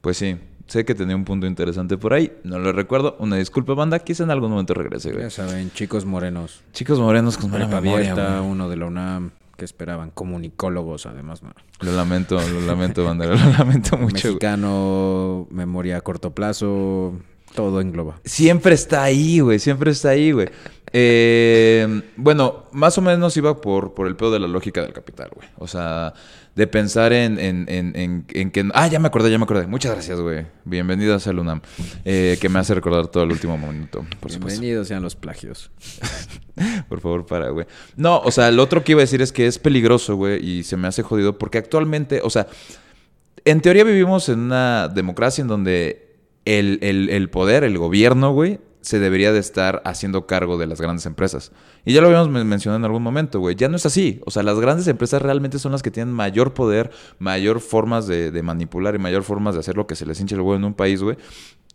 pues 0.01 0.17
sí, 0.17 0.37
sé 0.67 0.85
que 0.85 0.95
tenía 0.95 1.17
un 1.17 1.25
punto 1.25 1.47
interesante 1.47 1.97
por 1.99 2.13
ahí, 2.15 2.33
no 2.45 2.59
lo 2.59 2.73
recuerdo, 2.73 3.17
una 3.19 3.37
disculpa 3.37 3.75
banda, 3.75 3.99
quizá 3.99 4.25
en 4.25 4.31
algún 4.31 4.51
momento 4.51 4.75
regrese, 4.75 5.11
güey. 5.13 5.25
Ya 5.25 5.31
saben, 5.31 5.71
chicos 5.73 6.05
morenos. 6.05 6.63
Chicos 6.73 6.99
morenos 6.99 7.37
con 7.39 7.51
mala 7.51 7.67
memoria, 7.67 8.41
uno 8.43 8.69
de 8.69 8.77
la 8.77 8.87
UNAM, 8.87 9.31
que 9.57 9.65
esperaban? 9.65 10.11
Comunicólogos, 10.11 11.07
además, 11.07 11.43
¿no? 11.43 11.53
Lo 11.81 11.93
lamento, 11.93 12.41
lo 12.49 12.61
lamento, 12.63 13.05
banda, 13.05 13.27
lo 13.27 13.35
lamento 13.35 13.97
mucho, 13.99 14.29
güey. 14.29 14.35
Mexicano, 14.35 15.47
memoria 15.51 15.99
a 15.99 16.01
corto 16.01 16.35
plazo, 16.35 17.19
todo 17.55 17.81
engloba. 17.81 18.21
Siempre 18.25 18.75
está 18.75 19.03
ahí, 19.03 19.41
güey. 19.41 19.59
Siempre 19.59 19.91
está 19.91 20.11
ahí, 20.11 20.33
güey. 20.33 20.49
Eh, 20.93 22.03
bueno, 22.17 22.65
más 22.73 22.99
o 22.99 23.01
menos 23.01 23.37
iba 23.37 23.61
por, 23.61 23.95
por 23.95 24.07
el 24.09 24.17
pedo 24.17 24.33
de 24.33 24.41
la 24.41 24.49
lógica 24.49 24.83
del 24.83 24.93
capital, 24.93 25.31
güey. 25.35 25.49
O 25.59 25.69
sea, 25.69 26.15
de 26.57 26.67
pensar 26.67 27.13
en, 27.13 27.39
en, 27.39 27.67
en, 27.69 27.93
en- 27.97 28.25
en 28.29 28.51
que... 28.51 28.69
Ah, 28.75 28.89
ya 28.89 28.99
me 28.99 29.07
acordé, 29.09 29.31
ya 29.31 29.39
me 29.39 29.45
acordé. 29.45 29.67
Muchas 29.69 29.93
gracias, 29.93 30.19
güey. 30.21 30.47
Bienvenidas 30.65 31.27
al 31.29 31.39
UNAM. 31.39 31.61
Eh, 32.05 32.39
que 32.41 32.49
me 32.49 32.59
hace 32.59 32.75
recordar 32.75 33.07
todo 33.07 33.23
el 33.23 33.31
último 33.31 33.57
minuto, 33.57 34.05
por. 34.19 34.31
Bienvenidos 34.31 34.89
sean 34.89 35.03
los 35.03 35.15
plagios. 35.17 35.71
Por 36.89 37.01
favor, 37.01 37.25
para, 37.25 37.51
güey. 37.51 37.67
No, 37.97 38.19
o 38.19 38.31
sea, 38.31 38.51
lo 38.51 38.63
otro 38.63 38.83
que 38.85 38.93
iba 38.93 39.01
a 39.01 39.05
decir 39.05 39.23
es 39.23 39.33
que 39.33 39.47
es 39.47 39.59
peligroso, 39.59 40.17
güey, 40.17 40.45
y 40.45 40.63
se 40.65 40.77
me 40.77 40.89
hace 40.89 41.03
jodido 41.03 41.39
porque 41.39 41.57
actualmente, 41.59 42.21
o 42.23 42.29
sea, 42.29 42.49
en 43.47 43.61
teoría 43.63 43.85
vivimos 43.85 44.29
en 44.29 44.41
una 44.41 44.89
democracia 44.89 45.41
en 45.41 45.49
donde 45.49 46.10
el, 46.45 46.79
el- 46.83 47.09
el 47.11 47.31
poder, 47.31 47.65
el 47.65 47.77
gobierno, 47.79 48.33
güey, 48.33 48.61
se 48.83 48.99
debería 48.99 49.31
de 49.31 49.39
estar 49.41 49.83
haciendo 49.85 50.27
cargo 50.27 50.57
de 50.57 50.67
las 50.67 50.81
grandes 50.81 51.05
empresas. 51.05 51.53
Y 51.85 51.93
ya 51.93 52.01
lo 52.01 52.07
habíamos 52.07 52.31
men- 52.31 52.47
mencionado 52.49 52.79
en 52.79 52.85
algún 52.87 53.03
momento, 53.03 53.39
güey. 53.39 53.55
Ya 53.55 53.69
no 53.69 53.77
es 53.77 53.85
así. 53.85 54.21
O 54.25 54.31
sea, 54.31 54.43
las 54.43 54.59
grandes 54.59 54.87
empresas 54.89 55.21
realmente 55.21 55.59
son 55.59 55.73
las 55.73 55.83
que 55.83 55.91
tienen 55.91 56.15
mayor 56.15 56.55
poder, 56.55 56.91
mayor 57.19 57.61
formas 57.61 58.07
de, 58.07 58.31
de 58.31 58.43
manipular 58.43 58.95
y 58.95 58.99
mayor 58.99 59.23
formas 59.23 59.55
de 59.55 59.61
hacer 59.61 59.77
lo 59.77 59.87
que 59.87 59.97
se 59.97 60.07
les 60.07 60.19
hinche 60.21 60.35
el 60.35 60.41
huevo 60.41 60.57
en 60.57 60.65
un 60.65 60.73
país, 60.75 61.03
güey. 61.03 61.19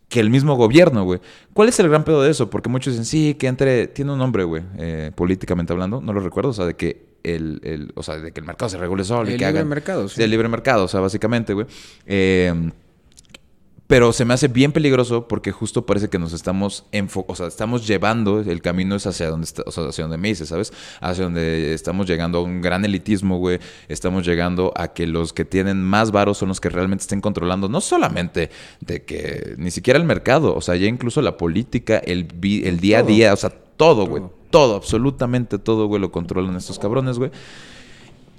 que 0.08 0.18
el 0.20 0.30
mismo 0.30 0.56
gobierno, 0.56 1.04
güey. 1.04 1.20
¿Cuál 1.52 1.68
es 1.68 1.78
el 1.80 1.88
gran 1.88 2.02
pedo 2.04 2.22
de 2.22 2.30
eso? 2.30 2.50
Porque 2.50 2.68
muchos 2.68 2.92
dicen, 2.94 3.04
sí, 3.04 3.34
que 3.34 3.46
entre, 3.48 3.86
tiene 3.88 4.12
un 4.12 4.18
nombre, 4.18 4.42
güey, 4.44 4.62
eh, 4.78 5.10
políticamente 5.14 5.72
hablando, 5.72 6.00
no 6.00 6.12
lo 6.12 6.20
recuerdo, 6.20 6.50
o 6.50 6.54
sea, 6.54 6.64
de 6.66 6.74
que 6.74 7.06
el, 7.22 7.60
el, 7.64 7.92
o 7.96 8.02
sea, 8.04 8.16
de 8.18 8.30
que 8.32 8.38
el 8.40 8.46
mercado 8.46 8.68
se 8.68 8.78
regule 8.78 9.02
solo 9.04 9.28
y 9.30 9.32
El 9.34 9.38
que 9.38 9.44
libre 9.46 9.58
hagan... 9.60 9.68
mercado, 9.68 10.08
sí. 10.08 10.22
El 10.22 10.30
libre 10.30 10.48
mercado, 10.48 10.84
o 10.84 10.88
sea, 10.88 11.00
básicamente, 11.00 11.54
güey. 11.54 11.66
Eh, 12.06 12.70
pero 13.86 14.12
se 14.12 14.24
me 14.24 14.34
hace 14.34 14.48
bien 14.48 14.72
peligroso 14.72 15.28
porque 15.28 15.52
justo 15.52 15.86
parece 15.86 16.08
que 16.08 16.18
nos 16.18 16.32
estamos 16.32 16.84
o 17.26 17.36
sea, 17.36 17.46
estamos 17.46 17.86
llevando, 17.86 18.40
el 18.40 18.60
camino 18.60 18.96
es 18.96 19.06
hacia 19.06 19.30
donde, 19.30 19.44
está, 19.44 19.62
o 19.66 19.70
sea, 19.70 19.88
hacia 19.88 20.04
donde 20.04 20.18
me 20.18 20.28
dices, 20.28 20.48
¿sabes? 20.48 20.72
Hacia 21.00 21.24
donde 21.24 21.72
estamos 21.72 22.06
llegando 22.06 22.38
a 22.38 22.42
un 22.42 22.60
gran 22.60 22.84
elitismo, 22.84 23.38
güey. 23.38 23.60
Estamos 23.88 24.26
llegando 24.26 24.72
a 24.76 24.88
que 24.88 25.06
los 25.06 25.32
que 25.32 25.44
tienen 25.44 25.82
más 25.82 26.10
varos 26.10 26.38
son 26.38 26.48
los 26.48 26.60
que 26.60 26.68
realmente 26.68 27.02
estén 27.02 27.20
controlando, 27.20 27.68
no 27.68 27.80
solamente 27.80 28.50
de 28.80 29.04
que 29.04 29.54
ni 29.58 29.70
siquiera 29.70 29.98
el 29.98 30.04
mercado, 30.04 30.54
o 30.54 30.60
sea, 30.60 30.74
ya 30.76 30.86
incluso 30.86 31.22
la 31.22 31.36
política, 31.36 31.98
el, 31.98 32.28
el 32.42 32.80
día 32.80 33.00
a 33.00 33.02
día, 33.02 33.32
o 33.32 33.36
sea, 33.36 33.50
todo, 33.50 34.06
güey. 34.06 34.22
Todo, 34.50 34.76
absolutamente 34.76 35.58
todo, 35.58 35.86
güey, 35.86 36.00
lo 36.00 36.10
controlan 36.10 36.56
estos 36.56 36.78
cabrones, 36.78 37.18
güey. 37.18 37.30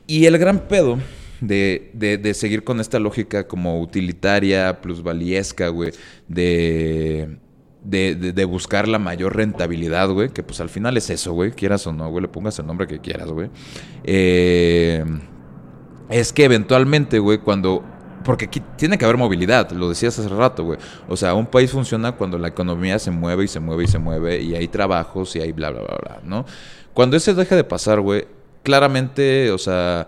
Y 0.07 0.25
el 0.25 0.37
gran 0.37 0.67
pedo 0.67 0.97
de, 1.41 1.91
de- 1.93 2.17
de 2.17 2.33
seguir 2.33 2.63
con 2.63 2.79
esta 2.79 2.99
lógica 2.99 3.47
como 3.47 3.81
utilitaria, 3.81 4.81
plusvaliesca, 4.81 5.69
güey, 5.69 5.91
de, 6.27 7.37
de, 7.83 8.15
de- 8.15 8.45
buscar 8.45 8.87
la 8.87 8.99
mayor 8.99 9.35
rentabilidad, 9.35 10.09
güey, 10.09 10.29
que 10.29 10.43
pues 10.43 10.59
al 10.61 10.69
final 10.69 10.97
es 10.97 11.09
eso, 11.09 11.33
güey, 11.33 11.51
quieras 11.51 11.85
o 11.87 11.93
no, 11.93 12.09
güey, 12.09 12.21
le 12.23 12.27
pongas 12.27 12.57
el 12.59 12.65
nombre 12.67 12.87
que 12.87 12.99
quieras, 12.99 13.29
güey. 13.29 13.49
Eh, 14.03 15.03
es 16.09 16.33
que 16.33 16.45
eventualmente, 16.45 17.19
güey, 17.19 17.37
cuando... 17.39 17.83
Porque 18.23 18.45
aquí 18.45 18.61
tiene 18.77 18.97
que 18.97 19.05
haber 19.05 19.15
movilidad, 19.15 19.71
lo 19.71 19.87
decías 19.87 20.17
hace 20.19 20.27
rato, 20.27 20.65
güey. 20.65 20.77
O 21.07 21.15
sea, 21.15 21.33
un 21.33 21.45
país 21.45 21.71
funciona 21.71 22.11
cuando 22.13 22.37
la 22.37 22.49
economía 22.49 22.99
se 22.99 23.09
mueve 23.09 23.45
y 23.45 23.47
se 23.47 23.61
mueve 23.61 23.85
y 23.85 23.87
se 23.87 23.99
mueve 23.99 24.41
y 24.41 24.53
hay 24.53 24.67
trabajos 24.67 25.33
y 25.37 25.39
hay 25.39 25.53
bla, 25.53 25.69
bla, 25.69 25.81
bla, 25.81 25.97
bla, 26.03 26.19
¿no? 26.25 26.45
Cuando 26.93 27.15
eso 27.15 27.33
deja 27.33 27.55
de 27.55 27.63
pasar, 27.63 28.01
güey, 28.01 28.25
claramente, 28.63 29.49
o 29.51 29.57
sea, 29.57 30.07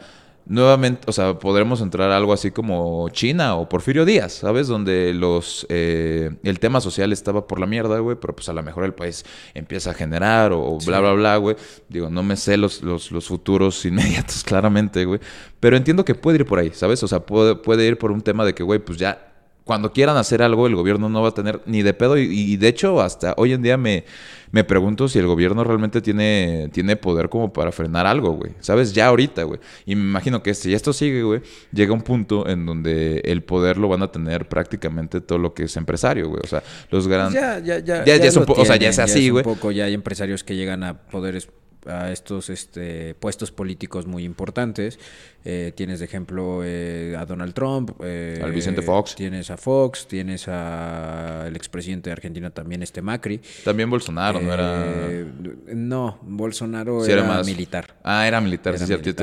nuevamente, 0.49 1.03
o 1.05 1.11
sea, 1.11 1.38
podremos 1.38 1.80
entrar 1.80 2.09
a 2.09 2.17
algo 2.17 2.34
así 2.34 2.49
como 2.49 3.07
China 3.09 3.55
o 3.55 3.69
Porfirio 3.69 4.03
Díaz, 4.03 4.34
¿sabes? 4.34 4.67
Donde 4.67 5.13
los, 5.13 5.65
eh, 5.69 6.31
el 6.43 6.59
tema 6.59 6.81
social 6.81 7.13
estaba 7.13 7.45
por 7.47 7.59
la 7.59 7.67
mierda, 7.67 7.99
güey, 7.99 8.17
pero 8.19 8.35
pues 8.35 8.49
a 8.49 8.53
lo 8.53 8.63
mejor 8.63 8.84
el 8.84 8.95
país 8.95 9.23
empieza 9.53 9.91
a 9.91 9.93
generar 9.93 10.51
o, 10.51 10.61
o 10.61 10.80
bla, 10.80 10.99
bla, 10.99 11.13
bla, 11.13 11.38
güey. 11.38 11.55
Digo, 11.88 12.09
no 12.09 12.23
me 12.23 12.35
sé 12.35 12.57
los, 12.57 12.81
los, 12.81 13.11
los 13.11 13.27
futuros 13.27 13.85
inmediatos 13.85 14.43
claramente, 14.43 15.05
güey, 15.05 15.19
pero 15.59 15.77
entiendo 15.77 16.03
que 16.03 16.15
puede 16.15 16.39
ir 16.39 16.45
por 16.45 16.57
ahí, 16.57 16.71
¿sabes? 16.73 17.03
O 17.03 17.07
sea, 17.07 17.19
puede, 17.19 17.55
puede 17.55 17.85
ir 17.85 17.99
por 17.99 18.11
un 18.11 18.21
tema 18.21 18.43
de 18.43 18.55
que, 18.55 18.63
güey, 18.63 18.80
pues 18.80 18.97
ya 18.97 19.28
cuando 19.70 19.94
quieran 19.94 20.18
hacer 20.18 20.41
algo, 20.41 20.66
el 20.66 20.76
gobierno 20.76 21.10
no 21.10 21.22
va 21.22 21.28
a 21.30 21.32
tener 21.32 21.62
ni 21.68 21.84
de 21.84 21.94
pedo. 21.94 22.18
Y, 22.18 22.24
y 22.24 22.58
de 22.58 22.70
hecho, 22.70 23.00
hasta 23.02 23.36
hoy 23.38 23.54
en 23.54 23.62
día 23.62 23.78
me, 23.78 24.04
me 24.52 24.64
pregunto 24.64 25.08
si 25.08 25.20
el 25.20 25.28
gobierno 25.28 25.64
realmente 25.64 26.02
tiene, 26.02 26.72
tiene 26.74 26.96
poder 26.96 27.30
como 27.30 27.54
para 27.54 27.72
frenar 27.72 28.08
algo, 28.08 28.32
güey. 28.32 28.54
¿Sabes? 28.62 28.94
Ya 28.94 29.06
ahorita, 29.06 29.44
güey. 29.44 29.60
Y 29.86 29.94
me 29.94 30.02
imagino 30.02 30.41
que 30.41 30.56
si 30.56 30.74
esto 30.74 30.91
sigue, 30.91 31.22
güey, 31.22 31.41
llega 31.72 31.94
un 31.94 32.02
punto 32.02 32.50
en 32.50 32.66
donde 32.66 33.22
el 33.26 33.44
poder 33.44 33.78
lo 33.78 33.88
van 33.90 34.02
a 34.02 34.12
tener 34.12 34.50
prácticamente 34.50 35.22
todo 35.22 35.38
lo 35.38 35.54
que 35.54 35.66
es 35.66 35.78
empresario, 35.78 36.30
güey. 36.30 36.41
O 36.44 36.48
sea, 36.48 36.64
los 36.90 37.08
grandes... 37.08 37.40
Ya, 37.40 37.60
ya, 37.60 37.78
ya. 37.78 38.04
Ya- 38.06 38.18
ya 38.18 38.26
es 38.26 38.36
un 38.38 38.40
lo 38.41 38.46
po- 38.48 38.60
o 38.60 38.66
sea, 38.66 38.76
ya 38.78 38.90
es 38.90 38.98
así, 38.98 39.28
un 39.28 39.34
güey. 39.34 39.44
poco, 39.44 39.72
ya 39.72 39.86
hay 39.86 39.94
empresarios 39.94 40.44
que 40.44 40.56
llegan 40.56 40.84
a 40.84 40.98
poderes 40.98 41.48
a 41.85 42.11
estos 42.11 42.49
este, 42.49 43.15
puestos 43.15 43.51
políticos 43.51 44.06
muy 44.06 44.23
importantes. 44.23 44.99
Eh, 45.45 45.72
tienes 45.76 45.99
de 45.99 46.06
ejemplo 46.06 46.61
eh, 46.64 47.15
a 47.18 47.26
Donald 47.26 47.53
Trump, 47.53 47.91
eh, 48.03 48.41
Al 48.43 48.51
Vicente 48.51 48.81
Fox. 48.81 49.15
Tienes 49.15 49.49
a 49.49 49.57
Fox, 49.57 50.07
tienes 50.07 50.47
a 50.47 51.45
el 51.47 51.56
expresidente 51.56 52.10
de 52.10 52.14
Argentina 52.14 52.49
también, 52.49 52.84
este 52.84 53.01
Macri. 53.01 53.39
También 53.64 53.89
Bolsonaro, 53.89 54.41
¿no 54.41 54.53
era...? 54.53 54.85
Eh, 54.88 55.26
no, 55.73 56.19
Bolsonaro 56.23 57.03
Sí, 57.06 57.11
era, 57.11 57.22
era 57.22 57.30
más- 57.30 57.47
militar. 57.47 57.95
Ah, 58.03 58.27
era 58.27 58.41
militar, 58.41 58.77
sí, 58.77 58.85
cierto, 58.85 59.10
sí, 59.11 59.14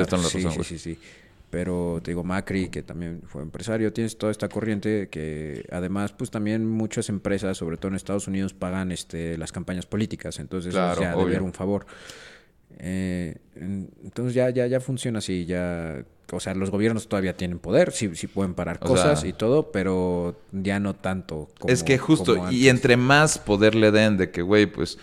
razón, 0.43 0.63
sí, 0.63 0.63
sí, 0.63 0.77
sí. 0.79 0.99
Pero 1.49 2.01
te 2.03 2.11
digo, 2.11 2.25
Macri, 2.25 2.67
que 2.67 2.83
también 2.83 3.21
fue 3.25 3.41
empresario, 3.41 3.93
tienes 3.93 4.17
toda 4.17 4.31
esta 4.33 4.49
corriente 4.49 5.07
que 5.09 5.65
además, 5.71 6.11
pues 6.11 6.29
también 6.29 6.65
muchas 6.67 7.07
empresas, 7.07 7.55
sobre 7.57 7.77
todo 7.77 7.87
en 7.89 7.95
Estados 7.95 8.27
Unidos, 8.27 8.53
pagan 8.53 8.91
este, 8.91 9.37
las 9.37 9.53
campañas 9.53 9.85
políticas. 9.85 10.39
Entonces, 10.39 10.73
Claro, 10.73 10.99
obvio. 11.15 11.25
deber 11.27 11.43
un 11.43 11.53
favor. 11.53 11.85
Eh, 12.79 13.35
en- 13.55 13.89
entonces 14.03 14.33
ya, 14.33 14.49
ya, 14.49 14.67
ya 14.67 14.79
funciona 14.79 15.19
así, 15.19 15.45
ya... 15.45 16.03
O 16.33 16.41
sea, 16.41 16.53
los 16.53 16.71
gobiernos 16.71 17.07
todavía 17.07 17.37
tienen 17.37 17.57
poder, 17.57 17.93
sí, 17.93 18.13
sí 18.15 18.27
pueden 18.27 18.53
parar 18.53 18.79
O 18.81 18.87
cosas 18.87 19.21
sea- 19.21 19.29
y 19.29 19.31
todo, 19.31 19.71
pero 19.71 20.35
ya 20.51 20.77
no 20.77 20.93
tanto 20.93 21.47
como 21.57 21.71
es 21.71 21.83
que 21.83 21.97
justo, 21.97 22.35
como 22.35 22.51
y 22.51 22.67
entre 22.67 22.97
más 22.97 23.37
poder 23.39 23.75
le 23.75 23.91
den 23.91 24.17
de 24.17 24.29
que, 24.29 24.41
güey, 24.41 24.65
pues 24.65 24.97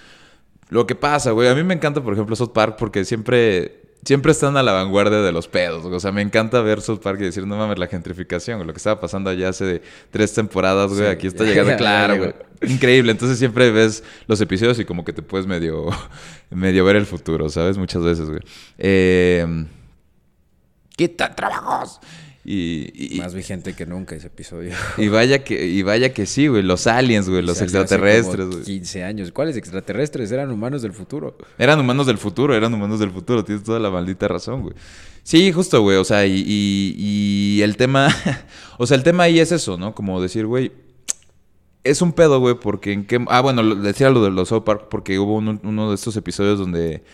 lo 0.69 0.87
que 0.87 0.95
pasa, 0.95 1.31
güey, 1.31 1.49
a 1.49 1.55
mí 1.55 1.63
me 1.65 1.73
encanta, 1.73 2.03
por 2.03 2.13
ejemplo, 2.13 2.37
South 2.37 2.53
Park 2.53 2.77
porque 2.79 3.07
siempre, 3.07 3.84
siempre 4.05 4.33
están 4.33 4.57
a 4.57 4.63
la 4.63 4.73
vanguardia 4.73 5.21
de 5.21 5.33
los 5.33 5.49
pedos, 5.49 5.83
güey. 5.83 5.95
o 5.95 6.01
sea, 6.01 6.13
me 6.13 6.23
encanta 6.23 6.61
ver 6.61 6.81
South 6.81 7.01
Park 7.01 7.19
y 7.21 7.25
decir, 7.25 7.47
no 7.47 7.57
mames, 7.57 7.79
la 7.79 7.87
gentrificación, 7.87 8.67
lo 8.67 8.73
que 8.73 8.79
estaba 8.79 9.01
pasando 9.01 9.31
allá 9.31 9.49
hace 9.49 9.83
tres 10.11 10.35
temporadas, 10.35 10.91
güey, 10.93 11.03
Sí. 11.03 11.07
aquí 11.07 11.27
está 11.27 11.45
llegando, 11.45 11.75
claro, 11.79 12.17
güey. 12.19 12.35
Increíble, 12.63 13.13
entonces 13.13 13.39
siempre 13.39 13.71
ves 13.71 14.03
los 14.27 14.41
episodios 14.41 14.79
y 14.79 14.85
como 14.85 15.05
que 15.05 15.13
te 15.13 15.23
puedes 15.23 15.47
medio, 15.47 15.87
medio 16.51 16.85
ver 16.85 16.97
el 16.97 17.07
futuro, 17.07 17.49
¿sabes? 17.49 17.77
Muchas 17.79 18.03
veces, 18.03 18.29
güey. 18.29 18.41
Eh, 18.79 19.67
¡Quita 20.97 21.35
trabajos! 21.35 22.01
Y, 22.47 22.91
y- 23.17 23.19
Más 23.21 23.33
vigente 23.35 23.73
que 23.75 23.87
nunca 23.87 24.15
ese 24.15 24.27
episodio. 24.27 24.73
y 24.99 25.09
vaya 25.09 25.43
que, 25.45 25.67
y 25.67 25.83
vaya 25.83 26.13
que 26.13 26.27
sí, 26.27 26.47
güey. 26.47 26.63
Los 26.63 26.87
aliens, 26.87 27.29
güey. 27.29 27.41
Los 27.43 27.63
extraterrestres, 27.63 28.47
güey. 28.49 28.63
15 28.63 29.03
años. 29.05 29.33
¿Cuáles 29.33 29.57
extraterrestres? 29.57 30.31
Eran 30.31 30.51
humanos 30.51 30.83
del 30.83 30.93
futuro. 30.93 31.39
Eran 31.59 31.81
humanos 31.81 32.07
del 32.07 32.19
futuro, 32.19 32.55
eran 32.55 32.75
humanos 32.75 33.01
del 33.01 33.11
futuro. 33.11 33.45
Tienes 33.45 33.65
toda 33.65 33.81
la 33.81 33.91
maldita 33.91 34.29
razón, 34.29 34.61
güey. 34.63 34.75
Sí, 35.23 35.51
justo, 35.53 35.81
güey. 35.81 35.97
O 35.97 36.05
sea, 36.05 36.27
y, 36.27 36.45
y- 36.47 36.95
y 36.99 37.63
el 37.63 37.79
tema. 37.79 38.09
o 38.79 38.87
sea, 38.87 38.97
el 38.99 39.03
tema 39.05 39.23
ahí 39.23 39.41
es 39.41 39.51
eso, 39.51 39.79
¿no? 39.79 39.95
Como 39.95 40.21
decir, 40.21 40.45
güey. 40.47 40.71
Es 41.83 42.01
un 42.03 42.13
pedo, 42.13 42.41
güey, 42.41 42.57
porque 42.61 42.93
en 42.93 43.07
qué. 43.07 43.25
Ah, 43.29 43.41
bueno, 43.41 43.75
decía 43.77 44.11
lo 44.11 44.23
de 44.23 44.31
los 44.31 44.49
South 44.51 44.65
Park, 44.65 44.89
porque 44.91 45.19
hubo 45.19 45.37
uno, 45.37 45.59
uno 45.63 45.89
de 45.89 45.95
estos 45.95 46.15
episodios 46.17 46.59
donde. 46.59 47.05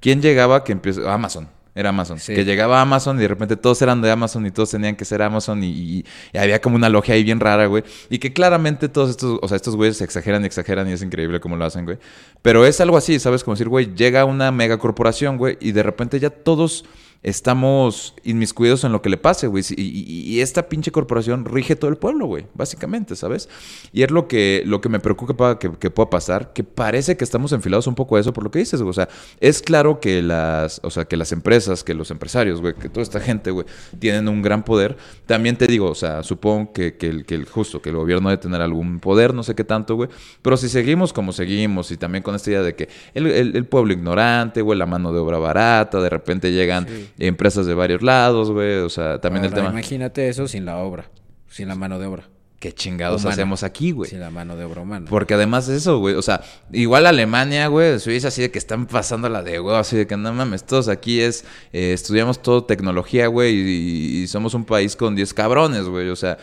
¿Quién 0.00 0.22
llegaba 0.22 0.64
que 0.64 0.72
empieza. 0.72 1.12
Amazon. 1.12 1.48
Era 1.76 1.90
Amazon. 1.90 2.18
Sí. 2.18 2.34
Que 2.34 2.44
llegaba 2.44 2.80
Amazon 2.80 3.18
y 3.18 3.20
de 3.22 3.28
repente 3.28 3.54
todos 3.56 3.80
eran 3.82 4.00
de 4.00 4.10
Amazon 4.10 4.46
y 4.46 4.50
todos 4.50 4.70
tenían 4.70 4.96
que 4.96 5.04
ser 5.04 5.20
Amazon 5.20 5.62
y, 5.62 5.68
y- 5.68 6.04
y 6.32 6.38
había 6.38 6.60
como 6.60 6.74
una 6.74 6.88
logia 6.88 7.14
ahí 7.14 7.22
bien 7.22 7.38
rara, 7.38 7.66
güey. 7.66 7.84
Y 8.10 8.18
que 8.18 8.32
claramente 8.32 8.88
todos 8.88 9.10
estos, 9.10 9.38
o 9.42 9.46
sea, 9.46 9.56
estos 9.56 9.76
güeyes 9.76 9.98
se 9.98 10.04
exageran 10.04 10.42
y 10.42 10.46
exageran 10.46 10.88
y 10.88 10.92
es 10.92 11.02
increíble 11.02 11.38
cómo 11.38 11.54
lo 11.56 11.66
hacen, 11.66 11.84
güey. 11.84 11.98
Pero 12.40 12.64
es 12.64 12.80
algo 12.80 12.96
así, 12.96 13.18
¿sabes? 13.18 13.44
Como 13.44 13.54
decir, 13.54 13.68
güey, 13.68 13.94
llega 13.94 14.24
una 14.24 14.50
megacorporación, 14.52 15.36
güey, 15.36 15.58
y 15.60 15.72
de 15.72 15.82
repente 15.82 16.18
ya 16.18 16.30
todos 16.30 16.84
estamos 17.22 18.14
inmiscuidos 18.24 18.84
en 18.84 18.92
lo 18.92 19.02
que 19.02 19.08
le 19.08 19.16
pase, 19.16 19.46
güey. 19.46 19.64
Y, 19.76 19.82
y- 19.82 20.40
esta 20.40 20.68
pinche 20.68 20.92
corporación 20.92 21.44
rige 21.44 21.74
todo 21.76 21.90
el 21.90 21.96
pueblo, 21.96 22.26
güey, 22.26 22.46
básicamente, 22.54 23.16
¿sabes? 23.16 23.48
Y 23.92 24.02
es 24.02 24.10
lo 24.10 24.28
que, 24.28 24.62
lo 24.66 24.80
que 24.80 24.88
me 24.88 25.00
preocupa 25.00 25.58
que, 25.58 25.72
que 25.72 25.90
pueda 25.90 26.10
pasar, 26.10 26.52
que 26.52 26.62
parece 26.62 27.16
que 27.16 27.24
estamos 27.24 27.52
enfilados 27.52 27.86
un 27.86 27.94
poco 27.94 28.16
a 28.16 28.20
eso 28.20 28.32
por 28.32 28.44
lo 28.44 28.50
que 28.50 28.58
dices, 28.60 28.80
güey. 28.80 28.90
O 28.90 28.92
sea, 28.92 29.08
es 29.40 29.62
claro 29.62 29.98
que 30.00 30.22
las, 30.22 30.80
o 30.84 30.90
sea, 30.90 31.06
que 31.06 31.16
las 31.16 31.32
empresas, 31.32 31.82
que 31.82 31.94
los 31.94 32.10
empresarios, 32.10 32.60
güey, 32.60 32.74
que 32.74 32.88
toda 32.88 33.02
esta 33.02 33.18
gente, 33.20 33.50
güey, 33.50 33.66
tienen 33.98 34.28
un 34.28 34.42
gran 34.42 34.64
poder. 34.64 34.96
También 35.26 35.56
te 35.56 35.66
digo, 35.66 35.90
o 35.90 35.94
sea, 35.94 36.22
supongo 36.22 36.72
que, 36.72 36.96
que, 36.96 37.08
el, 37.08 37.24
que 37.24 37.44
justo, 37.44 37.80
que 37.82 37.90
el 37.90 37.96
gobierno 37.96 38.28
debe 38.28 38.40
tener 38.42 38.60
algún 38.60 39.00
poder, 39.00 39.34
no 39.34 39.42
sé 39.42 39.54
qué 39.54 39.64
tanto, 39.64 39.96
güey. 39.96 40.08
Pero 40.42 40.56
si 40.56 40.68
seguimos 40.68 41.12
como 41.12 41.32
seguimos 41.32 41.90
y 41.90 41.96
también 41.96 42.22
con 42.22 42.34
esta 42.34 42.50
idea 42.50 42.62
de 42.62 42.74
que 42.74 42.88
el, 43.14 43.26
el- 43.26 43.66
pueblo 43.66 43.92
ignorante, 43.92 44.62
güey, 44.62 44.78
la 44.78 44.86
mano 44.86 45.12
de 45.12 45.18
obra 45.18 45.38
barata, 45.38 46.00
de 46.00 46.08
repente 46.08 46.52
llegan. 46.52 46.86
Empresas 47.18 47.66
de 47.66 47.74
varios 47.74 48.02
lados, 48.02 48.50
güey. 48.50 48.76
O 48.78 48.88
sea, 48.88 49.20
también 49.20 49.44
el 49.44 49.52
tema. 49.52 49.70
Imagínate 49.70 50.28
eso 50.28 50.48
sin 50.48 50.64
la 50.64 50.78
obra, 50.78 51.10
sin 51.48 51.68
la 51.68 51.74
mano 51.74 51.98
de 51.98 52.06
obra. 52.06 52.28
¿Qué 52.58 52.72
chingados 52.72 53.20
Humana. 53.20 53.34
hacemos 53.34 53.62
aquí, 53.62 53.90
güey? 53.90 54.08
Sin 54.08 54.20
la 54.20 54.30
mano 54.30 54.56
de 54.56 54.64
obra 54.64 54.80
humana. 54.80 55.06
Porque 55.10 55.34
además 55.34 55.66
de 55.66 55.76
eso, 55.76 55.98
güey, 55.98 56.14
o 56.14 56.22
sea, 56.22 56.40
igual 56.72 57.04
Alemania, 57.04 57.68
güey, 57.68 58.00
Suiza, 58.00 58.28
así 58.28 58.40
de 58.40 58.50
que 58.50 58.58
están 58.58 58.86
pasando 58.86 59.28
la 59.28 59.42
de, 59.42 59.58
güey, 59.58 59.76
así 59.76 59.94
de 59.94 60.06
que 60.06 60.16
no 60.16 60.32
mames, 60.32 60.64
todos 60.64 60.88
aquí 60.88 61.20
es, 61.20 61.44
eh, 61.74 61.92
estudiamos 61.92 62.40
todo 62.40 62.64
tecnología, 62.64 63.26
güey, 63.26 63.54
y, 63.54 64.22
y 64.22 64.26
somos 64.26 64.54
un 64.54 64.64
país 64.64 64.96
con 64.96 65.14
10 65.14 65.34
cabrones, 65.34 65.84
güey, 65.84 66.08
o 66.08 66.16
sea, 66.16 66.38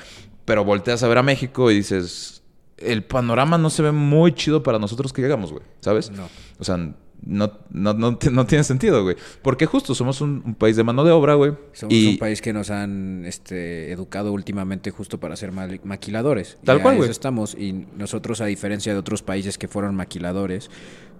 pero 0.45 0.64
volteas 0.64 1.02
a 1.02 1.07
ver 1.07 1.18
a 1.18 1.23
México 1.23 1.72
y 1.72 1.77
dices, 1.77 2.44
el 2.77 3.03
panorama 3.03 3.57
no 3.57 3.72
se 3.72 3.81
ve 3.81 3.91
muy 3.91 4.34
chido 4.34 4.61
para 4.61 4.77
nosotros 4.77 5.14
que 5.14 5.22
llegamos, 5.22 5.52
güey, 5.52 5.64
¿sabes? 5.80 6.11
No. 6.11 6.30
O 6.60 6.64
sea, 6.64 6.94
no, 7.25 7.51
no, 7.71 7.93
no, 7.93 8.17
ti- 8.17 8.29
no 8.31 8.45
tiene 8.45 8.63
sentido, 8.63 9.03
güey, 9.03 9.15
porque 9.41 9.65
justo 9.65 9.95
somos 9.95 10.21
un, 10.21 10.41
un 10.45 10.55
país 10.55 10.75
de 10.75 10.83
mano 10.83 11.03
de 11.03 11.11
obra, 11.11 11.35
güey. 11.35 11.53
Somos 11.73 11.93
y, 11.93 12.11
un 12.13 12.17
país 12.17 12.41
que 12.41 12.53
nos 12.53 12.69
han 12.69 13.25
este, 13.25 13.91
educado 13.91 14.31
últimamente 14.33 14.91
justo 14.91 15.19
para 15.19 15.35
ser 15.35 15.51
maquiladores. 15.51 16.57
Tal 16.63 16.77
Y 16.77 16.81
cual, 16.81 16.97
güey. 16.97 17.09
estamos. 17.09 17.55
Y 17.55 17.85
nosotros, 17.97 18.41
a 18.41 18.45
diferencia 18.45 18.93
de 18.93 18.99
otros 18.99 19.21
países 19.23 19.57
que 19.57 19.67
fueron 19.67 19.95
maquiladores, 19.95 20.69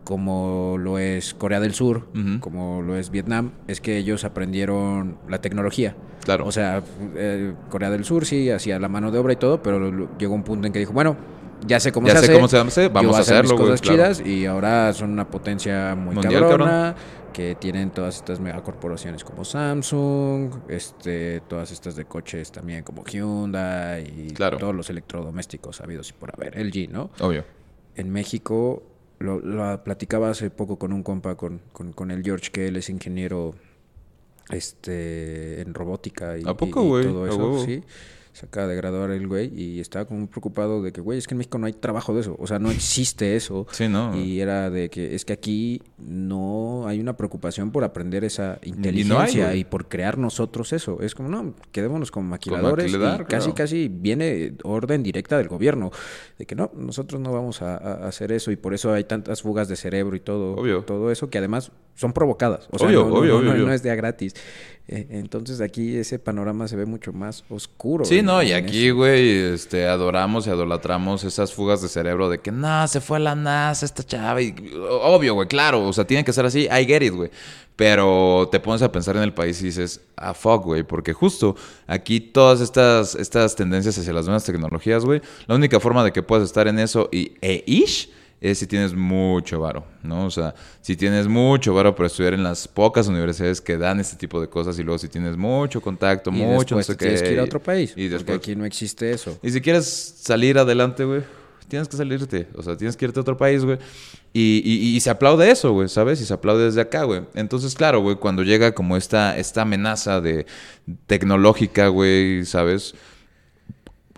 como 0.04 0.76
lo 0.78 1.00
es 1.00 1.34
Corea 1.34 1.60
del 1.62 1.74
Sur, 1.74 2.08
como 2.42 2.82
lo 2.82 2.98
es 2.98 3.10
Vietnam, 3.10 3.52
es 3.68 3.80
que 3.80 3.98
ellos 3.98 4.26
aprendieron 4.26 5.18
la 5.30 5.40
tecnología. 5.40 5.96
Claro. 6.26 6.46
O 6.46 6.52
sea, 6.52 6.84
eh, 7.16 7.54
Corea 7.70 7.90
del 7.90 8.04
Sur 8.04 8.26
sí 8.26 8.50
hacía 8.50 8.80
la 8.80 8.90
mano 8.90 9.12
de 9.12 9.20
obra 9.20 9.34
y 9.34 9.38
todo, 9.38 9.64
pero 9.64 10.10
llegó 10.18 10.34
un 10.36 10.44
punto 10.44 10.68
en 10.68 10.74
que 10.74 10.80
dijo, 10.80 10.92
bueno, 10.94 11.16
ya 11.66 11.80
sé 11.80 11.92
cómo 11.92 12.08
Ya 12.08 12.14
se 12.14 12.20
sé 12.20 12.26
hace. 12.26 12.34
cómo 12.34 12.48
se 12.48 12.58
hace, 12.58 12.88
vamos 12.90 13.16
a 13.16 13.20
hacer 13.20 13.36
hacerlo, 13.36 13.56
güey, 13.58 13.70
cosas 13.70 13.82
claro. 13.82 13.96
chidas 14.14 14.28
y 14.28 14.46
ahora 14.46 14.94
son 14.94 15.12
una 15.12 15.30
potencia 15.30 15.96
muy 15.96 16.16
Mundial, 16.16 16.42
cabrona. 16.44 16.96
Que 17.34 17.56
tienen 17.56 17.90
todas 17.90 18.18
estas 18.18 18.40
megacorporaciones 18.40 19.24
como 19.24 19.44
Samsung, 19.44 20.54
este, 20.70 21.42
todas 21.48 21.72
estas 21.72 21.96
de 21.96 22.06
coches 22.06 22.52
también 22.52 22.84
como 22.84 23.04
Hyundai 23.04 24.04
y 24.06 24.34
Claro. 24.34 24.60
todos 24.60 24.76
los 24.76 24.88
electrodomésticos 24.92 25.82
habidos 25.82 26.12
y 26.12 26.14
por 26.14 26.32
haber, 26.32 26.56
LG, 26.64 26.92
¿no? 26.92 27.10
Obvio. 27.20 27.44
en 27.96 28.12
México, 28.12 28.84
lo, 29.18 29.40
lo 29.40 29.84
platicaba 29.84 30.30
hace 30.30 30.52
poco 30.52 30.78
con 30.78 30.94
un 30.94 31.02
compa, 31.02 31.36
con, 31.36 31.60
con, 31.72 31.92
con 31.94 32.12
el 32.12 32.22
George, 32.24 32.52
que 32.52 32.68
él 32.68 32.76
es 32.76 32.90
ingeniero 32.92 33.56
este, 34.50 35.62
en 35.62 35.74
robótica 35.74 36.38
y, 36.38 36.44
¿A 36.46 36.54
poco, 36.54 36.82
y- 36.82 36.86
y 36.86 36.90
güey? 36.90 37.04
todo 37.06 37.28
eso, 37.28 37.66
sí. 37.66 37.84
Se 38.34 38.48
acaba 38.48 38.68
de 38.68 38.76
graduar 38.76 39.12
el 39.12 39.28
güey 39.28 39.52
y 39.56 39.80
estaba 39.80 40.06
como 40.06 40.22
muy 40.22 40.28
preocupado 40.28 40.82
de 40.82 40.92
que, 40.92 41.02
güey, 41.02 41.20
es 41.20 41.28
que 41.28 41.36
en 41.36 41.38
México 41.38 41.58
no 41.60 41.68
hay 41.68 41.74
trabajo 41.74 42.14
de 42.16 42.22
eso. 42.22 42.36
O 42.40 42.48
sea, 42.48 42.60
no 42.60 42.72
existe 42.72 43.36
eso. 43.36 43.68
Sí, 43.72 43.88
no. 43.88 44.16
Y 44.20 44.40
era 44.42 44.70
de 44.72 44.90
que 44.90 45.14
es 45.16 45.24
que 45.24 45.34
aquí 45.34 45.82
no 45.98 46.88
hay 46.88 47.00
una 47.00 47.16
preocupación 47.16 47.72
por 47.72 47.84
aprender 47.84 48.24
esa 48.24 48.60
inteligencia 48.64 49.56
y 49.56 49.64
por 49.64 49.88
crear 49.88 50.18
nosotros 50.18 50.74
eso. 50.74 51.00
Es 51.02 51.16
como, 51.16 51.30
no, 51.30 51.54
quedémonos 51.72 52.12
como 52.12 52.28
maquiladores. 52.30 52.92
maquilador, 52.92 53.22
y 53.22 53.26
casi, 53.26 53.46
claro. 53.52 53.56
casi 53.56 53.88
viene 53.88 54.56
orden 54.64 55.04
directa 55.04 55.38
del 55.38 55.48
gobierno. 55.48 55.92
De 56.38 56.46
que 56.46 56.56
no, 56.56 56.72
nosotros 56.76 57.22
no 57.22 57.32
vamos 57.32 57.62
a, 57.62 57.78
a 57.78 58.08
hacer 58.08 58.32
eso 58.32 58.52
y 58.52 58.56
por 58.56 58.74
eso 58.74 58.92
hay 58.94 59.04
tantas 59.04 59.42
fugas 59.42 59.68
de 59.68 59.76
cerebro 59.76 60.16
y 60.16 60.20
todo, 60.20 60.56
Obvio. 60.56 60.84
todo 60.84 61.12
eso 61.12 61.30
que 61.30 61.38
además 61.38 61.72
son 61.96 62.14
provocadas. 62.14 62.68
O 62.72 62.80
sea, 62.80 62.88
Obvio, 62.88 63.06
no, 63.08 63.16
obvio, 63.16 63.42
no- 63.42 63.54
no 63.54 63.72
es 63.74 63.84
de 63.84 63.92
a 63.92 63.96
gratis. 63.96 64.34
Eh, 64.86 65.08
entonces 65.12 65.62
aquí 65.62 65.96
ese 65.96 66.20
panorama 66.20 66.68
se 66.68 66.76
ve 66.76 66.86
mucho 66.86 67.14
más 67.14 67.46
oscuro. 67.50 68.04
Sí, 68.04 68.20
en- 68.20 68.26
no, 68.26 68.44
y 68.44 68.52
aquí, 68.52 68.90
güey, 68.90 69.30
este, 69.54 69.88
adoramos 69.88 70.46
y 70.46 70.50
idolatramos 70.50 71.24
esas 71.24 71.54
fugas 71.54 71.82
de 71.82 71.88
cerebro 71.88 72.30
de 72.30 72.40
que, 72.40 72.52
no, 72.52 72.86
se 72.90 73.00
fue 73.00 73.16
a 73.18 73.20
la 73.22 73.36
NASA 73.36 73.86
esta 73.86 74.04
chava. 74.04 74.42
Y, 74.42 74.54
obvio, 74.90 75.36
güey, 75.36 75.48
claro, 75.48 75.88
o 75.88 75.94
sea, 75.94 76.06
tiene 76.06 76.26
que 76.26 76.34
ser 76.34 76.46
así, 76.46 76.64
I 76.66 76.86
get 76.86 77.02
it, 77.02 77.14
güey. 77.14 77.32
Pero 77.76 78.50
te 78.52 78.60
pones 78.60 78.82
a 78.84 78.92
pensar 78.92 79.16
en 79.16 79.24
el 79.24 79.34
país 79.34 79.60
y 79.62 79.66
dices, 79.66 80.02
ah, 80.16 80.34
fuck, 80.34 80.64
güey, 80.64 80.84
porque 80.84 81.14
justo 81.14 81.56
aquí 81.88 82.20
todas 82.20 82.62
estas, 82.62 83.16
estas 83.16 83.56
tendencias 83.56 83.98
hacia 83.98 84.14
las 84.14 84.26
nuevas 84.26 84.44
tecnologías, 84.44 85.06
güey, 85.06 85.22
la 85.48 85.56
única 85.56 85.80
forma 85.80 86.04
de 86.04 86.12
que 86.12 86.22
puedas 86.22 86.44
estar 86.46 86.68
en 86.68 86.78
eso 86.78 87.10
y, 87.12 87.32
e 87.42 87.64
ish 87.66 88.12
es 88.44 88.60
si 88.60 88.68
tienes 88.68 88.94
mucho 88.94 89.60
varo, 89.62 89.86
¿no? 90.04 90.26
O 90.26 90.30
sea, 90.32 90.54
si 90.82 90.96
tienes 90.98 91.28
mucho 91.30 91.74
varo 91.74 91.96
para 91.96 92.08
estudiar 92.08 92.34
en 92.34 92.44
las 92.44 92.68
pocas 92.68 93.08
universidades 93.08 93.62
que 93.62 93.78
dan 93.78 94.00
este 94.02 94.18
tipo 94.18 94.42
de 94.42 94.50
cosas 94.50 94.78
y 94.78 94.84
luego 94.84 95.00
si 95.00 95.08
tienes 95.08 95.38
mucho 95.38 95.80
contacto, 95.82 96.30
Y 96.30 96.34
mucho, 96.34 96.76
no 96.76 96.84
sé 96.84 96.94
qué. 96.98 97.06
tienes 97.06 97.24
que 97.24 97.32
ir 97.34 97.40
a 97.40 97.44
otro 97.46 97.64
país. 97.64 97.94
Y 97.96 98.10
porque 98.10 98.34
aquí 98.34 98.56
no 98.56 98.66
existe 98.66 99.10
eso. 99.12 99.40
y 99.42 99.50
si 99.50 99.62
quieres 99.62 99.86
salir 99.88 100.58
adelante, 100.60 101.06
güey, 101.06 101.22
tienes 101.70 101.88
que 101.88 101.96
salirte. 101.96 102.48
O 102.56 102.62
sea, 102.62 102.76
tienes 102.76 102.98
que 102.98 103.06
irte 103.06 103.18
a 103.20 103.22
otro 103.22 103.38
país, 103.38 103.64
güey. 103.64 103.78
Y, 104.34 104.62
y- 104.66 104.96
y 104.96 105.00
se 105.00 105.10
aplaude 105.10 105.50
eso, 105.50 105.72
güey, 105.72 105.88
¿sabes? 105.88 106.20
Y 106.20 106.26
se 106.26 106.34
aplaude 106.34 106.66
desde 106.66 106.82
acá, 106.82 107.04
güey. 107.04 107.22
Entonces, 107.36 107.74
claro, 107.76 108.02
güey, 108.02 108.18
cuando 108.18 108.44
llega 108.44 108.74
como 108.74 108.98
esta, 108.98 109.38
esta 109.38 109.62
amenaza 109.62 110.20
de 110.20 110.46
tecnológica, 111.08 111.88
güey, 111.88 112.46
¿sabes? 112.46 112.94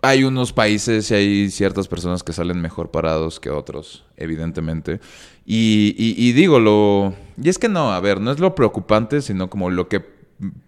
Hay 0.07 0.23
unos 0.23 0.53
países 0.53 1.09
y 1.09 1.13
hay 1.15 1.49
ciertas 1.49 1.87
personas 1.87 2.21
que 2.23 2.33
salen 2.33 2.61
mejor 2.61 2.91
parados 2.91 3.39
que 3.39 3.49
otros, 3.49 4.05
evidentemente. 4.17 4.99
Y, 5.45 5.95
y- 5.97 6.31
digo, 6.33 6.59
lo... 6.59 7.13
Y 7.41 7.49
es 7.49 7.57
que 7.57 7.69
no, 7.69 7.91
a 7.91 7.99
ver, 7.99 8.19
no 8.21 8.31
es 8.31 8.39
lo 8.39 8.53
preocupante, 8.55 9.21
sino 9.21 9.49
como 9.49 9.69
lo 9.69 9.87
que 9.87 10.03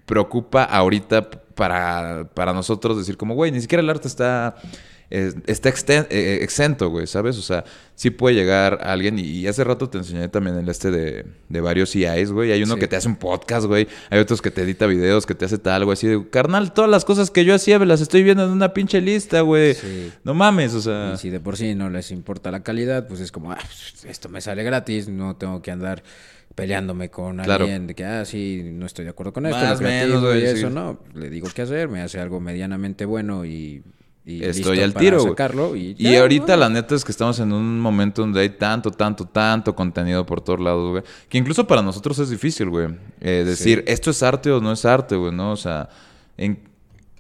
preocupa 0.05 0.64
ahorita 0.64 1.30
para, 1.30 2.30
para 2.34 2.53
nosotros 2.53 2.97
decir 2.97 3.18
como, 3.18 3.35
güey, 3.35 3.51
ni 3.51 3.61
siquiera 3.61 3.81
el 3.81 3.89
arte 3.89 4.07
está, 4.07 4.55
eh, 5.10 5.34
está 5.48 5.70
exten- 5.70 6.08
eh, 6.10 6.40
exento, 6.42 6.90
güey, 6.90 7.08
¿sabes? 7.08 7.38
O 7.38 7.42
sea, 7.42 7.64
sí 7.96 8.10
puede 8.10 8.36
llegar 8.36 8.80
alguien 8.84 9.18
y, 9.20 9.22
y 9.24 9.48
hace 9.48 9.64
rato 9.64 9.90
te 9.90 9.98
enseñé 10.00 10.28
también 10.28 10.58
el 10.58 10.68
este 10.68 10.92
de, 10.92 11.26
de 11.48 11.62
varios 11.62 11.96
EIs, 11.96 12.32
güey. 12.32 12.52
Hay 12.52 12.62
uno 12.64 12.74
Sí. 12.74 12.80
que 12.82 12.88
te 12.88 12.96
hace 12.98 13.08
un 13.08 13.16
podcast, 13.16 13.66
güey. 13.68 13.88
Hay 14.10 14.20
otros 14.20 14.42
que 14.42 14.52
te 14.52 14.64
edita 14.64 14.86
videos, 14.86 15.26
que 15.26 15.34
te 15.34 15.46
hace 15.46 15.58
tal, 15.58 15.86
güey. 15.86 15.94
Así 15.94 16.08
de, 16.08 16.30
carnal, 16.30 16.74
todas 16.74 16.92
las 16.92 17.06
cosas 17.06 17.32
que 17.32 17.46
yo 17.46 17.56
hacía 17.56 17.80
me 17.80 17.86
las 17.86 18.02
estoy 18.02 18.24
viendo 18.24 18.44
en 18.44 18.52
una 18.52 18.74
pinche 18.74 19.00
lista, 19.00 19.42
güey. 19.42 19.76
Sí. 19.76 20.12
No 20.24 20.34
mames, 20.34 20.74
o 20.74 20.82
sea... 20.82 21.14
Y 21.16 21.18
si 21.18 21.30
de 21.30 21.40
por 21.40 21.56
sí 21.58 21.74
no 21.74 21.90
les 21.90 22.12
importa 22.12 22.52
la 22.52 22.64
calidad, 22.64 23.08
pues 23.08 23.22
es 23.22 23.32
como, 23.32 23.52
ah, 23.54 23.60
esto 24.08 24.28
me 24.30 24.42
sale 24.42 24.64
gratis, 24.64 25.08
no 25.08 25.36
tengo 25.38 25.62
que 25.62 25.72
andar 25.72 26.04
peleándome 26.56 27.10
con 27.10 27.38
Claro. 27.38 27.66
alguien 27.66 27.88
de 27.88 27.94
que, 27.96 28.04
ah, 28.04 28.26
sí, 28.26 28.62
no 28.74 28.86
estoy 28.88 29.06
de 29.06 29.12
acuerdo 29.12 29.32
con 29.32 29.46
esto, 29.46 29.58
Más 29.60 29.78
creativo 29.80 30.34
y 30.36 30.44
eso, 30.44 30.70
no, 30.70 31.00
le 31.14 31.30
digo 31.30 31.48
qué 31.54 31.62
hacer, 31.62 31.88
me 31.88 32.02
hace 32.02 32.20
algo 32.20 32.40
medianamente 32.40 33.06
bueno 33.06 33.46
y, 33.46 33.84
y 34.28 34.44
Estoy 34.44 34.82
al 34.82 34.94
tiro, 34.94 35.22
sacarlo. 35.22 35.74
Y, 35.76 35.95
Y 35.98 36.12
ya, 36.12 36.20
ahorita 36.20 36.48
bueno. 36.48 36.60
la 36.64 36.70
neta 36.70 36.95
es 36.95 37.06
que 37.06 37.14
estamos 37.14 37.40
en 37.40 37.54
un 37.54 37.80
momento 37.80 38.22
donde 38.24 38.41
hay 38.41 38.49
tanto, 38.49 38.91
tanto, 38.91 39.24
tanto 39.24 39.74
contenido 39.74 40.26
por 40.26 40.41
todos 40.41 40.60
lados, 40.60 40.91
güey. 40.91 41.04
Que 41.30 41.38
incluso 41.38 41.66
para 41.66 41.82
nosotros 41.82 42.20
es 42.20 42.30
difícil, 42.30 42.70
güey. 42.70 42.90
eh, 43.22 43.44
decir, 43.45 43.86
esto 43.88 44.12
es 44.12 44.22
arte 44.22 44.52
o 44.52 44.60
no 44.60 44.74
es 44.74 44.84
arte, 44.84 45.16
güey, 45.16 45.32
¿no? 45.34 45.54
O 45.54 45.56
sea, 45.56 45.88
¿en, 46.36 46.60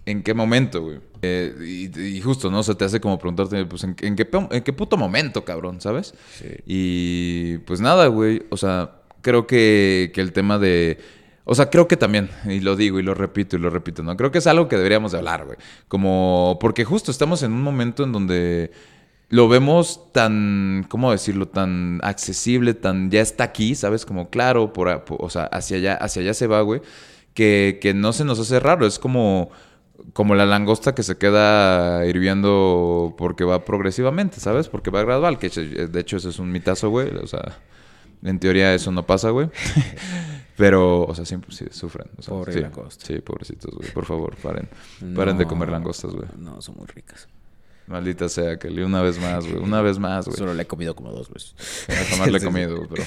en 0.05 0.21
qué 0.21 0.33
momento, 0.33 0.81
güey? 0.81 0.99
Eh, 1.21 1.89
y, 1.95 1.99
y 2.17 2.19
justo, 2.19 2.51
¿no? 2.51 2.59
O 2.59 2.63
sea, 2.63 2.75
te 2.75 2.83
hace 2.83 2.99
como 2.99 3.17
preguntarte, 3.17 3.63
pues, 3.65 3.85
¿en, 3.85 3.95
en 4.01 4.15
qué, 4.17 4.27
en 4.51 4.61
qué 4.63 4.73
puto 4.73 4.97
momento, 4.97 5.45
cabrón, 5.45 5.79
¿sabes? 5.79 6.13
Sí. 6.37 6.47
Y 6.65 7.57
pues 7.59 7.79
nada, 7.79 8.07
güey. 8.07 8.43
O 8.49 8.57
sea, 8.57 8.91
creo 9.21 9.47
que, 9.47 10.11
que 10.13 10.19
el 10.19 10.33
tema 10.33 10.59
de... 10.59 10.99
O 11.49 11.55
sea, 11.55 11.69
creo 11.69 11.87
que 11.87 11.95
también, 11.95 12.29
y 12.45 12.59
lo 12.59 12.75
digo 12.75 12.99
y 12.99 13.03
lo 13.03 13.13
repito 13.13 13.55
y 13.55 13.59
lo 13.59 13.69
repito, 13.69 14.03
¿no? 14.03 14.17
Creo 14.17 14.31
que 14.31 14.39
es 14.39 14.47
algo 14.47 14.67
que 14.67 14.75
deberíamos 14.75 15.13
de 15.13 15.19
hablar, 15.19 15.45
güey. 15.45 15.57
Como, 15.87 16.57
porque 16.59 16.83
justo 16.83 17.09
estamos 17.09 17.41
en 17.43 17.53
un 17.53 17.61
momento 17.61 18.03
en 18.03 18.11
donde 18.11 18.71
lo 19.29 19.47
vemos 19.47 20.11
tan, 20.13 20.85
¿cómo 20.89 21.11
decirlo? 21.11 21.47
Tan 21.47 21.99
accesible, 22.03 22.73
tan, 22.73 23.09
ya 23.11 23.21
está 23.21 23.45
aquí, 23.45 23.75
¿sabes? 23.75 24.05
Como 24.05 24.29
claro, 24.29 24.73
por, 24.73 25.03
por- 25.05 25.19
o 25.23 25.29
sea, 25.29 25.43
hacia 25.45 25.77
allá, 25.77 25.93
hacia 25.95 26.21
allá 26.21 26.33
se 26.33 26.47
va, 26.47 26.61
güey. 26.61 26.81
Que, 27.33 27.77
que 27.81 27.93
no 27.93 28.13
se 28.13 28.25
nos 28.25 28.39
hace 28.39 28.59
raro, 28.59 28.85
es 28.87 28.99
como, 28.99 29.49
como 30.13 30.35
la 30.35 30.45
langosta 30.45 30.95
que 30.95 31.03
se 31.03 31.17
queda 31.17 32.05
hirviendo 32.05 33.15
porque 33.17 33.43
va 33.45 33.63
progresivamente, 33.63 34.39
¿sabes? 34.39 34.67
Porque 34.69 34.89
va 34.91 35.03
gradual, 35.03 35.37
que 35.39 35.49
de 35.49 35.99
hecho 35.99 36.17
eso 36.17 36.29
es 36.29 36.39
un 36.39 36.51
mitazo, 36.51 36.89
güey. 36.89 37.09
O 37.17 37.27
sea, 37.27 37.57
en 38.23 38.39
teoría 38.39 38.73
eso 38.73 38.91
no 38.91 39.05
pasa, 39.05 39.29
güey. 39.29 39.49
Pero, 40.57 41.03
o 41.03 41.15
sea, 41.15 41.23
siempre 41.23 41.51
sí, 41.55 41.65
sufren. 41.71 42.09
o 42.17 42.21
sea, 42.21 42.33
Pobre 42.33 42.53
sí, 42.53 42.59
langosta. 42.59 43.05
Sí, 43.05 43.19
pobrecitos, 43.19 43.73
güey. 43.75 43.91
Por 43.91 44.05
favor, 44.05 44.35
paren. 44.37 44.67
Paren 45.15 45.37
de 45.37 45.45
comer 45.45 45.69
langostas, 45.69 46.11
güey. 46.11 46.27
No, 46.37 46.61
son 46.61 46.75
muy 46.75 46.87
ricas. 46.87 47.27
Maldita 47.85 48.27
sea, 48.27 48.57
Kelly. 48.57 48.81
Una 48.81 49.01
vez 49.01 49.19
más, 49.19 49.47
güey. 49.47 49.63
Una 49.63 49.81
vez 49.81 49.99
más, 49.99 50.25
güey. 50.25 50.37
Solo 50.37 50.53
la 50.53 50.63
he 50.63 50.67
comido 50.67 50.95
como 50.95 51.11
dos 51.11 51.29
veces. 51.29 51.55
Jamás 52.09 52.31
le 52.31 52.39
he 52.39 52.41
comido, 52.43 52.85
pero... 52.89 53.03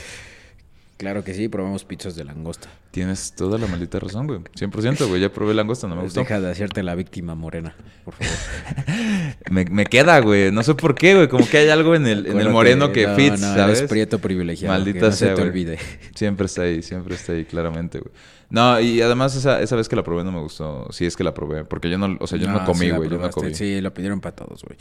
Claro 1.01 1.25
que 1.25 1.33
sí, 1.33 1.49
probamos 1.49 1.83
pizzas 1.87 2.15
de 2.15 2.25
langosta. 2.25 2.69
Tienes 2.91 3.33
toda 3.35 3.57
la 3.57 3.67
maldita 3.67 3.99
razón, 3.99 4.27
güey. 4.27 4.41
100%, 4.41 5.09
güey. 5.09 5.23
Ya 5.23 5.33
probé 5.33 5.55
langosta, 5.55 5.89
no 5.89 5.97
me 5.97 6.03
gustó. 6.03 6.21
Deja 6.21 6.39
de 6.43 6.51
hacerte 6.51 6.83
la 6.83 6.95
víctima 6.95 7.35
morena, 7.35 7.75
por 8.05 8.13
favor. 8.13 8.35
Me, 9.51 9.65
me 9.65 9.87
queda, 9.87 10.21
güey. 10.21 10.53
No 10.53 10.63
sé 10.63 10.75
por 10.75 10.95
qué, 10.95 11.15
güey. 11.15 11.29
Como 11.29 11.49
que 11.49 11.57
hay 11.57 11.71
algo 11.71 11.95
en 11.95 12.07
el, 12.07 12.27
en 12.27 12.39
el 12.39 12.51
moreno 12.51 12.93
que 12.93 13.07
no, 13.07 13.17
fits, 13.17 13.41
no, 13.41 13.55
¿sabes? 13.55 13.79
Eres 13.79 13.91
prieto 13.91 14.19
privilegiado. 14.19 14.75
Maldita 14.75 14.99
que 14.99 15.07
no 15.07 15.13
sea, 15.13 15.29
se 15.29 15.35
te 15.35 15.41
güey. 15.41 15.49
olvide. 15.49 15.79
Siempre 16.15 16.45
está 16.45 16.63
ahí, 16.63 16.83
siempre 16.83 17.15
está 17.15 17.33
ahí, 17.33 17.47
claramente, 17.47 17.99
güey. 18.01 18.13
No, 18.51 18.79
y 18.79 19.01
además 19.01 19.35
esa, 19.37 19.63
esa 19.63 19.77
vez 19.77 19.89
que 19.89 19.97
la 19.97 20.03
probé 20.03 20.23
no 20.23 20.33
me 20.33 20.41
gustó. 20.41 20.87
Sí 20.91 21.07
es 21.07 21.17
que 21.17 21.25
la 21.25 21.33
probé. 21.33 21.65
Porque 21.65 21.89
yo 21.89 21.97
no, 21.97 22.19
o 22.21 22.27
sea, 22.27 22.39
yo 22.39 22.47
no, 22.47 22.63
comí, 22.67 22.89
la 22.89 22.99
güey. 22.99 23.09
Yo 23.09 23.17
no 23.17 23.31
comí. 23.31 23.55
Sí, 23.55 23.81
lo 23.81 23.95
pidieron 23.95 24.21
para 24.21 24.37
todos, 24.37 24.63
güey. 24.65 24.77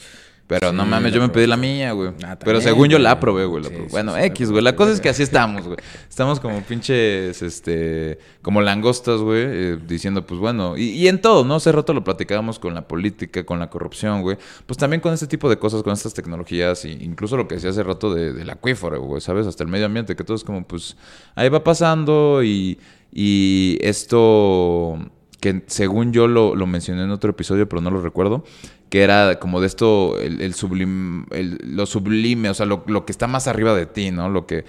Pero 0.50 0.74
no 0.74 0.84
mames, 0.84 1.14
yo 1.14 1.22
me 1.22 1.30
pedí 1.30 1.46
la 1.46 1.58
mía, 1.58 1.92
güey. 1.92 2.10
Ah, 2.24 2.36
Pero 2.44 2.58
también, 2.58 2.62
según 2.64 2.90
yo 2.90 2.98
la 2.98 3.20
probé, 3.20 3.46
güey. 3.46 3.62
la 3.62 3.70
Sí, 3.70 3.76
probé. 3.76 3.90
sí, 3.90 3.92
bueno, 3.92 4.16
sí, 4.16 4.22
X, 4.24 4.50
güey. 4.50 4.64
La 4.64 4.76
cosa 4.76 4.92
es 4.92 5.00
que 5.00 5.08
así 5.10 5.22
estamos, 5.22 5.68
güey. 5.68 5.78
Estamos 6.10 6.40
como 6.40 6.60
pinches, 6.64 7.44
este, 7.44 8.18
como 8.42 8.60
langostas, 8.60 9.22
güey, 9.22 9.44
eh, 9.46 9.78
diciendo, 9.88 10.26
pues 10.26 10.40
bueno, 10.40 10.76
y, 10.76 10.90
y 10.90 11.08
en 11.08 11.22
todo, 11.22 11.46
¿no? 11.46 11.54
Hace 11.54 11.72
rato 11.72 11.94
lo 11.94 12.04
platicábamos 12.04 12.58
con 12.58 12.74
la 12.74 12.88
política, 12.88 13.46
con 13.46 13.60
la 13.60 13.70
corrupción, 13.70 14.24
güey. 14.24 14.38
Pues 14.66 14.78
también 14.80 15.02
con 15.02 15.14
este 15.14 15.28
tipo 15.28 15.52
de 15.52 15.60
cosas, 15.60 15.84
con 15.84 15.94
estas 15.94 16.16
tecnologías, 16.16 16.84
e 16.84 16.90
incluso 16.94 17.38
lo 17.38 17.48
que 17.48 17.54
decía 17.54 17.70
hace 17.70 17.84
rato 17.84 18.12
de, 18.12 18.34
del 18.34 18.50
acuífero, 18.50 19.00
güey, 19.04 19.22
¿sabes? 19.22 19.46
Hasta 19.46 19.64
el 19.64 19.70
medio 19.70 19.86
ambiente, 19.86 20.16
que 20.16 20.24
todo 20.24 20.36
es 20.36 20.44
como, 20.44 20.66
pues, 20.68 20.98
ahí 21.36 21.50
va 21.50 21.64
pasando 21.64 22.42
y, 22.44 22.80
y 23.14 23.78
esto 23.82 24.98
que 25.40 25.64
según 25.68 26.12
yo 26.12 26.28
lo, 26.28 26.56
lo 26.56 26.68
mencioné 26.68 27.04
en 27.04 27.12
otro 27.12 27.30
episodio, 27.32 27.68
pero 27.70 27.82
no 27.82 27.92
lo 27.92 28.02
recuerdo, 28.02 28.44
que 28.90 29.02
era 29.04 29.40
como 29.40 29.62
de 29.62 29.68
esto, 29.68 30.18
el, 30.20 30.42
el 30.42 30.54
sublim- 30.54 31.26
el- 31.32 31.60
lo 31.64 31.86
sublime, 31.86 32.50
o 32.50 32.54
sea, 32.54 32.66
lo, 32.66 32.84
lo 32.88 33.06
que 33.06 33.12
está 33.12 33.28
más 33.28 33.48
arriba 33.48 33.74
de 33.76 33.86
ti, 33.86 34.12
¿no? 34.12 34.30
Lo 34.30 34.46
que, 34.48 34.66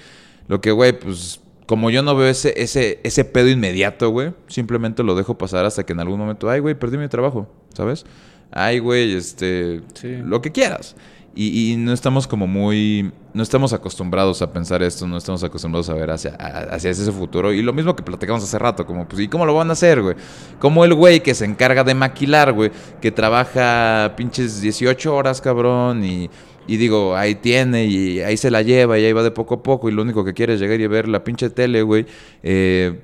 lo 0.49 0.61
que, 0.61 0.71
güey, 0.73 0.99
pues, 0.99 1.41
como 1.67 1.91
yo 1.91 2.03
no 2.03 2.15
veo 2.17 2.29
ese, 2.29 2.53
ese, 2.61 3.01
ese 3.05 3.25
pedo 3.25 3.49
inmediato, 3.49 4.11
güey, 4.11 4.33
simplemente 4.49 5.03
lo 5.03 5.15
dejo 5.15 5.39
pasar 5.39 5.65
hasta 5.65 5.87
que 5.87 5.93
en 5.93 6.01
algún 6.01 6.19
momento, 6.19 6.51
ay, 6.51 6.61
güey, 6.61 6.75
perdí 6.75 6.99
mi 6.99 7.09
trabajo, 7.09 7.49
¿sabes? 7.75 8.05
Ay, 8.51 8.79
güey, 8.81 9.15
este, 9.15 9.81
Sí. 9.95 10.17
lo 10.25 10.43
que 10.43 10.51
quieras. 10.53 10.97
Y, 11.35 11.73
y 11.73 11.77
no 11.77 11.93
estamos 11.93 12.27
como 12.27 12.47
muy, 12.49 13.13
no 13.35 13.43
estamos 13.43 13.73
acostumbrados 13.73 14.43
a 14.43 14.53
pensar 14.53 14.83
esto, 14.83 15.07
no 15.07 15.17
estamos 15.17 15.45
acostumbrados 15.45 15.89
a 15.89 15.95
ver 15.95 16.11
hacia, 16.11 16.33
hacia 16.35 16.91
ese 16.91 17.13
futuro. 17.13 17.53
Y 17.53 17.63
lo 17.63 17.73
mismo 17.73 17.95
que 17.95 18.03
platicamos 18.03 18.43
hace 18.43 18.59
rato, 18.59 18.85
como, 18.85 19.07
pues, 19.07 19.23
¿y 19.23 19.29
cómo 19.29 19.47
lo 19.47 19.55
van 19.55 19.71
a 19.71 19.75
hacer, 19.75 20.03
güey? 20.03 20.17
Como 20.59 20.85
el 20.85 20.93
güey 20.95 21.23
que 21.23 21.35
se 21.35 21.45
encarga 21.45 21.85
de 21.85 21.95
maquilar, 21.95 22.53
güey, 22.53 22.73
que 23.01 23.13
trabaja 23.13 24.15
pinches 24.17 24.61
18 24.61 25.15
horas, 25.15 25.41
cabrón, 25.41 26.05
y, 26.05 26.29
Y 26.67 26.77
digo, 26.77 27.17
ahí 27.17 27.35
tiene 27.37 27.87
y 27.87 28.21
ahí 28.21 28.37
se 28.37 28.51
la 28.51 28.63
lleva 28.63 28.99
y 28.99 29.05
ahí 29.05 29.13
va 29.13 29.23
de 29.23 29.31
poco 29.31 29.55
a 29.55 29.63
poco 29.63 29.89
y 29.89 29.93
lo 29.93 30.03
único 30.03 30.25
que 30.25 30.35
quiere 30.35 30.55
es 30.55 30.61
llegar 30.61 30.81
y 30.81 30.87
ver 30.87 31.09
la 31.09 31.25
pinche 31.25 31.49
tele, 31.51 31.83
güey. 31.83 32.07
Eh, 32.43 33.01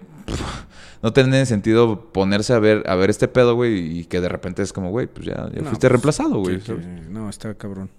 no 1.03 1.13
tiene 1.13 1.47
sentido 1.47 2.11
ponerse 2.13 2.53
a 2.53 2.59
ver, 2.59 2.83
a 2.89 2.95
ver 2.97 3.11
este 3.11 3.29
pedo, 3.29 3.55
güey, 3.55 4.01
y 4.01 4.05
que 4.05 4.21
de 4.21 4.29
repente 4.29 4.63
es 4.63 4.73
como, 4.73 4.91
güey, 4.91 5.07
pues 5.07 5.27
ya, 5.27 5.49
ya 5.53 5.63
No, 5.63 5.69
fuiste 5.69 5.87
pues, 5.87 5.91
reemplazado, 5.93 6.39
güey. 6.41 6.61
sí, 6.61 6.67
sí, 6.67 6.73
no, 7.09 7.29
está 7.29 7.55
cabrón. 7.55 7.91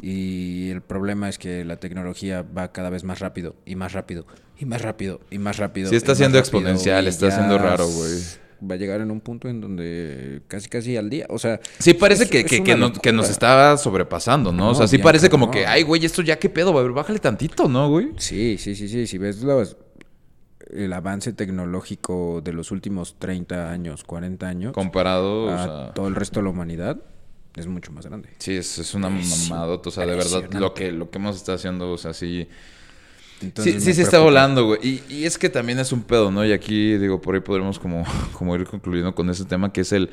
Y 0.00 0.70
el 0.70 0.80
problema 0.80 1.28
es 1.28 1.38
que 1.38 1.64
la 1.64 1.76
tecnología 1.76 2.42
va 2.42 2.72
cada 2.72 2.88
vez 2.90 3.04
más 3.04 3.18
rápido 3.20 3.54
y 3.66 3.76
más 3.76 3.92
rápido 3.92 4.26
y 4.58 4.64
más 4.64 4.80
rápido 4.82 5.20
y 5.30 5.38
más 5.38 5.58
rápido. 5.58 5.90
Sí, 5.90 5.96
está 5.96 6.14
siendo 6.14 6.38
exponencial, 6.38 7.06
está 7.06 7.30
siendo 7.30 7.58
raro, 7.58 7.86
güey. 7.88 8.12
Va 8.70 8.76
a 8.76 8.78
llegar 8.78 9.00
en 9.00 9.10
un 9.10 9.20
punto 9.20 9.48
en 9.48 9.60
donde 9.60 10.42
casi 10.46 10.68
casi 10.68 10.96
al 10.96 11.10
día, 11.10 11.26
o 11.28 11.38
sea... 11.38 11.58
Sí, 11.80 11.94
parece 11.94 12.24
es- 12.24 12.30
que, 12.30 12.40
es 12.40 12.46
que, 12.46 12.62
que 12.62 12.76
no- 12.76 12.92
que 12.92 13.12
nos 13.12 13.28
estaba 13.28 13.76
sobrepasando, 13.76 14.52
¿no? 14.52 14.70
o 14.70 14.74
sea, 14.76 14.86
sí 14.86 14.98
parece 14.98 15.28
como 15.28 15.50
que, 15.50 15.66
ay, 15.66 15.82
güey, 15.82 16.04
esto 16.06 16.22
ya 16.22 16.38
qué 16.38 16.48
pedo, 16.48 16.70
güey, 16.72 16.88
bájale 16.90 17.18
tantito, 17.18 17.68
¿no, 17.68 17.90
güey? 17.90 18.10
Sí, 18.18 18.56
sí, 18.58 18.76
sí, 18.76 18.88
sí. 18.88 19.06
Si 19.08 19.18
ves 19.18 19.42
los- 19.42 19.76
el 20.70 20.92
avance 20.92 21.32
tecnológico 21.32 22.40
de 22.42 22.52
los 22.52 22.70
últimos 22.70 23.16
30 23.18 23.70
años, 23.70 24.04
40 24.04 24.46
años, 24.48 24.72
Comparado, 24.72 25.46
o 25.46 25.50
a 25.50 25.64
sea, 25.64 25.92
todo 25.94 26.06
el 26.06 26.14
resto 26.14 26.38
de 26.38 26.44
la 26.44 26.50
humanidad, 26.50 26.98
es 27.56 27.66
mucho 27.66 27.92
más 27.92 28.06
grande. 28.06 28.30
sí, 28.38 28.54
es, 28.54 28.78
es 28.78 28.94
una 28.94 29.08
mamadota, 29.10 29.88
o 29.88 29.92
sea, 29.92 30.06
de 30.06 30.16
verdad, 30.16 30.50
lo 30.52 30.74
que, 30.74 30.92
lo 30.92 31.10
que 31.10 31.18
hemos 31.18 31.36
estado 31.36 31.56
haciendo, 31.56 31.90
o 31.92 31.98
sea, 31.98 32.12
sí... 32.12 32.48
Entonces 33.40 33.74
sí, 33.74 33.80
sí, 33.80 33.94
se 33.94 34.02
está 34.02 34.20
volando, 34.20 34.66
güey. 34.66 34.78
Y, 34.82 35.02
y 35.08 35.24
es 35.24 35.36
que 35.36 35.48
también 35.48 35.80
es 35.80 35.90
un 35.90 36.02
pedo, 36.04 36.30
¿no? 36.30 36.44
Y 36.44 36.52
aquí, 36.52 36.96
digo, 36.96 37.20
por 37.20 37.34
ahí 37.34 37.40
podremos 37.40 37.80
como, 37.80 38.04
como 38.38 38.54
ir 38.54 38.66
concluyendo 38.66 39.14
con 39.14 39.28
ese 39.30 39.44
tema, 39.44 39.72
que 39.72 39.80
es 39.80 39.92
el... 39.92 40.10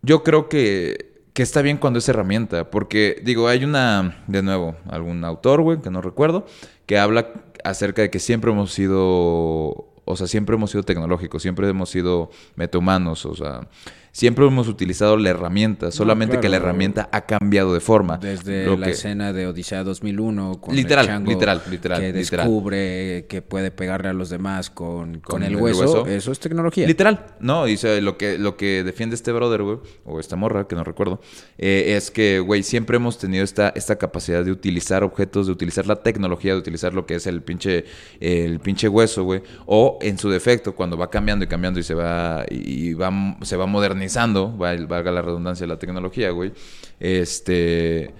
Yo 0.00 0.22
creo 0.22 0.48
que, 0.48 1.16
que 1.36 1.42
está 1.42 1.60
bien 1.60 1.76
cuando 1.76 1.98
es 1.98 2.08
herramienta, 2.08 2.70
porque, 2.70 3.20
digo, 3.22 3.46
hay 3.46 3.62
una, 3.62 4.24
de 4.26 4.42
nuevo, 4.42 4.74
algún 4.88 5.22
autor, 5.22 5.60
güey, 5.60 5.82
que 5.82 5.90
no 5.90 6.00
recuerdo, 6.00 6.46
que 6.86 6.98
habla 6.98 7.30
acerca 7.62 8.00
de 8.00 8.10
que 8.10 8.18
siempre 8.20 8.50
hemos 8.50 8.72
sido, 8.72 9.92
o 10.06 10.16
sea, 10.16 10.26
siempre 10.26 10.56
hemos 10.56 10.70
sido 10.70 10.82
tecnológicos, 10.82 11.42
siempre 11.42 11.68
hemos 11.68 11.90
sido 11.90 12.30
metahumanos, 12.54 13.26
o 13.26 13.34
sea, 13.34 13.68
siempre 14.16 14.46
hemos 14.46 14.66
utilizado 14.66 15.18
la 15.18 15.28
herramienta, 15.28 15.90
solamente 15.90 16.40
que 16.40 16.48
la 16.48 16.56
herramienta 16.56 17.06
ha 17.12 17.26
cambiado 17.26 17.74
de 17.74 17.80
forma. 17.80 18.16
Desde 18.16 18.64
Lo 18.64 18.78
la 18.78 18.86
que- 18.86 18.92
escena 18.92 19.34
de 19.34 19.46
Odisea 19.46 19.84
2001 19.84 20.58
con 20.58 20.74
Literal, 20.74 21.04
el 21.04 21.10
chango 21.10 21.30
literal, 21.32 21.60
literal, 21.70 22.00
que 22.00 22.12
literal. 22.14 22.46
descubre 22.46 23.26
que 23.28 23.42
puede 23.42 23.70
pegarle 23.70 24.08
a 24.08 24.12
los 24.14 24.30
demás 24.30 24.70
con, 24.70 25.20
con, 25.20 25.20
Con 25.20 25.42
el, 25.42 25.52
el 25.52 25.56
hueso, 25.60 25.80
hueso. 25.80 26.06
eso 26.06 26.32
es 26.32 26.40
tecnología. 26.40 26.86
Literal, 26.86 27.26
no, 27.40 27.68
y 27.68 27.76
lo 28.00 28.16
que, 28.16 28.38
lo 28.38 28.56
que 28.56 28.82
defiende 28.84 29.16
este 29.16 29.32
brother, 29.32 29.62
güey, 29.62 29.78
o 30.06 30.18
esta 30.18 30.34
morra, 30.34 30.66
que 30.66 30.74
no 30.76 30.82
recuerdo, 30.82 31.20
eh, 31.58 31.92
es 31.98 32.10
que, 32.10 32.40
güey, 32.40 32.62
siempre 32.62 32.96
hemos 32.96 33.18
tenido 33.18 33.44
esta, 33.44 33.68
esta 33.76 33.96
capacidad 33.96 34.42
de 34.42 34.50
utilizar 34.50 35.04
objetos, 35.04 35.44
de 35.46 35.52
utilizar 35.52 35.86
la 35.86 35.96
tecnología, 35.96 36.54
de 36.54 36.58
utilizar 36.58 36.94
lo 36.94 37.04
que 37.04 37.16
es 37.16 37.26
el 37.26 37.42
pinche, 37.42 37.84
el 38.20 38.60
pinche 38.60 38.88
hueso, 38.88 39.24
güey, 39.24 39.42
o 39.66 39.98
en 40.00 40.16
su 40.16 40.30
defecto, 40.30 40.74
cuando 40.74 40.96
va 40.96 41.10
cambiando 41.10 41.44
y 41.44 41.48
cambiando 41.48 41.78
y 41.78 41.82
se 41.82 41.92
va, 41.92 42.46
y 42.50 42.94
va, 42.94 43.12
se 43.42 43.56
va 43.58 43.66
modernizando, 43.66 44.05
va- 44.08 44.86
valga 44.86 45.10
la 45.12 45.22
redundancia 45.22 45.64
de 45.66 45.72
la 45.72 45.78
tecnología, 45.78 46.30
güey, 46.30 46.52
este... 47.00 48.14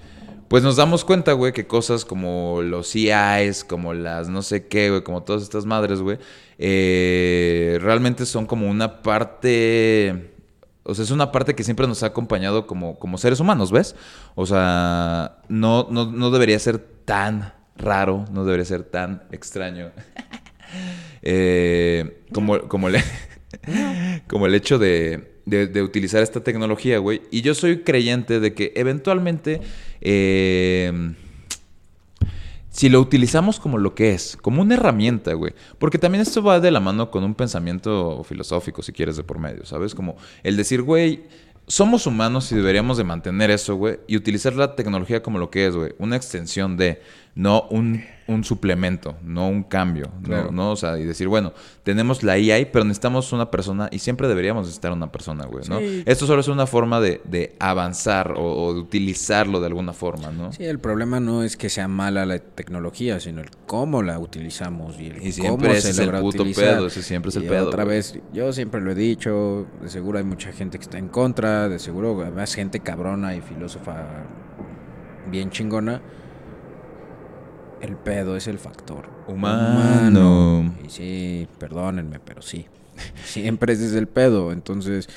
Pues 0.47 0.63
nos 0.63 0.77
damos 0.77 1.03
cuenta, 1.03 1.33
güey, 1.33 1.51
que 1.51 1.67
cosas 1.67 2.05
como 2.05 2.61
los 2.61 2.87
CIs, 2.87 3.65
como 3.65 3.93
las 3.93 4.29
no 4.29 4.41
sé 4.41 4.67
qué, 4.67 4.89
güey, 4.89 5.03
como 5.03 5.23
todas 5.23 5.43
estas 5.43 5.65
madres, 5.65 5.99
güey, 5.99 6.19
eh, 6.57 7.77
realmente 7.81 8.25
son 8.25 8.45
como 8.45 8.69
una 8.69 9.01
parte... 9.01 10.31
O 10.83 10.95
sea, 10.95 11.03
es 11.03 11.11
una 11.11 11.33
parte 11.33 11.53
que 11.53 11.65
siempre 11.65 11.85
nos 11.85 12.01
ha 12.03 12.05
acompañado 12.05 12.65
como, 12.65 12.97
como 12.97 13.17
seres 13.17 13.41
humanos, 13.41 13.73
¿ves? 13.73 13.93
O 14.35 14.45
sea, 14.45 15.39
no, 15.49 15.87
no, 15.91 16.09
no 16.09 16.31
debería 16.31 16.57
ser 16.59 16.77
tan 16.79 17.53
raro, 17.75 18.23
no 18.31 18.45
debería 18.45 18.63
ser 18.63 18.83
tan 18.83 19.23
extraño. 19.31 19.91
Eh, 21.29 22.23
como, 22.33 22.59
como, 22.67 22.87
el, 22.89 23.01
como 24.27 24.45
el 24.45 24.55
hecho 24.55 24.77
de, 24.77 25.36
de- 25.47 25.65
de 25.67 25.81
utilizar 25.81 26.21
esta 26.21 26.43
tecnología, 26.43 26.99
güey. 26.99 27.21
Y 27.31 27.41
yo 27.41 27.55
soy 27.55 27.79
creyente 27.79 28.39
de 28.39 28.53
que 28.53 28.73
eventualmente, 28.75 29.61
eh, 30.01 31.13
si 32.69 32.89
lo 32.89 32.99
utilizamos 33.01 33.59
como 33.59 33.77
lo 33.79 33.95
que 33.95 34.11
es, 34.11 34.37
como 34.39 34.61
una 34.61 34.75
herramienta, 34.75 35.33
güey. 35.33 35.53
Porque 35.79 35.97
también 35.97 36.21
esto 36.21 36.43
va 36.43 36.59
de 36.59 36.69
la 36.69 36.79
mano 36.79 37.09
con 37.09 37.23
un 37.23 37.33
pensamiento 37.33 38.23
filosófico, 38.23 38.83
si 38.83 38.91
quieres, 38.91 39.17
de 39.17 39.23
por 39.23 39.39
medio, 39.39 39.65
¿sabes? 39.65 39.95
Como 39.95 40.17
el 40.43 40.57
decir, 40.57 40.83
güey, 40.83 41.23
somos 41.65 42.05
humanos 42.05 42.51
y 42.51 42.55
deberíamos 42.55 42.97
de 42.97 43.03
mantener 43.03 43.49
eso, 43.49 43.75
güey. 43.75 43.99
Y 44.07 44.15
utilizar 44.15 44.53
la 44.55 44.75
tecnología 44.75 45.23
como 45.23 45.39
lo 45.39 45.49
que 45.49 45.65
es, 45.67 45.75
güey. 45.75 45.93
Una 45.97 46.15
extensión 46.17 46.77
de, 46.77 47.01
no 47.37 47.67
un, 47.69 48.03
un 48.27 48.43
suplemento, 48.43 49.15
no 49.21 49.47
un 49.47 49.61
cambio. 49.61 50.09
Claro. 50.23 50.45
No, 50.45 50.63
no, 50.63 50.71
o 50.71 50.75
sea, 50.75 50.97
y 50.97 51.05
decir, 51.05 51.27
bueno, 51.27 51.53
tenemos 51.83 52.23
la 52.23 52.33
AI, 52.33 52.65
pero 52.73 52.83
necesitamos 52.83 53.31
una 53.31 53.51
persona 53.51 53.89
y 53.91 53.99
siempre 53.99 54.27
deberíamos 54.27 54.63
necesitar 54.65 54.91
una 54.91 55.11
persona, 55.11 55.45
güey, 55.45 55.63
¿no? 55.69 55.77
Sí. 55.77 56.01
Esto 56.07 56.25
solo 56.25 56.41
es 56.41 56.47
una 56.47 56.65
forma 56.65 56.99
de, 56.99 57.21
de 57.25 57.55
avanzar 57.59 58.31
o, 58.31 58.41
o 58.65 58.73
de 58.73 58.79
utilizarlo 58.79 59.59
de 59.59 59.67
alguna 59.67 59.93
forma, 59.93 60.31
¿no? 60.31 60.51
Sí, 60.51 60.65
el 60.65 60.79
problema 60.79 61.19
no 61.19 61.43
es 61.43 61.57
que 61.57 61.69
sea 61.69 61.87
mala 61.87 62.25
la 62.25 62.39
tecnología, 62.39 63.19
sino 63.19 63.41
el 63.41 63.51
cómo 63.67 64.01
la 64.01 64.17
utilizamos 64.17 64.99
y 64.99 65.05
el 65.05 65.23
Y 65.23 65.31
siempre 65.31 65.67
cómo 65.67 65.71
ese 65.77 65.81
se 65.81 65.89
es 65.91 65.99
el 65.99 66.05
logra 66.07 66.21
puto 66.21 66.41
utilizar. 66.41 66.63
pedo, 66.77 66.87
ese 66.87 67.03
siempre 67.03 67.29
es 67.29 67.35
el 67.35 67.43
Y 67.43 67.47
pedo, 67.49 67.67
Otra 67.67 67.83
güey. 67.83 67.97
vez, 67.97 68.19
yo 68.33 68.51
siempre 68.51 68.81
lo 68.81 68.91
he 68.91 68.95
dicho, 68.95 69.67
de 69.79 69.89
seguro 69.89 70.17
hay 70.17 70.23
mucha 70.23 70.51
gente 70.51 70.79
que 70.79 70.83
está 70.85 70.97
en 70.97 71.09
contra, 71.09 71.69
de 71.69 71.77
seguro 71.77 72.19
hay 72.25 72.31
más 72.31 72.55
gente 72.55 72.79
cabrona 72.79 73.35
y 73.35 73.41
filósofa 73.41 74.25
bien 75.29 75.51
chingona. 75.51 76.01
El 77.81 77.95
pedo 77.95 78.35
es 78.35 78.47
el 78.47 78.59
factor 78.59 79.09
Humano. 79.27 80.73
Y 80.85 80.89
sí, 80.89 81.47
perdónenme, 81.59 82.19
pero 82.19 82.41
sí. 82.41 82.65
Siempre 83.25 83.73
ese 83.73 83.85
es 83.85 83.93
el 83.93 84.07
pedo. 84.07 84.51
Entonces, 84.51 85.07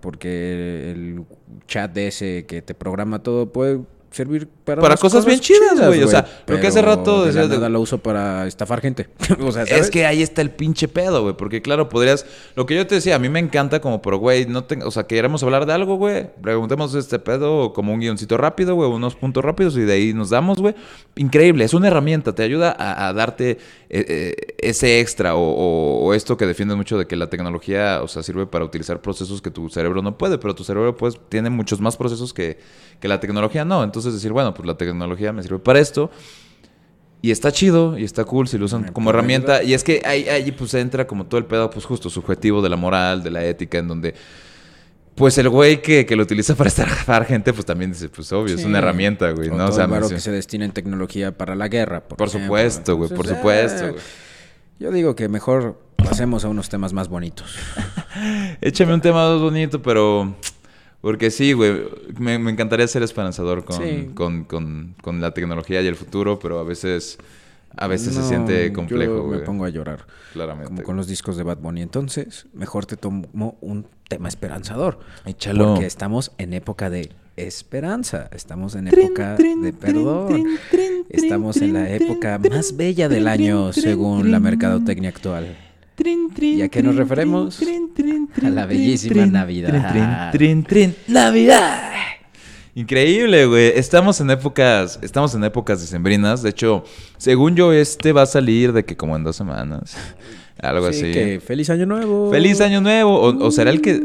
porque 0.00 0.92
el 0.92 1.24
chat 1.66 1.96
ese 1.96 2.46
que 2.46 2.62
te 2.62 2.74
programa 2.74 3.22
todo 3.22 3.52
puede 3.52 3.80
servir 4.12 4.46
para, 4.64 4.80
Para 4.82 4.96
cosas 4.96 5.24
bien 5.26 5.40
chidas, 5.40 5.84
güey. 5.86 6.02
O 6.02 6.08
sea, 6.08 6.26
lo 6.46 6.60
que 6.60 6.66
hace 6.68 6.80
rato 6.82 7.20
de 7.22 7.26
decías 7.28 7.44
la 7.46 7.48
de- 7.50 7.56
nada 7.56 7.68
lo 7.68 7.80
uso 7.80 7.98
para 7.98 8.46
estafar 8.46 8.80
gente. 8.80 9.08
o 9.40 9.50
sea, 9.52 9.66
¿sabes? 9.66 9.86
Es 9.86 9.90
que 9.90 10.06
ahí 10.06 10.22
está 10.22 10.42
el 10.42 10.50
pinche 10.50 10.86
pedo, 10.88 11.22
güey. 11.22 11.36
Porque, 11.36 11.62
claro, 11.62 11.88
podrías. 11.88 12.26
Lo 12.54 12.66
que 12.66 12.76
yo 12.76 12.86
te 12.86 12.94
decía, 12.96 13.16
a 13.16 13.18
mí 13.18 13.28
me 13.28 13.38
encanta 13.40 13.80
como, 13.80 14.00
pero, 14.02 14.18
güey, 14.18 14.46
no 14.46 14.64
te... 14.64 14.82
O 14.84 14.90
sea, 14.90 15.04
queremos 15.06 15.42
hablar 15.42 15.66
de 15.66 15.72
algo, 15.72 15.96
güey. 15.96 16.28
Preguntemos 16.42 16.94
este 16.94 17.18
pedo 17.18 17.72
como 17.72 17.92
un 17.92 18.00
guioncito 18.00 18.36
rápido, 18.36 18.74
güey, 18.74 18.90
unos 18.90 19.16
puntos 19.16 19.44
rápidos 19.44 19.76
y 19.76 19.80
de 19.80 19.92
ahí 19.92 20.12
nos 20.14 20.30
damos, 20.30 20.58
güey. 20.58 20.74
Increíble, 21.16 21.64
es 21.64 21.74
una 21.74 21.88
herramienta, 21.88 22.34
te 22.34 22.42
ayuda 22.42 22.74
a, 22.78 23.08
a 23.08 23.12
darte 23.12 23.58
eh, 23.90 24.04
eh, 24.08 24.34
ese 24.58 25.00
extra 25.00 25.34
o, 25.36 25.40
o- 25.42 26.04
o 26.06 26.14
esto 26.14 26.36
que 26.36 26.46
defiendes 26.46 26.76
mucho 26.76 26.96
de 26.98 27.06
que 27.06 27.16
la 27.16 27.28
tecnología, 27.28 28.00
o 28.02 28.08
sea, 28.08 28.22
sirve 28.22 28.46
para 28.46 28.64
utilizar 28.64 29.00
procesos 29.00 29.42
que 29.42 29.50
tu 29.50 29.68
cerebro 29.68 30.00
no 30.02 30.16
puede, 30.16 30.38
pero 30.38 30.54
tu 30.54 30.64
cerebro, 30.64 30.96
pues, 30.96 31.18
tiene 31.28 31.50
muchos 31.50 31.80
más 31.80 31.96
procesos 31.96 32.32
que, 32.32 32.58
que 33.02 33.08
la 33.08 33.18
tecnología 33.20 33.64
no. 33.64 33.82
Entonces, 33.82 34.14
decir, 34.14 34.32
bueno, 34.32 34.54
pues 34.54 34.64
la 34.64 34.76
tecnología 34.76 35.32
me 35.32 35.42
sirve 35.42 35.58
para 35.58 35.80
esto. 35.80 36.10
Y 37.20 37.32
está 37.32 37.50
chido 37.52 37.98
y 37.98 38.04
está 38.04 38.24
cool 38.24 38.46
si 38.48 38.58
lo 38.58 38.64
usan 38.66 38.92
como 38.92 39.10
herramienta. 39.10 39.56
ayudar. 39.56 39.68
Y 39.68 39.74
es 39.74 39.82
que 39.84 40.02
ahí, 40.04 40.28
ahí 40.28 40.52
pues 40.52 40.72
entra 40.74 41.06
como 41.06 41.26
todo 41.26 41.38
el 41.38 41.44
pedo, 41.46 41.68
pues 41.68 41.84
justo 41.84 42.08
subjetivo 42.08 42.62
de 42.62 42.68
la 42.68 42.76
moral, 42.76 43.22
de 43.24 43.30
la 43.30 43.44
ética, 43.44 43.78
en 43.78 43.88
donde 43.88 44.14
pues 45.16 45.36
el 45.38 45.48
güey 45.48 45.82
que, 45.82 46.06
que 46.06 46.16
lo 46.16 46.22
utiliza 46.22 46.54
para 46.56 46.68
estafar 46.68 47.24
gente, 47.26 47.52
pues 47.52 47.66
también 47.66 47.92
dice, 47.92 48.08
pues 48.08 48.32
obvio, 48.32 48.54
es 48.54 48.64
una 48.64 48.78
herramienta, 48.78 49.30
güey, 49.32 49.48
O 49.50 49.56
¿no? 49.56 49.64
O 49.64 49.66
todo 49.66 49.76
sea, 49.76 49.84
el 49.84 49.90
varo 49.90 50.08
me- 50.08 50.14
que 50.14 50.20
se 50.20 50.30
destina 50.30 50.64
en 50.64 50.70
tecnología 50.72 51.36
para 51.36 51.54
la 51.56 51.68
guerra. 51.68 52.02
Por, 52.02 52.30
supuesto, 52.30 52.96
güey, 52.96 53.10
por 53.10 53.26
supuesto, 53.26 53.84
eh, 53.86 53.90
güey. 53.90 54.02
Yo 54.78 54.90
digo 54.90 55.14
que 55.14 55.28
mejor 55.28 55.80
pasemos 55.96 56.44
a 56.44 56.48
unos 56.48 56.68
temas 56.68 56.92
más 56.92 57.08
bonitos. 57.08 57.54
Échame 58.60 58.94
un 58.94 59.00
tema 59.00 59.28
más 59.32 59.40
bonito, 59.40 59.82
pero... 59.82 60.34
Porque 61.02 61.30
sí, 61.30 61.52
güey, 61.52 61.82
me, 62.18 62.38
me 62.38 62.50
encantaría 62.50 62.86
ser 62.88 63.02
esperanzador 63.02 63.64
con, 63.66 63.76
Sí. 63.82 64.10
con, 64.14 64.44
con, 64.44 64.94
con 65.02 65.20
la 65.20 65.34
tecnología 65.34 65.82
y 65.82 65.86
el 65.86 65.96
futuro, 65.96 66.38
pero 66.38 66.58
a 66.58 66.64
veces... 66.64 67.18
A 67.74 67.86
veces 67.86 68.14
se 68.14 68.22
siente 68.24 68.68
yo 68.68 68.74
complejo, 68.74 69.14
me 69.14 69.20
güey. 69.36 69.44
pongo 69.44 69.64
a 69.64 69.70
llorar. 69.70 70.06
Claramente. 70.34 70.68
Como 70.68 70.82
con 70.82 70.94
los 70.94 71.06
discos 71.06 71.38
de 71.38 71.42
Bad 71.42 71.56
Bunny. 71.56 71.80
Entonces, 71.80 72.44
mejor 72.52 72.84
te 72.84 72.98
tomo 72.98 73.56
un 73.62 73.86
tema 74.10 74.28
esperanzador. 74.28 74.98
Échalo. 75.24 75.68
Porque 75.72 75.86
estamos 75.86 76.32
en 76.36 76.52
época 76.52 76.90
de 76.90 77.12
esperanza. 77.36 78.28
Estamos 78.30 78.74
en 78.74 78.88
época 78.88 79.36
de 79.36 79.72
perdón. 79.72 80.44
Estamos 81.08 81.56
en 81.62 81.72
la 81.72 81.88
época 81.88 82.38
más 82.38 82.76
bella 82.76 83.08
del 83.08 83.26
año, 83.26 83.72
según 83.72 84.30
la 84.30 84.38
mercadotecnia 84.38 85.08
actual. 85.08 85.56
¿Y 86.04 86.62
a 86.62 86.68
qué 86.68 86.82
nos 86.82 86.96
referemos? 86.96 87.60
A 88.42 88.50
la 88.50 88.66
bellísima 88.66 89.26
Navidad. 89.26 89.72
Navidad. 91.08 91.92
Increíble, 92.74 93.46
güey. 93.46 93.72
Estamos 93.76 94.20
en 94.20 94.30
épocas, 94.30 94.98
estamos 95.02 95.34
en 95.34 95.44
épocas 95.44 95.80
decembrinas. 95.80 96.42
De 96.42 96.50
hecho, 96.50 96.84
según 97.18 97.54
yo, 97.54 97.72
este 97.72 98.12
va 98.12 98.22
a 98.22 98.26
salir 98.26 98.72
de 98.72 98.84
que 98.84 98.96
como 98.96 99.14
en 99.16 99.24
dos 99.24 99.36
semanas. 99.36 99.94
Algo 100.60 100.90
Sí, 100.92 101.04
así. 101.04 101.12
que 101.12 101.40
feliz 101.44 101.70
año 101.70 101.86
nuevo. 101.86 102.30
Feliz 102.30 102.60
año 102.60 102.80
nuevo. 102.80 103.14
O, 103.20 103.46
o 103.46 103.50
será 103.50 103.70
el 103.70 103.80
que. 103.82 104.02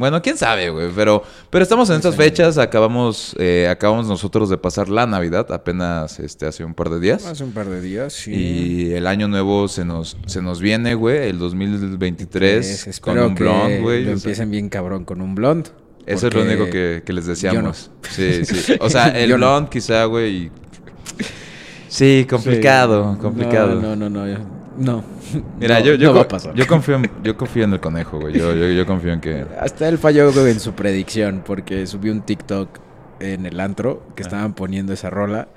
Bueno, 0.00 0.22
quién 0.22 0.38
sabe, 0.38 0.70
güey. 0.70 0.88
Pero, 0.96 1.22
pero 1.50 1.62
estamos 1.62 1.90
en 1.90 1.96
estas 1.96 2.16
fechas. 2.16 2.56
Acabamos, 2.56 3.36
eh, 3.38 3.68
acabamos 3.70 4.08
nosotros 4.08 4.48
de 4.48 4.56
pasar 4.56 4.88
la 4.88 5.06
Navidad 5.06 5.52
apenas 5.52 6.18
este, 6.20 6.46
hace 6.46 6.64
un 6.64 6.72
par 6.72 6.88
de 6.88 6.98
días. 7.00 7.26
Hace 7.26 7.44
un 7.44 7.52
par 7.52 7.68
de 7.68 7.82
días, 7.82 8.14
sí. 8.14 8.32
Y 8.32 8.92
el 8.94 9.06
año 9.06 9.28
nuevo 9.28 9.68
se 9.68 9.84
nos, 9.84 10.16
se 10.24 10.40
nos 10.40 10.58
viene, 10.58 10.94
güey. 10.94 11.28
El 11.28 11.38
2023 11.38 12.86
Es- 12.88 12.98
con 12.98 13.18
un 13.18 13.34
blond, 13.34 13.82
güey. 13.82 14.08
Empiecen 14.10 14.50
bien 14.50 14.70
cabrón 14.70 15.04
con 15.04 15.20
un 15.20 15.34
blond. 15.34 15.68
Eso 16.06 16.28
es 16.28 16.34
lo 16.34 16.42
único 16.44 16.64
que, 16.70 17.02
que 17.04 17.12
les 17.12 17.26
deseamos. 17.26 17.90
no. 18.02 18.08
Sí, 18.10 18.46
sí. 18.46 18.76
O 18.80 18.88
sea, 18.88 19.08
el 19.08 19.28
no. 19.28 19.36
blond 19.36 19.68
quizá, 19.68 20.06
güey. 20.06 20.34
y- 20.46 20.50
Sí, 21.88 22.26
complicado, 22.30 23.14
Sí. 23.16 23.20
complicado. 23.20 23.74
No, 23.80 23.94
no, 23.96 24.08
no, 24.08 24.26
no. 24.26 24.59
No. 24.78 25.04
Mira, 25.58 25.80
No, 25.80 25.84
yo, 25.86 25.94
yo, 25.94 26.08
no 26.10 26.14
va 26.16 26.22
a 26.22 26.28
pasar. 26.28 26.54
yo 26.54 26.66
confío 26.66 26.96
en, 26.96 27.10
yo 27.22 27.36
confío 27.36 27.64
en 27.64 27.72
el 27.72 27.80
conejo, 27.80 28.20
güey. 28.20 28.38
Yo, 28.38 28.54
yo, 28.54 28.68
yo 28.68 28.86
confío 28.86 29.12
en 29.12 29.20
que. 29.20 29.44
Hasta 29.58 29.88
él 29.88 29.98
falló 29.98 30.32
güey, 30.32 30.50
en 30.52 30.60
su 30.60 30.72
predicción 30.74 31.42
porque 31.44 31.86
subió 31.86 32.12
un 32.12 32.22
TikTok 32.22 32.78
en 33.20 33.46
el 33.46 33.58
antro 33.60 34.06
que 34.14 34.22
Ah. 34.22 34.26
estaban 34.26 34.54
poniendo 34.54 34.92
esa 34.92 35.10
rola 35.10 35.48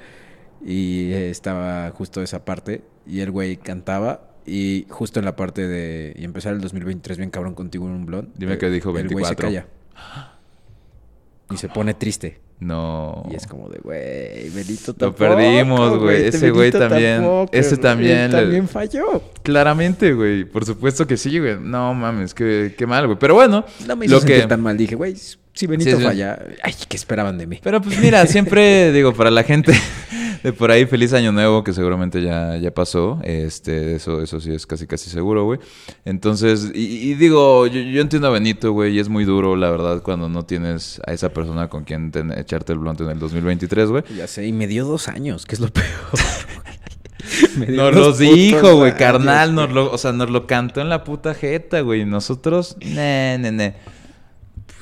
y 0.65 1.11
eh, 1.11 1.30
estaba 1.30 1.90
justo 1.91 2.22
esa 2.22 2.44
parte 2.45 2.84
y 3.06 3.19
el 3.22 3.31
güey 3.31 3.57
cantaba 3.57 4.30
y 4.45 4.85
justo 4.90 5.19
en 5.19 5.26
la 5.26 5.35
parte 5.35 5.68
de 5.68 6.14
y 6.18 6.26
empezar 6.26 6.53
el 6.53 6.61
2023 6.61 7.18
bien 7.18 7.30
cabrón 7.30 7.53
contigo 7.56 7.85
en 7.88 7.94
un 7.94 8.06
blond. 8.06 8.30
Dime 8.35 8.53
eh, 8.53 8.57
que 8.57 8.69
dijo 8.69 8.90
El 8.98 9.07
güey 9.10 9.23
se 9.26 9.35
24. 9.35 9.48
calla. 9.48 9.68
Y 11.52 11.57
se 11.57 11.69
pone 11.69 11.94
triste. 11.94 12.40
No. 12.59 13.23
Y 13.31 13.35
es 13.35 13.45
como 13.45 13.67
de, 13.67 13.80
güey, 13.80 14.49
Benito 14.49 14.88
Lo 14.88 14.93
tampoco. 14.93 15.17
perdimos, 15.17 15.99
güey. 15.99 16.27
Ese 16.27 16.49
güey 16.51 16.71
también- 16.71 17.17
tampoco, 17.21 17.49
ese 17.51 17.77
también 17.77 18.31
también 18.31 18.67
falló. 18.69 19.21
Claramente, 19.43 20.13
güey. 20.13 20.45
Por 20.45 20.65
supuesto 20.65 21.05
que 21.05 21.17
sí, 21.17 21.39
güey. 21.39 21.57
No 21.59 21.93
mames, 21.93 22.34
qué, 22.34 22.73
qué 22.77 22.88
mal, 22.88 23.05
güey. 23.07 23.17
Pero 23.19 23.34
bueno, 23.35 23.65
No 23.85 23.95
me 23.97 24.05
hizo 24.05 24.15
lo 24.15 24.21
que. 24.21 24.41
tan 24.47 24.61
mal. 24.61 24.77
Dije, 24.77 24.95
güey, 24.95 25.15
si 25.15 25.67
Benito 25.67 25.91
Sí, 25.91 25.97
sí. 25.97 26.03
falla, 26.03 26.39
ay, 26.63 26.73
¿qué 26.88 26.95
esperaban 26.95 27.38
de 27.38 27.47
mí? 27.47 27.59
Pero 27.61 27.81
pues 27.81 27.99
mira, 27.99 28.25
siempre 28.27 28.91
digo, 28.93 29.13
para 29.13 29.30
la 29.30 29.43
gente 29.43 29.73
de 30.43 30.53
por 30.53 30.69
ahí, 30.71 30.85
feliz 30.85 31.13
año 31.13 31.31
nuevo, 31.31 31.63
que 31.63 31.73
seguramente 31.73 32.21
ya, 32.21 32.57
ya 32.57 32.71
pasó. 32.73 33.19
Este, 33.23 33.95
eso, 33.95 34.21
eso 34.21 34.39
sí 34.39 34.53
es 34.53 34.67
casi 34.67 34.85
casi 34.87 35.09
seguro, 35.09 35.45
güey. 35.45 35.59
Entonces, 36.05 36.71
y, 36.75 37.11
y 37.11 37.13
digo, 37.15 37.65
yo, 37.67 37.79
yo 37.81 38.01
entiendo 38.01 38.27
a 38.27 38.31
Benito, 38.31 38.71
güey, 38.73 38.93
y 38.95 38.99
es 38.99 39.09
muy 39.09 39.23
duro, 39.25 39.55
la 39.55 39.71
verdad, 39.71 40.01
cuando 40.03 40.27
no 40.29 40.45
tienes 40.45 41.01
a 41.07 41.13
esa 41.13 41.29
persona 41.33 41.69
con 41.69 41.83
quien 41.85 42.11
ten- 42.11 42.37
echarte 42.37 42.73
el 42.73 42.79
blonde 42.79 43.03
en 43.05 43.11
el 43.11 43.19
2023, 43.19 43.89
güey. 43.89 44.03
Ya 44.15 44.27
sé, 44.27 44.45
y 44.45 44.51
me 44.53 44.67
dio 44.67 44.85
dos 44.85 45.07
años, 45.07 45.45
que 45.45 45.55
es 45.55 45.61
lo 45.61 45.69
peor. 45.69 45.85
Nos 47.69 47.91
putos 47.93 48.17
dijo, 48.19 48.75
güey, 48.75 48.95
carnal, 48.95 49.55
nos 49.55 49.71
lo, 49.71 49.91
o 49.91 49.97
sea, 49.97 50.11
nos 50.11 50.29
lo 50.29 50.45
cantó 50.45 50.81
en 50.81 50.89
la 50.89 51.03
puta 51.03 51.33
jeta, 51.33 51.79
güey. 51.81 52.01
Y 52.01 52.05
nosotros, 52.05 52.75
ne, 52.81 53.37
ne, 53.39 53.51
ne. 53.51 53.75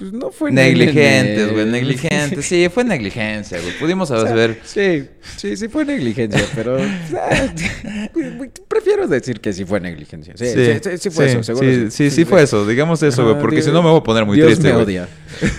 Pues 0.01 0.13
no 0.13 0.31
fue 0.31 0.51
Negligentes, 0.51 1.53
güey, 1.53 1.63
negligentes. 1.67 2.43
Sí, 2.43 2.67
fue 2.73 2.83
negligencia, 2.83 3.59
güey. 3.61 3.77
Pudimos 3.77 4.09
O 4.09 4.17
sea, 4.19 4.27
saber. 4.29 4.59
Sí, 4.63 5.07
sí, 5.37 5.55
sí 5.55 5.67
fue 5.67 5.85
negligencia, 5.85 6.43
pero 6.55 6.79
prefiero 8.67 9.07
decir 9.07 9.39
que 9.39 9.53
sí 9.53 9.63
fue 9.63 9.79
negligencia. 9.79 10.33
Sí, 10.35 10.45
sí, 10.47 10.79
sí, 10.81 10.97
sí 10.97 11.09
fue 11.11 11.25
sí, 11.27 11.31
eso, 11.33 11.43
seguro. 11.43 11.67
Sí, 11.67 11.91
sí, 11.91 12.09
sí 12.09 12.25
fue 12.25 12.41
eso. 12.41 12.65
Digamos 12.65 13.03
eso, 13.03 13.23
güey, 13.23 13.39
porque 13.39 13.57
Dios- 13.57 13.65
si 13.65 13.71
no 13.71 13.83
me 13.83 13.89
voy 13.89 13.99
a 13.99 14.03
poner 14.03 14.25
muy 14.25 14.37
Dios 14.37 14.47
triste, 14.47 14.73
me 14.73 14.75
odia. 14.81 15.07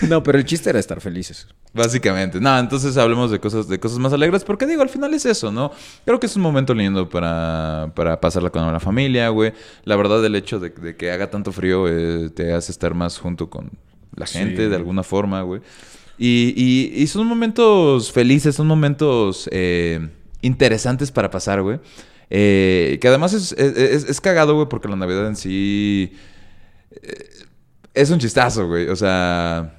No, 0.09 0.21
pero 0.23 0.37
el 0.37 0.43
chiste 0.43 0.69
era 0.69 0.79
estar 0.79 0.99
felices. 0.99 1.47
Básicamente. 1.73 2.41
No, 2.41 2.59
entonces 2.59 2.97
hablemos 2.97 3.31
de 3.31 3.39
cosas, 3.39 3.69
de 3.69 3.79
cosas 3.79 3.97
más 3.99 4.11
alegres, 4.11 4.43
porque 4.43 4.65
digo, 4.67 4.81
al 4.81 4.89
final 4.89 5.13
es 5.13 5.25
eso, 5.25 5.53
¿no? 5.53 5.71
Creo 6.05 6.19
que 6.19 6.25
es 6.25 6.35
un 6.35 6.41
momento 6.41 6.73
lindo 6.73 7.07
para, 7.09 7.91
para 7.95 8.19
pasarla 8.19 8.49
con 8.49 8.71
la 8.71 8.79
familia, 8.81 9.29
güey. 9.29 9.53
La 9.85 9.95
verdad, 9.95 10.23
el 10.25 10.35
hecho 10.35 10.59
de, 10.59 10.69
de 10.69 10.97
que 10.97 11.11
haga 11.11 11.29
tanto 11.29 11.53
frío 11.53 11.87
eh, 11.87 12.29
te 12.35 12.51
hace 12.53 12.73
estar 12.73 12.93
más 12.93 13.17
junto 13.17 13.49
con 13.49 13.71
la 14.15 14.25
gente 14.25 14.63
Sí. 14.63 14.69
de 14.69 14.75
alguna 14.75 15.03
forma, 15.03 15.41
güey. 15.41 15.61
Y, 16.17 16.53
y- 16.55 17.01
y 17.01 17.07
son 17.07 17.25
momentos 17.27 18.11
felices, 18.11 18.55
son 18.55 18.67
momentos 18.67 19.49
eh, 19.51 20.09
interesantes 20.41 21.11
para 21.11 21.29
pasar, 21.31 21.61
güey. 21.61 21.79
Eh, 22.29 22.97
que 23.01 23.07
además 23.07 23.33
es, 23.33 23.51
es, 23.53 23.77
es- 23.77 24.09
es 24.09 24.21
cagado, 24.21 24.55
güey, 24.55 24.67
porque 24.69 24.87
la 24.87 24.95
Navidad 24.95 25.27
en 25.27 25.35
sí 25.35 26.13
eh, 27.01 27.29
es 27.93 28.09
un 28.09 28.19
chistazo, 28.19 28.67
güey. 28.67 28.87
O 28.89 28.95
sea, 28.95 29.75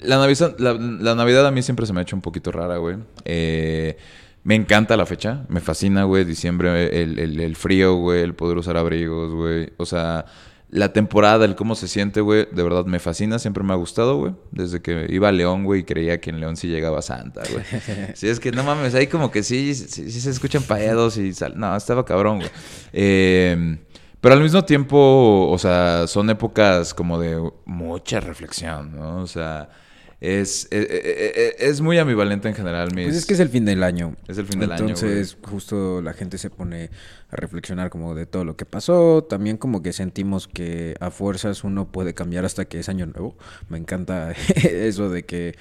la 0.00 0.18
Navidad, 0.18 0.56
la, 0.58 0.74
la 0.74 1.14
Navidad 1.14 1.46
a 1.46 1.50
mí 1.50 1.62
siempre 1.62 1.86
se 1.86 1.92
me 1.92 2.00
ha 2.00 2.02
hecho 2.02 2.16
un 2.16 2.22
poquito 2.22 2.52
rara, 2.52 2.76
güey. 2.76 2.96
Eh, 3.24 3.96
me 4.44 4.54
encanta 4.54 4.96
la 4.96 5.06
fecha, 5.06 5.44
me 5.48 5.60
fascina, 5.60 6.04
güey. 6.04 6.24
Diciembre, 6.24 7.02
el, 7.02 7.18
el- 7.18 7.40
el 7.40 7.56
frío, 7.56 7.94
güey, 7.96 8.22
el 8.22 8.34
poder 8.34 8.58
usar 8.58 8.76
abrigos, 8.76 9.32
güey. 9.34 9.70
O 9.76 9.86
sea, 9.86 10.24
la 10.68 10.92
temporada, 10.92 11.44
el 11.44 11.54
cómo 11.54 11.74
se 11.74 11.86
siente, 11.86 12.20
güey, 12.20 12.48
de 12.50 12.62
verdad 12.62 12.84
me 12.86 12.98
fascina, 12.98 13.38
siempre 13.38 13.62
me 13.62 13.72
ha 13.72 13.76
gustado, 13.76 14.16
güey. 14.16 14.34
Desde 14.50 14.82
que 14.82 15.06
iba 15.08 15.28
a 15.28 15.32
León, 15.32 15.64
güey, 15.64 15.80
y 15.80 15.84
creía 15.84 16.20
que 16.20 16.30
en 16.30 16.40
León 16.40 16.56
sí 16.56 16.68
llegaba 16.68 17.02
Santa, 17.02 17.42
güey. 17.50 17.64
Sí, 18.14 18.28
es 18.28 18.40
que 18.40 18.50
no 18.50 18.64
mames, 18.64 18.94
ahí 18.94 19.06
como 19.06 19.30
que 19.30 19.42
sí, 19.42 19.74
sí, 19.74 20.10
sí 20.10 20.20
se 20.20 20.30
escuchan 20.30 20.62
paedos 20.62 21.18
y 21.18 21.32
sal... 21.32 21.54
No, 21.56 21.76
estaba 21.76 22.04
cabrón, 22.04 22.38
güey. 22.38 22.50
Eh, 22.92 23.78
pero 24.20 24.34
al 24.34 24.42
mismo 24.42 24.64
tiempo, 24.64 25.48
o 25.48 25.58
sea, 25.58 26.06
son 26.08 26.30
épocas 26.30 26.94
como 26.94 27.20
de 27.20 27.40
mucha 27.64 28.18
reflexión, 28.18 28.96
¿no? 28.96 29.18
O 29.18 29.26
sea, 29.28 29.68
es, 30.20 30.66
es, 30.70 30.86
es- 30.90 31.54
es 31.58 31.80
muy 31.80 31.98
ambivalente 31.98 32.48
en 32.48 32.54
general. 32.54 32.94
Mis... 32.94 33.06
Pues 33.06 33.16
es 33.16 33.26
que 33.26 33.34
es 33.34 33.40
el 33.40 33.48
fin 33.48 33.64
del 33.64 33.82
año. 33.82 34.14
Es 34.28 34.38
el 34.38 34.46
fin 34.46 34.60
del 34.60 34.72
año, 34.72 34.82
Entonces, 34.88 35.36
justo 35.42 36.00
la 36.02 36.12
gente 36.14 36.38
se 36.38 36.50
pone 36.50 36.90
a 37.30 37.36
reflexionar 37.36 37.90
como 37.90 38.14
de 38.14 38.26
todo 38.26 38.44
lo 38.44 38.56
que 38.56 38.64
pasó. 38.64 39.24
También 39.28 39.56
como 39.56 39.82
que 39.82 39.92
sentimos 39.92 40.48
que 40.48 40.96
a 41.00 41.10
fuerzas 41.10 41.64
uno 41.64 41.90
puede 41.90 42.14
cambiar 42.14 42.44
hasta 42.44 42.64
que 42.64 42.78
es 42.80 42.88
año 42.88 43.06
nuevo. 43.06 43.36
Me 43.68 43.78
encanta 43.78 44.32
eso 44.64 45.10
de 45.10 45.24
que 45.24 45.54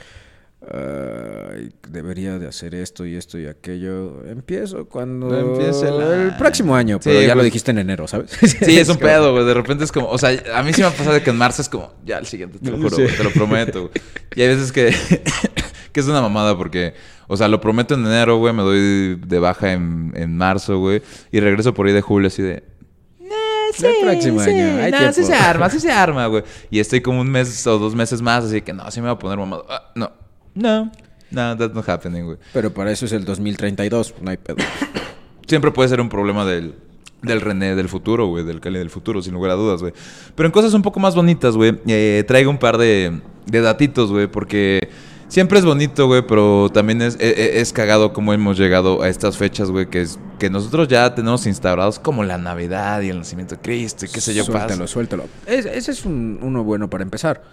debería 1.89 2.39
de 2.39 2.47
hacer 2.47 2.75
esto 2.75 3.05
y 3.05 3.15
esto 3.15 3.37
y 3.37 3.45
aquello. 3.47 4.25
Empiezo 4.27 4.85
cuando 4.87 5.37
Empiece 5.37 5.87
el 5.87 6.01
el 6.01 6.35
próximo 6.37 6.75
año, 6.75 6.97
Sí, 6.97 7.09
pero 7.09 7.21
ya 7.21 7.29
lo 7.29 7.35
pues- 7.35 7.45
dijiste 7.45 7.71
en 7.71 7.79
enero, 7.79 8.07
¿sabes? 8.07 8.31
Sí, 8.41 8.77
es 8.77 8.89
un 8.89 8.95
como- 8.95 9.07
pedo, 9.07 9.33
güey. 9.33 9.45
De 9.45 9.53
repente 9.53 9.83
es 9.83 9.91
como, 9.91 10.07
o 10.09 10.17
sea, 10.17 10.31
a 10.53 10.63
mí 10.63 10.73
sí 10.73 10.81
me 10.81 10.87
ha 10.87 10.91
pasado 10.91 11.13
de 11.13 11.21
que 11.23 11.29
en 11.29 11.37
marzo 11.37 11.61
es 11.61 11.69
como, 11.69 11.93
ya 12.05 12.17
el 12.17 12.25
siguiente, 12.25 12.59
te 12.59 12.71
lo 12.71 12.77
juro, 12.77 12.89
Sí. 12.95 13.03
güey, 13.03 13.15
te 13.15 13.23
lo 13.23 13.31
prometo, 13.31 13.81
güey. 13.81 13.93
Y 14.35 14.41
hay 14.41 14.47
veces 14.47 14.71
que, 14.71 14.93
que 15.91 15.99
es 15.99 16.07
una 16.07 16.21
mamada 16.21 16.57
porque, 16.57 16.93
o 17.27 17.37
sea, 17.37 17.47
lo 17.47 17.61
prometo 17.61 17.93
en 17.93 18.05
enero, 18.05 18.37
güey, 18.37 18.53
me 18.53 18.63
doy 18.63 19.15
de 19.15 19.39
baja 19.39 19.71
en, 19.73 20.13
en 20.15 20.35
marzo, 20.37 20.79
güey, 20.79 21.01
y 21.31 21.39
regreso 21.39 21.73
por 21.73 21.87
ahí 21.87 21.93
de 21.93 22.01
julio 22.01 22.27
así 22.27 22.41
de, 22.41 22.63
El 23.19 23.95
próximo 24.01 24.39
año, 24.41 24.77
hay 24.81 24.91
no, 24.91 24.97
tiempo. 24.97 25.13
sí 25.13 25.23
se 25.23 25.33
arma, 25.35 25.69
sí 25.69 25.79
se 25.79 25.91
arma, 25.91 26.27
güey. 26.27 26.43
Y 26.69 26.79
estoy 26.79 27.01
como 27.01 27.21
un 27.21 27.29
mes 27.29 27.65
o 27.67 27.77
dos 27.77 27.93
meses 27.95 28.21
más, 28.21 28.45
así 28.45 28.61
que 28.61 28.73
no, 28.73 28.89
sí 28.91 28.99
me 29.01 29.07
voy 29.07 29.15
a 29.15 29.19
poner 29.19 29.37
mamado. 29.37 29.65
Ah, 29.69 29.91
no, 29.95 30.11
no, 30.55 30.91
no, 31.31 31.57
that's 31.57 31.73
not 31.75 31.87
happening, 31.87 32.23
güey. 32.25 32.37
Pero 32.53 32.73
para 32.73 32.91
eso 32.91 33.05
es 33.05 33.11
el 33.11 33.25
2032, 33.25 34.15
no 34.21 34.31
hay 34.31 34.37
pedo. 34.37 34.57
Siempre 35.47 35.71
puede 35.71 35.89
ser 35.89 36.01
un 36.01 36.09
problema 36.09 36.45
del, 36.45 36.73
del 37.21 37.41
René 37.41 37.75
del 37.75 37.89
futuro, 37.89 38.27
güey, 38.27 38.43
del 38.43 38.59
Cali 38.61 38.79
del 38.79 38.89
futuro, 38.89 39.21
sin 39.21 39.33
lugar 39.33 39.51
a 39.51 39.55
dudas, 39.55 39.81
güey. 39.81 39.93
Pero 40.35 40.47
en 40.47 40.51
cosas 40.51 40.73
un 40.73 40.81
poco 40.81 40.99
más 40.99 41.13
bonitas, 41.15 41.55
güey, 41.55 41.79
eh, 41.87 42.23
traigo 42.27 42.49
un 42.49 42.57
par 42.57 42.77
de, 42.77 43.19
de 43.45 43.61
datitos, 43.61 44.11
güey, 44.11 44.27
porque 44.27 44.89
siempre 45.27 45.59
es 45.59 45.65
bonito, 45.65 46.07
güey, 46.07 46.21
pero 46.25 46.69
también 46.73 47.01
es, 47.01 47.15
e- 47.19 47.27
e- 47.29 47.59
es, 47.61 47.73
cagado 47.73 48.11
cómo 48.13 48.33
hemos 48.33 48.57
llegado 48.57 49.01
a 49.03 49.09
estas 49.09 49.37
fechas, 49.37 49.69
güey, 49.69 49.87
que, 49.87 50.01
es, 50.01 50.17
que 50.39 50.49
nosotros 50.49 50.87
ya 50.87 51.13
tenemos 51.13 51.45
instaurados 51.45 51.99
como 51.99 52.23
la 52.23 52.37
Navidad 52.37 53.01
y 53.01 53.09
el 53.09 53.19
nacimiento 53.19 53.55
de 53.55 53.61
Cristo 53.61 54.05
y 54.05 54.09
qué 54.09 54.21
sé 54.21 54.33
yo, 54.33 54.45
pasa. 54.45 54.59
Suéltalo, 54.75 54.87
suéltalo. 54.87 55.23
Es- 55.45 55.65
ese 55.65 55.91
es 55.91 56.05
un- 56.05 56.39
uno 56.41 56.63
bueno 56.63 56.89
para 56.89 57.03
empezar. 57.03 57.43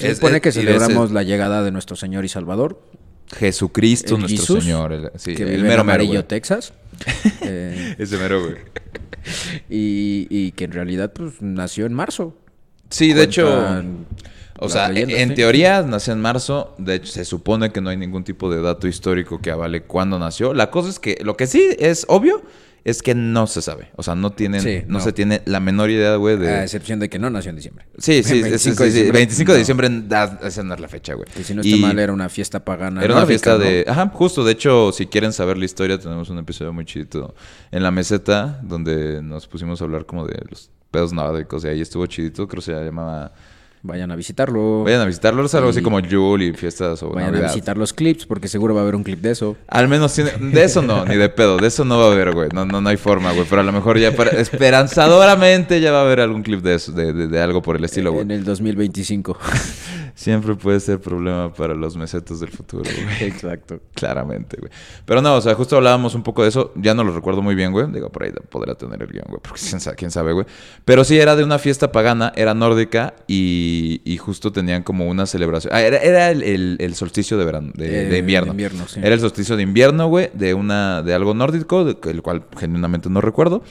Se 0.00 0.14
supone 0.14 0.36
es- 0.36 0.42
que 0.42 0.52
celebramos 0.52 1.10
la 1.12 1.22
llegada 1.22 1.62
de 1.62 1.70
nuestro 1.70 1.96
Señor 1.96 2.24
y 2.24 2.28
Salvador, 2.28 2.80
Jesucristo 3.36 4.14
El 4.16 4.22
nuestro 4.22 4.60
Señor. 4.60 4.92
el- 4.92 5.10
sí, 5.16 5.34
que 5.34 5.44
vive 5.44 5.56
mero 5.58 5.68
mero, 5.68 5.80
Amarillo, 5.82 6.12
güey. 6.12 6.22
Texas. 6.24 6.72
Eh, 7.42 7.94
Ese 7.98 8.16
mero, 8.18 8.42
güey. 8.42 8.56
y, 9.70 10.26
y 10.30 10.52
que 10.52 10.64
en 10.64 10.72
realidad 10.72 11.12
pues 11.12 11.40
nació 11.40 11.86
en 11.86 11.94
marzo. 11.94 12.36
Sí, 12.90 13.12
de 13.12 13.24
hecho... 13.24 13.82
O 14.62 14.68
sea, 14.68 14.90
leyendas, 14.90 15.20
en 15.20 15.28
sí. 15.30 15.34
teoría 15.36 15.80
nació 15.82 16.12
en 16.12 16.20
marzo. 16.20 16.74
De 16.76 16.96
hecho, 16.96 17.10
se 17.12 17.24
supone 17.24 17.72
que 17.72 17.80
no 17.80 17.88
hay 17.88 17.96
ningún 17.96 18.24
tipo 18.24 18.50
de 18.52 18.60
dato 18.60 18.88
histórico 18.88 19.40
que 19.40 19.50
avale 19.50 19.84
cuándo 19.84 20.18
nació. 20.18 20.52
La 20.52 20.70
cosa 20.70 20.90
es 20.90 20.98
que 20.98 21.16
lo 21.22 21.34
que 21.34 21.46
sí 21.46 21.66
es 21.78 22.04
obvio 22.08 22.42
es 22.84 23.02
que 23.02 23.14
no 23.14 23.46
se 23.46 23.62
sabe. 23.62 23.90
O 23.96 24.02
sea, 24.02 24.14
no 24.14 24.30
tienen, 24.30 24.60
Sí, 24.62 24.82
no. 24.86 24.98
no. 24.98 25.00
se 25.04 25.12
tiene 25.12 25.42
la 25.44 25.60
menor 25.60 25.90
idea, 25.90 26.16
güey, 26.16 26.36
de. 26.36 26.48
A 26.50 26.62
excepción 26.64 26.98
de 26.98 27.08
que 27.08 27.18
no 27.18 27.30
nació 27.30 27.50
en 27.50 27.56
diciembre. 27.56 27.86
sí, 27.98 28.22
sí, 28.22 28.36
sí, 28.36 28.42
25 28.42 28.84
sí, 28.84 28.90
sí, 28.90 29.02
de 29.04 29.12
25 29.12 29.52
de 29.52 29.58
diciembre, 29.58 29.88
diciembre 29.88 30.46
esa 30.48 30.62
no 30.62 30.74
es 30.74 30.80
la 30.80 30.88
fecha, 30.88 31.14
güey. 31.14 31.28
Que 31.34 31.44
si 31.44 31.54
no 31.54 31.60
está 31.62 31.76
Y 31.76 31.80
mal 31.80 31.98
era 31.98 32.12
una 32.12 32.28
fiesta 32.28 32.64
pagana. 32.64 33.02
Era 33.04 33.14
una 33.14 33.26
fiesta 33.26 33.52
¿no? 33.52 33.58
de. 33.58 33.84
Ajá, 33.86 34.08
justo. 34.14 34.44
De 34.44 34.52
hecho, 34.52 34.92
si 34.92 35.06
quieren 35.06 35.32
saber 35.32 35.58
la 35.58 35.64
historia, 35.64 35.98
tenemos 35.98 36.28
un 36.30 36.38
episodio 36.38 36.72
muy 36.72 36.84
chidito 36.84 37.34
en 37.70 37.82
la 37.82 37.90
meseta 37.90 38.60
donde 38.62 39.22
nos 39.22 39.46
pusimos 39.46 39.80
a 39.80 39.84
hablar 39.84 40.06
como 40.06 40.26
de 40.26 40.38
los 40.48 40.70
pedos 40.90 41.12
nórdicos 41.12 41.64
y 41.64 41.68
ahí 41.68 41.80
estuvo 41.80 42.06
chidito. 42.06 42.48
Creo 42.48 42.60
que 42.60 42.66
se 42.66 42.72
llamaba 42.84 43.32
Vayan 43.82 44.10
a 44.10 44.16
visitarlo. 44.16 44.84
Vayan 44.84 45.00
a 45.00 45.04
visitarlo, 45.06 45.42
es 45.44 45.54
algo 45.54 45.70
así 45.70 45.80
como 45.80 46.00
Yule 46.00 46.44
y 46.46 46.52
fiestas 46.52 47.02
o 47.02 47.10
Vayan 47.10 47.34
a 47.34 47.40
visitar 47.40 47.78
los 47.78 47.94
clips 47.94 48.26
porque 48.26 48.46
seguro 48.46 48.74
va 48.74 48.80
a 48.80 48.82
haber 48.82 48.94
un 48.94 49.02
clip 49.02 49.20
de 49.20 49.30
eso. 49.30 49.56
Al 49.68 49.88
menos 49.88 50.12
tiene... 50.12 50.32
De 50.32 50.64
eso 50.64 50.82
no, 50.82 51.06
ni 51.06 51.16
de 51.16 51.30
pedo. 51.30 51.56
De 51.56 51.68
eso 51.68 51.84
no 51.86 51.98
va 51.98 52.08
a 52.08 52.12
haber, 52.12 52.32
güey. 52.32 52.50
No, 52.52 52.66
no, 52.66 52.80
no 52.82 52.88
hay 52.90 52.98
forma, 52.98 53.32
güey. 53.32 53.46
Pero 53.48 53.62
a 53.62 53.64
lo 53.64 53.72
mejor 53.72 53.98
ya 53.98 54.14
para... 54.14 54.32
esperanzadoramente 54.32 55.80
ya 55.80 55.92
va 55.92 56.00
a 56.00 56.02
haber 56.02 56.20
algún 56.20 56.42
clip 56.42 56.60
de 56.62 56.74
eso, 56.74 56.92
de, 56.92 57.12
de- 57.14 57.28
de 57.28 57.40
algo 57.40 57.62
por 57.62 57.76
el 57.76 57.84
estilo, 57.84 58.12
güey. 58.12 58.22
en 58.24 58.30
el 58.32 58.44
2025. 58.44 59.38
Siempre 60.14 60.54
puede 60.54 60.80
ser 60.80 61.00
problema 61.00 61.52
para 61.52 61.74
los 61.74 61.96
mesetos 61.96 62.40
del 62.40 62.50
futuro, 62.50 62.84
güey. 62.84 63.16
Exacto. 63.28 63.80
Claramente, 63.94 64.56
güey. 64.58 64.70
Pero 65.04 65.22
no, 65.22 65.34
o 65.36 65.40
sea, 65.40 65.54
justo 65.54 65.76
hablábamos 65.76 66.14
un 66.14 66.22
poco 66.22 66.42
de 66.42 66.48
eso. 66.48 66.72
Ya 66.76 66.94
no 66.94 67.04
lo 67.04 67.12
recuerdo 67.14 67.42
muy 67.42 67.54
bien, 67.54 67.72
güey. 67.72 67.90
Digo, 67.92 68.10
por 68.10 68.24
ahí 68.24 68.32
podrá 68.50 68.74
tener 68.74 69.02
el 69.02 69.08
guion, 69.08 69.24
güey. 69.28 69.40
Porque 69.42 69.60
quién 69.68 69.80
sabe, 69.80 69.96
quién 69.96 70.10
sabe, 70.10 70.32
güey. 70.32 70.46
Pero 70.84 71.04
sí 71.04 71.18
era 71.18 71.36
de 71.36 71.44
una 71.44 71.58
fiesta 71.58 71.92
pagana, 71.92 72.32
era 72.36 72.54
nórdica 72.54 73.14
y, 73.26 74.00
y 74.04 74.16
justo 74.18 74.52
tenían 74.52 74.82
como 74.82 75.08
una 75.08 75.26
celebración. 75.26 75.72
Ah, 75.74 75.82
era, 75.82 75.98
era 75.98 76.30
el, 76.30 76.42
el- 76.42 76.76
el 76.80 76.94
solsticio 76.94 77.38
de 77.38 77.44
verano, 77.44 77.72
de, 77.74 78.06
Eh, 78.06 78.08
de 78.08 78.18
invierno. 78.18 78.46
de 78.46 78.50
invierno, 78.52 78.86
sí. 78.88 79.00
Era 79.02 79.14
el 79.14 79.20
solsticio 79.20 79.56
de 79.56 79.62
invierno, 79.62 80.06
güey, 80.08 80.30
de 80.34 80.54
una, 80.54 81.02
de 81.02 81.14
algo 81.14 81.34
nórdico, 81.34 81.84
de- 81.84 81.96
el 82.10 82.22
cual 82.22 82.44
genuinamente 82.58 83.08
no 83.10 83.20
recuerdo. 83.20 83.62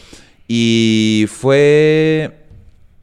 Y 0.47 1.25
fue. 1.29 2.35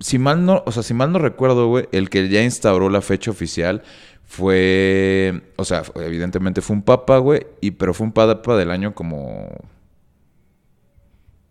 Si 0.01 0.19
mal 0.19 0.45
no, 0.45 0.63
o 0.67 0.73
sea, 0.73 0.83
si 0.83 0.93
mal 0.95 1.11
no 1.13 1.19
recuerdo, 1.19 1.69
güey, 1.69 1.89
el 1.93 2.11
que 2.11 2.29
ya 2.29 2.43
instauró 2.43 2.91
la 2.91 3.01
fecha 3.01 3.31
oficial 3.31 3.83
fue. 4.25 5.43
O 5.57 5.65
sea, 5.65 5.83
evidentemente 5.97 6.61
fue 6.61 6.77
un 6.77 6.83
papa, 6.83 7.19
güey. 7.19 7.47
Y 7.61 7.71
pero 7.73 7.95
fue 7.95 8.07
un 8.07 8.13
papa 8.13 8.57
del 8.57 8.71
año 8.71 8.95
como. 8.95 9.49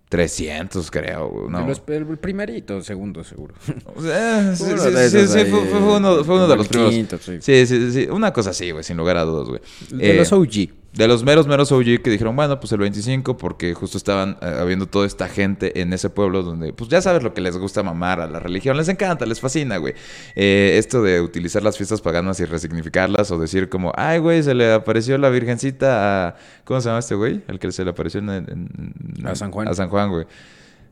300, 0.10 0.92
creo, 0.92 1.30
güey. 1.30 1.50
No. 1.50 1.68
Los- 1.68 1.82
el 1.88 2.06
primerito, 2.20 2.80
segundo, 2.82 3.24
seguro. 3.24 3.56
O 3.96 4.02
sea, 4.02 4.56
sí, 4.56 4.64
Uno 4.64 4.78
sí, 4.78 4.92
de 4.92 5.10
sí, 5.10 5.18
esos 5.18 5.32
sí, 5.32 5.40
ahí, 5.40 5.46
fue, 5.50 5.60
uno, 5.62 6.24
fue 6.24 6.36
uno 6.36 6.48
de 6.48 6.56
los 6.56 6.68
primeros. 6.68 6.94
Sí, 7.42 7.66
sí, 7.66 7.92
sí. 7.92 8.08
Una 8.10 8.32
cosa 8.32 8.52
así, 8.52 8.70
güey, 8.72 8.84
sin 8.84 8.98
lugar 8.98 9.18
a 9.18 9.24
dudas, 9.24 9.48
güey. 9.48 9.62
De 9.90 10.12
Eh, 10.12 10.18
los 10.18 10.32
OG. 10.32 10.70
De 10.96 11.08
los 11.10 11.24
meros, 11.24 11.46
meros 11.46 11.72
OG 11.72 12.02
que 12.04 12.10
dijeron, 12.10 12.36
bueno, 12.36 12.60
pues 12.60 12.72
el 12.72 12.80
25, 12.80 13.36
porque 13.38 13.74
justo 13.74 13.98
estaban 13.98 14.38
eh, 14.42 14.58
habiendo 14.60 14.88
toda 14.88 15.06
esta 15.06 15.28
gente 15.28 15.82
en 15.82 15.92
ese 15.92 16.10
pueblo 16.10 16.42
donde, 16.42 16.72
pues 16.72 16.90
ya 16.90 17.02
sabes 17.02 17.22
lo 17.22 17.34
que 17.34 17.42
les 17.42 17.58
gusta 17.58 17.84
mamar 17.84 18.22
a 18.22 18.28
la 18.28 18.40
religión, 18.40 18.78
les 18.78 18.88
encanta, 18.88 19.26
les 19.26 19.40
fascina, 19.42 19.78
güey. 19.78 19.94
Eh, 20.36 20.76
esto 20.78 21.02
de 21.04 21.20
utilizar 21.22 21.62
las 21.64 21.76
fiestas 21.78 22.00
paganas 22.02 22.40
y 22.40 22.46
resignificarlas 22.46 23.30
o 23.32 23.38
decir 23.38 23.68
como, 23.68 23.92
ay, 23.96 24.20
güey, 24.20 24.42
se 24.42 24.54
le 24.54 24.72
apareció 24.74 25.18
la 25.18 25.30
virgencita 25.30 26.28
a... 26.30 26.36
¿Cómo 26.64 26.80
se 26.80 26.88
llama 26.90 27.00
este 27.00 27.16
güey? 27.16 27.44
El 27.48 27.60
que 27.60 27.72
se 27.72 27.84
le 27.84 27.92
apareció 27.92 28.20
en... 28.22 28.30
en- 28.30 29.26
A 29.28 29.36
San 29.36 29.52
Juan. 29.52 29.68
A 29.68 29.74
San 29.74 29.90
Juan, 29.90 30.10
güey. 30.10 30.26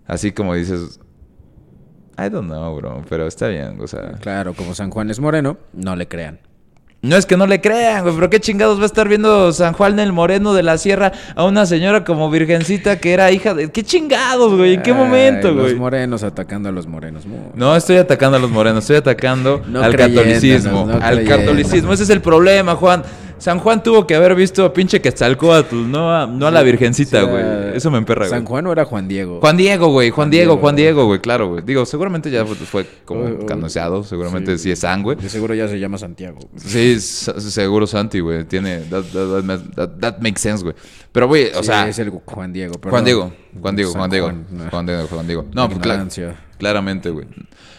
Así 0.06 0.32
como 0.34 0.54
dices... 0.54 1.00
I 2.18 2.30
don't 2.30 2.46
know, 2.48 2.76
bro, 2.76 3.04
pero 3.10 3.26
está 3.26 3.48
bien, 3.48 3.78
o 3.82 3.88
sea... 3.88 4.12
Claro, 4.22 4.54
como 4.54 4.76
San 4.76 4.92
Juan 4.92 5.10
es 5.10 5.20
moreno, 5.20 5.58
no 5.74 5.96
le 5.96 6.08
crean. 6.08 6.40
No 7.04 7.18
es 7.18 7.26
que 7.26 7.36
no 7.36 7.46
le 7.48 7.60
crean, 7.60 8.04
güey, 8.04 8.16
pero 8.16 8.30
qué 8.30 8.40
chingados 8.40 8.80
va 8.80 8.84
a 8.84 8.86
estar 8.86 9.10
viendo 9.10 9.52
San 9.52 9.74
Juan 9.74 10.00
el 10.00 10.14
Moreno 10.14 10.54
de 10.54 10.64
la 10.64 10.78
Sierra 10.78 11.12
a 11.36 11.44
una 11.44 11.66
señora 11.66 12.06
como 12.06 12.32
virgencita 12.32 12.98
que 12.98 13.12
era 13.12 13.30
hija 13.30 13.54
de... 13.54 13.70
¿Qué 13.72 13.84
chingados, 13.84 14.56
güey? 14.56 14.76
¿En 14.76 14.84
qué 14.84 14.92
Ay, 14.92 14.98
momento, 14.98 15.54
güey? 15.54 15.72
Los 15.72 15.76
morenos 15.76 16.24
atacando 16.24 16.70
a 16.70 16.72
los 16.72 16.88
morenos. 16.88 17.24
No 17.56 17.76
estoy 17.76 17.98
atacando 17.98 18.38
a 18.38 18.40
los 18.40 18.50
morenos, 18.50 18.86
estoy 18.86 18.96
atacando 18.96 19.62
No 19.68 19.84
al 19.84 19.98
catolicismo. 19.98 20.86
no 20.86 20.94
al 20.94 21.26
catolicismo. 21.26 21.92
Ese 21.92 22.04
es 22.04 22.10
el 22.10 22.22
problema, 22.22 22.76
Juan. 22.76 23.04
San 23.44 23.60
Juan 23.60 23.84
tuvo 23.84 24.08
que 24.08 24.16
haber 24.16 24.36
visto 24.36 24.64
a 24.64 24.72
pinche 24.72 25.02
Quetzalcóatl, 25.02 25.76
no 25.92 26.16
a, 26.16 26.26
no 26.26 26.48
a 26.48 26.52
la 26.52 26.62
virgencita, 26.64 27.26
O 27.26 27.26
sea, 27.26 27.30
güey. 27.30 27.76
Eso 27.76 27.92
me 27.92 27.98
emperra, 27.98 28.30
San 28.30 28.40
güey. 28.46 28.48
Juan 28.52 28.64
no 28.64 28.72
era 28.72 28.86
Juan 28.86 29.10
Diego. 29.10 29.42
Juan 29.42 29.58
Diego, 29.58 29.88
güey. 29.90 30.12
Juan 30.12 30.16
Juan 30.28 30.32
Diego, 30.32 30.52
Diego. 30.54 30.62
Juan 30.62 30.76
Diego, 30.78 31.06
güey. 31.08 31.20
Claro, 31.20 31.50
güey. 31.50 31.62
Digo, 31.66 31.86
seguramente 31.86 32.32
ya 32.32 32.46
fue, 32.46 32.56
fue 32.56 32.88
como 33.04 33.26
Oh, 33.26 33.40
oh. 33.42 33.46
canoseado. 33.46 34.06
Seguramente 34.06 34.58
sí, 34.58 34.72
es 34.72 34.80
San, 34.80 35.04
güey. 35.04 35.18
De 35.18 35.28
seguro 35.28 35.54
ya 35.54 35.68
se 35.68 35.78
llama 35.78 35.98
Santiago. 35.98 36.40
Sí, 36.56 36.98
seguro 37.02 37.86
Santi, 37.86 38.22
güey. 38.22 38.46
Tiene. 38.46 38.80
That, 38.90 39.04
that- 39.12 39.46
that- 39.46 39.76
that- 39.76 40.00
that 40.00 40.18
makes 40.22 40.40
sense, 40.40 40.64
güey. 40.64 40.76
Pero, 41.12 41.28
güey, 41.28 41.48
o 41.54 41.60
Sí, 41.60 41.66
sea. 41.66 41.88
es 41.90 42.00
el 42.00 42.12
Juan 42.12 42.54
Diego. 42.54 42.76
perdón. 42.76 42.92
Juan 42.92 43.04
Diego. 43.06 43.34
Juan 43.62 43.76
Diego, 43.76 43.92
San 43.92 44.00
Juan 44.00 44.10
Diego. 44.12 44.32
no. 44.32 44.70
Juan 44.70 44.86
Diego, 44.86 45.08
Juan 45.10 45.28
Diego. 45.28 45.46
No, 45.54 45.68
pues 45.68 45.80
claro. 45.82 46.08
Claramente, 46.58 47.10
güey. 47.10 47.28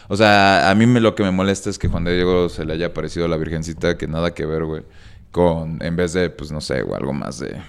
O 0.09 0.17
sea, 0.19 0.71
a 0.71 0.75
mí 0.75 0.87
me, 0.87 1.01
lo 1.01 1.15
que 1.15 1.23
me 1.23 1.31
molesta 1.31 1.71
es 1.71 1.79
que 1.79 1.89
Juan 1.89 2.05
Diego 2.05 2.51
se 2.51 2.67
le 2.67 2.75
haya 2.75 2.93
parecido 2.93 3.25
a 3.25 3.29
la 3.29 3.39
Virgencita, 3.39 3.97
que 3.97 4.07
nada 4.07 4.35
que 4.35 4.45
ver, 4.45 4.65
güey. 4.65 4.83
Con, 5.35 5.83
en 5.83 5.97
vez 5.97 6.13
de, 6.13 6.31
pues 6.31 6.53
no 6.53 6.61
sé, 6.61 6.83
güey, 6.83 6.97
algo 6.97 7.13
más 7.13 7.41
de 7.41 7.61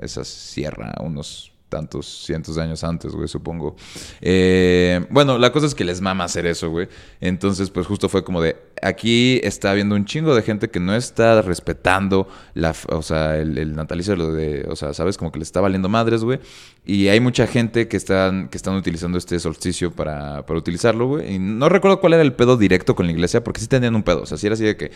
esa 0.00 0.24
sierra, 0.24 0.94
unos 1.00 1.52
tantos 1.68 2.06
cientos 2.06 2.56
de 2.56 2.62
años 2.62 2.82
antes, 2.82 3.12
güey, 3.12 3.28
supongo. 3.28 3.76
Eh, 4.22 5.06
bueno, 5.10 5.36
la 5.36 5.52
cosa 5.52 5.66
es 5.66 5.74
que 5.74 5.84
les 5.84 6.00
mama 6.00 6.24
hacer 6.24 6.46
eso, 6.46 6.70
güey. 6.70 6.88
Entonces, 7.20 7.68
pues 7.68 7.86
justo 7.86 8.08
fue 8.08 8.24
como 8.24 8.40
de, 8.40 8.56
aquí 8.80 9.38
está 9.44 9.70
habiendo 9.70 9.96
un 9.96 10.06
chingo 10.06 10.34
de 10.34 10.40
gente 10.40 10.70
que 10.70 10.80
no 10.80 10.96
está 10.96 11.42
respetando 11.42 12.26
la, 12.54 12.74
o 12.88 13.02
sea, 13.02 13.36
el, 13.36 13.58
el 13.58 13.76
natalicio, 13.76 14.16
lo 14.16 14.32
de, 14.32 14.66
o 14.70 14.74
sea, 14.74 14.94
sabes, 14.94 15.18
como 15.18 15.30
que 15.30 15.40
le 15.40 15.44
está 15.44 15.60
valiendo 15.60 15.90
madres, 15.90 16.24
güey. 16.24 16.40
Y 16.86 17.08
hay 17.08 17.20
mucha 17.20 17.46
gente 17.46 17.86
que 17.86 17.98
están, 17.98 18.48
que 18.48 18.56
están 18.56 18.76
utilizando 18.76 19.18
este 19.18 19.38
solsticio 19.38 19.92
para, 19.92 20.46
para 20.46 20.58
utilizarlo, 20.58 21.06
güey. 21.06 21.34
Y 21.34 21.38
no 21.38 21.68
recuerdo 21.68 22.00
cuál 22.00 22.14
era 22.14 22.22
el 22.22 22.32
pedo 22.32 22.56
directo 22.56 22.94
con 22.94 23.04
la 23.04 23.12
iglesia, 23.12 23.44
porque 23.44 23.60
sí 23.60 23.66
tenían 23.66 23.94
un 23.94 24.02
pedo. 24.04 24.22
O 24.22 24.26
sea, 24.26 24.38
sí 24.38 24.46
era 24.46 24.54
así 24.54 24.64
de 24.64 24.78
que 24.78 24.90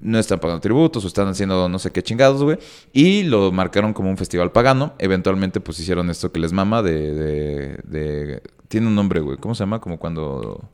no 0.00 0.18
están 0.18 0.38
pagando 0.40 0.60
tributos 0.60 1.04
o 1.04 1.06
están 1.06 1.28
haciendo 1.28 1.68
no 1.68 1.78
sé 1.78 1.90
qué 1.90 2.02
chingados, 2.02 2.42
güey. 2.42 2.58
Y 2.92 3.22
lo 3.24 3.52
marcaron 3.52 3.92
como 3.92 4.10
un 4.10 4.16
festival 4.16 4.52
pagano. 4.52 4.94
Eventualmente, 4.98 5.60
pues 5.60 5.78
hicieron 5.80 6.10
esto 6.10 6.30
que 6.32 6.40
les 6.40 6.52
mama 6.52 6.82
de... 6.82 7.14
de, 7.14 7.78
de- 7.84 8.42
Tiene 8.68 8.86
un 8.88 8.94
nombre, 8.94 9.20
güey. 9.20 9.38
¿Cómo 9.38 9.54
se 9.54 9.60
llama? 9.60 9.80
Como 9.80 9.98
cuando... 9.98 10.68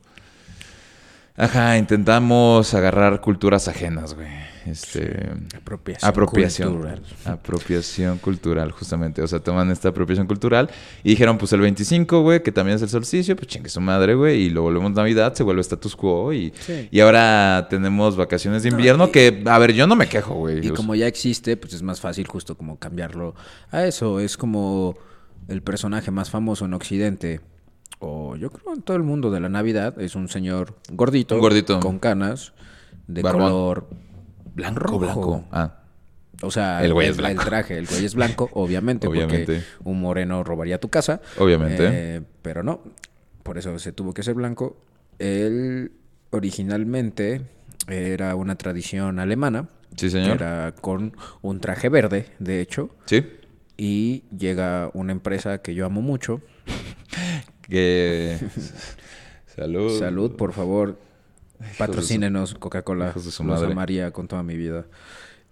Ajá, 1.41 1.77
intentamos 1.77 2.73
agarrar 2.75 3.19
culturas 3.19 3.67
ajenas, 3.67 4.13
güey. 4.13 4.27
Este... 4.67 5.27
Apropiación. 5.57 6.07
Apropiación. 6.09 6.69
cultural. 6.73 7.01
Apropiación 7.25 8.17
cultural, 8.19 8.71
justamente. 8.71 9.23
O 9.23 9.27
sea, 9.27 9.39
toman 9.39 9.71
esta 9.71 9.89
apropiación 9.89 10.27
cultural 10.27 10.69
y 11.03 11.09
dijeron, 11.09 11.39
pues 11.39 11.51
el 11.53 11.61
25, 11.61 12.21
güey, 12.21 12.43
que 12.43 12.51
también 12.51 12.75
es 12.75 12.83
el 12.83 12.89
solsticio, 12.89 13.35
pues 13.35 13.47
chingue 13.47 13.69
su 13.69 13.81
madre, 13.81 14.13
güey, 14.13 14.43
y 14.43 14.49
lo 14.51 14.61
volvemos 14.61 14.91
Navidad, 14.91 15.33
se 15.33 15.41
vuelve 15.41 15.61
status 15.61 15.95
quo 15.95 16.31
y, 16.31 16.53
Sí. 16.59 16.87
y 16.91 16.99
ahora 16.99 17.65
tenemos 17.71 18.15
vacaciones 18.15 18.61
de 18.61 18.69
invierno 18.69 19.11
que, 19.11 19.41
a 19.47 19.57
ver, 19.57 19.73
yo 19.73 19.87
no 19.87 19.95
me 19.95 20.07
quejo, 20.07 20.35
güey. 20.35 20.63
Y 20.63 20.69
como 20.69 20.93
ya 20.93 21.07
existe, 21.07 21.57
pues 21.57 21.73
es 21.73 21.81
más 21.81 21.99
fácil 21.99 22.27
justo 22.27 22.55
como 22.55 22.77
cambiarlo 22.77 23.33
a 23.71 23.83
eso. 23.85 24.19
Es 24.19 24.37
como 24.37 24.95
el 25.47 25.63
personaje 25.63 26.11
más 26.11 26.29
famoso 26.29 26.65
en 26.65 26.75
Occidente, 26.75 27.41
o 27.99 28.35
yo 28.35 28.49
creo 28.49 28.73
en 28.73 28.81
todo 28.81 28.97
el 28.97 29.03
mundo 29.03 29.29
de 29.31 29.39
la 29.39 29.49
Navidad, 29.49 29.99
es 30.01 30.15
un 30.15 30.27
señor 30.29 30.75
gordito, 30.91 31.35
Un 31.35 31.41
gordito. 31.41 31.79
con 31.79 31.99
canas, 31.99 32.53
de 33.07 33.21
Barbón. 33.21 33.41
color 33.43 33.87
Blanco, 34.53 34.99
blanco. 34.99 35.45
Ah, 35.51 35.77
O 36.41 36.51
sea, 36.51 36.83
El 36.83 36.93
güey 36.93 37.07
es 37.07 37.17
el 37.17 37.21
blanco. 37.25 37.43
traje, 37.45 37.77
el 37.77 37.85
güey 37.87 38.03
es 38.05 38.15
blanco, 38.15 38.49
obviamente, 38.53 39.07
Obviamente. 39.07 39.45
porque 39.61 39.89
un 39.89 40.01
moreno 40.01 40.43
robaría 40.43 40.79
tu 40.79 40.89
casa. 40.89 41.21
Obviamente. 41.37 41.87
Eh, 41.91 42.21
pero 42.41 42.63
no, 42.63 42.81
por 43.43 43.57
eso 43.57 43.77
se 43.79 43.91
tuvo 43.93 44.13
que 44.13 44.23
ser 44.23 44.33
blanco. 44.33 44.77
Él 45.19 45.91
originalmente 46.31 47.41
era 47.87 48.35
una 48.35 48.55
tradición 48.55 49.19
alemana. 49.19 49.69
Sí, 49.95 50.07
Que 50.07 50.09
señor. 50.11 50.37
era 50.37 50.73
con 50.79 51.15
un 51.41 51.59
traje 51.59 51.89
verde, 51.89 52.27
de 52.39 52.61
hecho. 52.61 52.89
sí. 53.05 53.23
Y 53.77 54.25
llega 54.37 54.91
una 54.93 55.11
empresa 55.11 55.59
que 55.59 55.73
yo 55.73 55.85
amo 55.87 56.01
mucho. 56.03 56.41
Que... 57.71 58.37
Salud. 59.55 59.97
Salud, 59.99 60.31
por 60.35 60.53
favor. 60.53 60.97
Patrocínenos 61.77 62.53
Coca-Cola. 62.55 63.13
su 63.13 63.43
Los 63.43 63.61
amaría 63.63 64.11
con 64.11 64.27
toda 64.27 64.43
mi 64.43 64.55
vida. 64.57 64.85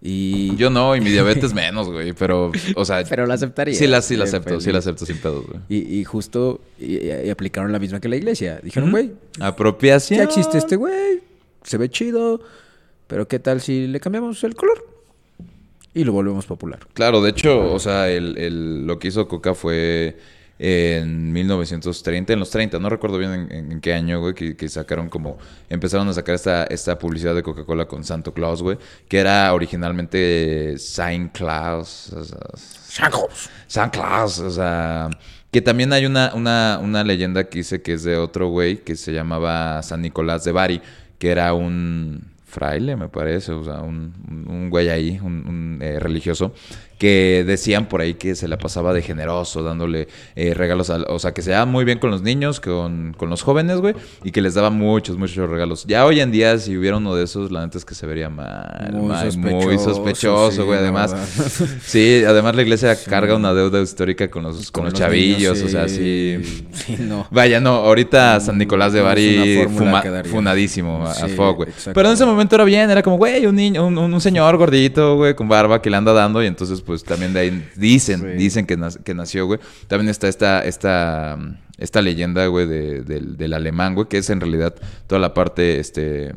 Y 0.02 0.56
Yo 0.56 0.70
no, 0.70 0.96
y 0.96 1.02
mi 1.02 1.10
diabetes 1.10 1.54
menos, 1.54 1.90
güey, 1.90 2.14
pero, 2.14 2.52
o 2.76 2.86
sea... 2.86 3.04
Pero 3.04 3.26
la 3.26 3.34
aceptaría. 3.34 3.76
Sí 3.76 3.86
la, 3.86 4.02
sí 4.02 4.16
la 4.16 4.24
Bien 4.24 4.36
acepto, 4.36 4.62
sí 4.62 4.72
la 4.72 4.80
acepto 4.80 5.06
sin 5.06 5.18
pedos, 5.18 5.46
güey. 5.46 5.60
Y, 5.68 6.00
y 6.00 6.04
justo 6.06 6.62
y, 6.80 7.06
y 7.06 7.30
aplicaron 7.30 7.72
la 7.74 7.80
misma 7.80 8.00
que 8.00 8.08
la 8.08 8.16
iglesia. 8.16 8.62
Dijeron, 8.64 8.92
güey, 8.92 9.12
Apropiación. 9.42 10.20
ya 10.20 10.24
existe 10.24 10.58
este 10.58 10.78
güey, 10.78 11.20
se 11.64 11.78
ve 11.78 11.90
chido, 11.90 12.40
pero 13.08 13.28
¿qué 13.28 13.40
tal 13.40 13.60
si 13.60 13.88
le 13.88 14.00
cambiamos 14.00 14.42
el 14.46 14.56
color? 14.56 14.88
Y 15.94 16.06
lo 16.06 16.14
volvemos 16.14 16.46
popular. 16.46 16.80
Claro, 16.94 17.22
de 17.22 17.32
hecho, 17.32 17.74
o 17.74 17.80
sea, 17.80 18.10
el, 18.10 18.38
el- 18.38 18.88
lo 18.88 19.00
que 19.00 19.10
hizo 19.10 19.28
Coca 19.28 19.54
fue 19.54 20.18
en 20.60 21.32
1930, 21.32 22.34
en 22.34 22.40
los 22.40 22.50
30, 22.50 22.80
no 22.80 22.90
recuerdo 22.90 23.18
bien 23.18 23.48
en, 23.50 23.80
qué 23.80 23.94
año, 23.94 24.20
güey, 24.20 24.34
que, 24.34 24.56
que 24.58 24.68
sacaron 24.68 25.08
como, 25.10 25.38
empezaron 25.70 26.08
a 26.10 26.14
sacar 26.14 26.36
esta, 26.36 26.66
esta 26.66 27.00
publicidad 27.00 27.34
de 27.34 27.44
Coca-Cola 27.44 27.86
con 27.88 28.04
Santo 28.04 28.34
Claus, 28.34 28.62
güey, 28.62 28.78
que 29.08 29.20
era 29.20 29.54
originalmente 29.54 30.76
Saint 30.78 31.32
Claus, 31.32 32.12
o 32.14 32.24
sea, 32.24 32.40
San 33.68 33.90
Claus, 33.90 34.40
o 34.40 34.52
sea, 34.52 35.10
que 35.52 35.62
también 35.62 35.94
hay 35.94 36.06
una, 36.06 36.34
una, 36.36 36.80
una 36.82 37.04
leyenda 37.04 37.46
que 37.46 37.60
dice 37.60 37.82
que 37.82 37.94
es 37.94 38.04
de 38.04 38.18
otro 38.18 38.50
güey 38.50 38.84
que 38.84 38.96
se 38.96 39.14
llamaba 39.14 39.82
San 39.84 40.02
Nicolás 40.02 40.44
de 40.44 40.52
Bari, 40.52 40.82
que 41.18 41.30
era 41.32 41.54
un 41.54 42.24
fraile, 42.46 42.96
me 42.96 43.10
parece, 43.10 43.52
o 43.52 43.64
sea, 43.64 43.82
un, 43.82 44.14
un- 44.28 44.48
un 44.50 44.70
güey 44.72 44.90
ahí, 44.90 45.20
un, 45.22 45.48
un, 45.48 45.80
eh, 45.82 46.00
religioso, 46.00 46.54
que 47.00 47.44
decían 47.48 47.88
por 47.88 48.02
ahí 48.02 48.14
que 48.14 48.36
se 48.36 48.48
la 48.48 48.58
pasaba 48.60 48.94
de 48.94 49.02
generoso, 49.02 49.64
dándole 49.64 50.08
eh, 50.36 50.54
regalos, 50.54 50.92
a, 50.92 50.98
o 51.08 51.18
sea, 51.18 51.34
que 51.34 51.42
se 51.42 51.50
daba 51.52 51.66
muy 51.66 51.86
bien 51.86 51.98
con 51.98 52.12
los 52.12 52.22
niños, 52.22 52.60
con, 52.60 53.16
con 53.18 53.30
los 53.32 53.42
jóvenes, 53.42 53.80
güey, 53.80 53.96
y 54.24 54.32
que 54.32 54.42
les 54.42 54.54
daba 54.54 54.70
muchos, 54.70 55.18
muchos 55.18 55.50
regalos. 55.50 55.86
Ya 55.88 56.06
hoy 56.06 56.20
en 56.20 56.30
día, 56.32 56.58
si 56.60 56.78
hubiera 56.78 56.98
uno 56.98 57.16
de 57.16 57.24
esos, 57.24 57.52
la 57.52 57.66
neta 57.66 57.78
es 57.78 57.86
que 57.86 57.96
se 57.96 58.06
vería 58.06 58.30
mal, 58.30 58.92
Muy 58.94 59.08
mal, 59.08 59.32
sospechoso, 59.32 59.66
muy 59.66 59.78
sospechoso, 59.80 60.52
sí, 60.52 60.62
güey, 60.62 60.78
además. 60.80 61.16
Sí, 61.84 62.22
además 62.28 62.56
la 62.56 62.62
iglesia 62.62 62.94
Sí. 62.96 63.10
carga 63.10 63.36
una 63.36 63.54
deuda 63.54 63.82
histórica 63.82 64.30
con 64.30 64.44
los, 64.44 64.70
con 64.72 64.84
los, 64.86 64.94
chavillos, 64.94 65.58
niños, 65.58 65.62
o 65.64 65.70
sea, 65.70 65.88
sí. 65.88 66.68
Sí, 66.74 66.98
no. 67.00 67.26
Vaya, 67.32 67.60
no, 67.62 67.76
ahorita 67.76 68.40
San 68.42 68.58
Nicolás 68.58 68.92
de 68.94 69.02
Bari 69.02 69.64
fuma- 69.70 70.24
funadísimo 70.26 71.06
a, 71.08 71.12
a 71.12 71.28
fuck, 71.30 71.56
güey. 71.58 71.70
Pero 71.94 72.08
en 72.10 72.14
ese 72.14 72.26
momento 72.26 72.56
era 72.56 72.66
bien, 72.66 72.90
era 72.90 73.02
como, 73.02 73.18
güey, 73.18 73.46
un 73.46 73.56
niño, 73.56 73.86
un- 73.88 73.98
un 73.98 74.22
señor 74.22 74.58
gordito, 74.58 75.16
güey, 75.16 75.34
con 75.34 75.48
barba 75.48 75.82
que 75.82 75.90
le 75.90 75.96
anda 75.98 76.12
dando 76.14 76.44
y 76.44 76.48
entonces 76.48 76.82
pues 76.90 77.04
también 77.04 77.34
de 77.34 77.40
ahí 77.40 77.70
dicen, 77.76 78.36
dicen 78.36 78.66
que, 78.66 78.76
que 79.04 79.14
nació, 79.14 79.46
güey. 79.46 79.60
También 79.88 80.10
está 80.10 80.28
esta, 80.28 80.66
esta, 80.66 81.38
esta 81.78 82.02
leyenda, 82.02 82.48
güey, 82.48 82.66
de- 82.68 83.04
del, 83.04 83.38
del 83.38 83.54
alemán, 83.54 83.94
güey, 83.94 84.08
que 84.08 84.18
es 84.18 84.30
en 84.32 84.42
realidad 84.42 84.74
toda 85.06 85.20
la 85.22 85.36
parte, 85.36 85.80
este... 85.80 86.34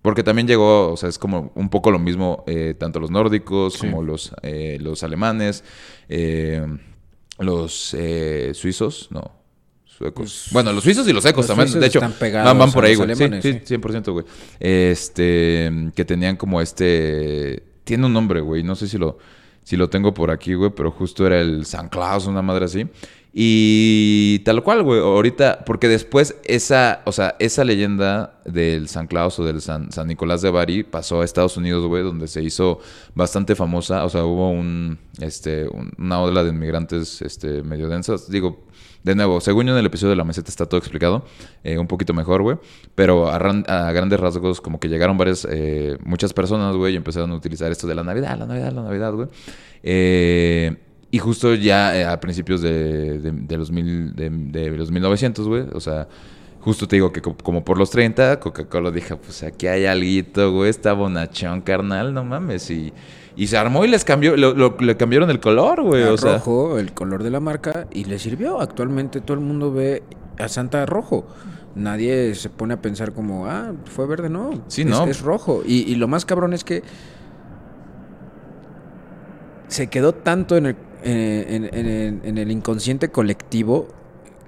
Porque 0.00 0.22
también 0.22 0.46
llegó, 0.46 0.92
o 0.92 0.96
sea, 0.96 1.08
es 1.08 1.18
como 1.18 1.50
un 1.56 1.68
poco 1.70 1.90
lo 1.90 1.98
mismo, 1.98 2.44
eh, 2.46 2.74
tanto 2.78 3.00
los 3.00 3.10
nórdicos 3.10 3.74
Sí. 3.74 3.80
como 3.80 4.02
los, 4.02 4.32
eh, 4.42 4.78
los 4.80 5.02
alemanes, 5.02 5.64
eh, 6.08 6.64
los 7.40 7.94
suizos, 8.54 9.08
no, 9.10 9.32
suecos. 9.84 10.48
bueno, 10.52 10.72
los 10.72 10.84
suizos 10.84 11.06
y 11.08 11.12
los 11.12 11.24
ecos 11.26 11.46
los 11.48 11.56
también, 11.56 11.78
de 11.80 11.86
hecho, 11.86 11.98
están 11.98 12.56
van, 12.58 12.72
por 12.72 12.84
ahí, 12.84 12.94
güey. 12.94 13.14
Sí, 13.14 13.24
sí. 13.42 13.74
100%, 13.76 14.12
güey. 14.12 14.24
Este, 14.60 15.70
que 15.94 16.04
tenían 16.06 16.36
como 16.36 16.60
este, 16.62 17.62
tiene 17.84 18.06
un 18.06 18.12
nombre, 18.14 18.40
güey, 18.40 18.62
no 18.62 18.74
sé 18.76 18.88
si 18.88 18.96
lo, 18.96 19.18
si 19.62 19.76
lo 19.76 19.88
tengo 19.90 20.12
por 20.14 20.30
aquí, 20.30 20.54
güey, 20.54 20.70
pero 20.70 20.90
justo 20.90 21.26
era 21.26 21.40
el 21.40 21.64
San 21.66 21.88
Claus, 21.88 22.26
una 22.26 22.42
madre 22.42 22.64
así. 22.64 22.86
Y 23.32 24.40
tal 24.40 24.62
cual, 24.64 24.82
güey, 24.82 25.00
ahorita, 25.00 25.64
porque 25.64 25.86
después 25.86 26.36
esa, 26.44 27.00
o 27.04 27.12
sea, 27.12 27.36
esa 27.38 27.64
leyenda 27.64 28.40
del 28.44 28.88
San 28.88 29.06
Claus 29.06 29.38
o 29.38 29.44
del 29.44 29.60
San, 29.60 29.92
San 29.92 30.08
Nicolás 30.08 30.42
de 30.42 30.50
Bari 30.50 30.82
pasó 30.82 31.20
a 31.20 31.24
Estados 31.24 31.56
Unidos, 31.56 31.86
güey, 31.86 32.02
donde 32.02 32.26
se 32.26 32.42
hizo 32.42 32.80
bastante 33.14 33.54
famosa, 33.54 34.04
o 34.04 34.08
sea, 34.08 34.24
hubo 34.24 34.50
un, 34.50 34.98
este, 35.20 35.68
un- 35.68 35.92
una 35.98 36.20
ola 36.20 36.42
de 36.42 36.50
inmigrantes, 36.50 37.22
este, 37.22 37.62
medio 37.62 37.88
densas, 37.88 38.28
digo, 38.28 38.64
de 39.02 39.14
nuevo, 39.14 39.40
según 39.40 39.66
yo 39.66 39.72
en 39.72 39.78
el 39.78 39.86
episodio 39.86 40.10
de 40.10 40.16
la 40.16 40.24
meseta 40.24 40.48
está 40.50 40.66
todo 40.66 40.78
explicado, 40.78 41.24
eh, 41.64 41.78
un 41.78 41.86
poquito 41.86 42.12
mejor, 42.12 42.42
güey, 42.42 42.58
pero 42.94 43.28
a, 43.30 43.38
ran- 43.38 43.64
a 43.68 43.90
grandes 43.92 44.20
rasgos 44.20 44.60
como 44.60 44.78
que 44.78 44.88
llegaron 44.88 45.16
varias, 45.16 45.46
eh, 45.50 45.96
muchas 46.04 46.32
personas, 46.34 46.76
güey, 46.76 46.92
y 46.94 46.96
empezaron 46.96 47.30
a 47.30 47.34
utilizar 47.34 47.70
esto 47.72 47.86
de 47.86 47.94
la 47.94 48.04
Navidad, 48.04 48.38
la 48.38 48.46
Navidad, 48.46 48.72
la 48.72 48.82
Navidad, 48.82 49.12
güey. 49.14 49.28
Eh, 49.82 50.76
y 51.10 51.18
justo 51.18 51.54
ya 51.54 51.96
eh, 51.98 52.04
a 52.04 52.20
principios 52.20 52.60
de, 52.60 53.32
los, 53.56 53.70
mil, 53.72 54.14
de, 54.14 54.30
de 54.30 54.70
los 54.76 54.90
1900, 54.90 55.48
güey, 55.48 55.64
o 55.72 55.80
sea, 55.80 56.06
justo 56.60 56.86
te 56.86 56.96
digo 56.96 57.10
que 57.12 57.20
co- 57.20 57.36
como 57.42 57.64
por 57.64 57.78
los 57.78 57.90
30, 57.90 58.38
Coca-Cola 58.38 58.90
dijo, 58.90 59.16
pues 59.16 59.42
aquí 59.42 59.66
hay 59.66 59.86
alguito, 59.86 60.52
güey, 60.52 60.70
está 60.70 60.92
bonachón, 60.92 61.62
carnal, 61.62 62.12
no 62.14 62.22
mames, 62.24 62.70
y... 62.70 62.92
Y 63.40 63.46
se 63.46 63.56
armó 63.56 63.86
y 63.86 63.88
les 63.88 64.04
cambió, 64.04 64.36
lo- 64.36 64.52
lo- 64.52 64.76
le 64.80 64.96
cambiaron 64.98 65.30
el 65.30 65.40
color, 65.40 65.82
güey. 65.82 66.02
O 66.02 66.18
sea, 66.18 66.34
rojo, 66.34 66.78
el 66.78 66.92
color 66.92 67.22
de 67.22 67.30
la 67.30 67.40
marca, 67.40 67.86
y 67.90 68.04
le 68.04 68.18
sirvió. 68.18 68.60
Actualmente 68.60 69.22
todo 69.22 69.32
el 69.38 69.40
mundo 69.42 69.72
ve 69.72 70.02
a 70.38 70.46
Santa 70.48 70.84
rojo. 70.84 71.26
Nadie 71.74 72.34
se 72.34 72.50
pone 72.50 72.74
a 72.74 72.82
pensar 72.82 73.12
como, 73.14 73.46
ah, 73.46 73.72
fue 73.86 74.06
verde, 74.06 74.28
no. 74.28 74.62
Sí, 74.68 74.82
es, 74.82 74.88
no. 74.88 75.06
Es 75.06 75.22
rojo. 75.22 75.62
Y, 75.64 75.90
y 75.90 75.94
lo 75.94 76.06
más 76.06 76.26
cabrón 76.26 76.52
es 76.52 76.64
que 76.64 76.82
se 79.68 79.86
quedó 79.88 80.12
tanto 80.12 80.56
en 80.58 80.66
el, 80.66 80.76
en, 81.02 81.64
en- 81.72 81.86
en- 81.88 82.20
en 82.24 82.38
el 82.38 82.50
inconsciente 82.50 83.10
colectivo 83.10 83.88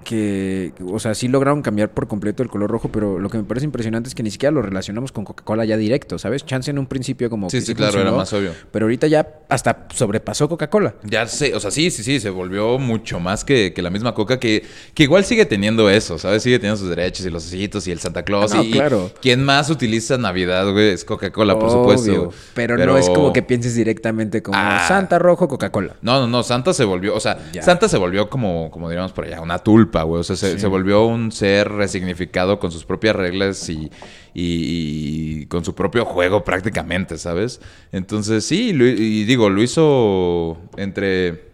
que, 0.03 0.73
o 0.87 0.99
sea, 0.99 1.15
sí 1.15 1.29
lograron 1.29 1.62
cambiar 1.62 1.91
por 1.91 2.09
completo 2.09 2.43
el 2.43 2.49
color 2.49 2.70
rojo, 2.70 2.91
pero 2.93 3.19
lo 3.19 3.29
que 3.31 3.39
me 3.39 3.45
parece 3.45 3.65
impresionante 3.66 4.09
es 4.09 4.15
que 4.15 4.23
ni 4.23 4.31
siquiera 4.31 4.51
lo 4.53 4.62
relacionamos 4.62 5.12
con 5.12 5.24
Coca-Cola 5.24 5.65
ya 5.65 5.77
directo, 5.77 6.19
¿sabes? 6.19 6.45
Chance 6.45 6.70
en 6.70 6.79
un 6.79 6.87
principio 6.87 7.31
como 7.31 7.49
Sí, 7.51 7.59
que 7.59 7.66
sí, 7.66 7.74
claro, 7.74 8.01
era 8.01 8.12
más 8.12 8.33
obvio. 8.33 8.53
Pero 8.70 8.85
ahorita 8.87 9.07
ya 9.07 9.27
hasta 9.49 9.87
sobrepasó 9.95 10.49
Coca-Cola. 10.49 10.95
Ya 11.05 11.27
sé, 11.27 11.55
o 11.55 11.61
sea, 11.61 11.70
sí, 11.70 11.91
sí, 11.91 12.03
sí, 12.03 12.20
se 12.20 12.31
volvió 12.31 12.79
mucho 12.79 13.20
más 13.20 13.45
que, 13.45 13.73
que 13.73 13.83
la 13.83 13.91
misma 13.91 14.15
Coca, 14.15 14.39
que, 14.39 14.65
que 14.95 15.03
igual 15.05 15.24
sigue 15.24 15.47
teniendo 15.47 15.89
eso, 15.91 16.19
¿sabes? 16.19 16.43
Sigue 16.43 16.59
teniendo 16.59 16.79
sus 16.79 16.89
derechos 16.89 17.24
y 17.27 17.31
los 17.31 17.47
ositos 17.47 17.87
y 17.87 17.93
el 17.93 17.99
Santa 18.01 18.23
Claus. 18.24 18.55
No, 18.55 18.62
y, 18.62 18.70
claro. 18.73 19.11
y 19.15 19.19
quien 19.20 19.45
más 19.45 19.70
utiliza 19.70 20.19
Navidad, 20.19 20.70
güey, 20.73 20.91
es 20.91 21.05
Coca-Cola, 21.05 21.59
por 21.59 21.70
supuesto. 21.70 22.33
Pero, 22.55 22.77
no 22.77 22.99
es 22.99 23.09
como 23.09 23.33
que 23.33 23.43
pienses 23.43 23.74
directamente 23.74 24.43
como 24.43 24.59
Ah. 24.59 24.85
Santa 24.89 25.19
Rojo, 25.19 25.49
Coca-Cola. 25.49 25.97
No, 26.03 26.20
no, 26.20 26.27
no, 26.27 26.43
Santa 26.43 26.73
se 26.73 26.85
volvió, 26.85 27.15
o 27.15 27.20
sea, 27.20 27.39
Ya. 27.53 27.62
Santa 27.62 27.89
se 27.89 27.97
volvió 27.99 28.29
como, 28.29 28.70
como 28.70 28.89
diríamos 28.89 29.12
por 29.12 29.24
allá, 29.24 29.41
una 29.41 29.59
tulpa, 29.59 29.91
güey. 30.05 30.20
O 30.20 30.24
sea, 30.24 30.36
se, 30.36 30.55
Sí. 30.55 30.59
se 30.60 30.66
volvió 30.66 31.05
un 31.05 31.31
ser 31.32 31.70
resignificado 31.70 32.59
con 32.59 32.73
sus 32.73 32.85
propias 32.85 33.14
reglas 33.14 33.69
y, 33.69 33.90
y- 34.35 35.43
y 35.43 35.47
con 35.47 35.64
su 35.64 35.74
propio 35.74 36.05
juego 36.05 36.43
prácticamente, 36.44 37.19
¿sabes? 37.19 37.60
Entonces, 37.93 38.44
sí, 38.44 38.73
lo- 38.73 38.86
y 38.86 39.24
digo, 39.24 39.51
lo 39.51 39.62
hizo 39.62 40.59
entre 40.77 41.52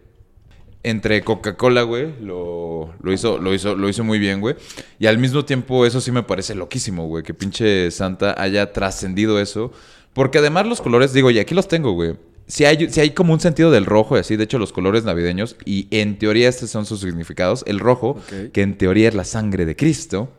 entre 0.85 1.23
Coca-Cola, 1.23 1.82
güey, 1.82 2.15
lo, 2.23 2.94
lo 3.02 3.12
hizo, 3.12 3.39
lo 3.39 3.52
hizo, 3.52 3.74
lo 3.74 3.89
hizo 3.89 4.05
muy 4.05 4.19
bien, 4.20 4.40
güey. 4.40 4.55
Y 5.01 5.06
al 5.06 5.19
mismo 5.19 5.44
tiempo, 5.44 5.85
eso 5.85 6.01
sí 6.01 6.12
me 6.12 6.23
parece 6.23 6.55
loquísimo, 6.55 7.06
güey, 7.09 7.24
que 7.24 7.35
pinche 7.35 7.90
Santa 7.90 8.35
haya 8.40 8.73
trascendido 8.73 9.40
eso. 9.40 9.73
Porque 10.15 10.39
además 10.39 10.66
los 10.66 10.81
colores, 10.81 11.12
digo, 11.12 11.31
y 11.32 11.40
aquí 11.40 11.55
los 11.55 11.66
tengo, 11.69 11.93
güey. 11.93 12.15
Si 12.49 12.65
hay, 12.65 12.89
si 12.91 13.01
hay 13.01 13.11
como 13.11 13.33
un 13.35 13.41
sentido 13.41 13.70
del 13.70 13.85
rojo 13.87 14.16
y 14.16 14.20
así, 14.20 14.37
de 14.37 14.45
hecho, 14.45 14.59
los 14.59 14.73
colores 14.73 15.05
navideños, 15.05 15.55
y 15.65 15.87
en 15.91 16.19
teoría 16.19 16.49
estos 16.49 16.70
son 16.70 16.87
sus 16.87 17.01
significados. 17.01 17.62
El 17.66 17.79
rojo, 17.79 18.16
que 18.53 18.62
en 18.62 18.77
teoría 18.79 19.09
es 19.09 19.15
la 19.15 19.25
sangre 19.25 19.66
de 19.66 19.77
Cristo. 19.77 20.31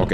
Ok. 0.00 0.12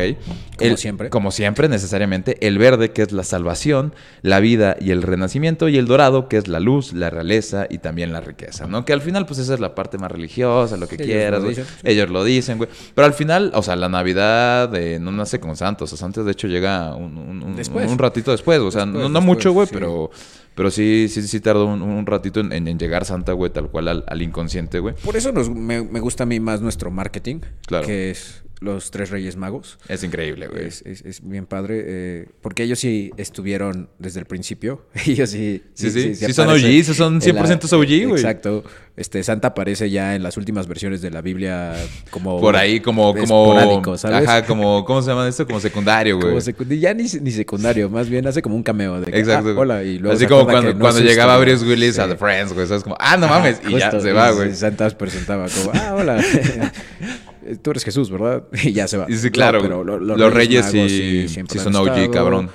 Como 0.59 0.77
siempre. 0.77 1.09
Como 1.09 1.31
siempre, 1.31 1.67
necesariamente. 1.69 2.37
El 2.47 2.59
verde, 2.59 2.91
que 2.93 3.01
es 3.03 3.13
la 3.13 3.25
salvación, 3.25 3.95
la 4.21 4.39
vida 4.39 4.77
y 4.79 4.91
el 4.91 5.01
renacimiento. 5.01 5.69
Y 5.71 5.79
el 5.79 5.87
dorado, 5.87 6.29
que 6.29 6.37
es 6.37 6.47
la 6.47 6.61
luz, 6.61 6.93
la 6.93 7.09
realeza 7.09 7.67
y 7.71 7.79
también 7.79 8.13
la 8.13 8.21
riqueza, 8.21 8.67
¿no? 8.67 8.85
Que 8.85 8.93
al 8.93 9.01
final, 9.01 9.25
pues 9.25 9.39
esa 9.39 9.55
es 9.55 9.61
la 9.61 9.75
parte 9.75 9.97
más 9.97 10.13
religiosa, 10.13 10.77
lo 10.77 10.87
que 10.89 10.97
Ellos 10.97 11.07
quieras, 11.07 11.39
lo 11.41 11.45
güey. 11.47 11.57
dicen, 11.57 11.65
sí. 11.73 11.81
Ellos 11.85 12.11
lo 12.11 12.23
dicen, 12.23 12.59
güey. 12.59 12.69
Pero 12.95 13.07
al 13.07 13.15
final, 13.15 13.51
o 13.55 13.63
sea, 13.63 13.75
la 13.77 13.89
Navidad 13.89 14.75
eh, 14.77 14.99
no 15.01 15.11
nace 15.11 15.41
con 15.41 15.57
Santos. 15.57 15.91
O 15.91 15.97
sea, 15.97 16.05
Santos, 16.05 16.27
de 16.27 16.33
hecho, 16.33 16.49
llega 16.49 16.95
un, 16.95 17.17
un- 17.17 17.43
un- 17.43 17.99
ratito 17.99 18.31
después. 18.33 18.59
O 18.61 18.71
sea, 18.71 18.83
Después, 18.85 19.03
no, 19.05 19.09
no 19.09 19.21
después, 19.21 19.25
mucho, 19.25 19.53
güey, 19.53 19.67
sí. 19.69 19.73
pero... 19.73 20.11
Pero 20.55 20.71
sí, 20.71 21.07
sí, 21.09 21.23
sí 21.23 21.41
tardó 21.41 21.67
un, 21.67 21.81
un 21.83 22.05
ratito 22.07 22.41
en, 22.41 22.53
llegar 22.79 23.05
Santa, 23.05 23.33
güey, 23.33 23.51
tal 23.53 23.69
cual 23.71 23.89
al, 23.89 24.05
al 24.07 24.23
inconsciente, 24.23 24.79
güey. 24.81 24.95
Por 25.05 25.17
eso 25.17 25.33
nos- 25.33 25.49
me, 25.51 25.83
me 25.83 26.01
gusta 26.01 26.25
a 26.25 26.27
mí 26.27 26.41
más 26.41 26.61
nuestro 26.61 26.91
marketing, 26.91 27.41
Claro. 27.67 27.87
que 27.87 28.11
es 28.11 28.43
los 28.63 28.91
tres 28.91 29.11
Reyes 29.11 29.37
Magos. 29.37 29.79
Es 29.89 30.03
increíble, 30.05 30.47
güey. 30.49 30.67
Es, 30.67 30.83
es- 30.83 31.03
es 31.05 31.21
bien 31.27 31.47
padre, 31.47 31.83
eh, 31.87 32.29
porque 32.41 32.63
ellos 32.63 32.79
sí 32.79 33.11
estuvieron 33.17 33.89
desde 33.99 34.21
el 34.21 34.27
principio. 34.27 34.87
ellos 35.07 35.31
sí. 35.31 35.63
Sí, 35.75 35.91
sí. 35.91 36.15
Sí 36.15 36.33
son 36.33 36.49
OGs, 36.49 36.97
son 36.97 37.21
en 37.23 37.35
la- 37.35 37.43
100% 37.45 37.73
OG, 37.73 38.09
güey. 38.09 38.21
Exacto. 38.21 38.65
Este, 38.95 39.23
Santa 39.23 39.49
aparece 39.49 39.89
ya 39.89 40.15
en 40.15 40.23
las 40.23 40.37
últimas 40.37 40.67
versiones 40.69 41.01
de 41.01 41.11
la 41.11 41.23
Biblia 41.23 41.75
como... 42.11 42.39
Por 42.41 42.57
ahí 42.57 42.81
como... 42.81 43.15
como 43.15 43.97
¿sabes? 43.97 44.29
Ajá, 44.29 44.45
como... 44.45 44.85
¿Cómo 44.85 45.01
se 45.01 45.09
llama 45.11 45.27
esto? 45.27 45.47
Como 45.47 45.61
secundario, 45.61 46.19
güey. 46.19 46.53
Como 46.53 46.71
ya 46.75 46.93
ni, 46.93 47.05
ni 47.05 47.31
secundario, 47.31 47.89
más 47.89 48.09
bien 48.09 48.27
hace 48.27 48.43
como 48.43 48.55
un 48.55 48.63
cameo 48.63 49.01
de 49.01 49.11
que, 49.11 49.19
Exacto. 49.19 49.51
ah, 49.51 49.61
hola, 49.61 49.83
y 49.83 49.99
luego 49.99 50.15
Así 50.15 50.27
como 50.27 50.45
cuando, 50.45 50.75
no 50.75 50.81
cuando 50.81 51.01
llegaba. 51.01 51.39
Bruce 51.39 51.65
Willis 51.65 51.99
a. 51.99 52.07
The 52.09 52.17
Friends, 52.17 52.53
güey. 52.53 52.67
¿Sabes? 52.67 52.83
Como, 52.83 52.97
ah, 52.99 53.17
no 53.17 53.29
mames. 53.29 53.61
Y 53.67 53.79
ya 53.79 53.91
se 53.99 54.13
va, 54.13 54.31
güey. 54.31 54.55
Santa 54.55 54.87
os 54.87 54.95
presentaba 54.95 55.47
como, 55.49 55.73
ah, 55.75 55.95
hola. 55.95 56.23
Tú 57.63 57.71
eres 57.73 57.85
Jesús, 57.85 58.11
¿verdad? 58.11 58.45
Y 58.65 58.73
ya 58.73 58.87
se 58.89 58.97
va. 58.99 59.07
Y 59.09 59.17
sí, 59.17 59.31
claro, 59.31 59.59
No, 59.59 59.63
pero 59.63 59.85
güey. 59.85 60.01
lo- 60.07 60.17
Los 60.17 60.33
Reyes 60.35 60.67
sí- 60.67 61.29
siempre 61.29 61.59
sí 61.59 61.65
son 61.65 61.75
OG, 61.77 61.89
estado. 61.89 62.11
cabrón. 62.11 62.51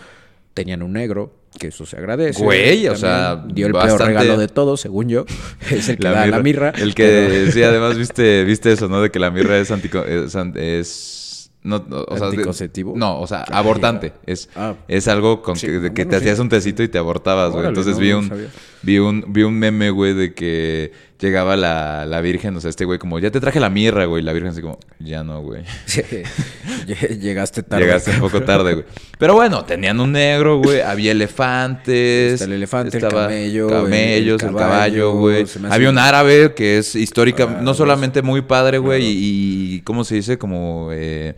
Tenían 0.54 0.82
un 0.82 0.94
negro, 0.94 1.32
que 1.60 1.68
eso 1.68 1.86
se 1.86 1.98
agradece. 1.98 2.44
Güey, 2.44 2.88
o 2.88 2.96
sea, 2.96 3.46
Dio 3.48 3.68
el 3.68 3.74
bastante- 3.74 3.98
peor 3.98 4.08
regalo 4.08 4.38
de 4.40 4.48
todos, 4.48 4.82
según 4.82 5.08
yo. 5.08 5.26
Es 5.70 5.88
el 5.90 5.98
que 5.98 6.08
da 6.08 6.26
la 6.26 6.40
mirra. 6.42 6.70
El 6.72 6.96
que, 6.96 7.50
sí, 7.54 7.62
además 7.62 7.96
viste, 7.98 8.44
viste 8.44 8.72
eso, 8.72 8.88
¿no? 8.88 9.02
De 9.02 9.12
que 9.12 9.20
la 9.20 9.30
mirra 9.30 9.58
es 9.60 9.70
antico, 9.70 10.04
es, 10.04 11.52
no, 11.64 11.84
no, 11.88 12.06
o 12.08 12.18
sea, 12.18 12.28
¿Anticonceptivo? 12.28 12.94
no, 12.96 13.20
o 13.20 13.28
sea, 13.28 13.42
abortante. 13.44 14.14
Es, 14.26 14.50
Ah. 14.56 14.74
es 14.88 15.08
algo 15.08 15.42
con 15.42 15.58
Sí, 15.58 15.68
que, 15.68 15.78
bueno, 15.80 15.94
te 15.94 16.10
sí. 16.10 16.16
hacías 16.16 16.40
un 16.40 16.50
tecito 16.50 16.82
y 16.82 16.88
te 16.88 16.98
abortabas, 16.98 17.52
güey. 17.52 17.68
Entonces 17.68 17.96
no, 17.96 18.00
vi 18.00 18.14
un. 18.14 18.48
Vi 18.84 18.98
un, 19.00 19.26
vi 19.28 19.44
un 19.44 19.54
meme, 19.58 19.90
güey, 19.90 20.14
de 20.14 20.34
que 20.34 20.92
llegaba 21.20 21.56
la, 21.56 22.06
la 22.06 22.22
virgen, 22.22 22.56
o 22.56 22.62
sea, 22.62 22.70
este 22.70 22.86
güey 22.86 23.00
como, 23.00 23.18
ya 23.20 23.32
te 23.32 23.40
traje 23.40 23.60
la 23.60 23.70
mirra, 23.70 24.06
güey. 24.06 24.22
Y 24.22 24.26
la 24.26 24.34
virgen 24.34 24.52
así 24.52 24.62
como, 24.62 24.78
ya 25.00 25.24
no, 25.24 25.42
güey. 25.42 25.64
Lle- 26.88 27.20
Llegaste 27.20 27.64
tarde. 27.64 27.84
Llegaste 27.86 28.12
un 28.12 28.20
poco 28.20 28.44
tarde, 28.44 28.74
güey. 28.74 28.86
Pero 29.18 29.34
bueno, 29.34 29.66
tenían 29.66 30.00
un 30.00 30.12
negro, 30.12 30.60
güey. 30.60 30.82
Había 30.82 31.12
elefantes. 31.12 32.34
Está 32.34 32.46
el 32.46 32.54
elefante, 32.54 32.98
el 32.98 33.04
estaba 33.04 33.24
camello, 33.28 33.68
Camellos, 33.68 34.42
el 34.44 34.50
el 34.50 34.56
caballo, 34.56 35.14
güey. 35.14 35.46
Había 35.70 35.90
un 35.90 35.98
árabe 35.98 36.54
que 36.56 36.78
es 36.78 36.96
histórica, 36.96 37.48
Ah, 37.50 37.60
no 37.62 37.74
solamente 37.74 38.22
muy 38.22 38.42
padre, 38.42 38.78
güey. 38.78 39.04
Y, 39.06 39.76
y, 39.76 39.82
¿cómo 39.82 40.04
se 40.04 40.16
dice? 40.16 40.38
Como. 40.38 40.90
eh, 40.92 41.36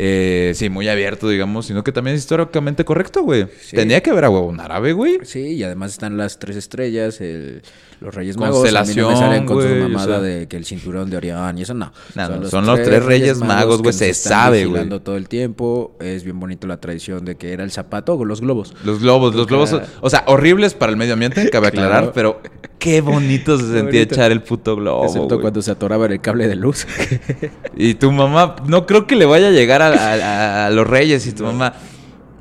eh, 0.00 0.52
sí, 0.54 0.68
muy 0.70 0.88
abierto, 0.88 1.28
digamos, 1.28 1.66
sino 1.66 1.82
que 1.82 1.90
también 1.90 2.14
es 2.14 2.22
históricamente 2.22 2.84
correcto, 2.84 3.22
güey. 3.24 3.46
Sí. 3.60 3.74
Tenía 3.74 4.00
que 4.00 4.10
haber 4.10 4.24
a 4.26 4.30
huevo 4.30 4.46
un 4.46 4.60
árabe, 4.60 4.92
güey. 4.92 5.18
Sí, 5.24 5.40
y 5.54 5.62
además 5.64 5.90
están 5.92 6.16
las 6.16 6.38
tres 6.38 6.56
estrellas, 6.56 7.20
el- 7.20 7.62
los 8.00 8.14
Reyes 8.14 8.36
Magos. 8.36 8.58
A 8.58 8.82
mí 8.84 8.94
no 8.94 9.08
me 9.08 9.12
Constelación, 9.12 9.16
salen 9.16 9.46
con 9.46 9.56
güey, 9.56 9.68
su 9.68 9.74
o 9.84 9.88
mamada 9.88 10.06
sea. 10.06 10.20
de 10.20 10.48
que 10.48 10.56
el 10.56 10.64
cinturón 10.64 11.10
de 11.10 11.16
Orión 11.16 11.58
y 11.58 11.62
eso 11.62 11.74
no. 11.74 11.92
No, 12.14 12.28
no, 12.28 12.48
son 12.48 12.66
los 12.66 12.82
tres 12.82 13.04
Reyes 13.04 13.38
Magos, 13.38 13.82
güey, 13.82 13.92
se 13.92 14.14
sabe, 14.14 14.66
güey. 14.66 14.88
todo 15.00 15.16
el 15.16 15.28
tiempo. 15.28 15.96
Es 16.00 16.24
bien 16.24 16.38
bonito 16.38 16.66
la 16.66 16.78
tradición 16.78 17.24
de 17.24 17.36
que 17.36 17.52
era 17.52 17.64
el 17.64 17.70
zapato 17.70 18.16
con 18.16 18.28
los 18.28 18.40
globos. 18.40 18.74
Los 18.84 19.00
globos, 19.00 19.34
los 19.34 19.46
globos, 19.46 19.74
o 20.00 20.10
sea, 20.10 20.24
horribles 20.26 20.74
para 20.74 20.90
el 20.90 20.96
medio 20.96 21.14
ambiente, 21.14 21.48
cabe 21.50 21.68
aclarar, 21.68 22.12
Claro. 22.12 22.12
pero 22.14 22.40
qué 22.78 23.00
bonito 23.00 23.56
se 23.58 23.64
Qué 23.64 23.72
sentía 23.72 24.00
bonito. 24.00 24.14
echar 24.14 24.30
el 24.32 24.42
puto 24.42 24.76
globo. 24.76 25.04
Excepto 25.04 25.40
cuando 25.40 25.60
se 25.62 25.70
atoraba 25.72 26.06
en 26.06 26.12
el 26.12 26.20
cable 26.20 26.46
de 26.48 26.54
luz. 26.56 26.86
Y 27.76 27.94
tu 27.94 28.10
mamá, 28.10 28.56
no 28.66 28.86
creo 28.86 29.06
que 29.06 29.14
le 29.16 29.24
vaya 29.24 29.48
a 29.48 29.50
llegar 29.50 29.82
a, 29.82 29.88
a- 29.88 30.66
a 30.66 30.70
los 30.70 30.86
reyes 30.86 31.26
y 31.26 31.32
tu 31.32 31.44
mamá. 31.44 31.74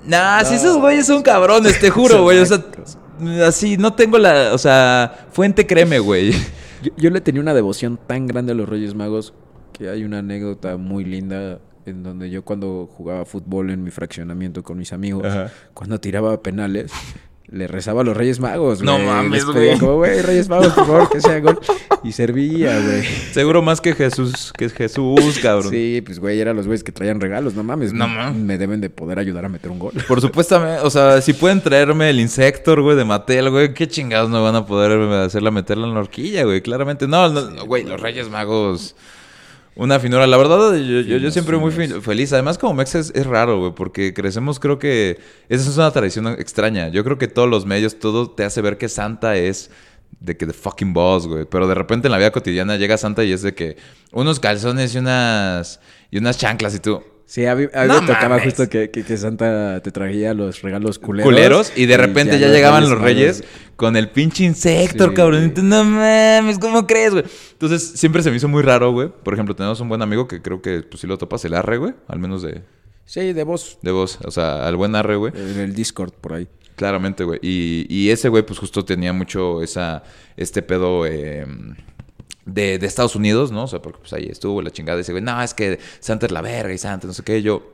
Nah, 0.06 0.44
si 0.44 0.56
esos 0.56 0.78
güeyes 0.78 1.06
son 1.06 1.22
cabrones, 1.22 1.80
te 1.80 1.90
juro, 1.90 2.24
güey. 2.24 2.40
O 2.40 2.46
sea, 2.46 2.64
así, 3.46 3.78
no 3.78 3.94
tengo 3.94 4.18
la. 4.18 4.54
O 4.54 4.58
sea, 4.58 5.28
fuente 5.32 5.66
créeme, 5.66 6.00
güey. 6.00 6.32
Yo, 6.84 6.92
yo 6.96 7.10
le 7.10 7.22
tenía 7.22 7.42
una 7.42 7.56
devoción 7.56 7.98
tan 8.06 8.28
grande 8.28 8.52
a 8.52 8.56
los 8.56 8.70
Reyes 8.70 8.94
Magos 8.94 9.34
que 9.74 9.90
hay 9.90 10.04
una 10.04 10.20
anécdota 10.20 10.78
muy 10.78 11.04
linda 11.04 11.60
en 11.88 12.04
donde 12.04 12.30
yo 12.30 12.44
cuando 12.44 12.86
jugaba 12.86 13.26
fútbol 13.26 13.72
en 13.72 13.84
mi 13.84 13.90
fraccionamiento 13.92 14.62
con 14.62 14.78
mis 14.78 14.94
amigos, 14.94 15.26
Ajá. 15.26 15.52
cuando 15.74 16.00
tiraba 16.00 16.42
penales, 16.44 16.92
le 17.50 17.66
rezaba 17.68 18.02
a 18.02 18.04
los 18.04 18.16
Reyes 18.18 18.40
Magos. 18.40 18.82
No 18.82 18.94
güey. 18.96 19.06
mames, 19.06 19.46
Les 19.46 19.56
pedía 19.56 19.68
güey. 19.70 19.80
como, 19.80 19.96
güey, 19.96 20.22
Reyes 20.22 20.50
Magos, 20.50 20.74
por 20.74 20.86
favor, 20.86 21.10
que 21.10 21.22
sea 21.22 21.40
gol. 21.40 21.60
Y 22.04 22.12
servía, 22.12 22.80
güey. 22.80 23.04
Seguro 23.32 23.62
más 23.62 23.80
que 23.82 23.94
Jesús, 23.96 24.52
que 24.58 24.66
es 24.66 24.74
Jesús, 24.74 25.40
cabrón. 25.42 25.72
Sí, 25.72 26.02
pues, 26.06 26.20
güey, 26.20 26.40
eran 26.40 26.56
los 26.58 26.66
güeyes 26.68 26.84
que 26.84 26.92
traían 26.92 27.20
regalos, 27.22 27.56
no 27.56 27.64
mames. 27.64 27.94
No 27.94 28.08
me- 28.08 28.16
mames. 28.16 28.42
Me 28.44 28.58
deben 28.58 28.82
de 28.82 28.90
poder 28.90 29.18
ayudar 29.20 29.46
a 29.46 29.50
meter 29.50 29.72
un 29.72 29.80
gol. 29.80 29.94
Por 30.08 30.20
supuesto, 30.22 30.62
o 30.84 30.90
sea, 30.90 31.22
si 31.22 31.34
pueden 31.34 31.62
traerme 31.62 32.10
el 32.10 32.20
Insector, 32.20 32.82
güey, 32.82 32.98
de 32.98 33.06
Mattel, 33.06 33.50
güey, 33.50 33.74
qué 33.74 33.88
chingados 33.88 34.30
no 34.30 34.44
van 34.44 34.56
a 34.56 34.66
poder 34.66 35.00
hacerla 35.14 35.50
meterla 35.52 35.88
en 35.88 35.94
la 35.94 36.02
horquilla, 36.02 36.44
güey, 36.44 36.62
claramente. 36.62 37.08
No, 37.08 37.30
no, 37.30 37.42
no, 37.50 37.66
güey, 37.66 37.84
los 37.84 38.00
Reyes 38.00 38.30
Magos. 38.30 38.96
Una 39.78 40.00
finura, 40.00 40.26
la 40.26 40.38
verdad, 40.38 40.76
yo, 40.76 41.02
yo, 41.02 41.18
yo 41.18 41.30
siempre 41.32 41.56
muy 41.58 41.72
fe- 41.72 42.02
feliz. 42.02 42.34
Además, 42.34 42.58
como 42.58 42.74
Mex 42.74 42.96
es, 42.96 43.12
es 43.14 43.26
raro, 43.28 43.60
güey, 43.60 43.76
porque 43.76 44.14
crecemos, 44.14 44.60
creo 44.60 44.80
que 44.80 45.20
esa 45.50 45.70
es 45.70 45.78
una 45.78 45.92
tradición 45.92 46.28
extraña. 46.28 46.88
Yo 46.90 47.04
creo 47.04 47.18
que 47.20 47.28
todos 47.28 47.48
los 47.48 47.66
medios, 47.68 48.00
todo 48.00 48.30
te 48.32 48.44
hace 48.44 48.62
ver 48.62 48.78
que 48.80 48.90
Santa 48.90 49.36
es 49.38 49.70
de 50.20 50.36
que 50.36 50.48
the 50.48 50.54
fucking 50.54 50.94
boss, 50.94 51.28
güey. 51.28 51.46
Pero 51.46 51.68
de 51.68 51.76
repente 51.76 52.08
en 52.08 52.12
la 52.12 52.18
vida 52.18 52.32
cotidiana 52.32 52.76
llega 52.78 52.98
Santa 52.98 53.24
y 53.24 53.32
es 53.32 53.44
de 53.44 53.54
que 53.54 53.78
unos 54.12 54.40
calzones 54.40 54.96
y 54.96 54.98
unas 54.98 55.80
y 56.10 56.18
unas 56.18 56.38
chanclas 56.40 56.74
y 56.74 56.80
tú. 56.80 57.04
Sí, 57.30 57.46
a 57.46 57.56
mí, 57.56 57.66
a 57.74 57.82
mí 57.82 57.88
No 57.90 58.02
me 58.02 58.08
tocaba 58.08 58.30
mames. 58.30 58.46
justo 58.46 58.70
que, 58.70 58.90
que- 58.90 59.04
que 59.04 59.18
Santa 59.18 59.82
te 59.82 59.92
traía 59.92 60.34
los 60.34 60.62
regalos 60.62 60.98
culeros. 60.98 61.30
culeros 61.30 61.74
y 61.76 61.86
de 61.86 61.98
repente 61.98 62.40
ya, 62.40 62.48
llegaban 62.48 62.90
los 62.90 62.98
reyes 63.02 63.44
con 63.76 63.98
el 63.98 64.10
pinche 64.10 64.46
insector, 64.46 65.10
Sí, 65.10 65.16
cabrón. 65.16 65.54
no 65.62 65.84
mames, 65.84 66.58
¿cómo 66.58 66.88
crees, 66.88 67.12
güey? 67.12 67.26
Entonces 67.52 67.84
siempre 68.00 68.24
se 68.24 68.32
me 68.32 68.38
hizo 68.38 68.48
muy 68.48 68.64
raro, 68.64 68.94
güey. 68.94 69.10
Por 69.24 69.34
ejemplo, 69.34 69.56
tenemos 69.58 69.78
un 69.82 69.90
buen 69.90 70.02
amigo 70.02 70.26
que 70.26 70.42
creo 70.42 70.62
que 70.62 70.84
pues 70.84 71.02
si 71.02 71.08
lo 71.08 71.18
topas 71.18 71.44
el 71.44 71.54
arre, 71.54 71.76
güey. 71.78 71.94
Al 72.08 72.20
menos 72.20 72.44
de, 72.44 72.64
Sí, 73.04 73.34
de 73.34 73.44
voz. 73.44 73.78
de 73.82 73.92
voz. 73.92 74.20
O 74.24 74.32
sea, 74.32 74.66
al 74.66 74.78
buen 74.78 74.96
arre, 74.96 75.18
güey. 75.18 75.34
En 75.36 75.60
el 75.60 75.76
Discord, 75.76 76.14
por 76.14 76.34
ahí. 76.34 76.48
Claramente, 76.78 77.26
güey. 77.26 77.40
Y, 77.42 77.86
y 77.90 78.10
ese 78.12 78.30
güey, 78.30 78.46
pues 78.46 78.58
justo 78.58 78.86
tenía 78.86 79.12
mucho 79.12 79.62
esa, 79.64 80.04
este 80.38 80.62
pedo 80.62 81.06
eh, 81.06 81.46
de, 82.48 82.80
de 82.80 82.88
Estados 82.88 83.16
Unidos, 83.16 83.52
¿no? 83.52 83.66
O 83.66 83.68
sea, 83.68 83.82
porque 83.82 84.00
pues 84.00 84.14
ahí 84.14 84.28
estuvo 84.32 84.62
la 84.62 84.72
chingada. 84.72 85.00
Ese 85.00 85.12
güey, 85.12 85.24
no, 85.24 85.42
es 85.44 85.54
que 85.54 85.80
Santa 86.00 86.26
es 86.26 86.32
la 86.32 86.42
verga 86.42 86.74
y 86.74 86.78
Santa, 86.78 87.06
no 87.06 87.14
sé 87.14 87.22
qué. 87.24 87.42
Yo, 87.42 87.72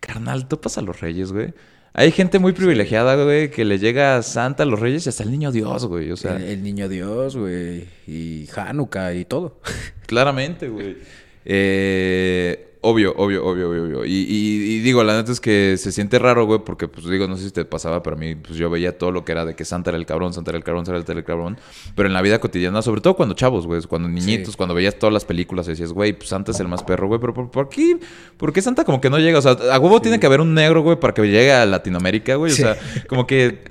carnal, 0.00 0.46
topas 0.48 0.76
a 0.76 0.82
los 0.82 1.00
reyes, 1.00 1.32
güey. 1.32 1.54
Hay 1.96 2.10
gente 2.10 2.40
muy 2.40 2.52
privilegiada, 2.52 3.14
güey, 3.22 3.52
que 3.52 3.64
le 3.64 3.78
llega 3.78 4.16
a 4.16 4.22
Santa, 4.22 4.64
a 4.64 4.66
los 4.66 4.80
reyes 4.80 5.06
y 5.06 5.10
hasta 5.10 5.22
el 5.22 5.30
niño 5.30 5.52
Dios, 5.52 5.86
güey. 5.86 6.10
O 6.10 6.16
sea, 6.16 6.36
el, 6.36 6.42
el 6.42 6.62
niño 6.64 6.88
Dios, 6.88 7.36
güey. 7.36 7.86
Y 8.08 8.48
Hanukkah 8.54 9.14
y 9.14 9.24
todo. 9.24 9.60
claramente, 10.06 10.68
güey. 10.68 10.96
Eh, 11.44 12.73
obvio, 12.84 13.12
obvio, 13.16 13.44
obvio, 13.44 13.70
obvio, 13.70 13.82
obvio. 13.84 14.04
Y, 14.04 14.12
y- 14.28 14.74
y 14.76 14.78
digo, 14.80 15.02
la 15.02 15.16
neta 15.16 15.32
es 15.32 15.40
que 15.40 15.76
se 15.78 15.90
siente 15.92 16.18
raro, 16.18 16.46
güey, 16.46 16.60
porque, 16.64 16.86
pues 16.88 17.06
digo, 17.06 17.26
no 17.26 17.36
sé 17.36 17.44
si 17.44 17.50
te 17.50 17.64
pasaba, 17.64 18.02
pero 18.02 18.16
a 18.16 18.18
mí, 18.18 18.34
pues 18.34 18.56
yo 18.56 18.70
veía 18.70 18.96
todo 18.96 19.10
lo 19.10 19.24
que 19.24 19.32
era 19.32 19.44
de 19.44 19.54
que 19.56 19.64
Santa 19.64 19.90
era 19.90 19.98
el 19.98 20.06
cabrón, 20.06 20.32
Santa 20.32 20.50
era 20.50 20.58
el 20.58 20.64
cabrón, 20.64 20.86
Santa 20.86 21.10
era 21.12 21.18
el 21.18 21.24
cabrón. 21.24 21.58
Pero 21.96 22.08
en 22.08 22.12
la 22.12 22.22
vida 22.22 22.38
cotidiana, 22.38 22.82
sobre 22.82 23.00
todo 23.00 23.14
cuando 23.14 23.34
chavos, 23.34 23.66
güey, 23.66 23.82
cuando 23.82 24.08
niñitos, 24.08 24.52
Sí. 24.52 24.56
cuando 24.56 24.74
veías 24.74 24.96
todas 24.98 25.12
las 25.12 25.24
películas, 25.24 25.66
decías, 25.66 25.92
güey, 25.92 26.12
pues 26.12 26.28
Santa 26.28 26.52
es 26.52 26.60
el 26.60 26.68
más 26.68 26.82
perro, 26.82 27.08
güey, 27.08 27.20
pero 27.20 27.34
¿por, 27.34 27.50
por 27.50 27.68
qué? 27.68 27.98
¿Por 28.36 28.52
qué 28.52 28.62
Santa 28.62 28.84
como 28.84 29.00
que 29.00 29.10
no 29.10 29.18
llega? 29.18 29.38
O 29.38 29.42
sea, 29.42 29.52
a 29.72 29.78
huevo 29.78 30.00
tiene 30.00 30.20
que 30.20 30.26
haber 30.26 30.40
un 30.40 30.54
negro, 30.54 30.82
güey, 30.82 30.98
para 31.00 31.14
que 31.14 31.22
llegue 31.22 31.52
a 31.52 31.66
Latinoamérica, 31.66 32.36
güey. 32.36 32.52
O 32.52 32.54
Sí. 32.54 32.62
sea, 32.62 32.76
como 33.08 33.26
que 33.26 33.62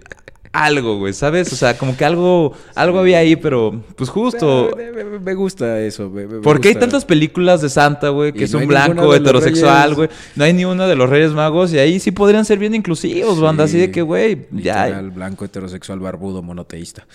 algo, 0.53 0.99
güey, 0.99 1.14
¿sabes? 1.14 1.51
O 1.51 1.56
sea, 1.56 1.77
como 1.77 1.98
que 1.98 2.06
algo, 2.06 2.53
algo 2.75 2.99
había 2.99 3.17
ahí, 3.17 3.35
pero 3.35 3.82
pues 3.95 4.09
justo. 4.09 4.69
Me, 4.77 4.91
me- 5.03 5.19
me 5.19 5.33
gusta 5.33 5.80
eso. 5.82 6.09
me- 6.11 6.27
me 6.27 6.40
¿Por 6.41 6.61
qué 6.61 6.69
hay 6.69 6.75
tantas 6.75 7.03
películas 7.06 7.61
de 7.61 7.69
Santa, 7.69 8.09
güey? 8.09 8.32
Que 8.32 8.41
Y 8.41 8.43
es 8.43 8.53
no 8.53 8.59
un 8.59 8.67
blanco 8.67 9.14
heterosexual, 9.15 9.95
güey. 9.95 10.09
No 10.35 10.43
hay 10.43 10.53
ni 10.53 10.64
uno 10.64 10.88
de 10.88 10.95
los 10.95 11.09
Reyes 11.09 11.32
Magos 11.32 11.73
y 11.73 11.80
ahí 11.80 11.99
sí 11.99 12.11
podrían 12.11 12.45
ser 12.45 12.59
bien 12.59 12.75
inclusivos, 12.75 13.41
banda. 13.41 13.64
Así 13.64 13.77
de 13.80 13.90
que, 13.91 14.03
güey, 14.03 14.45
ya. 14.51 14.85
Literal, 14.85 15.11
blanco, 15.11 15.43
heterosexual, 15.45 15.99
barbudo, 15.99 16.41
monoteísta. 16.43 17.06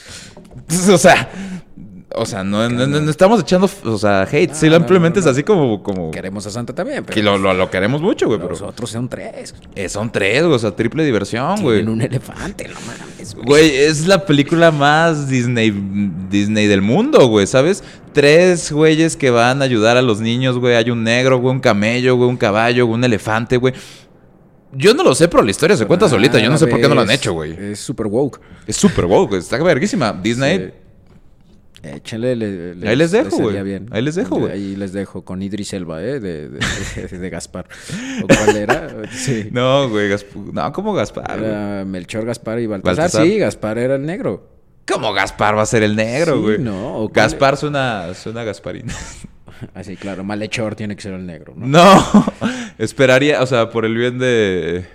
O 0.93 0.99
sea, 0.99 1.31
o 2.15 2.25
sea, 2.25 2.43
no, 2.43 2.69
no, 2.71 2.87
no- 2.87 3.01
no 3.01 3.11
estamos 3.11 3.41
echando, 3.41 3.69
o 3.85 3.99
sea, 3.99 4.23
hate. 4.23 4.51
No, 4.63 4.79
no. 4.79 5.07
es 5.09 5.27
así 5.27 5.43
como, 5.43 5.83
como 5.83 6.11
Queremos 6.11 6.47
a 6.47 6.51
Santa 6.51 6.75
también, 6.75 7.05
pero 7.05 7.15
que 7.15 7.23
lo, 7.23 7.37
lo, 7.37 7.53
lo 7.53 7.71
queremos 7.71 8.01
mucho, 8.01 8.27
güey. 8.27 8.39
Pero 8.39 8.51
los 8.51 8.63
otros 8.63 8.91
son 8.91 9.09
tres. 9.09 9.55
eh, 9.75 9.89
son 9.89 10.11
tres, 10.11 10.43
güey. 10.43 10.55
O 10.55 10.59
sea, 10.59 10.75
triple 10.75 11.05
diversión, 11.05 11.61
güey. 11.63 11.79
Tienen 11.79 11.93
un 11.95 12.01
elefante, 12.01 12.67
no 12.69 12.77
mames, 12.87 13.35
güey. 13.35 13.47
Güey, 13.47 13.77
es 13.77 14.07
la 14.07 14.25
película 14.25 14.71
más 14.71 15.29
Disney, 15.29 15.71
Disney 16.31 16.67
del 16.67 16.81
mundo, 16.83 17.27
güey, 17.29 17.47
¿sabes? 17.47 17.85
Tres 18.15 18.73
güeyes 18.73 19.17
que 19.17 19.31
van 19.31 19.61
a 19.61 19.67
ayudar 19.67 19.97
a 19.99 20.03
los 20.03 20.21
niños, 20.21 20.59
güey. 20.59 20.77
Hay 20.77 20.91
un 20.91 21.05
negro, 21.05 21.39
güey, 21.39 21.55
un 21.55 21.61
camello, 21.61 22.17
güey, 22.17 22.29
un 22.29 22.37
caballo, 22.39 22.87
güey, 22.87 22.95
un 22.99 23.05
elefante, 23.05 23.59
güey. 23.59 23.75
Yo 24.73 24.93
no 24.95 25.03
lo 25.03 25.15
sé, 25.15 25.29
pero 25.29 25.43
la 25.43 25.51
historia 25.51 25.77
se 25.77 25.87
cuenta 25.87 26.09
solita. 26.09 26.39
Yo 26.39 26.51
no 26.51 26.59
sé 26.59 26.67
por 26.67 26.81
qué 26.81 26.89
no 26.89 26.95
lo 26.95 27.01
han 27.03 27.11
hecho, 27.11 27.33
güey. 27.33 27.53
Es 27.73 27.81
super 27.81 28.07
woke. 28.07 28.41
Es 28.67 28.77
súper 28.77 29.07
wow, 29.07 29.27
güey. 29.27 29.41
Está 29.41 29.57
verguísima. 29.63 30.13
Disney. 30.13 30.59
Sí. 30.59 30.65
Échenle, 31.97 32.37
le- 32.37 32.89
Ahí 32.89 32.97
les 32.97 33.11
dejo, 33.11 33.37
güey. 33.39 33.63
bien. 33.63 33.89
Ahí 33.91 34.03
les 34.03 34.15
dejo, 34.15 34.37
güey. 34.39 34.53
Ahí 34.53 34.77
les 34.77 34.93
dejo 34.93 35.25
con 35.25 35.43
Idris 35.43 35.73
Elba, 35.73 36.03
¿eh? 36.03 36.21
De, 36.21 36.49
de, 36.49 36.59
de- 37.11 37.19
de 37.19 37.31
Gaspar. 37.31 37.67
¿O 38.23 38.27
cuál 38.27 38.57
era? 38.57 38.89
Sí. 39.11 39.49
No, 39.53 39.89
güey. 39.89 40.11
Gasp- 40.11 40.53
No, 40.53 40.73
¿cómo 40.73 40.93
Gaspar? 40.95 41.39
Era 41.39 41.85
Melchor, 41.85 42.25
Gaspar 42.25 42.59
y 42.61 42.67
Baltasar. 42.67 42.97
Baltasar. 42.97 43.27
Sí, 43.27 43.39
Gaspar 43.39 43.79
era 43.79 43.95
el 43.97 44.07
negro. 44.07 44.49
¿Cómo 44.91 45.13
Gaspar 45.13 45.57
va 45.57 45.63
a 45.63 45.67
ser 45.67 45.83
el 45.83 45.95
negro, 45.97 46.37
Sí, 46.37 46.41
güey? 46.43 46.59
no, 46.59 46.97
¿o 46.97 47.09
cuál- 47.09 47.13
Gaspar 47.27 47.57
suena, 47.57 48.15
suena 48.15 48.41
a 48.41 48.45
Gasparín. 48.45 48.87
Así, 49.75 49.97
claro. 49.97 50.23
Malhechor 50.25 50.77
tiene 50.77 50.95
que 50.97 51.03
ser 51.03 51.15
el 51.15 51.27
negro, 51.27 51.53
¿no? 51.57 51.67
No, 51.67 52.25
esperaría, 52.79 53.43
o 53.43 53.47
sea, 53.47 53.71
por 53.71 53.85
el 53.85 53.97
bien 53.97 54.19
de 54.19 54.87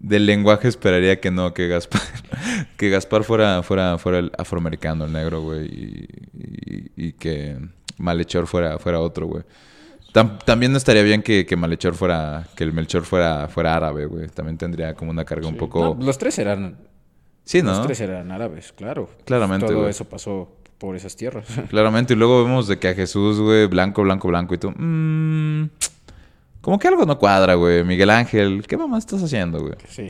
del 0.00 0.26
lenguaje 0.26 0.66
esperaría 0.68 1.20
que 1.20 1.30
no, 1.30 1.54
que 1.54 1.68
Gaspar, 1.68 2.00
que 2.76 2.88
Gaspar 2.90 3.22
fuera, 3.24 3.62
fuera, 3.62 3.96
fuera 3.98 4.18
el 4.18 4.32
afroamericano, 4.36 5.04
el 5.04 5.12
negro, 5.12 5.42
güey, 5.42 5.66
y, 5.66 6.06
y- 6.34 6.90
y 7.08 7.12
que 7.12 7.58
Malhechor 7.98 8.46
fuera, 8.46 8.78
fuera 8.78 8.98
otro, 9.00 9.26
güey. 9.26 9.44
Tam- 10.12 10.42
también 10.44 10.72
no 10.72 10.78
estaría 10.78 11.02
bien 11.04 11.22
que, 11.22 11.46
que 11.46 11.54
Malhechor 11.54 11.94
fuera, 11.94 12.48
que 12.56 12.64
el 12.64 12.72
Melchor 12.72 13.04
fuera, 13.04 13.46
fuera 13.48 13.76
árabe, 13.76 14.06
güey. 14.06 14.26
También 14.28 14.58
tendría 14.58 14.94
como 14.94 15.10
una 15.12 15.24
carga 15.24 15.46
un 15.46 15.56
poco. 15.56 15.94
No, 15.98 16.04
los 16.04 16.18
tres 16.18 16.36
eran... 16.40 16.78
sí, 17.44 17.62
Los 17.62 17.78
¿no? 17.78 17.84
tres 17.86 18.00
eran 18.00 18.32
árabes, 18.32 18.72
claro. 18.72 19.08
Claramente, 19.24 19.66
Todo 19.66 19.78
güey. 19.78 19.90
eso 19.90 20.06
pasó 20.08 20.56
por 20.78 20.96
esas 20.96 21.14
tierras. 21.14 21.46
Claramente, 21.70 22.14
y 22.14 22.16
luego 22.16 22.42
vemos 22.42 22.66
de 22.66 22.78
que 22.80 22.88
a 22.88 22.94
Jesús, 22.94 23.38
güey, 23.38 23.66
blanco, 23.66 24.02
blanco, 24.02 24.26
blanco, 24.28 24.54
y 24.54 24.58
tú, 24.58 24.72
mmm, 24.76 25.68
como 26.60 26.78
que 26.78 26.88
algo 26.88 27.04
no 27.06 27.18
cuadra, 27.18 27.54
güey. 27.54 27.84
Miguel 27.84 28.10
Ángel, 28.10 28.64
¿qué 28.66 28.76
mamá 28.76 28.98
estás 28.98 29.22
haciendo, 29.22 29.60
güey? 29.60 29.74
sí. 29.88 30.08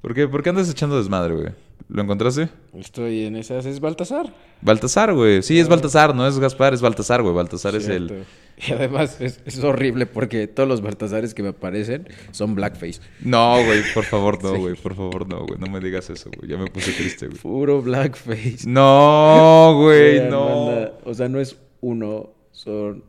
¿Por 0.00 0.12
qué, 0.14 0.28
¿Por 0.28 0.42
qué 0.42 0.50
andas 0.50 0.68
echando 0.70 0.98
desmadre, 0.98 1.34
güey? 1.34 1.48
¿Lo 1.88 2.02
encontraste? 2.02 2.50
Estoy 2.74 3.24
en 3.24 3.36
esas. 3.36 3.64
Es 3.64 3.80
Baltasar. 3.80 4.34
Baltasar, 4.60 5.14
güey. 5.14 5.42
Sí, 5.42 5.58
es 5.58 5.66
Baltasar, 5.68 6.14
no 6.14 6.26
es 6.26 6.38
Gaspar, 6.38 6.74
es 6.74 6.82
Baltasar, 6.82 7.22
güey. 7.22 7.34
Baltasar 7.34 7.74
es 7.74 7.88
el... 7.88 8.24
Y 8.68 8.72
además 8.72 9.20
es, 9.20 9.40
es 9.46 9.64
horrible 9.64 10.04
porque 10.06 10.46
todos 10.46 10.68
los 10.68 10.82
Baltasares 10.82 11.32
que 11.34 11.42
me 11.42 11.48
aparecen 11.50 12.06
son 12.32 12.54
blackface. 12.54 13.00
No, 13.20 13.56
güey, 13.64 13.80
por 13.94 14.04
favor, 14.04 14.42
no, 14.44 14.52
Sí. 14.54 14.60
güey. 14.60 14.74
Por 14.76 14.94
favor, 14.94 15.26
no, 15.26 15.46
güey. 15.46 15.58
No 15.58 15.66
me 15.68 15.80
digas 15.80 16.08
eso, 16.10 16.30
güey. 16.36 16.50
Ya 16.50 16.58
me 16.58 16.66
puse 16.66 16.92
triste, 16.92 17.26
güey. 17.28 17.38
Puro 17.38 17.80
blackface. 17.80 18.66
No, 18.66 19.74
güey, 19.80 20.28
no. 20.28 20.90
O 21.04 21.14
sea, 21.14 21.28
no 21.30 21.40
es 21.40 21.56
uno, 21.80 22.30
son 22.52 23.04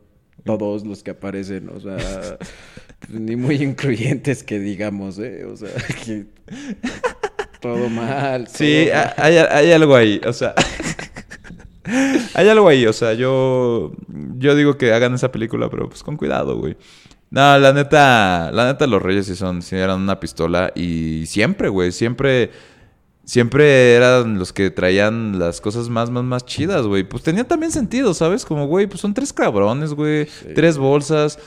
todos 0.46 0.86
los 0.86 1.02
que 1.02 1.10
aparecen. 1.10 1.68
O 1.68 1.80
sea, 1.80 1.98
ni 3.10 3.36
muy 3.36 3.56
incluyentes 3.56 4.42
que 4.42 4.58
digamos, 4.58 5.18
¿eh? 5.18 5.44
O 5.44 5.56
sea, 5.56 5.68
que 6.04 6.26
todo 7.60 7.88
mal. 7.90 8.48
Sí, 8.48 8.86
todo 8.86 8.96
ha- 8.98 9.04
mal. 9.04 9.14
hay, 9.18 9.36
hay 9.36 9.72
algo 9.72 9.94
ahí, 9.94 10.20
o 10.26 10.32
sea... 10.32 10.54
hay 12.34 12.48
algo 12.48 12.68
ahí, 12.68 12.86
o 12.86 12.92
sea, 12.92 13.12
yo... 13.14 13.92
Yo 14.38 14.54
digo 14.54 14.76
que 14.76 14.92
hagan 14.92 15.14
esa 15.14 15.32
película, 15.32 15.70
pero 15.70 15.88
pues 15.88 16.02
con 16.02 16.16
cuidado, 16.16 16.58
güey. 16.58 16.76
No, 17.30 17.58
la 17.58 17.72
neta, 17.72 18.50
la 18.52 18.66
neta, 18.66 18.86
los 18.86 19.02
Reyes 19.02 19.26
sí 19.26 19.34
son, 19.34 19.60
sí 19.62 19.76
eran 19.76 20.00
una 20.00 20.20
pistola 20.20 20.72
y 20.74 21.24
siempre, 21.26 21.68
güey, 21.68 21.90
siempre, 21.90 22.50
siempre 23.26 23.94
eran 23.94 24.38
los 24.38 24.52
que 24.54 24.70
traían 24.70 25.38
las 25.38 25.60
cosas 25.60 25.90
más, 25.90 26.08
más, 26.10 26.24
más 26.24 26.46
chidas, 26.46 26.86
güey. 26.86 27.04
Pues 27.04 27.22
tenía 27.22 27.44
también 27.44 27.72
sentido, 27.72 28.14
¿sabes? 28.14 28.46
Como, 28.46 28.66
güey, 28.66 28.86
pues 28.86 29.00
son 29.00 29.12
tres 29.12 29.32
cabrones, 29.32 29.92
güey, 29.92 30.26
tres 30.54 30.78
bolsas. 30.78 31.38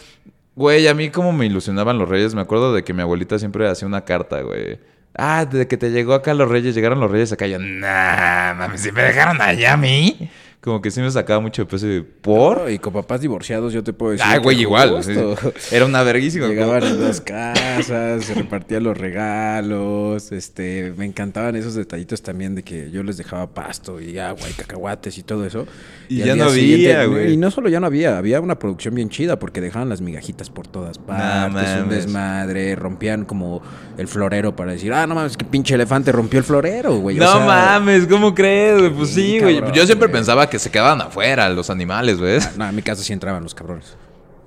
Güey, 0.56 0.88
a 0.88 0.93
mí 0.93 1.09
como 1.09 1.32
me 1.32 1.45
ilusionaban 1.45 1.98
los 1.98 2.08
Reyes, 2.08 2.35
me 2.35 2.41
acuerdo 2.41 2.74
de 2.74 2.83
que 2.83 2.93
mi 2.93 3.01
abuelita 3.01 3.40
siempre 3.40 3.67
hacía 3.67 3.88
una 3.88 4.03
carta, 4.03 4.41
güey. 4.41 4.77
Ah, 5.16 5.45
desde 5.49 5.67
que 5.67 5.77
te 5.77 5.90
llegó 5.90 6.14
acá 6.14 6.33
los 6.33 6.49
Reyes, 6.49 6.75
llegaron 6.75 6.99
los 6.99 7.09
Reyes 7.09 7.32
acá, 7.32 7.48
yo, 7.48 7.58
nah, 7.58 8.53
mames, 8.53 8.82
si 8.82 8.91
me 8.91 9.01
dejaron 9.01 9.41
allá 9.41 9.74
a 9.74 9.77
mí 9.77 10.30
como 10.62 10.82
que 10.82 10.92
sí 10.92 11.00
me 11.00 11.10
sacaba 11.10 11.40
mucho 11.40 11.62
de 11.62 11.66
peso 11.68 11.88
de 11.88 12.02
por. 12.02 12.70
y 12.70 12.80
con 12.80 12.92
papás 12.92 13.22
divorciados 13.22 13.72
yo 13.72 13.82
te 13.82 13.94
puedo 13.94 14.12
decir. 14.12 14.26
Ah, 14.28 14.38
güey, 14.40 14.60
igual. 14.60 15.00
Era 15.72 15.86
una 15.86 16.04
verguísima. 16.04 16.48
Llegaban 16.48 16.84
en 16.84 17.02
las 17.02 17.22
casas, 17.22 18.26
se 18.26 18.34
repartían 18.34 18.84
los 18.84 18.98
regalos. 18.98 20.34
Este, 20.34 20.94
me 20.98 21.06
encantaban 21.06 21.56
esos 21.56 21.76
detallitos 21.76 22.22
también 22.22 22.56
de 22.56 22.64
que 22.64 22.92
yo 22.92 23.04
les 23.04 23.16
dejaba 23.16 23.54
pasto 23.54 24.02
y 24.02 24.20
agua 24.20 24.50
y 24.50 24.54
cacahuates 24.54 25.18
y 25.18 25.24
todo 25.24 25.46
eso. 25.46 25.66
Y, 26.10 26.18
ya 26.18 26.36
no 26.36 26.46
había, 26.46 27.06
güey. 27.06 27.34
Y 27.34 27.38
no 27.38 27.52
solo 27.52 27.70
ya 27.70 27.80
no 27.80 27.88
había, 27.88 28.18
había 28.18 28.42
una 28.42 28.60
producción 28.60 28.96
bien 28.96 29.10
chida 29.10 29.40
porque 29.40 29.62
dejaban 29.62 29.88
las 29.88 30.02
migajitas 30.02 30.50
por 30.50 30.68
todas 30.68 30.98
partes, 30.98 31.84
un 31.84 31.90
desmadre, 31.90 32.76
rompían 32.76 33.24
como 33.24 33.62
el 33.98 34.10
florero 34.10 34.56
para 34.58 34.74
decir, 34.74 34.92
ah, 34.92 35.08
no 35.08 35.16
mames, 35.16 35.38
que 35.38 35.46
pinche 35.46 35.76
elefante 35.76 36.12
rompió 36.12 36.40
el 36.40 36.44
florero, 36.44 36.98
güey. 36.98 37.16
No 37.16 37.40
mames, 37.42 38.08
¿cómo 38.08 38.36
crees? 38.36 38.92
Pues 38.92 39.12
sí, 39.12 39.40
güey. 39.40 39.62
Yo 39.74 39.86
siempre 39.86 40.10
pensaba 40.10 40.49
que 40.50 40.60
se 40.60 40.72
quedaban 40.72 41.02
afuera 41.02 41.50
los 41.50 41.69
animales, 41.69 42.19
güey. 42.19 42.40
No, 42.58 42.68
en 42.68 42.76
mi 42.76 42.82
casa 42.82 43.03
sí 43.03 43.14
entraban 43.14 43.44
los 43.44 43.56
cabrones. 43.56 43.95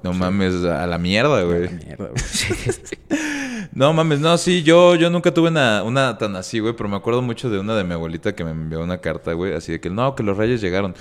No 0.02 0.12
mames, 0.12 0.64
a 0.64 0.86
la 0.86 0.98
mierda, 0.98 1.42
güey. 1.42 1.58
A 1.58 1.66
la 1.66 1.70
mierda, 1.70 2.08
güey. 2.08 3.68
no 3.72 3.92
mames, 3.92 4.20
no, 4.20 4.36
sí, 4.36 4.62
yo, 4.62 4.97
yo 4.97 5.10
nunca 5.10 5.32
tuve 5.32 5.48
una, 5.48 5.82
una 5.84 6.18
tan 6.18 6.34
así, 6.36 6.58
güey, 6.58 6.74
pero 6.74 6.89
me 6.89 6.97
acuerdo 6.97 7.22
mucho 7.22 7.48
de 7.48 7.58
una 7.58 7.76
de 7.76 7.84
mi 7.84 7.94
abuelita 7.94 8.34
que 8.34 8.44
me 8.44 8.50
envió 8.50 8.82
una 8.82 8.98
carta, 8.98 9.32
güey, 9.32 9.55
así 9.55 9.72
de 9.72 9.81
que 9.81 9.90
no, 9.90 10.14
que 10.14 10.22
los 10.22 10.36
reyes 10.36 10.60
llegaron. 10.60 10.94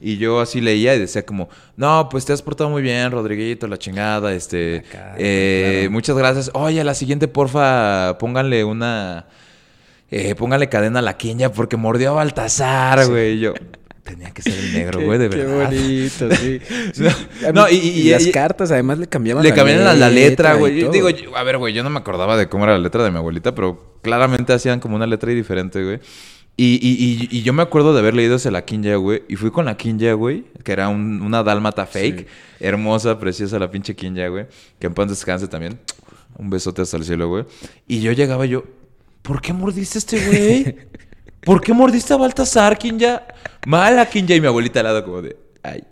Y 0.00 0.16
yo 0.16 0.40
así 0.40 0.60
leía 0.60 0.94
y 0.94 0.98
decía 0.98 1.26
como, 1.26 1.48
no, 1.76 2.08
pues 2.08 2.24
te 2.24 2.32
has 2.32 2.42
portado 2.42 2.70
muy 2.70 2.82
bien, 2.82 3.10
Rodriguito, 3.10 3.66
la 3.66 3.78
chingada, 3.78 4.32
este, 4.32 4.84
eh, 5.16 5.88
muchas 5.90 6.16
gracias. 6.16 6.50
Oye, 6.54 6.80
a 6.80 6.84
la 6.84 6.94
siguiente, 6.94 7.26
porfa, 7.26 8.16
pónganle 8.18 8.62
una, 8.62 9.26
eh, 10.10 10.34
pónganle 10.36 10.68
cadena 10.68 11.00
a 11.00 11.02
la 11.02 11.16
quinja 11.16 11.50
porque 11.50 11.76
mordió 11.76 12.10
a 12.10 12.14
Baltasar, 12.14 13.08
güey. 13.08 13.34
Y 13.34 13.40
yo, 13.40 13.54
tenía 14.08 14.30
que 14.30 14.42
ser 14.42 14.54
el 14.54 14.72
negro, 14.72 15.02
güey, 15.02 15.18
de 15.18 15.28
verdad. 15.28 15.70
Qué 15.70 15.76
bonito, 15.76 16.36
sí. 16.94 17.04
no, 17.52 17.68
y, 17.68 18.10
las 18.10 18.26
cartas 18.28 18.70
además 18.70 18.98
le 18.98 19.06
cambiaban 19.06 19.44
le 19.44 19.52
cambiaban 19.52 20.00
la, 20.00 20.10
letra, 20.10 20.54
güey. 20.54 20.88
Digo, 20.90 21.08
a 21.36 21.42
ver, 21.42 21.58
güey, 21.58 21.74
yo 21.74 21.82
no 21.82 21.90
me 21.90 21.98
acordaba 21.98 22.36
de 22.36 22.48
cómo 22.48 22.64
era 22.64 22.72
la 22.72 22.78
letra 22.78 23.04
de 23.04 23.10
mi 23.10 23.18
abuelita, 23.18 23.54
pero 23.54 23.98
claramente 24.02 24.52
hacían 24.52 24.80
como 24.80 24.96
una 24.96 25.06
letra 25.06 25.30
diferente, 25.32 25.84
güey. 25.84 26.00
Y, 26.60 27.28
y, 27.30 27.42
yo 27.42 27.52
me 27.52 27.62
acuerdo 27.62 27.92
de 27.92 28.00
haber 28.00 28.14
leído 28.14 28.34
ese 28.34 28.50
La 28.50 28.64
Kinja, 28.64 28.96
güey. 28.96 29.22
Y 29.28 29.36
fui 29.36 29.52
con 29.52 29.66
la 29.66 29.76
Kinja, 29.76 30.14
güey, 30.14 30.44
que 30.64 30.72
era 30.72 30.88
una 30.88 31.44
dálmata 31.44 31.86
fake. 31.86 32.26
Hermosa, 32.58 33.16
preciosa 33.20 33.60
la 33.60 33.70
pinche 33.70 33.94
Kinja, 33.94 34.26
güey. 34.26 34.46
Que 34.80 34.88
en 34.88 34.94
paz 34.94 35.08
descanse 35.08 35.46
también. 35.46 35.78
Un 36.36 36.50
besote 36.50 36.82
hasta 36.82 36.96
el 36.96 37.04
cielo, 37.04 37.28
güey. 37.28 37.44
Y 37.86 38.00
yo 38.00 38.10
llegaba 38.10 38.44
yo, 38.44 38.64
¿por 39.22 39.40
qué 39.40 39.52
mordiste 39.52 39.98
este 39.98 40.18
güey? 40.26 40.76
¿Por 41.42 41.60
qué 41.60 41.72
mordiste 41.72 42.14
a 42.14 42.16
Baltasar, 42.16 42.78
Kinja? 42.78 43.26
Mala 43.66 44.06
Kinja 44.06 44.34
y 44.34 44.40
mi 44.40 44.46
abuelita 44.46 44.80
al 44.80 44.86
lado 44.86 45.04
como 45.04 45.22
de... 45.22 45.36
Ay. 45.62 45.84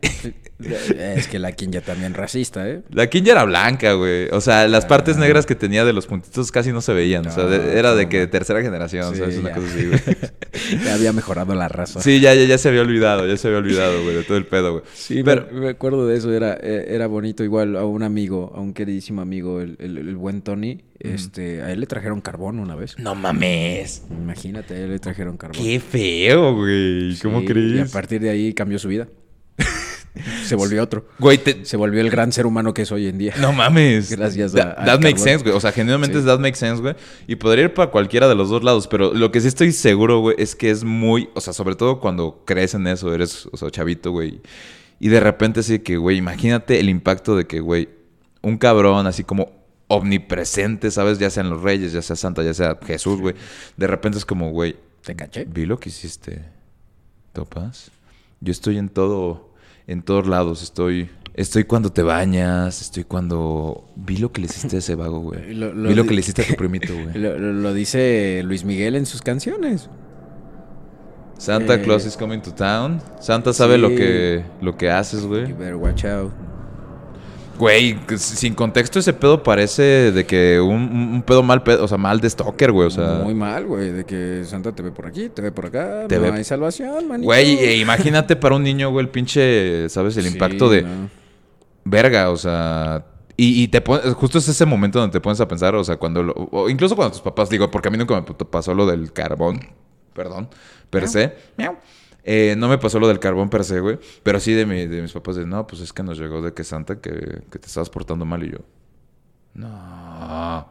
Es 0.58 1.28
que 1.28 1.38
la 1.38 1.52
Kinja 1.52 1.82
también 1.82 2.14
racista, 2.14 2.68
¿eh? 2.68 2.82
La 2.90 3.08
Kinja 3.08 3.32
era 3.32 3.44
blanca, 3.44 3.92
güey. 3.92 4.28
O 4.30 4.40
sea, 4.40 4.66
las 4.68 4.86
partes 4.86 5.18
negras 5.18 5.44
que 5.44 5.54
tenía 5.54 5.84
de 5.84 5.92
los 5.92 6.06
puntitos 6.06 6.50
casi 6.50 6.72
no 6.72 6.80
se 6.80 6.94
veían. 6.94 7.26
o 7.26 7.30
sea, 7.30 7.44
era 7.54 7.94
de 7.94 8.08
que 8.08 8.20
de 8.20 8.26
tercera 8.26 8.62
generación, 8.62 9.14
¿sabes? 9.14 9.38
Una 9.38 9.52
cosa 9.52 9.66
así, 9.66 9.86
güey. 9.86 10.00
ya 10.84 10.94
había 10.94 11.12
mejorado 11.12 11.54
la 11.54 11.68
raza. 11.68 12.00
Sí, 12.00 12.20
ya, 12.20 12.34
ya, 12.34 12.44
ya 12.44 12.56
se 12.56 12.68
había 12.68 12.80
olvidado, 12.80 13.26
ya 13.26 13.36
se 13.36 13.48
había 13.48 13.58
olvidado, 13.58 14.02
güey, 14.02 14.16
de 14.16 14.24
todo 14.24 14.38
el 14.38 14.46
pedo, 14.46 14.72
güey. 14.72 14.84
Sí, 14.94 15.22
pero 15.22 15.46
me, 15.52 15.68
acuerdo 15.68 16.06
de 16.06 16.16
eso. 16.16 16.32
Era, 16.32 16.54
eh, 16.54 16.86
era 16.88 17.06
bonito 17.06 17.44
igual 17.44 17.76
a 17.76 17.84
un 17.84 18.02
amigo, 18.02 18.52
a 18.54 18.60
un 18.60 18.72
queridísimo 18.72 19.20
amigo, 19.20 19.60
el, 19.60 19.76
el, 19.78 20.16
buen 20.16 20.40
Tony. 20.40 20.82
Este, 20.98 21.62
a 21.62 21.72
él 21.72 21.80
le 21.80 21.86
trajeron 21.86 22.20
carbón 22.20 22.58
una 22.58 22.74
vez. 22.74 22.98
No 22.98 23.14
mames. 23.14 24.02
Imagínate, 24.10 24.74
a 24.74 24.78
él 24.78 24.90
le 24.90 24.98
trajeron 24.98 25.36
carbón. 25.36 25.62
Qué 25.62 25.80
feo, 25.80 26.54
güey. 26.54 27.18
¿Cómo 27.18 27.44
crees? 27.44 27.74
Y 27.74 27.80
a 27.80 27.92
partir 27.92 28.20
de 28.20 28.30
ahí 28.30 28.54
cambió 28.54 28.78
su 28.78 28.88
vida. 28.88 29.08
Se 30.44 30.54
volvió 30.54 30.82
otro. 30.82 31.06
Güey, 31.18 31.40
se 31.62 31.76
volvió 31.76 32.00
el 32.00 32.10
gran 32.10 32.32
ser 32.32 32.46
humano 32.46 32.72
que 32.72 32.82
es 32.82 32.92
hoy 32.92 33.06
en 33.06 33.18
día. 33.18 33.34
No 33.38 33.52
mames. 33.52 34.10
Gracias 34.10 34.54
a. 34.54 34.74
that 34.76 35.00
makes 35.00 35.18
sense, 35.18 35.42
güey. 35.42 35.54
O 35.54 35.60
sea, 35.60 35.72
genuinamente 35.72 36.20
that 36.22 36.38
makes 36.38 36.56
sense, 36.56 36.80
güey. 36.80 36.94
Y 37.26 37.36
podría 37.36 37.64
ir 37.64 37.74
para 37.74 37.90
cualquiera 37.90 38.28
de 38.28 38.34
los 38.34 38.48
dos 38.48 38.64
lados. 38.64 38.88
Pero 38.88 39.12
lo 39.12 39.30
que 39.30 39.40
sí 39.40 39.48
estoy 39.48 39.72
seguro, 39.72 40.20
güey, 40.20 40.36
es 40.38 40.54
que 40.54 40.70
es 40.70 40.84
muy. 40.84 41.28
O 41.34 41.40
sea, 41.40 41.52
sobre 41.52 41.74
todo 41.74 42.00
cuando 42.00 42.42
crees 42.46 42.74
en 42.74 42.86
eso, 42.86 43.12
eres, 43.14 43.46
o 43.52 43.56
sea, 43.56 43.70
chavito, 43.70 44.10
güey. 44.10 44.40
Y 44.98 45.08
de 45.08 45.20
repente 45.20 45.62
sí 45.62 45.80
que, 45.80 45.98
güey, 45.98 46.16
imagínate 46.16 46.80
el 46.80 46.88
impacto 46.88 47.36
de 47.36 47.46
que, 47.46 47.60
güey, 47.60 47.90
un 48.40 48.56
cabrón 48.56 49.06
así 49.06 49.24
como 49.24 49.55
omnipresente, 49.88 50.90
¿sabes? 50.90 51.18
Ya 51.18 51.30
sean 51.30 51.50
los 51.50 51.62
reyes, 51.62 51.92
ya 51.92 52.02
sea 52.02 52.16
Santa, 52.16 52.42
ya 52.42 52.54
sea 52.54 52.78
Jesús, 52.84 53.20
güey. 53.20 53.34
De 53.76 53.86
repente 53.86 54.18
es 54.18 54.24
como, 54.24 54.50
güey. 54.50 54.76
¿Te 55.04 55.14
caché? 55.14 55.44
Vi 55.44 55.66
lo 55.66 55.78
que 55.78 55.90
hiciste. 55.90 56.44
¿Topas? 57.32 57.90
Yo 58.40 58.50
estoy 58.50 58.78
en 58.78 58.88
todo 58.88 59.46
en 59.86 60.02
todos 60.02 60.26
lados. 60.26 60.62
Estoy, 60.62 61.10
estoy 61.34 61.64
cuando 61.64 61.92
te 61.92 62.02
bañas, 62.02 62.80
estoy 62.80 63.04
cuando... 63.04 63.88
Vi 63.96 64.18
lo 64.18 64.32
que 64.32 64.40
le 64.40 64.46
hiciste 64.46 64.76
a 64.76 64.78
ese 64.80 64.94
vago, 64.94 65.20
güey. 65.20 65.40
Vi 65.46 65.54
lo 65.94 66.06
que 66.06 66.14
le 66.14 66.20
hiciste 66.20 66.42
a 66.42 66.46
tu 66.46 66.54
primito, 66.54 66.92
güey. 67.02 67.14
Lo, 67.14 67.72
dice 67.74 68.42
Luis 68.44 68.64
Miguel 68.64 68.96
en 68.96 69.06
sus 69.06 69.22
canciones. 69.22 69.88
Santa 71.38 71.74
eh, 71.74 71.82
Claus 71.82 72.06
is 72.06 72.16
coming 72.16 72.40
to 72.40 72.52
town. 72.52 73.00
Santa 73.20 73.52
sabe 73.52 73.76
lo 73.76 73.90
que 73.90 74.42
lo 74.62 74.78
que 74.78 74.90
haces, 74.90 75.26
güey. 75.26 75.48
You 75.48 75.54
better 75.54 75.76
watch 75.76 76.06
out. 76.06 76.32
Güey, 77.58 77.98
sin 78.16 78.54
contexto 78.54 78.98
ese 78.98 79.12
pedo 79.12 79.42
parece 79.42 80.12
de 80.12 80.26
que 80.26 80.60
un, 80.60 81.22
pedo 81.26 81.42
mal 81.42 81.62
pedo, 81.62 81.84
o 81.84 81.88
sea, 81.88 81.96
mal 81.96 82.20
de 82.20 82.28
stalker, 82.28 82.70
güey, 82.72 82.88
o 82.88 82.90
sea... 82.90 83.20
Muy 83.22 83.34
mal, 83.34 83.66
güey, 83.66 83.92
de 83.92 84.04
que 84.04 84.44
Santa 84.44 84.72
te 84.72 84.82
ve 84.82 84.90
por 84.90 85.06
aquí, 85.06 85.28
te 85.28 85.40
ve 85.40 85.52
por 85.52 85.66
acá, 85.66 86.06
no 86.08 86.34
hay 86.34 86.44
salvación, 86.44 87.08
manito. 87.08 87.26
Güey, 87.26 87.58
e 87.58 87.76
imagínate 87.78 88.36
para 88.36 88.56
un 88.56 88.62
niño, 88.62 88.90
güey, 88.90 89.06
el 89.06 89.10
pinche, 89.10 89.88
¿sabes? 89.88 90.16
El 90.16 90.26
impacto 90.26 90.68
de... 90.68 90.84
Verga, 91.84 92.30
o 92.30 92.36
sea... 92.36 93.06
Y, 93.38 93.68
te 93.68 93.82
pones, 93.82 94.14
justo 94.14 94.38
es 94.38 94.48
ese 94.48 94.64
momento 94.64 94.98
donde 94.98 95.12
te 95.12 95.20
pones 95.20 95.40
a 95.40 95.48
pensar, 95.48 95.74
o 95.74 95.84
sea, 95.84 95.96
cuando... 95.96 96.32
o 96.50 96.68
incluso 96.68 96.96
cuando 96.96 97.12
tus 97.12 97.22
papás, 97.22 97.48
digo, 97.48 97.70
porque 97.70 97.88
a 97.88 97.90
mí 97.90 97.98
nunca 97.98 98.14
me 98.14 98.22
pasó 98.22 98.74
lo 98.74 98.86
del 98.86 99.12
carbón, 99.12 99.60
perdón, 100.14 100.48
per 100.90 101.08
se. 101.08 101.34
Miau. 101.56 101.76
Eh, 102.28 102.56
no 102.58 102.68
me 102.68 102.76
pasó 102.76 102.98
lo 102.98 103.06
del 103.06 103.20
carbón 103.20 103.48
per 103.48 103.62
se, 103.62 103.78
güey. 103.78 103.98
Pero 104.24 104.40
sí 104.40 104.52
de, 104.52 104.66
mi, 104.66 104.86
de 104.86 105.00
mis 105.00 105.12
papás 105.12 105.36
de, 105.36 105.46
no, 105.46 105.64
pues 105.64 105.80
es 105.80 105.92
que 105.92 106.02
nos 106.02 106.18
llegó 106.18 106.42
de 106.42 106.52
que 106.52 106.64
Santa 106.64 107.00
que, 107.00 107.42
que 107.50 107.58
te 107.60 107.68
estabas 107.68 107.88
portando 107.88 108.24
mal. 108.24 108.42
Y 108.42 108.50
yo, 108.50 108.58
no. 109.54 110.68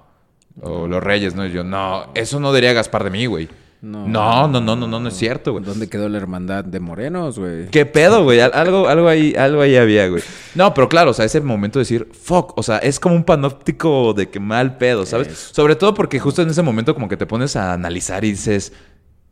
O 0.61 0.87
los 0.87 1.01
reyes, 1.01 1.33
¿no? 1.33 1.45
Y 1.45 1.51
yo, 1.51 1.63
no, 1.63 2.11
eso 2.13 2.41
no 2.41 2.53
diría 2.53 2.73
Gaspar 2.73 3.05
de 3.05 3.09
mí, 3.09 3.25
güey. 3.25 3.47
No, 3.81 4.07
no, 4.07 4.47
no, 4.47 4.75
no, 4.75 4.87
no, 4.87 4.99
no, 4.99 5.07
es 5.07 5.15
cierto, 5.15 5.51
güey. 5.51 5.63
¿Dónde 5.63 5.87
quedó 5.87 6.09
la 6.09 6.17
hermandad 6.17 6.65
de 6.65 6.79
morenos, 6.79 7.37
güey? 7.37 7.67
¿Qué 7.67 7.85
pedo, 7.85 8.23
güey? 8.23 8.39
Algo, 8.39 8.87
algo, 8.87 9.07
ahí, 9.07 9.35
algo 9.37 9.61
ahí 9.61 9.75
había, 9.75 10.07
güey. 10.07 10.23
No, 10.55 10.73
pero 10.73 10.89
claro, 10.89 11.11
o 11.11 11.13
sea, 11.13 11.23
ese 11.23 11.39
momento 11.39 11.79
de 11.79 11.83
decir, 11.83 12.09
fuck, 12.11 12.57
o 12.57 12.63
sea, 12.63 12.79
es 12.79 12.99
como 12.99 13.15
un 13.15 13.23
panóptico 13.23 14.13
de 14.13 14.29
que 14.29 14.39
mal 14.39 14.77
pedo, 14.77 15.05
¿sabes? 15.05 15.51
Sobre 15.53 15.75
todo 15.75 15.93
porque 15.93 16.19
justo 16.19 16.41
en 16.41 16.49
ese 16.49 16.63
momento 16.63 16.95
como 16.95 17.07
que 17.07 17.15
te 17.15 17.27
pones 17.27 17.55
a 17.55 17.73
analizar 17.73 18.25
y 18.25 18.31
dices, 18.31 18.73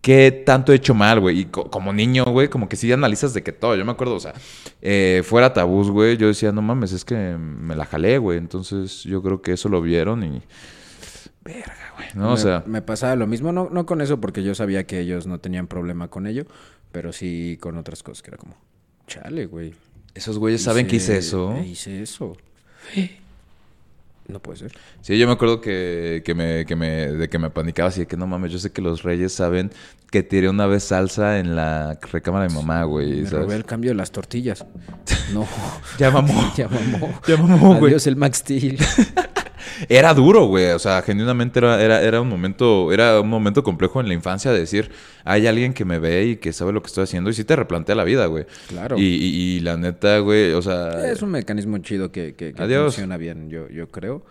qué 0.03 0.43
tanto 0.45 0.73
he 0.73 0.75
hecho 0.75 0.93
mal, 0.93 1.21
güey. 1.21 1.39
Y 1.39 1.45
como 1.45 1.93
niño, 1.93 2.25
güey, 2.25 2.49
como 2.49 2.67
que 2.67 2.75
sí 2.75 2.91
analizas 2.91 3.33
de 3.33 3.41
que 3.41 3.53
todo. 3.53 3.75
Yo 3.75 3.85
me 3.85 3.93
acuerdo, 3.93 4.15
o 4.15 4.19
sea, 4.19 4.33
eh, 4.81 5.23
fuera 5.25 5.53
tabús, 5.53 5.89
güey, 5.89 6.17
yo 6.17 6.27
decía, 6.27 6.51
no 6.51 6.61
mames, 6.61 6.91
es 6.91 7.05
que 7.05 7.15
me 7.15 7.73
la 7.75 7.85
jalé, 7.85 8.17
güey. 8.17 8.37
Entonces 8.37 9.03
yo 9.03 9.23
creo 9.23 9.41
que 9.41 9.53
eso 9.53 9.69
lo 9.69 9.81
vieron 9.81 10.23
y... 10.23 10.41
Verga, 11.43 11.93
güey. 11.95 12.09
No, 12.15 12.27
me, 12.27 12.33
o 12.33 12.37
sea... 12.37 12.63
Me 12.67 12.81
pasaba 12.81 13.15
lo 13.15 13.27
mismo, 13.27 13.53
no, 13.53 13.69
no 13.71 13.85
con 13.85 14.01
eso, 14.01 14.19
porque 14.19 14.43
yo 14.43 14.53
sabía 14.53 14.85
que 14.85 14.99
ellos 14.99 15.25
no 15.25 15.39
tenían 15.39 15.67
problema 15.67 16.09
con 16.09 16.27
ello, 16.27 16.45
pero 16.91 17.13
sí 17.13 17.57
con 17.61 17.77
otras 17.77 18.03
cosas 18.03 18.21
que 18.21 18.31
era 18.31 18.37
como, 18.37 18.57
chale, 19.07 19.45
güey. 19.45 19.73
Esos 20.13 20.37
güeyes 20.37 20.61
saben 20.61 20.85
que 20.85 20.97
hice 20.97 21.17
eso. 21.17 21.57
Hice 21.65 22.03
eso. 22.03 22.35
No 24.27 24.39
puede 24.41 24.57
ser. 24.59 24.71
Sí, 25.01 25.17
yo 25.17 25.27
me 25.27 25.33
acuerdo 25.33 25.59
que, 25.59 26.21
que, 26.25 26.33
me, 26.33 26.65
que 26.65 26.75
me, 26.75 27.11
de 27.11 27.29
que 27.29 27.39
me 27.39 27.49
panicaba 27.49 27.89
así 27.89 28.01
de 28.01 28.07
que 28.07 28.15
no 28.17 28.25
mames, 28.25 28.51
yo 28.51 28.59
sé 28.59 28.71
que 28.71 28.81
los 28.81 29.03
reyes 29.03 29.33
saben 29.33 29.71
que 30.13 30.21
tiré 30.21 30.47
una 30.47 30.67
vez 30.67 30.83
salsa 30.83 31.39
en 31.39 31.55
la 31.55 31.97
recámara 32.11 32.43
de 32.43 32.49
mi 32.51 32.57
mamá, 32.57 32.83
güey. 32.83 33.23
Me 33.23 33.29
robé 33.31 33.55
el 33.55 33.65
cambio 33.65 33.89
de 33.89 33.95
las 33.95 34.11
tortillas. 34.11 34.63
No. 35.33 35.47
ya 35.97 36.11
mamó. 36.11 36.53
ya 36.55 36.67
mamó. 36.67 37.19
Ya 37.27 37.35
mamó, 37.35 37.69
güey. 37.79 37.93
Adiós 37.93 38.05
el 38.05 38.15
Max 38.15 38.37
Steel. 38.37 38.77
era 39.89 40.13
duro, 40.13 40.45
güey. 40.45 40.67
O 40.67 40.77
sea, 40.77 41.01
genuinamente 41.01 41.57
era, 41.57 41.81
era, 41.81 41.99
era, 42.03 42.21
un 42.21 42.29
momento, 42.29 42.91
era 42.93 43.19
un 43.21 43.27
momento 43.27 43.63
complejo 43.63 44.01
en 44.01 44.07
la 44.07 44.13
infancia 44.13 44.51
de 44.51 44.59
decir, 44.59 44.91
hay 45.23 45.47
alguien 45.47 45.73
que 45.73 45.83
me 45.83 45.97
ve 45.97 46.25
y 46.25 46.35
que 46.35 46.53
sabe 46.53 46.73
lo 46.73 46.83
que 46.83 46.87
estoy 46.89 47.05
haciendo 47.05 47.31
y 47.31 47.33
sí 47.33 47.43
te 47.43 47.55
replantea 47.55 47.95
la 47.95 48.03
vida, 48.03 48.27
güey. 48.27 48.45
Claro. 48.67 48.99
Y, 48.99 49.01
y- 49.05 49.55
y 49.55 49.59
la 49.61 49.77
neta, 49.77 50.19
güey, 50.19 50.51
o 50.53 50.61
sea... 50.61 51.09
Es 51.11 51.23
un 51.23 51.31
mecanismo 51.31 51.79
chido 51.79 52.11
que, 52.11 52.35
que- 52.35 52.53
que 52.53 52.77
funciona 52.79 53.17
bien, 53.17 53.49
yo, 53.49 53.67
yo 53.67 53.89
creo. 53.89 54.23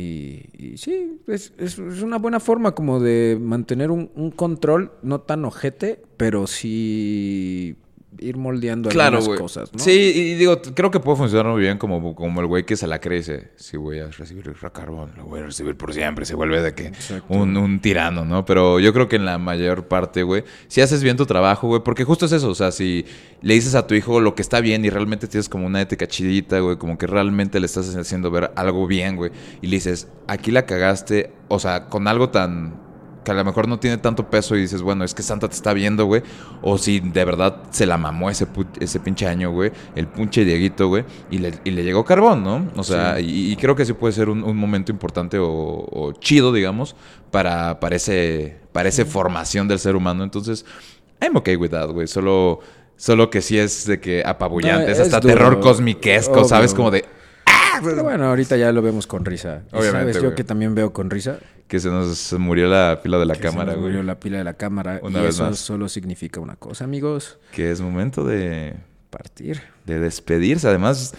Y, 0.00 0.76
sí, 0.76 1.20
es, 1.26 1.52
es- 1.58 1.78
es 1.78 2.02
una 2.02 2.18
buena 2.18 2.38
forma 2.40 2.72
como 2.74 3.00
de 3.00 3.36
mantener 3.40 3.90
un, 3.90 4.10
un 4.14 4.30
control, 4.30 4.92
no 5.02 5.20
tan 5.22 5.44
ojete, 5.44 6.02
pero 6.16 6.46
sí 6.46 7.76
ir 8.20 8.36
moldeando 8.36 8.88
Claro, 8.88 9.18
algunas 9.18 9.40
cosas, 9.40 9.72
¿no? 9.72 9.78
Sí, 9.78 9.90
y 9.90 10.34
digo, 10.34 10.60
creo 10.74 10.90
que 10.90 11.00
puede 11.00 11.16
funcionar 11.16 11.52
muy 11.52 11.60
bien 11.62 11.78
como, 11.78 12.14
como 12.14 12.40
el 12.40 12.46
güey 12.46 12.64
que 12.64 12.76
se 12.76 12.86
la 12.86 13.00
cree 13.00 13.18
y 13.18 13.20
dice, 13.20 13.50
si 13.56 13.76
voy 13.76 13.98
a 13.98 14.08
recibir 14.08 14.46
el 14.48 14.72
carbón, 14.72 15.12
lo 15.16 15.24
voy 15.24 15.40
a 15.40 15.44
recibir 15.44 15.76
por 15.76 15.92
siempre. 15.92 16.24
Se 16.24 16.34
vuelve 16.34 16.62
de 16.62 16.74
que 16.74 16.92
un, 17.28 17.56
un 17.56 17.80
tirano, 17.80 18.24
¿no? 18.24 18.44
Pero 18.44 18.80
yo 18.80 18.92
creo 18.92 19.08
que 19.08 19.16
en 19.16 19.24
la 19.24 19.38
mayor 19.38 19.88
parte, 19.88 20.22
güey, 20.22 20.44
si 20.68 20.80
haces 20.80 21.02
bien 21.02 21.16
tu 21.16 21.26
trabajo, 21.26 21.68
güey, 21.68 21.82
porque 21.82 22.04
justo 22.04 22.26
es 22.26 22.32
eso, 22.32 22.48
o 22.50 22.54
sea, 22.54 22.72
si 22.72 23.04
le 23.40 23.54
dices 23.54 23.74
a 23.74 23.86
tu 23.86 23.94
hijo 23.94 24.20
lo 24.20 24.34
que 24.34 24.42
está 24.42 24.60
bien 24.60 24.84
y 24.84 24.90
realmente 24.90 25.28
tienes 25.28 25.48
como 25.48 25.66
una 25.66 25.80
ética 25.80 26.06
chidita, 26.06 26.58
güey, 26.60 26.76
como 26.76 26.98
que 26.98 27.06
realmente 27.06 27.60
le 27.60 27.66
estás 27.66 27.94
haciendo 27.94 28.30
ver 28.30 28.50
algo 28.56 28.86
bien, 28.86 29.16
güey, 29.16 29.30
y 29.62 29.68
le 29.68 29.76
dices, 29.76 30.08
aquí 30.26 30.50
la 30.50 30.66
cagaste, 30.66 31.32
o 31.48 31.58
sea, 31.58 31.86
con 31.86 32.08
algo 32.08 32.30
tan 32.30 32.87
que 33.28 33.32
a 33.32 33.34
lo 33.34 33.44
mejor 33.44 33.68
no 33.68 33.78
tiene 33.78 33.98
tanto 33.98 34.30
peso 34.30 34.56
y 34.56 34.62
dices, 34.62 34.80
bueno, 34.80 35.04
es 35.04 35.12
que 35.12 35.22
Santa 35.22 35.48
te 35.48 35.54
está 35.54 35.74
viendo, 35.74 36.06
güey. 36.06 36.22
O 36.62 36.78
si 36.78 37.00
de 37.00 37.24
verdad 37.26 37.62
se 37.70 37.84
la 37.84 37.98
mamó 37.98 38.30
ese, 38.30 38.46
ese 38.80 39.00
pinche 39.00 39.26
año, 39.26 39.50
güey. 39.50 39.70
El 39.94 40.06
pinche 40.06 40.46
Dieguito, 40.46 40.88
güey. 40.88 41.04
Y 41.30 41.36
le, 41.36 41.52
y 41.62 41.72
le 41.72 41.84
llegó 41.84 42.06
carbón, 42.06 42.42
¿no? 42.42 42.66
O 42.76 42.82
sea, 42.82 43.20
y, 43.20 43.52
y 43.52 43.56
creo 43.56 43.76
que 43.76 43.84
sí 43.84 43.92
puede 43.92 44.14
ser 44.14 44.30
un, 44.30 44.42
un 44.42 44.56
momento 44.56 44.90
importante 44.90 45.38
o, 45.38 45.46
o 45.46 46.12
chido, 46.18 46.54
digamos, 46.54 46.96
para, 47.30 47.80
para, 47.80 47.96
ese, 47.96 48.60
para 48.72 48.88
esa 48.88 49.04
formación 49.04 49.68
del 49.68 49.78
ser 49.78 49.94
humano. 49.94 50.24
Entonces, 50.24 50.64
I'm 51.20 51.36
okay 51.36 51.56
with 51.56 51.68
that, 51.68 51.90
güey. 51.90 52.06
Solo, 52.06 52.60
solo 52.96 53.28
que 53.28 53.42
sí 53.42 53.58
es 53.58 53.84
de 53.86 54.00
que 54.00 54.22
apabullante. 54.24 54.86
No, 54.86 54.92
es 54.92 54.98
es 55.00 55.04
hasta 55.04 55.20
duro. 55.20 55.34
terror 55.34 55.60
cosmiquesco, 55.60 56.32
Obvio. 56.32 56.44
¿sabes? 56.48 56.72
Como 56.72 56.90
de 56.90 57.04
Pero 57.84 58.02
bueno, 58.02 58.26
ahorita 58.26 58.56
ya 58.56 58.72
lo 58.72 58.82
vemos 58.82 59.06
con 59.06 59.24
risa. 59.24 59.62
Obviamente, 59.72 60.12
¿Sabes? 60.12 60.16
Yo 60.16 60.22
güey. 60.24 60.34
que 60.34 60.44
también 60.44 60.74
veo 60.74 60.92
con 60.92 61.10
risa. 61.10 61.38
que 61.66 61.80
se 61.80 61.88
nos 61.88 62.32
murió 62.34 62.68
la 62.68 63.00
pila 63.02 63.18
de 63.18 63.26
la 63.26 63.34
que 63.34 63.42
se 63.42 63.48
cámara, 63.48 63.72
nos 63.72 63.76
güey. 63.80 63.90
murió 63.92 64.02
la 64.02 64.18
pila 64.18 64.38
de 64.38 64.44
la 64.44 64.54
cámara. 64.54 65.00
Una 65.02 65.18
y 65.20 65.22
vez 65.22 65.34
eso 65.34 65.44
más. 65.44 65.58
solo 65.58 65.88
significa 65.88 66.40
una 66.40 66.56
cosa, 66.56 66.84
amigos. 66.84 67.38
Que 67.52 67.70
es 67.70 67.80
momento 67.80 68.24
de... 68.24 68.76
Partir. 69.10 69.62
de 69.86 69.98
despedirse. 70.00 70.68
Además, 70.68 71.14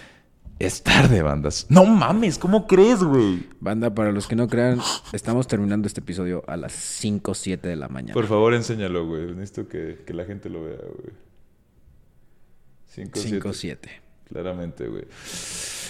es 0.59 0.83
tarde, 0.83 1.21
bandas. 1.23 1.65
No 1.69 1.85
mames, 1.85 2.37
¿cómo 2.37 2.67
crees, 2.67 3.01
güey? 3.03 3.47
Banda, 3.59 3.95
para 3.95 4.11
los 4.11 4.27
que 4.27 4.35
no 4.35 4.47
crean, 4.47 4.79
estamos 5.13 5.47
terminando 5.47 5.87
este 5.87 6.01
episodio 6.01 6.43
a 6.47 6.55
las 6.57 6.73
5 6.73 7.31
o 7.31 7.33
7 7.33 7.67
de 7.67 7.75
la 7.75 7.87
mañana. 7.87 8.13
Por 8.13 8.27
favor, 8.27 8.53
enséñalo, 8.53 9.07
güey. 9.07 9.25
Necesito 9.33 9.67
que, 9.67 10.03
que 10.05 10.13
la 10.13 10.25
gente 10.25 10.49
lo 10.49 10.63
vea, 10.65 10.77
güey. 10.77 11.13
5 12.87 13.19
5 13.19 13.49
o 13.49 13.53
7. 13.53 13.89
7. 14.29 14.33
Claramente, 14.33 14.87
güey. 14.87 15.03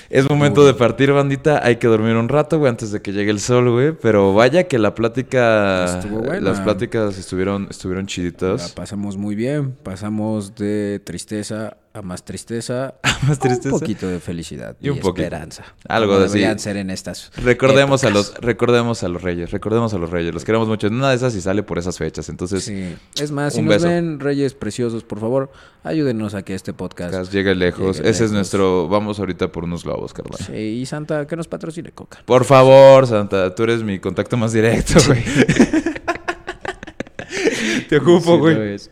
Es 0.09 0.27
momento 0.27 0.65
de 0.65 0.73
partir, 0.73 1.11
bandita. 1.11 1.63
Hay 1.63 1.75
que 1.75 1.87
dormir 1.87 2.15
un 2.15 2.29
rato, 2.29 2.57
güey, 2.57 2.69
antes 2.69 2.91
de 2.91 3.01
que 3.01 3.13
llegue 3.13 3.29
el 3.29 3.39
sol, 3.39 3.69
güey. 3.69 3.91
Pero 3.91 4.33
vaya 4.33 4.63
que 4.67 4.79
la 4.79 4.95
plática... 4.95 5.85
Estuvo 5.85 6.21
buena. 6.21 6.39
Las 6.39 6.59
pláticas 6.61 7.17
estuvieron, 7.19 7.67
estuvieron 7.69 8.05
La 8.05 8.07
chiditas. 8.07 8.71
pasamos 8.71 9.17
muy 9.17 9.35
bien. 9.35 9.75
Pasamos 9.83 10.55
de 10.55 10.99
tristeza 11.03 11.77
a 11.99 12.01
más 12.01 12.23
tristeza. 12.25 12.95
más 13.27 13.39
tristeza. 13.39 13.73
Un 13.73 13.79
poquito 13.79 14.07
de 14.07 14.19
felicidad 14.19 14.75
Y 14.81 14.87
y, 14.87 14.89
un 14.89 14.99
poquito. 14.99 15.21
esperanza. 15.23 15.63
Algo 15.87 16.19
de 16.19 16.25
así. 16.25 16.59
ser 16.63 16.77
en 16.77 16.89
estas. 16.89 17.31
Recordemos 17.37 18.03
a 18.03 18.09
los, 18.09 18.33
recordemos 18.35 19.03
a 19.03 19.09
los 19.09 19.21
reyes, 19.21 19.51
recordemos 19.51 19.93
a 19.93 19.97
los 19.97 20.09
reyes. 20.09 20.33
Los 20.33 20.43
queremos 20.45 20.67
mucho. 20.67 20.87
Una 20.87 21.09
de 21.11 21.15
esas 21.15 21.35
y 21.35 21.41
sale 21.41 21.63
por 21.63 21.77
esas 21.77 21.97
fechas. 21.97 22.29
Entonces, 22.29 22.63
Sí. 22.65 22.95
Es 23.21 23.31
más, 23.31 23.53
si 23.53 23.59
un 23.59 23.65
nos 23.65 23.75
beso. 23.75 23.87
ven 23.87 24.19
reyes 24.19 24.53
preciosos, 24.53 25.03
por 25.03 25.19
favor, 25.19 25.51
ayúdenos 25.83 26.33
a 26.35 26.41
que 26.43 26.55
este 26.55 26.73
podcast. 26.73 27.31
Llegue 27.31 27.55
lejos. 27.55 27.97
Llegue 27.97 28.09
Ese 28.09 28.25
es 28.25 28.31
nuestro. 28.31 28.87
Vamos 28.87 29.19
ahorita 29.19 29.51
por 29.51 29.63
unos 29.65 29.83
globos, 29.83 30.13
carnal. 30.13 30.39
Sí, 30.45 30.53
y 30.53 30.85
Santa, 30.85 31.27
que 31.27 31.35
nos 31.35 31.47
patrocine 31.47 31.91
Coca. 31.91 32.19
Por 32.25 32.45
favor, 32.45 33.05
Santa, 33.07 33.53
tú 33.53 33.63
eres 33.63 33.83
mi 33.83 33.99
contacto 33.99 34.37
más 34.37 34.53
directo, 34.53 34.93
güey. 35.07 35.23
Te 37.89 37.97
ocupo, 37.97 38.33
Sí, 38.35 38.39
güey. 38.39 38.73
es. 38.75 38.91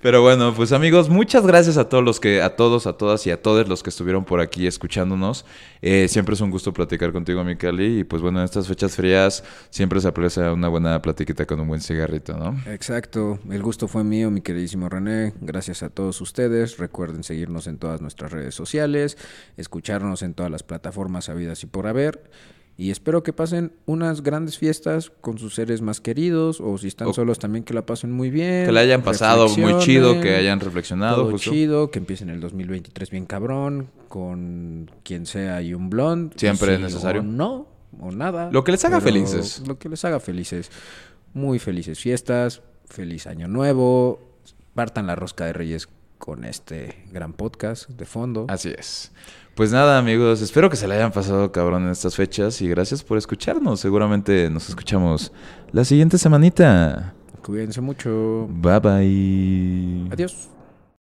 Pero 0.00 0.22
bueno, 0.22 0.54
pues 0.54 0.70
amigos, 0.70 1.08
muchas 1.08 1.44
gracias 1.44 1.76
a 1.76 1.88
todos 1.88 2.04
los 2.04 2.20
que, 2.20 2.40
a 2.40 2.54
todos, 2.54 2.86
a 2.86 2.92
todas 2.92 3.26
y 3.26 3.32
a 3.32 3.42
todos 3.42 3.66
los 3.68 3.82
que 3.82 3.90
estuvieron 3.90 4.24
por 4.24 4.40
aquí 4.40 4.68
escuchándonos. 4.68 5.44
Eh, 5.82 6.06
siempre 6.06 6.34
es 6.34 6.40
un 6.40 6.50
gusto 6.50 6.72
platicar 6.72 7.12
contigo, 7.12 7.42
mi 7.42 7.56
Cali. 7.56 8.00
Y 8.00 8.04
pues 8.04 8.22
bueno, 8.22 8.38
en 8.38 8.44
estas 8.44 8.68
fechas 8.68 8.94
frías 8.94 9.42
siempre 9.70 10.00
se 10.00 10.06
aprecia 10.06 10.52
una 10.52 10.68
buena 10.68 11.02
platiquita 11.02 11.46
con 11.46 11.58
un 11.58 11.66
buen 11.66 11.80
cigarrito, 11.80 12.36
¿no? 12.36 12.56
Exacto, 12.66 13.40
el 13.50 13.62
gusto 13.62 13.88
fue 13.88 14.04
mío, 14.04 14.30
mi 14.30 14.40
queridísimo 14.40 14.88
René. 14.88 15.34
Gracias 15.40 15.82
a 15.82 15.88
todos 15.88 16.20
ustedes. 16.20 16.78
Recuerden 16.78 17.24
seguirnos 17.24 17.66
en 17.66 17.78
todas 17.78 18.00
nuestras 18.00 18.30
redes 18.30 18.54
sociales, 18.54 19.18
escucharnos 19.56 20.22
en 20.22 20.34
todas 20.34 20.52
las 20.52 20.62
plataformas 20.62 21.28
habidas 21.28 21.64
y 21.64 21.66
por 21.66 21.88
haber. 21.88 22.22
Y 22.80 22.92
espero 22.92 23.24
que 23.24 23.32
pasen 23.32 23.72
unas 23.86 24.22
grandes 24.22 24.56
fiestas 24.56 25.10
con 25.20 25.36
sus 25.36 25.56
seres 25.56 25.82
más 25.82 26.00
queridos 26.00 26.60
o 26.60 26.78
si 26.78 26.86
están 26.86 27.08
O- 27.08 27.12
solos 27.12 27.40
también 27.40 27.64
que 27.64 27.74
la 27.74 27.84
pasen 27.84 28.12
muy 28.12 28.30
bien. 28.30 28.66
Que 28.66 28.72
la 28.72 28.80
hayan 28.80 29.02
pasado 29.02 29.48
muy 29.56 29.78
chido, 29.80 30.20
que 30.20 30.36
hayan 30.36 30.60
reflexionado. 30.60 31.22
Todo 31.22 31.32
justo. 31.32 31.50
chido, 31.50 31.90
que 31.90 31.98
empiecen 31.98 32.30
el 32.30 32.38
2023 32.40 33.10
bien 33.10 33.26
cabrón, 33.26 33.90
con 34.08 34.90
quien 35.02 35.26
sea 35.26 35.60
y 35.60 35.74
un 35.74 35.90
blond. 35.90 36.34
Siempre 36.36 36.76
si 36.76 36.82
necesario. 36.82 37.22
O 37.22 37.24
no, 37.24 37.66
o 38.00 38.12
nada. 38.12 38.48
Lo 38.52 38.62
que 38.62 38.70
les 38.70 38.84
haga 38.84 39.00
felices. 39.00 39.60
Lo 39.66 39.76
que 39.76 39.88
les 39.88 40.04
haga 40.04 40.20
felices. 40.20 40.70
Muy 41.34 41.58
felices 41.58 41.98
fiestas, 41.98 42.62
feliz 42.86 43.26
año 43.26 43.48
nuevo. 43.48 44.20
Partan 44.74 45.08
la 45.08 45.16
rosca 45.16 45.46
de 45.46 45.52
reyes 45.52 45.88
con 46.18 46.44
este 46.44 47.04
gran 47.12 47.32
podcast 47.32 47.88
de 47.90 48.04
fondo. 48.04 48.46
Así 48.48 48.72
es. 48.76 49.10
Pues 49.58 49.72
nada, 49.72 49.98
amigos, 49.98 50.40
espero 50.40 50.70
que 50.70 50.76
se 50.76 50.86
le 50.86 50.94
hayan 50.94 51.10
pasado 51.10 51.50
cabrón 51.50 51.82
en 51.86 51.90
estas 51.90 52.14
fechas 52.14 52.62
y 52.62 52.68
gracias 52.68 53.02
por 53.02 53.18
escucharnos. 53.18 53.80
Seguramente 53.80 54.48
nos 54.50 54.68
escuchamos 54.68 55.32
la 55.72 55.84
siguiente 55.84 56.16
semanita. 56.16 57.12
Cuídense 57.42 57.80
mucho. 57.80 58.46
Bye 58.48 58.78
bye. 58.78 60.12
Adiós. 60.12 60.48